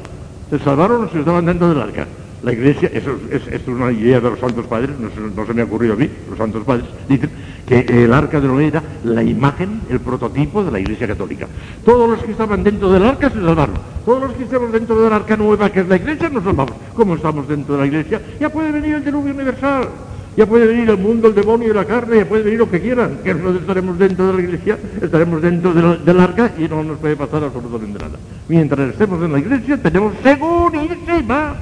Se 0.51 0.59
salvaron 0.59 1.03
los 1.03 1.11
que 1.11 1.21
estaban 1.21 1.45
dentro 1.45 1.69
del 1.69 1.81
arca. 1.81 2.07
La 2.43 2.53
iglesia, 2.53 2.91
eso 2.93 3.17
es, 3.31 3.69
una 3.69 3.93
idea 3.93 4.21
de 4.21 4.31
los 4.31 4.41
santos 4.41 4.67
padres, 4.67 4.91
no, 4.99 5.47
se 5.47 5.55
me 5.55 5.63
ha 5.63 5.65
ocurrido 5.65 5.95
a 5.95 5.97
mí, 5.97 6.11
los 6.29 6.37
santos 6.37 6.65
padres 6.65 6.87
dicen 7.09 7.31
que 7.67 8.05
el 8.05 8.13
arca 8.13 8.41
de 8.41 8.49
Noé 8.49 8.69
era 8.69 8.83
la 9.05 9.23
imagen, 9.23 9.83
el 9.89 10.01
prototipo 10.01 10.65
de 10.65 10.71
la 10.71 10.81
iglesia 10.81 11.07
católica. 11.07 11.47
Todos 11.85 12.09
los 12.09 12.23
que 12.23 12.33
estaban 12.33 12.63
dentro 12.63 12.93
del 12.93 13.05
arca 13.05 13.31
se 13.31 13.41
salvaron. 13.41 13.77
Todos 14.05 14.23
los 14.23 14.33
que 14.33 14.45
estamos 14.45 14.73
dentro 14.73 15.01
del 15.01 15.13
arca 15.13 15.37
nueva, 15.37 15.71
que 15.71 15.81
es 15.81 15.89
la 15.89 15.97
iglesia, 15.97 16.29
nos 16.29 16.45
salvamos. 16.45 16.75
Como 16.95 17.15
estamos 17.15 17.49
dentro 17.49 17.75
de 17.75 17.81
la 17.81 17.87
iglesia, 17.87 18.21
ya 18.41 18.49
puede 18.49 18.73
venir 18.73 18.97
el 18.97 19.05
diluvio 19.05 19.35
universal. 19.35 19.89
Ya 20.37 20.47
puede 20.47 20.67
venir 20.67 20.89
el 20.89 20.97
mundo, 20.97 21.29
el 21.29 21.35
demonio 21.35 21.71
y 21.71 21.75
la 21.75 21.85
carne, 21.85 22.17
ya 22.17 22.25
puede 22.27 22.43
venir 22.43 22.59
lo 22.59 22.71
que 22.71 22.81
quieran, 22.81 23.19
que 23.23 23.35
nosotros 23.35 23.61
estaremos 23.61 23.99
dentro 23.99 24.29
de 24.29 24.33
la 24.33 24.41
iglesia, 24.41 24.79
estaremos 25.03 25.43
dentro 25.43 25.75
del 25.75 26.21
arca 26.21 26.53
y 26.59 26.63
no 26.69 26.83
nos 26.83 26.99
puede 26.99 27.17
pasar 27.17 27.45
absolutamente 27.45 27.99
nada. 27.99 28.19
Mientras 28.49 28.93
estemos 28.93 29.23
en 29.23 29.33
la 29.33 29.39
iglesia 29.39 29.77
tenemos 29.77 30.15
segurísima 30.23 31.55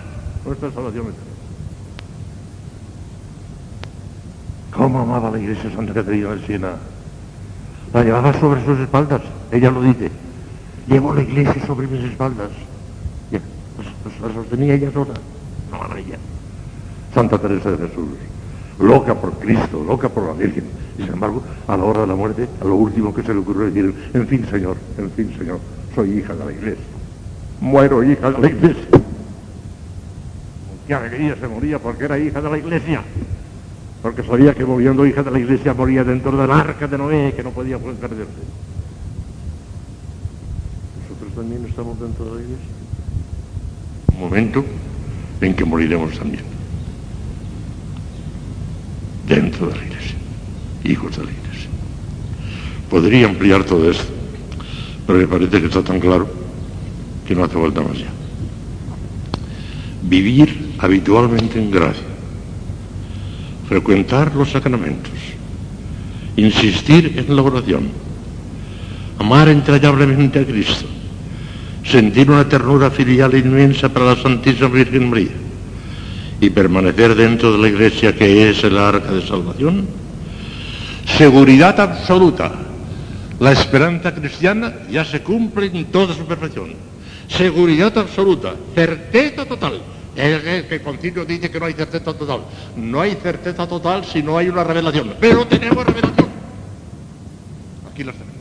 nuestra 0.45 0.71
salvación 0.71 1.30
¿Cómo 4.73 5.01
amaba 5.01 5.31
la 5.31 5.39
iglesia 5.39 5.71
Santa 5.75 5.93
Catarina 5.93 6.35
de 6.35 6.47
Siena? 6.47 6.73
La 7.93 8.05
llevaba 8.05 8.33
sobre 8.39 8.65
sus 8.65 8.79
espaldas, 8.79 9.21
ella 9.51 9.71
lo 9.71 9.83
dice. 9.83 10.11
Llevo 10.87 11.13
la 11.13 11.23
iglesia 11.23 11.67
sobre 11.67 11.87
mis 11.87 12.05
espaldas. 12.05 12.51
Pues, 13.31 13.89
pues 14.03 14.21
la 14.21 14.35
sostenía 14.35 14.75
ella 14.75 14.93
sola, 14.93 15.15
no 15.71 15.97
ella. 15.97 16.19
Santa 17.15 17.39
Teresa 17.39 17.71
de 17.71 17.89
Jesús, 17.89 18.09
loca 18.79 19.15
por 19.15 19.33
Cristo, 19.39 19.83
loca 19.87 20.09
por 20.09 20.25
la 20.27 20.33
Virgen. 20.35 20.65
Y 20.99 21.03
sin 21.03 21.15
embargo, 21.15 21.43
a 21.67 21.77
la 21.77 21.85
hora 21.85 22.03
de 22.03 22.07
la 22.09 22.15
muerte, 22.15 22.47
a 22.61 22.65
lo 22.65 22.77
último 22.77 23.15
que 23.15 23.23
se 23.23 23.33
le 23.33 23.41
ocurrió 23.41 23.67
decir, 23.67 23.95
en 24.13 24.27
fin, 24.27 24.47
Señor, 24.51 24.77
en 24.99 25.11
fin, 25.13 25.35
Señor, 25.39 25.61
soy 25.95 26.19
hija 26.19 26.35
de 26.35 26.45
la 26.45 26.53
iglesia. 26.53 26.85
Muero 27.61 28.05
hija 28.05 28.31
de 28.31 28.39
la 28.39 28.49
iglesia 28.49 29.01
qué 30.91 30.95
alegría 30.95 31.37
se 31.37 31.47
moría 31.47 31.79
porque 31.79 32.05
era 32.05 32.19
hija 32.19 32.43
de 32.43 32.51
la 32.51 32.59
iglesia. 32.59 33.05
Porque 34.03 34.23
sabía 34.23 34.55
que 34.55 34.65
muriendo 34.65 35.05
hija 35.07 35.23
de 35.23 35.31
la 35.31 35.39
iglesia 35.39 35.75
moría 35.75 36.05
dentro 36.05 36.33
del 36.33 36.51
arca 36.51 36.87
de 36.87 36.97
Noé, 36.97 37.35
que 37.35 37.43
no 37.43 37.51
podía 37.51 37.79
perderse. 37.79 38.25
Nosotros 41.03 41.35
también 41.35 41.67
estamos 41.67 42.01
dentro 42.01 42.25
de 42.25 42.31
la 42.37 42.41
iglesia. 42.41 42.67
Un 44.15 44.21
momento 44.21 44.65
en 45.41 45.55
que 45.55 45.65
moriremos 45.65 46.19
también. 46.19 46.45
Dentro 49.27 49.67
de 49.67 49.77
la 49.77 49.85
iglesia. 49.85 50.17
Hijos 50.85 51.17
de 51.17 51.25
la 51.25 51.31
iglesia. 51.31 51.71
Podría 52.89 53.29
ampliar 53.29 53.65
todo 53.65 53.91
esto, 53.91 54.13
pero 55.07 55.19
me 55.19 55.29
parece 55.29 55.61
que 55.61 55.67
está 55.67 55.83
tan 55.83 56.01
claro 56.01 56.27
que 57.27 57.35
no 57.35 57.45
hace 57.45 57.55
falta 57.55 57.81
más 57.83 57.99
ya. 57.99 58.09
Vivir 60.03 60.75
habitualmente 60.79 61.61
en 61.63 61.71
gracia, 61.71 62.03
frecuentar 63.71 64.35
los 64.35 64.51
sacramentos 64.51 65.13
insistir 66.35 67.15
en 67.17 67.37
la 67.37 67.43
oración, 67.43 67.87
amar 69.21 69.49
entrañablemente 69.49 70.41
a 70.41 70.45
Cristo, 70.45 70.87
sentir 71.85 72.31
una 72.31 72.49
ternura 72.49 72.91
filial 72.91 73.33
inmensa 73.35 73.89
para 73.89 74.07
la 74.07 74.17
Santísima 74.17 74.69
Virgen 74.69 75.09
María 75.09 75.37
y 76.41 76.51
permanecer 76.51 77.15
dentro 77.15 77.53
de 77.53 77.59
la 77.59 77.69
Iglesia 77.69 78.13
que 78.13 78.51
es 78.51 78.65
el 78.65 78.77
arca 78.77 79.13
de 79.13 79.25
salvación, 79.25 79.87
seguridad 81.17 81.79
absoluta. 81.79 82.51
La 83.39 83.53
esperanza 83.53 84.13
cristiana 84.13 84.73
ya 84.91 85.05
se 85.05 85.21
cumple 85.21 85.67
en 85.67 85.87
toda 85.87 86.13
su 86.15 86.27
perfección. 86.27 86.75
Seguridad 87.29 87.97
absoluta, 87.97 88.53
certeza 88.75 89.47
total. 89.47 89.81
El, 90.21 90.47
el, 90.47 90.67
el 90.71 90.83
concilio 90.83 91.25
dice 91.25 91.51
que 91.51 91.59
no 91.59 91.67
hay 91.67 91.73
certeza 91.73 92.13
total. 92.13 92.43
No 92.77 93.01
hay 93.01 93.15
certeza 93.15 93.67
total 93.67 94.05
si 94.05 94.23
no 94.23 94.37
hay 94.37 94.49
una 94.49 94.65
revelación. 94.65 95.15
Pero 95.19 95.47
tenemos 95.47 95.85
revelación. 95.87 96.29
Aquí 97.91 98.05
la 98.05 98.13
tenemos. 98.13 98.35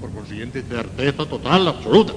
Por 0.00 0.10
consiguiente, 0.12 0.62
certeza 0.62 1.24
total, 1.24 1.68
absoluta. 1.68 2.12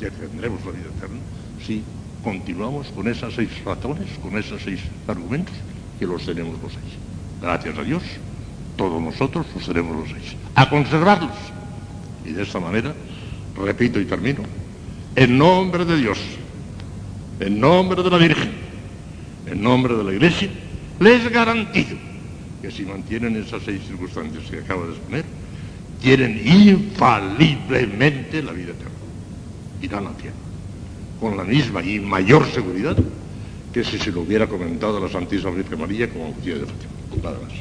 Y 0.00 0.04
tendremos 0.10 0.64
la 0.64 0.72
vida 0.72 0.90
eterna 0.96 1.20
si 1.64 1.82
continuamos 2.22 2.88
con 2.88 3.08
esas 3.08 3.34
seis 3.34 3.48
razones, 3.64 4.08
con 4.20 4.36
esos 4.36 4.60
seis 4.62 4.80
argumentos, 5.06 5.54
que 5.98 6.06
los 6.06 6.26
tenemos 6.26 6.60
los 6.60 6.72
seis. 6.72 6.94
Gracias 7.40 7.78
a 7.78 7.82
Dios, 7.82 8.02
todos 8.76 9.00
nosotros 9.00 9.46
los 9.54 9.64
tenemos 9.64 9.96
los 9.96 10.08
seis. 10.08 10.36
A 10.54 10.68
conservarlos. 10.68 11.30
Y 12.24 12.32
de 12.32 12.42
esta 12.42 12.58
manera, 12.58 12.92
repito 13.56 14.00
y 14.00 14.04
termino, 14.04 14.40
en 15.14 15.38
nombre 15.38 15.84
de 15.84 15.96
Dios, 15.96 16.18
en 17.40 17.60
nombre 17.60 18.02
de 18.02 18.10
la 18.10 18.18
Virgen, 18.18 18.50
en 19.46 19.62
nombre 19.62 19.94
de 19.94 20.04
la 20.04 20.12
Iglesia, 20.12 20.48
les 21.00 21.30
garantizo 21.30 21.96
que 22.62 22.70
si 22.70 22.84
mantienen 22.84 23.36
esas 23.36 23.62
seis 23.62 23.82
circunstancias 23.86 24.44
que 24.50 24.58
acabo 24.58 24.86
de 24.86 24.92
exponer, 24.92 25.24
tienen 26.00 26.40
infaliblemente 26.44 28.42
la 28.42 28.52
vida 28.52 28.70
eterna. 28.70 28.90
Irán 29.82 30.06
al 30.06 30.16
cielo. 30.16 30.36
Con 31.20 31.36
la 31.36 31.44
misma 31.44 31.82
y 31.82 32.00
mayor 32.00 32.46
seguridad 32.46 32.96
que 33.72 33.84
si 33.84 33.98
se 33.98 34.10
lo 34.10 34.22
hubiera 34.22 34.46
comentado 34.46 34.96
a 34.96 35.00
la 35.00 35.08
Santísima 35.08 35.50
Virgen 35.50 35.78
María 35.78 36.08
como 36.08 36.34
Lucía 36.36 36.54
de 36.54 36.60
Fátima. 36.60 36.92
Nada 37.22 37.38
más. 37.42 37.52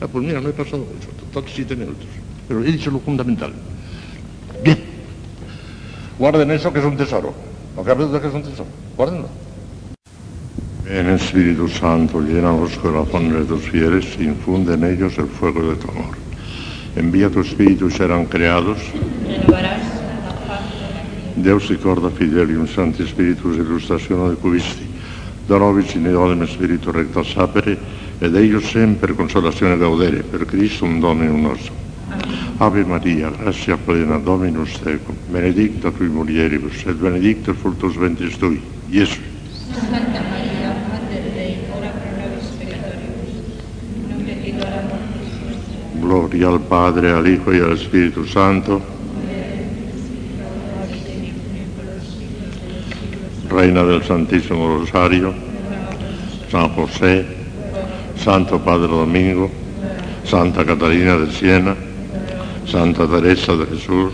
Ah, 0.00 0.08
pues 0.08 0.24
mira, 0.24 0.40
no 0.40 0.48
he 0.48 0.52
pasado 0.52 0.78
mucho, 0.78 1.08
total 1.32 1.50
siete 1.52 1.76
minutos. 1.76 2.06
Pero 2.48 2.62
he 2.64 2.72
dicho 2.72 2.90
lo 2.90 2.98
fundamental. 2.98 3.52
Bien. 4.62 4.78
Guarden 6.18 6.50
eso 6.50 6.72
que 6.72 6.80
es 6.80 6.84
un 6.84 6.96
tesoro. 6.96 7.53
No 7.76 7.82
cabe 7.82 8.04
duda 8.04 8.20
que 8.20 8.28
es 8.28 8.34
un 8.34 8.42
tesoro. 8.42 8.68
Guárdenlo. 8.96 9.28
Ven 10.84 11.08
Espíritu 11.08 11.66
Santo, 11.66 12.20
llena 12.20 12.52
los 12.52 12.76
corazones 12.78 13.32
de 13.32 13.44
tus 13.44 13.62
fieles, 13.62 14.04
infunde 14.20 14.74
en 14.74 14.84
ellos 14.84 15.16
el 15.18 15.26
fuego 15.26 15.62
de 15.70 15.76
tu 15.76 15.90
amor. 15.90 16.14
Envía 16.94 17.30
tu 17.30 17.40
Espíritu 17.40 17.88
y 17.88 17.90
serán 17.90 18.26
creados. 18.26 18.78
Deus 21.36 21.68
ricorda 21.68 22.10
Fidelium 22.10 22.66
Sancti 22.66 23.04
Spiritus 23.06 23.56
illustrazione 23.56 24.30
de 24.30 24.36
cuisti, 24.36 24.86
da 25.48 25.58
nobis 25.58 25.94
in 25.94 26.06
eodem 26.06 26.46
Spiritu 26.46 26.92
recta 26.92 27.24
sapere, 27.24 27.76
ed 28.20 28.36
eius 28.36 28.70
sempre 28.70 29.14
consolazione 29.14 29.76
gaudere, 29.76 30.22
per 30.22 30.46
Christum 30.46 31.00
Dominum 31.00 31.42
nostrum. 31.42 31.83
Ave 32.58 32.84
Maria, 32.84 33.30
gratia 33.30 33.76
plena, 33.76 34.18
Dominus 34.18 34.78
tecum, 34.78 35.16
benedicta 35.26 35.90
tui 35.90 36.08
mulieribus, 36.08 36.86
et 36.86 36.94
benedictus 36.94 37.56
fructus 37.58 37.96
ventris 37.96 38.38
tui, 38.38 38.60
Iesus. 38.88 39.18
Santa 39.74 40.22
María, 40.22 40.70
Mater 40.88 41.32
Dei, 41.34 41.58
ora 41.74 41.90
pro 41.90 42.10
nobis 42.14 42.48
peccatoribus, 42.54 43.32
nunc 44.06 44.28
et 44.28 44.46
in 44.46 44.60
hora 44.60 44.82
mortis 44.86 45.34
nostre. 45.42 45.98
Gloria 45.98 46.48
al 46.48 46.60
Padre, 46.60 47.10
al 47.10 47.26
Hijo 47.26 47.52
y 47.52 47.58
al 47.58 47.72
Espíritu 47.72 48.24
Santo, 48.24 48.80
Reina 53.48 53.82
del 53.82 54.02
Santísimo 54.04 54.78
Rosario, 54.78 55.34
San 56.50 56.68
José, 56.70 57.26
Santo 58.16 58.60
Padre 58.60 58.88
Domingo, 58.88 59.50
Santa 60.22 60.64
Catalina 60.64 61.16
de 61.16 61.32
Siena, 61.32 61.76
Santa 62.66 63.06
Teresa 63.06 63.54
de 63.56 63.66
Jesús, 63.66 64.12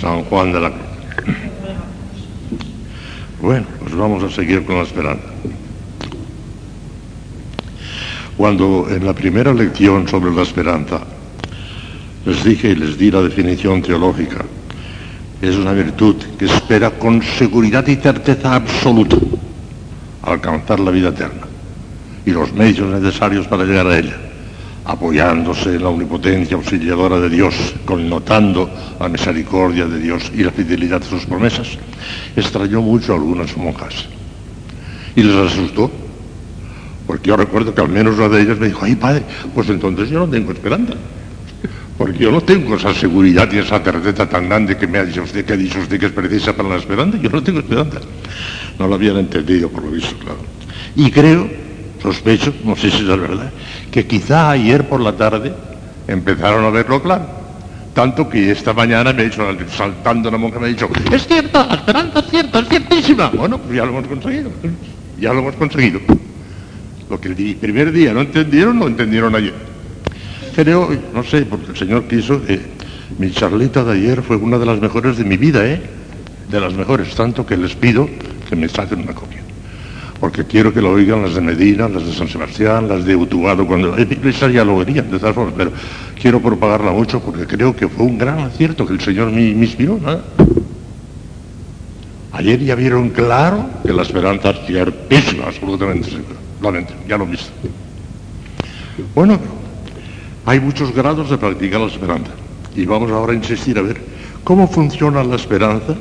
San 0.00 0.24
Juan 0.24 0.52
de 0.52 0.60
la 0.60 0.70
Cruz. 0.70 1.36
Bueno, 3.40 3.66
pues 3.80 3.94
vamos 3.94 4.22
a 4.22 4.30
seguir 4.30 4.64
con 4.64 4.76
la 4.76 4.82
esperanza. 4.82 5.24
Cuando 8.36 8.88
en 8.90 9.04
la 9.04 9.12
primera 9.12 9.52
lección 9.52 10.08
sobre 10.08 10.32
la 10.32 10.42
esperanza 10.42 11.00
les 12.24 12.42
dije 12.42 12.70
y 12.70 12.74
les 12.74 12.96
di 12.98 13.10
la 13.10 13.22
definición 13.22 13.82
teológica, 13.82 14.44
es 15.42 15.56
una 15.56 15.72
virtud 15.72 16.16
que 16.38 16.46
espera 16.46 16.90
con 16.90 17.22
seguridad 17.22 17.86
y 17.86 17.96
certeza 17.96 18.54
absoluta 18.54 19.16
alcanzar 20.22 20.80
la 20.80 20.90
vida 20.90 21.10
eterna 21.10 21.46
y 22.24 22.30
los 22.30 22.52
medios 22.52 22.88
necesarios 22.88 23.46
para 23.46 23.64
llegar 23.64 23.86
a 23.86 23.98
ella, 23.98 24.16
apoyándose 24.84 25.76
en 25.76 25.82
la 25.82 25.88
omnipotencia 25.88 26.56
auxiliadora 26.56 27.18
de 27.18 27.30
Dios, 27.30 27.54
connotando 27.84 28.68
la 29.00 29.08
misericordia 29.08 29.86
de 29.86 29.98
Dios 29.98 30.30
y 30.34 30.42
la 30.42 30.50
fidelidad 30.50 31.00
de 31.00 31.08
sus 31.08 31.24
promesas, 31.24 31.78
extrañó 32.36 32.82
mucho 32.82 33.12
a 33.12 33.16
algunas 33.16 33.56
monjas 33.56 34.06
y 35.16 35.22
les 35.22 35.36
asustó. 35.36 35.90
Porque 37.06 37.28
yo 37.28 37.36
recuerdo 37.36 37.74
que 37.74 37.80
al 37.80 37.88
menos 37.88 38.16
una 38.16 38.28
de 38.28 38.42
ellas 38.42 38.58
me 38.58 38.68
dijo, 38.68 38.84
ay 38.84 38.96
padre, 38.96 39.22
pues 39.54 39.68
entonces 39.68 40.08
yo 40.08 40.20
no 40.20 40.28
tengo 40.28 40.52
esperanza. 40.52 40.94
Porque 41.96 42.18
yo 42.18 42.32
no 42.32 42.40
tengo 42.40 42.76
esa 42.76 42.92
seguridad 42.92 43.50
y 43.52 43.58
esa 43.58 43.78
certeza 43.80 44.28
tan 44.28 44.48
grande 44.48 44.76
que 44.76 44.86
me 44.86 44.98
ha 44.98 45.04
dicho 45.04 45.22
usted, 45.22 45.44
que 45.44 45.52
ha 45.52 45.56
dicho 45.56 45.78
usted 45.78 46.00
que 46.00 46.06
es 46.06 46.12
precisa 46.12 46.54
para 46.54 46.70
la 46.70 46.76
esperanza. 46.76 47.18
Yo 47.18 47.30
no 47.30 47.42
tengo 47.42 47.60
esperanza. 47.60 48.00
No 48.78 48.88
lo 48.88 48.94
habían 48.94 49.16
entendido, 49.18 49.68
por 49.68 49.84
lo 49.84 49.90
visto, 49.92 50.16
claro. 50.18 50.40
Y 50.96 51.10
creo, 51.10 51.48
sospecho, 52.04 52.52
no 52.64 52.76
sé 52.76 52.90
si 52.90 52.98
es 52.98 53.06
verdad, 53.06 53.50
que 53.90 54.06
quizá 54.06 54.50
ayer 54.50 54.86
por 54.86 55.00
la 55.00 55.12
tarde 55.12 55.54
empezaron 56.06 56.62
a 56.64 56.70
verlo 56.70 57.02
claro. 57.02 57.24
Tanto 57.94 58.28
que 58.28 58.50
esta 58.50 58.74
mañana 58.74 59.12
me 59.12 59.22
ha 59.22 59.24
dicho, 59.24 59.42
saltando 59.70 60.28
una 60.28 60.36
monja, 60.36 60.58
me 60.58 60.66
ha 60.66 60.68
dicho, 60.68 60.88
es 61.10 61.26
cierto, 61.26 61.64
la 61.66 61.76
esperanza 61.76 62.18
es 62.18 62.26
cierta, 62.26 62.58
es 62.58 62.68
ciertísima. 62.68 63.28
Bueno, 63.30 63.56
pues 63.56 63.76
ya 63.76 63.84
lo 63.86 63.92
hemos 63.92 64.06
conseguido. 64.06 64.50
Ya 65.18 65.32
lo 65.32 65.38
hemos 65.38 65.54
conseguido. 65.54 66.00
Lo 67.08 67.20
que 67.20 67.28
el 67.28 67.56
primer 67.56 67.92
día 67.92 68.12
no 68.12 68.20
entendieron, 68.20 68.80
lo 68.80 68.88
entendieron 68.88 69.34
ayer. 69.34 69.54
Creo, 70.54 70.90
no 71.14 71.22
sé, 71.22 71.46
porque 71.46 71.70
el 71.70 71.76
Señor 71.76 72.04
quiso, 72.08 72.42
eh, 72.48 72.60
mi 73.18 73.30
charlita 73.30 73.84
de 73.84 73.92
ayer 73.92 74.22
fue 74.22 74.36
una 74.36 74.58
de 74.58 74.66
las 74.66 74.80
mejores 74.80 75.16
de 75.16 75.24
mi 75.24 75.36
vida, 75.36 75.64
¿eh? 75.64 75.80
De 76.50 76.60
las 76.60 76.74
mejores, 76.74 77.14
tanto 77.14 77.46
que 77.46 77.56
les 77.56 77.74
pido 77.76 78.08
que 78.48 78.56
me 78.56 78.68
saquen 78.68 79.00
una 79.02 79.14
copia. 79.14 79.43
Porque 80.20 80.44
quiero 80.44 80.72
que 80.72 80.80
lo 80.80 80.92
oigan 80.92 81.22
las 81.22 81.34
de 81.34 81.40
Medina, 81.40 81.88
las 81.88 82.06
de 82.06 82.12
San 82.12 82.28
Sebastián, 82.28 82.88
las 82.88 83.04
de 83.04 83.14
Utuado, 83.16 83.66
cuando 83.66 83.98
iglesia 83.98 84.48
ya 84.48 84.64
lo 84.64 84.76
oirían, 84.76 85.10
de 85.10 85.18
todas 85.18 85.34
formas, 85.34 85.54
pero 85.56 85.72
quiero 86.20 86.40
propagarla 86.40 86.92
mucho 86.92 87.20
porque 87.20 87.46
creo 87.46 87.74
que 87.74 87.88
fue 87.88 88.06
un 88.06 88.16
gran 88.16 88.38
acierto 88.38 88.86
que 88.86 88.94
el 88.94 89.00
Señor 89.00 89.30
me, 89.30 89.54
me 89.54 89.66
inspiró. 89.66 89.98
Ayer 92.32 92.60
ya 92.60 92.74
vieron 92.74 93.10
claro 93.10 93.66
que 93.84 93.92
la 93.92 94.02
esperanza 94.02 94.50
es 94.50 94.66
ciertísima, 94.66 95.46
absolutamente 95.46 96.10
segura. 96.10 96.44
Ya 97.06 97.18
lo 97.18 97.24
han 97.24 97.30
visto. 97.30 97.50
Bueno, 99.14 99.38
hay 100.46 100.60
muchos 100.60 100.94
grados 100.94 101.30
de 101.30 101.36
practicar 101.36 101.80
la 101.80 101.88
esperanza. 101.88 102.30
Y 102.74 102.86
vamos 102.86 103.10
ahora 103.10 103.32
a 103.32 103.36
insistir 103.36 103.78
a 103.78 103.82
ver 103.82 104.00
cómo 104.42 104.66
funciona 104.66 105.22
la 105.22 105.36
esperanza 105.36 105.94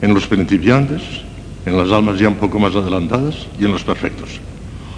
en 0.00 0.14
los 0.14 0.26
principiantes, 0.26 1.02
en 1.64 1.76
las 1.76 1.90
almas 1.90 2.18
ya 2.18 2.28
un 2.28 2.36
poco 2.36 2.58
más 2.58 2.74
adelantadas 2.74 3.46
y 3.58 3.64
en 3.64 3.72
los 3.72 3.84
perfectos. 3.84 4.40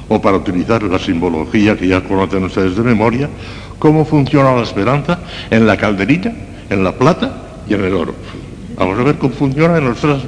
O 0.09 0.21
para 0.21 0.37
utilizar 0.37 0.83
la 0.83 0.99
simbología 0.99 1.77
que 1.77 1.89
ya 1.89 2.03
conocen 2.03 2.45
ustedes 2.45 2.77
de 2.77 2.83
memoria, 2.83 3.29
cómo 3.79 4.05
funciona 4.05 4.55
la 4.55 4.63
esperanza 4.63 5.21
en 5.51 5.67
la 5.67 5.77
calderita, 5.77 6.33
en 6.71 6.85
la 6.85 6.93
plata 6.93 7.63
y 7.69 7.75
en 7.75 7.85
el 7.85 7.95
oro. 7.95 8.15
Vamos 8.77 8.99
a 8.99 9.03
ver 9.03 9.17
cómo 9.17 9.35
funciona 9.35 9.79
en 9.79 9.85
los 9.85 9.99
tres. 9.99 10.23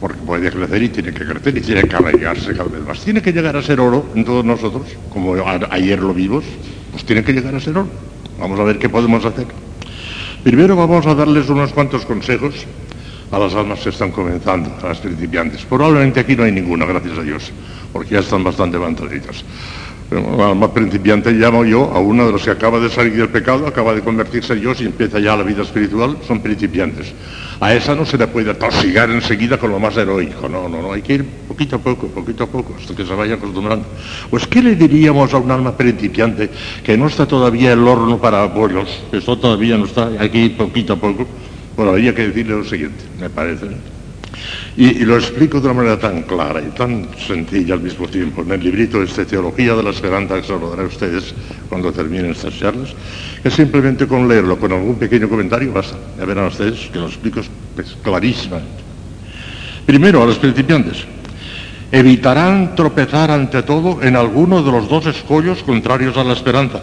Porque 0.00 0.18
puede 0.18 0.50
crecer 0.50 0.82
y 0.82 0.88
tiene 0.88 1.12
que 1.12 1.24
crecer 1.24 1.56
y 1.56 1.60
tiene 1.60 1.82
que 1.84 1.96
arraigarse 1.96 2.52
cada 2.52 2.68
vez 2.68 2.82
más. 2.86 3.00
Tiene 3.00 3.22
que 3.22 3.32
llegar 3.32 3.56
a 3.56 3.62
ser 3.62 3.80
oro 3.80 4.06
en 4.14 4.24
todos 4.24 4.44
nosotros, 4.44 4.82
como 5.10 5.34
ayer 5.70 6.00
lo 6.00 6.12
vimos, 6.12 6.44
pues 6.90 7.04
tiene 7.04 7.24
que 7.24 7.32
llegar 7.32 7.54
a 7.54 7.60
ser 7.60 7.78
oro. 7.78 7.88
Vamos 8.38 8.58
a 8.60 8.64
ver 8.64 8.78
qué 8.78 8.88
podemos 8.88 9.24
hacer. 9.24 9.46
Primero 10.42 10.76
vamos 10.76 11.06
a 11.06 11.14
darles 11.14 11.48
unos 11.48 11.72
cuantos 11.72 12.04
consejos 12.04 12.66
a 13.30 13.38
las 13.38 13.54
almas 13.54 13.80
que 13.80 13.88
están 13.88 14.10
comenzando, 14.10 14.70
a 14.82 14.88
las 14.88 14.98
principiantes. 14.98 15.64
Probablemente 15.64 16.20
aquí 16.20 16.36
no 16.36 16.44
hay 16.44 16.52
ninguna, 16.52 16.86
gracias 16.86 17.18
a 17.18 17.22
Dios, 17.22 17.52
porque 17.92 18.14
ya 18.14 18.20
están 18.20 18.44
bastante 18.44 18.76
avanzaditas. 18.76 19.44
Bueno, 20.10 20.44
alma 20.44 20.72
principiante 20.72 21.32
llamo 21.32 21.64
yo 21.64 21.90
a 21.92 21.98
uno 21.98 22.26
de 22.26 22.32
los 22.32 22.44
que 22.44 22.50
acaba 22.50 22.78
de 22.78 22.90
salir 22.90 23.14
del 23.16 23.30
pecado, 23.30 23.66
acaba 23.66 23.94
de 23.94 24.02
convertirse 24.02 24.52
en 24.52 24.60
Dios 24.60 24.80
y 24.80 24.84
empieza 24.84 25.18
ya 25.18 25.34
la 25.34 25.42
vida 25.42 25.62
espiritual, 25.62 26.18
son 26.26 26.40
principiantes. 26.40 27.12
A 27.58 27.74
esa 27.74 27.94
no 27.94 28.04
se 28.04 28.18
le 28.18 28.26
puede 28.26 28.52
tosigar 28.54 29.10
enseguida 29.10 29.58
con 29.58 29.70
lo 29.70 29.80
más 29.80 29.96
heroico, 29.96 30.48
no, 30.48 30.68
no, 30.68 30.82
no, 30.82 30.92
hay 30.92 31.02
que 31.02 31.14
ir 31.14 31.24
poquito 31.48 31.76
a 31.76 31.78
poco, 31.78 32.08
poquito 32.08 32.44
a 32.44 32.46
poco, 32.46 32.74
hasta 32.78 32.94
que 32.94 33.06
se 33.06 33.14
vaya 33.14 33.34
acostumbrando. 33.34 33.86
Pues, 34.28 34.46
¿qué 34.46 34.62
le 34.62 34.76
diríamos 34.76 35.32
a 35.32 35.38
un 35.38 35.50
alma 35.50 35.76
principiante 35.76 36.50
que 36.84 36.96
no 36.98 37.06
está 37.06 37.26
todavía 37.26 37.72
el 37.72 37.86
horno 37.86 38.18
para 38.18 38.52
que 39.10 39.16
esto 39.16 39.38
todavía 39.38 39.78
no 39.78 39.86
está, 39.86 40.10
hay 40.18 40.28
que 40.28 40.38
ir 40.38 40.56
poquito 40.56 40.92
a 40.92 40.96
poco? 40.96 41.26
Bueno, 41.76 41.92
habría 41.92 42.14
que 42.14 42.28
decirle 42.28 42.56
lo 42.56 42.64
siguiente, 42.64 43.04
me 43.20 43.28
parece. 43.28 43.66
Y, 44.76 44.86
y, 44.86 45.04
lo 45.04 45.16
explico 45.16 45.60
de 45.60 45.66
una 45.66 45.74
manera 45.74 45.98
tan 45.98 46.22
clara 46.22 46.60
y 46.60 46.70
tan 46.76 47.08
sencilla 47.16 47.74
al 47.74 47.80
mismo 47.80 48.08
tiempo. 48.08 48.42
En 48.42 48.52
el 48.52 48.60
librito 48.60 49.02
este 49.02 49.24
Teología 49.24 49.74
de 49.74 49.82
la 49.82 49.90
Esperanza, 49.90 50.36
que 50.36 50.46
se 50.46 50.52
lo 50.52 50.70
daré 50.70 50.82
a 50.82 50.86
ustedes 50.86 51.34
cuando 51.68 51.92
terminen 51.92 52.32
estas 52.32 52.58
charlas, 52.58 52.90
que 53.42 53.50
simplemente 53.50 54.06
con 54.06 54.28
leerlo, 54.28 54.58
con 54.58 54.72
algún 54.72 54.96
pequeño 54.96 55.28
comentario, 55.28 55.72
basta. 55.72 55.96
Ya 56.18 56.24
verán 56.24 56.46
ustedes 56.46 56.90
que 56.92 56.98
lo 56.98 57.06
explico 57.06 57.40
pues, 57.74 57.96
clarísimamente. 58.02 58.82
Primero, 59.86 60.22
a 60.22 60.26
los 60.26 60.38
principiantes. 60.38 61.04
Evitarán 61.92 62.74
tropezar 62.74 63.30
ante 63.30 63.62
todo 63.62 64.02
en 64.02 64.16
alguno 64.16 64.62
de 64.62 64.72
los 64.72 64.88
dos 64.88 65.06
escollos 65.06 65.62
contrarios 65.62 66.16
a 66.16 66.24
la 66.24 66.32
esperanza, 66.32 66.80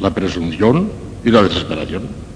la 0.00 0.14
presunción 0.14 0.90
y 1.24 1.30
la 1.30 1.42
desesperación. 1.42 2.27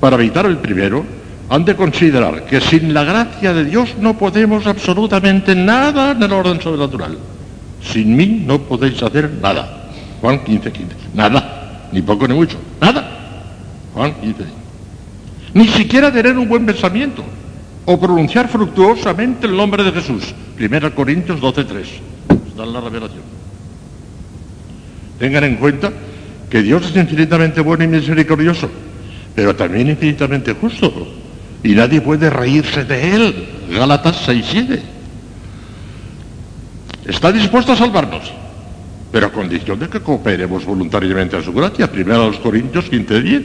Para 0.00 0.16
evitar 0.16 0.46
el 0.46 0.56
primero, 0.56 1.04
han 1.50 1.64
de 1.64 1.76
considerar 1.76 2.46
que 2.46 2.60
sin 2.60 2.94
la 2.94 3.04
gracia 3.04 3.52
de 3.52 3.64
Dios 3.64 3.96
no 4.00 4.16
podemos 4.16 4.66
absolutamente 4.66 5.54
nada 5.54 6.12
en 6.12 6.22
el 6.22 6.32
orden 6.32 6.60
sobrenatural. 6.60 7.18
Sin 7.82 8.16
mí 8.16 8.42
no 8.46 8.60
podéis 8.60 9.02
hacer 9.02 9.30
nada. 9.42 9.90
Juan 10.20 10.42
15, 10.44 10.72
15. 10.72 10.96
Nada. 11.14 11.88
Ni 11.92 12.02
poco 12.02 12.26
ni 12.28 12.34
mucho. 12.34 12.56
Nada. 12.80 13.08
Juan 13.94 14.14
15. 14.20 14.44
Ni 15.54 15.66
siquiera 15.68 16.12
tener 16.12 16.38
un 16.38 16.48
buen 16.48 16.64
pensamiento 16.64 17.24
o 17.84 17.98
pronunciar 17.98 18.48
fructuosamente 18.48 19.46
el 19.46 19.56
nombre 19.56 19.82
de 19.82 19.92
Jesús. 19.92 20.34
1 20.58 20.94
Corintios 20.94 21.40
12, 21.40 21.64
3. 21.64 21.88
Está 22.48 22.66
la 22.66 22.80
revelación. 22.80 23.22
Tengan 25.18 25.44
en 25.44 25.56
cuenta 25.56 25.90
que 26.48 26.62
Dios 26.62 26.88
es 26.88 26.96
infinitamente 26.96 27.60
bueno 27.60 27.84
y 27.84 27.88
misericordioso, 27.88 28.70
pero 29.40 29.56
también 29.56 29.88
infinitamente 29.88 30.52
justo 30.52 30.92
y 31.62 31.70
nadie 31.70 32.02
puede 32.02 32.28
reírse 32.28 32.84
de 32.84 33.16
él. 33.16 33.48
Gálatas 33.70 34.28
6.7. 34.28 34.78
Está 37.06 37.32
dispuesto 37.32 37.72
a 37.72 37.76
salvarnos, 37.76 38.30
pero 39.10 39.28
a 39.28 39.32
condición 39.32 39.78
de 39.78 39.88
que 39.88 40.00
cooperemos 40.00 40.66
voluntariamente 40.66 41.38
a 41.38 41.42
su 41.42 41.54
gracia. 41.54 41.90
Primero 41.90 42.24
a 42.24 42.26
los 42.26 42.36
Corintios 42.36 42.92
15.10. 42.92 43.44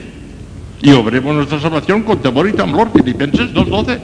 Y 0.81 0.91
obremos 0.91 1.33
nuestra 1.33 1.61
salvación 1.61 2.03
con 2.03 2.21
temor 2.21 2.49
y 2.49 2.51
temblor. 2.51 2.91
Filipenses 2.91 3.53
2.12. 3.53 3.97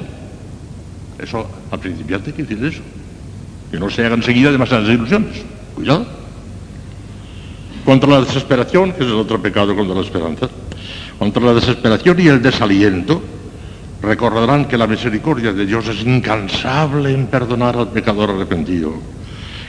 Eso, 1.19 1.45
al 1.71 1.79
principiante 1.81 2.29
hay 2.29 2.35
que 2.37 2.43
decir 2.43 2.65
eso. 2.65 2.81
Que 3.69 3.77
no 3.77 3.89
se 3.89 4.05
hagan 4.05 4.19
enseguida 4.19 4.49
demasiadas 4.49 4.87
ilusiones. 4.87 5.43
Cuidado. 5.75 6.05
Contra 7.83 8.09
la 8.09 8.21
desesperación, 8.21 8.93
que 8.93 9.03
es 9.03 9.09
el 9.09 9.15
otro 9.15 9.41
pecado 9.41 9.75
contra 9.75 9.93
la 9.93 10.01
esperanza. 10.03 10.49
Contra 11.21 11.43
la 11.43 11.53
desesperación 11.53 12.19
y 12.19 12.29
el 12.29 12.41
desaliento, 12.41 13.21
Recordarán 14.01 14.65
que 14.65 14.75
la 14.75 14.87
misericordia 14.87 15.53
de 15.53 15.67
Dios 15.67 15.87
es 15.87 16.01
incansable 16.01 17.13
en 17.13 17.27
perdonar 17.27 17.77
al 17.77 17.89
pecador 17.89 18.31
arrepentido, 18.31 18.93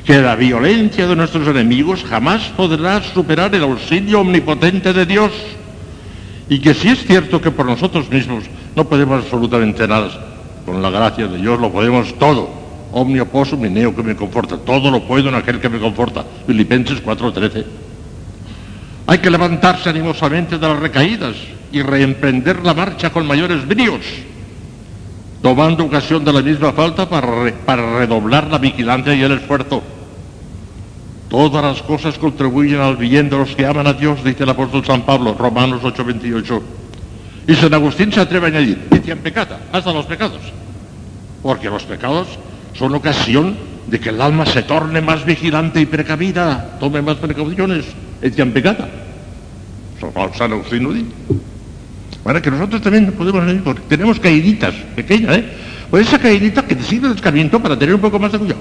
que 0.06 0.22
la 0.22 0.34
violencia 0.34 1.06
de 1.06 1.14
nuestros 1.14 1.46
enemigos 1.46 2.04
jamás 2.08 2.48
podrá 2.56 3.02
superar 3.02 3.54
el 3.54 3.64
auxilio 3.64 4.20
omnipotente 4.20 4.94
de 4.94 5.04
Dios, 5.04 5.30
y 6.48 6.58
que 6.58 6.72
si 6.72 6.88
es 6.88 7.04
cierto 7.04 7.42
que 7.42 7.50
por 7.50 7.66
nosotros 7.66 8.08
mismos 8.08 8.44
no 8.74 8.88
podemos 8.88 9.22
absolutamente 9.22 9.86
nada, 9.86 10.08
con 10.64 10.80
la 10.80 10.88
gracia 10.88 11.26
de 11.26 11.36
Dios 11.36 11.60
lo 11.60 11.70
podemos 11.70 12.18
todo. 12.18 12.48
Omnio 12.92 13.28
possum 13.28 13.60
neo 13.60 13.94
que 13.94 14.02
me 14.02 14.16
conforta. 14.16 14.56
Todo 14.56 14.90
lo 14.90 15.04
puedo 15.04 15.28
en 15.28 15.34
aquel 15.34 15.60
que 15.60 15.68
me 15.68 15.78
conforta. 15.78 16.24
Filipenses 16.46 17.02
4:13. 17.02 17.81
Hay 19.12 19.18
que 19.18 19.28
levantarse 19.28 19.90
animosamente 19.90 20.56
de 20.56 20.66
las 20.66 20.78
recaídas 20.78 21.36
y 21.70 21.82
reemprender 21.82 22.64
la 22.64 22.72
marcha 22.72 23.10
con 23.10 23.26
mayores 23.26 23.68
bríos, 23.68 24.00
tomando 25.42 25.84
ocasión 25.84 26.24
de 26.24 26.32
la 26.32 26.40
misma 26.40 26.72
falta 26.72 27.06
para, 27.06 27.98
redoblar 27.98 28.46
la 28.46 28.56
vigilancia 28.56 29.14
y 29.14 29.20
el 29.20 29.32
esfuerzo. 29.32 29.82
Todas 31.28 31.62
las 31.62 31.82
cosas 31.82 32.16
contribuyen 32.16 32.80
al 32.80 32.96
bien 32.96 33.28
de 33.28 33.36
los 33.36 33.54
que 33.54 33.66
aman 33.66 33.86
a 33.86 33.92
Dios, 33.92 34.24
dice 34.24 34.44
el 34.44 34.48
apóstol 34.48 34.82
San 34.82 35.02
Pablo, 35.02 35.36
Romanos 35.38 35.82
8:28. 35.82 36.62
Y 37.48 37.54
San 37.54 37.74
Agustín 37.74 38.10
se 38.10 38.20
atreve 38.20 38.46
a 38.46 38.48
añadir, 38.48 38.78
decían 38.88 39.18
pecata, 39.18 39.60
hasta 39.72 39.92
los 39.92 40.06
pecados, 40.06 40.40
porque 41.42 41.68
los 41.68 41.82
pecados 41.82 42.28
son 42.72 42.94
ocasión 42.94 43.58
de 43.88 44.00
que 44.00 44.08
el 44.08 44.22
alma 44.22 44.46
se 44.46 44.62
torne 44.62 45.02
más 45.02 45.26
vigilante 45.26 45.82
y 45.82 45.84
precavida, 45.84 46.78
tome 46.80 47.02
más 47.02 47.16
precauciones, 47.16 47.84
decían 48.22 48.52
pecata. 48.52 49.01
Lo 50.02 50.92
dice. 50.92 51.06
Para 52.22 52.40
que 52.40 52.50
nosotros 52.50 52.82
también 52.82 53.12
podemos 53.12 53.44
porque 53.62 53.82
tenemos 53.88 54.18
caíditas 54.20 54.74
pequeñas, 54.94 55.38
¿eh? 55.38 55.44
Pues 55.90 56.08
esa 56.08 56.18
caídita 56.18 56.64
que 56.66 56.74
te 56.74 56.82
sirve 56.82 57.08
de 57.08 57.14
escarmiento 57.14 57.60
para 57.60 57.78
tener 57.78 57.94
un 57.94 58.00
poco 58.00 58.18
más 58.18 58.32
de 58.32 58.38
cuidado. 58.38 58.60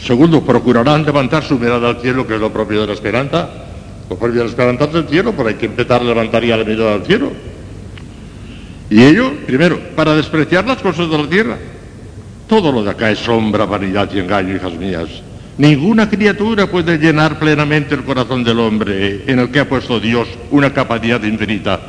Segundo, 0.00 0.42
procurarán 0.42 1.04
levantar 1.04 1.42
su 1.42 1.58
mirada 1.58 1.88
al 1.90 2.00
cielo, 2.00 2.26
que 2.26 2.34
es 2.34 2.40
lo 2.40 2.52
propio 2.52 2.82
de 2.82 2.86
la 2.86 2.92
esperanza. 2.92 3.48
Lo 4.08 4.16
propio 4.16 4.38
de 4.38 4.44
la 4.44 4.50
esperanza 4.50 4.84
es 4.84 4.94
el 4.94 5.08
cielo, 5.08 5.34
pero 5.36 5.48
hay 5.48 5.56
que 5.56 5.66
empezar 5.66 6.00
a 6.00 6.04
levantar 6.04 6.44
ya 6.44 6.56
la 6.56 6.64
mirada 6.64 6.94
al 6.94 7.04
cielo. 7.04 7.32
Y 8.88 9.02
ello, 9.02 9.32
primero, 9.46 9.78
para 9.96 10.14
despreciar 10.14 10.66
las 10.66 10.78
cosas 10.78 11.10
de 11.10 11.18
la 11.18 11.28
tierra. 11.28 11.58
Todo 12.46 12.72
lo 12.72 12.82
de 12.82 12.90
acá 12.90 13.10
es 13.10 13.18
sombra, 13.18 13.66
vanidad 13.66 14.08
y 14.14 14.20
engaño, 14.20 14.56
hijas 14.56 14.74
mías. 14.74 15.08
Ninguna 15.58 16.08
criatura 16.08 16.70
puede 16.70 16.98
llenar 16.98 17.36
plenamente 17.36 17.96
el 17.96 18.04
corazón 18.04 18.44
del 18.44 18.60
hombre 18.60 19.24
en 19.26 19.40
el 19.40 19.50
que 19.50 19.58
ha 19.58 19.68
puesto 19.68 19.98
Dios 19.98 20.28
una 20.52 20.72
capacidad 20.72 21.20
infinita. 21.24 21.80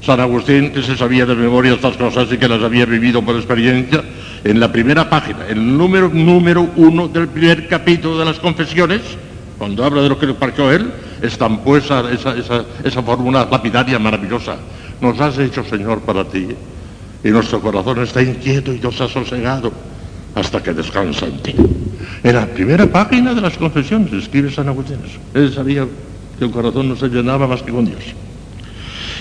San 0.00 0.20
Agustín, 0.20 0.70
que 0.70 0.82
se 0.82 0.96
sabía 0.96 1.26
de 1.26 1.34
memoria 1.34 1.72
estas 1.72 1.96
cosas 1.96 2.28
y 2.30 2.38
que 2.38 2.46
las 2.46 2.62
había 2.62 2.86
vivido 2.86 3.20
por 3.20 3.34
experiencia, 3.34 4.04
en 4.44 4.60
la 4.60 4.70
primera 4.70 5.10
página, 5.10 5.48
el 5.48 5.76
número 5.76 6.10
número 6.10 6.70
uno 6.76 7.08
del 7.08 7.26
primer 7.26 7.66
capítulo 7.66 8.20
de 8.20 8.24
las 8.24 8.38
confesiones, 8.38 9.00
cuando 9.58 9.84
habla 9.84 10.02
de 10.02 10.08
lo 10.08 10.16
que 10.16 10.26
le 10.26 10.34
pareció 10.34 10.70
él, 10.70 10.92
estampó 11.22 11.76
esa, 11.76 12.08
esa, 12.08 12.36
esa, 12.36 12.64
esa 12.84 13.02
fórmula 13.02 13.48
lapidaria 13.50 13.98
maravillosa. 13.98 14.58
Nos 15.00 15.20
has 15.20 15.38
hecho, 15.38 15.64
Señor, 15.64 16.02
para 16.02 16.24
ti, 16.24 16.48
y 17.24 17.28
nuestro 17.30 17.60
corazón 17.60 18.00
está 18.00 18.22
inquieto 18.22 18.72
y 18.72 18.78
nos 18.78 19.00
ha 19.00 19.08
sosegado 19.08 19.72
hasta 20.34 20.62
que 20.62 20.72
descansa 20.72 21.26
en 21.26 21.38
ti. 21.38 21.54
En 22.22 22.34
la 22.34 22.46
primera 22.46 22.86
página 22.86 23.34
de 23.34 23.40
las 23.40 23.56
confesiones 23.56 24.12
escribe 24.12 24.50
San 24.50 24.68
Agustín. 24.68 24.98
Él 25.34 25.52
sabía 25.52 25.86
que 26.38 26.44
el 26.44 26.50
corazón 26.50 26.88
no 26.88 26.96
se 26.96 27.08
llenaba 27.08 27.46
más 27.46 27.62
que 27.62 27.72
con 27.72 27.84
Dios. 27.84 28.02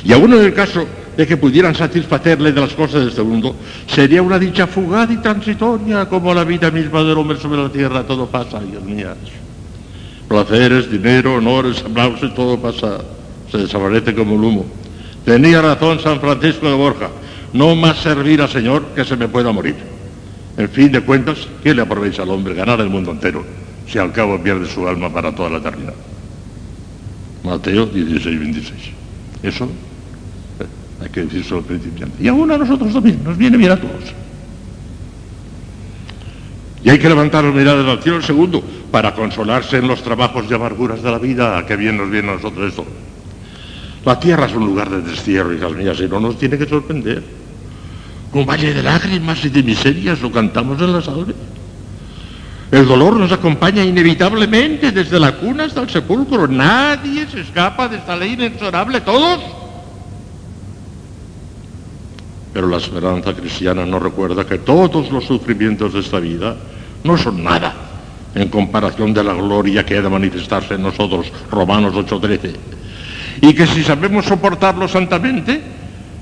Y 0.04 0.14
aún 0.14 0.34
en 0.34 0.46
el 0.46 0.54
caso 0.54 0.86
de 1.16 1.28
que 1.28 1.38
pudieran 1.38 1.76
satisfacerle 1.76 2.52
de 2.52 2.62
las 2.62 2.74
cosas 2.74 3.04
de 3.04 3.10
este 3.10 3.22
mundo, 3.22 3.56
sería 3.88 4.22
una 4.22 4.40
dicha 4.40 4.66
fugaz 4.68 5.12
y 5.12 5.18
transitoria 5.18 6.08
como 6.08 6.34
la 6.34 6.44
vida 6.44 6.72
misma 6.72 7.04
del 7.04 7.18
hombre 7.18 7.38
sobre 7.38 7.62
la 7.62 7.70
tierra. 7.70 8.04
Todo 8.04 8.28
pasa, 8.28 8.60
Dios 8.60 8.84
mías. 8.84 9.18
Placeres, 10.28 10.90
dinero, 10.90 11.36
honores, 11.36 11.84
aplausos, 11.86 12.34
todo 12.34 12.58
pasa. 12.60 13.00
Se 13.52 13.58
desaparece 13.58 14.16
como 14.16 14.36
el 14.36 14.44
humo. 14.44 14.66
Tenía 15.26 15.62
razón 15.62 16.00
San 16.00 16.20
Francisco 16.22 16.68
de 16.68 16.76
Borja. 16.76 17.10
No 17.54 17.76
más 17.76 17.98
servir 17.98 18.42
al 18.42 18.50
Señor 18.50 18.86
que 18.96 19.04
se 19.04 19.18
me 19.18 19.28
pueda 19.28 19.52
morir. 19.52 19.91
En 20.62 20.70
fin 20.70 20.92
de 20.92 21.02
cuentas, 21.02 21.48
¿qué 21.64 21.74
le 21.74 21.82
aprovecha 21.82 22.22
al 22.22 22.30
hombre 22.30 22.54
ganar 22.54 22.80
el 22.82 22.90
mundo 22.90 23.10
entero 23.10 23.44
si 23.88 23.98
al 23.98 24.12
cabo 24.12 24.40
pierde 24.40 24.68
su 24.68 24.88
alma 24.88 25.12
para 25.12 25.34
toda 25.34 25.50
la 25.50 25.58
eternidad? 25.58 25.96
Mateo 27.44 27.88
16, 27.88 28.40
26. 28.40 28.80
Eso 29.42 29.66
eh, 29.66 30.66
hay 31.02 31.10
que 31.10 31.24
decirlo 31.24 31.58
al 31.58 31.64
principiante. 31.64 32.24
Y 32.24 32.28
aún 32.28 32.52
a 32.52 32.60
nosotros 32.60 32.94
también, 32.94 33.24
nos 33.24 33.36
viene 33.40 33.58
bien 33.58 33.72
a 33.72 33.78
todos. 33.78 34.14
Y 36.84 36.92
hay 36.92 37.00
que 37.00 37.10
levantar 37.10 37.44
las 37.44 37.56
miradas 37.56 37.88
al 37.88 38.04
cielo, 38.04 38.18
el 38.18 38.24
segundo, 38.24 38.64
para 38.92 39.16
consolarse 39.16 39.78
en 39.78 39.88
los 39.88 40.04
trabajos 40.04 40.46
y 40.48 40.54
amarguras 40.54 41.02
de 41.02 41.10
la 41.10 41.18
vida, 41.18 41.66
que 41.66 41.76
bien 41.76 41.98
nos 41.98 42.12
viene 42.12 42.30
a 42.30 42.36
nosotros 42.36 42.70
esto. 42.70 42.86
La 44.06 44.20
tierra 44.20 44.46
es 44.46 44.54
un 44.54 44.68
lugar 44.68 44.92
de 44.92 45.02
destierro, 45.02 45.52
hijas 45.52 45.72
mías, 45.72 46.00
y 46.00 46.08
no 46.08 46.20
nos 46.20 46.38
tiene 46.38 46.56
que 46.60 46.68
sorprender. 46.68 47.41
Un 48.34 48.46
valle 48.46 48.74
de 48.74 48.82
lágrimas 48.82 49.44
y 49.44 49.50
de 49.50 49.62
miserias 49.64 50.22
lo 50.22 50.32
cantamos 50.32 50.80
en 50.82 50.94
la 50.94 51.02
salve. 51.02 51.34
El 52.72 52.88
dolor 52.88 53.18
nos 53.18 53.32
acompaña 53.34 53.84
inevitablemente 53.84 54.92
desde 54.92 55.20
la 55.20 55.34
cuna 55.34 55.66
hasta 55.66 55.82
el 55.82 55.90
sepulcro. 55.90 56.48
Nadie 56.48 57.28
se 57.28 57.42
escapa 57.42 57.90
de 57.90 57.98
esta 57.98 58.16
ley 58.16 58.34
inexorable, 58.34 59.02
todos. 59.02 59.42
Pero 62.54 62.68
la 62.68 62.78
esperanza 62.78 63.34
cristiana 63.34 63.86
nos 63.86 64.02
recuerda 64.02 64.46
que 64.46 64.60
todos 64.60 65.12
los 65.12 65.26
sufrimientos 65.26 65.94
de 65.94 66.00
esta 66.00 66.20
vida 66.20 66.56
no 67.04 67.18
son 67.18 67.44
nada 67.44 67.74
en 68.34 68.48
comparación 68.48 69.14
de 69.14 69.24
la 69.26 69.34
gloria 69.34 69.86
que 69.86 69.98
ha 69.98 70.02
de 70.02 70.10
manifestarse 70.10 70.76
en 70.76 70.84
nosotros, 70.84 71.32
Romanos 71.52 71.94
8:13. 71.94 72.56
Y 73.42 73.54
que 73.54 73.68
si 73.68 73.84
sabemos 73.84 74.26
soportarlo 74.26 74.88
santamente, 74.88 75.62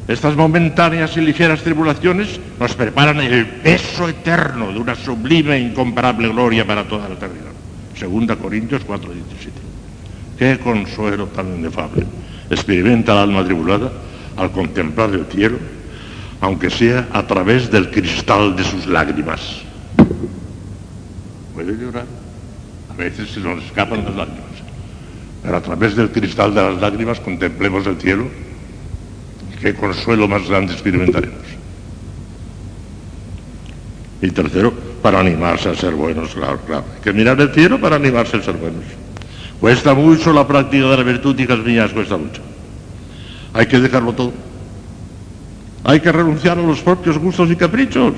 estas 0.09 0.35
momentáneas 0.35 1.15
y 1.17 1.21
ligeras 1.21 1.61
tribulaciones 1.61 2.39
nos 2.59 2.73
preparan 2.73 3.21
el 3.21 3.45
peso 3.45 4.09
eterno 4.09 4.73
de 4.73 4.79
una 4.79 4.95
sublime 4.95 5.55
e 5.55 5.59
incomparable 5.59 6.27
gloria 6.29 6.65
para 6.65 6.83
toda 6.83 7.07
la 7.07 7.13
eternidad. 7.13 7.53
Segunda 7.95 8.35
Corintios 8.35 8.81
4:17. 8.87 9.53
Qué 10.39 10.57
consuelo 10.57 11.27
tan 11.27 11.59
inefable 11.59 12.07
experimenta 12.49 13.11
el 13.11 13.19
alma 13.19 13.45
tribulada 13.45 13.91
al 14.35 14.51
contemplar 14.51 15.11
el 15.11 15.27
cielo, 15.27 15.59
aunque 16.41 16.71
sea 16.71 17.07
a 17.13 17.27
través 17.27 17.69
del 17.69 17.91
cristal 17.91 18.55
de 18.55 18.63
sus 18.63 18.87
lágrimas. 18.87 19.61
Puede 21.53 21.77
llorar, 21.77 22.05
a 22.91 22.95
veces 22.95 23.29
se 23.29 23.41
nos 23.41 23.63
escapan 23.63 24.03
las 24.05 24.15
lágrimas, 24.15 24.57
pero 25.43 25.55
a 25.55 25.61
través 25.61 25.95
del 25.95 26.09
cristal 26.09 26.55
de 26.55 26.63
las 26.63 26.81
lágrimas 26.81 27.19
contemplemos 27.19 27.85
el 27.85 27.97
cielo, 28.01 28.48
qué 29.61 29.73
consuelo 29.73 30.27
más 30.27 30.47
grande 30.47 30.73
experimentaremos. 30.73 31.37
Y 34.21 34.31
tercero, 34.31 34.73
para 35.01 35.19
animarse 35.19 35.69
a 35.69 35.75
ser 35.75 35.93
buenos, 35.93 36.33
claro, 36.33 36.59
claro. 36.65 36.85
Hay 36.95 37.01
que 37.01 37.13
mirar 37.13 37.39
el 37.39 37.53
cielo 37.53 37.79
para 37.79 37.95
animarse 37.95 38.37
a 38.37 38.41
ser 38.41 38.55
buenos. 38.55 38.83
Cuesta 39.59 39.93
mucho 39.93 40.33
la 40.33 40.47
práctica 40.47 40.89
de 40.89 40.97
la 40.97 41.03
virtud, 41.03 41.39
hijas 41.39 41.59
mías, 41.59 41.91
cuesta 41.91 42.17
mucho. 42.17 42.41
Hay 43.53 43.65
que 43.65 43.79
dejarlo 43.79 44.13
todo. 44.13 44.33
Hay 45.83 45.99
que 46.01 46.11
renunciar 46.11 46.57
a 46.59 46.61
los 46.61 46.79
propios 46.81 47.17
gustos 47.17 47.49
y 47.49 47.55
caprichos. 47.55 48.13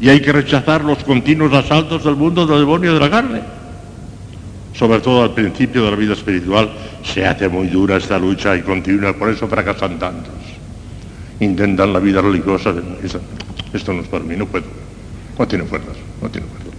Y 0.00 0.08
hay 0.08 0.20
que 0.20 0.32
rechazar 0.32 0.84
los 0.84 1.02
continuos 1.04 1.52
asaltos 1.52 2.04
del 2.04 2.16
mundo 2.16 2.46
del 2.46 2.60
demonio 2.60 2.90
y 2.90 2.94
de 2.94 3.00
la 3.00 3.10
carne. 3.10 3.42
Sobre 4.74 5.00
todo 5.00 5.22
al 5.22 5.32
principio 5.34 5.84
de 5.84 5.90
la 5.92 5.96
vida 5.96 6.14
espiritual 6.14 6.70
se 7.04 7.24
hace 7.24 7.48
muy 7.48 7.68
dura 7.68 7.96
esta 7.96 8.18
lucha 8.18 8.56
y 8.56 8.62
continúa, 8.62 9.12
por 9.12 9.30
eso 9.30 9.46
fracasan 9.46 9.98
tantos. 9.98 10.34
Intentan 11.40 11.92
la 11.92 12.00
vida 12.00 12.20
religiosa, 12.20 12.74
esto 13.72 13.92
no 13.92 14.02
es 14.02 14.08
para 14.08 14.24
mí, 14.24 14.36
no 14.36 14.46
puedo. 14.46 14.66
No 15.38 15.46
tiene 15.46 15.64
fuerzas, 15.64 15.96
no 16.20 16.28
tiene 16.28 16.46
fuerzas. 16.48 16.74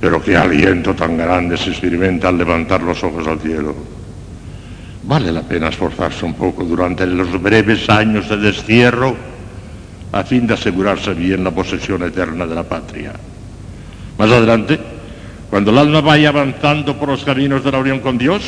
Pero 0.00 0.22
qué 0.22 0.36
aliento 0.36 0.94
tan 0.94 1.16
grande 1.16 1.56
se 1.56 1.70
experimenta 1.70 2.28
al 2.28 2.38
levantar 2.38 2.82
los 2.82 3.02
ojos 3.04 3.26
al 3.26 3.38
cielo. 3.38 3.74
Vale 5.04 5.30
la 5.32 5.42
pena 5.42 5.68
esforzarse 5.68 6.24
un 6.24 6.34
poco 6.34 6.64
durante 6.64 7.06
los 7.06 7.40
breves 7.40 7.88
años 7.88 8.28
de 8.28 8.36
destierro 8.38 9.16
a 10.12 10.24
fin 10.24 10.46
de 10.46 10.54
asegurarse 10.54 11.14
bien 11.14 11.44
la 11.44 11.50
posesión 11.50 12.02
eterna 12.02 12.46
de 12.46 12.54
la 12.54 12.64
patria. 12.64 13.12
Más 14.18 14.30
adelante, 14.30 14.78
cuando 15.50 15.72
el 15.72 15.78
alma 15.78 16.00
vaya 16.00 16.28
avanzando 16.28 16.96
por 16.96 17.08
los 17.08 17.24
caminos 17.24 17.64
de 17.64 17.72
la 17.72 17.78
unión 17.78 17.98
con 17.98 18.16
Dios, 18.16 18.42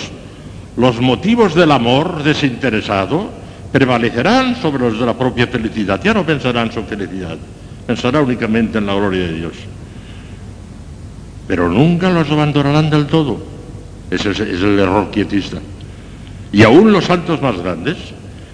los 0.77 1.01
motivos 1.01 1.55
del 1.55 1.73
amor 1.73 2.23
desinteresado 2.23 3.29
prevalecerán 3.73 4.55
sobre 4.55 4.85
los 4.85 5.01
de 5.01 5.07
la 5.07 5.19
propia 5.19 5.49
felicidad. 5.49 6.01
Ya 6.03 6.15
no 6.15 6.25
pensará 6.25 6.63
en 6.63 6.71
su 6.71 6.85
felicidad, 6.85 7.37
pensará 7.87 8.21
únicamente 8.21 8.79
en 8.79 8.87
la 8.87 8.95
gloria 8.95 9.27
de 9.27 9.35
Dios. 9.35 9.53
Pero 11.49 11.69
nunca 11.69 12.09
los 12.09 12.31
abandonarán 12.31 12.89
del 12.89 13.07
todo. 13.07 13.45
Ese 14.09 14.31
es, 14.31 14.41
el 14.41 14.79
error 14.79 15.11
quietista. 15.11 15.59
Y 16.53 16.63
aún 16.63 16.93
los 16.93 17.07
santos 17.07 17.43
más 17.43 17.59
grandes 17.59 17.97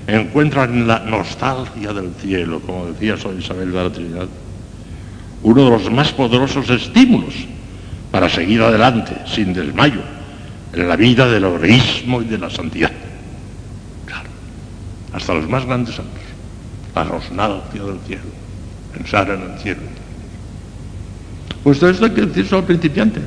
encuentran 0.07 0.87
la 0.87 1.01
nostalgia 1.01 1.93
del 1.93 2.13
cielo, 2.15 2.61
como 2.65 2.87
decía 2.87 3.19
San 3.19 3.39
Isabel 3.39 3.73
de 3.73 3.83
la 3.83 3.91
Trinidad, 3.91 4.29
uno 5.43 5.65
de 5.65 5.71
los 5.71 5.93
más 5.93 6.13
poderosos 6.13 6.71
estímulos 6.71 7.35
para 8.11 8.29
seguir 8.29 8.63
adelante 8.63 9.17
sin 9.27 9.53
desmayo 9.53 10.01
en 10.73 10.89
la 10.89 10.97
vida 10.97 11.29
del 11.29 11.45
heroísmo 11.45 12.23
y 12.23 12.27
de 12.27 12.39
la 12.39 12.51
santidad. 12.51 12.93
Claro, 14.07 14.29
hasta 15.13 15.35
los 15.35 15.49
más 15.49 15.65
grandes 15.65 15.95
santos, 15.95 16.23
la 16.95 17.05
nostalgia 17.05 17.83
del 17.83 17.99
cielo, 18.07 18.23
pensar 18.93 19.31
en 19.31 19.53
el 19.53 19.59
cielo. 19.59 19.81
Pues 21.63 21.83
esto 21.83 22.05
hay 22.05 22.13
que 22.13 22.23
decirlo 22.23 22.59
al 22.59 22.65
principiante, 22.65 23.21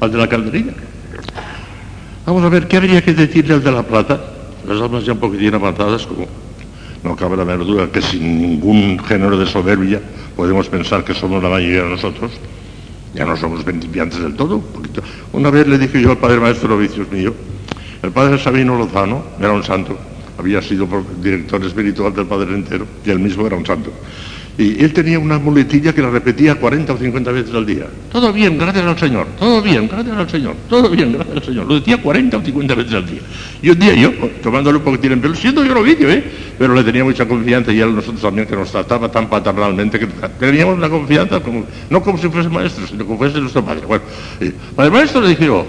al 0.00 0.12
de 0.12 0.18
la 0.18 0.28
calderilla. 0.28 0.72
Vamos 2.26 2.42
a 2.44 2.48
ver, 2.48 2.68
¿qué 2.68 2.76
habría 2.76 3.02
que 3.02 3.12
decirle 3.12 3.54
al 3.54 3.64
de 3.64 3.72
la 3.72 3.82
plata? 3.82 4.20
Las 4.66 4.80
almas 4.80 5.04
ya 5.04 5.12
un 5.12 5.18
poquitín 5.18 5.54
avanzadas, 5.54 6.06
como 6.06 6.26
no 7.02 7.16
cabe 7.16 7.36
la 7.36 7.44
menor 7.44 7.66
duda 7.66 7.88
que 7.92 8.00
sin 8.00 8.40
ningún 8.40 8.98
género 8.98 9.36
de 9.36 9.44
soberbia 9.44 10.00
podemos 10.34 10.68
pensar 10.68 11.04
que 11.04 11.12
somos 11.14 11.42
la 11.42 11.50
mayoría 11.50 11.82
de 11.82 11.90
nosotros. 11.90 12.32
Ya 13.14 13.24
no 13.24 13.36
somos 13.36 13.62
principiantes 13.62 14.20
del 14.20 14.34
todo. 14.34 14.62
Una 15.32 15.50
vez 15.50 15.68
le 15.68 15.78
dije 15.78 16.02
yo 16.02 16.10
al 16.10 16.18
padre 16.18 16.40
maestro 16.40 16.68
novicios 16.68 17.10
mío, 17.10 17.32
el 18.02 18.10
padre 18.10 18.38
Sabino 18.38 18.76
Lozano 18.76 19.24
era 19.38 19.52
un 19.52 19.62
santo, 19.62 19.96
había 20.36 20.60
sido 20.60 20.88
director 21.20 21.64
espiritual 21.64 22.12
del 22.12 22.26
padre 22.26 22.54
entero 22.54 22.86
y 23.04 23.10
él 23.10 23.20
mismo 23.20 23.46
era 23.46 23.56
un 23.56 23.64
santo. 23.64 23.92
Y 24.56 24.84
él 24.84 24.92
tenía 24.92 25.18
una 25.18 25.40
muletilla 25.40 25.92
que 25.92 26.00
la 26.00 26.10
repetía 26.10 26.54
40 26.54 26.92
o 26.92 26.96
50 26.96 27.32
veces 27.32 27.54
al 27.54 27.66
día. 27.66 27.86
Todo 28.12 28.32
bien, 28.32 28.56
gracias 28.56 28.86
al 28.86 28.96
Señor. 28.96 29.26
Todo 29.36 29.60
bien, 29.60 29.88
gracias 29.88 30.16
al 30.16 30.30
Señor. 30.30 30.54
Todo 30.68 30.88
bien, 30.90 31.12
gracias 31.12 31.36
al 31.36 31.42
Señor. 31.42 31.66
Lo 31.66 31.74
decía 31.74 32.00
40 32.00 32.36
o 32.36 32.40
50 32.40 32.74
veces 32.76 32.94
al 32.94 33.06
día. 33.06 33.20
Y 33.60 33.70
un 33.70 33.78
día 33.80 33.94
yo, 33.94 34.12
tomándole 34.44 34.78
un 34.78 34.84
poquitín 34.84 35.10
en 35.10 35.20
pelo, 35.20 35.34
siendo 35.34 35.64
yo 35.64 35.74
novicio, 35.74 36.08
¿eh? 36.08 36.22
Pero 36.56 36.72
le 36.72 36.84
tenía 36.84 37.02
mucha 37.02 37.26
confianza 37.26 37.72
y 37.72 37.80
él 37.80 37.96
nosotros 37.96 38.22
también 38.22 38.46
que 38.46 38.54
nos 38.54 38.70
trataba 38.70 39.10
tan 39.10 39.28
paternalmente 39.28 39.98
que 39.98 40.06
teníamos 40.38 40.76
una 40.76 40.88
confianza, 40.88 41.40
como, 41.40 41.64
no 41.90 42.00
como 42.00 42.16
si 42.16 42.28
fuese 42.28 42.48
maestro, 42.48 42.86
sino 42.86 43.04
como 43.04 43.18
fuese 43.18 43.40
nuestro 43.40 43.64
padre. 43.64 43.84
Bueno, 43.86 44.04
para 44.76 44.86
el 44.86 44.92
maestro 44.92 45.20
le 45.20 45.30
dije 45.30 45.46
yo, 45.46 45.66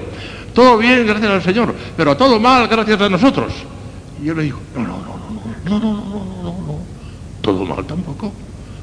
todo 0.53 0.77
bien, 0.77 1.07
gracias 1.07 1.31
al 1.31 1.41
Señor, 1.41 1.73
pero 1.97 2.15
todo 2.15 2.39
mal, 2.39 2.67
gracias 2.67 3.01
a 3.01 3.09
nosotros. 3.09 3.51
Y 4.22 4.27
yo 4.27 4.35
le 4.35 4.43
digo, 4.43 4.59
no, 4.75 4.83
no, 4.83 4.88
no, 4.88 4.99
no, 5.65 5.80
no, 5.80 5.80
no, 5.80 5.93
no, 5.93 6.03
no, 6.03 6.43
no, 6.43 6.67
no, 6.67 6.80
todo 7.41 7.65
mal 7.65 7.83
tampoco 7.85 8.31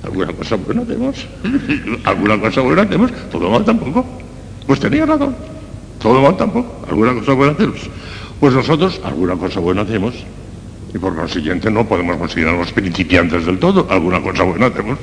alguna 0.03 0.33
cosa 0.33 0.57
buena 0.57 0.83
hacemos, 0.83 1.27
alguna 2.05 2.41
cosa 2.41 2.61
buena 2.61 2.83
hacemos, 2.83 3.13
todo 3.31 3.51
mal 3.51 3.65
tampoco. 3.65 4.05
Pues 4.67 4.81
tenía 4.81 5.07
razón, 5.07 5.35
todo 6.01 6.21
mal 6.23 6.37
tampoco, 6.37 6.85
alguna 6.89 7.15
cosa 7.15 7.33
buena 7.33 7.53
hacemos. 7.53 7.91
Pues 8.41 8.55
nosotros 8.55 9.01
alguna 9.05 9.37
cosa 9.37 9.61
buena 9.61 9.83
hacemos 9.83 10.15
y 10.95 10.99
por 10.99 11.15
consiguiente 11.15 11.71
no 11.71 11.87
podemos 11.87 12.17
considerarnos 12.17 12.73
principiantes 12.73 13.47
del 13.47 13.59
todo, 13.59 13.87
alguna 13.91 14.21
cosa 14.21 14.43
buena 14.43 14.67
hacemos. 14.67 14.99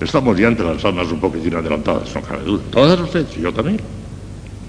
Estamos 0.00 0.36
ya 0.36 0.48
entre 0.48 0.66
las 0.66 0.84
almas 0.84 1.10
un 1.10 1.20
poquitín 1.20 1.54
adelantadas, 1.54 2.14
no 2.14 2.20
cabe 2.20 2.44
duda. 2.44 2.62
Todas 2.70 3.00
ustedes 3.00 3.36
y 3.38 3.42
yo 3.42 3.52
también. 3.52 3.80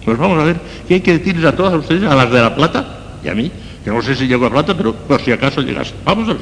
Pues 0.06 0.18
vamos 0.18 0.40
a 0.40 0.44
ver 0.46 0.60
qué 0.88 0.96
hay 0.96 1.02
que 1.02 1.18
decirles 1.18 1.46
a 1.46 1.56
todas 1.56 1.74
ustedes, 1.74 2.04
a 2.04 2.16
las 2.16 2.32
de 2.32 2.40
la 2.40 2.56
plata 2.56 3.18
y 3.24 3.28
a 3.28 3.34
mí, 3.34 3.52
que 3.84 3.90
no 3.90 4.02
sé 4.02 4.16
si 4.16 4.28
llego 4.28 4.46
a 4.46 4.52
plata, 4.52 4.78
pero 4.78 4.94
por 4.94 5.20
si 5.20 5.32
acaso 5.32 5.62
llegas. 5.62 5.94
Vamos 6.06 6.30
a 6.30 6.34
ver. 6.34 6.42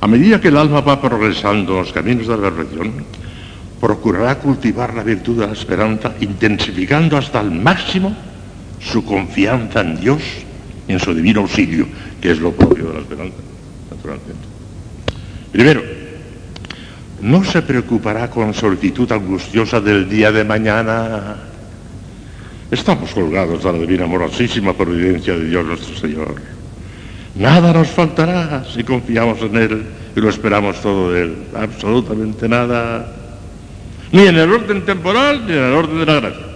A 0.00 0.06
medida 0.06 0.40
que 0.40 0.48
el 0.48 0.56
alma 0.56 0.80
va 0.80 1.00
progresando 1.00 1.72
en 1.72 1.78
los 1.78 1.92
caminos 1.92 2.26
de 2.26 2.36
la 2.36 2.50
perfección, 2.50 3.04
procurará 3.80 4.38
cultivar 4.38 4.94
la 4.94 5.02
virtud 5.02 5.40
de 5.40 5.46
la 5.46 5.52
esperanza, 5.52 6.14
intensificando 6.20 7.16
hasta 7.16 7.40
el 7.40 7.50
máximo 7.50 8.14
su 8.80 9.04
confianza 9.04 9.82
en 9.82 10.00
Dios 10.00 10.22
y 10.88 10.92
en 10.92 11.00
su 11.00 11.14
divino 11.14 11.40
auxilio, 11.40 11.86
que 12.20 12.30
es 12.30 12.38
lo 12.38 12.52
propio 12.52 12.88
de 12.88 12.94
la 12.94 13.00
esperanza, 13.00 13.36
naturalmente. 13.90 14.44
Primero, 15.52 15.82
no 17.20 17.44
se 17.44 17.60
preocupará 17.60 18.30
con 18.30 18.54
solicitud 18.54 19.10
angustiosa 19.12 19.80
del 19.80 20.08
día 20.08 20.32
de 20.32 20.44
mañana. 20.44 21.36
Estamos 22.70 23.12
colgados 23.12 23.66
a 23.66 23.72
la 23.72 23.78
divina 23.78 24.04
amorosísima 24.04 24.72
providencia 24.72 25.36
de 25.36 25.44
Dios 25.44 25.66
nuestro 25.66 25.96
Señor. 25.96 26.59
Nada 27.34 27.72
nos 27.72 27.88
faltará 27.88 28.64
si 28.64 28.82
confiamos 28.82 29.40
en 29.42 29.56
Él 29.56 29.86
y 30.16 30.20
lo 30.20 30.28
esperamos 30.28 30.80
todo 30.80 31.12
de 31.12 31.22
Él. 31.22 31.36
Absolutamente 31.54 32.48
nada. 32.48 33.12
Ni 34.12 34.26
en 34.26 34.36
el 34.36 34.52
orden 34.52 34.84
temporal 34.84 35.46
ni 35.46 35.52
en 35.52 35.64
el 35.64 35.72
orden 35.72 35.98
de 35.98 36.06
la 36.06 36.20
gracia. 36.20 36.46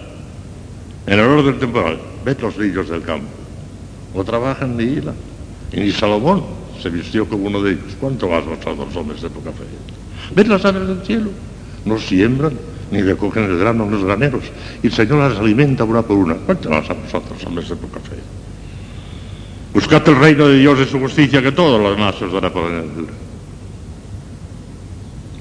En 1.07 1.19
el 1.19 1.27
orden 1.27 1.59
temporal, 1.59 1.99
ved 2.25 2.41
los 2.41 2.57
niños 2.59 2.89
del 2.89 3.03
campo. 3.03 3.29
No 4.15 4.25
trabajan 4.25 4.77
ni 4.77 4.85
hilan. 4.85 5.15
Y 5.73 5.81
ni 5.81 5.93
Salomón 5.93 6.43
se 6.83 6.89
vistió 6.89 7.29
como 7.29 7.47
uno 7.47 7.63
de 7.63 7.73
ellos. 7.73 7.97
¿Cuánto 8.01 8.29
más 8.29 8.45
vosotros, 8.45 8.97
hombres 8.97 9.23
de 9.23 9.29
poca 9.29 9.51
fe? 9.53 9.65
Ved 10.35 10.47
las 10.47 10.65
aves 10.65 10.89
del 10.89 11.03
cielo. 11.03 11.31
No 11.85 11.99
siembran 11.99 12.55
ni 12.91 13.03
recogen 13.03 13.45
el 13.45 13.59
grano 13.59 13.85
en 13.85 13.91
los 13.91 14.05
graneros. 14.05 14.45
Y 14.83 14.87
el 14.87 14.93
Señor 14.93 15.19
las 15.19 15.39
alimenta 15.39 15.85
una 15.85 16.03
por 16.03 16.17
una. 16.17 16.35
¿Cuánto 16.35 16.71
más 16.71 16.89
a 16.89 16.95
vosotros, 16.95 17.45
hombres 17.45 17.69
de 17.69 17.77
poca 17.77 18.01
fe? 18.01 18.17
Buscad 19.75 20.09
el 20.09 20.17
reino 20.17 20.47
de 20.47 20.59
Dios 20.59 20.79
y 20.81 20.85
su 20.89 21.01
justicia, 21.01 21.43
que 21.43 21.51
todos 21.51 21.81
los 21.81 21.97
demás 21.97 22.15
os 22.23 22.33
dará 22.33 22.53
por 22.53 22.71
añadir. 22.71 23.09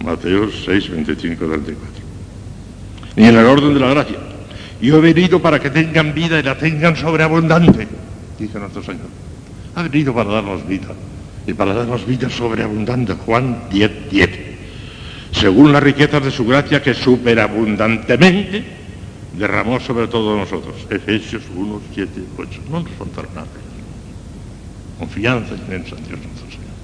Mateo 0.03 0.49
6, 0.49 0.89
25, 0.89 1.45
34. 1.45 2.03
Y 3.15 3.23
en 3.25 3.37
el 3.37 3.45
orden 3.45 3.75
de 3.75 3.79
la 3.79 3.89
gracia. 3.89 4.17
Yo 4.81 4.97
he 4.97 5.01
venido 5.01 5.39
para 5.39 5.59
que 5.59 5.69
tengan 5.69 6.15
vida 6.15 6.39
y 6.39 6.43
la 6.43 6.57
tengan 6.57 6.95
sobreabundante, 6.95 7.87
dice 8.39 8.59
nuestro 8.59 8.81
Señor. 8.81 9.07
Ha 9.75 9.83
venido 9.83 10.13
para 10.15 10.31
darnos 10.31 10.67
vida 10.67 10.89
y 11.45 11.53
para 11.53 11.75
darnos 11.75 12.05
vida 12.05 12.27
sobreabundante. 12.27 13.13
Juan 13.13 13.69
10, 13.69 14.09
10. 14.09 14.29
Según 15.31 15.71
las 15.71 15.83
riquezas 15.83 16.23
de 16.23 16.31
su 16.31 16.45
gracia 16.45 16.81
que 16.81 16.95
superabundantemente 16.95 18.63
derramó 19.37 19.79
sobre 19.79 20.07
todos 20.07 20.37
nosotros. 20.37 20.75
Efesios 20.89 21.43
1, 21.55 21.81
7, 21.93 22.11
8. 22.37 22.61
No 22.71 22.79
nos 22.79 22.91
faltará 22.93 23.29
nada. 23.35 23.47
Confianza 25.03 25.53
inmensa 25.53 25.98
en 25.98 26.03
Dios 26.07 26.19
nuestro 26.23 26.48
Señor. 26.48 26.75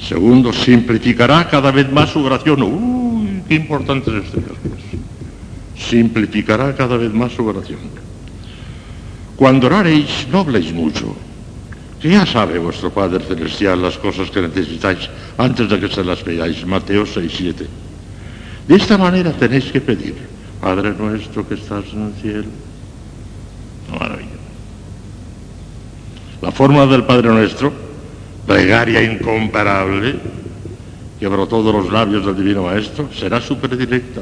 Segundo, 0.00 0.50
simplificará 0.50 1.46
cada 1.46 1.70
vez 1.70 1.92
más 1.92 2.08
su 2.08 2.24
oración. 2.24 2.62
Uy, 2.62 3.42
qué 3.46 3.56
importante 3.56 4.16
es 4.16 4.32
Dios. 4.32 4.56
Simplificará 5.76 6.74
cada 6.74 6.96
vez 6.96 7.12
más 7.12 7.32
su 7.32 7.44
oración. 7.44 7.80
Cuando 9.36 9.66
oraréis, 9.66 10.26
no 10.32 10.38
habléis 10.38 10.72
mucho, 10.72 11.14
que 12.00 12.08
ya 12.08 12.24
sabe 12.24 12.58
vuestro 12.58 12.90
Padre 12.90 13.22
Celestial 13.22 13.82
las 13.82 13.98
cosas 13.98 14.30
que 14.30 14.40
necesitáis 14.40 15.10
antes 15.36 15.68
de 15.68 15.78
que 15.78 15.88
se 15.88 16.02
las 16.02 16.24
veáis. 16.24 16.64
Mateo 16.64 17.04
6, 17.04 17.32
7. 17.36 17.66
De 18.68 18.74
esta 18.74 18.96
manera 18.96 19.32
tenéis 19.32 19.66
que 19.66 19.82
pedir, 19.82 20.14
Padre 20.62 20.94
nuestro 20.98 21.46
que 21.46 21.56
estás 21.56 21.84
en 21.92 22.06
el 22.06 22.14
cielo. 22.22 22.48
Maravilla. 24.00 24.35
La 26.46 26.52
forma 26.52 26.86
del 26.86 27.02
Padre 27.02 27.28
nuestro, 27.30 27.72
plegaria 28.46 29.02
incomparable, 29.02 30.14
que 31.18 31.26
brotó 31.26 31.60
de 31.64 31.72
los 31.72 31.90
labios 31.90 32.24
del 32.24 32.36
Divino 32.36 32.62
Maestro, 32.62 33.08
será 33.12 33.40
su 33.40 33.58
predilecta. 33.58 34.20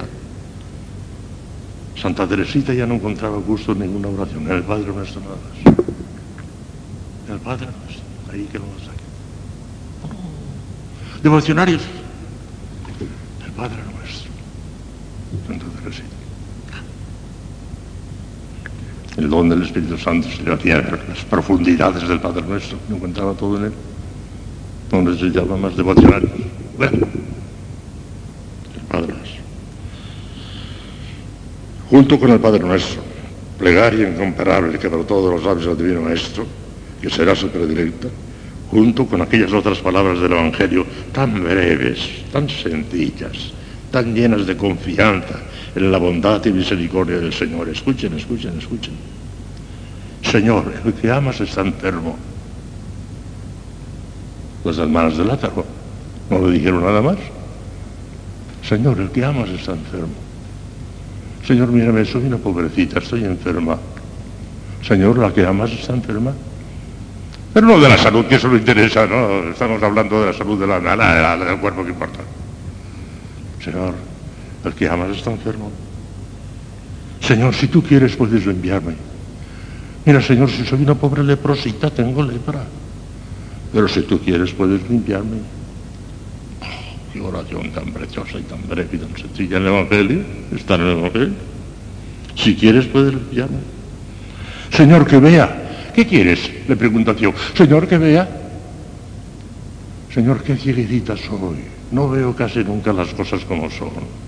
Santa 2.01 2.27
Teresita 2.27 2.73
ya 2.73 2.87
no 2.87 2.95
encontraba 2.95 3.37
gusto 3.37 3.73
en 3.73 3.81
ninguna 3.81 4.09
oración, 4.09 4.45
en 4.45 4.53
el 4.53 4.63
Padre 4.63 4.87
nuestro 4.87 5.21
nada 5.21 5.37
más. 5.37 5.77
El 7.29 7.41
Padre 7.41 7.67
nuestro, 7.67 8.05
ahí 8.33 8.49
que 8.51 8.59
lo 8.59 8.65
saque. 8.79 9.05
Devocionarios, 11.23 11.83
el 13.45 13.53
Padre 13.53 13.77
nuestro, 14.01 14.31
Teresita. 15.83 16.15
El 19.17 19.31
don 19.31 19.49
del 19.49 19.63
Espíritu 19.63 19.97
Santo 19.97 20.29
se 20.29 20.51
hacía 20.51 20.79
las 21.09 21.25
profundidades 21.25 22.09
del 22.09 22.21
Padre 22.21 22.43
nuestro, 22.43 22.79
no 22.89 22.97
encontraba 22.97 23.33
todo 23.35 23.59
en 23.59 23.65
él. 23.67 23.73
No 24.91 25.03
necesitaba 25.03 25.57
más 25.57 25.77
devocionarios. 25.77 26.31
Bueno, 26.77 27.07
el 28.75 28.83
Padre 28.89 29.15
nuestro 29.15 29.45
junto 31.95 32.19
con 32.19 32.31
el 32.31 32.41
Padre 32.41 32.59
Nuestro, 32.61 33.03
plegaria 33.57 34.09
incomparable 34.09 34.81
que 34.81 34.89
brotó 34.89 35.25
de 35.25 35.37
los 35.37 35.45
labios 35.45 35.67
del 35.67 35.77
Divino 35.77 36.03
Maestro, 36.03 36.45
que 37.01 37.09
será 37.09 37.37
su 37.37 37.49
predilecta, 37.51 38.09
junto 38.69 39.07
con 39.07 39.23
aquellas 39.23 39.53
otras 39.53 39.79
palabras 39.79 40.21
del 40.21 40.33
Evangelio 40.33 40.85
tan 41.13 41.45
breves, 41.45 42.25
tan 42.33 42.49
sencillas, 42.49 43.53
tan 43.93 44.13
llenas 44.13 44.45
de 44.45 44.57
confianza 44.57 45.39
en 45.75 45.93
la 45.93 45.99
bondad 45.99 46.45
y 46.45 46.53
misericordia 46.53 47.19
del 47.19 47.33
Señor. 47.33 47.69
Escuchen, 47.69 48.15
escuchen, 48.15 48.59
escuchen. 48.59 48.95
Señor, 50.23 50.73
el 50.85 50.95
que 50.95 51.11
amas 51.11 51.41
está 51.41 51.61
enfermo. 51.61 52.17
Las 54.65 54.79
hermanas 54.79 55.17
de 55.17 55.25
Lázaro 55.25 55.65
no 56.31 56.47
le 56.47 56.53
dijeron 56.53 56.83
nada 56.83 57.03
más. 57.03 57.19
Señor, 58.67 58.99
el 58.99 59.11
que 59.11 59.25
amas 59.25 59.51
está 59.51 59.73
enfermo. 59.73 60.15
Señor, 61.47 61.69
mírame, 61.69 62.05
soy 62.05 62.25
una 62.25 62.39
pobrecita, 62.39 62.99
estoy 62.99 63.25
enferma. 63.25 63.79
Señor, 64.83 65.19
la 65.19 65.33
que 65.33 65.45
amas 65.45 65.71
está 65.73 65.93
enferma. 65.93 66.33
Pero 67.53 67.67
no 67.67 67.79
de 67.79 67.89
la 67.89 67.99
salud, 67.99 68.25
que 68.25 68.37
eso 68.37 68.49
no 68.49 68.57
interesa, 68.57 69.07
¿no? 69.07 69.51
Estamos 69.51 69.83
hablando 69.83 70.21
de 70.21 70.27
la 70.27 70.33
salud 70.33 70.59
de 70.59 70.67
la, 70.67 70.81
la, 70.81 70.97
la, 70.97 71.37
del 71.37 71.59
cuerpo 71.59 71.85
que 71.85 71.91
importa. 71.91 72.21
Señor, 73.63 73.95
el 74.65 74.75
que 74.75 74.89
amas 74.89 75.17
está 75.17 75.31
enfermo. 75.31 75.71
Señor, 77.21 77.55
si 77.55 77.69
tú 77.69 77.83
quieres 77.83 78.17
puedes 78.17 78.47
enviarme. 78.47 78.95
Mira, 80.05 80.21
Señor, 80.21 80.51
si 80.51 80.65
soy 80.65 80.83
una 80.83 80.95
pobre 80.95 81.23
leprosita, 81.25 81.91
tengo 81.91 82.23
lepra. 82.23 82.65
Pero 83.73 83.89
si 83.89 84.03
tú 84.03 84.19
quieres 84.21 84.53
puedes 84.53 84.89
limpiarme. 84.89 85.39
Oh, 86.61 87.13
qué 87.13 87.21
oración 87.21 87.71
tan 87.71 87.93
preciosa 87.93 88.39
y 88.39 88.43
tan 88.43 88.61
breve 88.69 88.91
y 88.93 88.99
tan 88.99 89.17
sencilla 89.17 89.57
en 89.57 89.63
el 89.63 89.69
Evangelio. 89.69 90.21
Está 90.55 90.75
en 90.75 90.81
el 90.83 90.99
Evangelio. 90.99 91.35
Si 92.37 92.55
quieres 92.55 92.87
puedes 92.87 93.15
limpiarme. 93.15 93.59
Señor, 94.71 95.07
que 95.07 95.19
vea. 95.19 95.93
¿Qué 95.95 96.07
quieres? 96.07 96.51
Le 96.69 96.77
pregunta 96.77 97.15
Dios. 97.15 97.35
Señor, 97.57 97.89
que 97.89 97.97
vea. 97.97 98.29
Señor, 100.13 100.43
qué 100.43 100.57
cieguecita 100.57 101.17
soy. 101.17 101.65
No 101.91 102.09
veo 102.09 102.35
casi 102.37 102.63
nunca 102.63 102.93
las 102.93 103.15
cosas 103.15 103.45
como 103.45 103.71
son. 103.71 104.24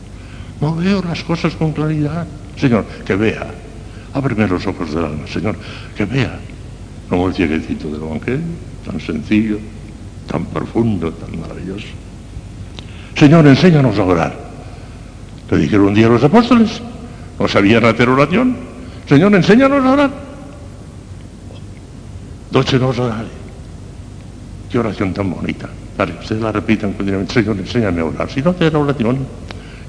No 0.61 0.75
veo 0.75 1.03
las 1.03 1.23
cosas 1.23 1.55
con 1.55 1.73
claridad. 1.73 2.27
Señor, 2.57 2.85
que 3.05 3.15
vea. 3.17 3.47
Ábreme 4.15 4.49
los 4.49 4.67
ojos 4.67 4.95
del 4.95 5.05
alma, 5.05 5.27
Señor, 5.27 5.57
que 5.97 6.05
vea. 6.07 6.39
Como 7.09 7.29
el 7.29 7.35
cieguecito 7.35 7.89
del 7.89 8.03
Evangelio, 8.03 8.47
tan 8.85 9.01
sencillo, 9.01 9.59
tan 10.27 10.47
profundo, 10.47 11.13
tan 11.13 11.39
maravilloso. 11.39 11.87
Señor, 13.15 13.47
enséñanos 13.47 13.99
a 13.99 14.05
orar. 14.05 14.47
Le 15.51 15.59
dijeron 15.59 15.89
un 15.89 15.95
día 15.95 16.09
los 16.09 16.25
apóstoles, 16.25 16.81
no 17.39 17.47
sabían 17.47 17.85
hacer 17.85 18.09
oración. 18.09 18.57
Señor, 19.09 19.35
enséñanos 19.35 19.85
a 19.85 19.93
orar. 19.93 20.11
Doce 22.51 22.79
nos 22.79 22.99
orare. 22.99 23.29
Qué 24.71 24.79
oración 24.79 25.13
tan 25.13 25.31
bonita. 25.31 25.69
Vale, 25.97 26.15
ustedes 26.21 26.41
la 26.41 26.53
repitan 26.53 26.93
continuamente. 26.95 27.35
Señor, 27.35 27.59
enséñame 27.59 28.01
a 28.01 28.05
orar. 28.07 28.31
Si 28.31 28.43
no 28.43 28.51
hacer 28.51 28.75
oración, 28.75 29.19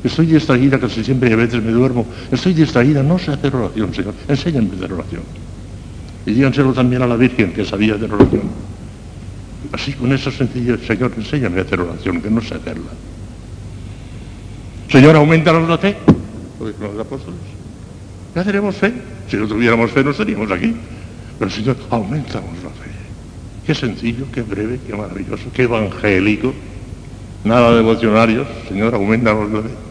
estoy 0.03 0.27
distraída, 0.27 0.79
casi 0.79 1.03
siempre 1.03 1.29
y 1.29 1.33
a 1.33 1.35
veces 1.35 1.61
me 1.63 1.71
duermo. 1.71 2.05
Estoy 2.31 2.53
distraída, 2.53 3.03
no 3.03 3.17
sé 3.19 3.31
hacer 3.31 3.55
oración, 3.55 3.93
Señor. 3.93 4.13
Enséñame 4.27 4.69
a 4.71 4.75
hacer 4.75 4.93
oración. 4.93 5.23
Y 6.25 6.31
díganselo 6.31 6.73
también 6.73 7.01
a 7.01 7.07
la 7.07 7.15
Virgen 7.15 7.53
que 7.53 7.65
sabía 7.65 7.95
hacer 7.95 8.13
oración. 8.13 8.43
Así 9.71 9.93
con 9.93 10.11
esa 10.13 10.31
sencillez, 10.31 10.85
Señor, 10.85 11.11
enséñame 11.17 11.59
a 11.59 11.63
hacer 11.63 11.79
oración, 11.79 12.21
que 12.21 12.29
no 12.29 12.41
sé 12.41 12.55
hacerla. 12.55 12.91
Señor, 14.89 15.15
aumentanos 15.15 15.67
la 15.67 15.77
fe. 15.77 15.95
Lo 16.59 16.67
dijeron 16.67 16.97
los 16.97 17.05
apóstoles. 17.05 17.39
Ya 18.35 18.43
tenemos 18.43 18.75
fe. 18.75 18.93
Si 19.29 19.35
no 19.35 19.47
tuviéramos 19.47 19.91
fe 19.91 20.03
no 20.03 20.11
estaríamos 20.11 20.51
aquí. 20.51 20.75
Pero 21.39 21.51
Señor, 21.51 21.77
aumentamos 21.89 22.55
la 22.63 22.69
fe. 22.69 22.89
Qué 23.65 23.75
sencillo, 23.75 24.25
qué 24.33 24.41
breve, 24.41 24.79
qué 24.87 24.95
maravilloso, 24.95 25.45
qué 25.53 25.63
evangélico. 25.63 26.53
Nada 27.43 27.71
de 27.71 27.77
devocionarios. 27.77 28.47
Señor, 28.67 28.95
aumentanos 28.95 29.51
la 29.51 29.61
fe. 29.61 29.86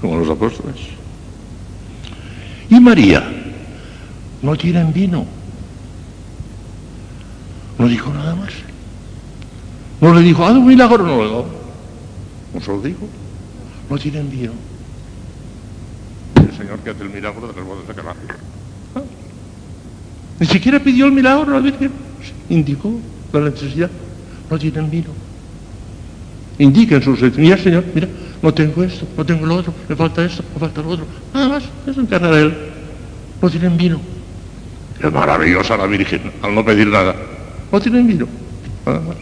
Como 0.00 0.18
los 0.18 0.28
apóstoles. 0.28 0.76
Y 2.70 2.80
María, 2.80 3.22
no 4.42 4.56
tienen 4.56 4.92
vino. 4.92 5.26
No 7.78 7.88
dijo 7.88 8.12
nada 8.12 8.34
más. 8.34 8.52
No 10.00 10.14
le 10.14 10.20
dijo, 10.22 10.44
haz 10.44 10.52
un 10.52 10.66
milagro, 10.66 11.04
no 11.04 11.22
le 11.22 11.28
dio. 11.28 11.44
No 12.54 12.60
se 12.60 12.70
lo 12.70 12.80
dijo. 12.80 13.06
No 13.88 13.98
tienen 13.98 14.30
vino. 14.30 14.52
El 16.36 16.56
Señor 16.56 16.78
que 16.80 16.90
hace 16.90 17.02
el 17.02 17.10
milagro 17.10 17.46
de 17.46 17.54
las 17.54 17.64
bodas 17.64 17.86
de 17.86 17.94
Caná. 17.94 18.14
Ah. 18.94 19.02
Ni 20.38 20.46
siquiera 20.46 20.78
pidió 20.80 21.06
el 21.06 21.12
milagro 21.12 21.52
la 21.52 21.60
Virgen. 21.60 21.90
Indicó 22.48 22.92
la 23.32 23.40
necesidad. 23.40 23.90
No 24.50 24.58
tienen 24.58 24.90
vino. 24.90 25.10
Indica 26.58 26.96
en 26.96 27.02
sus 27.02 27.20
mira 27.36 27.56
Señor, 27.56 27.84
mira, 27.94 28.08
no 28.42 28.54
tengo 28.54 28.82
esto, 28.82 29.06
no 29.16 29.24
tengo 29.24 29.46
lo 29.46 29.56
otro, 29.56 29.74
me 29.88 29.96
falta 29.96 30.24
esto, 30.24 30.42
me 30.54 30.60
falta 30.60 30.80
lo 30.80 30.88
otro. 30.90 31.06
Nada 31.34 31.48
más, 31.48 31.64
eso 31.86 32.00
encarga 32.00 32.30
de 32.30 32.42
él. 32.42 32.56
No 33.40 33.50
tienen 33.50 33.76
vino. 33.76 34.00
Es 35.02 35.12
maravillosa 35.12 35.76
la 35.76 35.86
Virgen, 35.86 36.32
al 36.42 36.54
no 36.54 36.64
pedir 36.64 36.88
nada. 36.88 37.14
No 37.70 37.80
tienen 37.80 38.06
vino. 38.06 38.26
Nada 38.86 39.00
más. 39.00 39.16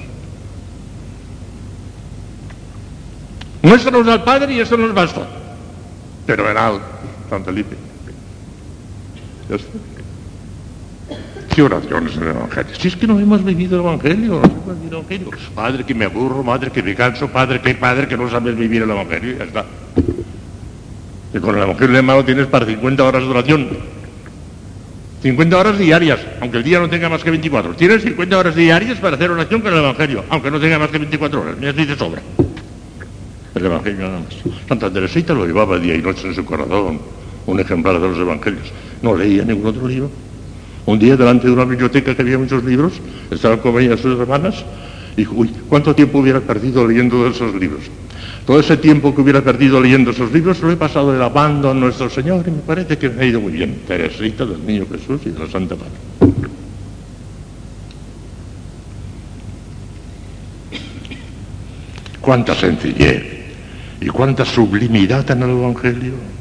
Muéstranos 3.62 4.06
al 4.08 4.24
Padre 4.24 4.54
y 4.54 4.60
eso 4.60 4.76
nos 4.76 4.94
basta. 4.94 5.26
Pero 6.26 6.44
verá, 6.44 6.72
San 7.28 7.44
Felipe. 7.44 7.76
Ya 9.48 9.56
está. 9.56 9.68
¿Qué 11.58 11.62
oraciones 11.62 12.16
en 12.16 12.22
el 12.22 12.28
Evangelio? 12.28 12.72
Si 12.78 12.86
es 12.86 12.94
que 12.94 13.04
no 13.04 13.18
hemos 13.18 13.42
vivido 13.42 13.80
el 13.80 13.84
Evangelio, 13.84 14.40
no 14.40 14.44
hemos 14.44 14.78
vivido 14.78 15.04
el 15.08 15.16
Evangelio. 15.16 15.30
Padre 15.56 15.82
que 15.82 15.92
me 15.92 16.04
aburro, 16.04 16.44
madre 16.44 16.70
que 16.70 16.84
me 16.84 16.94
canso, 16.94 17.26
padre 17.26 17.60
que 17.60 17.74
padre 17.74 18.06
que 18.06 18.16
no 18.16 18.30
sabes 18.30 18.56
vivir 18.56 18.82
el 18.82 18.90
Evangelio, 18.90 19.36
ya 19.36 19.42
está. 19.42 19.64
Y 21.34 21.38
con 21.40 21.56
el 21.56 21.64
Evangelio 21.64 21.96
de 21.96 22.02
mano 22.02 22.24
tienes 22.24 22.46
para 22.46 22.64
50 22.64 23.02
horas 23.02 23.24
de 23.24 23.28
oración. 23.28 23.68
50 25.20 25.58
horas 25.58 25.78
diarias, 25.80 26.20
aunque 26.40 26.58
el 26.58 26.62
día 26.62 26.78
no 26.78 26.88
tenga 26.88 27.08
más 27.08 27.24
que 27.24 27.30
24. 27.32 27.74
Tienes 27.74 28.04
50 28.04 28.38
horas 28.38 28.54
diarias 28.54 29.00
para 29.00 29.16
hacer 29.16 29.28
oración 29.28 29.60
con 29.60 29.72
el 29.72 29.80
Evangelio, 29.80 30.26
aunque 30.28 30.52
no 30.52 30.60
tenga 30.60 30.78
más 30.78 30.90
que 30.90 30.98
24 30.98 31.40
horas. 31.40 31.56
Mira, 31.58 31.72
de 31.72 31.96
sobra. 31.96 32.22
El 33.56 33.66
Evangelio 33.66 34.06
nada 34.06 34.20
más. 34.20 34.62
Santa 34.68 34.92
Teresita 34.92 35.34
lo 35.34 35.44
llevaba 35.44 35.76
día 35.76 35.96
y 35.96 36.02
noche 36.02 36.28
en 36.28 36.36
su 36.36 36.44
corazón, 36.44 37.00
un 37.46 37.58
ejemplar 37.58 37.98
de 37.98 38.08
los 38.10 38.16
Evangelios. 38.16 38.72
No 39.02 39.16
leía 39.16 39.42
ningún 39.42 39.66
otro 39.66 39.88
libro. 39.88 40.27
Un 40.88 40.98
día 40.98 41.18
delante 41.18 41.46
de 41.46 41.52
una 41.52 41.66
biblioteca 41.66 42.14
que 42.14 42.22
había 42.22 42.38
muchos 42.38 42.64
libros, 42.64 42.94
estaban 43.30 43.58
con 43.58 43.78
ella 43.78 43.94
sus 43.98 44.18
hermanas, 44.18 44.64
y 45.18 45.26
uy, 45.26 45.50
¿cuánto 45.68 45.94
tiempo 45.94 46.20
hubiera 46.20 46.40
perdido 46.40 46.88
leyendo 46.88 47.26
esos 47.26 47.54
libros? 47.56 47.82
Todo 48.46 48.58
ese 48.58 48.78
tiempo 48.78 49.14
que 49.14 49.20
hubiera 49.20 49.42
perdido 49.42 49.82
leyendo 49.82 50.12
esos 50.12 50.32
libros 50.32 50.62
lo 50.62 50.72
he 50.72 50.76
pasado 50.76 51.10
alabando 51.10 51.70
a 51.70 51.74
nuestro 51.74 52.08
Señor 52.08 52.42
y 52.48 52.52
me 52.52 52.60
parece 52.60 52.96
que 52.96 53.10
me 53.10 53.20
ha 53.20 53.26
ido 53.26 53.38
muy 53.38 53.52
bien. 53.52 53.82
Teresita 53.86 54.46
del 54.46 54.64
Niño 54.64 54.86
Jesús 54.90 55.20
y 55.26 55.28
de 55.28 55.38
la 55.38 55.50
Santa 55.50 55.76
Madre. 55.76 55.92
Cuánta 62.22 62.54
sencillez 62.54 63.24
y 64.00 64.06
cuánta 64.06 64.46
sublimidad 64.46 65.30
en 65.32 65.42
el 65.42 65.50
Evangelio 65.50 66.37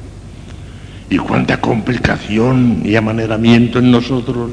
y 1.09 1.17
cuánta 1.17 1.61
complicación 1.61 2.81
y 2.83 2.95
amaneramiento 2.95 3.79
en 3.79 3.91
nosotros. 3.91 4.51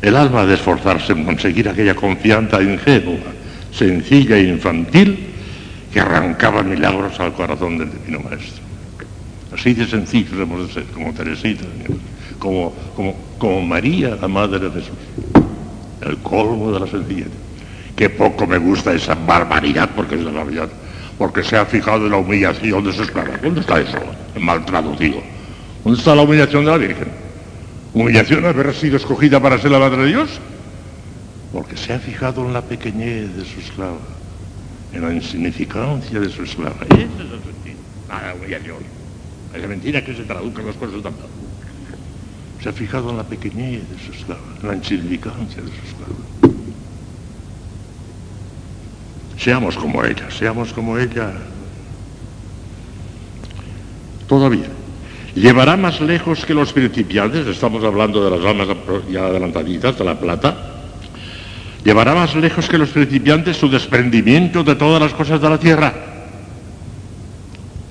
El 0.00 0.16
alma 0.16 0.46
de 0.46 0.54
esforzarse 0.54 1.12
en 1.12 1.24
conseguir 1.24 1.68
aquella 1.68 1.94
confianza 1.94 2.62
ingenua, 2.62 3.18
sencilla 3.72 4.36
e 4.36 4.44
infantil 4.44 5.18
que 5.92 6.00
arrancaba 6.00 6.62
milagros 6.62 7.18
al 7.20 7.32
corazón 7.32 7.78
del 7.78 7.90
Divino 7.90 8.20
Maestro. 8.20 8.62
Así 9.52 9.74
de 9.74 9.86
sencillos 9.86 10.38
hemos 10.38 10.68
de 10.68 10.72
ser, 10.72 10.84
como 10.84 11.12
Teresita, 11.12 11.64
como, 12.38 12.72
como, 12.94 13.14
como 13.38 13.62
María, 13.62 14.16
la 14.20 14.28
Madre 14.28 14.58
de 14.58 14.70
Jesús. 14.70 14.96
El 16.00 16.18
colmo 16.18 16.70
de 16.70 16.80
la 16.80 16.86
sencillez. 16.86 17.28
Qué 17.96 18.10
poco 18.10 18.46
me 18.46 18.58
gusta 18.58 18.92
esa 18.92 19.14
barbaridad, 19.14 19.90
porque 19.96 20.14
es 20.14 20.22
la 20.22 20.30
realidad, 20.30 20.68
porque 21.18 21.42
se 21.42 21.56
ha 21.56 21.66
fijado 21.66 22.06
en 22.06 22.12
la 22.12 22.18
humillación 22.18 22.84
de 22.84 22.92
su 22.92 23.02
esclava. 23.02 23.36
¿Dónde 23.42 23.60
está 23.60 23.80
eso? 23.80 23.98
Mal 24.40 24.64
traducido. 24.64 25.20
¿Dónde 25.84 25.98
está 25.98 26.14
la 26.14 26.22
humillación 26.22 26.64
de 26.64 26.70
la 26.70 26.78
Virgen? 26.78 27.08
¿Humillación 27.92 28.44
haber 28.46 28.72
sido 28.74 28.96
escogida 28.96 29.40
para 29.40 29.58
ser 29.58 29.72
la 29.72 29.78
Madre 29.78 30.02
de 30.02 30.08
Dios? 30.08 30.30
Porque 31.52 31.76
se 31.76 31.92
ha 31.92 31.98
fijado 31.98 32.44
en 32.46 32.52
la 32.52 32.62
pequeñez 32.62 33.34
de 33.36 33.44
su 33.44 33.60
esclava 33.60 33.98
en 34.92 35.02
la 35.02 35.12
insignificancia 35.12 36.20
de 36.20 36.30
su 36.30 36.42
esclava. 36.42 36.76
Ese 36.90 36.94
es 36.94 37.20
el 37.20 37.42
sentido. 37.42 37.76
Nada 38.08 38.28
de 38.28 38.40
humillación. 38.40 38.78
Es 39.54 39.68
mentira 39.68 40.04
que 40.04 40.14
se 40.14 40.22
traduzcan 40.22 40.66
las 40.66 40.76
cosas 40.76 41.02
tanto. 41.02 41.28
Se 42.62 42.68
ha 42.68 42.72
fijado 42.72 43.10
en 43.10 43.18
la 43.18 43.24
pequeñez 43.24 43.82
de 43.88 43.98
su 44.04 44.12
esclava, 44.12 44.40
en 44.62 44.68
la 44.68 44.74
insignificancia 44.74 45.62
de 45.62 45.68
su 45.68 45.82
esclava. 45.86 46.57
Seamos 49.48 49.78
como 49.78 50.04
ella, 50.04 50.30
seamos 50.30 50.74
como 50.74 50.98
ella. 50.98 51.32
Todavía. 54.26 54.68
Llevará 55.34 55.74
más 55.78 56.02
lejos 56.02 56.44
que 56.44 56.52
los 56.52 56.70
principiantes, 56.74 57.46
estamos 57.46 57.82
hablando 57.82 58.22
de 58.22 58.36
las 58.36 58.46
almas 58.46 58.68
ya 59.10 59.24
adelantaditas, 59.24 59.96
de 59.96 60.04
la 60.04 60.20
plata, 60.20 60.54
llevará 61.82 62.14
más 62.14 62.34
lejos 62.34 62.68
que 62.68 62.76
los 62.76 62.90
principiantes 62.90 63.56
su 63.56 63.70
desprendimiento 63.70 64.62
de 64.62 64.74
todas 64.74 65.00
las 65.00 65.14
cosas 65.14 65.40
de 65.40 65.48
la 65.48 65.58
tierra. 65.58 65.94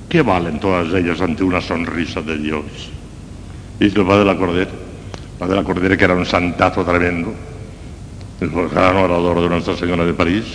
¿Qué 0.08 0.22
valen 0.22 0.60
todas 0.60 0.94
ellas 0.94 1.20
ante 1.22 1.44
una 1.44 1.60
sonrisa 1.60 2.22
de 2.22 2.38
Dios? 2.38 2.66
Dice 3.80 4.00
el 4.00 4.06
padre 4.06 4.20
de 4.20 4.26
la 4.26 4.38
Cordera, 4.38 4.70
el 4.70 5.40
padre 5.40 5.56
de 5.56 5.62
la 5.62 5.66
Cordera 5.66 5.98
que 5.98 6.06
era 6.06 6.14
un 6.14 6.28
santazo 6.28 6.86
tremendo, 6.86 7.34
el 8.42 8.52
gran 8.70 8.96
orador 8.96 9.42
de 9.42 9.50
Nuestra 9.50 9.76
Señora 9.76 10.06
de 10.06 10.14
París, 10.14 10.46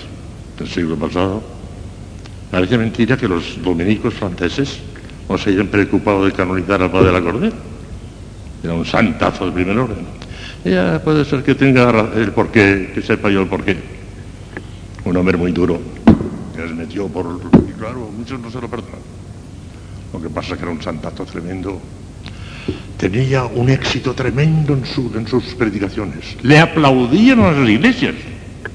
del 0.63 0.71
siglo 0.71 0.97
pasado. 0.97 1.43
Parece 2.51 2.79
mentira 2.79 3.17
que 3.17 3.29
los 3.29 3.63
dominicos 3.63 4.15
franceses 4.15 4.79
no 5.29 5.37
se 5.37 5.51
hayan 5.51 5.69
preocupado 5.69 6.25
de 6.25 6.33
canonizar 6.33 6.83
al 6.83 6.91
padre 6.91 7.07
de 7.07 7.13
la 7.13 7.21
Cordera. 7.21 7.57
Era 8.63 8.75
un 8.75 8.85
santazo 8.85 9.47
de 9.47 9.53
primer 9.53 9.77
orden. 9.77 10.07
Ya 10.65 11.01
puede 11.03 11.25
ser 11.25 11.43
que 11.43 11.55
tenga 11.55 11.91
el 12.15 12.31
porqué, 12.31 12.93
que 12.95 13.03
sepa 13.03 13.29
yo 13.31 13.41
el 13.41 13.49
porqué. 13.49 13.77
Un 15.05 15.17
hombre 15.17 15.37
muy 15.37 15.51
duro, 15.51 15.81
que 16.55 16.63
les 16.63 16.75
metió 16.75 17.09
por... 17.09 17.41
Y 17.69 17.73
claro, 17.73 18.09
muchos 18.17 18.39
no 18.39 18.51
se 18.51 18.61
lo 18.61 18.69
perdonan. 18.69 19.01
Lo 20.13 20.23
que 20.23 20.29
pasa 20.29 20.53
es 20.53 20.59
que 20.59 20.65
era 20.65 20.73
un 20.73 20.83
santazo 20.83 21.25
tremendo. 21.25 21.81
Tenía 22.97 23.45
un 23.45 23.69
éxito 23.69 24.15
tremendo 24.15 24.75
en, 24.75 24.87
su, 24.87 25.11
en 25.17 25.27
sus 25.27 25.43
predicaciones. 25.55 26.37
Le 26.43 26.61
aplaudían 26.61 27.41
a 27.41 27.51
las 27.51 27.69
iglesias. 27.69 28.15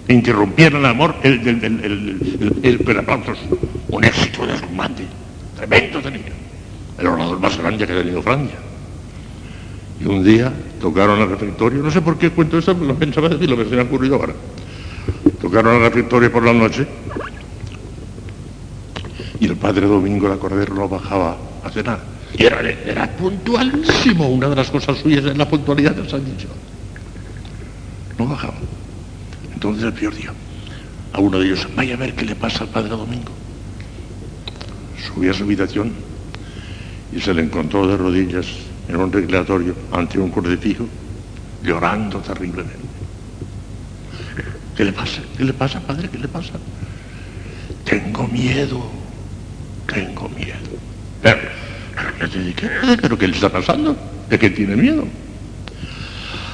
Interrumpieron 0.08 0.82
el 0.82 0.86
amor, 0.86 1.16
el, 1.24 1.48
el, 1.48 1.64
el, 1.64 2.80
el, 2.88 2.98
aplausos. 2.98 3.38
Un 3.90 4.04
éxito 4.04 4.46
deslumbrante. 4.46 5.04
Tremendo 5.58 6.00
tenía. 6.00 6.22
El 6.98 7.08
orador 7.08 7.40
más 7.40 7.58
grande 7.58 7.86
que 7.86 7.94
ha 7.94 7.98
tenido 7.98 8.22
Francia. 8.22 8.58
Y 10.00 10.06
un 10.06 10.24
día 10.24 10.54
tocaron 10.80 11.20
el 11.20 11.30
refectorio, 11.30 11.82
no 11.82 11.92
sé 11.92 12.02
por 12.02 12.18
qué 12.18 12.30
cuento 12.30 12.58
esto, 12.58 12.74
lo 12.74 12.96
pensaba 12.96 13.30
decir, 13.30 13.50
lo 13.50 13.58
que 13.58 13.66
se 13.66 13.72
me 13.72 13.82
ha 13.82 13.84
ocurrido 13.84 14.16
ahora. 14.16 14.34
Tocaron 15.42 15.76
el 15.76 15.82
refectorio 15.82 16.32
por 16.32 16.44
la 16.44 16.54
noche 16.54 16.88
y 19.40 19.46
el 19.46 19.56
padre 19.56 19.88
Domingo 19.88 20.28
la 20.28 20.38
Cordero 20.38 20.74
no 20.74 20.88
bajaba 20.88 21.38
a 21.64 21.70
cenar. 21.70 22.00
Y 22.38 22.46
era, 22.46 22.62
era 22.62 23.10
puntualísimo, 23.12 24.28
una 24.30 24.50
de 24.50 24.56
las 24.56 24.70
cosas 24.70 24.98
suyas 24.98 25.26
es 25.26 25.38
la 25.38 25.48
puntualidad 25.48 25.96
de 25.96 26.10
San 26.10 26.24
Dicho. 26.26 26.48
No 28.18 28.28
bajaba. 28.28 28.56
Entonces 29.58 29.86
el 29.86 29.94
peor 29.94 30.14
día, 30.14 30.32
a 31.14 31.20
uno 31.20 31.40
de 31.40 31.48
ellos, 31.48 31.68
vaya 31.76 31.96
a 31.96 31.98
ver 31.98 32.14
qué 32.14 32.26
le 32.26 32.36
pasa 32.36 32.64
al 32.64 32.70
padre 32.70 32.90
Domingo. 32.90 33.32
Subí 35.04 35.30
a 35.30 35.34
su 35.34 35.46
habitación 35.46 35.94
y 37.12 37.20
se 37.20 37.34
le 37.34 37.42
encontró 37.42 37.88
de 37.88 37.98
rodillas 37.98 38.46
en 38.88 38.98
un 38.98 39.12
recreatorio 39.12 39.74
ante 39.92 40.20
un 40.20 40.30
crucifijo, 40.30 40.86
llorando 41.64 42.20
terriblemente. 42.20 42.78
¿Qué 44.76 44.86
le 44.86 44.94
pasa? 44.94 45.24
¿Qué 45.36 45.44
le 45.44 45.54
pasa, 45.54 45.80
padre? 45.80 46.08
¿Qué 46.08 46.20
le 46.20 46.28
pasa? 46.28 46.54
Tengo 47.84 48.28
miedo, 48.28 48.92
tengo 49.92 50.30
miedo. 50.30 50.54
Pero, 51.24 51.40
¿qué, 52.56 52.70
¿Pero 53.02 53.18
qué 53.18 53.28
le 53.28 53.34
está 53.34 53.50
pasando? 53.50 53.98
¿De 54.30 54.38
qué 54.38 54.52
tiene 54.52 54.76
miedo? 54.76 55.08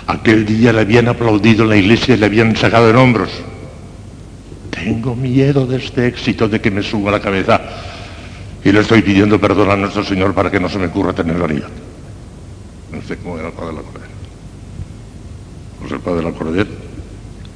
Aquel 0.08 0.46
día 0.46 0.74
le 0.74 0.82
habían 0.82 1.08
aplaudido 1.08 1.64
en 1.64 1.70
la 1.70 1.78
iglesia 1.78 2.16
y 2.16 2.18
le 2.18 2.26
habían 2.26 2.56
sacado 2.56 2.90
en 2.90 2.96
hombros. 2.96 3.30
Tengo 4.70 5.16
miedo 5.16 5.66
de 5.66 5.78
este 5.78 6.08
éxito 6.08 6.50
de 6.50 6.60
que 6.60 6.72
me 6.72 6.84
suba 6.84 7.12
la 7.12 7.22
cabeza 7.22 7.62
y 8.64 8.72
le 8.72 8.82
estoy 8.82 9.02
pidiendo 9.02 9.40
perdón 9.40 9.72
a 9.72 9.78
nuestro 9.78 10.04
Señor 10.04 10.34
para 10.34 10.52
que 10.52 10.60
no 10.60 10.68
se 10.68 10.78
me 10.78 10.88
ocurra 10.88 11.14
tener 11.14 11.38
vanidad. 11.38 11.70
No 12.92 13.02
sé 13.02 13.18
cómo 13.18 13.38
era 13.38 13.48
el 13.48 13.54
padre 13.54 13.70
de 13.70 13.76
la 13.76 13.82
Cordera. 13.82 14.14
Pues 15.80 15.92
el 15.92 16.00
padre 16.00 16.18
de 16.18 16.24
la 16.24 16.32
Cordera 16.32 16.70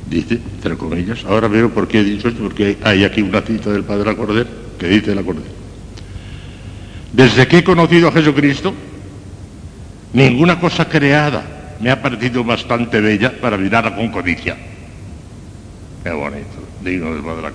dice, 0.10 0.40
entre 0.56 0.78
comillas, 0.78 1.26
ahora 1.26 1.50
veo 1.50 1.70
por 1.70 1.88
qué 1.88 2.00
he 2.00 2.04
dicho 2.04 2.30
esto, 2.30 2.44
porque 2.44 2.78
hay 2.84 3.04
aquí 3.04 3.22
una 3.22 3.42
cita 3.42 3.72
del 3.72 3.84
padre 3.84 4.04
de 4.04 4.12
la 4.12 4.16
Cordera 4.16 4.50
que 4.80 4.88
dice 4.88 5.14
la 5.14 5.24
Cordera. 5.24 5.48
Desde 7.12 7.48
que 7.48 7.58
he 7.58 7.64
conocido 7.64 8.08
a 8.08 8.12
Jesucristo, 8.12 8.74
ninguna 10.14 10.60
cosa 10.60 10.88
creada 10.88 11.57
me 11.80 11.92
ha 11.92 12.02
parecido 12.02 12.44
bastante 12.44 13.00
bella 13.02 13.34
para 13.40 13.58
mirarla 13.58 13.96
con 13.96 14.10
codicia. 14.10 14.58
Qué 16.04 16.12
bonito, 16.12 16.48
digno 16.84 17.14
del 17.14 17.22
Cordera. 17.22 17.52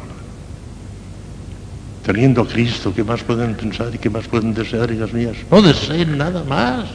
Teniendo 2.04 2.42
a 2.42 2.48
Cristo, 2.48 2.92
¿qué 2.94 3.04
más 3.04 3.22
pueden 3.22 3.54
pensar 3.54 3.94
y 3.94 3.98
qué 3.98 4.10
más 4.10 4.26
pueden 4.26 4.52
desear, 4.54 4.90
hijas 4.90 5.12
mías? 5.12 5.36
No 5.50 5.62
deseen 5.62 6.18
nada 6.18 6.42
más. 6.44 6.86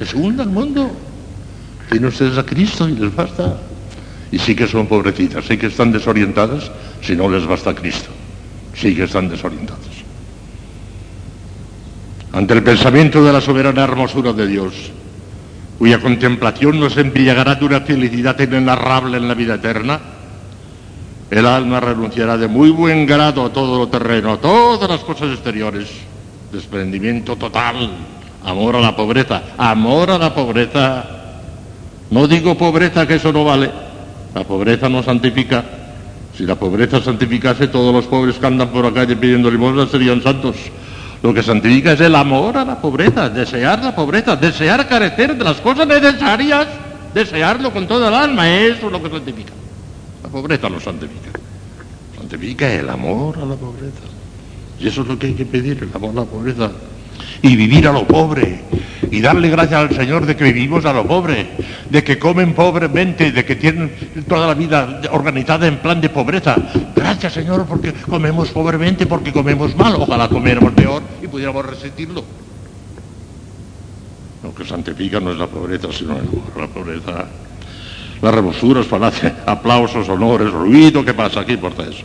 Es 0.00 0.12
un 0.14 0.40
al 0.40 0.48
mundo. 0.48 0.90
Tienen 1.88 2.08
ustedes 2.08 2.36
a 2.36 2.44
Cristo 2.44 2.88
y 2.88 2.96
les 2.96 3.14
basta. 3.14 3.56
Y 4.32 4.38
sí 4.38 4.56
que 4.56 4.66
son 4.66 4.86
pobrecitas, 4.86 5.44
sí 5.44 5.56
que 5.56 5.66
están 5.66 5.92
desorientadas 5.92 6.70
si 7.00 7.14
no 7.14 7.28
les 7.28 7.46
basta 7.46 7.74
Cristo. 7.74 8.10
Sí 8.74 8.94
que 8.96 9.04
están 9.04 9.28
desorientadas. 9.28 9.80
Ante 12.32 12.54
el 12.54 12.62
pensamiento 12.62 13.22
de 13.22 13.32
la 13.32 13.40
soberana 13.40 13.84
hermosura 13.84 14.32
de 14.32 14.46
Dios, 14.46 14.90
cuya 15.82 15.98
contemplación 15.98 16.78
nos 16.78 16.96
embriagará 16.96 17.56
de 17.56 17.64
una 17.64 17.80
felicidad 17.80 18.38
inenarrable 18.38 19.16
en 19.16 19.26
la 19.26 19.34
vida 19.34 19.56
eterna, 19.56 19.98
el 21.28 21.44
alma 21.44 21.80
renunciará 21.80 22.36
de 22.36 22.46
muy 22.46 22.70
buen 22.70 23.04
grado 23.04 23.44
a 23.44 23.52
todo 23.52 23.80
lo 23.80 23.88
terreno, 23.88 24.34
a 24.34 24.36
todas 24.36 24.88
las 24.88 25.00
cosas 25.00 25.32
exteriores, 25.32 25.88
desprendimiento 26.52 27.34
total, 27.34 27.90
amor 28.44 28.76
a 28.76 28.80
la 28.80 28.94
pobreza, 28.94 29.42
amor 29.58 30.12
a 30.12 30.18
la 30.18 30.32
pobreza. 30.32 31.04
No 32.12 32.28
digo 32.28 32.56
pobreza 32.56 33.04
que 33.04 33.16
eso 33.16 33.32
no 33.32 33.42
vale, 33.42 33.68
la 34.36 34.44
pobreza 34.44 34.88
no 34.88 35.02
santifica. 35.02 35.64
Si 36.38 36.46
la 36.46 36.54
pobreza 36.54 37.00
santificase, 37.00 37.66
todos 37.66 37.92
los 37.92 38.04
pobres 38.04 38.36
que 38.36 38.46
andan 38.46 38.68
por 38.68 38.84
la 38.84 38.92
calle 38.92 39.16
pidiendo 39.16 39.50
limosna 39.50 39.88
serían 39.88 40.22
santos. 40.22 40.54
Lo 41.22 41.32
que 41.32 41.42
santifica 41.42 41.92
es 41.92 42.00
el 42.00 42.16
amor 42.16 42.56
a 42.56 42.64
la 42.64 42.80
pobreza, 42.80 43.28
desear 43.28 43.82
la 43.82 43.94
pobreza, 43.94 44.34
desear 44.34 44.88
carecer 44.88 45.36
de 45.36 45.44
las 45.44 45.60
cosas 45.60 45.86
necesarias, 45.86 46.66
desearlo 47.14 47.72
con 47.72 47.86
toda 47.86 48.08
el 48.08 48.14
alma, 48.14 48.50
eso 48.50 48.86
es 48.86 48.92
lo 48.92 49.00
que 49.00 49.08
santifica. 49.08 49.52
La 50.24 50.28
pobreza 50.28 50.68
no 50.68 50.80
santifica. 50.80 51.30
Santifica 52.16 52.72
el 52.72 52.88
amor 52.88 53.38
a 53.38 53.44
la 53.44 53.54
pobreza. 53.54 54.02
Y 54.80 54.88
eso 54.88 55.02
es 55.02 55.08
lo 55.08 55.16
que 55.16 55.28
hay 55.28 55.34
que 55.34 55.46
pedir, 55.46 55.80
el 55.80 55.90
amor 55.94 56.10
a 56.10 56.14
la 56.14 56.24
pobreza. 56.24 56.72
Y 57.42 57.56
vivir 57.56 57.86
a 57.88 57.92
lo 57.92 58.06
pobre 58.06 58.60
y 59.10 59.20
darle 59.20 59.50
gracias 59.50 59.80
al 59.80 59.94
Señor 59.94 60.24
de 60.26 60.36
que 60.36 60.44
vivimos 60.44 60.84
a 60.84 60.92
lo 60.92 61.06
pobre, 61.06 61.48
de 61.90 62.02
que 62.02 62.18
comen 62.18 62.54
pobremente, 62.54 63.32
de 63.32 63.44
que 63.44 63.56
tienen 63.56 63.92
toda 64.26 64.46
la 64.46 64.54
vida 64.54 65.02
organizada 65.10 65.66
en 65.66 65.78
plan 65.78 66.00
de 66.00 66.08
pobreza. 66.08 66.56
Gracias 66.96 67.34
Señor 67.34 67.66
porque 67.66 67.92
comemos 67.92 68.50
pobremente, 68.50 69.06
porque 69.06 69.32
comemos 69.32 69.76
mal. 69.76 69.96
Ojalá 69.96 70.28
comiéramos 70.28 70.72
peor 70.72 71.02
y 71.22 71.26
pudiéramos 71.26 71.66
resentirlo. 71.66 72.24
Lo 74.42 74.54
que 74.54 74.64
santifica 74.64 75.20
no 75.20 75.32
es 75.32 75.38
la 75.38 75.46
pobreza, 75.46 75.88
sino 75.92 76.14
la 76.58 76.66
pobreza. 76.66 77.26
Las 78.22 78.34
remosuras, 78.34 78.86
falacias, 78.86 79.32
aplausos, 79.46 80.08
honores, 80.08 80.50
ruido, 80.50 81.04
¿qué 81.04 81.12
pasa 81.12 81.40
aquí 81.40 81.56
por 81.56 81.72
eso? 81.72 82.04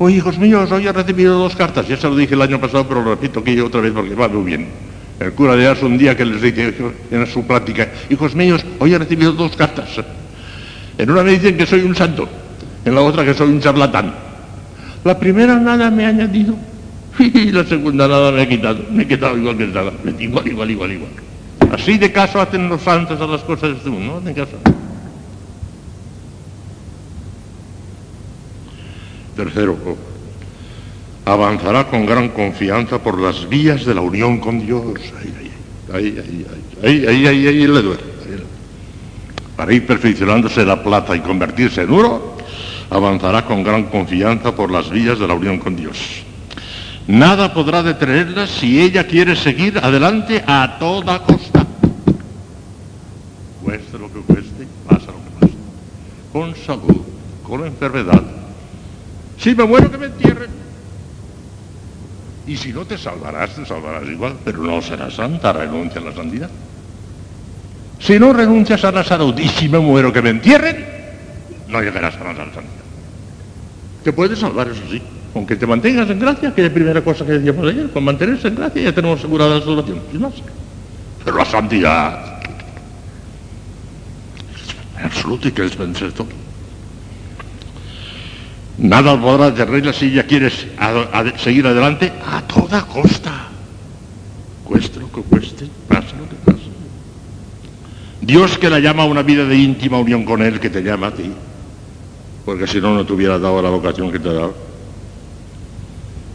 Oye, 0.00 0.18
hijos 0.18 0.38
míos, 0.38 0.70
hoy 0.70 0.86
he 0.86 0.92
recibido 0.92 1.36
dos 1.38 1.56
cartas. 1.56 1.88
Ya 1.88 1.96
se 1.96 2.08
lo 2.08 2.14
dije 2.14 2.34
el 2.34 2.42
año 2.42 2.60
pasado, 2.60 2.86
pero 2.86 3.02
lo 3.02 3.10
repito 3.10 3.40
aquí 3.40 3.58
otra 3.58 3.80
vez 3.80 3.92
porque 3.92 4.14
va 4.14 4.28
muy 4.28 4.44
bien. 4.44 4.68
El 5.18 5.32
cura 5.32 5.56
de 5.56 5.66
Ars 5.66 5.82
un 5.82 5.98
día 5.98 6.16
que 6.16 6.24
les 6.24 6.40
dice 6.40 6.72
en 7.10 7.26
su 7.26 7.44
plática, 7.44 7.88
hijos 8.08 8.36
míos, 8.36 8.64
hoy 8.78 8.94
he 8.94 8.98
recibido 8.98 9.32
dos 9.32 9.56
cartas. 9.56 9.88
En 10.96 11.10
una 11.10 11.24
me 11.24 11.32
dicen 11.32 11.56
que 11.56 11.66
soy 11.66 11.80
un 11.80 11.96
santo, 11.96 12.28
en 12.84 12.94
la 12.94 13.00
otra 13.00 13.24
que 13.24 13.34
soy 13.34 13.48
un 13.48 13.60
charlatán. 13.60 14.14
La 15.02 15.18
primera 15.18 15.58
nada 15.58 15.90
me 15.90 16.04
ha 16.04 16.08
añadido 16.10 16.54
y 17.18 17.50
la 17.50 17.64
segunda 17.64 18.06
nada 18.06 18.30
me 18.30 18.42
ha 18.42 18.48
quitado. 18.48 18.84
Me 18.92 19.02
he 19.02 19.06
quedado 19.08 19.36
igual 19.36 19.56
que 19.56 19.64
estaba. 19.64 19.92
Igual, 20.16 20.46
igual, 20.46 20.70
igual, 20.70 20.92
igual. 20.92 21.10
Así 21.72 21.98
de 21.98 22.12
caso 22.12 22.40
hacen 22.40 22.68
los 22.68 22.82
santos 22.82 23.20
a 23.20 23.26
las 23.26 23.42
cosas 23.42 23.70
de 23.70 23.76
este 23.78 23.90
mundo, 23.90 24.12
¿no? 24.12 24.18
Hacen 24.18 24.34
caso. 24.34 24.58
Tercero, 29.38 29.78
avanzará 31.24 31.86
con 31.86 32.04
gran 32.04 32.30
confianza 32.30 32.98
por 32.98 33.20
las 33.20 33.48
vías 33.48 33.86
de 33.86 33.94
la 33.94 34.00
unión 34.00 34.40
con 34.40 34.58
Dios. 34.58 34.98
Ahí, 35.94 36.18
ahí, 36.18 36.18
ahí, 36.82 37.06
ahí, 37.06 37.26
ahí, 37.28 37.46
ahí, 37.46 37.66
le 37.68 37.82
duele. 37.82 38.02
Para 39.54 39.72
ir 39.72 39.86
perfeccionándose 39.86 40.66
la 40.66 40.82
plata 40.82 41.14
y 41.14 41.20
convertirse 41.20 41.82
en 41.82 41.92
oro, 41.92 42.36
avanzará 42.90 43.44
con 43.44 43.62
gran 43.62 43.84
confianza 43.84 44.56
por 44.56 44.72
las 44.72 44.90
vías 44.90 45.20
de 45.20 45.28
la 45.28 45.34
unión 45.34 45.60
con 45.60 45.76
Dios. 45.76 46.24
Nada 47.06 47.54
podrá 47.54 47.84
detenerla 47.84 48.48
si 48.48 48.80
ella 48.80 49.06
quiere 49.06 49.36
seguir 49.36 49.78
adelante 49.78 50.42
a 50.44 50.78
toda 50.80 51.22
costa. 51.22 51.64
Cueste 53.62 53.98
lo 53.98 54.12
que 54.12 54.18
cueste, 54.18 54.66
pasa 54.84 55.06
lo 55.06 55.22
que 55.22 55.30
pase. 55.38 55.54
Con 56.32 56.56
salud, 56.56 57.02
con 57.44 57.64
enfermedad. 57.64 58.37
Si 59.38 59.54
me 59.54 59.64
muero 59.64 59.90
que 59.90 59.98
me 59.98 60.06
entierren. 60.06 60.50
Y 62.46 62.56
si 62.56 62.72
no 62.72 62.84
te 62.84 62.96
salvarás, 62.98 63.54
te 63.54 63.64
salvarás 63.66 64.08
igual, 64.08 64.36
pero 64.44 64.58
no 64.58 64.80
serás 64.80 65.14
santa, 65.14 65.52
renuncia 65.52 66.00
a 66.00 66.04
la 66.04 66.14
santidad. 66.14 66.50
Si 68.00 68.18
no 68.18 68.32
renuncias 68.32 68.84
a 68.84 68.92
la 68.92 69.04
salud 69.04 69.38
y 69.38 69.48
si 69.48 69.68
me 69.68 69.78
muero 69.78 70.12
que 70.12 70.22
me 70.22 70.30
entierren, 70.30 70.84
no 71.68 71.80
llegarás 71.82 72.16
a 72.16 72.24
la 72.24 72.34
santidad. 72.34 72.62
Te 74.02 74.12
puedes 74.12 74.38
salvar, 74.38 74.68
eso 74.68 74.82
sí, 74.90 75.02
aunque 75.34 75.56
te 75.56 75.66
mantengas 75.66 76.08
en 76.08 76.18
gracia, 76.18 76.54
que 76.54 76.62
es 76.62 76.68
la 76.68 76.74
primera 76.74 77.02
cosa 77.02 77.26
que 77.26 77.32
decíamos 77.32 77.68
ayer, 77.68 77.90
con 77.90 78.04
mantenerse 78.04 78.48
en 78.48 78.54
gracia 78.54 78.82
ya 78.82 78.94
tenemos 78.94 79.18
asegurada 79.18 79.58
la 79.58 79.64
salvación, 79.64 80.00
sin 80.10 80.22
más. 80.22 80.34
Pero 81.24 81.36
la 81.36 81.44
santidad, 81.44 82.40
en 84.98 85.04
absoluto, 85.04 85.48
y 85.48 85.52
que 85.52 85.66
es 85.66 85.76
vencer 85.76 86.12
todo. 86.12 86.47
Nada 88.78 89.20
podrá 89.20 89.50
regla 89.50 89.92
si 89.92 90.12
ya 90.12 90.24
quieres 90.24 90.66
seguir 91.38 91.66
adelante 91.66 92.12
a 92.24 92.42
toda 92.42 92.82
costa. 92.86 93.48
Cueste 94.62 95.00
lo 95.00 95.10
que 95.10 95.20
cueste, 95.22 95.66
pase 95.88 96.14
lo 96.16 96.28
que 96.28 96.36
pase. 96.44 96.68
Dios 98.20 98.56
que 98.56 98.70
la 98.70 98.78
llama 98.78 99.02
a 99.02 99.06
una 99.06 99.22
vida 99.22 99.44
de 99.44 99.56
íntima 99.56 99.98
unión 99.98 100.24
con 100.24 100.42
Él, 100.42 100.60
que 100.60 100.70
te 100.70 100.82
llama 100.82 101.08
a 101.08 101.10
ti. 101.10 101.30
Porque 102.44 102.66
si 102.68 102.80
no, 102.80 102.94
no 102.94 103.04
te 103.04 103.12
hubiera 103.12 103.38
dado 103.38 103.60
la 103.60 103.70
vocación 103.70 104.12
que 104.12 104.20
te 104.20 104.28
ha 104.28 104.32
dado. 104.32 104.54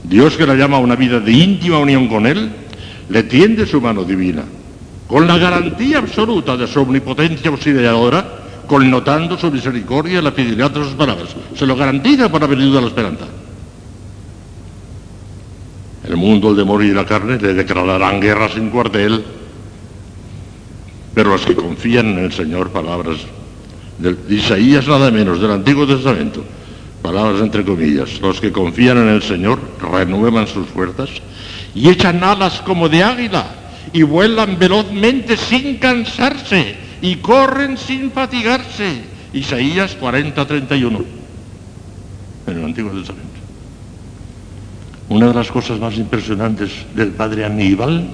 Dios 0.03 0.35
que 0.35 0.45
la 0.45 0.55
llama 0.55 0.77
a 0.77 0.81
una 0.81 0.97
vida 0.97 1.21
de 1.21 1.31
íntima 1.31 1.79
unión 1.79 2.09
con 2.09 2.27
Él, 2.27 2.51
le 3.07 3.23
tiende 3.23 3.65
su 3.65 3.79
mano 3.79 4.03
divina, 4.03 4.43
con 5.07 5.27
la 5.27 5.37
garantía 5.37 5.99
absoluta 5.99 6.57
de 6.57 6.67
su 6.67 6.81
omnipotencia 6.81 7.49
auxiliadora, 7.49 8.42
connotando 8.67 9.37
su 9.37 9.51
misericordia 9.51 10.19
y 10.19 10.21
la 10.21 10.31
fidelidad 10.31 10.71
de 10.71 10.83
sus 10.83 10.93
palabras. 10.93 11.29
Se 11.55 11.65
lo 11.65 11.75
garantiza 11.75 12.29
por 12.29 12.43
haber 12.43 12.57
la 12.57 12.87
esperanza. 12.87 13.25
El 16.07 16.17
mundo, 16.17 16.49
el 16.49 16.57
demonio 16.57 16.91
y 16.91 16.93
la 16.93 17.05
carne 17.05 17.37
le 17.37 17.53
declararán 17.53 18.19
guerra 18.19 18.49
sin 18.49 18.69
cuartel, 18.69 19.23
pero 21.13 21.29
los 21.29 21.45
que 21.45 21.55
confían 21.55 22.07
en 22.17 22.19
el 22.19 22.33
Señor, 22.33 22.71
palabras 22.71 23.19
de 23.99 24.35
Isaías 24.35 24.87
nada 24.87 25.11
menos, 25.11 25.39
del 25.39 25.51
Antiguo 25.51 25.87
Testamento, 25.87 26.43
palabras 27.01 27.41
entre 27.41 27.63
comillas, 27.63 28.19
los 28.19 28.41
que 28.41 28.51
confían 28.51 28.97
en 28.97 29.09
el 29.09 29.21
Señor 29.21 29.59
renuevan 29.79 30.47
sus 30.47 30.67
fuerzas 30.67 31.09
y 31.75 31.89
echan 31.89 32.23
alas 32.23 32.61
como 32.61 32.89
de 32.89 33.03
águila 33.03 33.45
y 33.93 34.03
vuelan 34.03 34.57
velozmente 34.57 35.37
sin 35.37 35.77
cansarse 35.77 36.82
y 37.03 37.17
corren 37.17 37.77
sin 37.77 38.11
fatigarse. 38.11 39.03
Isaías 39.33 39.93
40, 39.95 40.47
31, 40.47 41.05
en 42.47 42.57
el 42.57 42.63
Antiguo 42.63 42.91
Testamento. 42.91 43.27
Una 45.09 45.27
de 45.27 45.33
las 45.33 45.51
cosas 45.51 45.79
más 45.79 45.97
impresionantes 45.97 46.71
del 46.95 47.09
padre 47.09 47.43
Aníbal, 47.43 48.07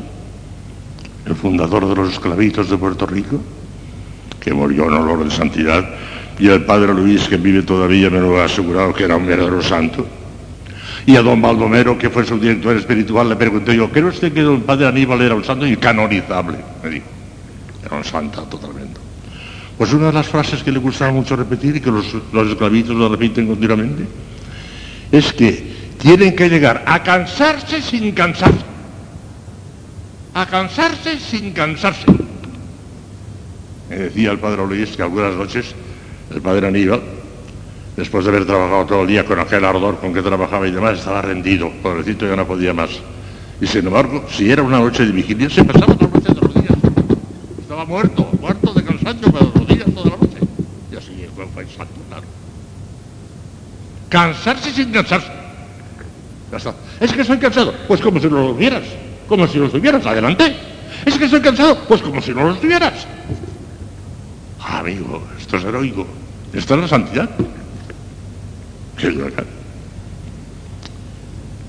el 1.24 1.36
fundador 1.36 1.88
de 1.88 1.96
los 1.96 2.14
esclavitos 2.14 2.68
de 2.68 2.78
Puerto 2.78 3.06
Rico, 3.06 3.40
que 4.40 4.54
murió 4.54 4.86
en 4.86 4.94
olor 4.94 5.24
de 5.24 5.30
santidad, 5.30 5.88
y 6.40 6.48
el 6.48 6.66
padre 6.66 6.92
Luis, 6.96 7.28
que 7.28 7.38
vive 7.38 7.62
todavía, 7.62 8.10
me 8.10 8.20
lo 8.20 8.42
ha 8.42 8.46
asegurado 8.46 8.92
que 8.92 9.04
era 9.04 9.18
un 9.18 9.28
verdadero 9.28 9.62
santo. 9.62 10.08
Y 11.06 11.16
a 11.16 11.22
don 11.22 11.40
Baldomero, 11.40 11.96
que 11.96 12.10
fue 12.10 12.26
su 12.26 12.40
director 12.40 12.76
espiritual, 12.76 13.30
le 13.30 13.36
pregunté 13.36 13.76
yo, 13.76 13.92
¿cree 13.92 14.06
usted 14.06 14.34
que 14.34 14.42
don 14.42 14.64
padre 14.64 14.88
Aníbal 14.88 15.22
era 15.22 15.36
un 15.36 15.44
santo 15.44 15.68
y 15.68 15.78
canonizable? 15.78 16.58
Me 16.84 16.90
dijo. 16.90 17.19
Era 17.90 17.98
un 17.98 18.04
santo 18.06 18.44
totalmente. 18.44 19.00
Pues 19.78 19.92
una 19.94 20.08
de 20.08 20.14
las 20.14 20.28
frases 20.28 20.62
que 20.62 20.72
le 20.72 20.80
gustaba 20.80 21.12
mucho 21.12 21.36
repetir 21.36 21.76
y 21.78 21.82
que 21.82 21.90
los, 21.90 22.06
los 22.32 22.50
esclavitos 22.50 22.96
lo 22.96 23.10
repiten 23.10 23.48
continuamente 23.48 24.06
es 25.12 25.34
que 25.34 25.94
tienen 25.98 26.36
que 26.36 26.50
llegar 26.50 26.84
a 26.86 27.02
cansarse 27.02 27.82
sin 27.82 28.12
cansarse. 28.12 28.66
A 30.34 30.46
cansarse 30.46 31.20
sin 31.20 31.52
cansarse. 31.52 32.06
Me 33.90 33.96
decía 33.96 34.32
el 34.32 34.40
padre 34.40 34.66
Luis 34.68 34.96
que 34.96 35.02
algunas 35.02 35.34
noches 35.34 35.74
el 36.34 36.42
padre 36.42 36.68
Aníbal, 36.68 37.02
después 37.98 38.24
de 38.24 38.30
haber 38.30 38.46
trabajado 38.46 38.86
todo 38.86 39.02
el 39.02 39.08
día 39.08 39.26
con 39.26 39.40
aquel 39.40 39.66
ardor 39.66 40.00
con 40.00 40.14
que 40.14 40.22
trabajaba 40.22 40.68
y 40.68 40.72
demás, 40.72 41.00
estaba 41.00 41.22
rendido, 41.22 41.72
pobrecito 41.82 42.28
ya 42.28 42.36
no 42.36 42.46
podía 42.46 42.74
más. 42.74 42.92
Y 43.60 43.68
sin 43.68 43.88
embargo, 43.88 44.26
si 44.30 44.52
era 44.52 44.62
una 44.62 44.80
noche 44.80 45.06
de 45.06 45.12
vigilia, 45.12 45.50
se 45.50 45.64
pasaba 45.64 45.96
toda 45.96 46.12
la 46.12 46.20
noche 46.20 46.34
de 46.34 46.40
rodillas. 46.40 46.78
Muerto, 47.86 48.30
muerto 48.42 48.74
de 48.74 48.84
cansancio, 48.84 49.32
pero 49.32 49.52
rodillas 49.56 49.94
toda 49.94 50.12
la 50.12 50.18
noche. 50.18 50.38
Y 50.92 50.96
así 50.96 51.28
fue 51.54 51.64
exacto, 51.64 52.00
claro. 52.10 52.26
Cansarse 54.10 54.72
sin 54.72 54.92
cansarse. 54.92 55.40
Es 57.00 57.14
que 57.14 57.24
soy 57.24 57.38
cansado. 57.38 57.74
Pues 57.88 58.02
como 58.02 58.20
si 58.20 58.28
no 58.28 58.40
lo 58.40 58.54
vieras. 58.54 58.84
Como 59.28 59.48
si 59.48 59.58
no 59.58 59.66
lo 59.66 59.72
tuvieras. 59.72 60.06
Adelante. 60.06 60.56
Es 61.06 61.18
que 61.18 61.26
estoy 61.26 61.42
cansado. 61.42 61.78
Pues 61.88 62.02
como 62.02 62.22
si 62.22 62.34
no 62.34 62.44
lo 62.44 62.56
tuvieras. 62.56 63.06
amigo, 64.60 65.22
esto 65.40 65.58
es 65.58 65.64
heroico. 65.64 66.08
Esto 66.54 66.76
es 66.76 66.82
la 66.82 66.88
santidad. 66.88 67.30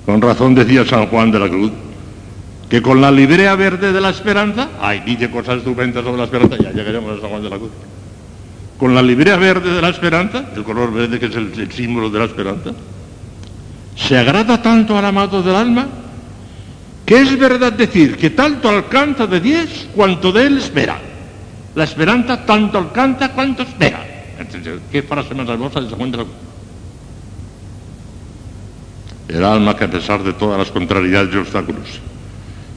Con 0.07 0.21
razón 0.21 0.55
decía 0.55 0.85
San 0.85 1.07
Juan 1.07 1.31
de 1.31 1.39
la 1.39 1.49
Cruz 1.49 1.73
que 2.71 2.81
con 2.81 3.01
la 3.01 3.11
librea 3.11 3.57
verde 3.57 3.93
de 3.93 4.01
la 4.01 4.11
esperanza, 4.11 4.69
ay, 4.81 5.01
dice 5.01 5.29
cosas 5.29 5.59
estupendas 5.59 6.05
sobre 6.05 6.19
la 6.19 6.25
esperanza, 6.25 6.57
ya 6.57 6.71
llegaremos 6.71 7.19
a 7.19 7.21
San 7.21 7.31
Juan 7.31 7.43
de 7.43 7.51
la 7.51 7.57
Cruz. 7.57 7.73
Con 8.79 8.95
la 8.95 9.03
librea 9.03 9.37
verde 9.37 9.75
de 9.75 9.83
la 9.83 9.89
esperanza, 9.89 10.45
el 10.55 10.63
color 10.63 10.93
verde 10.93 11.19
que 11.19 11.27
es 11.27 11.35
el, 11.35 11.73
símbolo 11.73 12.09
de 12.09 12.21
la 12.21 12.27
esperanza, 12.27 12.71
se 13.97 14.17
agrada 14.17 14.63
tanto 14.63 14.97
al 14.97 15.05
amado 15.05 15.43
del 15.43 15.57
alma 15.57 15.89
que 17.05 17.21
es 17.21 17.37
verdad 17.37 17.73
decir 17.73 18.17
que 18.17 18.31
tanto 18.31 18.69
alcanza 18.69 19.27
de 19.27 19.41
diez 19.41 19.89
cuanto 19.93 20.31
de 20.31 20.47
él 20.47 20.59
espera. 20.59 20.97
La 21.75 21.83
esperanza 21.83 22.47
tanto 22.47 22.79
alcanza 22.79 23.33
cuanto 23.33 23.65
espera. 23.65 24.07
¿Qué 24.93 25.03
frase 25.03 25.35
más 25.35 25.49
hermosa 25.49 25.81
de 25.81 25.89
San 25.91 25.99
Juan 25.99 26.13
de 26.13 26.17
la 26.19 26.23
Cruz? 26.23 26.37
El 29.27 29.45
alma 29.45 29.77
que 29.77 29.85
a 29.85 29.91
pesar 29.91 30.23
de 30.23 30.35
todas 30.35 30.57
las 30.57 30.71
contrariedades 30.71 31.35
y 31.35 31.39
obstáculos 31.39 32.01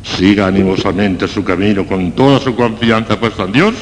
siga 0.03 0.48
animosamente 0.48 1.27
su 1.27 1.43
camino 1.43 1.88
con 1.88 2.11
toda 2.11 2.40
su 2.40 2.56
confianza 2.56 3.19
puesta 3.19 3.43
en 3.43 3.51
Dios, 3.53 3.75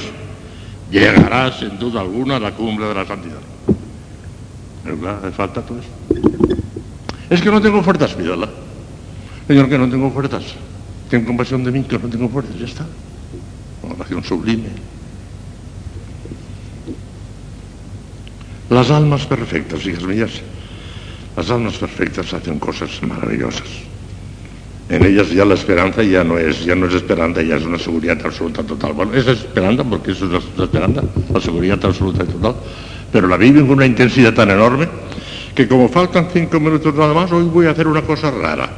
llegará 0.92 1.52
sin 1.52 1.78
duda 1.80 2.02
alguna 2.02 2.36
a 2.36 2.40
la 2.40 2.52
cumbre 2.52 2.86
de 2.86 2.94
la 2.94 3.06
santidad. 3.06 3.42
¿Verdad? 4.86 5.24
¿Le 5.24 5.32
falta 5.32 5.62
todo 5.62 5.80
eso? 5.80 5.90
Es 7.30 7.42
que 7.42 7.52
no 7.52 7.62
tengo 7.62 7.82
fuerzas, 7.82 8.14
pídala. 8.14 8.50
Señor, 9.48 9.70
que 9.70 9.78
no 9.78 9.90
tengo 9.90 10.12
fuerzas. 10.12 10.44
ten 11.10 11.26
compasión 11.26 11.64
de 11.64 11.72
mí 11.72 11.84
que 11.84 12.00
no 12.00 12.08
tengo 12.08 12.30
fuerzas, 12.30 12.58
ya 12.58 12.66
está. 12.66 12.86
Una 13.84 13.96
oración 13.96 14.24
sublime. 14.24 14.70
Las 18.70 18.90
almas 18.90 19.26
perfectas, 19.26 19.86
hijas 19.86 20.04
mías, 20.04 20.32
las 21.36 21.50
almas 21.50 21.76
perfectas 21.76 22.34
hacen 22.34 22.60
cosas 22.60 22.90
maravillosas. 23.04 23.91
En 24.92 25.06
ellas 25.06 25.30
ya 25.30 25.46
la 25.46 25.54
esperanza 25.54 26.04
ya 26.04 26.22
no 26.22 26.38
es, 26.38 26.66
ya 26.66 26.76
no 26.76 26.86
es 26.86 26.94
esperanza, 26.94 27.42
ya 27.42 27.56
es 27.56 27.64
una 27.64 27.80
seguridad 27.80 28.20
absoluta 28.26 28.62
total. 28.62 28.92
Bueno, 28.92 29.14
es 29.14 29.26
esperanza 29.26 29.86
porque 29.86 30.12
eso 30.12 30.26
es 30.26 30.44
la 30.58 30.66
esperanza, 30.66 31.02
la 31.34 31.40
seguridad 31.40 31.80
absoluta 31.86 32.26
y 32.26 32.28
total. 32.28 32.56
Pero 33.10 33.30
la 33.30 33.38
viven 33.38 33.68
con 33.68 33.78
una 33.78 33.86
intensidad 33.86 34.34
tan 34.34 34.50
enorme 34.52 34.90
que 35.56 35.66
como 35.66 35.88
faltan 35.88 36.28
cinco 36.34 36.60
minutos 36.60 36.94
nada 36.94 37.14
más, 37.14 37.32
hoy 37.32 37.46
voy 37.46 37.68
a 37.68 37.70
hacer 37.70 37.88
una 37.88 38.02
cosa 38.02 38.32
rara. 38.32 38.70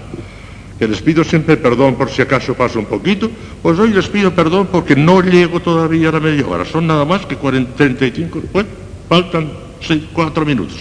Que 0.77 0.87
les 0.87 1.01
pido 1.01 1.23
siempre 1.23 1.57
perdón 1.57 1.95
por 1.95 2.11
si 2.11 2.21
acaso 2.21 2.53
paso 2.53 2.77
un 2.77 2.85
poquito, 2.85 3.31
pues 3.63 3.79
hoy 3.79 3.89
les 3.89 4.07
pido 4.07 4.35
perdón 4.35 4.67
porque 4.71 4.95
no 4.95 5.19
llego 5.19 5.61
todavía 5.61 6.09
a 6.09 6.11
la 6.11 6.19
media 6.19 6.45
hora. 6.45 6.63
Son 6.63 6.85
nada 6.85 7.05
más 7.05 7.25
que 7.25 7.37
40, 7.37 7.73
35, 7.73 8.39
pues 8.51 8.67
faltan 9.09 9.49
seis, 9.81 10.03
cuatro 10.13 10.45
minutos. 10.45 10.77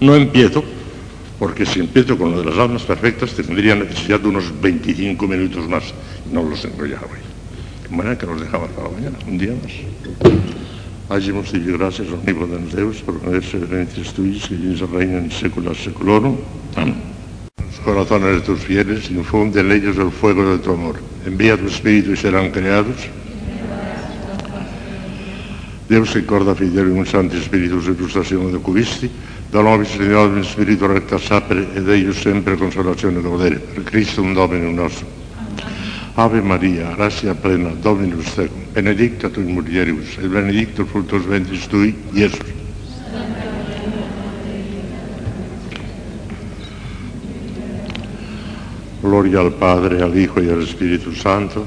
No 0.00 0.14
empiezo, 0.14 0.62
porque 1.38 1.66
si 1.66 1.80
empiezo 1.80 2.16
con 2.16 2.32
lo 2.32 2.38
de 2.40 2.46
las 2.46 2.58
almas 2.58 2.82
perfectas 2.82 3.32
tendría 3.34 3.74
necesidad 3.74 4.20
de 4.20 4.28
unos 4.28 4.60
25 4.60 5.28
minutos 5.28 5.68
más. 5.68 5.92
No 6.32 6.42
los 6.42 6.64
enrollaba 6.64 7.06
hoy. 7.06 7.88
De 7.88 7.96
manera 7.96 8.16
que 8.16 8.26
los 8.26 8.40
dejaba 8.40 8.66
para 8.68 8.88
mañana, 8.88 9.18
un 9.26 9.38
día 9.38 9.52
más. 9.52 9.72
Hagamos 11.08 11.54
y 11.54 11.60
gracias 11.60 12.08
omnipotens 12.10 12.74
Deus 12.74 12.96
por 13.02 13.18
ponerse 13.20 13.58
beneficios 13.58 14.12
tuyos 14.12 14.48
que 14.48 14.56
dins 14.56 14.80
reina 14.90 15.18
en 15.18 15.30
século 15.30 15.72
seculorum. 15.72 16.36
Los 16.74 17.80
corazones 17.84 18.34
de 18.34 18.40
tus 18.40 18.60
fieles 18.60 19.08
infunde 19.10 19.60
en 19.60 19.70
ellos 19.70 19.96
el 19.98 20.10
fuego 20.10 20.50
de 20.50 20.58
tu 20.58 20.72
amor. 20.72 20.96
Envía 21.24 21.56
tu 21.56 21.66
espíritu 21.66 22.12
y 22.12 22.16
serán 22.16 22.50
creados. 22.50 22.96
Deus 25.88 26.10
che 26.10 26.24
corda 26.24 26.52
fidele 26.56 26.90
un 26.90 27.06
santo 27.06 27.36
spirito 27.36 27.76
illustrazione 27.76 28.50
de 28.50 28.58
cubisti, 28.58 29.08
da 29.50 29.60
nobis 29.60 29.90
Signore 29.90 30.38
in 30.38 30.44
spirito 30.44 30.86
recta 30.86 31.18
sapere 31.18 31.66
ed 31.74 31.88
eius 31.88 32.18
sempre 32.18 32.56
consolazione 32.56 33.18
e 33.18 33.22
godere. 33.22 33.56
Per 33.56 33.84
Cristo 33.84 34.22
un 34.22 34.32
Dominum 34.32 34.74
nostro. 34.74 35.06
Ave 36.14 36.40
Maria, 36.40 36.94
gratia 36.94 37.34
plena, 37.34 37.68
Dominus 37.68 38.32
tecum, 38.32 38.64
benedicta 38.72 39.28
tu 39.28 39.40
in 39.40 39.52
mulieribus, 39.52 40.16
et 40.16 40.28
benedictus 40.28 40.88
fructus 40.88 41.24
ventris 41.26 41.66
tui, 41.66 41.94
Iesus. 42.12 42.54
Gloria 49.00 49.40
al 49.40 49.52
Padre, 49.52 50.00
al 50.00 50.16
Hijo 50.16 50.40
y 50.40 50.48
al 50.48 50.62
Espíritu 50.62 51.12
Santo. 51.12 51.66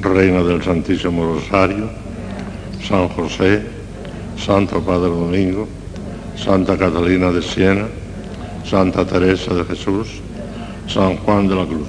Reina 0.00 0.42
del 0.42 0.62
Santísimo 0.62 1.32
Rosario, 1.32 1.90
San 2.86 3.08
José, 3.08 3.62
Santo 4.36 4.80
Padre 4.80 5.10
Domingo, 5.10 5.68
Santa 6.36 6.76
Catalina 6.76 7.30
de 7.30 7.42
Siena, 7.42 7.86
Santa 8.64 9.04
Teresa 9.04 9.54
de 9.54 9.64
Jesús, 9.64 10.08
San 10.86 11.16
Juan 11.18 11.48
de 11.48 11.54
la 11.54 11.66
Cruz. 11.66 11.88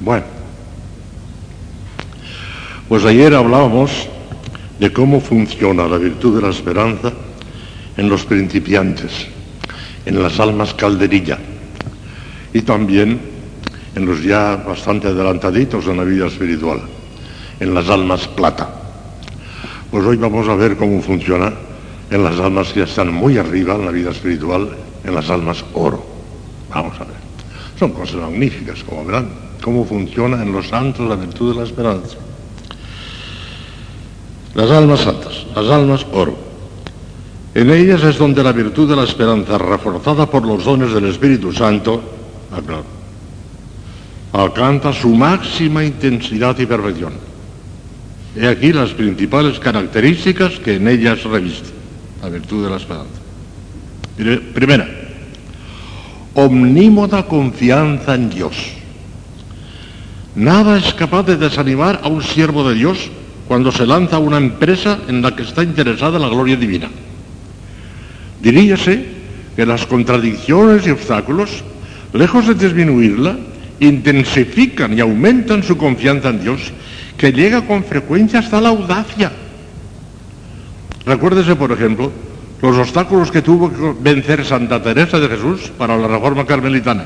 Bueno, 0.00 0.24
pues 2.88 3.04
ayer 3.04 3.34
hablábamos 3.34 4.08
de 4.78 4.92
cómo 4.92 5.20
funciona 5.20 5.86
la 5.86 5.98
virtud 5.98 6.36
de 6.36 6.42
la 6.42 6.50
esperanza 6.50 7.12
en 7.96 8.08
los 8.08 8.24
principiantes, 8.24 9.26
en 10.06 10.22
las 10.22 10.40
almas 10.40 10.74
calderilla 10.74 11.38
y 12.52 12.62
también 12.62 13.20
en 13.94 14.06
los 14.06 14.22
ya 14.22 14.56
bastante 14.56 15.08
adelantaditos 15.08 15.86
en 15.86 15.98
la 15.98 16.04
vida 16.04 16.26
espiritual, 16.26 16.80
en 17.60 17.74
las 17.74 17.88
almas 17.88 18.26
plata. 18.28 18.79
Pues 19.90 20.04
hoy 20.06 20.16
vamos 20.16 20.48
a 20.48 20.54
ver 20.54 20.76
cómo 20.76 21.02
funciona 21.02 21.52
en 22.10 22.22
las 22.22 22.38
almas 22.38 22.72
que 22.72 22.82
están 22.82 23.12
muy 23.12 23.38
arriba 23.38 23.74
en 23.74 23.84
la 23.84 23.90
vida 23.90 24.10
espiritual, 24.10 24.70
en 25.02 25.14
las 25.14 25.28
almas 25.30 25.64
oro. 25.74 26.04
Vamos 26.72 26.94
a 27.00 27.04
ver. 27.04 27.16
Son 27.76 27.90
cosas 27.90 28.16
magníficas, 28.16 28.84
como 28.84 29.04
verán, 29.04 29.30
cómo 29.60 29.84
funciona 29.84 30.42
en 30.42 30.52
los 30.52 30.68
santos 30.68 31.08
la 31.08 31.16
virtud 31.16 31.54
de 31.54 31.60
la 31.60 31.66
esperanza. 31.66 32.16
Las 34.54 34.70
almas 34.70 35.00
santas, 35.00 35.46
las 35.56 35.66
almas 35.66 36.06
oro. 36.12 36.36
En 37.54 37.70
ellas 37.70 38.04
es 38.04 38.16
donde 38.16 38.44
la 38.44 38.52
virtud 38.52 38.88
de 38.88 38.94
la 38.94 39.04
esperanza, 39.04 39.58
reforzada 39.58 40.26
por 40.26 40.46
los 40.46 40.64
dones 40.64 40.92
del 40.92 41.06
Espíritu 41.06 41.52
Santo, 41.52 42.00
alcanza 44.32 44.92
su 44.92 45.08
máxima 45.08 45.82
intensidad 45.82 46.56
y 46.58 46.66
perfección. 46.66 47.29
He 48.36 48.46
aquí 48.46 48.72
las 48.72 48.90
principales 48.90 49.58
características 49.58 50.58
que 50.60 50.76
en 50.76 50.86
ellas 50.86 51.24
reviste 51.24 51.70
la 52.22 52.28
virtud 52.28 52.64
de 52.64 52.70
la 52.70 52.76
esperanza. 52.76 53.20
Primera, 54.54 54.88
omnímoda 56.34 57.26
confianza 57.26 58.14
en 58.14 58.30
Dios. 58.30 58.54
Nada 60.36 60.78
es 60.78 60.94
capaz 60.94 61.24
de 61.24 61.36
desanimar 61.36 62.00
a 62.02 62.08
un 62.08 62.22
siervo 62.22 62.68
de 62.68 62.76
Dios 62.76 63.10
cuando 63.48 63.72
se 63.72 63.86
lanza 63.86 64.16
a 64.16 64.20
una 64.20 64.36
empresa 64.36 64.98
en 65.08 65.22
la 65.22 65.34
que 65.34 65.42
está 65.42 65.64
interesada 65.64 66.18
la 66.18 66.28
gloria 66.28 66.56
divina. 66.56 66.88
Diríase 68.40 69.06
que 69.56 69.66
las 69.66 69.86
contradicciones 69.86 70.86
y 70.86 70.90
obstáculos, 70.90 71.64
lejos 72.12 72.46
de 72.46 72.54
disminuirla, 72.54 73.36
intensifican 73.80 74.96
y 74.96 75.00
aumentan 75.00 75.62
su 75.62 75.76
confianza 75.76 76.28
en 76.28 76.42
Dios, 76.42 76.60
que 77.20 77.32
llega 77.32 77.66
con 77.66 77.84
frecuencia 77.84 78.38
hasta 78.38 78.62
la 78.62 78.70
audacia. 78.70 79.30
Recuérdese, 81.04 81.54
por 81.54 81.70
ejemplo, 81.70 82.10
los 82.62 82.78
obstáculos 82.78 83.30
que 83.30 83.42
tuvo 83.42 83.70
que 83.70 83.94
vencer 84.00 84.42
Santa 84.42 84.82
Teresa 84.82 85.20
de 85.20 85.28
Jesús 85.28 85.70
para 85.76 85.98
la 85.98 86.08
reforma 86.08 86.46
carmelitana 86.46 87.04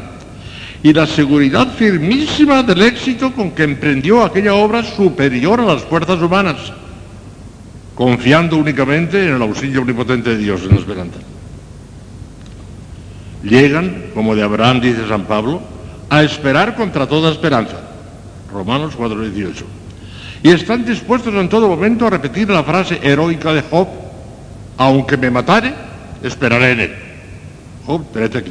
y 0.85 0.93
la 0.93 1.09
seguridad 1.09 1.67
firmísima 1.73 2.63
del 2.63 2.83
éxito 2.83 3.33
con 3.33 3.51
que 3.51 3.65
emprendió 3.65 4.23
aquella 4.23 4.55
obra 4.55 4.85
superior 4.85 5.59
a 5.59 5.65
las 5.65 5.83
fuerzas 5.83 6.23
humanas, 6.23 6.73
confiando 7.97 8.57
únicamente 8.57 9.21
en 9.21 9.35
el 9.35 9.43
auxilio 9.43 9.81
omnipotente 9.81 10.31
de 10.31 10.39
Dios 10.39 10.63
en 10.63 10.69
la 10.69 10.77
esperanza. 10.77 11.19
Llegan, 13.43 14.11
como 14.15 14.37
de 14.37 14.45
Abraham 14.45 14.81
dice 14.81 15.09
San 15.09 15.25
Pablo, 15.25 15.61
a 16.09 16.23
esperar 16.23 16.77
contra 16.77 17.09
toda 17.09 17.33
esperanza. 17.33 17.81
Romanos 18.53 18.95
4:18. 18.97 19.84
Y 20.45 20.51
están 20.51 20.85
dispuestos 20.85 21.33
en 21.33 21.49
todo 21.49 21.69
momento 21.69 22.07
a 22.07 22.11
repetir 22.11 22.51
la 22.51 22.63
frase 22.63 23.01
heroica 23.03 23.55
de 23.55 23.63
Job, 23.63 23.89
aunque 24.77 25.17
me 25.17 25.31
matare, 25.31 25.73
esperaré 26.23 26.73
en 26.73 26.81
él. 26.81 26.95
Job 27.87 28.13
13:15. 28.13 28.45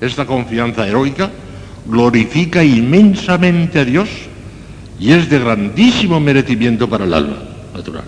Esta 0.00 0.26
confianza 0.26 0.84
heroica 0.84 1.30
glorifica 1.86 2.64
inmensamente 2.64 3.78
a 3.78 3.84
Dios 3.84 4.08
y 4.98 5.12
es 5.12 5.30
de 5.30 5.38
grandísimo 5.38 6.18
merecimiento 6.18 6.90
para 6.90 7.04
el 7.04 7.14
alma 7.14 7.36
natural. 7.72 8.04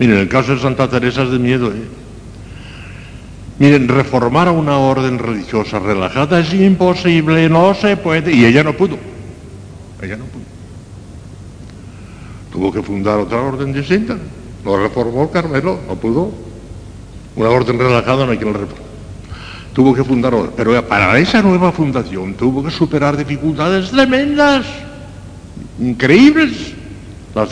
Miren, 0.00 0.18
el 0.18 0.28
caso 0.28 0.56
de 0.56 0.60
Santa 0.60 0.90
Teresa 0.90 1.22
es 1.22 1.30
de 1.30 1.38
miedo, 1.38 1.68
¿eh? 1.68 1.86
Miren, 3.60 3.86
reformar 3.86 4.48
a 4.48 4.52
una 4.52 4.76
orden 4.76 5.20
religiosa 5.20 5.78
relajada 5.78 6.40
es 6.40 6.52
imposible, 6.52 7.48
no 7.48 7.74
se 7.74 7.96
puede. 7.96 8.34
Y 8.34 8.44
ella 8.44 8.64
no 8.64 8.72
pudo. 8.72 8.98
Ella 10.02 10.16
no 10.16 10.24
pudo. 10.24 10.39
Tuvo 12.52 12.72
que 12.72 12.82
fundar 12.82 13.18
otra 13.18 13.40
orden 13.40 13.72
distinta. 13.72 14.16
Lo 14.64 14.82
reformó 14.82 15.22
el 15.24 15.30
Carmelo, 15.30 15.78
no 15.88 15.94
pudo. 15.96 16.32
Una 17.36 17.48
orden 17.48 17.78
relajada 17.78 18.26
no 18.26 18.32
hay 18.32 18.38
que 18.38 18.44
la 18.44 18.52
reformar. 18.52 18.90
Tuvo 19.72 19.94
que 19.94 20.04
fundar 20.04 20.34
otra. 20.34 20.52
Pero 20.56 20.86
para 20.86 21.18
esa 21.18 21.42
nueva 21.42 21.72
fundación 21.72 22.34
tuvo 22.34 22.64
que 22.64 22.70
superar 22.70 23.16
dificultades 23.16 23.90
tremendas, 23.90 24.66
increíbles. 25.78 26.74
Las, 27.34 27.50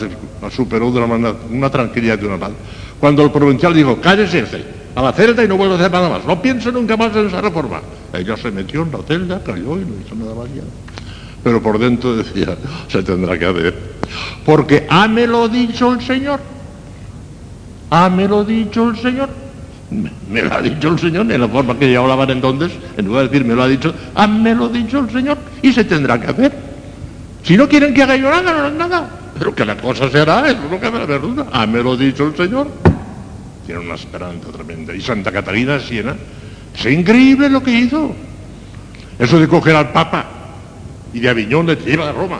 superó 0.53 0.91
de 0.91 0.97
una 0.97 1.07
manera, 1.07 1.35
una 1.49 1.69
tranquilidad 1.69 2.19
de 2.19 2.27
una 2.27 2.37
paz. 2.37 2.51
Cuando 2.99 3.23
el 3.23 3.31
provincial 3.31 3.73
dijo, 3.73 3.99
cállese 4.01 4.43
usted 4.43 4.65
a 4.95 5.01
la 5.01 5.13
celda 5.13 5.43
y 5.43 5.47
no 5.47 5.55
vuelvo 5.55 5.75
a 5.75 5.77
hacer 5.77 5.91
nada 5.91 6.09
más. 6.09 6.25
No 6.25 6.41
pienso 6.41 6.71
nunca 6.71 6.97
más 6.97 7.15
en 7.15 7.27
esa 7.27 7.39
reforma. 7.39 7.81
Ella 8.13 8.35
se 8.35 8.51
metió 8.51 8.83
en 8.83 8.91
la 8.91 8.99
celda, 8.99 9.41
cayó 9.41 9.77
y 9.77 9.85
no 9.85 9.93
hizo 10.05 10.15
nada 10.15 10.35
más 10.35 10.53
ya. 10.53 10.63
Pero 11.43 11.61
por 11.61 11.79
dentro 11.79 12.15
decía, 12.17 12.57
se 12.87 13.03
tendrá 13.03 13.37
que 13.37 13.45
hacer. 13.45 13.75
Porque 14.45 14.87
lo 15.27 15.47
dicho 15.47 15.93
el 15.93 16.01
Señor. 16.01 16.39
lo 18.27 18.43
dicho 18.43 18.89
el 18.89 18.97
Señor. 18.97 19.29
Me, 20.29 20.43
lo 20.43 20.53
ha 20.53 20.61
dicho 20.61 20.89
el 20.89 20.99
Señor 20.99 21.31
en 21.31 21.41
la 21.41 21.47
forma 21.47 21.77
que 21.77 21.91
ya 21.91 21.99
hablaban 21.99 22.29
entonces, 22.29 22.71
en 22.95 23.05
lugar 23.05 23.23
de 23.23 23.29
decir 23.29 23.45
me 23.45 23.55
lo 23.55 23.63
ha 23.63 23.67
dicho, 23.67 23.91
lo 24.53 24.69
dicho 24.69 24.99
el 24.99 25.09
Señor 25.09 25.37
y 25.63 25.73
se 25.73 25.83
tendrá 25.83 26.21
que 26.21 26.27
hacer. 26.27 26.51
Si 27.43 27.57
no 27.57 27.67
quieren 27.67 27.93
que 27.93 28.03
haga 28.03 28.15
yo 28.15 28.29
nada, 28.29 28.53
no 28.53 28.59
hagan 28.59 28.77
nada. 28.77 29.09
Pero 29.39 29.55
que 29.55 29.65
la 29.65 29.77
cosa 29.77 30.09
será, 30.11 30.47
eso 30.47 30.63
es 30.65 30.71
lo 30.71 30.79
que 30.79 30.91
me 30.91 30.99
la 30.99 31.17
duda. 31.17 31.65
lo 31.81 31.97
dicho 31.97 32.27
el 32.27 32.35
Señor 32.35 32.67
tiene 33.65 33.81
una 33.81 33.95
esperanza 33.95 34.49
tremenda. 34.51 34.93
Y 34.95 35.01
Santa 35.01 35.31
Catalina 35.31 35.73
de 35.73 35.79
Siena 35.81 36.15
Es 36.75 36.85
increíble 36.85 37.49
lo 37.49 37.63
que 37.63 37.71
hizo. 37.71 38.15
Eso 39.17 39.39
de 39.39 39.47
coger 39.47 39.75
al 39.75 39.91
Papa 39.91 40.38
y 41.13 41.19
de 41.19 41.29
Aviñón 41.29 41.67
le 41.67 41.75
lleva 41.75 42.09
a 42.09 42.11
Roma. 42.11 42.39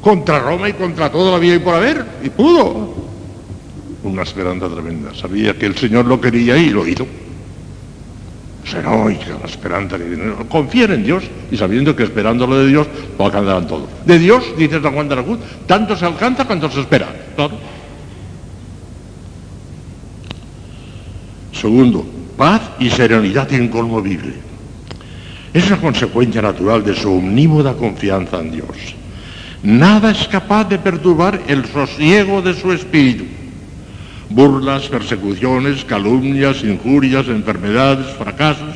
Contra 0.00 0.38
Roma 0.38 0.68
y 0.68 0.72
contra 0.74 1.10
toda 1.10 1.32
la 1.32 1.38
vida 1.38 1.56
y 1.56 1.58
por 1.58 1.74
haber. 1.74 2.04
Y 2.22 2.30
pudo. 2.30 2.94
Una 4.04 4.22
esperanza 4.22 4.68
tremenda. 4.68 5.14
Sabía 5.14 5.58
que 5.58 5.66
el 5.66 5.76
Señor 5.76 6.06
lo 6.06 6.20
quería 6.20 6.56
y 6.56 6.70
lo 6.70 6.86
hizo. 6.86 7.06
Es 8.64 8.74
heroica 8.74 9.38
la 9.40 9.46
esperanza 9.46 9.96
que 9.96 10.04
tiene. 10.04 10.94
En 10.94 11.02
Dios 11.02 11.24
y 11.50 11.56
sabiendo 11.56 11.96
que 11.96 12.04
esperándolo 12.04 12.58
de 12.58 12.68
Dios 12.68 12.86
lo 13.18 13.24
alcanzarán 13.24 13.66
todo. 13.66 13.88
De 14.04 14.18
Dios, 14.18 14.44
dice 14.56 14.80
San 14.80 14.94
Juan 14.94 15.08
de 15.08 15.16
la 15.16 15.24
Cruz, 15.24 15.38
tanto 15.66 15.96
se 15.96 16.04
alcanza 16.04 16.44
cuanto 16.44 16.70
se 16.70 16.80
espera. 16.80 17.08
Segundo, 21.52 22.06
paz 22.36 22.60
y 22.78 22.90
serenidad 22.90 23.50
inconmovible. 23.50 24.47
Es 25.52 25.66
una 25.68 25.80
consecuencia 25.80 26.42
natural 26.42 26.84
de 26.84 26.94
su 26.94 27.10
omnímoda 27.10 27.74
confianza 27.74 28.38
en 28.40 28.52
Dios. 28.52 28.94
Nada 29.62 30.10
es 30.10 30.28
capaz 30.28 30.68
de 30.68 30.78
perturbar 30.78 31.40
el 31.48 31.64
sosiego 31.66 32.42
de 32.42 32.54
su 32.54 32.72
espíritu. 32.72 33.24
Burlas, 34.30 34.88
persecuciones, 34.88 35.84
calumnias, 35.84 36.62
injurias, 36.62 37.28
enfermedades, 37.28 38.06
fracasos, 38.16 38.74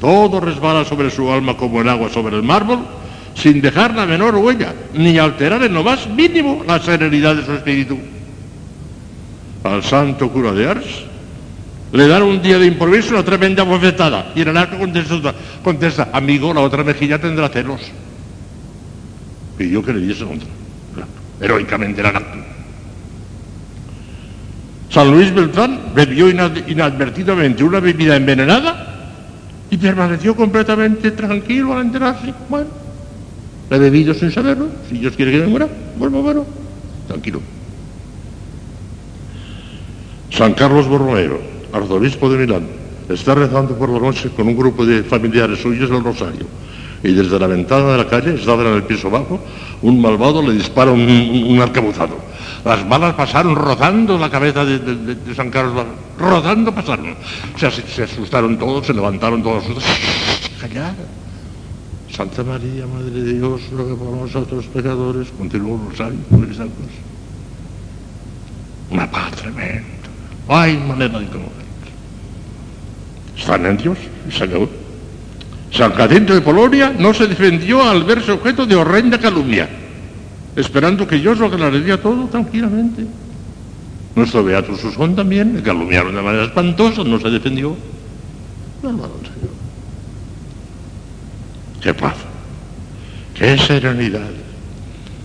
todo 0.00 0.40
resbala 0.40 0.84
sobre 0.84 1.10
su 1.10 1.30
alma 1.30 1.56
como 1.56 1.82
el 1.82 1.88
agua 1.88 2.08
sobre 2.08 2.36
el 2.36 2.42
mármol, 2.42 2.78
sin 3.34 3.60
dejar 3.60 3.94
la 3.94 4.06
menor 4.06 4.34
huella, 4.36 4.74
ni 4.94 5.18
alterar 5.18 5.62
en 5.62 5.74
lo 5.74 5.84
más 5.84 6.08
mínimo 6.08 6.64
la 6.66 6.80
serenidad 6.80 7.36
de 7.36 7.44
su 7.44 7.52
espíritu. 7.52 7.98
Al 9.62 9.84
santo 9.84 10.30
cura 10.30 10.52
de 10.52 10.66
Ars 10.66 11.09
le 11.92 12.06
dan 12.06 12.22
un 12.22 12.40
día 12.40 12.58
de 12.58 12.66
improviso 12.66 13.14
una 13.14 13.24
tremenda 13.24 13.64
bofetada. 13.64 14.32
Y 14.34 14.42
en 14.42 14.48
el 14.48 14.56
acto 14.56 14.78
contesta, 14.78 15.34
contesta, 15.62 16.08
amigo, 16.12 16.54
la 16.54 16.60
otra 16.60 16.84
mejilla 16.84 17.20
tendrá 17.20 17.48
celos. 17.48 17.80
Y 19.58 19.70
yo 19.70 19.82
que 19.82 19.92
le 19.92 20.00
diese 20.00 20.24
otra. 20.24 20.48
Heroicamente 21.40 22.02
la 22.02 22.10
acto. 22.10 22.38
San 24.90 25.10
Luis 25.10 25.32
Beltrán 25.32 25.92
bebió 25.94 26.28
inadvertidamente 26.28 27.62
una 27.62 27.78
bebida 27.78 28.16
envenenada 28.16 28.86
y 29.70 29.76
permaneció 29.76 30.34
completamente 30.34 31.12
tranquilo 31.12 31.74
al 31.74 31.86
enterarse. 31.86 32.34
Bueno, 32.48 32.66
la 33.68 33.76
he 33.76 33.80
bebido 33.80 34.12
sin 34.14 34.32
saberlo. 34.32 34.68
Si 34.88 34.98
Dios 34.98 35.14
quiere 35.14 35.30
que 35.30 35.38
me 35.38 35.46
muera, 35.46 35.68
bueno, 35.96 36.22
bueno, 36.22 36.44
tranquilo. 37.06 37.40
San 40.30 40.54
Carlos 40.54 40.88
Borromeo, 40.88 41.40
arzobispo 41.72 42.30
de 42.30 42.38
Milán, 42.38 42.66
está 43.08 43.34
rezando 43.34 43.76
por 43.76 43.88
la 43.88 43.98
noche 43.98 44.30
con 44.30 44.46
un 44.48 44.56
grupo 44.56 44.84
de 44.84 45.02
familiares 45.02 45.60
suyos 45.60 45.90
el 45.90 46.02
rosario. 46.02 46.46
Y 47.02 47.12
desde 47.12 47.38
la 47.38 47.46
ventana 47.46 47.92
de 47.92 47.98
la 47.98 48.06
calle, 48.06 48.34
estaba 48.34 48.62
en 48.62 48.74
el 48.74 48.82
piso 48.82 49.08
bajo, 49.08 49.40
un 49.82 50.00
malvado 50.00 50.42
le 50.42 50.52
dispara 50.52 50.90
un, 50.90 51.58
arcabuzado. 51.60 52.16
Las 52.64 52.86
balas 52.86 53.14
pasaron 53.14 53.54
rodando 53.54 54.18
la 54.18 54.28
cabeza 54.28 54.64
de, 54.66 55.34
San 55.34 55.50
Carlos, 55.50 55.86
rodando 56.18 56.74
pasaron. 56.74 57.14
Se, 57.56 58.02
asustaron 58.02 58.58
todos, 58.58 58.86
se 58.86 58.92
levantaron 58.92 59.42
todos. 59.42 59.64
Callar. 60.60 60.94
Santa 62.12 62.42
María, 62.42 62.86
Madre 62.86 63.22
de 63.22 63.34
Dios, 63.34 63.62
ruega 63.72 63.94
por 63.94 64.10
nosotros 64.10 64.66
pecadores, 64.66 65.28
continuó 65.38 65.76
el 65.76 65.90
rosario 65.90 66.18
con 66.28 66.50
esa 66.50 66.64
cosa. 66.64 67.00
Una 68.90 69.10
paz 69.10 69.30
tremenda. 69.36 69.99
Hay 70.50 70.76
manera 70.78 71.20
de 71.20 71.26
conocer. 71.26 71.64
Están 73.38 73.66
en 73.66 73.76
Dios 73.76 73.96
y 74.28 74.32
se 74.32 74.42
acabó. 74.42 74.68
San 75.70 75.92
Jacinto 75.92 76.34
de 76.34 76.40
Polonia 76.40 76.92
no 76.98 77.14
se 77.14 77.28
defendió 77.28 77.88
al 77.88 78.02
verse 78.02 78.32
objeto 78.32 78.66
de 78.66 78.74
horrenda 78.74 79.16
calumnia, 79.16 79.68
esperando 80.56 81.06
que 81.06 81.16
Dios 81.16 81.38
lo 81.38 81.46
aclararía 81.46 82.02
todo 82.02 82.26
tranquilamente. 82.26 83.06
Nuestro 84.16 84.42
Beato 84.42 84.76
Susón 84.76 85.14
también 85.14 85.54
le 85.54 85.62
calumniaron 85.62 86.16
de 86.16 86.20
manera 86.20 86.44
espantosa, 86.46 87.04
no 87.04 87.20
se 87.20 87.30
defendió. 87.30 87.76
No, 88.82 88.90
no, 88.90 89.02
Señor. 89.02 89.54
Qué 91.80 91.94
paz, 91.94 92.16
qué 93.36 93.56
serenidad, 93.56 94.30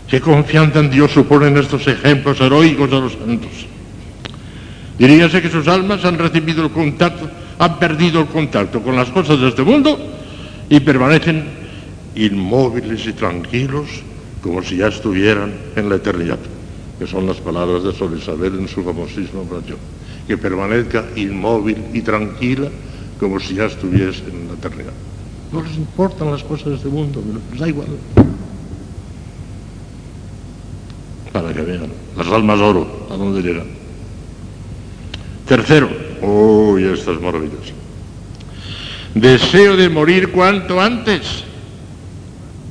qué 0.08 0.22
confianza 0.22 0.82
en 0.82 0.92
Dios 0.92 1.12
suponen 1.12 1.58
estos 1.58 1.88
ejemplos 1.88 2.40
heroicos 2.40 2.92
de 2.92 3.02
los 3.02 3.14
santos. 3.14 3.66
Diríase 4.98 5.42
que 5.42 5.50
sus 5.50 5.68
almas 5.68 6.06
han 6.06 6.18
recibido 6.18 6.64
el 6.64 6.72
contacto, 6.72 7.30
han 7.60 7.80
perdido 7.80 8.22
el 8.22 8.28
contacto 8.28 8.82
con 8.82 8.96
las 8.96 9.10
cosas 9.10 9.40
de 9.40 9.50
este 9.50 9.64
mundo 9.64 9.98
y 10.70 10.80
permanecen 10.80 11.44
inmóviles 12.16 13.06
y 13.06 13.14
tranquilos 13.14 13.88
como 14.42 14.64
si 14.64 14.78
ya 14.78 14.88
estuvieran 14.88 15.52
en 15.76 15.90
la 15.90 15.96
eternidad, 15.96 16.40
que 16.98 17.08
son 17.08 17.26
las 17.26 17.38
palabras 17.38 17.84
de 17.84 17.92
Sor 17.94 18.16
Isabel 18.18 18.60
en 18.60 18.68
su 18.68 18.84
famosísima 18.84 19.42
oración, 19.42 19.78
que 20.28 20.38
permanezca 20.38 21.04
inmóvil 21.16 21.78
y 21.94 22.02
tranquila 22.02 22.70
como 23.20 23.40
si 23.40 23.56
ya 23.56 23.66
estuviese 23.66 24.24
en 24.30 24.48
la 24.48 24.54
eternidad. 24.54 24.94
No 25.52 25.62
les 25.62 25.76
importan 25.76 26.32
las 26.32 26.44
cosas 26.44 26.68
de 26.68 26.76
este 26.76 26.90
mundo, 26.90 27.22
les 27.52 27.60
da 27.60 27.68
igual. 27.68 27.88
Para 31.34 31.54
que 31.54 31.62
vean, 31.62 31.90
las 32.16 32.28
almas 32.28 32.60
oro, 32.60 33.08
a 33.12 33.18
dónde 33.18 33.42
llegan. 33.42 33.85
Tercero, 35.48 35.90
uy, 36.22 36.86
esto 36.86 37.14
es 37.14 37.22
maravilloso. 37.22 37.74
Deseo 39.14 39.78
de 39.78 39.90
morir 39.90 40.32
cuanto 40.32 40.82
antes 40.82 41.44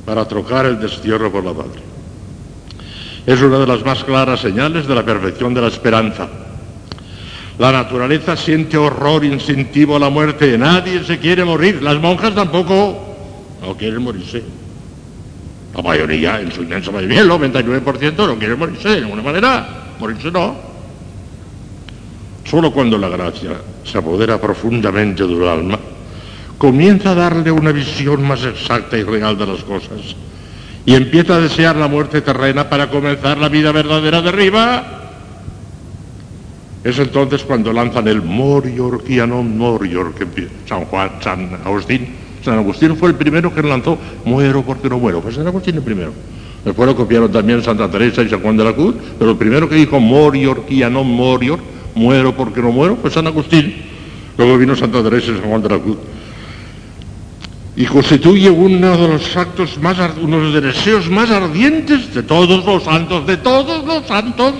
para 0.05 0.27
trocar 0.27 0.65
el 0.65 0.79
destierro 0.79 1.31
por 1.31 1.43
la 1.43 1.53
patria. 1.53 1.83
Es 3.25 3.41
una 3.41 3.57
de 3.57 3.65
las 3.65 3.83
más 3.83 4.03
claras 4.03 4.41
señales 4.41 4.87
de 4.87 4.93
la 4.93 5.03
perfección 5.03 5.53
de 5.53 5.61
la 5.61 5.67
esperanza. 5.67 6.27
La 7.57 7.71
naturaleza 7.71 8.35
siente 8.35 8.77
horror 8.77 9.23
instintivo 9.23 9.95
a 9.95 9.99
la 9.99 10.09
muerte. 10.09 10.57
Nadie 10.57 11.03
se 11.03 11.17
quiere 11.17 11.45
morir. 11.45 11.81
Las 11.81 11.99
monjas 11.99 12.35
tampoco 12.35 13.15
no 13.61 13.75
quieren 13.77 14.03
morirse. 14.03 14.43
La 15.73 15.81
mayoría, 15.81 16.39
en 16.41 16.51
su 16.51 16.61
inmensa 16.61 16.91
mayoría, 16.91 17.21
el 17.21 17.29
99% 17.29 18.15
no 18.27 18.37
quiere 18.37 18.55
morirse 18.55 18.89
de 18.89 19.01
ninguna 19.01 19.23
manera. 19.23 19.67
Morirse 19.99 20.29
no. 20.29 20.74
Solo 22.45 22.71
cuando 22.71 22.97
la 22.97 23.09
gracia 23.09 23.51
se 23.83 23.97
apodera 23.97 24.39
profundamente 24.39 25.25
del 25.25 25.47
alma, 25.47 25.79
comienza 26.57 27.11
a 27.11 27.15
darle 27.15 27.51
una 27.51 27.71
visión 27.71 28.23
más 28.25 28.45
exacta 28.45 28.97
y 28.97 29.03
real 29.03 29.37
de 29.37 29.47
las 29.47 29.63
cosas 29.63 30.15
y 30.85 30.93
empieza 30.93 31.35
a 31.35 31.41
desear 31.41 31.75
la 31.75 31.87
muerte 31.87 32.21
terrena 32.21 32.69
para 32.69 32.89
comenzar 32.89 33.39
la 33.39 33.49
vida 33.49 33.71
verdadera 33.71 34.21
de 34.21 34.29
arriba. 34.29 35.01
Es 36.83 36.99
entonces 36.99 37.43
cuando 37.43 37.73
lanzan 37.73 38.07
el 38.07 38.21
morior 38.21 39.03
y 39.07 39.15
non 39.15 39.57
morior, 39.57 40.13
que 40.13 40.27
San 40.69 40.85
San 41.21 41.49
Agustín. 41.65 42.05
San 42.43 42.59
Agustín 42.59 42.95
fue 42.95 43.09
el 43.09 43.15
primero 43.15 43.51
que 43.51 43.63
lanzó 43.63 43.97
muero 44.23 44.61
porque 44.61 44.87
no 44.87 44.99
muero. 44.99 45.19
Fue 45.19 45.33
San 45.33 45.47
Agustín 45.47 45.77
el 45.77 45.81
primero. 45.81 46.13
Después 46.63 46.87
lo 46.87 46.95
copiaron 46.95 47.31
también 47.31 47.63
Santa 47.63 47.89
Teresa 47.89 48.21
y 48.21 48.29
San 48.29 48.41
Juan 48.41 48.55
de 48.55 48.63
la 48.63 48.73
Cruz, 48.73 48.93
pero 49.17 49.31
el 49.31 49.37
primero 49.37 49.67
que 49.67 49.75
dijo 49.75 49.99
morior 49.99 50.63
y 50.69 50.81
non 50.81 51.09
morior, 51.09 51.57
muero 51.95 52.35
porque 52.35 52.61
no 52.61 52.71
muero, 52.71 52.97
fue 53.01 53.09
San 53.09 53.27
Agustín. 53.27 53.75
Luego 54.37 54.57
vino 54.57 54.75
Santa 54.75 55.01
Teresa 55.01 55.31
y 55.31 55.39
San 55.39 55.49
Juan 55.49 55.61
de 55.61 55.69
la 55.69 55.79
Cruz 55.79 55.97
y 57.75 57.85
constituye 57.85 58.49
uno 58.49 58.97
de 58.97 59.07
los 59.07 59.35
actos 59.35 59.77
más, 59.79 59.97
uno 60.21 60.37
de 60.37 60.61
los 60.61 60.63
deseos 60.63 61.09
más 61.09 61.29
ardientes 61.29 62.13
de 62.13 62.23
todos 62.23 62.65
los 62.65 62.83
santos, 62.83 63.27
de 63.27 63.37
todos 63.37 63.85
los 63.85 64.07
santos. 64.07 64.53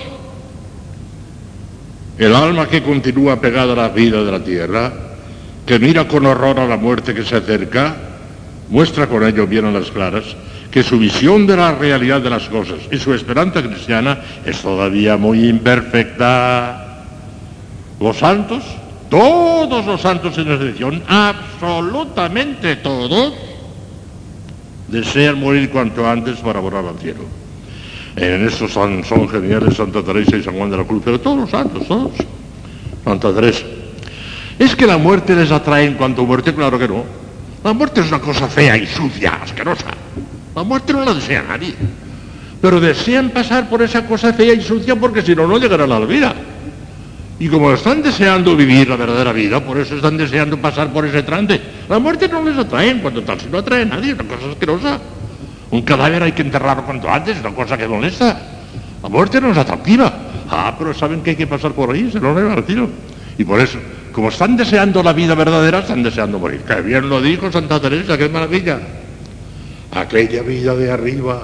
El 2.18 2.34
alma 2.34 2.68
que 2.68 2.82
continúa 2.82 3.40
pegada 3.40 3.72
a 3.72 3.76
la 3.76 3.88
vida 3.88 4.22
de 4.22 4.32
la 4.32 4.44
tierra, 4.44 4.92
que 5.64 5.78
mira 5.78 6.06
con 6.06 6.26
horror 6.26 6.60
a 6.60 6.66
la 6.66 6.76
muerte 6.76 7.14
que 7.14 7.24
se 7.24 7.36
acerca, 7.36 7.96
muestra 8.68 9.06
con 9.06 9.24
ello 9.24 9.46
bien 9.46 9.64
a 9.64 9.70
las 9.70 9.90
claras 9.90 10.24
que 10.70 10.82
su 10.82 10.98
visión 10.98 11.46
de 11.46 11.56
la 11.56 11.74
realidad 11.74 12.20
de 12.20 12.28
las 12.28 12.48
cosas 12.50 12.80
y 12.90 12.98
su 12.98 13.14
esperanza 13.14 13.62
cristiana 13.62 14.18
es 14.44 14.60
todavía 14.60 15.16
muy 15.16 15.48
imperfecta. 15.48 16.85
Los 18.00 18.18
santos 18.18 18.62
todos 19.08 19.86
los 19.86 20.00
santos 20.00 20.36
en 20.38 20.52
excepción, 20.52 21.02
absolutamente 21.06 22.76
todos, 22.76 23.34
desean 24.88 25.40
morir 25.40 25.70
cuanto 25.70 26.08
antes 26.08 26.38
para 26.38 26.60
borrar 26.60 26.84
al 26.84 26.98
cielo. 26.98 27.20
En 28.16 28.50
son, 28.50 29.04
son 29.04 29.28
geniales 29.28 29.76
Santa 29.76 30.02
Teresa 30.02 30.36
y 30.36 30.42
San 30.42 30.56
Juan 30.56 30.70
de 30.70 30.78
la 30.78 30.84
Cruz, 30.84 31.02
pero 31.04 31.20
todos 31.20 31.38
los 31.38 31.50
santos, 31.50 31.86
todos. 31.86 32.12
Santa 33.04 33.32
Teresa. 33.32 33.64
¿Es 34.58 34.74
que 34.74 34.86
la 34.86 34.96
muerte 34.96 35.36
les 35.36 35.50
atrae 35.50 35.84
en 35.84 35.94
cuanto 35.94 36.22
a 36.22 36.24
muerte? 36.24 36.54
Claro 36.54 36.78
que 36.78 36.88
no. 36.88 37.04
La 37.62 37.72
muerte 37.72 38.00
es 38.00 38.08
una 38.08 38.20
cosa 38.20 38.48
fea 38.48 38.76
y 38.76 38.86
sucia, 38.86 39.38
asquerosa. 39.42 39.88
La 40.54 40.62
muerte 40.62 40.92
no 40.94 41.04
la 41.04 41.12
desea 41.12 41.42
nadie. 41.42 41.74
Pero 42.60 42.80
desean 42.80 43.30
pasar 43.30 43.68
por 43.68 43.82
esa 43.82 44.06
cosa 44.06 44.32
fea 44.32 44.54
y 44.54 44.62
sucia 44.62 44.96
porque 44.96 45.20
si 45.20 45.36
no, 45.36 45.46
no 45.46 45.58
llegarán 45.58 45.92
a 45.92 45.98
la 46.00 46.06
vida. 46.06 46.34
Y 47.38 47.48
como 47.48 47.72
están 47.72 48.02
deseando 48.02 48.56
vivir 48.56 48.88
la 48.88 48.96
verdadera 48.96 49.32
vida, 49.32 49.60
por 49.60 49.78
eso 49.78 49.96
están 49.96 50.16
deseando 50.16 50.56
pasar 50.56 50.90
por 50.90 51.04
ese 51.04 51.22
trance. 51.22 51.60
La 51.88 51.98
muerte 51.98 52.28
no 52.28 52.42
les 52.42 52.56
atrae 52.56 52.90
en 52.90 53.02
tal, 53.24 53.38
si 53.38 53.46
no 53.48 53.58
atrae 53.58 53.82
a 53.82 53.84
nadie, 53.84 54.14
una 54.14 54.24
cosa 54.24 54.50
asquerosa. 54.50 54.98
Un 55.70 55.82
cadáver 55.82 56.22
hay 56.22 56.32
que 56.32 56.42
enterrarlo 56.42 56.84
cuanto 56.84 57.10
antes, 57.10 57.36
es 57.36 57.44
una 57.44 57.54
cosa 57.54 57.76
que 57.76 57.86
molesta. 57.86 58.40
La 59.02 59.08
muerte 59.10 59.40
no 59.40 59.50
es 59.50 59.58
atractiva. 59.58 60.12
Ah, 60.48 60.74
pero 60.78 60.94
saben 60.94 61.22
que 61.22 61.30
hay 61.30 61.36
que 61.36 61.46
pasar 61.46 61.72
por 61.72 61.90
ahí, 61.90 62.10
se 62.10 62.20
lo 62.20 62.34
llevan 62.34 62.62
tiro. 62.64 62.88
Y 63.36 63.44
por 63.44 63.60
eso, 63.60 63.78
como 64.12 64.28
están 64.28 64.56
deseando 64.56 65.02
la 65.02 65.12
vida 65.12 65.34
verdadera, 65.34 65.80
están 65.80 66.02
deseando 66.02 66.38
morir. 66.38 66.62
Que 66.62 66.80
bien 66.80 67.08
lo 67.08 67.20
dijo 67.20 67.52
Santa 67.52 67.78
Teresa, 67.78 68.16
qué 68.16 68.30
maravilla. 68.30 68.80
Aquella 69.92 70.42
vida 70.42 70.74
de 70.74 70.90
arriba, 70.90 71.42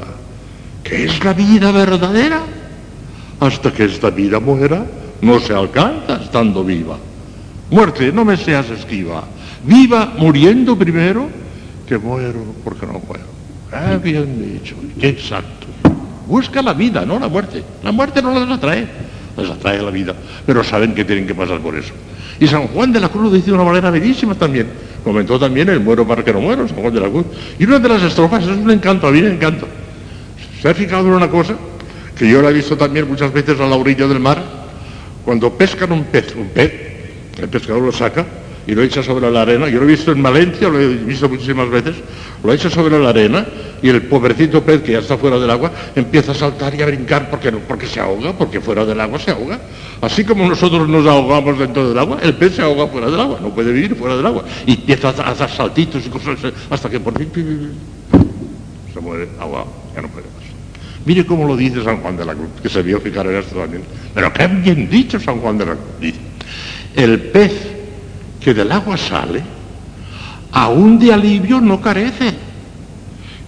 que 0.83 1.05
es 1.05 1.23
la 1.23 1.35
vida 1.35 1.71
verdadera, 1.71 2.41
hasta 3.41 3.73
que 3.73 3.85
esta 3.85 4.11
vida 4.11 4.41
muera, 4.41 4.87
no 5.23 5.41
se 5.41 5.55
alcanza 5.55 6.21
estando 6.23 6.63
viva. 6.63 6.99
Muerte, 7.71 8.13
no 8.13 8.25
me 8.25 8.37
seas 8.37 8.69
esquiva. 8.71 9.25
Viva 9.65 10.13
muriendo 10.19 10.77
primero, 10.77 11.29
que 11.87 11.97
muero 11.97 12.45
porque 12.63 12.85
no 12.87 13.01
muero. 13.07 13.25
Ah, 13.73 13.99
bien 14.03 14.61
dicho, 14.61 14.75
exacto. 15.01 15.67
Busca 16.27 16.61
la 16.61 16.75
vida, 16.75 17.07
no 17.07 17.19
la 17.19 17.29
muerte. 17.29 17.63
La 17.83 17.93
muerte 17.93 18.21
no 18.21 18.39
les 18.39 18.49
atrae, 18.51 18.87
les 19.37 19.51
atrae 19.51 19.81
la 19.81 19.91
vida, 19.91 20.15
pero 20.45 20.63
saben 20.63 20.95
que 20.95 21.05
tienen 21.05 21.27
que 21.27 21.35
pasar 21.35 21.61
por 21.61 21.77
eso. 21.77 21.93
Y 22.41 22.47
San 22.49 22.67
Juan 22.69 22.93
de 22.93 23.01
la 23.01 23.09
Cruz 23.09 23.25
lo 23.25 23.31
dice 23.31 23.47
de 23.47 23.53
una 23.53 23.65
manera 23.65 23.91
bellísima 23.91 24.35
también. 24.35 24.67
Comentó 25.05 25.39
también 25.39 25.69
el 25.69 25.81
muero 25.81 26.07
para 26.07 26.25
que 26.25 26.33
no 26.33 26.41
muero, 26.41 26.67
San 26.67 26.79
Juan 26.79 26.93
de 26.93 27.01
la 27.01 27.09
Cruz. 27.09 27.27
Y 27.59 27.65
una 27.65 27.79
de 27.79 27.89
las 27.89 28.03
estrofas 28.03 28.43
es 28.43 28.51
un 28.51 28.71
encanto, 28.71 29.07
a 29.07 29.13
mí 29.13 29.23
me 29.23 29.31
encanta. 29.31 29.67
¿Se 30.61 30.69
ha 30.69 30.75
fijado 30.75 31.07
en 31.09 31.15
una 31.15 31.29
cosa? 31.29 31.55
Que 32.19 32.29
yo 32.29 32.43
la 32.43 32.51
he 32.51 32.53
visto 32.53 32.77
también 32.77 33.09
muchas 33.09 33.33
veces 33.33 33.59
a 33.61 33.67
la 33.67 33.77
orilla 33.77 34.07
del 34.07 34.21
mar, 34.21 34.62
cuando 35.25 35.53
pescan 35.53 35.93
un 35.93 36.05
pez, 36.05 36.35
un 36.35 36.49
pez, 36.49 36.73
el 37.41 37.49
pescador 37.49 37.83
lo 37.83 37.93
saca 37.93 38.27
y 38.67 38.75
lo 38.75 38.83
echa 38.83 39.03
sobre 39.03 39.31
la 39.31 39.43
arena. 39.43 39.69
Yo 39.69 39.79
lo 39.79 39.85
he 39.85 39.89
visto 39.89 40.13
en 40.13 40.23
Valencia, 40.23 40.69
lo 40.69 40.81
he 40.81 40.89
visto 40.89 41.29
muchísimas 41.29 41.69
veces, 41.71 41.97
lo 42.43 42.53
echa 42.53 42.71
sobre 42.71 42.99
la 42.99 43.11
arena 43.11 43.47
y 43.83 43.89
el 43.89 44.03
pobrecito 44.03 44.63
pez 44.63 44.83
que 44.83 44.93
ya 44.93 44.99
está 45.01 45.17
fuera 45.17 45.39
del 45.39 45.51
agua 45.51 45.73
empieza 45.97 46.33
a 46.33 46.35
saltar 46.35 46.75
y 46.75 46.83
a 46.83 46.87
brincar 46.87 47.29
porque, 47.31 47.51
porque 47.53 47.87
se 47.87 48.01
ahoga, 48.01 48.33
porque 48.33 48.61
fuera 48.61 48.85
del 48.85 49.01
agua 49.01 49.19
se 49.19 49.31
ahoga. 49.31 49.61
Así 50.01 50.25
como 50.25 50.49
nosotros 50.49 50.89
nos 50.89 51.07
ahogamos 51.07 51.59
dentro 51.59 51.89
del 51.89 51.99
agua, 51.99 52.19
el 52.23 52.35
pez 52.35 52.57
se 52.57 52.63
ahoga 52.63 52.87
fuera 52.89 53.11
del 53.11 53.21
agua, 53.21 53.39
no 53.41 53.51
puede 53.51 53.73
vivir 53.73 53.95
fuera 53.97 54.17
del 54.17 54.27
agua. 54.27 54.45
Y 54.67 54.75
empieza 54.75 55.09
a 55.09 55.31
hacer 55.31 55.51
saltitos 55.51 56.05
y 56.07 56.09
cosas 56.09 56.39
hasta 56.71 56.89
que 56.89 57.01
por 57.01 57.17
fin 57.17 57.31
se 58.93 59.01
muere 59.01 59.29
ahogado, 59.41 59.67
ya 59.95 60.03
no 60.03 60.09
puede 60.09 60.27
más. 60.27 60.42
Mire 61.05 61.27
cómo 61.27 61.47
lo 61.47 61.57
dice 61.57 61.83
San 61.83 61.99
Juan 61.99 62.17
de 62.17 62.25
la 62.25 62.35
Cruz, 62.35 62.51
que 62.63 62.69
se 62.69 62.83
vio 62.83 63.01
fijar 63.01 63.27
en 63.27 63.37
esto 63.37 63.57
también. 63.57 63.83
Pero 64.15 64.33
qué 64.33 64.47
bien 64.47 64.89
dicho 64.89 65.19
San 65.19 65.41
Juan 65.41 65.59
de 65.59 65.67
la 65.67 65.73
Cruz. 65.73 65.87
Dice, 66.01 66.21
el 66.95 67.21
pez 67.21 67.53
que 68.41 68.55
del 68.55 68.71
agua 68.71 68.97
sale, 68.97 69.43
aún 70.53 70.99
de 70.99 71.13
alivio 71.13 71.61
no 71.61 71.81
carece, 71.81 72.35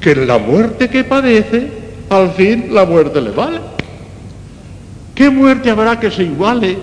que 0.00 0.12
en 0.12 0.26
la 0.26 0.38
muerte 0.38 0.88
que 0.88 1.04
padece, 1.04 1.70
al 2.10 2.32
fin 2.32 2.74
la 2.74 2.84
muerte 2.84 3.20
le 3.20 3.30
vale. 3.30 3.60
¿Qué 5.14 5.30
muerte 5.30 5.70
habrá 5.70 6.00
que 6.00 6.10
se 6.10 6.24
iguale 6.24 6.76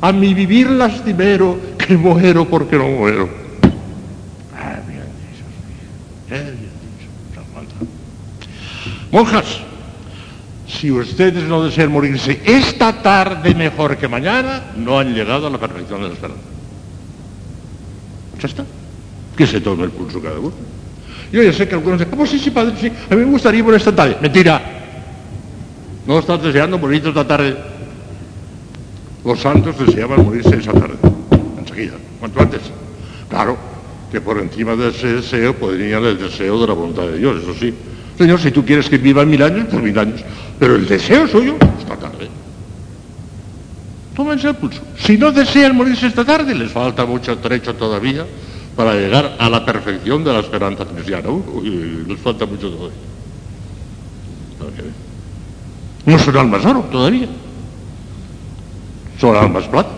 a 0.00 0.12
mi 0.12 0.32
vivir 0.32 0.70
lastimero 0.70 1.58
que 1.76 1.96
muero 1.96 2.44
porque 2.44 2.76
no 2.76 2.88
muero? 2.88 3.28
Ah, 4.56 4.78
bien 4.86 5.02
dicho, 5.02 5.44
bien 6.28 6.56
dicho, 6.60 7.10
San 7.34 7.44
Juan. 7.52 7.66
Monjas, 9.10 9.60
si 10.84 10.90
ustedes 10.90 11.44
no 11.44 11.64
desean 11.64 11.90
morirse 11.90 12.42
esta 12.44 12.92
tarde 13.00 13.54
mejor 13.54 13.96
que 13.96 14.06
mañana, 14.06 14.72
no 14.76 14.98
han 14.98 15.14
llegado 15.14 15.46
a 15.46 15.50
la 15.50 15.56
perfección 15.56 16.02
de 16.02 16.08
la 16.08 16.12
esperanza. 16.12 16.42
Ya 18.38 18.46
está. 18.46 18.66
Que 19.34 19.46
se 19.46 19.62
tome 19.62 19.84
el 19.84 19.90
pulso 19.90 20.20
cada 20.20 20.38
uno. 20.38 20.52
Yo 21.32 21.42
ya 21.42 21.54
sé 21.54 21.66
que 21.66 21.74
algunos 21.74 22.00
dicen, 22.00 22.10
¿cómo 22.10 22.26
sí, 22.26 22.38
sí, 22.38 22.50
padre? 22.50 22.74
Sí, 22.78 22.88
a 22.88 23.14
mí 23.14 23.24
me 23.24 23.30
gustaría 23.30 23.64
morir 23.64 23.78
esta 23.78 23.96
tarde. 23.96 24.18
Mentira. 24.20 24.60
No 26.06 26.18
estás 26.18 26.42
deseando 26.42 26.78
morir 26.78 27.02
esta 27.02 27.26
tarde. 27.26 27.56
Los 29.24 29.40
santos 29.40 29.78
deseaban 29.78 30.22
morirse 30.22 30.54
esa 30.54 30.74
tarde. 30.74 30.96
Enseguida, 31.60 31.94
cuanto 32.20 32.42
antes. 32.42 32.60
Claro, 33.30 33.56
que 34.12 34.20
por 34.20 34.38
encima 34.38 34.76
de 34.76 34.90
ese 34.90 35.14
deseo 35.14 35.54
podría 35.54 35.96
el 35.96 36.18
deseo 36.18 36.60
de 36.60 36.66
la 36.66 36.74
voluntad 36.74 37.04
de 37.04 37.16
Dios, 37.16 37.42
eso 37.42 37.54
sí. 37.54 37.72
Señor, 38.18 38.40
si 38.40 38.50
tú 38.50 38.64
quieres 38.64 38.88
que 38.88 38.98
viva 38.98 39.24
mil 39.24 39.42
años, 39.42 39.66
pues 39.70 39.82
mil 39.82 39.98
años. 39.98 40.20
Pero 40.58 40.76
el 40.76 40.86
deseo 40.86 41.26
suyo, 41.26 41.56
esta 41.78 41.96
tarde. 41.96 42.28
Tómense 44.14 44.48
el 44.48 44.54
pulso. 44.54 44.80
Si 44.96 45.18
no 45.18 45.32
desean 45.32 45.74
morirse 45.74 46.06
esta 46.06 46.24
tarde, 46.24 46.54
les 46.54 46.70
falta 46.70 47.04
mucho 47.04 47.36
trecho 47.38 47.74
todavía 47.74 48.24
para 48.76 48.94
llegar 48.94 49.36
a 49.38 49.48
la 49.48 49.64
perfección 49.64 50.22
de 50.22 50.32
la 50.32 50.40
esperanza 50.40 50.84
cristiana. 50.84 51.28
Les 52.06 52.20
falta 52.20 52.46
mucho 52.46 52.70
todavía. 52.70 52.98
No 56.06 56.18
son 56.18 56.36
almas 56.36 56.64
oro 56.64 56.80
todavía. 56.90 57.28
Son 59.18 59.36
almas 59.36 59.64
plata. 59.68 59.90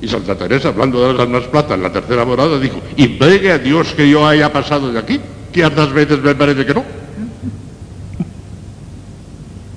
Y 0.00 0.06
Santa 0.06 0.36
Teresa, 0.36 0.68
hablando 0.68 1.04
de 1.04 1.12
las 1.12 1.22
almas 1.22 1.44
plata 1.44 1.74
en 1.74 1.82
la 1.82 1.92
tercera 1.92 2.24
morada, 2.24 2.58
dijo, 2.60 2.80
y 2.96 3.18
a 3.48 3.58
Dios 3.58 3.94
que 3.94 4.08
yo 4.08 4.26
haya 4.26 4.52
pasado 4.52 4.92
de 4.92 4.98
aquí, 4.98 5.20
que 5.52 5.64
hartas 5.64 5.92
veces 5.92 6.22
me 6.22 6.34
parece 6.34 6.64
que 6.64 6.74
no. 6.74 6.84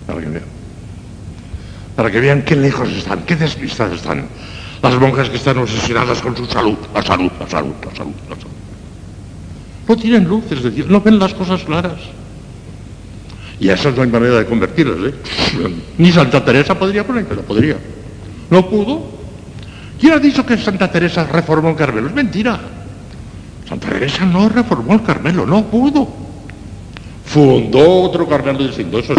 Para 0.05 0.19
que 0.19 0.27
vean. 0.27 0.43
Para 2.01 2.09
que 2.11 2.19
vean 2.19 2.41
qué 2.41 2.55
lejos 2.55 2.89
están, 2.89 3.21
qué 3.27 3.35
despistadas 3.35 3.97
están. 3.97 4.25
Las 4.81 4.99
monjas 4.99 5.29
que 5.29 5.35
están 5.35 5.59
obsesionadas 5.59 6.19
con 6.19 6.35
su 6.35 6.47
salud, 6.47 6.75
la 6.95 7.03
salud, 7.03 7.31
la 7.39 7.47
salud, 7.47 7.73
la 7.85 7.95
salud, 7.95 8.13
la 8.27 8.35
salud. 8.35 8.51
No 9.87 9.95
tienen 9.95 10.27
luz, 10.27 10.45
es 10.49 10.63
decir, 10.63 10.89
no 10.89 10.99
ven 10.99 11.19
las 11.19 11.35
cosas 11.35 11.61
claras. 11.61 11.99
Y 13.59 13.69
a 13.69 13.75
esas 13.75 13.95
no 13.95 14.01
hay 14.01 14.09
manera 14.09 14.39
de 14.39 14.47
convertirlas, 14.47 14.97
¿eh? 14.97 15.13
Ni 15.99 16.11
Santa 16.11 16.43
Teresa 16.43 16.73
podría 16.73 17.05
ponerla, 17.05 17.43
podría. 17.43 17.77
No 18.49 18.67
pudo. 18.67 19.03
¿Quién 19.99 20.13
ha 20.13 20.17
dicho 20.17 20.43
que 20.43 20.57
Santa 20.57 20.91
Teresa 20.91 21.27
reformó 21.31 21.69
el 21.69 21.75
Carmelo? 21.75 22.07
Es 22.07 22.15
mentira. 22.15 22.59
Santa 23.69 23.89
Teresa 23.89 24.25
no 24.25 24.49
reformó 24.49 24.93
el 24.93 25.03
Carmelo, 25.03 25.45
no 25.45 25.65
pudo. 25.65 26.07
Fundó 27.25 28.01
otro 28.01 28.27
Carmelo 28.27 28.65
distinto, 28.65 28.97
eso. 28.97 29.13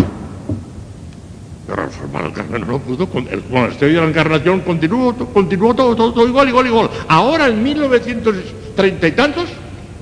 Pero 1.72 1.86
reformar 1.86 2.26
el 2.26 2.32
Carmelo 2.32 2.66
no 2.66 2.78
pudo. 2.78 3.08
Con 3.08 3.26
el 3.28 3.42
monasterio 3.48 3.96
de 3.96 4.02
la 4.02 4.08
Encarnación 4.10 4.60
continuó, 4.60 5.14
continuó 5.14 5.74
todo, 5.74 5.96
todo, 5.96 6.12
todo 6.12 6.28
igual, 6.28 6.48
igual, 6.48 6.66
igual. 6.66 6.90
Ahora 7.08 7.48
en 7.48 7.62
1930 7.62 9.08
y 9.08 9.12
tantos, 9.12 9.44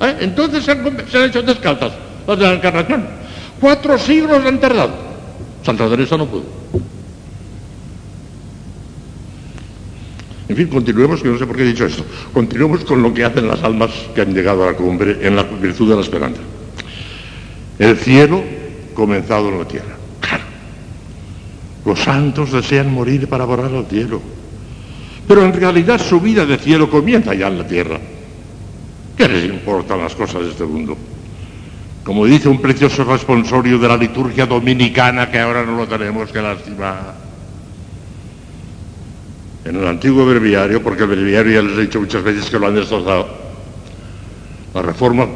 ¿eh? 0.01 0.17
entonces 0.19 0.65
se 0.65 0.73
han, 0.73 1.09
se 1.09 1.17
han 1.17 1.25
hecho 1.31 1.43
descalzas 1.43 1.93
las 2.27 2.39
de 2.41 2.45
la 2.45 2.55
Encarnación. 2.55 3.07
Cuatro 3.61 3.97
siglos 3.99 4.45
han 4.45 4.59
tardado. 4.59 4.95
Santa 5.63 5.89
Teresa 5.89 6.17
no 6.17 6.27
pudo. 6.27 6.43
En 10.49 10.57
fin, 10.57 10.67
continuemos, 10.67 11.23
que 11.23 11.29
no 11.29 11.39
sé 11.39 11.47
por 11.47 11.55
qué 11.55 11.63
he 11.63 11.67
dicho 11.67 11.87
esto. 11.87 12.05
Continuemos 12.35 12.85
con 12.85 13.01
lo 13.01 13.15
que 13.15 13.25
hacen 13.25 13.47
las 13.47 13.63
almas 13.63 13.93
que 14.13 14.23
han 14.23 14.35
llegado 14.35 14.65
a 14.65 14.73
la 14.73 14.77
cumbre 14.77 15.19
en 15.23 15.37
la 15.37 15.45
virtud 15.45 15.89
de 15.89 15.95
la 15.95 16.03
esperanza. 16.03 16.41
El 17.79 17.97
cielo 17.97 18.43
comenzado 18.93 19.51
en 19.51 19.59
la 19.61 19.69
tierra. 19.69 20.00
Los 21.85 22.01
santos 22.01 22.53
desean 22.53 22.93
morir 22.93 23.29
para 23.29 23.45
volar 23.45 23.73
al 23.73 23.87
cielo. 23.87 24.21
Pero 25.27 25.45
en 25.45 25.53
realidad 25.53 26.01
su 26.01 26.21
vida 26.21 26.45
de 26.45 26.59
cielo 26.59 26.91
comienza 26.91 27.35
ya 27.35 27.49
en 27.49 27.59
la 27.59 27.67
tierra. 27.67 27.99
¿Qué 29.17 29.29
les 29.29 29.45
importan 29.45 30.01
las 30.01 30.15
cosas 30.15 30.43
de 30.43 30.51
este 30.51 30.65
mundo? 30.65 30.97
Como 32.03 32.27
dice 32.27 32.49
un 32.49 32.61
precioso 32.61 33.05
responsorio 33.05 33.79
de 33.79 33.87
la 33.87 33.97
liturgia 33.97 34.47
dominicana, 34.47 35.31
que 35.31 35.39
ahora 35.39 35.65
no 35.65 35.77
lo 35.77 35.87
tenemos, 35.87 36.31
que 36.33 36.41
lástima. 36.41 37.15
En 39.65 39.77
el 39.77 39.87
antiguo 39.87 40.25
breviario, 40.25 40.83
porque 40.83 41.03
el 41.03 41.11
breviario 41.11 41.61
ya 41.61 41.69
les 41.69 41.79
he 41.79 41.83
dicho 41.83 42.01
muchas 42.01 42.23
veces 42.23 42.49
que 42.49 42.59
lo 42.59 42.67
han 42.67 42.75
destrozado, 42.75 43.29
la 44.75 44.83
reforma 44.83 45.27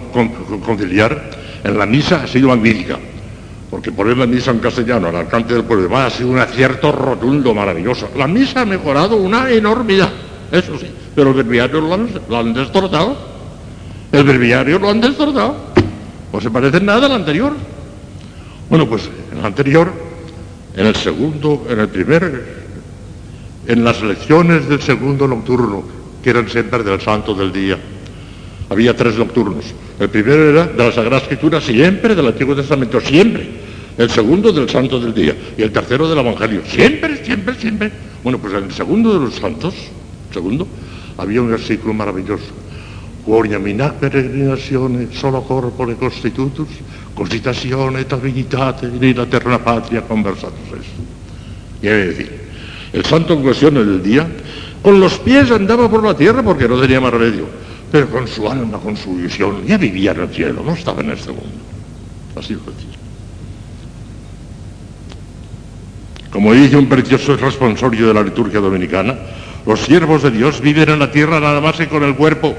conciliar 0.64 1.30
en 1.62 1.78
la 1.78 1.86
misa 1.86 2.22
ha 2.24 2.26
sido 2.26 2.48
magnífica, 2.48 2.98
porque 3.74 3.90
poner 3.90 4.16
la 4.16 4.26
misa 4.26 4.52
en 4.52 4.60
castellano 4.60 5.08
al 5.08 5.16
alcance 5.16 5.52
del 5.52 5.64
pueblo 5.64 5.96
ha 5.96 6.08
sido 6.08 6.28
un 6.28 6.38
acierto 6.38 6.92
rotundo, 6.92 7.52
maravilloso. 7.52 8.08
La 8.16 8.28
misa 8.28 8.60
ha 8.60 8.64
mejorado 8.64 9.16
una 9.16 9.50
enormidad, 9.50 10.10
eso 10.52 10.78
sí, 10.78 10.86
pero 11.12 11.30
el 11.30 11.42
breviario 11.42 11.80
lo 11.80 11.92
han, 11.92 12.08
lo. 12.14 13.16
El 14.12 14.22
breviario 14.22 14.78
lo 14.78 14.90
han 14.90 15.00
destrozado. 15.00 15.56
No 16.32 16.40
se 16.40 16.52
parece 16.52 16.80
nada 16.80 17.06
al 17.06 17.12
anterior. 17.14 17.52
Bueno, 18.70 18.88
pues 18.88 19.10
en 19.32 19.38
el 19.38 19.44
anterior, 19.44 19.92
en 20.76 20.86
el 20.86 20.94
segundo, 20.94 21.66
en 21.68 21.80
el 21.80 21.88
primer, 21.88 22.44
en 23.66 23.82
las 23.82 24.00
lecciones 24.02 24.68
del 24.68 24.82
segundo 24.82 25.26
nocturno, 25.26 25.82
que 26.22 26.30
eran 26.30 26.48
siempre 26.48 26.84
del 26.84 27.00
santo 27.00 27.34
del 27.34 27.52
día, 27.52 27.76
había 28.70 28.94
tres 28.94 29.16
nocturnos. 29.18 29.64
El 29.98 30.10
primero 30.10 30.50
era 30.50 30.66
de 30.66 30.84
la 30.84 30.92
Sagrada 30.92 31.18
Escritura, 31.22 31.60
siempre 31.60 32.14
del 32.14 32.28
Antiguo 32.28 32.54
Testamento, 32.54 33.00
siempre. 33.00 33.63
El 33.96 34.10
segundo 34.10 34.52
del 34.52 34.68
santo 34.68 34.98
del 34.98 35.14
día 35.14 35.36
y 35.56 35.62
el 35.62 35.72
tercero 35.72 36.08
del 36.08 36.18
evangelio. 36.18 36.62
Siempre, 36.66 37.24
siempre, 37.24 37.54
siempre. 37.54 37.92
Bueno, 38.22 38.38
pues 38.38 38.54
en 38.54 38.64
el 38.64 38.72
segundo 38.72 39.12
de 39.14 39.20
los 39.26 39.34
santos, 39.34 39.74
segundo, 40.32 40.66
había 41.16 41.40
un 41.40 41.50
versículo 41.50 41.94
maravilloso. 41.94 42.64
Quoria 43.24 43.58
minac 43.58 43.94
peregrinazione 43.94 45.08
solo 45.12 45.40
corpore 45.42 45.96
constitutus, 45.96 46.68
cositazione 47.14 48.00
et 48.00 48.12
habilitate 48.12 48.90
la 49.14 49.24
terra 49.24 49.58
patria 49.58 50.02
conversatus 50.02 50.78
es. 50.78 50.86
Quiere 51.80 52.06
decir, 52.08 52.30
el 52.92 53.04
santo 53.06 53.32
en 53.32 53.42
cuestión 53.42 53.74
del 53.74 54.02
día, 54.02 54.28
con 54.82 55.00
los 55.00 55.18
pies 55.20 55.50
andaba 55.50 55.88
por 55.88 56.04
la 56.04 56.14
tierra 56.14 56.42
porque 56.42 56.68
no 56.68 56.78
tenía 56.78 57.00
más 57.00 57.12
remedio, 57.12 57.46
pero 57.90 58.10
con 58.10 58.28
su 58.28 58.46
alma, 58.46 58.78
con 58.78 58.94
su 58.94 59.14
visión, 59.14 59.64
ya 59.66 59.78
vivía 59.78 60.10
en 60.10 60.20
el 60.20 60.28
cielo, 60.28 60.62
no 60.62 60.74
estaba 60.74 61.00
en 61.00 61.12
este 61.12 61.30
mundo. 61.30 61.48
Así 62.36 62.52
lo 62.52 62.60
decía. 62.60 62.93
Como 66.34 66.52
dice 66.52 66.76
un 66.76 66.86
precioso 66.86 67.36
responsorio 67.36 68.08
de 68.08 68.14
la 68.14 68.24
liturgia 68.24 68.58
dominicana, 68.58 69.14
los 69.64 69.78
siervos 69.78 70.24
de 70.24 70.32
Dios 70.32 70.60
viven 70.60 70.88
en 70.88 70.98
la 70.98 71.08
tierra 71.12 71.38
nada 71.38 71.60
más 71.60 71.76
que 71.76 71.86
con 71.86 72.02
el 72.02 72.16
cuerpo, 72.16 72.52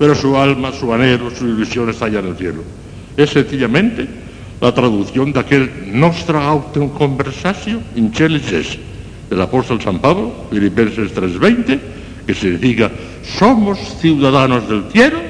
pero 0.00 0.16
su 0.16 0.36
alma, 0.36 0.72
su 0.72 0.92
anhelo, 0.92 1.30
su 1.30 1.46
ilusión 1.46 1.88
está 1.88 2.06
allá 2.06 2.18
en 2.18 2.26
el 2.26 2.36
cielo. 2.36 2.64
Es 3.16 3.30
sencillamente 3.30 4.08
la 4.60 4.74
traducción 4.74 5.32
de 5.32 5.38
aquel 5.38 5.70
Nostra 5.96 6.44
autem 6.44 6.88
conversatio 6.88 7.78
in 7.94 8.12
celices 8.12 8.80
del 9.30 9.40
apóstol 9.40 9.80
San 9.80 10.00
Pablo, 10.00 10.50
Filipenses 10.50 11.14
3:20, 11.14 12.26
que 12.26 12.34
significa 12.34 12.90
somos 13.22 13.78
ciudadanos 14.00 14.68
del 14.68 14.90
cielo, 14.90 15.22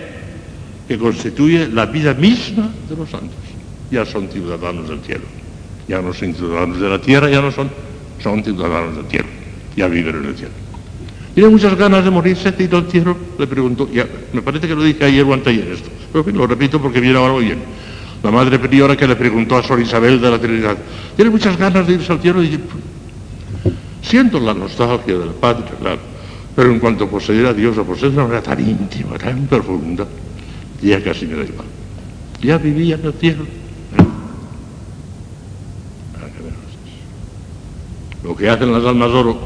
que 0.89 0.97
constituye 0.97 1.69
la 1.69 1.85
vida 1.85 2.15
misma 2.15 2.71
de 2.89 2.97
los 2.97 3.11
santos. 3.11 3.37
Ya 3.91 4.07
son 4.07 4.31
ciudadanos 4.31 4.89
del 4.89 5.01
cielo. 5.01 5.34
Ya 5.89 6.01
no 6.01 6.13
son 6.13 6.35
ciudadanos 6.35 6.81
de 6.81 6.89
la 6.89 7.01
tierra, 7.01 7.29
ya 7.31 7.41
no 7.41 7.51
son, 7.51 7.71
son 8.23 8.43
ciudadanos 8.43 8.97
del 8.97 9.07
cielo. 9.07 9.29
Ya 9.77 9.89
viven 9.89 10.17
en 10.17 10.25
el 10.27 10.37
cielo. 10.37 10.53
¿Tiene 11.35 11.49
muchas 11.49 11.77
ganas 11.77 12.05
de 12.05 12.11
morirse, 12.11 12.53
Tito 12.53 12.77
al 12.77 12.89
cielo? 12.91 13.17
Le 13.39 13.47
preguntó. 13.47 13.89
Me 14.33 14.41
parece 14.41 14.69
que 14.69 14.75
lo 14.75 14.85
dije 14.85 15.05
ayer 15.05 15.25
o 15.25 15.35
anteayer 15.35 15.69
esto. 15.69 15.91
Pero 16.13 16.31
lo 16.31 16.47
repito 16.47 16.81
porque 16.81 17.01
viene 17.01 17.19
ahora 17.19 17.33
muy 17.33 17.45
bien. 17.45 17.59
La 18.23 18.31
madre 18.31 18.59
priora 18.59 18.97
que 18.97 19.07
le 19.07 19.17
preguntó 19.17 19.57
a 19.57 19.63
Sor 19.63 19.81
Isabel 19.81 20.21
de 20.21 20.31
la 20.31 20.39
Trinidad. 20.39 20.77
¿Tiene 21.17 21.31
muchas 21.31 21.59
ganas 21.59 21.87
de 21.87 21.95
irse 21.95 22.13
al 22.13 22.21
cielo? 22.21 22.43
Y 22.43 22.59
siento 24.01 24.39
la 24.39 24.55
nostalgia 24.55 25.19
de 25.19 25.27
la 25.27 25.33
patria, 25.33 25.73
claro. 25.79 26.01
Pero 26.55 26.71
en 26.71 26.79
cuanto 26.79 27.09
poseer 27.09 27.47
a 27.47 27.53
Dios, 27.53 27.77
a 27.77 27.83
poseer 27.83 28.13
de 28.13 28.19
una 28.19 28.29
manera 28.29 28.43
tan 28.43 28.61
íntima, 28.61 29.19
tan 29.19 29.47
profunda, 29.49 30.07
ya 30.81 31.03
casi 31.03 31.27
me 31.27 31.35
da 31.35 31.43
igual. 31.43 31.67
Ya 32.41 32.59
vivía 32.59 32.95
en 32.95 33.07
el 33.07 33.13
cielo. 33.15 33.45
Lo 38.25 38.35
que 38.35 38.49
hacen 38.49 38.73
las 38.73 38.85
almas 38.85 39.11
de 39.11 39.17
oro, 39.19 39.39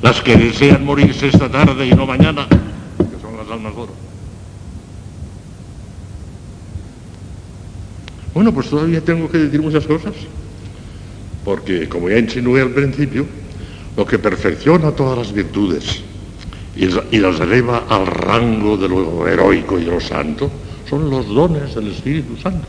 las 0.00 0.20
que 0.22 0.36
desean 0.36 0.84
morirse 0.84 1.26
esta 1.26 1.50
tarde 1.50 1.86
y 1.86 1.90
no 1.90 2.06
mañana, 2.06 2.46
que 2.48 3.20
son 3.20 3.36
las 3.36 3.50
almas 3.50 3.74
oro. 3.76 3.92
Bueno, 8.32 8.54
pues 8.54 8.70
todavía 8.70 9.04
tengo 9.04 9.28
que 9.28 9.38
decir 9.38 9.60
muchas 9.60 9.84
cosas, 9.86 10.14
porque 11.44 11.88
como 11.88 12.08
ya 12.08 12.18
insinué 12.18 12.62
al 12.62 12.70
principio, 12.70 13.26
lo 13.96 14.06
que 14.06 14.20
perfecciona 14.20 14.92
todas 14.92 15.18
las 15.18 15.32
virtudes 15.32 16.02
y 16.76 17.18
las 17.18 17.40
eleva 17.40 17.86
al 17.88 18.06
rango 18.06 18.76
de 18.76 18.88
lo 18.88 19.26
heroico 19.26 19.80
y 19.80 19.84
de 19.84 19.90
lo 19.90 20.00
santo 20.00 20.48
son 20.88 21.10
los 21.10 21.26
dones 21.26 21.74
del 21.74 21.88
Espíritu 21.88 22.36
Santo. 22.36 22.68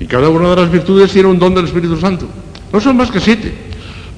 Y 0.00 0.06
cada 0.06 0.28
una 0.28 0.50
de 0.50 0.56
las 0.56 0.72
virtudes 0.72 1.12
tiene 1.12 1.28
un 1.28 1.38
don 1.38 1.54
del 1.54 1.66
Espíritu 1.66 1.96
Santo. 1.96 2.26
No 2.74 2.80
son 2.80 2.96
más 2.96 3.08
que 3.08 3.20
siete, 3.20 3.54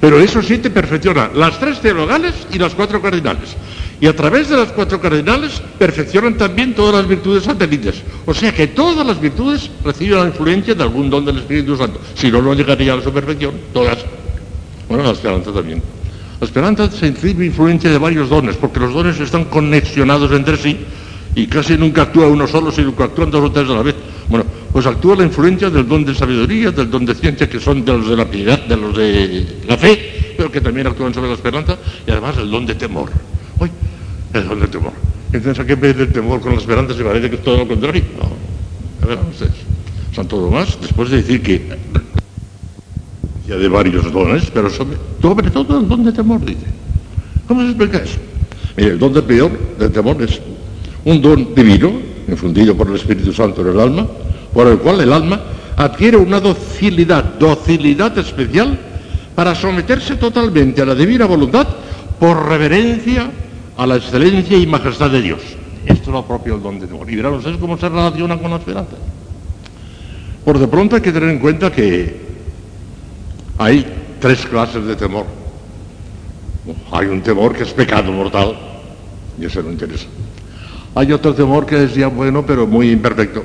pero 0.00 0.18
esos 0.18 0.46
siete 0.46 0.70
perfeccionan 0.70 1.32
las 1.34 1.60
tres 1.60 1.78
teologales 1.78 2.32
y 2.50 2.58
las 2.58 2.74
cuatro 2.74 3.02
cardinales. 3.02 3.54
Y 4.00 4.06
a 4.06 4.16
través 4.16 4.48
de 4.48 4.56
las 4.56 4.72
cuatro 4.72 4.98
cardinales 4.98 5.60
perfeccionan 5.78 6.38
también 6.38 6.74
todas 6.74 6.94
las 6.94 7.06
virtudes 7.06 7.42
satélites. 7.44 7.96
O 8.24 8.32
sea 8.32 8.54
que 8.54 8.68
todas 8.68 9.06
las 9.06 9.20
virtudes 9.20 9.70
reciben 9.84 10.20
la 10.20 10.28
influencia 10.28 10.74
de 10.74 10.82
algún 10.82 11.10
don 11.10 11.26
del 11.26 11.36
Espíritu 11.36 11.76
Santo. 11.76 12.00
Si 12.14 12.30
no, 12.30 12.40
no 12.40 12.54
llegarían 12.54 12.98
a 12.98 13.02
su 13.02 13.12
perfección. 13.12 13.52
Todas. 13.74 13.98
Bueno, 14.88 15.04
la 15.04 15.10
esperanza 15.10 15.52
también. 15.52 15.82
La 16.40 16.46
esperanza 16.46 16.90
se 16.90 17.10
recibe 17.10 17.44
influencia 17.44 17.90
de 17.90 17.98
varios 17.98 18.30
dones, 18.30 18.56
porque 18.56 18.80
los 18.80 18.94
dones 18.94 19.20
están 19.20 19.44
conexionados 19.44 20.32
entre 20.32 20.56
sí 20.56 20.78
y 21.36 21.46
casi 21.46 21.76
nunca 21.76 22.02
actúa 22.02 22.28
uno 22.28 22.46
solo, 22.46 22.72
sino 22.72 22.96
que 22.96 23.02
actúan 23.02 23.30
dos 23.30 23.44
o 23.44 23.52
tres 23.52 23.68
a 23.68 23.74
la 23.74 23.82
vez. 23.82 23.94
Bueno, 24.26 24.46
pues 24.72 24.86
actúa 24.86 25.16
la 25.16 25.24
influencia 25.24 25.68
del 25.68 25.86
don 25.86 26.02
de 26.02 26.14
sabiduría, 26.14 26.70
del 26.70 26.90
don 26.90 27.04
de 27.04 27.14
ciencia, 27.14 27.46
que 27.46 27.60
son 27.60 27.84
de 27.84 27.92
los 27.92 28.08
de 28.08 28.16
la 28.16 28.24
piedad, 28.24 28.58
de 28.58 28.74
los 28.74 28.96
de 28.96 29.46
la 29.68 29.76
fe, 29.76 30.34
pero 30.34 30.50
que 30.50 30.62
también 30.62 30.86
actúan 30.86 31.12
sobre 31.12 31.28
la 31.28 31.34
esperanza, 31.34 31.76
y 32.06 32.10
además 32.10 32.38
el 32.38 32.50
don 32.50 32.64
de 32.64 32.74
temor. 32.74 33.10
Uy, 33.60 33.70
el 34.32 34.48
don 34.48 34.60
de 34.60 34.66
temor. 34.66 34.92
Entonces, 35.30 35.62
¿a 35.62 35.66
qué 35.66 35.74
vez 35.74 35.98
del 35.98 36.10
temor 36.10 36.40
con 36.40 36.52
la 36.52 36.58
esperanza 36.58 36.94
se 36.94 37.04
parece 37.04 37.28
que 37.28 37.36
es 37.36 37.42
todo 37.42 37.58
lo 37.58 37.68
contrario? 37.68 38.02
No, 38.18 39.04
a 39.04 39.06
ver, 39.06 39.18
ustedes. 39.30 39.52
Santo 40.14 40.36
Tomás, 40.38 40.78
después 40.80 41.10
de 41.10 41.18
decir 41.18 41.42
que 41.42 41.68
ya 43.46 43.56
de 43.56 43.68
varios 43.68 44.10
dones, 44.10 44.50
pero 44.54 44.70
sobre, 44.70 45.50
todo 45.50 45.80
el 45.80 45.86
don 45.86 46.02
de 46.02 46.12
temor, 46.12 46.42
dice. 46.42 46.64
¿Cómo 47.46 47.60
se 47.60 47.68
explica 47.68 47.98
eso? 47.98 48.18
Mire, 48.74 48.92
el 48.92 48.98
don 48.98 49.12
de 49.12 49.20
peor, 49.20 49.50
del 49.78 49.92
temor 49.92 50.22
es 50.22 50.40
un 51.06 51.22
don 51.22 51.54
divino, 51.54 51.92
infundido 52.26 52.76
por 52.76 52.88
el 52.88 52.96
Espíritu 52.96 53.32
Santo 53.32 53.60
en 53.62 53.68
el 53.68 53.80
alma, 53.80 54.06
por 54.52 54.66
el 54.66 54.78
cual 54.78 55.00
el 55.00 55.12
alma 55.12 55.40
adquiere 55.76 56.16
una 56.16 56.40
docilidad, 56.40 57.22
docilidad 57.38 58.18
especial 58.18 58.76
para 59.34 59.54
someterse 59.54 60.16
totalmente 60.16 60.82
a 60.82 60.84
la 60.84 60.96
divina 60.96 61.26
voluntad 61.26 61.66
por 62.18 62.48
reverencia 62.48 63.30
a 63.76 63.86
la 63.86 63.96
excelencia 63.96 64.58
y 64.58 64.66
majestad 64.66 65.10
de 65.10 65.22
Dios. 65.22 65.40
Esto 65.86 66.02
es 66.02 66.08
lo 66.08 66.26
propio 66.26 66.54
del 66.54 66.62
don 66.64 66.80
de 66.80 66.88
temor. 66.88 67.08
Y 67.08 67.14
verán 67.14 67.34
ustedes 67.34 67.58
cómo 67.58 67.78
se 67.78 67.88
relaciona 67.88 68.36
con 68.38 68.50
la 68.50 68.56
esperanza. 68.56 68.96
Por 70.44 70.58
de 70.58 70.66
pronto 70.66 70.96
hay 70.96 71.02
que 71.02 71.12
tener 71.12 71.28
en 71.28 71.38
cuenta 71.38 71.70
que 71.70 72.16
hay 73.58 73.86
tres 74.18 74.44
clases 74.46 74.84
de 74.84 74.96
temor. 74.96 75.26
Hay 76.90 77.06
un 77.06 77.20
temor 77.20 77.54
que 77.54 77.62
es 77.62 77.72
pecado 77.72 78.10
mortal, 78.10 78.56
y 79.40 79.44
eso 79.44 79.62
no 79.62 79.70
interesa. 79.70 80.06
Hay 80.96 81.12
otro 81.12 81.34
temor 81.34 81.66
que 81.66 81.84
es 81.84 81.94
ya 81.94 82.06
bueno, 82.06 82.46
pero 82.46 82.66
muy 82.66 82.90
imperfecto. 82.90 83.44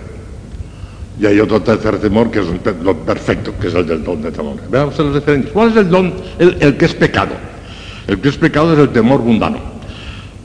Y 1.19 1.25
hay 1.25 1.37
otro 1.41 1.61
tercer 1.61 1.99
temor 1.99 2.31
que 2.31 2.39
es 2.39 2.45
lo 2.81 2.95
perfecto, 2.99 3.53
que 3.59 3.67
es 3.67 3.73
el 3.75 3.85
del 3.85 4.05
don 4.05 4.21
de 4.21 4.31
temor. 4.31 4.55
Veamos 4.69 4.97
las 4.97 5.15
diferencias. 5.15 5.51
¿Cuál 5.51 5.71
es 5.71 5.75
el 5.75 5.89
don? 5.89 6.13
El, 6.39 6.55
el, 6.61 6.77
que 6.77 6.85
es 6.85 6.95
pecado. 6.95 7.33
El 8.07 8.21
que 8.21 8.29
es 8.29 8.37
pecado 8.37 8.71
es 8.71 8.79
el 8.79 8.89
temor 8.89 9.19
mundano. 9.19 9.57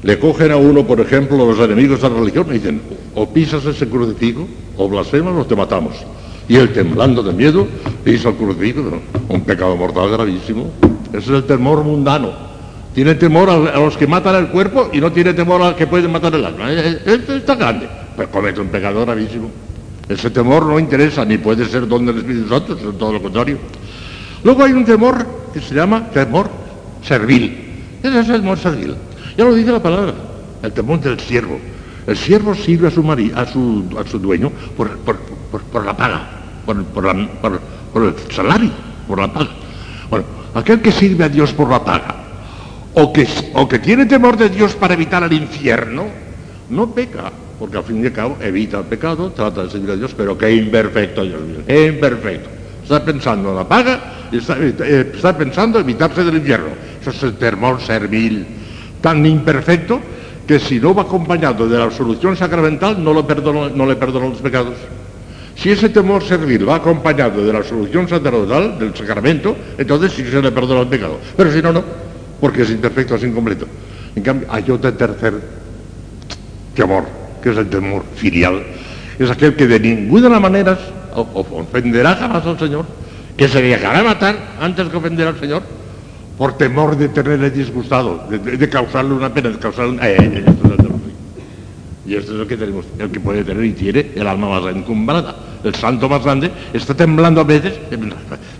Le 0.03 0.19
cogen 0.19 0.51
a 0.51 0.57
uno, 0.57 0.85
por 0.85 1.01
ejemplo, 1.01 1.37
los 1.37 1.61
enemigos 1.61 2.03
de 2.03 2.11
la 2.11 2.17
religión 2.17 2.49
y 2.51 2.55
dicen, 2.55 2.81
o 3.15 3.33
pisas 3.33 3.65
ese 3.65 3.89
crucifijo, 3.89 4.49
o 4.77 4.89
blasfemas, 4.89 5.35
o 5.37 5.47
te 5.47 5.55
matamos. 5.55 5.95
Y 6.49 6.57
él, 6.57 6.73
temblando 6.73 7.23
de 7.23 7.33
miedo, 7.33 7.69
pisa 8.03 8.31
el 8.31 8.35
crucifijo, 8.35 8.83
un 9.29 9.41
pecado 9.43 9.77
mortal 9.77 10.11
gravísimo. 10.11 10.73
Ese 11.11 11.19
es 11.19 11.29
el 11.29 11.45
temor 11.45 11.85
mundano. 11.85 12.46
Tiene 12.97 13.15
temor 13.15 13.51
a, 13.51 13.79
los 13.79 13.95
que 13.95 14.07
matan 14.07 14.37
el 14.37 14.49
cuerpo 14.49 14.89
y 14.91 15.03
no 15.03 15.13
tiene 15.13 15.35
temor 15.35 15.61
a 15.61 15.67
los 15.67 15.75
que 15.77 15.87
pueden 15.87 16.11
matar 16.11 16.35
el 16.35 16.43
alma. 16.43 16.73
Esto 16.73 17.11
eh, 17.11 17.25
eh, 17.29 17.37
está 17.37 17.55
grande. 17.55 17.87
Pues 18.17 18.27
comete 18.29 18.59
un 18.59 18.69
pecado 18.69 19.05
gravísimo. 19.05 19.51
Ese 20.09 20.31
temor 20.31 20.65
no 20.65 20.79
interesa, 20.79 21.23
ni 21.23 21.37
puede 21.37 21.67
ser 21.67 21.87
don 21.87 22.07
del 22.07 22.17
Espíritu 22.17 22.49
Santo, 22.49 22.73
es 22.73 22.99
todo 22.99 23.13
lo 23.13 23.21
contrario. 23.21 23.59
Luego 24.43 24.65
hay 24.65 24.73
un 24.73 24.87
temor 24.87 25.27
que 25.53 25.61
se 25.61 25.75
llama 25.75 26.09
temor 26.09 26.49
servil. 27.03 27.75
Ese 28.03 28.19
es 28.19 28.29
el 28.31 28.41
temor 28.41 28.59
servil. 28.59 28.95
Ya 29.37 29.45
lo 29.45 29.55
dice 29.55 29.73
la 29.73 29.83
palabra, 29.83 30.15
el 30.63 30.73
temor 30.73 30.99
del 30.99 31.21
siervo. 31.21 31.61
El 32.07 32.17
siervo 32.17 32.55
sirve 32.55 32.89
a 32.89 32.91
su, 32.91 34.21
dueño 34.23 34.51
por, 34.75 34.89
la 35.85 35.95
paga, 35.95 36.31
por 36.65 36.77
el 36.79 38.15
salario, 38.33 38.71
por 39.07 39.21
la 39.21 39.31
paga. 39.31 39.51
Bueno, 40.09 40.25
aquel 40.55 40.81
que 40.81 40.91
sirve 40.91 41.25
a 41.25 41.29
Dios 41.29 41.53
por 41.53 41.69
la 41.69 41.85
paga 41.85 42.26
o 42.99 43.13
que, 43.13 43.29
o 43.53 43.69
que 43.69 43.79
tiene 43.79 44.07
temor 44.07 44.39
de 44.39 44.49
Dios 44.49 44.75
para 44.75 44.95
evitar 44.95 45.23
el 45.23 45.33
infierno, 45.35 46.07
no 46.71 46.95
peca, 46.95 47.31
porque 47.59 47.77
al 47.77 47.85
fin 47.85 48.03
y 48.03 48.07
al 48.07 48.13
cabo 48.13 48.39
evita 48.41 48.79
el 48.79 48.85
pecado, 48.85 49.31
trata 49.33 49.65
de 49.65 49.71
servir 49.71 49.91
a 49.91 49.97
Dios, 49.97 50.15
pero 50.17 50.37
qué 50.39 50.55
imperfecto, 50.55 51.23
Dios 51.23 51.43
mío, 51.43 51.59
qué 51.67 51.89
imperfecto. 51.89 52.49
Está 52.83 53.05
pensando 53.05 53.51
en 53.51 53.57
la 53.57 53.69
paga 53.69 54.29
está, 54.33 54.57
eh, 54.59 55.11
está 55.15 55.37
pensando 55.37 55.79
en 55.79 55.85
evitarse 55.85 56.25
del 56.25 56.37
infierno. 56.37 56.69
Eso 57.01 57.11
es 57.11 57.23
el 57.23 57.35
temor 57.35 57.83
servil, 57.83 58.47
tan 59.03 59.27
imperfecto 59.27 60.01
que 60.47 60.59
si 60.59 60.81
no 60.81 60.95
va 60.95 61.03
acompañado 61.03 61.69
de 61.69 61.77
la 61.77 61.85
absolución 61.85 62.35
sacramental 62.35 63.03
no, 63.03 63.27
perdono, 63.27 63.69
le 63.69 63.97
perdonan 63.97 64.31
los 64.31 64.41
pecados. 64.41 64.75
Si 65.55 65.71
ese 65.71 65.91
temor 65.91 66.23
servil 66.23 66.67
va 66.67 66.77
acompañado 66.77 67.45
de 67.45 67.53
la 67.53 67.59
absolución 67.59 68.09
sacerdotal, 68.09 68.79
del 68.79 68.95
sacramento, 68.95 69.55
entonces 69.77 70.13
sí 70.13 70.25
se 70.25 70.41
le 70.41 70.51
perdona 70.51 70.81
el 70.81 70.89
pecado. 70.89 71.19
Pero 71.37 71.53
si 71.53 71.61
no, 71.61 71.73
no 71.73 72.06
porque 72.41 72.63
es 72.63 72.71
imperfecto, 72.71 73.15
es 73.17 73.25
incompleto. 73.25 73.67
En 74.15 74.23
cambio, 74.23 74.49
hay 74.51 74.71
otro 74.71 74.93
tercer 74.95 75.35
temor, 76.75 77.05
que 77.43 77.51
es 77.51 77.57
el 77.57 77.69
temor 77.69 78.05
filial. 78.15 78.63
Es 79.19 79.31
aquel 79.31 79.55
que 79.57 79.67
de 79.67 79.81
ninguna 79.81 80.39
manera 80.41 80.79
o, 81.15 81.47
ofenderá 81.53 82.15
jamás 82.17 82.47
al 82.47 82.59
Señor, 82.59 82.85
que 83.37 83.49
se 83.49 83.63
dejará 83.63 84.03
matar 84.03 84.37
antes 84.61 84.89
que 84.89 84.97
ofender 84.97 85.27
al 85.27 85.39
Señor, 85.39 85.63
por 86.37 86.57
temor 86.59 86.97
de 86.97 87.09
tenerle 87.09 87.51
disgustado, 87.51 88.27
de, 88.29 88.69
causarle 88.69 89.15
una 89.15 89.33
pena, 89.33 89.51
de 89.51 89.59
causarle 89.59 89.93
un... 89.93 90.01
Eh, 90.03 90.17
eh, 90.19 90.45
y 92.07 92.15
esto 92.15 92.33
es 92.33 92.39
lo 92.39 92.47
que 92.47 92.57
tenemos, 92.57 92.85
el 92.99 93.11
que 93.11 93.19
puede 93.19 93.43
tener 93.43 93.65
y 93.65 93.73
tiene 93.73 94.13
el 94.15 94.27
alma 94.27 94.61
más 94.61 94.75
encumbrada. 94.75 95.35
El 95.65 95.75
santo 95.75 96.09
más 96.09 96.23
grande 96.23 96.51
está 96.73 96.95
temblando 96.95 97.41
a 97.41 97.45
veces. 97.45 97.75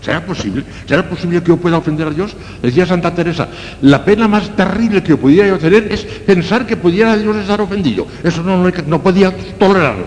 ¿Será 0.01 0.25
posible? 0.25 0.63
¿Será 0.85 1.07
posible 1.07 1.41
que 1.41 1.49
yo 1.49 1.57
pueda 1.57 1.77
ofender 1.77 2.07
a 2.07 2.11
Dios? 2.11 2.35
Decía 2.61 2.85
Santa 2.85 3.13
Teresa, 3.13 3.47
la 3.81 4.03
pena 4.03 4.27
más 4.27 4.55
terrible 4.55 5.01
que 5.03 5.09
yo 5.09 5.17
pudiera 5.17 5.47
yo 5.47 5.57
tener 5.57 5.91
es 5.91 6.03
pensar 6.03 6.65
que 6.65 6.77
pudiera 6.77 7.15
Dios 7.17 7.35
estar 7.37 7.61
ofendido. 7.61 8.07
Eso 8.23 8.43
no, 8.43 8.71
no 8.87 9.01
podía 9.01 9.35
tolerarlo. 9.57 10.05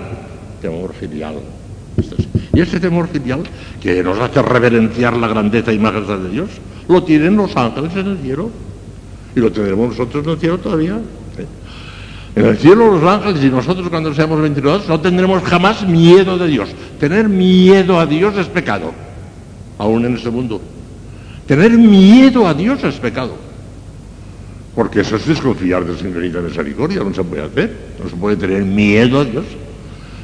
Temor 0.60 0.92
filial. 0.94 1.34
Y 2.52 2.60
ese 2.60 2.80
temor 2.80 3.08
filial 3.08 3.42
que 3.80 4.02
nos 4.02 4.18
hace 4.18 4.42
reverenciar 4.42 5.16
la 5.16 5.28
grandeza 5.28 5.72
y 5.72 5.78
majestad 5.78 6.18
de 6.18 6.30
Dios, 6.30 6.50
lo 6.88 7.02
tienen 7.04 7.36
los 7.36 7.56
ángeles 7.56 7.94
en 7.96 8.06
el 8.08 8.18
cielo. 8.18 8.50
Y 9.36 9.40
lo 9.40 9.52
tendremos 9.52 9.90
nosotros 9.90 10.24
en 10.24 10.30
el 10.30 10.38
cielo 10.38 10.58
todavía. 10.58 10.98
En 12.36 12.46
el 12.46 12.56
cielo 12.58 12.92
los 12.92 13.02
ángeles 13.02 13.42
y 13.42 13.48
nosotros 13.48 13.88
cuando 13.88 14.14
seamos 14.14 14.40
ventilados 14.40 14.88
no 14.88 15.00
tendremos 15.00 15.42
jamás 15.42 15.86
miedo 15.86 16.38
de 16.38 16.46
Dios. 16.46 16.68
Tener 16.98 17.28
miedo 17.28 17.98
a 17.98 18.06
Dios 18.06 18.36
es 18.36 18.46
pecado, 18.46 18.92
aún 19.78 20.04
en 20.04 20.16
este 20.16 20.30
mundo. 20.30 20.60
Tener 21.46 21.72
miedo 21.72 22.46
a 22.46 22.54
Dios 22.54 22.82
es 22.84 22.94
pecado. 22.96 23.36
Porque 24.74 25.00
eso 25.00 25.16
es 25.16 25.26
desconfiar 25.26 25.84
de 25.84 25.98
su 25.98 26.06
infinita 26.06 26.40
misericordia, 26.40 27.02
no 27.02 27.12
se 27.12 27.24
puede 27.24 27.42
hacer, 27.42 27.76
no 28.02 28.08
se 28.08 28.14
puede 28.14 28.36
tener 28.36 28.62
miedo 28.62 29.20
a 29.20 29.24
Dios. 29.24 29.44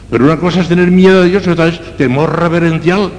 Pero 0.09 0.25
una 0.25 0.36
cosa 0.36 0.60
es 0.60 0.68
tener 0.68 0.91
miedo 0.91 1.23
a 1.23 1.25
Dios 1.25 1.44
y 1.44 1.51
otra 1.51 1.67
es 1.67 1.97
temor 1.97 2.39
reverencial 2.39 3.10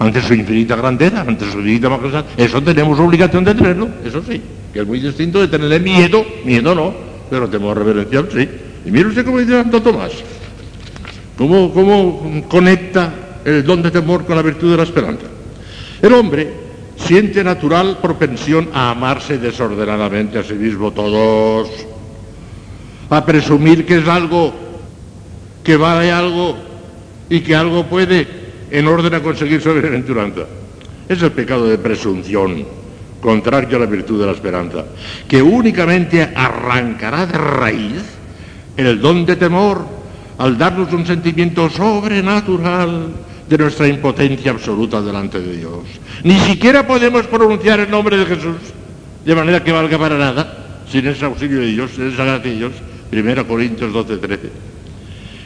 ante 0.00 0.20
su 0.20 0.34
infinita 0.34 0.74
grandeza, 0.74 1.20
ante 1.20 1.48
su 1.48 1.58
infinita 1.58 1.88
majestad. 1.88 2.24
Eso 2.36 2.60
tenemos 2.60 2.98
obligación 2.98 3.44
de 3.44 3.54
tenerlo, 3.54 3.88
eso 4.04 4.20
sí, 4.28 4.42
que 4.72 4.80
es 4.80 4.86
muy 4.86 4.98
distinto 4.98 5.40
de 5.40 5.46
tenerle 5.46 5.78
miedo, 5.78 6.24
miedo 6.44 6.74
no, 6.74 7.13
pero 7.34 7.50
temor 7.50 7.76
reverencial, 7.76 8.28
sí. 8.30 8.48
Y 8.86 8.92
mire 8.92 9.08
usted 9.08 9.24
cómo 9.24 9.40
dice 9.40 9.60
Santo 9.60 9.82
Tomás. 9.82 10.12
¿Cómo, 11.36 11.74
¿Cómo 11.74 12.44
conecta 12.48 13.12
el 13.44 13.64
don 13.64 13.82
de 13.82 13.90
temor 13.90 14.24
con 14.24 14.36
la 14.36 14.42
virtud 14.42 14.70
de 14.70 14.76
la 14.76 14.84
esperanza? 14.84 15.26
El 16.00 16.12
hombre 16.12 16.52
siente 16.94 17.42
natural 17.42 17.98
propensión 18.00 18.68
a 18.72 18.92
amarse 18.92 19.38
desordenadamente 19.38 20.38
a 20.38 20.44
sí 20.44 20.54
mismo 20.54 20.92
todos, 20.92 21.68
a 23.10 23.26
presumir 23.26 23.84
que 23.84 23.98
es 23.98 24.06
algo, 24.06 24.54
que 25.64 25.76
vale 25.76 26.12
algo 26.12 26.54
y 27.28 27.40
que 27.40 27.56
algo 27.56 27.86
puede 27.86 28.28
en 28.70 28.86
orden 28.86 29.12
a 29.12 29.20
conseguir 29.24 29.60
su 29.60 29.72
bienaventuranza. 29.72 30.42
Es 31.08 31.20
el 31.20 31.32
pecado 31.32 31.66
de 31.66 31.78
presunción 31.78 32.83
contrario 33.24 33.78
a 33.78 33.80
la 33.80 33.86
virtud 33.86 34.20
de 34.20 34.26
la 34.26 34.32
esperanza, 34.32 34.84
que 35.26 35.40
únicamente 35.40 36.20
arrancará 36.22 37.24
de 37.24 37.38
raíz 37.38 38.04
el 38.76 39.00
don 39.00 39.24
de 39.24 39.36
temor 39.36 39.80
al 40.36 40.58
darnos 40.58 40.92
un 40.92 41.06
sentimiento 41.06 41.70
sobrenatural 41.70 43.08
de 43.48 43.56
nuestra 43.56 43.88
impotencia 43.88 44.50
absoluta 44.50 45.00
delante 45.00 45.40
de 45.40 45.56
Dios. 45.56 45.88
Ni 46.22 46.38
siquiera 46.40 46.86
podemos 46.86 47.26
pronunciar 47.26 47.80
el 47.80 47.90
nombre 47.90 48.18
de 48.18 48.26
Jesús 48.26 48.56
de 49.24 49.34
manera 49.34 49.64
que 49.64 49.72
valga 49.72 49.96
para 49.98 50.18
nada 50.18 50.84
sin 50.86 51.06
ese 51.06 51.24
auxilio 51.24 51.60
de 51.60 51.68
Dios, 51.68 51.92
sin 51.96 52.12
esa 52.12 52.24
gracia 52.24 52.50
de 52.50 52.56
Dios. 52.58 52.72
1 53.10 53.46
Corintios 53.46 53.90
12, 53.90 54.18
13. 54.18 54.50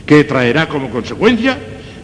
Que 0.05 0.25
traerá 0.25 0.67
como 0.67 0.91
consecuencia 0.91 1.57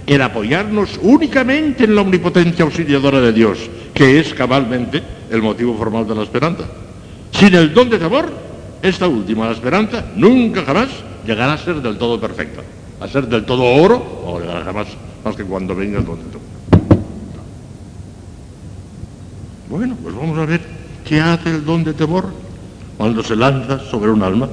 el 0.07 0.23
apoyarnos 0.23 1.01
únicamente 1.03 1.83
en 1.85 1.97
la 1.97 2.03
omnipotencia 2.03 2.65
auxiliadora 2.65 3.21
de 3.21 3.33
Dios, 3.33 3.59
que 3.95 4.19
es 4.19 4.35
cabalmente 4.35 5.03
el 5.31 5.41
motivo 5.41 5.77
formal 5.77 6.07
de 6.07 6.15
la 6.17 6.25
esperanza. 6.25 6.65
Sin 7.31 7.55
el 7.55 7.73
don 7.73 7.89
de 7.89 7.99
temor, 7.99 8.31
esta 8.83 9.09
última, 9.09 9.47
la 9.47 9.53
esperanza, 9.53 10.05
nunca 10.17 10.65
jamás 10.65 10.89
llegará 11.25 11.55
a 11.55 11.59
ser 11.59 11.81
del 11.81 11.97
todo 11.97 12.21
perfecta. 12.21 12.63
A 13.01 13.09
ser 13.09 13.27
del 13.27 13.45
todo 13.45 13.65
oro, 13.65 14.23
no 14.27 14.41
llegará 14.41 14.65
jamás, 14.65 14.89
más 15.25 15.37
que 15.37 15.45
cuando 15.45 15.75
venga 15.75 15.99
el 15.99 16.05
don 16.05 16.19
de 16.19 16.25
temor. 16.25 16.55
Bueno, 19.71 19.97
pues 20.03 20.15
vamos 20.15 20.39
a 20.39 20.45
ver 20.45 20.61
qué 21.05 21.21
hace 21.21 21.51
el 21.51 21.65
don 21.65 21.85
de 21.85 21.95
temor 21.95 22.27
cuando 22.97 23.23
se 23.23 23.37
lanza 23.37 23.79
sobre 23.79 24.11
un 24.11 24.23
alma 24.23 24.49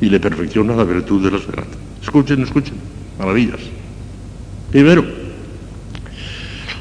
y 0.00 0.08
le 0.08 0.20
perfecciona 0.20 0.74
la 0.74 0.84
virtud 0.84 1.22
de 1.22 1.30
la 1.30 1.36
esperanza. 1.38 1.76
Escuchen, 2.02 2.42
escuchen, 2.42 2.74
maravillas. 3.18 3.60
Primero, 4.70 5.19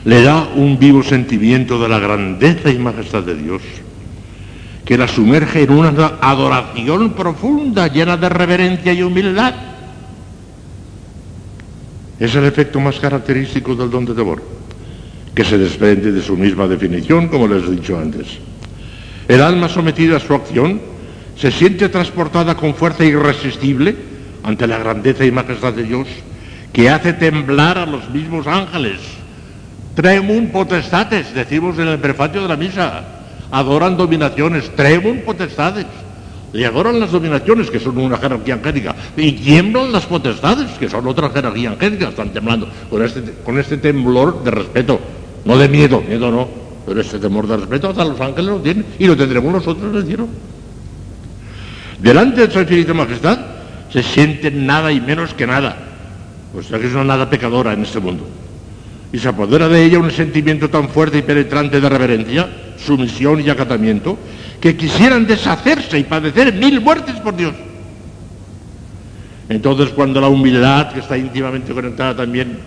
le 0.09 0.23
da 0.23 0.49
un 0.55 0.79
vivo 0.79 1.03
sentimiento 1.03 1.77
de 1.77 1.87
la 1.87 1.99
grandeza 1.99 2.71
y 2.71 2.79
majestad 2.79 3.21
de 3.21 3.35
Dios, 3.35 3.61
que 4.83 4.97
la 4.97 5.07
sumerge 5.07 5.61
en 5.61 5.69
una 5.69 6.17
adoración 6.19 7.13
profunda, 7.13 7.87
llena 7.87 8.17
de 8.17 8.27
reverencia 8.27 8.91
y 8.91 9.03
humildad. 9.03 9.53
Es 12.19 12.33
el 12.33 12.43
efecto 12.45 12.79
más 12.79 12.99
característico 12.99 13.75
del 13.75 13.91
don 13.91 14.05
de 14.05 14.15
temor, 14.15 14.41
que 15.35 15.45
se 15.45 15.59
desprende 15.59 16.11
de 16.11 16.23
su 16.23 16.35
misma 16.35 16.67
definición, 16.67 17.27
como 17.27 17.47
les 17.47 17.65
he 17.65 17.75
dicho 17.75 17.95
antes. 17.95 18.25
El 19.27 19.43
alma 19.43 19.69
sometida 19.69 20.17
a 20.17 20.19
su 20.19 20.33
acción 20.33 20.81
se 21.37 21.51
siente 21.51 21.87
transportada 21.87 22.55
con 22.55 22.73
fuerza 22.73 23.05
irresistible 23.05 23.95
ante 24.41 24.65
la 24.65 24.79
grandeza 24.79 25.23
y 25.23 25.31
majestad 25.31 25.73
de 25.73 25.83
Dios 25.83 26.07
que 26.73 26.89
hace 26.89 27.13
temblar 27.13 27.77
a 27.77 27.85
los 27.85 28.09
mismos 28.09 28.47
ángeles. 28.47 29.18
Tremum 29.95 30.47
potestates, 30.47 31.33
decimos 31.33 31.77
en 31.79 31.87
el 31.87 31.99
prefacio 31.99 32.41
de 32.41 32.47
la 32.47 32.55
misa. 32.55 33.03
Adoran 33.51 33.97
dominaciones, 33.97 34.75
tremum 34.75 35.19
potestades. 35.19 35.85
Y 36.53 36.63
adoran 36.63 36.99
las 36.99 37.11
dominaciones, 37.11 37.69
que 37.69 37.79
son 37.79 37.97
una 37.97 38.17
jerarquía 38.17 38.55
angélica. 38.55 38.95
Y 39.15 39.33
tiemblan 39.33 39.91
las 39.91 40.05
potestades, 40.05 40.71
que 40.79 40.89
son 40.89 41.07
otra 41.07 41.29
jerarquía 41.29 41.71
angélica. 41.71 42.09
Están 42.09 42.29
temblando 42.29 42.67
con 42.89 43.03
este, 43.03 43.21
con 43.43 43.59
este 43.59 43.77
temblor 43.77 44.43
de 44.43 44.51
respeto. 44.51 44.99
No 45.45 45.57
de 45.57 45.67
miedo, 45.67 46.01
miedo 46.01 46.31
no. 46.31 46.47
Pero 46.85 47.01
este 47.01 47.19
temor 47.19 47.47
de 47.47 47.57
respeto 47.57 47.89
hasta 47.89 48.05
los 48.05 48.19
ángeles 48.19 48.51
lo 48.51 48.59
tienen. 48.59 48.85
Y 48.97 49.05
lo 49.05 49.15
tendremos 49.15 49.53
nosotros 49.53 49.91
en 49.91 50.11
el. 50.11 50.27
Delante 51.99 52.47
de 52.47 52.53
su 52.53 52.59
infinita 52.59 52.93
majestad 52.93 53.39
se 53.91 54.01
sienten 54.01 54.65
nada 54.65 54.91
y 54.91 55.01
menos 55.01 55.33
que 55.33 55.45
nada 55.45 55.89
pues 56.53 56.67
que 56.67 56.87
es 56.87 56.93
una 56.93 57.03
nada 57.03 57.29
pecadora 57.29 57.73
en 57.73 57.83
este 57.83 57.99
mundo. 57.99 58.27
Y 59.11 59.17
se 59.17 59.27
apodera 59.27 59.67
de 59.67 59.83
ella 59.83 59.99
un 59.99 60.11
sentimiento 60.11 60.69
tan 60.69 60.89
fuerte 60.89 61.17
y 61.17 61.21
penetrante 61.23 61.81
de 61.81 61.89
reverencia, 61.89 62.47
sumisión 62.77 63.41
y 63.41 63.49
acatamiento, 63.49 64.17
que 64.59 64.75
quisieran 64.75 65.25
deshacerse 65.25 65.97
y 65.97 66.03
padecer 66.03 66.53
mil 66.53 66.81
muertes 66.81 67.15
por 67.15 67.35
Dios. 67.35 67.53
Entonces 69.49 69.89
cuando 69.89 70.21
la 70.21 70.27
humildad, 70.27 70.91
que 70.91 70.99
está 70.99 71.17
íntimamente 71.17 71.73
conectada 71.73 72.15
también 72.15 72.59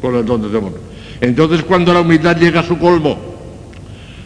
con 0.00 0.14
el 0.16 0.24
don 0.24 0.40
de 0.42 0.48
temor, 0.48 0.80
entonces 1.20 1.62
cuando 1.62 1.92
la 1.92 2.00
humildad 2.00 2.38
llega 2.38 2.60
a 2.60 2.66
su 2.66 2.78
colmo, 2.78 3.18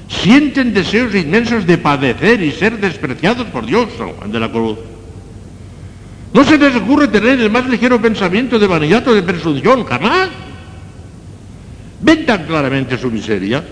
sienten 0.08 0.72
deseos 0.72 1.14
inmensos 1.14 1.66
de 1.66 1.78
padecer 1.78 2.40
y 2.42 2.52
ser 2.52 2.78
despreciados 2.78 3.46
por 3.48 3.66
Dios, 3.66 3.88
de 4.26 4.38
la 4.38 4.50
cruz. 4.50 4.78
No 6.32 6.44
se 6.44 6.58
les 6.58 6.76
ocurre 6.76 7.08
tener 7.08 7.40
el 7.40 7.50
más 7.50 7.68
ligero 7.68 8.00
pensamiento 8.00 8.58
de 8.58 8.66
vanidad 8.66 9.06
o 9.08 9.14
de 9.14 9.22
presunción, 9.22 9.84
jamás. 9.84 10.28
Ven 12.00 12.26
tan 12.26 12.44
claramente 12.44 12.98
su 12.98 13.10
miseria 13.10 13.64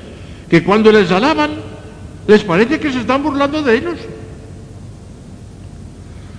que 0.49 0.63
cuando 0.63 0.91
les 0.91 1.11
alaban 1.11 1.51
les 2.27 2.43
parece 2.43 2.81
que 2.81 2.93
se 2.93 3.01
están 3.01 3.23
burlando 3.23 3.63
de 3.63 3.77
ellos. 3.77 3.99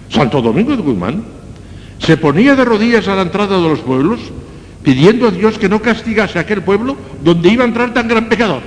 Santo 0.09 0.41
Domingo 0.41 0.75
de 0.75 0.81
Guzmán 0.81 1.23
se 1.99 2.17
ponía 2.17 2.55
de 2.55 2.65
rodillas 2.65 3.07
a 3.07 3.15
la 3.15 3.21
entrada 3.23 3.57
de 3.57 3.69
los 3.69 3.79
pueblos 3.79 4.19
pidiendo 4.83 5.27
a 5.27 5.31
Dios 5.31 5.57
que 5.57 5.69
no 5.69 5.81
castigase 5.81 6.37
a 6.37 6.41
aquel 6.41 6.61
pueblo 6.61 6.95
donde 7.23 7.49
iba 7.49 7.63
a 7.63 7.67
entrar 7.67 7.93
tan 7.93 8.07
gran 8.07 8.29
pecador. 8.29 8.61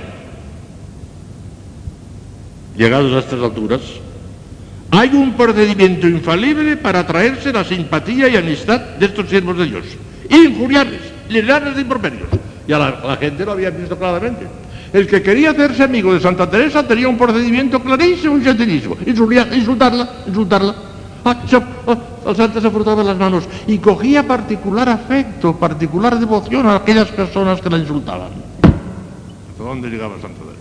Llegados 2.75 3.13
a 3.13 3.19
estas 3.19 3.41
alturas, 3.41 3.81
hay 4.91 5.09
un 5.09 5.33
procedimiento 5.33 6.07
infalible 6.07 6.77
para 6.77 6.99
atraerse 6.99 7.53
la 7.53 7.63
simpatía 7.63 8.27
y 8.27 8.35
amistad 8.35 8.79
de 8.79 9.05
estos 9.05 9.29
siervos 9.29 9.57
de 9.57 9.65
Dios. 9.65 9.85
Injuriarles, 10.29 11.01
llenarles 11.29 11.75
de 11.75 11.81
improperios. 11.81 12.29
Y 12.69 12.71
a 12.71 12.77
la, 12.77 13.17
gente 13.19 13.43
lo 13.43 13.53
había 13.53 13.71
visto 13.71 13.97
claramente. 13.97 14.45
El 14.93 15.07
que 15.07 15.23
quería 15.23 15.49
hacerse 15.49 15.81
amigo 15.81 16.13
de 16.13 16.19
Santa 16.19 16.47
Teresa 16.47 16.85
tenía 16.85 17.09
un 17.09 17.17
procedimiento 17.17 17.81
clarísimo 17.81 18.37
y 18.37 18.43
sencillísimo. 18.43 18.95
Insultarla, 19.07 20.07
insultarla. 20.27 20.75
Ah, 21.25 21.35
el 22.27 22.35
santo 22.35 22.61
se 22.61 22.69
frotaba 22.69 23.03
las 23.03 23.17
manos 23.17 23.45
y 23.65 23.79
cogía 23.79 24.21
particular 24.27 24.87
afecto, 24.87 25.55
particular 25.55 26.19
devoción 26.19 26.67
a 26.67 26.75
aquellas 26.75 27.07
personas 27.07 27.59
que 27.59 27.71
la 27.71 27.79
insultaban. 27.79 28.29
¿Hasta 28.61 29.63
dónde 29.63 29.89
llegaba 29.89 30.13
Santa 30.21 30.37
Teresa? 30.37 30.59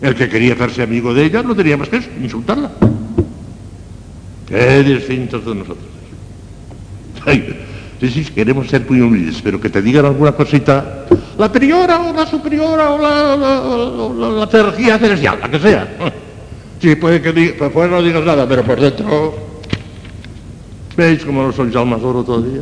El 0.00 0.14
que 0.14 0.28
quería 0.28 0.52
hacerse 0.52 0.84
amigo 0.84 1.12
de 1.12 1.24
ella 1.24 1.42
no 1.42 1.56
tenía 1.56 1.76
más 1.76 1.88
que 1.88 1.96
eso, 1.96 2.10
insultarla. 2.22 2.70
Qué 4.46 4.84
distintos 4.84 5.44
de 5.44 5.54
nosotros. 5.56 5.88
Sí, 8.00 8.10
sí, 8.10 8.24
queremos 8.26 8.68
ser 8.68 8.84
muy 8.88 9.00
humildes, 9.00 9.40
pero 9.42 9.58
que 9.58 9.70
te 9.70 9.80
digan 9.80 10.04
alguna 10.04 10.32
cosita, 10.32 11.06
la 11.38 11.50
priora 11.50 12.00
o 12.00 12.12
la 12.12 12.26
superiora 12.26 12.90
o 12.90 12.98
la, 12.98 13.36
la, 13.36 14.46
la, 14.46 14.46
celestial, 14.46 15.38
la 15.40 15.50
que 15.50 15.58
sea. 15.58 15.88
Sí, 16.78 16.94
puede 16.96 17.22
que 17.22 17.32
diga, 17.32 17.54
por 17.58 17.72
fuera 17.72 17.96
no 17.96 18.02
digas 18.02 18.24
nada, 18.24 18.46
pero 18.46 18.62
por 18.62 18.78
dentro... 18.78 19.34
¿Veis 20.94 21.24
cómo 21.24 21.42
no 21.42 21.52
soy 21.52 21.74
almas 21.74 22.02
oro 22.02 22.22
todavía? 22.22 22.60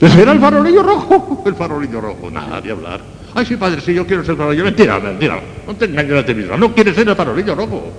Ese 0.00 0.22
era 0.22 0.32
el 0.32 0.40
farolillo 0.40 0.82
rojo, 0.82 1.42
el 1.44 1.54
farolillo 1.54 2.00
rojo, 2.00 2.30
nada 2.30 2.60
de 2.60 2.70
hablar. 2.70 3.00
Ay, 3.34 3.44
sí, 3.44 3.56
padre, 3.56 3.80
sí, 3.80 3.92
yo 3.92 4.06
quiero 4.06 4.24
ser 4.24 4.36
farolillo. 4.36 4.64
Mentira, 4.64 4.98
mentira, 4.98 5.40
no 5.66 5.74
te 5.74 5.86
engañes 5.86 6.12
a 6.12 6.24
ti 6.24 6.34
mismo, 6.34 6.56
no 6.56 6.72
quieres 6.74 6.94
ser 6.94 7.08
el 7.08 7.16
farolillo 7.16 7.54
rojo. 7.54 7.92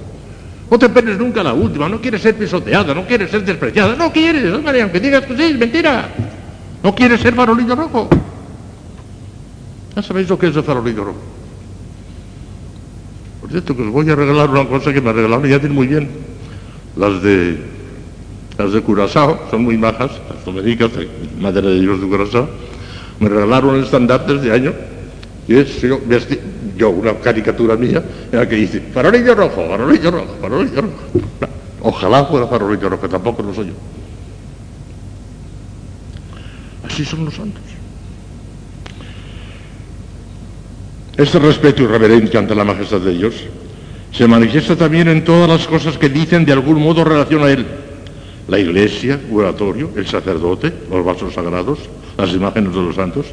No 0.70 0.78
te 0.78 0.88
penes 0.90 1.18
nunca 1.18 1.42
la 1.44 1.54
última, 1.54 1.90
no 1.90 2.00
quieres 2.00 2.22
ser 2.22 2.36
pisoteada, 2.36 2.94
no 2.94 3.06
quieres 3.08 3.32
ser 3.32 3.44
despreciada, 3.44 3.96
no 3.96 4.12
quieres, 4.12 4.62
María, 4.62 4.84
aunque 4.84 5.00
digas 5.00 5.26
que 5.26 5.36
sí, 5.36 5.44
es 5.44 5.58
mentira. 5.58 6.10
No 6.84 6.94
quieres 6.94 7.20
ser 7.22 7.34
farolillo 7.34 7.76
rojo. 7.76 8.08
Ya 9.96 10.04
sabéis 10.04 10.30
lo 10.30 10.38
que 10.38 10.48
es 10.48 10.56
el 10.56 10.64
farolillo 10.64 11.06
rojo. 11.06 11.20
Por 13.42 13.50
cierto, 13.50 13.76
que 13.76 13.82
os 13.82 13.90
voy 13.90 14.10
a 14.10 14.16
regalar 14.16 14.50
una 14.50 14.66
cosa 14.66 14.94
que 14.94 15.02
me 15.02 15.12
regalaron 15.12 15.50
ya 15.50 15.60
tiene 15.60 15.74
muy 15.74 15.88
bien. 15.88 16.10
Las 16.96 17.22
de 17.24 17.58
las 18.58 18.74
de 18.74 18.82
Curazao, 18.82 19.48
son 19.50 19.64
muy 19.64 19.78
majas, 19.78 20.12
las 20.30 20.46
dominicas, 20.46 20.92
madre 21.40 21.68
de 21.68 21.80
Dios 21.80 22.02
de 22.02 22.08
Curazao. 22.08 22.50
Me 23.20 23.30
regalaron 23.30 23.76
el 23.76 23.86
estandarte 23.86 24.36
de 24.36 24.52
año 24.52 24.74
y 25.48 25.56
es 25.56 25.82
yo, 26.80 26.90
una 26.90 27.14
caricatura 27.16 27.76
mía 27.76 28.04
en 28.32 28.40
la 28.40 28.48
que 28.48 28.56
dice 28.56 28.82
farolillo 28.94 29.36
rojo, 29.36 29.68
farolillo 29.68 30.12
rojo, 30.12 30.36
farolillo 30.42 30.82
rojo. 30.82 30.96
Ojalá 31.82 32.26
fuera 32.26 32.48
farolillo 32.48 32.90
rojo, 32.90 33.10
tampoco 33.10 33.44
lo 33.44 33.54
soy 33.54 33.68
yo. 33.68 33.74
Así 36.88 37.06
son 37.06 37.26
los 37.26 37.36
santos. 37.36 37.62
Este 41.18 41.38
respeto 41.38 41.84
y 41.84 41.88
reverencia 41.88 42.40
ante 42.40 42.56
la 42.56 42.64
majestad 42.64 43.02
de 43.02 43.12
Dios 43.12 43.36
se 44.12 44.26
manifiesta 44.26 44.76
también 44.76 45.10
en 45.10 45.24
todas 45.24 45.50
las 45.50 45.68
cosas 45.68 45.98
que 45.98 46.10
dicen 46.10 46.46
de 46.46 46.54
algún 46.54 46.82
modo 46.82 47.04
relación 47.04 47.44
a 47.44 47.52
Él. 47.52 47.66
La 48.48 48.58
iglesia, 48.58 49.20
oratorio, 49.32 49.92
el 49.96 50.08
sacerdote, 50.08 50.74
los 50.90 51.06
vasos 51.06 51.34
sagrados, 51.34 51.80
las 52.18 52.32
imágenes 52.32 52.74
de 52.74 52.82
los 52.82 52.96
santos, 52.96 53.28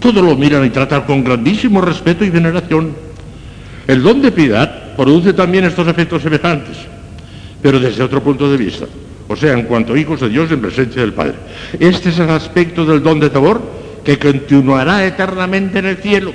todo 0.00 0.22
lo 0.22 0.36
miran 0.36 0.64
y 0.64 0.70
tratan 0.70 1.02
con 1.02 1.24
grandísimo 1.24 1.80
respeto 1.80 2.24
y 2.24 2.30
veneración. 2.30 2.94
El 3.86 4.02
don 4.02 4.20
de 4.22 4.32
piedad 4.32 4.94
produce 4.96 5.32
también 5.32 5.64
estos 5.64 5.88
efectos 5.88 6.22
semejantes, 6.22 6.76
pero 7.62 7.80
desde 7.80 8.02
otro 8.02 8.22
punto 8.22 8.50
de 8.50 8.56
vista, 8.56 8.86
o 9.26 9.36
sea, 9.36 9.52
en 9.52 9.62
cuanto 9.64 9.96
hijos 9.96 10.20
de 10.20 10.28
Dios 10.28 10.50
en 10.50 10.60
presencia 10.60 11.02
del 11.02 11.12
Padre. 11.12 11.34
Este 11.78 12.10
es 12.10 12.18
el 12.18 12.30
aspecto 12.30 12.84
del 12.84 13.02
don 13.02 13.18
de 13.20 13.30
temor 13.30 13.60
que 14.04 14.18
continuará 14.18 15.04
eternamente 15.06 15.78
en 15.78 15.86
el 15.86 15.96
cielo. 15.98 16.32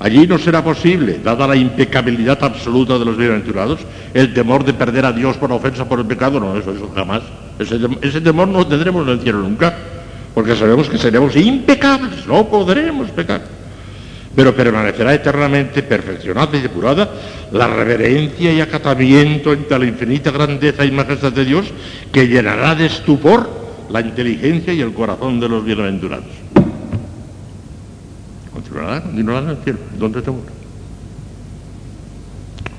Allí 0.00 0.26
no 0.26 0.36
será 0.36 0.64
posible, 0.64 1.20
dada 1.22 1.46
la 1.46 1.54
impecabilidad 1.54 2.42
absoluta 2.42 2.98
de 2.98 3.04
los 3.04 3.16
bienaventurados, 3.16 3.80
el 4.12 4.34
temor 4.34 4.64
de 4.64 4.74
perder 4.74 5.06
a 5.06 5.12
Dios 5.12 5.36
por 5.36 5.52
ofensa 5.52 5.88
por 5.88 6.00
el 6.00 6.06
pecado, 6.06 6.40
no, 6.40 6.56
eso, 6.56 6.72
eso 6.72 6.90
jamás. 6.92 7.22
Ese, 7.58 7.78
ese 8.00 8.20
temor 8.20 8.48
no 8.48 8.58
lo 8.58 8.66
tendremos 8.66 9.06
en 9.06 9.12
el 9.12 9.20
cielo 9.20 9.38
nunca, 9.38 9.76
porque 10.34 10.56
sabemos 10.56 10.88
que 10.88 10.98
seremos 10.98 11.36
impecables, 11.36 12.26
no 12.26 12.48
podremos 12.48 13.10
pecar. 13.10 13.42
Pero 14.34 14.54
permanecerá 14.54 15.12
eternamente 15.12 15.82
perfeccionada 15.82 16.56
y 16.56 16.62
depurada 16.62 17.10
la 17.52 17.66
reverencia 17.66 18.50
y 18.50 18.60
acatamiento 18.60 19.50
ante 19.50 19.78
la 19.78 19.84
infinita 19.84 20.30
grandeza 20.30 20.84
y 20.86 20.90
majestad 20.90 21.32
de 21.32 21.44
Dios 21.44 21.66
que 22.10 22.26
llenará 22.26 22.74
de 22.74 22.86
estupor 22.86 23.48
la 23.90 24.00
inteligencia 24.00 24.72
y 24.72 24.80
el 24.80 24.94
corazón 24.94 25.38
de 25.38 25.48
los 25.50 25.62
bienaventurados. 25.62 26.24
Continuará, 28.54 29.02
continuará 29.02 29.40
en 29.40 29.48
el 29.50 29.56
cielo, 29.58 29.78
el 29.92 29.98
don 29.98 30.12
de 30.12 30.22
temor. 30.22 30.42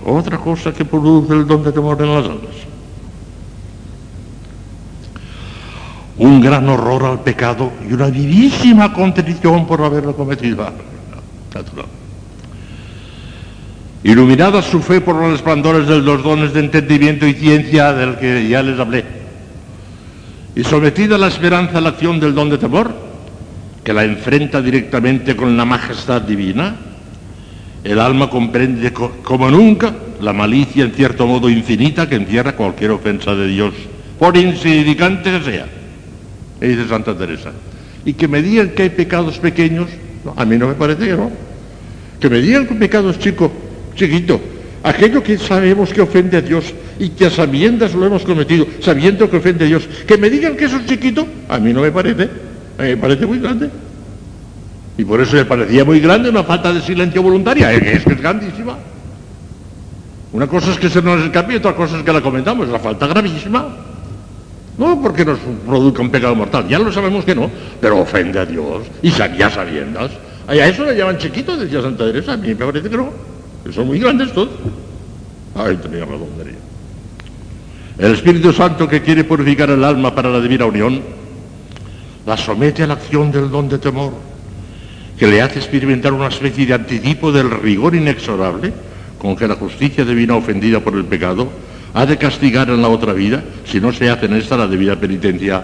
Otra 0.05 0.37
cosa 0.39 0.73
que 0.73 0.85
produce 0.85 1.33
el 1.33 1.45
don 1.45 1.63
de 1.63 1.71
temor 1.71 2.01
en 2.01 2.15
las 2.15 2.25
almas. 2.25 2.72
Un 6.17 6.41
gran 6.41 6.69
horror 6.69 7.05
al 7.05 7.21
pecado 7.21 7.71
y 7.89 7.93
una 7.93 8.07
vivísima 8.07 8.93
contrición 8.93 9.65
por 9.65 9.81
haberlo 9.81 10.15
cometido. 10.15 10.69
Natural. 11.53 11.85
Iluminada 14.03 14.61
su 14.61 14.81
fe 14.81 15.01
por 15.01 15.15
los 15.15 15.31
resplandores 15.31 15.87
de 15.87 16.01
los 16.01 16.21
dones 16.21 16.53
de 16.53 16.59
entendimiento 16.59 17.25
y 17.25 17.33
ciencia 17.33 17.93
del 17.93 18.17
que 18.17 18.47
ya 18.47 18.61
les 18.61 18.77
hablé, 18.79 19.05
y 20.55 20.63
sometida 20.63 21.15
a 21.15 21.17
la 21.17 21.27
esperanza 21.27 21.77
a 21.77 21.81
la 21.81 21.89
acción 21.89 22.19
del 22.19 22.35
don 22.35 22.49
de 22.49 22.57
temor, 22.57 22.93
que 23.83 23.93
la 23.93 24.03
enfrenta 24.03 24.61
directamente 24.61 25.35
con 25.35 25.55
la 25.55 25.63
majestad 25.65 26.21
divina, 26.21 26.75
el 27.83 27.99
alma 27.99 28.29
comprende 28.29 28.91
co- 28.91 29.13
como 29.23 29.49
nunca 29.49 29.93
la 30.21 30.33
malicia 30.33 30.83
en 30.83 30.91
cierto 30.91 31.25
modo 31.25 31.49
infinita 31.49 32.07
que 32.07 32.15
encierra 32.15 32.55
cualquier 32.55 32.91
ofensa 32.91 33.33
de 33.35 33.47
Dios, 33.47 33.73
por 34.19 34.35
insignificante 34.37 35.31
que 35.31 35.41
sea. 35.51 35.65
Dice 36.67 36.87
Santa 36.87 37.15
Teresa. 37.17 37.51
Y 38.05 38.13
que 38.13 38.27
me 38.27 38.41
digan 38.41 38.69
que 38.69 38.83
hay 38.83 38.89
pecados 38.89 39.37
pequeños, 39.37 39.89
a 40.35 40.45
mí 40.45 40.57
no 40.57 40.67
me 40.67 40.73
parece 40.73 41.05
que 41.05 41.13
no. 41.13 41.31
Que 42.19 42.29
me 42.29 42.39
digan 42.39 42.65
que 42.65 42.73
un 42.73 42.79
pecado 42.79 43.09
es 43.09 43.19
chico, 43.19 43.51
chiquito, 43.95 44.39
aquello 44.81 45.21
que 45.21 45.37
sabemos 45.37 45.91
que 45.93 46.01
ofende 46.01 46.37
a 46.37 46.41
Dios 46.41 46.73
y 46.99 47.09
que 47.09 47.25
a 47.25 47.29
sabiendas 47.29 47.93
lo 47.93 48.05
hemos 48.05 48.23
cometido, 48.23 48.65
sabiendo 48.79 49.29
que 49.29 49.37
ofende 49.37 49.65
a 49.65 49.67
Dios, 49.67 49.87
que 50.07 50.17
me 50.17 50.29
digan 50.29 50.55
que 50.55 50.65
eso 50.65 50.77
es 50.77 50.85
chiquito, 50.85 51.27
a 51.49 51.59
mí 51.59 51.73
no 51.73 51.81
me 51.81 51.91
parece, 51.91 52.29
a 52.77 52.83
mí 52.83 52.89
me 52.89 52.97
parece 52.97 53.25
muy 53.25 53.39
grande. 53.39 53.69
Y 54.97 55.03
por 55.03 55.19
eso 55.19 55.35
me 55.35 55.43
parecía 55.43 55.83
muy 55.83 55.99
grande 55.99 56.29
una 56.29 56.43
falta 56.43 56.71
de 56.71 56.81
silencio 56.81 57.21
voluntaria, 57.21 57.73
es 57.73 58.03
que 58.03 58.11
es 58.13 58.21
grandísima. 58.21 58.77
Una 60.31 60.47
cosa 60.47 60.71
es 60.71 60.77
que 60.77 60.89
se 60.89 61.01
nos 61.01 61.21
escape 61.21 61.53
y 61.53 61.55
otra 61.57 61.75
cosa 61.75 61.97
es 61.97 62.03
que 62.03 62.13
la 62.13 62.21
comentamos, 62.21 62.69
la 62.69 62.79
falta 62.79 63.05
gravísima. 63.07 63.82
No 64.77 64.99
porque 65.01 65.23
nos 65.23 65.39
produzca 65.67 66.01
un 66.01 66.09
pecado 66.09 66.35
mortal, 66.35 66.67
ya 66.67 66.79
lo 66.79 66.91
sabemos 66.91 67.23
que 67.25 67.35
no, 67.35 67.49
pero 67.79 67.99
ofende 67.99 68.39
a 68.39 68.45
Dios 68.45 68.83
y 69.01 69.11
sabía 69.11 69.49
sabiendas. 69.49 70.11
A 70.47 70.55
eso 70.55 70.83
le 70.83 70.95
llaman 70.95 71.17
chiquito, 71.17 71.55
decía 71.55 71.81
Santa 71.81 72.05
Teresa, 72.05 72.33
a 72.33 72.37
mí 72.37 72.49
me 72.49 72.55
parece 72.55 72.89
que 72.89 72.97
no, 72.97 73.09
que 73.63 73.71
son 73.71 73.87
muy 73.87 73.99
grandes 73.99 74.33
todos. 74.33 74.49
Ay, 75.55 75.77
tenía 75.77 76.05
razón, 76.05 76.27
María. 76.37 76.55
El 77.97 78.13
Espíritu 78.13 78.51
Santo 78.51 78.87
que 78.87 79.03
quiere 79.03 79.23
purificar 79.23 79.69
el 79.69 79.83
alma 79.83 80.15
para 80.15 80.29
la 80.29 80.41
divina 80.41 80.65
unión, 80.65 81.01
la 82.25 82.35
somete 82.35 82.83
a 82.83 82.87
la 82.87 82.95
acción 82.95 83.31
del 83.31 83.51
don 83.51 83.69
de 83.69 83.77
temor, 83.77 84.13
que 85.17 85.27
le 85.27 85.41
hace 85.41 85.59
experimentar 85.59 86.11
una 86.11 86.27
especie 86.27 86.65
de 86.65 86.73
anticipo 86.73 87.31
del 87.31 87.51
rigor 87.51 87.93
inexorable 87.93 88.73
con 89.19 89.35
que 89.35 89.47
la 89.47 89.55
justicia 89.55 90.03
divina 90.03 90.35
ofendida 90.35 90.79
por 90.79 90.95
el 90.95 91.05
pecado 91.05 91.49
ha 91.93 92.05
de 92.05 92.17
castigar 92.17 92.69
en 92.69 92.81
la 92.81 92.89
otra 92.89 93.13
vida 93.13 93.43
si 93.65 93.79
no 93.79 93.91
se 93.93 94.09
hace 94.09 94.25
en 94.25 94.33
esta 94.33 94.57
la 94.57 94.67
debida 94.67 94.95
penitencia. 94.95 95.63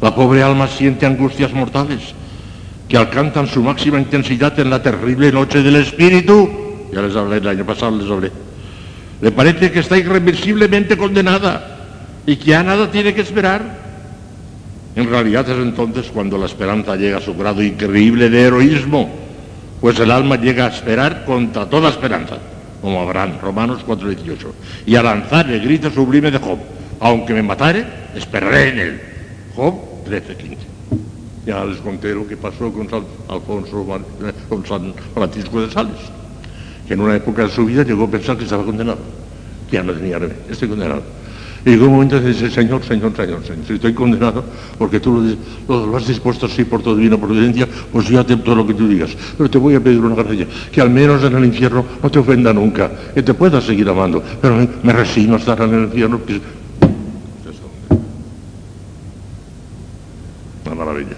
La 0.00 0.14
pobre 0.14 0.42
alma 0.42 0.66
siente 0.66 1.06
angustias 1.06 1.52
mortales 1.52 2.14
que 2.88 2.96
alcanzan 2.96 3.46
su 3.46 3.62
máxima 3.62 3.98
intensidad 3.98 4.58
en 4.58 4.70
la 4.70 4.82
terrible 4.82 5.30
noche 5.30 5.62
del 5.62 5.76
espíritu. 5.76 6.48
Ya 6.92 7.02
les 7.02 7.14
hablé 7.14 7.36
el 7.36 7.46
año 7.46 7.64
pasado, 7.64 7.96
les 7.96 8.10
hablé. 8.10 8.32
Le 9.20 9.30
parece 9.30 9.70
que 9.70 9.80
está 9.80 9.96
irreversiblemente 9.96 10.96
condenada 10.96 11.78
y 12.26 12.36
que 12.36 12.46
ya 12.46 12.62
nada 12.62 12.90
tiene 12.90 13.14
que 13.14 13.20
esperar. 13.20 13.78
En 14.96 15.08
realidad 15.08 15.48
es 15.48 15.58
entonces 15.58 16.10
cuando 16.12 16.36
la 16.36 16.46
esperanza 16.46 16.96
llega 16.96 17.18
a 17.18 17.20
su 17.20 17.34
grado 17.34 17.62
increíble 17.62 18.28
de 18.28 18.42
heroísmo, 18.42 19.08
pues 19.80 19.98
el 20.00 20.10
alma 20.10 20.36
llega 20.36 20.66
a 20.66 20.70
esperar 20.70 21.24
contra 21.24 21.66
toda 21.66 21.90
esperanza, 21.90 22.38
como 22.80 23.00
Abraham, 23.00 23.38
Romanos 23.40 23.82
4:18, 23.86 24.52
y 24.86 24.96
a 24.96 25.02
lanzar 25.02 25.50
el 25.50 25.60
grito 25.60 25.90
sublime 25.90 26.30
de 26.30 26.38
Job, 26.38 26.58
aunque 27.00 27.34
me 27.34 27.42
matare, 27.42 27.84
esperaré 28.14 28.68
en 28.68 28.78
él. 28.78 29.00
Job 29.54 30.04
13:15. 30.04 30.56
Ya 31.46 31.64
les 31.64 31.78
conté 31.78 32.14
lo 32.14 32.26
que 32.26 32.36
pasó 32.36 32.72
con 32.72 32.88
San 32.88 33.04
Alfonso, 33.28 33.86
eh, 34.22 34.32
con 34.48 34.64
San 34.66 34.94
Francisco 35.14 35.62
de 35.62 35.70
Sales, 35.72 35.98
que 36.86 36.94
en 36.94 37.00
una 37.00 37.16
época 37.16 37.44
de 37.44 37.50
su 37.50 37.64
vida 37.64 37.82
llegó 37.82 38.04
a 38.04 38.10
pensar 38.10 38.36
que 38.36 38.44
estaba 38.44 38.64
condenado, 38.64 38.98
ya 39.70 39.82
no 39.82 39.92
tenía 39.92 40.18
remedio, 40.18 40.42
estoy 40.50 40.68
condenado. 40.68 41.19
Y 41.64 41.70
llegó 41.70 41.86
un 41.86 41.92
momento 41.92 42.16
en 42.16 42.22
que 42.22 42.28
dice, 42.28 42.50
Señor, 42.50 42.82
Señor, 42.82 43.14
Señor, 43.14 43.44
Señor, 43.44 43.64
estoy 43.68 43.92
condenado 43.92 44.42
porque 44.78 44.98
tú 44.98 45.36
lo, 45.68 45.96
has 45.96 46.06
dispuesto 46.06 46.46
así 46.46 46.64
por 46.64 46.82
tu 46.82 46.96
divina 46.96 47.18
providencia, 47.18 47.68
pues 47.92 48.08
yo 48.08 48.18
acepto 48.18 48.54
lo 48.54 48.66
que 48.66 48.72
tú 48.72 48.88
digas. 48.88 49.10
Pero 49.36 49.50
te 49.50 49.58
voy 49.58 49.74
a 49.74 49.80
pedir 49.80 50.00
una 50.00 50.14
gracia, 50.14 50.46
que 50.72 50.80
al 50.80 50.88
menos 50.88 51.22
en 51.22 51.36
el 51.36 51.44
infierno 51.44 51.84
no 52.02 52.10
te 52.10 52.18
ofenda 52.18 52.52
nunca, 52.52 52.90
que 53.14 53.22
te 53.22 53.34
puedas 53.34 53.64
seguir 53.64 53.88
amando. 53.88 54.22
Pero 54.40 54.56
me, 54.56 54.68
me 54.82 54.92
resigno 54.92 55.34
a 55.34 55.38
estar 55.38 55.60
en 55.60 55.74
el 55.74 55.84
infierno. 55.84 56.20
Una 60.64 60.74
maravilla. 60.74 61.16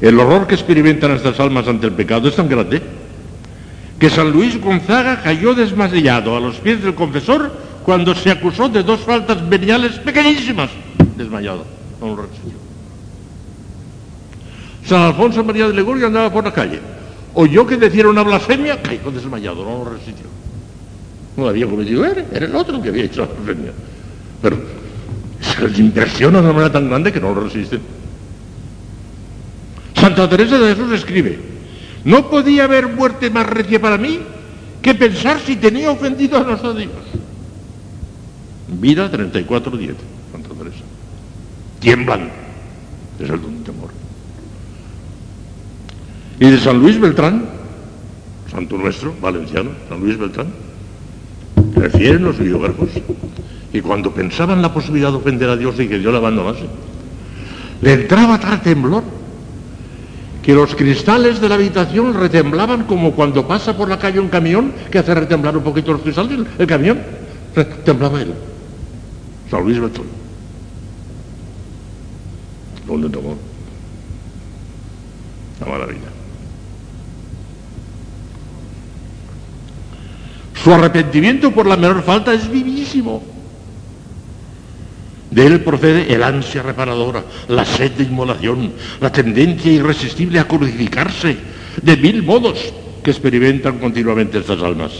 El 0.00 0.20
horror 0.20 0.46
que 0.46 0.54
experimentan 0.54 1.10
estas 1.10 1.40
almas 1.40 1.66
ante 1.66 1.86
el 1.86 1.92
pecado 1.92 2.28
es 2.28 2.36
tan 2.36 2.48
grande 2.48 2.95
que 3.98 4.10
San 4.10 4.30
Luis 4.30 4.60
Gonzaga 4.60 5.22
cayó 5.22 5.54
desmayado 5.54 6.36
a 6.36 6.40
los 6.40 6.56
pies 6.56 6.82
del 6.82 6.94
confesor 6.94 7.52
cuando 7.84 8.14
se 8.14 8.30
acusó 8.30 8.68
de 8.68 8.82
dos 8.82 9.00
faltas 9.00 9.48
veniales 9.48 9.92
pequeñísimas, 10.00 10.70
desmayado, 11.16 11.64
no 12.00 12.08
lo 12.08 12.22
resistió. 12.22 12.52
San 14.84 15.02
Alfonso 15.02 15.42
María 15.44 15.66
de 15.68 15.74
Legorio 15.74 16.06
andaba 16.06 16.32
por 16.32 16.44
la 16.44 16.52
calle, 16.52 16.80
oyó 17.34 17.66
que 17.66 17.76
decía 17.76 18.08
una 18.08 18.22
blasfemia, 18.22 18.82
cayó 18.82 19.10
desmayado, 19.10 19.64
no 19.64 19.84
lo 19.84 19.90
resistió. 19.90 20.26
No 21.36 21.44
lo 21.44 21.50
había 21.50 21.66
cometido 21.66 22.04
era 22.04 22.46
el 22.46 22.54
otro 22.54 22.80
que 22.80 22.88
había 22.88 23.04
hecho 23.04 23.20
la 23.22 23.26
blasfemia. 23.26 23.72
Pero 24.42 24.58
se 25.40 25.68
les 25.68 25.78
impresiona 25.78 26.38
de 26.38 26.44
una 26.44 26.52
manera 26.52 26.72
tan 26.72 26.88
grande 26.88 27.12
que 27.12 27.20
no 27.20 27.34
lo 27.34 27.42
resisten. 27.42 27.80
Santa 29.94 30.28
Teresa 30.28 30.58
de 30.58 30.74
Jesús 30.74 30.92
escribe, 30.92 31.55
no 32.06 32.30
podía 32.30 32.64
haber 32.64 32.86
muerte 32.86 33.30
más 33.30 33.46
recia 33.48 33.80
para 33.80 33.98
mí 33.98 34.20
que 34.80 34.94
pensar 34.94 35.40
si 35.40 35.56
tenía 35.56 35.90
ofendido 35.90 36.38
a 36.38 36.44
nuestro 36.44 36.72
Dios. 36.72 36.92
Vida 38.68 39.10
34.10, 39.10 39.94
Santa 40.30 40.50
Teresa. 40.50 40.84
Tiemblan, 41.80 42.30
es 43.18 43.28
el 43.28 43.42
don 43.42 43.64
temor. 43.64 43.90
Y 46.38 46.48
de 46.48 46.58
San 46.60 46.78
Luis 46.78 47.00
Beltrán, 47.00 47.44
santo 48.52 48.78
nuestro, 48.78 49.12
valenciano, 49.20 49.70
San 49.88 49.98
Luis 49.98 50.16
Beltrán, 50.16 50.46
refieren 51.74 52.22
los 52.22 52.38
biógrafos, 52.38 52.90
y 53.72 53.80
cuando 53.80 54.12
pensaban 54.12 54.62
la 54.62 54.72
posibilidad 54.72 55.10
de 55.10 55.16
ofender 55.16 55.50
a 55.50 55.56
Dios 55.56 55.74
y 55.80 55.88
que 55.88 55.98
Dios 55.98 56.12
la 56.12 56.20
abandonase, 56.20 56.66
le 57.82 57.92
entraba 57.94 58.38
tal 58.38 58.62
temblor 58.62 59.02
que 60.46 60.54
los 60.54 60.76
cristales 60.76 61.40
de 61.40 61.48
la 61.48 61.56
habitación 61.56 62.14
retemblaban 62.14 62.84
como 62.84 63.16
cuando 63.16 63.48
pasa 63.48 63.76
por 63.76 63.88
la 63.88 63.98
calle 63.98 64.20
un 64.20 64.28
camión 64.28 64.72
que 64.92 65.00
hace 65.00 65.12
retemblar 65.12 65.56
un 65.56 65.64
poquito 65.64 65.92
los 65.92 66.02
cristales, 66.02 66.38
el 66.56 66.66
camión, 66.68 67.00
temblaba 67.84 68.22
él. 68.22 68.32
San 69.50 69.64
Luis 69.64 69.80
Beltrán. 69.80 70.06
¿Dónde 72.86 73.08
tomó? 73.08 73.36
La 75.58 75.66
maravilla. 75.66 76.10
Su 80.62 80.72
arrepentimiento 80.72 81.50
por 81.50 81.66
la 81.66 81.76
menor 81.76 82.04
falta 82.04 82.32
es 82.32 82.48
vivísimo. 82.48 83.20
De 85.30 85.44
él 85.46 85.60
procede 85.60 86.12
el 86.12 86.22
ansia 86.22 86.62
reparadora, 86.62 87.24
la 87.48 87.64
sed 87.64 87.92
de 87.92 88.04
inmolación, 88.04 88.72
la 89.00 89.10
tendencia 89.10 89.72
irresistible 89.72 90.38
a 90.38 90.46
crucificarse, 90.46 91.36
de 91.82 91.96
mil 91.96 92.22
modos 92.22 92.72
que 93.02 93.10
experimentan 93.10 93.78
continuamente 93.78 94.38
estas 94.38 94.62
almas. 94.62 94.92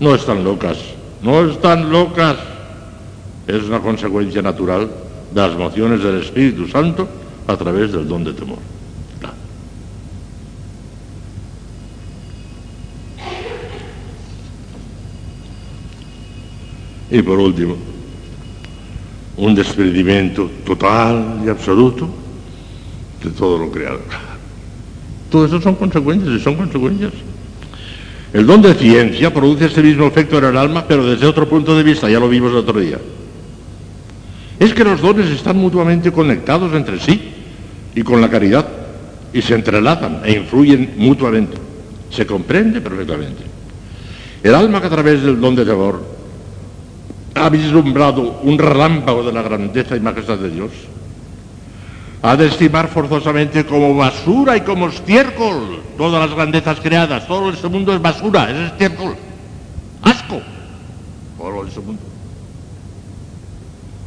No 0.00 0.14
están 0.14 0.42
locas, 0.42 0.78
no 1.22 1.44
están 1.48 1.90
locas. 1.90 2.36
Es 3.46 3.62
una 3.64 3.80
consecuencia 3.80 4.42
natural 4.42 4.90
de 5.32 5.40
las 5.40 5.56
mociones 5.56 6.02
del 6.02 6.22
Espíritu 6.22 6.66
Santo 6.68 7.08
a 7.46 7.56
través 7.56 7.92
del 7.92 8.08
don 8.08 8.24
de 8.24 8.32
temor. 8.32 8.58
Y 17.10 17.22
por 17.22 17.38
último, 17.38 17.76
un 19.38 19.54
desprendimiento 19.54 20.50
total 20.66 21.42
y 21.44 21.48
absoluto 21.48 22.08
de 23.22 23.30
todo 23.30 23.58
lo 23.58 23.70
creado. 23.70 24.00
Todo 25.30 25.46
eso 25.46 25.60
son 25.60 25.76
consecuencias 25.76 26.34
y 26.34 26.40
son 26.40 26.56
consecuencias. 26.56 27.12
El 28.32 28.46
don 28.46 28.60
de 28.60 28.74
ciencia 28.74 29.32
produce 29.32 29.66
ese 29.66 29.82
mismo 29.82 30.06
efecto 30.06 30.38
en 30.38 30.44
el 30.44 30.56
alma, 30.56 30.84
pero 30.86 31.06
desde 31.06 31.26
otro 31.26 31.48
punto 31.48 31.76
de 31.76 31.82
vista, 31.82 32.10
ya 32.10 32.20
lo 32.20 32.28
vimos 32.28 32.50
el 32.50 32.58
otro 32.58 32.78
día. 32.78 32.98
Es 34.58 34.74
que 34.74 34.84
los 34.84 35.00
dones 35.00 35.30
están 35.30 35.56
mutuamente 35.56 36.10
conectados 36.12 36.74
entre 36.74 36.98
sí 36.98 37.32
y 37.94 38.02
con 38.02 38.20
la 38.20 38.28
caridad, 38.28 38.66
y 39.32 39.42
se 39.42 39.54
entrelazan 39.54 40.22
e 40.24 40.32
influyen 40.32 40.94
mutuamente. 40.96 41.56
Se 42.10 42.26
comprende 42.26 42.80
perfectamente. 42.80 43.44
El 44.42 44.54
alma 44.54 44.80
que 44.80 44.86
a 44.86 44.90
través 44.90 45.22
del 45.22 45.40
don 45.40 45.54
de 45.54 45.64
temor 45.64 46.17
ha 47.34 47.48
vislumbrado 47.48 48.40
un 48.42 48.58
relámpago 48.58 49.22
de 49.22 49.32
la 49.32 49.42
grandeza 49.42 49.96
y 49.96 50.00
majestad 50.00 50.38
de 50.38 50.50
Dios, 50.50 50.70
ha 52.22 52.36
de 52.36 52.46
estimar 52.46 52.88
forzosamente 52.88 53.64
como 53.64 53.94
basura 53.94 54.56
y 54.56 54.62
como 54.62 54.88
estiércol 54.88 55.80
todas 55.96 56.20
las 56.20 56.34
grandezas 56.34 56.80
creadas. 56.80 57.26
Todo 57.28 57.50
este 57.50 57.68
mundo 57.68 57.94
es 57.94 58.02
basura, 58.02 58.50
es 58.50 58.72
estiércol. 58.72 59.14
Asco. 60.02 60.40
Todo 61.38 61.64
este 61.64 61.80
mundo. 61.80 62.02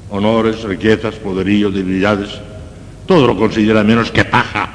Honores, 0.09 0.63
riquezas, 0.63 1.15
poderíos, 1.15 1.73
divinidades, 1.73 2.29
todo 3.07 3.27
lo 3.27 3.37
considera 3.37 3.81
menos 3.81 4.11
que 4.11 4.25
paja, 4.25 4.69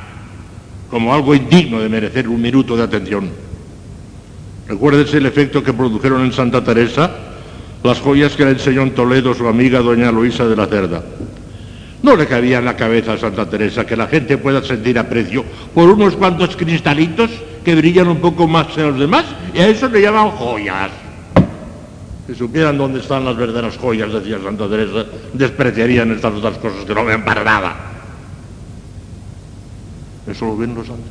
como 0.90 1.12
algo 1.12 1.34
indigno 1.34 1.78
de 1.78 1.90
merecer 1.90 2.26
un 2.26 2.40
minuto 2.40 2.74
de 2.74 2.84
atención. 2.84 3.28
Recuérdese 4.66 5.18
el 5.18 5.26
efecto 5.26 5.62
que 5.62 5.74
produjeron 5.74 6.24
en 6.24 6.32
Santa 6.32 6.64
Teresa 6.64 7.25
las 7.86 8.00
joyas 8.00 8.34
que 8.34 8.44
le 8.44 8.50
enseñó 8.50 8.82
en 8.82 8.94
Toledo 8.94 9.32
su 9.32 9.46
amiga 9.46 9.80
doña 9.80 10.10
Luisa 10.10 10.44
de 10.46 10.56
la 10.56 10.66
Cerda. 10.66 11.02
No 12.02 12.16
le 12.16 12.26
cabía 12.26 12.58
en 12.58 12.64
la 12.64 12.76
cabeza 12.76 13.14
a 13.14 13.18
Santa 13.18 13.48
Teresa 13.48 13.86
que 13.86 13.96
la 13.96 14.08
gente 14.08 14.38
pueda 14.38 14.62
sentir 14.62 14.98
aprecio 14.98 15.44
por 15.72 15.88
unos 15.88 16.16
cuantos 16.16 16.56
cristalitos 16.56 17.30
que 17.64 17.74
brillan 17.74 18.08
un 18.08 18.18
poco 18.18 18.46
más 18.46 18.66
que 18.68 18.82
los 18.82 18.98
demás 18.98 19.24
y 19.54 19.60
a 19.60 19.68
eso 19.68 19.88
le 19.88 20.02
llaman 20.02 20.30
joyas. 20.30 20.90
Si 22.26 22.34
supieran 22.34 22.76
dónde 22.76 22.98
están 22.98 23.24
las 23.24 23.36
verdaderas 23.36 23.76
joyas, 23.76 24.12
decía 24.12 24.38
Santa 24.42 24.68
Teresa, 24.68 25.06
despreciarían 25.32 26.10
estas 26.10 26.34
otras 26.34 26.58
cosas 26.58 26.84
que 26.84 26.94
no 26.94 27.04
ven 27.04 27.24
para 27.24 27.44
nada. 27.44 27.76
Eso 30.26 30.44
lo 30.46 30.56
ven 30.56 30.74
los 30.74 30.88
santos. 30.88 31.06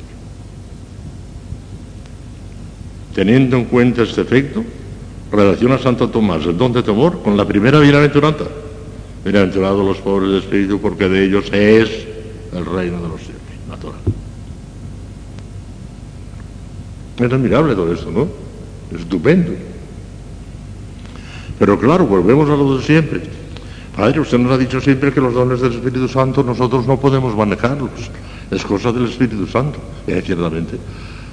Teniendo 3.14 3.56
en 3.56 3.64
cuenta 3.64 4.02
este 4.02 4.20
efecto, 4.20 4.62
relaciona 5.30 5.78
Santo 5.78 6.08
Tomás 6.08 6.44
el 6.46 6.56
don 6.56 6.72
de 6.72 6.82
temor 6.82 7.22
con 7.22 7.36
la 7.36 7.44
primera 7.44 7.80
bienaventuranza. 7.80 8.44
Bienaventurados 9.24 9.84
los 9.84 9.98
pobres 9.98 10.30
de 10.30 10.38
espíritu 10.38 10.80
porque 10.80 11.08
de 11.08 11.24
ellos 11.24 11.46
es 11.52 12.06
el 12.52 12.64
reino 12.64 13.02
de 13.02 13.08
los 13.08 13.20
cielos, 13.20 13.42
natural. 13.68 13.98
Es 17.18 17.32
admirable 17.32 17.74
todo 17.74 17.92
esto, 17.92 18.10
¿no? 18.10 18.28
Estupendo. 18.96 19.52
Pero 21.58 21.78
claro, 21.78 22.06
volvemos 22.06 22.48
a 22.50 22.56
lo 22.56 22.76
de 22.76 22.84
siempre. 22.84 23.22
Padre, 23.96 24.20
usted 24.20 24.38
nos 24.38 24.52
ha 24.52 24.58
dicho 24.58 24.80
siempre 24.80 25.12
que 25.12 25.20
los 25.20 25.32
dones 25.32 25.60
del 25.60 25.72
Espíritu 25.72 26.06
Santo 26.06 26.44
nosotros 26.44 26.86
no 26.86 27.00
podemos 27.00 27.34
manejarlos. 27.34 27.90
Es 28.50 28.62
cosa 28.64 28.92
del 28.92 29.06
Espíritu 29.06 29.46
Santo. 29.46 29.80
Y 30.06 30.12
ciertamente, 30.20 30.76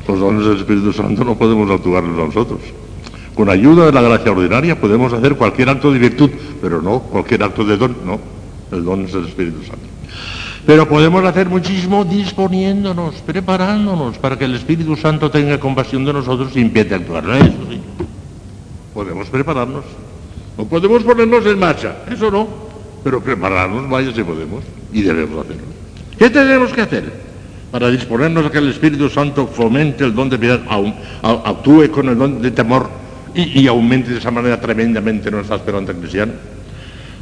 los 0.08 0.20
dones 0.20 0.46
del 0.46 0.58
Espíritu 0.58 0.94
Santo 0.94 1.24
no 1.26 1.38
podemos 1.38 1.70
actuarlos 1.70 2.16
nosotros. 2.16 2.62
Con 3.36 3.50
ayuda 3.50 3.88
de 3.88 3.92
la 3.92 4.02
gracia 4.02 4.32
ordinaria 4.32 4.80
podemos 4.80 5.12
hacer 5.12 5.36
cualquier 5.36 5.70
acto 5.70 5.92
de 5.92 6.00
virtud, 6.00 6.30
pero 6.62 6.82
no 6.82 7.00
cualquier 7.00 7.44
acto 7.44 7.64
de 7.64 7.78
don, 7.78 7.96
no. 8.06 8.20
El 8.72 8.86
don 8.86 9.06
es 9.06 9.14
el 9.14 9.26
Espíritu 9.28 9.64
Santo. 9.64 9.88
Pero 10.66 10.88
podemos 10.88 11.24
hacer 11.26 11.50
muchísimo 11.50 12.06
disponiéndonos, 12.06 13.16
preparándonos 13.16 14.18
para 14.18 14.38
que 14.38 14.46
el 14.46 14.56
Espíritu 14.56 14.96
Santo 14.96 15.30
tenga 15.30 15.60
compasión 15.60 16.06
de 16.06 16.14
nosotros 16.14 16.56
y 16.56 16.62
empiece 16.62 16.94
a 16.94 16.98
actuar. 16.98 17.26
Eso 17.26 17.66
sí. 17.70 17.82
Podemos 18.94 19.28
prepararnos. 19.30 19.84
No 20.58 20.66
podemos 20.66 21.04
ponernos 21.04 21.46
en 21.46 21.60
marcha, 21.60 21.98
eso 22.10 22.30
no. 22.30 22.48
Pero 23.04 23.20
prepararnos, 23.20 23.90
vaya 23.90 24.14
si 24.14 24.24
podemos. 24.24 24.64
Y 24.94 25.02
debemos 25.02 25.44
hacerlo. 25.44 25.64
¿Qué 26.18 26.30
tenemos 26.30 26.72
que 26.72 26.82
hacer? 26.82 27.12
Para 27.72 27.90
disponernos 27.90 28.46
a 28.46 28.52
que 28.52 28.60
el 28.60 28.70
Espíritu 28.70 29.10
Santo 29.10 29.48
fomente 29.48 30.04
el 30.04 30.14
don 30.14 30.30
de 30.30 30.38
piedad, 30.38 30.62
actúe 31.24 31.90
con 31.90 32.08
el 32.08 32.18
don 32.18 32.42
de 32.42 32.52
temor 32.52 33.03
y, 33.36 33.68
aumente 33.68 34.12
de 34.12 34.20
esa 34.20 34.32
manera 34.32 34.60
tremendamente 34.60 35.32
nuestra 35.32 35.56
esperanza 35.56 35.94
cristiana. 35.94 36.34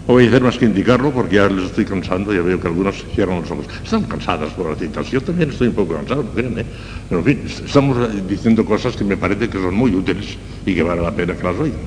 No 0.07 0.15
voy 0.15 0.25
a 0.25 0.27
hacer 0.29 0.41
más 0.41 0.57
que 0.57 0.65
indicarlo 0.65 1.11
porque 1.11 1.35
ya 1.35 1.47
les 1.47 1.65
estoy 1.65 1.85
cansando, 1.85 2.33
ya 2.33 2.41
veo 2.41 2.59
que 2.59 2.67
algunos 2.67 3.05
cierran 3.13 3.41
los 3.41 3.51
ojos. 3.51 3.65
Están 3.83 4.03
cansadas 4.03 4.51
por 4.53 4.69
las 4.69 4.79
citas, 4.79 5.09
yo 5.11 5.21
también 5.21 5.51
estoy 5.51 5.67
un 5.69 5.75
poco 5.75 5.93
cansado, 5.93 6.25
¿eh? 6.35 6.65
pero 7.07 7.19
en 7.19 7.25
fin, 7.25 7.41
estamos 7.65 8.27
diciendo 8.27 8.65
cosas 8.65 8.95
que 8.95 9.03
me 9.03 9.15
parece 9.15 9.47
que 9.47 9.59
son 9.59 9.75
muy 9.75 9.93
útiles 9.93 10.37
y 10.65 10.73
que 10.73 10.83
vale 10.83 11.01
la 11.01 11.11
pena 11.11 11.35
que 11.35 11.43
las 11.43 11.55
oigan. 11.55 11.79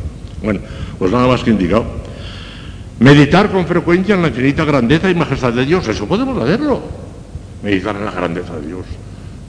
Bueno, 0.42 0.60
pues 0.98 1.10
nada 1.10 1.26
más 1.26 1.42
que 1.42 1.50
indicado. 1.50 1.84
Meditar 3.00 3.50
con 3.50 3.66
frecuencia 3.66 4.14
en 4.14 4.22
la 4.22 4.28
infinita 4.28 4.64
grandeza 4.64 5.10
y 5.10 5.14
majestad 5.14 5.52
de 5.52 5.66
Dios, 5.66 5.86
eso 5.88 6.06
podemos 6.06 6.40
hacerlo. 6.40 6.80
Meditar 7.62 7.96
en 7.96 8.04
la 8.04 8.12
grandeza 8.12 8.54
de 8.56 8.66
Dios. 8.68 8.86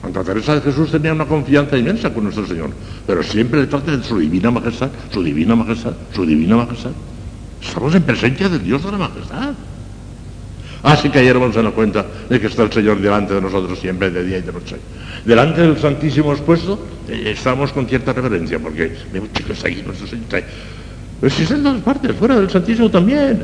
Santa 0.05 0.23
Teresa 0.23 0.53
de 0.53 0.61
Jesús 0.61 0.91
tenía 0.91 1.13
una 1.13 1.25
confianza 1.25 1.75
inmensa 1.75 2.13
con 2.13 2.25
nuestro 2.25 2.45
Señor, 2.45 2.69
pero 3.07 3.23
siempre 3.23 3.61
le 3.61 3.65
trata 3.65 3.97
de 3.97 4.03
su 4.03 4.19
divina 4.19 4.51
majestad, 4.51 4.89
su 5.11 5.23
divina 5.23 5.55
majestad, 5.55 5.93
su 6.13 6.23
divina 6.23 6.57
majestad. 6.57 6.91
Estamos 7.59 7.95
en 7.95 8.03
presencia 8.03 8.47
del 8.47 8.63
Dios 8.63 8.85
de 8.85 8.91
la 8.91 8.97
majestad. 8.99 9.53
Así 10.83 11.09
que 11.09 11.17
ayer 11.17 11.39
vamos 11.39 11.57
a 11.57 11.63
dar 11.63 11.71
cuenta 11.71 12.05
de 12.29 12.39
que 12.39 12.45
está 12.45 12.61
el 12.61 12.71
Señor 12.71 13.01
delante 13.01 13.33
de 13.33 13.41
nosotros 13.41 13.79
siempre, 13.79 14.11
de 14.11 14.23
día 14.23 14.37
y 14.37 14.41
de 14.43 14.53
noche. 14.53 14.75
Delante 15.25 15.61
del 15.61 15.79
Santísimo 15.79 16.33
expuesto, 16.33 16.79
eh, 17.09 17.31
estamos 17.35 17.71
con 17.71 17.87
cierta 17.87 18.13
reverencia, 18.13 18.59
porque 18.59 18.95
vemos 19.11 19.33
chicos 19.33 19.63
ahí, 19.63 19.81
nuestro 19.83 20.05
Señor 20.05 20.25
está 20.25 20.37
ahí. 20.37 20.43
Existe 21.23 21.55
en 21.55 21.63
todas 21.63 21.81
partes, 21.81 22.15
fuera 22.15 22.39
del 22.39 22.51
Santísimo 22.51 22.91
también. 22.91 23.43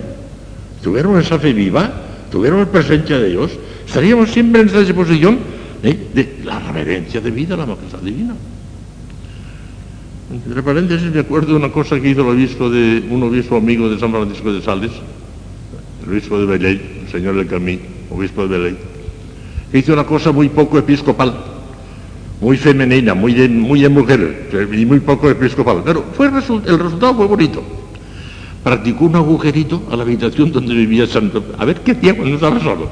Tuviéramos 0.84 1.26
esa 1.26 1.40
fe 1.40 1.54
viva, 1.54 1.92
tuviéramos 2.32 2.68
presencia 2.68 3.18
de 3.18 3.30
Dios, 3.30 3.50
estaríamos 3.88 4.30
siempre 4.30 4.62
en 4.62 4.68
esa 4.68 4.82
disposición 4.82 5.40
¿eh? 5.84 6.10
de 6.14 6.42
la 6.44 6.60
reverencia 6.60 7.22
de 7.22 7.32
vida 7.32 7.56
a 7.56 7.58
la 7.58 7.66
majestad 7.66 8.00
divina. 8.00 8.36
Entre 10.34 10.64
paréntesis, 10.64 11.12
me 11.14 11.20
acuerdo 11.20 11.50
de 11.50 11.56
una 11.56 11.72
cosa 11.72 12.00
que 12.00 12.10
hizo 12.10 12.22
el 12.22 12.30
obispo 12.30 12.70
de, 12.70 13.04
un 13.10 13.22
obispo 13.24 13.58
amigo 13.58 13.90
de 13.90 14.00
San 14.00 14.12
Francisco 14.12 14.54
de 14.54 14.62
Sales, 14.62 14.92
el 16.04 16.10
obispo 16.10 16.40
de 16.40 16.46
Beley, 16.46 17.02
el 17.04 17.12
señor 17.12 17.36
Le 17.36 17.46
Camí, 17.46 17.80
obispo 18.10 18.48
de 18.48 18.58
Beley, 18.58 18.78
que 19.72 19.80
hizo 19.80 19.92
una 19.92 20.06
cosa 20.06 20.32
muy 20.32 20.48
poco 20.48 20.78
episcopal, 20.78 21.34
muy 22.40 22.58
femenina, 22.58 23.14
muy 23.14 23.34
de 23.34 23.50
mujer, 23.90 24.50
y 24.74 24.86
muy 24.86 25.02
poco 25.02 25.30
episcopal. 25.30 25.82
Pero 25.84 26.06
fue 26.14 26.28
el 26.28 26.34
resultado 26.34 27.14
fue 27.14 27.28
bonito. 27.28 27.62
Practicó 28.64 29.06
un 29.06 29.16
agujerito 29.16 29.84
a 29.92 29.96
la 29.96 30.04
habitación 30.04 30.52
donde 30.52 30.74
vivía 30.74 31.08
Santo, 31.08 31.44
a 31.58 31.66
ver 31.66 31.82
qué 31.82 31.92
hacía 31.92 32.16
cuando 32.16 32.36
estaba 32.36 32.60
solo. 32.60 32.90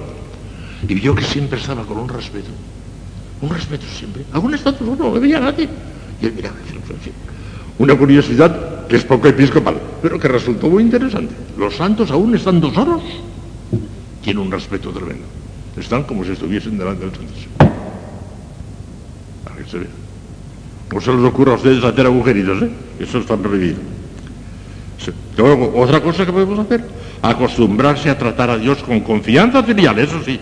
Y 0.88 0.94
vio 0.94 1.14
que 1.16 1.24
siempre 1.24 1.60
estaba 1.60 1.84
con 1.84 1.98
un 1.98 2.10
respeto, 2.10 2.50
un 3.42 3.50
respeto 3.50 3.86
siempre. 3.86 4.24
Aún 4.34 4.54
estando 4.54 4.80
solo, 4.80 4.96
no 4.96 5.12
veía 5.14 5.38
a 5.38 5.42
nadie. 5.42 5.70
Y 6.22 6.26
él 6.26 6.34
miraba, 6.34 6.56
una 7.78 7.98
curiosidad 7.98 8.88
que 8.88 8.98
es 8.98 9.04
poco 9.06 9.28
episcopal, 9.30 9.80
pero 10.02 10.20
que 10.20 10.28
resultó 10.28 10.68
muy 10.68 10.84
interesante. 10.84 11.34
Los 11.58 11.76
santos, 11.76 12.12
aún 12.12 12.36
estando 12.36 12.74
solos, 12.74 13.02
tienen 14.22 14.44
un 14.44 14.52
respeto 14.52 14.90
tremendo. 14.90 15.24
Están 15.78 16.04
como 16.04 16.26
si 16.26 16.32
estuviesen 16.32 16.78
delante 16.78 17.06
del 17.06 17.16
Santísimo. 17.16 17.54
A 19.46 19.56
que 19.56 19.64
se 19.70 19.78
vea. 19.78 19.88
No 20.92 21.00
se 21.00 21.14
les 21.14 21.24
ocurra 21.24 21.54
a 21.54 21.56
ustedes 21.56 21.84
hacer 21.84 22.06
agujeritos, 22.06 22.64
¿eh? 22.64 22.70
Eso 23.00 23.20
está 23.20 23.38
prohibido. 23.38 23.78
Otra 25.76 26.02
cosa 26.02 26.26
que 26.26 26.34
podemos 26.34 26.60
hacer, 26.60 26.84
acostumbrarse 27.22 28.10
a 28.10 28.18
tratar 28.18 28.50
a 28.50 28.58
Dios 28.58 28.80
con 28.80 29.00
confianza 29.00 29.64
filial, 29.64 29.98
eso 29.98 30.22
sí, 30.26 30.38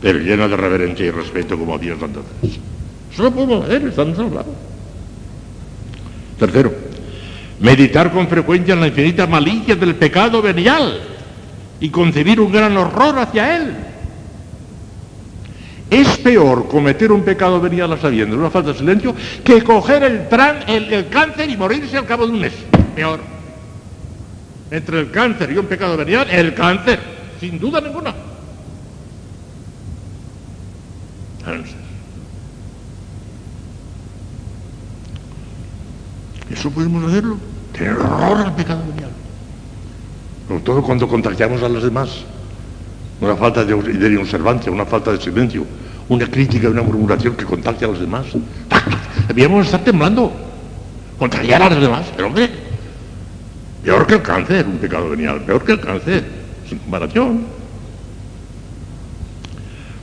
pero 0.00 0.18
llena 0.18 0.46
de 0.48 0.56
reverencia 0.56 1.06
y 1.06 1.10
respeto 1.10 1.58
como 1.58 1.74
a 1.74 1.78
Dios 1.78 1.98
tantas 1.98 2.22
Eso 3.12 3.22
lo 3.22 3.30
podemos 3.32 3.64
hacer, 3.64 3.82
estamos 3.82 4.18
al 4.18 4.34
lado. 4.34 4.54
Tercero, 6.38 6.72
meditar 7.60 8.12
con 8.12 8.28
frecuencia 8.28 8.74
en 8.74 8.80
la 8.80 8.86
infinita 8.86 9.26
malicia 9.26 9.74
del 9.74 9.96
pecado 9.96 10.40
venial 10.40 11.00
y 11.80 11.88
concebir 11.90 12.40
un 12.40 12.52
gran 12.52 12.76
horror 12.76 13.18
hacia 13.18 13.56
él. 13.56 13.74
Es 15.90 16.18
peor 16.18 16.68
cometer 16.68 17.10
un 17.10 17.22
pecado 17.22 17.60
venial 17.60 17.92
a 17.92 17.96
sabiendas, 17.96 18.38
una 18.38 18.50
falta 18.50 18.72
de 18.72 18.78
silencio, 18.78 19.14
que 19.42 19.62
coger 19.62 20.02
el 20.04 21.08
cáncer 21.08 21.48
y 21.48 21.56
morirse 21.56 21.96
al 21.96 22.04
cabo 22.04 22.26
de 22.26 22.32
un 22.32 22.40
mes. 22.40 22.52
Peor. 22.94 23.20
Entre 24.70 25.00
el 25.00 25.10
cáncer 25.10 25.50
y 25.50 25.56
un 25.56 25.66
pecado 25.66 25.96
venial, 25.96 26.28
el 26.30 26.52
cáncer, 26.52 27.00
sin 27.40 27.58
duda 27.58 27.80
ninguna. 27.80 28.14
Eso 36.50 36.70
podemos 36.70 37.04
hacerlo. 37.10 37.36
Tener 37.72 37.92
horror 37.92 38.46
al 38.46 38.54
pecado 38.54 38.80
venial. 38.88 39.10
Sobre 40.48 40.62
todo 40.62 40.82
cuando 40.82 41.06
contagiamos 41.08 41.62
a 41.62 41.68
los 41.68 41.82
demás. 41.82 42.24
Una 43.20 43.36
falta 43.36 43.64
de, 43.64 43.74
de 43.74 44.16
observancia, 44.16 44.70
una 44.70 44.86
falta 44.86 45.12
de 45.12 45.20
silencio, 45.20 45.64
una 46.08 46.26
crítica, 46.26 46.68
una 46.68 46.82
murmuración 46.82 47.34
que 47.34 47.44
contagia 47.44 47.86
a 47.86 47.90
los 47.90 48.00
demás. 48.00 48.26
Debíamos 49.28 49.66
estar 49.66 49.82
temblando. 49.82 50.32
Contagiar 51.18 51.62
a 51.62 51.70
los 51.70 51.80
demás. 51.80 52.06
Pero 52.14 52.28
hombre, 52.28 52.48
peor 53.84 54.06
que 54.06 54.14
el 54.14 54.22
cáncer, 54.22 54.66
un 54.66 54.78
pecado 54.78 55.10
venial, 55.10 55.40
peor 55.42 55.64
que 55.64 55.72
el 55.72 55.80
cáncer, 55.80 56.24
sin 56.68 56.78
comparación. 56.78 57.57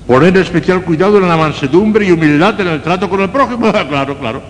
Poner 0.08 0.38
especial 0.38 0.84
cuidado 0.84 1.17
en 1.17 1.27
la 1.27 1.35
mansedumbre 1.35 2.06
y 2.06 2.11
humildad 2.11 2.59
en 2.61 2.67
el 2.67 2.82
trato 2.82 3.09
con 3.09 3.22
el 3.22 3.30
prójimo. 3.30 3.72
claro, 3.90 4.17
claro. 4.19 4.42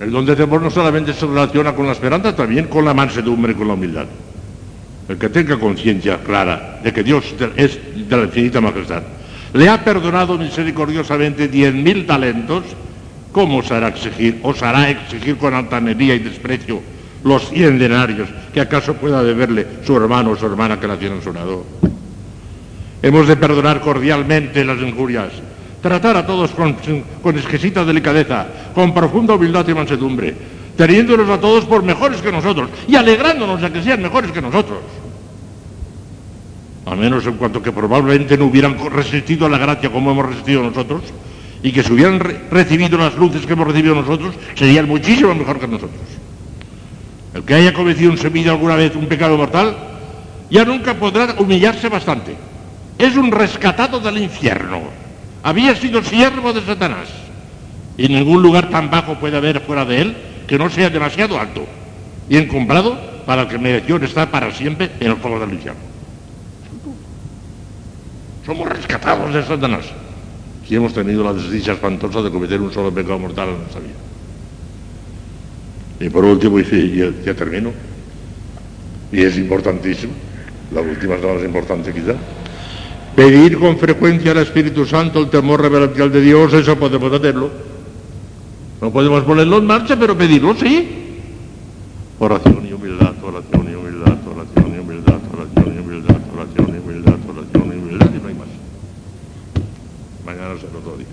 El 0.00 0.10
don 0.10 0.24
de 0.24 0.34
temor 0.34 0.62
no 0.62 0.70
solamente 0.70 1.12
se 1.12 1.26
relaciona 1.26 1.74
con 1.74 1.86
la 1.86 1.92
esperanza, 1.92 2.34
también 2.34 2.66
con 2.68 2.86
la 2.86 2.94
mansedumbre 2.94 3.52
y 3.52 3.54
con 3.54 3.68
la 3.68 3.74
humildad. 3.74 4.06
El 5.08 5.18
que 5.18 5.28
tenga 5.28 5.58
conciencia 5.58 6.18
clara 6.24 6.80
de 6.82 6.92
que 6.92 7.02
Dios 7.02 7.34
es 7.56 7.78
de 8.08 8.16
la 8.16 8.22
infinita 8.22 8.62
majestad, 8.62 9.02
le 9.52 9.68
ha 9.68 9.84
perdonado 9.84 10.38
misericordiosamente 10.38 11.48
diez 11.48 11.74
mil 11.74 12.06
talentos, 12.06 12.64
¿cómo 13.32 13.58
osará 13.58 13.88
exigir, 13.88 14.40
osará 14.42 14.88
exigir 14.88 15.36
con 15.36 15.52
altanería 15.52 16.14
y 16.14 16.20
desprecio 16.20 16.80
los 17.24 17.50
cien 17.50 17.78
denarios 17.78 18.28
que 18.54 18.60
acaso 18.60 18.94
pueda 18.94 19.22
deberle 19.22 19.66
su 19.84 19.94
hermano 19.96 20.30
o 20.30 20.36
su 20.36 20.46
hermana 20.46 20.80
que 20.80 20.86
la 20.86 20.96
tienen 20.96 21.20
sonado? 21.20 21.64
Hemos 23.02 23.26
de 23.26 23.36
perdonar 23.36 23.80
cordialmente 23.80 24.64
las 24.64 24.80
injurias, 24.80 25.32
tratar 25.82 26.16
a 26.18 26.26
todos 26.26 26.50
con, 26.50 26.76
exquisita 27.36 27.84
delicadeza, 27.84 28.46
con 28.74 28.92
profunda 28.92 29.34
humildad 29.34 29.66
y 29.68 29.74
mansedumbre, 29.74 30.34
teniéndolos 30.76 31.28
a 31.30 31.40
todos 31.40 31.64
por 31.64 31.82
mejores 31.82 32.20
que 32.20 32.30
nosotros 32.30 32.68
y 32.86 32.96
alegrándonos 32.96 33.60
de 33.60 33.72
que 33.72 33.82
sean 33.82 34.02
mejores 34.02 34.30
que 34.32 34.42
nosotros. 34.42 34.78
A 36.84 36.94
menos 36.94 37.26
en 37.26 37.34
cuanto 37.34 37.62
que 37.62 37.72
probablemente 37.72 38.36
no 38.36 38.46
hubieran 38.46 38.76
resistido 38.90 39.46
a 39.46 39.48
la 39.48 39.58
gracia 39.58 39.90
como 39.90 40.10
hemos 40.10 40.26
resistido 40.26 40.62
nosotros, 40.62 41.02
y 41.62 41.72
que 41.72 41.82
si 41.82 41.92
hubieran 41.92 42.18
recibido 42.50 42.98
las 42.98 43.16
luces 43.16 43.46
que 43.46 43.52
hemos 43.52 43.66
recibido 43.66 43.94
nosotros, 43.94 44.34
serían 44.54 44.88
muchísimo 44.88 45.34
mejor 45.34 45.58
que 45.58 45.68
nosotros. 45.68 46.00
El 47.34 47.44
que 47.44 47.54
haya 47.54 47.72
cometido 47.72 48.12
en 48.12 48.32
vida 48.32 48.50
alguna 48.50 48.76
vez 48.76 48.94
un 48.96 49.06
pecado 49.06 49.36
mortal, 49.36 49.76
ya 50.50 50.64
nunca 50.64 50.94
podrá 50.94 51.36
humillarse 51.38 51.88
bastante. 51.88 52.49
Es 53.00 53.16
un 53.16 53.32
rescatado 53.32 53.98
del 53.98 54.18
infierno 54.18 54.82
había 55.42 55.74
sido 55.74 56.02
siervo 56.02 56.52
de 56.52 56.60
Satanás. 56.60 57.08
Y 57.96 58.08
ningún 58.08 58.42
lugar 58.42 58.68
tan 58.68 58.90
bajo 58.90 59.14
puede 59.14 59.38
haber 59.38 59.60
fuera 59.60 59.86
de 59.86 60.02
él 60.02 60.16
que 60.46 60.58
no 60.58 60.68
sea 60.68 60.90
demasiado 60.90 61.40
alto 61.40 61.64
y 62.28 62.36
encumbrado 62.36 62.98
para 63.24 63.48
que 63.48 63.58
mereció 63.58 63.96
estar 63.96 64.30
para 64.30 64.52
siempre 64.52 64.90
en 65.00 65.12
el 65.12 65.16
fuego 65.16 65.40
del 65.40 65.54
infierno. 65.54 65.80
Somos 68.44 68.68
rescatados 68.68 69.32
de 69.32 69.44
Satanás 69.44 69.86
si 70.66 70.76
hemos 70.76 70.92
tenido 70.92 71.24
la 71.24 71.32
desdicha 71.32 71.72
espantosa 71.72 72.22
de 72.22 72.30
cometer 72.30 72.60
un 72.60 72.72
solo 72.72 72.92
pecado 72.92 73.18
mortal 73.18 73.48
en 73.48 73.58
nuestra 73.58 73.80
vida. 73.80 73.94
Y 76.00 76.10
por 76.10 76.24
último, 76.24 76.60
y 76.60 76.96
ya, 77.24 77.34
termino, 77.34 77.72
y 79.10 79.22
es 79.22 79.36
importantísimo, 79.36 80.12
la 80.72 80.80
última 80.80 81.16
es 81.16 81.22
la 81.22 81.34
más 81.34 81.42
importante 81.42 81.92
quizá, 81.92 82.14
Pedir 83.20 83.58
con 83.58 83.76
frecuencia 83.76 84.30
al 84.30 84.38
Espíritu 84.38 84.86
Santo 84.86 85.18
el 85.20 85.28
temor 85.28 85.60
reverencial 85.60 86.10
de 86.10 86.22
Dios, 86.22 86.54
eso 86.54 86.74
podemos 86.76 87.12
hacerlo. 87.12 87.50
No 88.80 88.90
podemos 88.90 89.24
ponerlo 89.24 89.58
en 89.58 89.66
marcha, 89.66 89.94
pero 90.00 90.16
pedirlo 90.16 90.54
sí. 90.54 90.88
Oración 92.18 92.66
y 92.66 92.72
humildad, 92.72 93.12
oración 93.22 93.68
y 93.70 93.74
humildad, 93.74 94.16
oración 94.26 94.74
y 94.74 94.78
humildad, 94.78 95.18
oración 95.36 95.74
y 95.76 95.78
humildad, 95.80 96.16
oración 96.34 96.74
y 96.74 96.78
humildad, 96.78 97.18
oración 97.28 97.66
y 97.66 97.78
humildad, 97.78 98.08
y 98.08 98.22
no 98.22 98.28
hay 98.28 98.34
más. 98.36 98.48
Mañana 100.24 100.54
será 100.58 100.78
otro 100.78 100.96
día. 100.96 101.06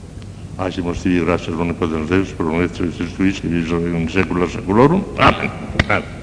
Hacemos 0.59 1.03
ti 1.03 1.19
gracias, 1.19 1.57
no 1.57 1.73
podemos 1.73 2.09
Deus, 2.09 2.29
por 2.29 2.45
nuestro 2.45 2.85
Jesucristo, 2.89 3.41
que 3.41 3.47
vive 3.49 3.97
en 3.97 4.09
secula 4.09 4.47
seculorum. 4.47 5.03
Amén. 5.17 5.51
Amén. 5.89 6.16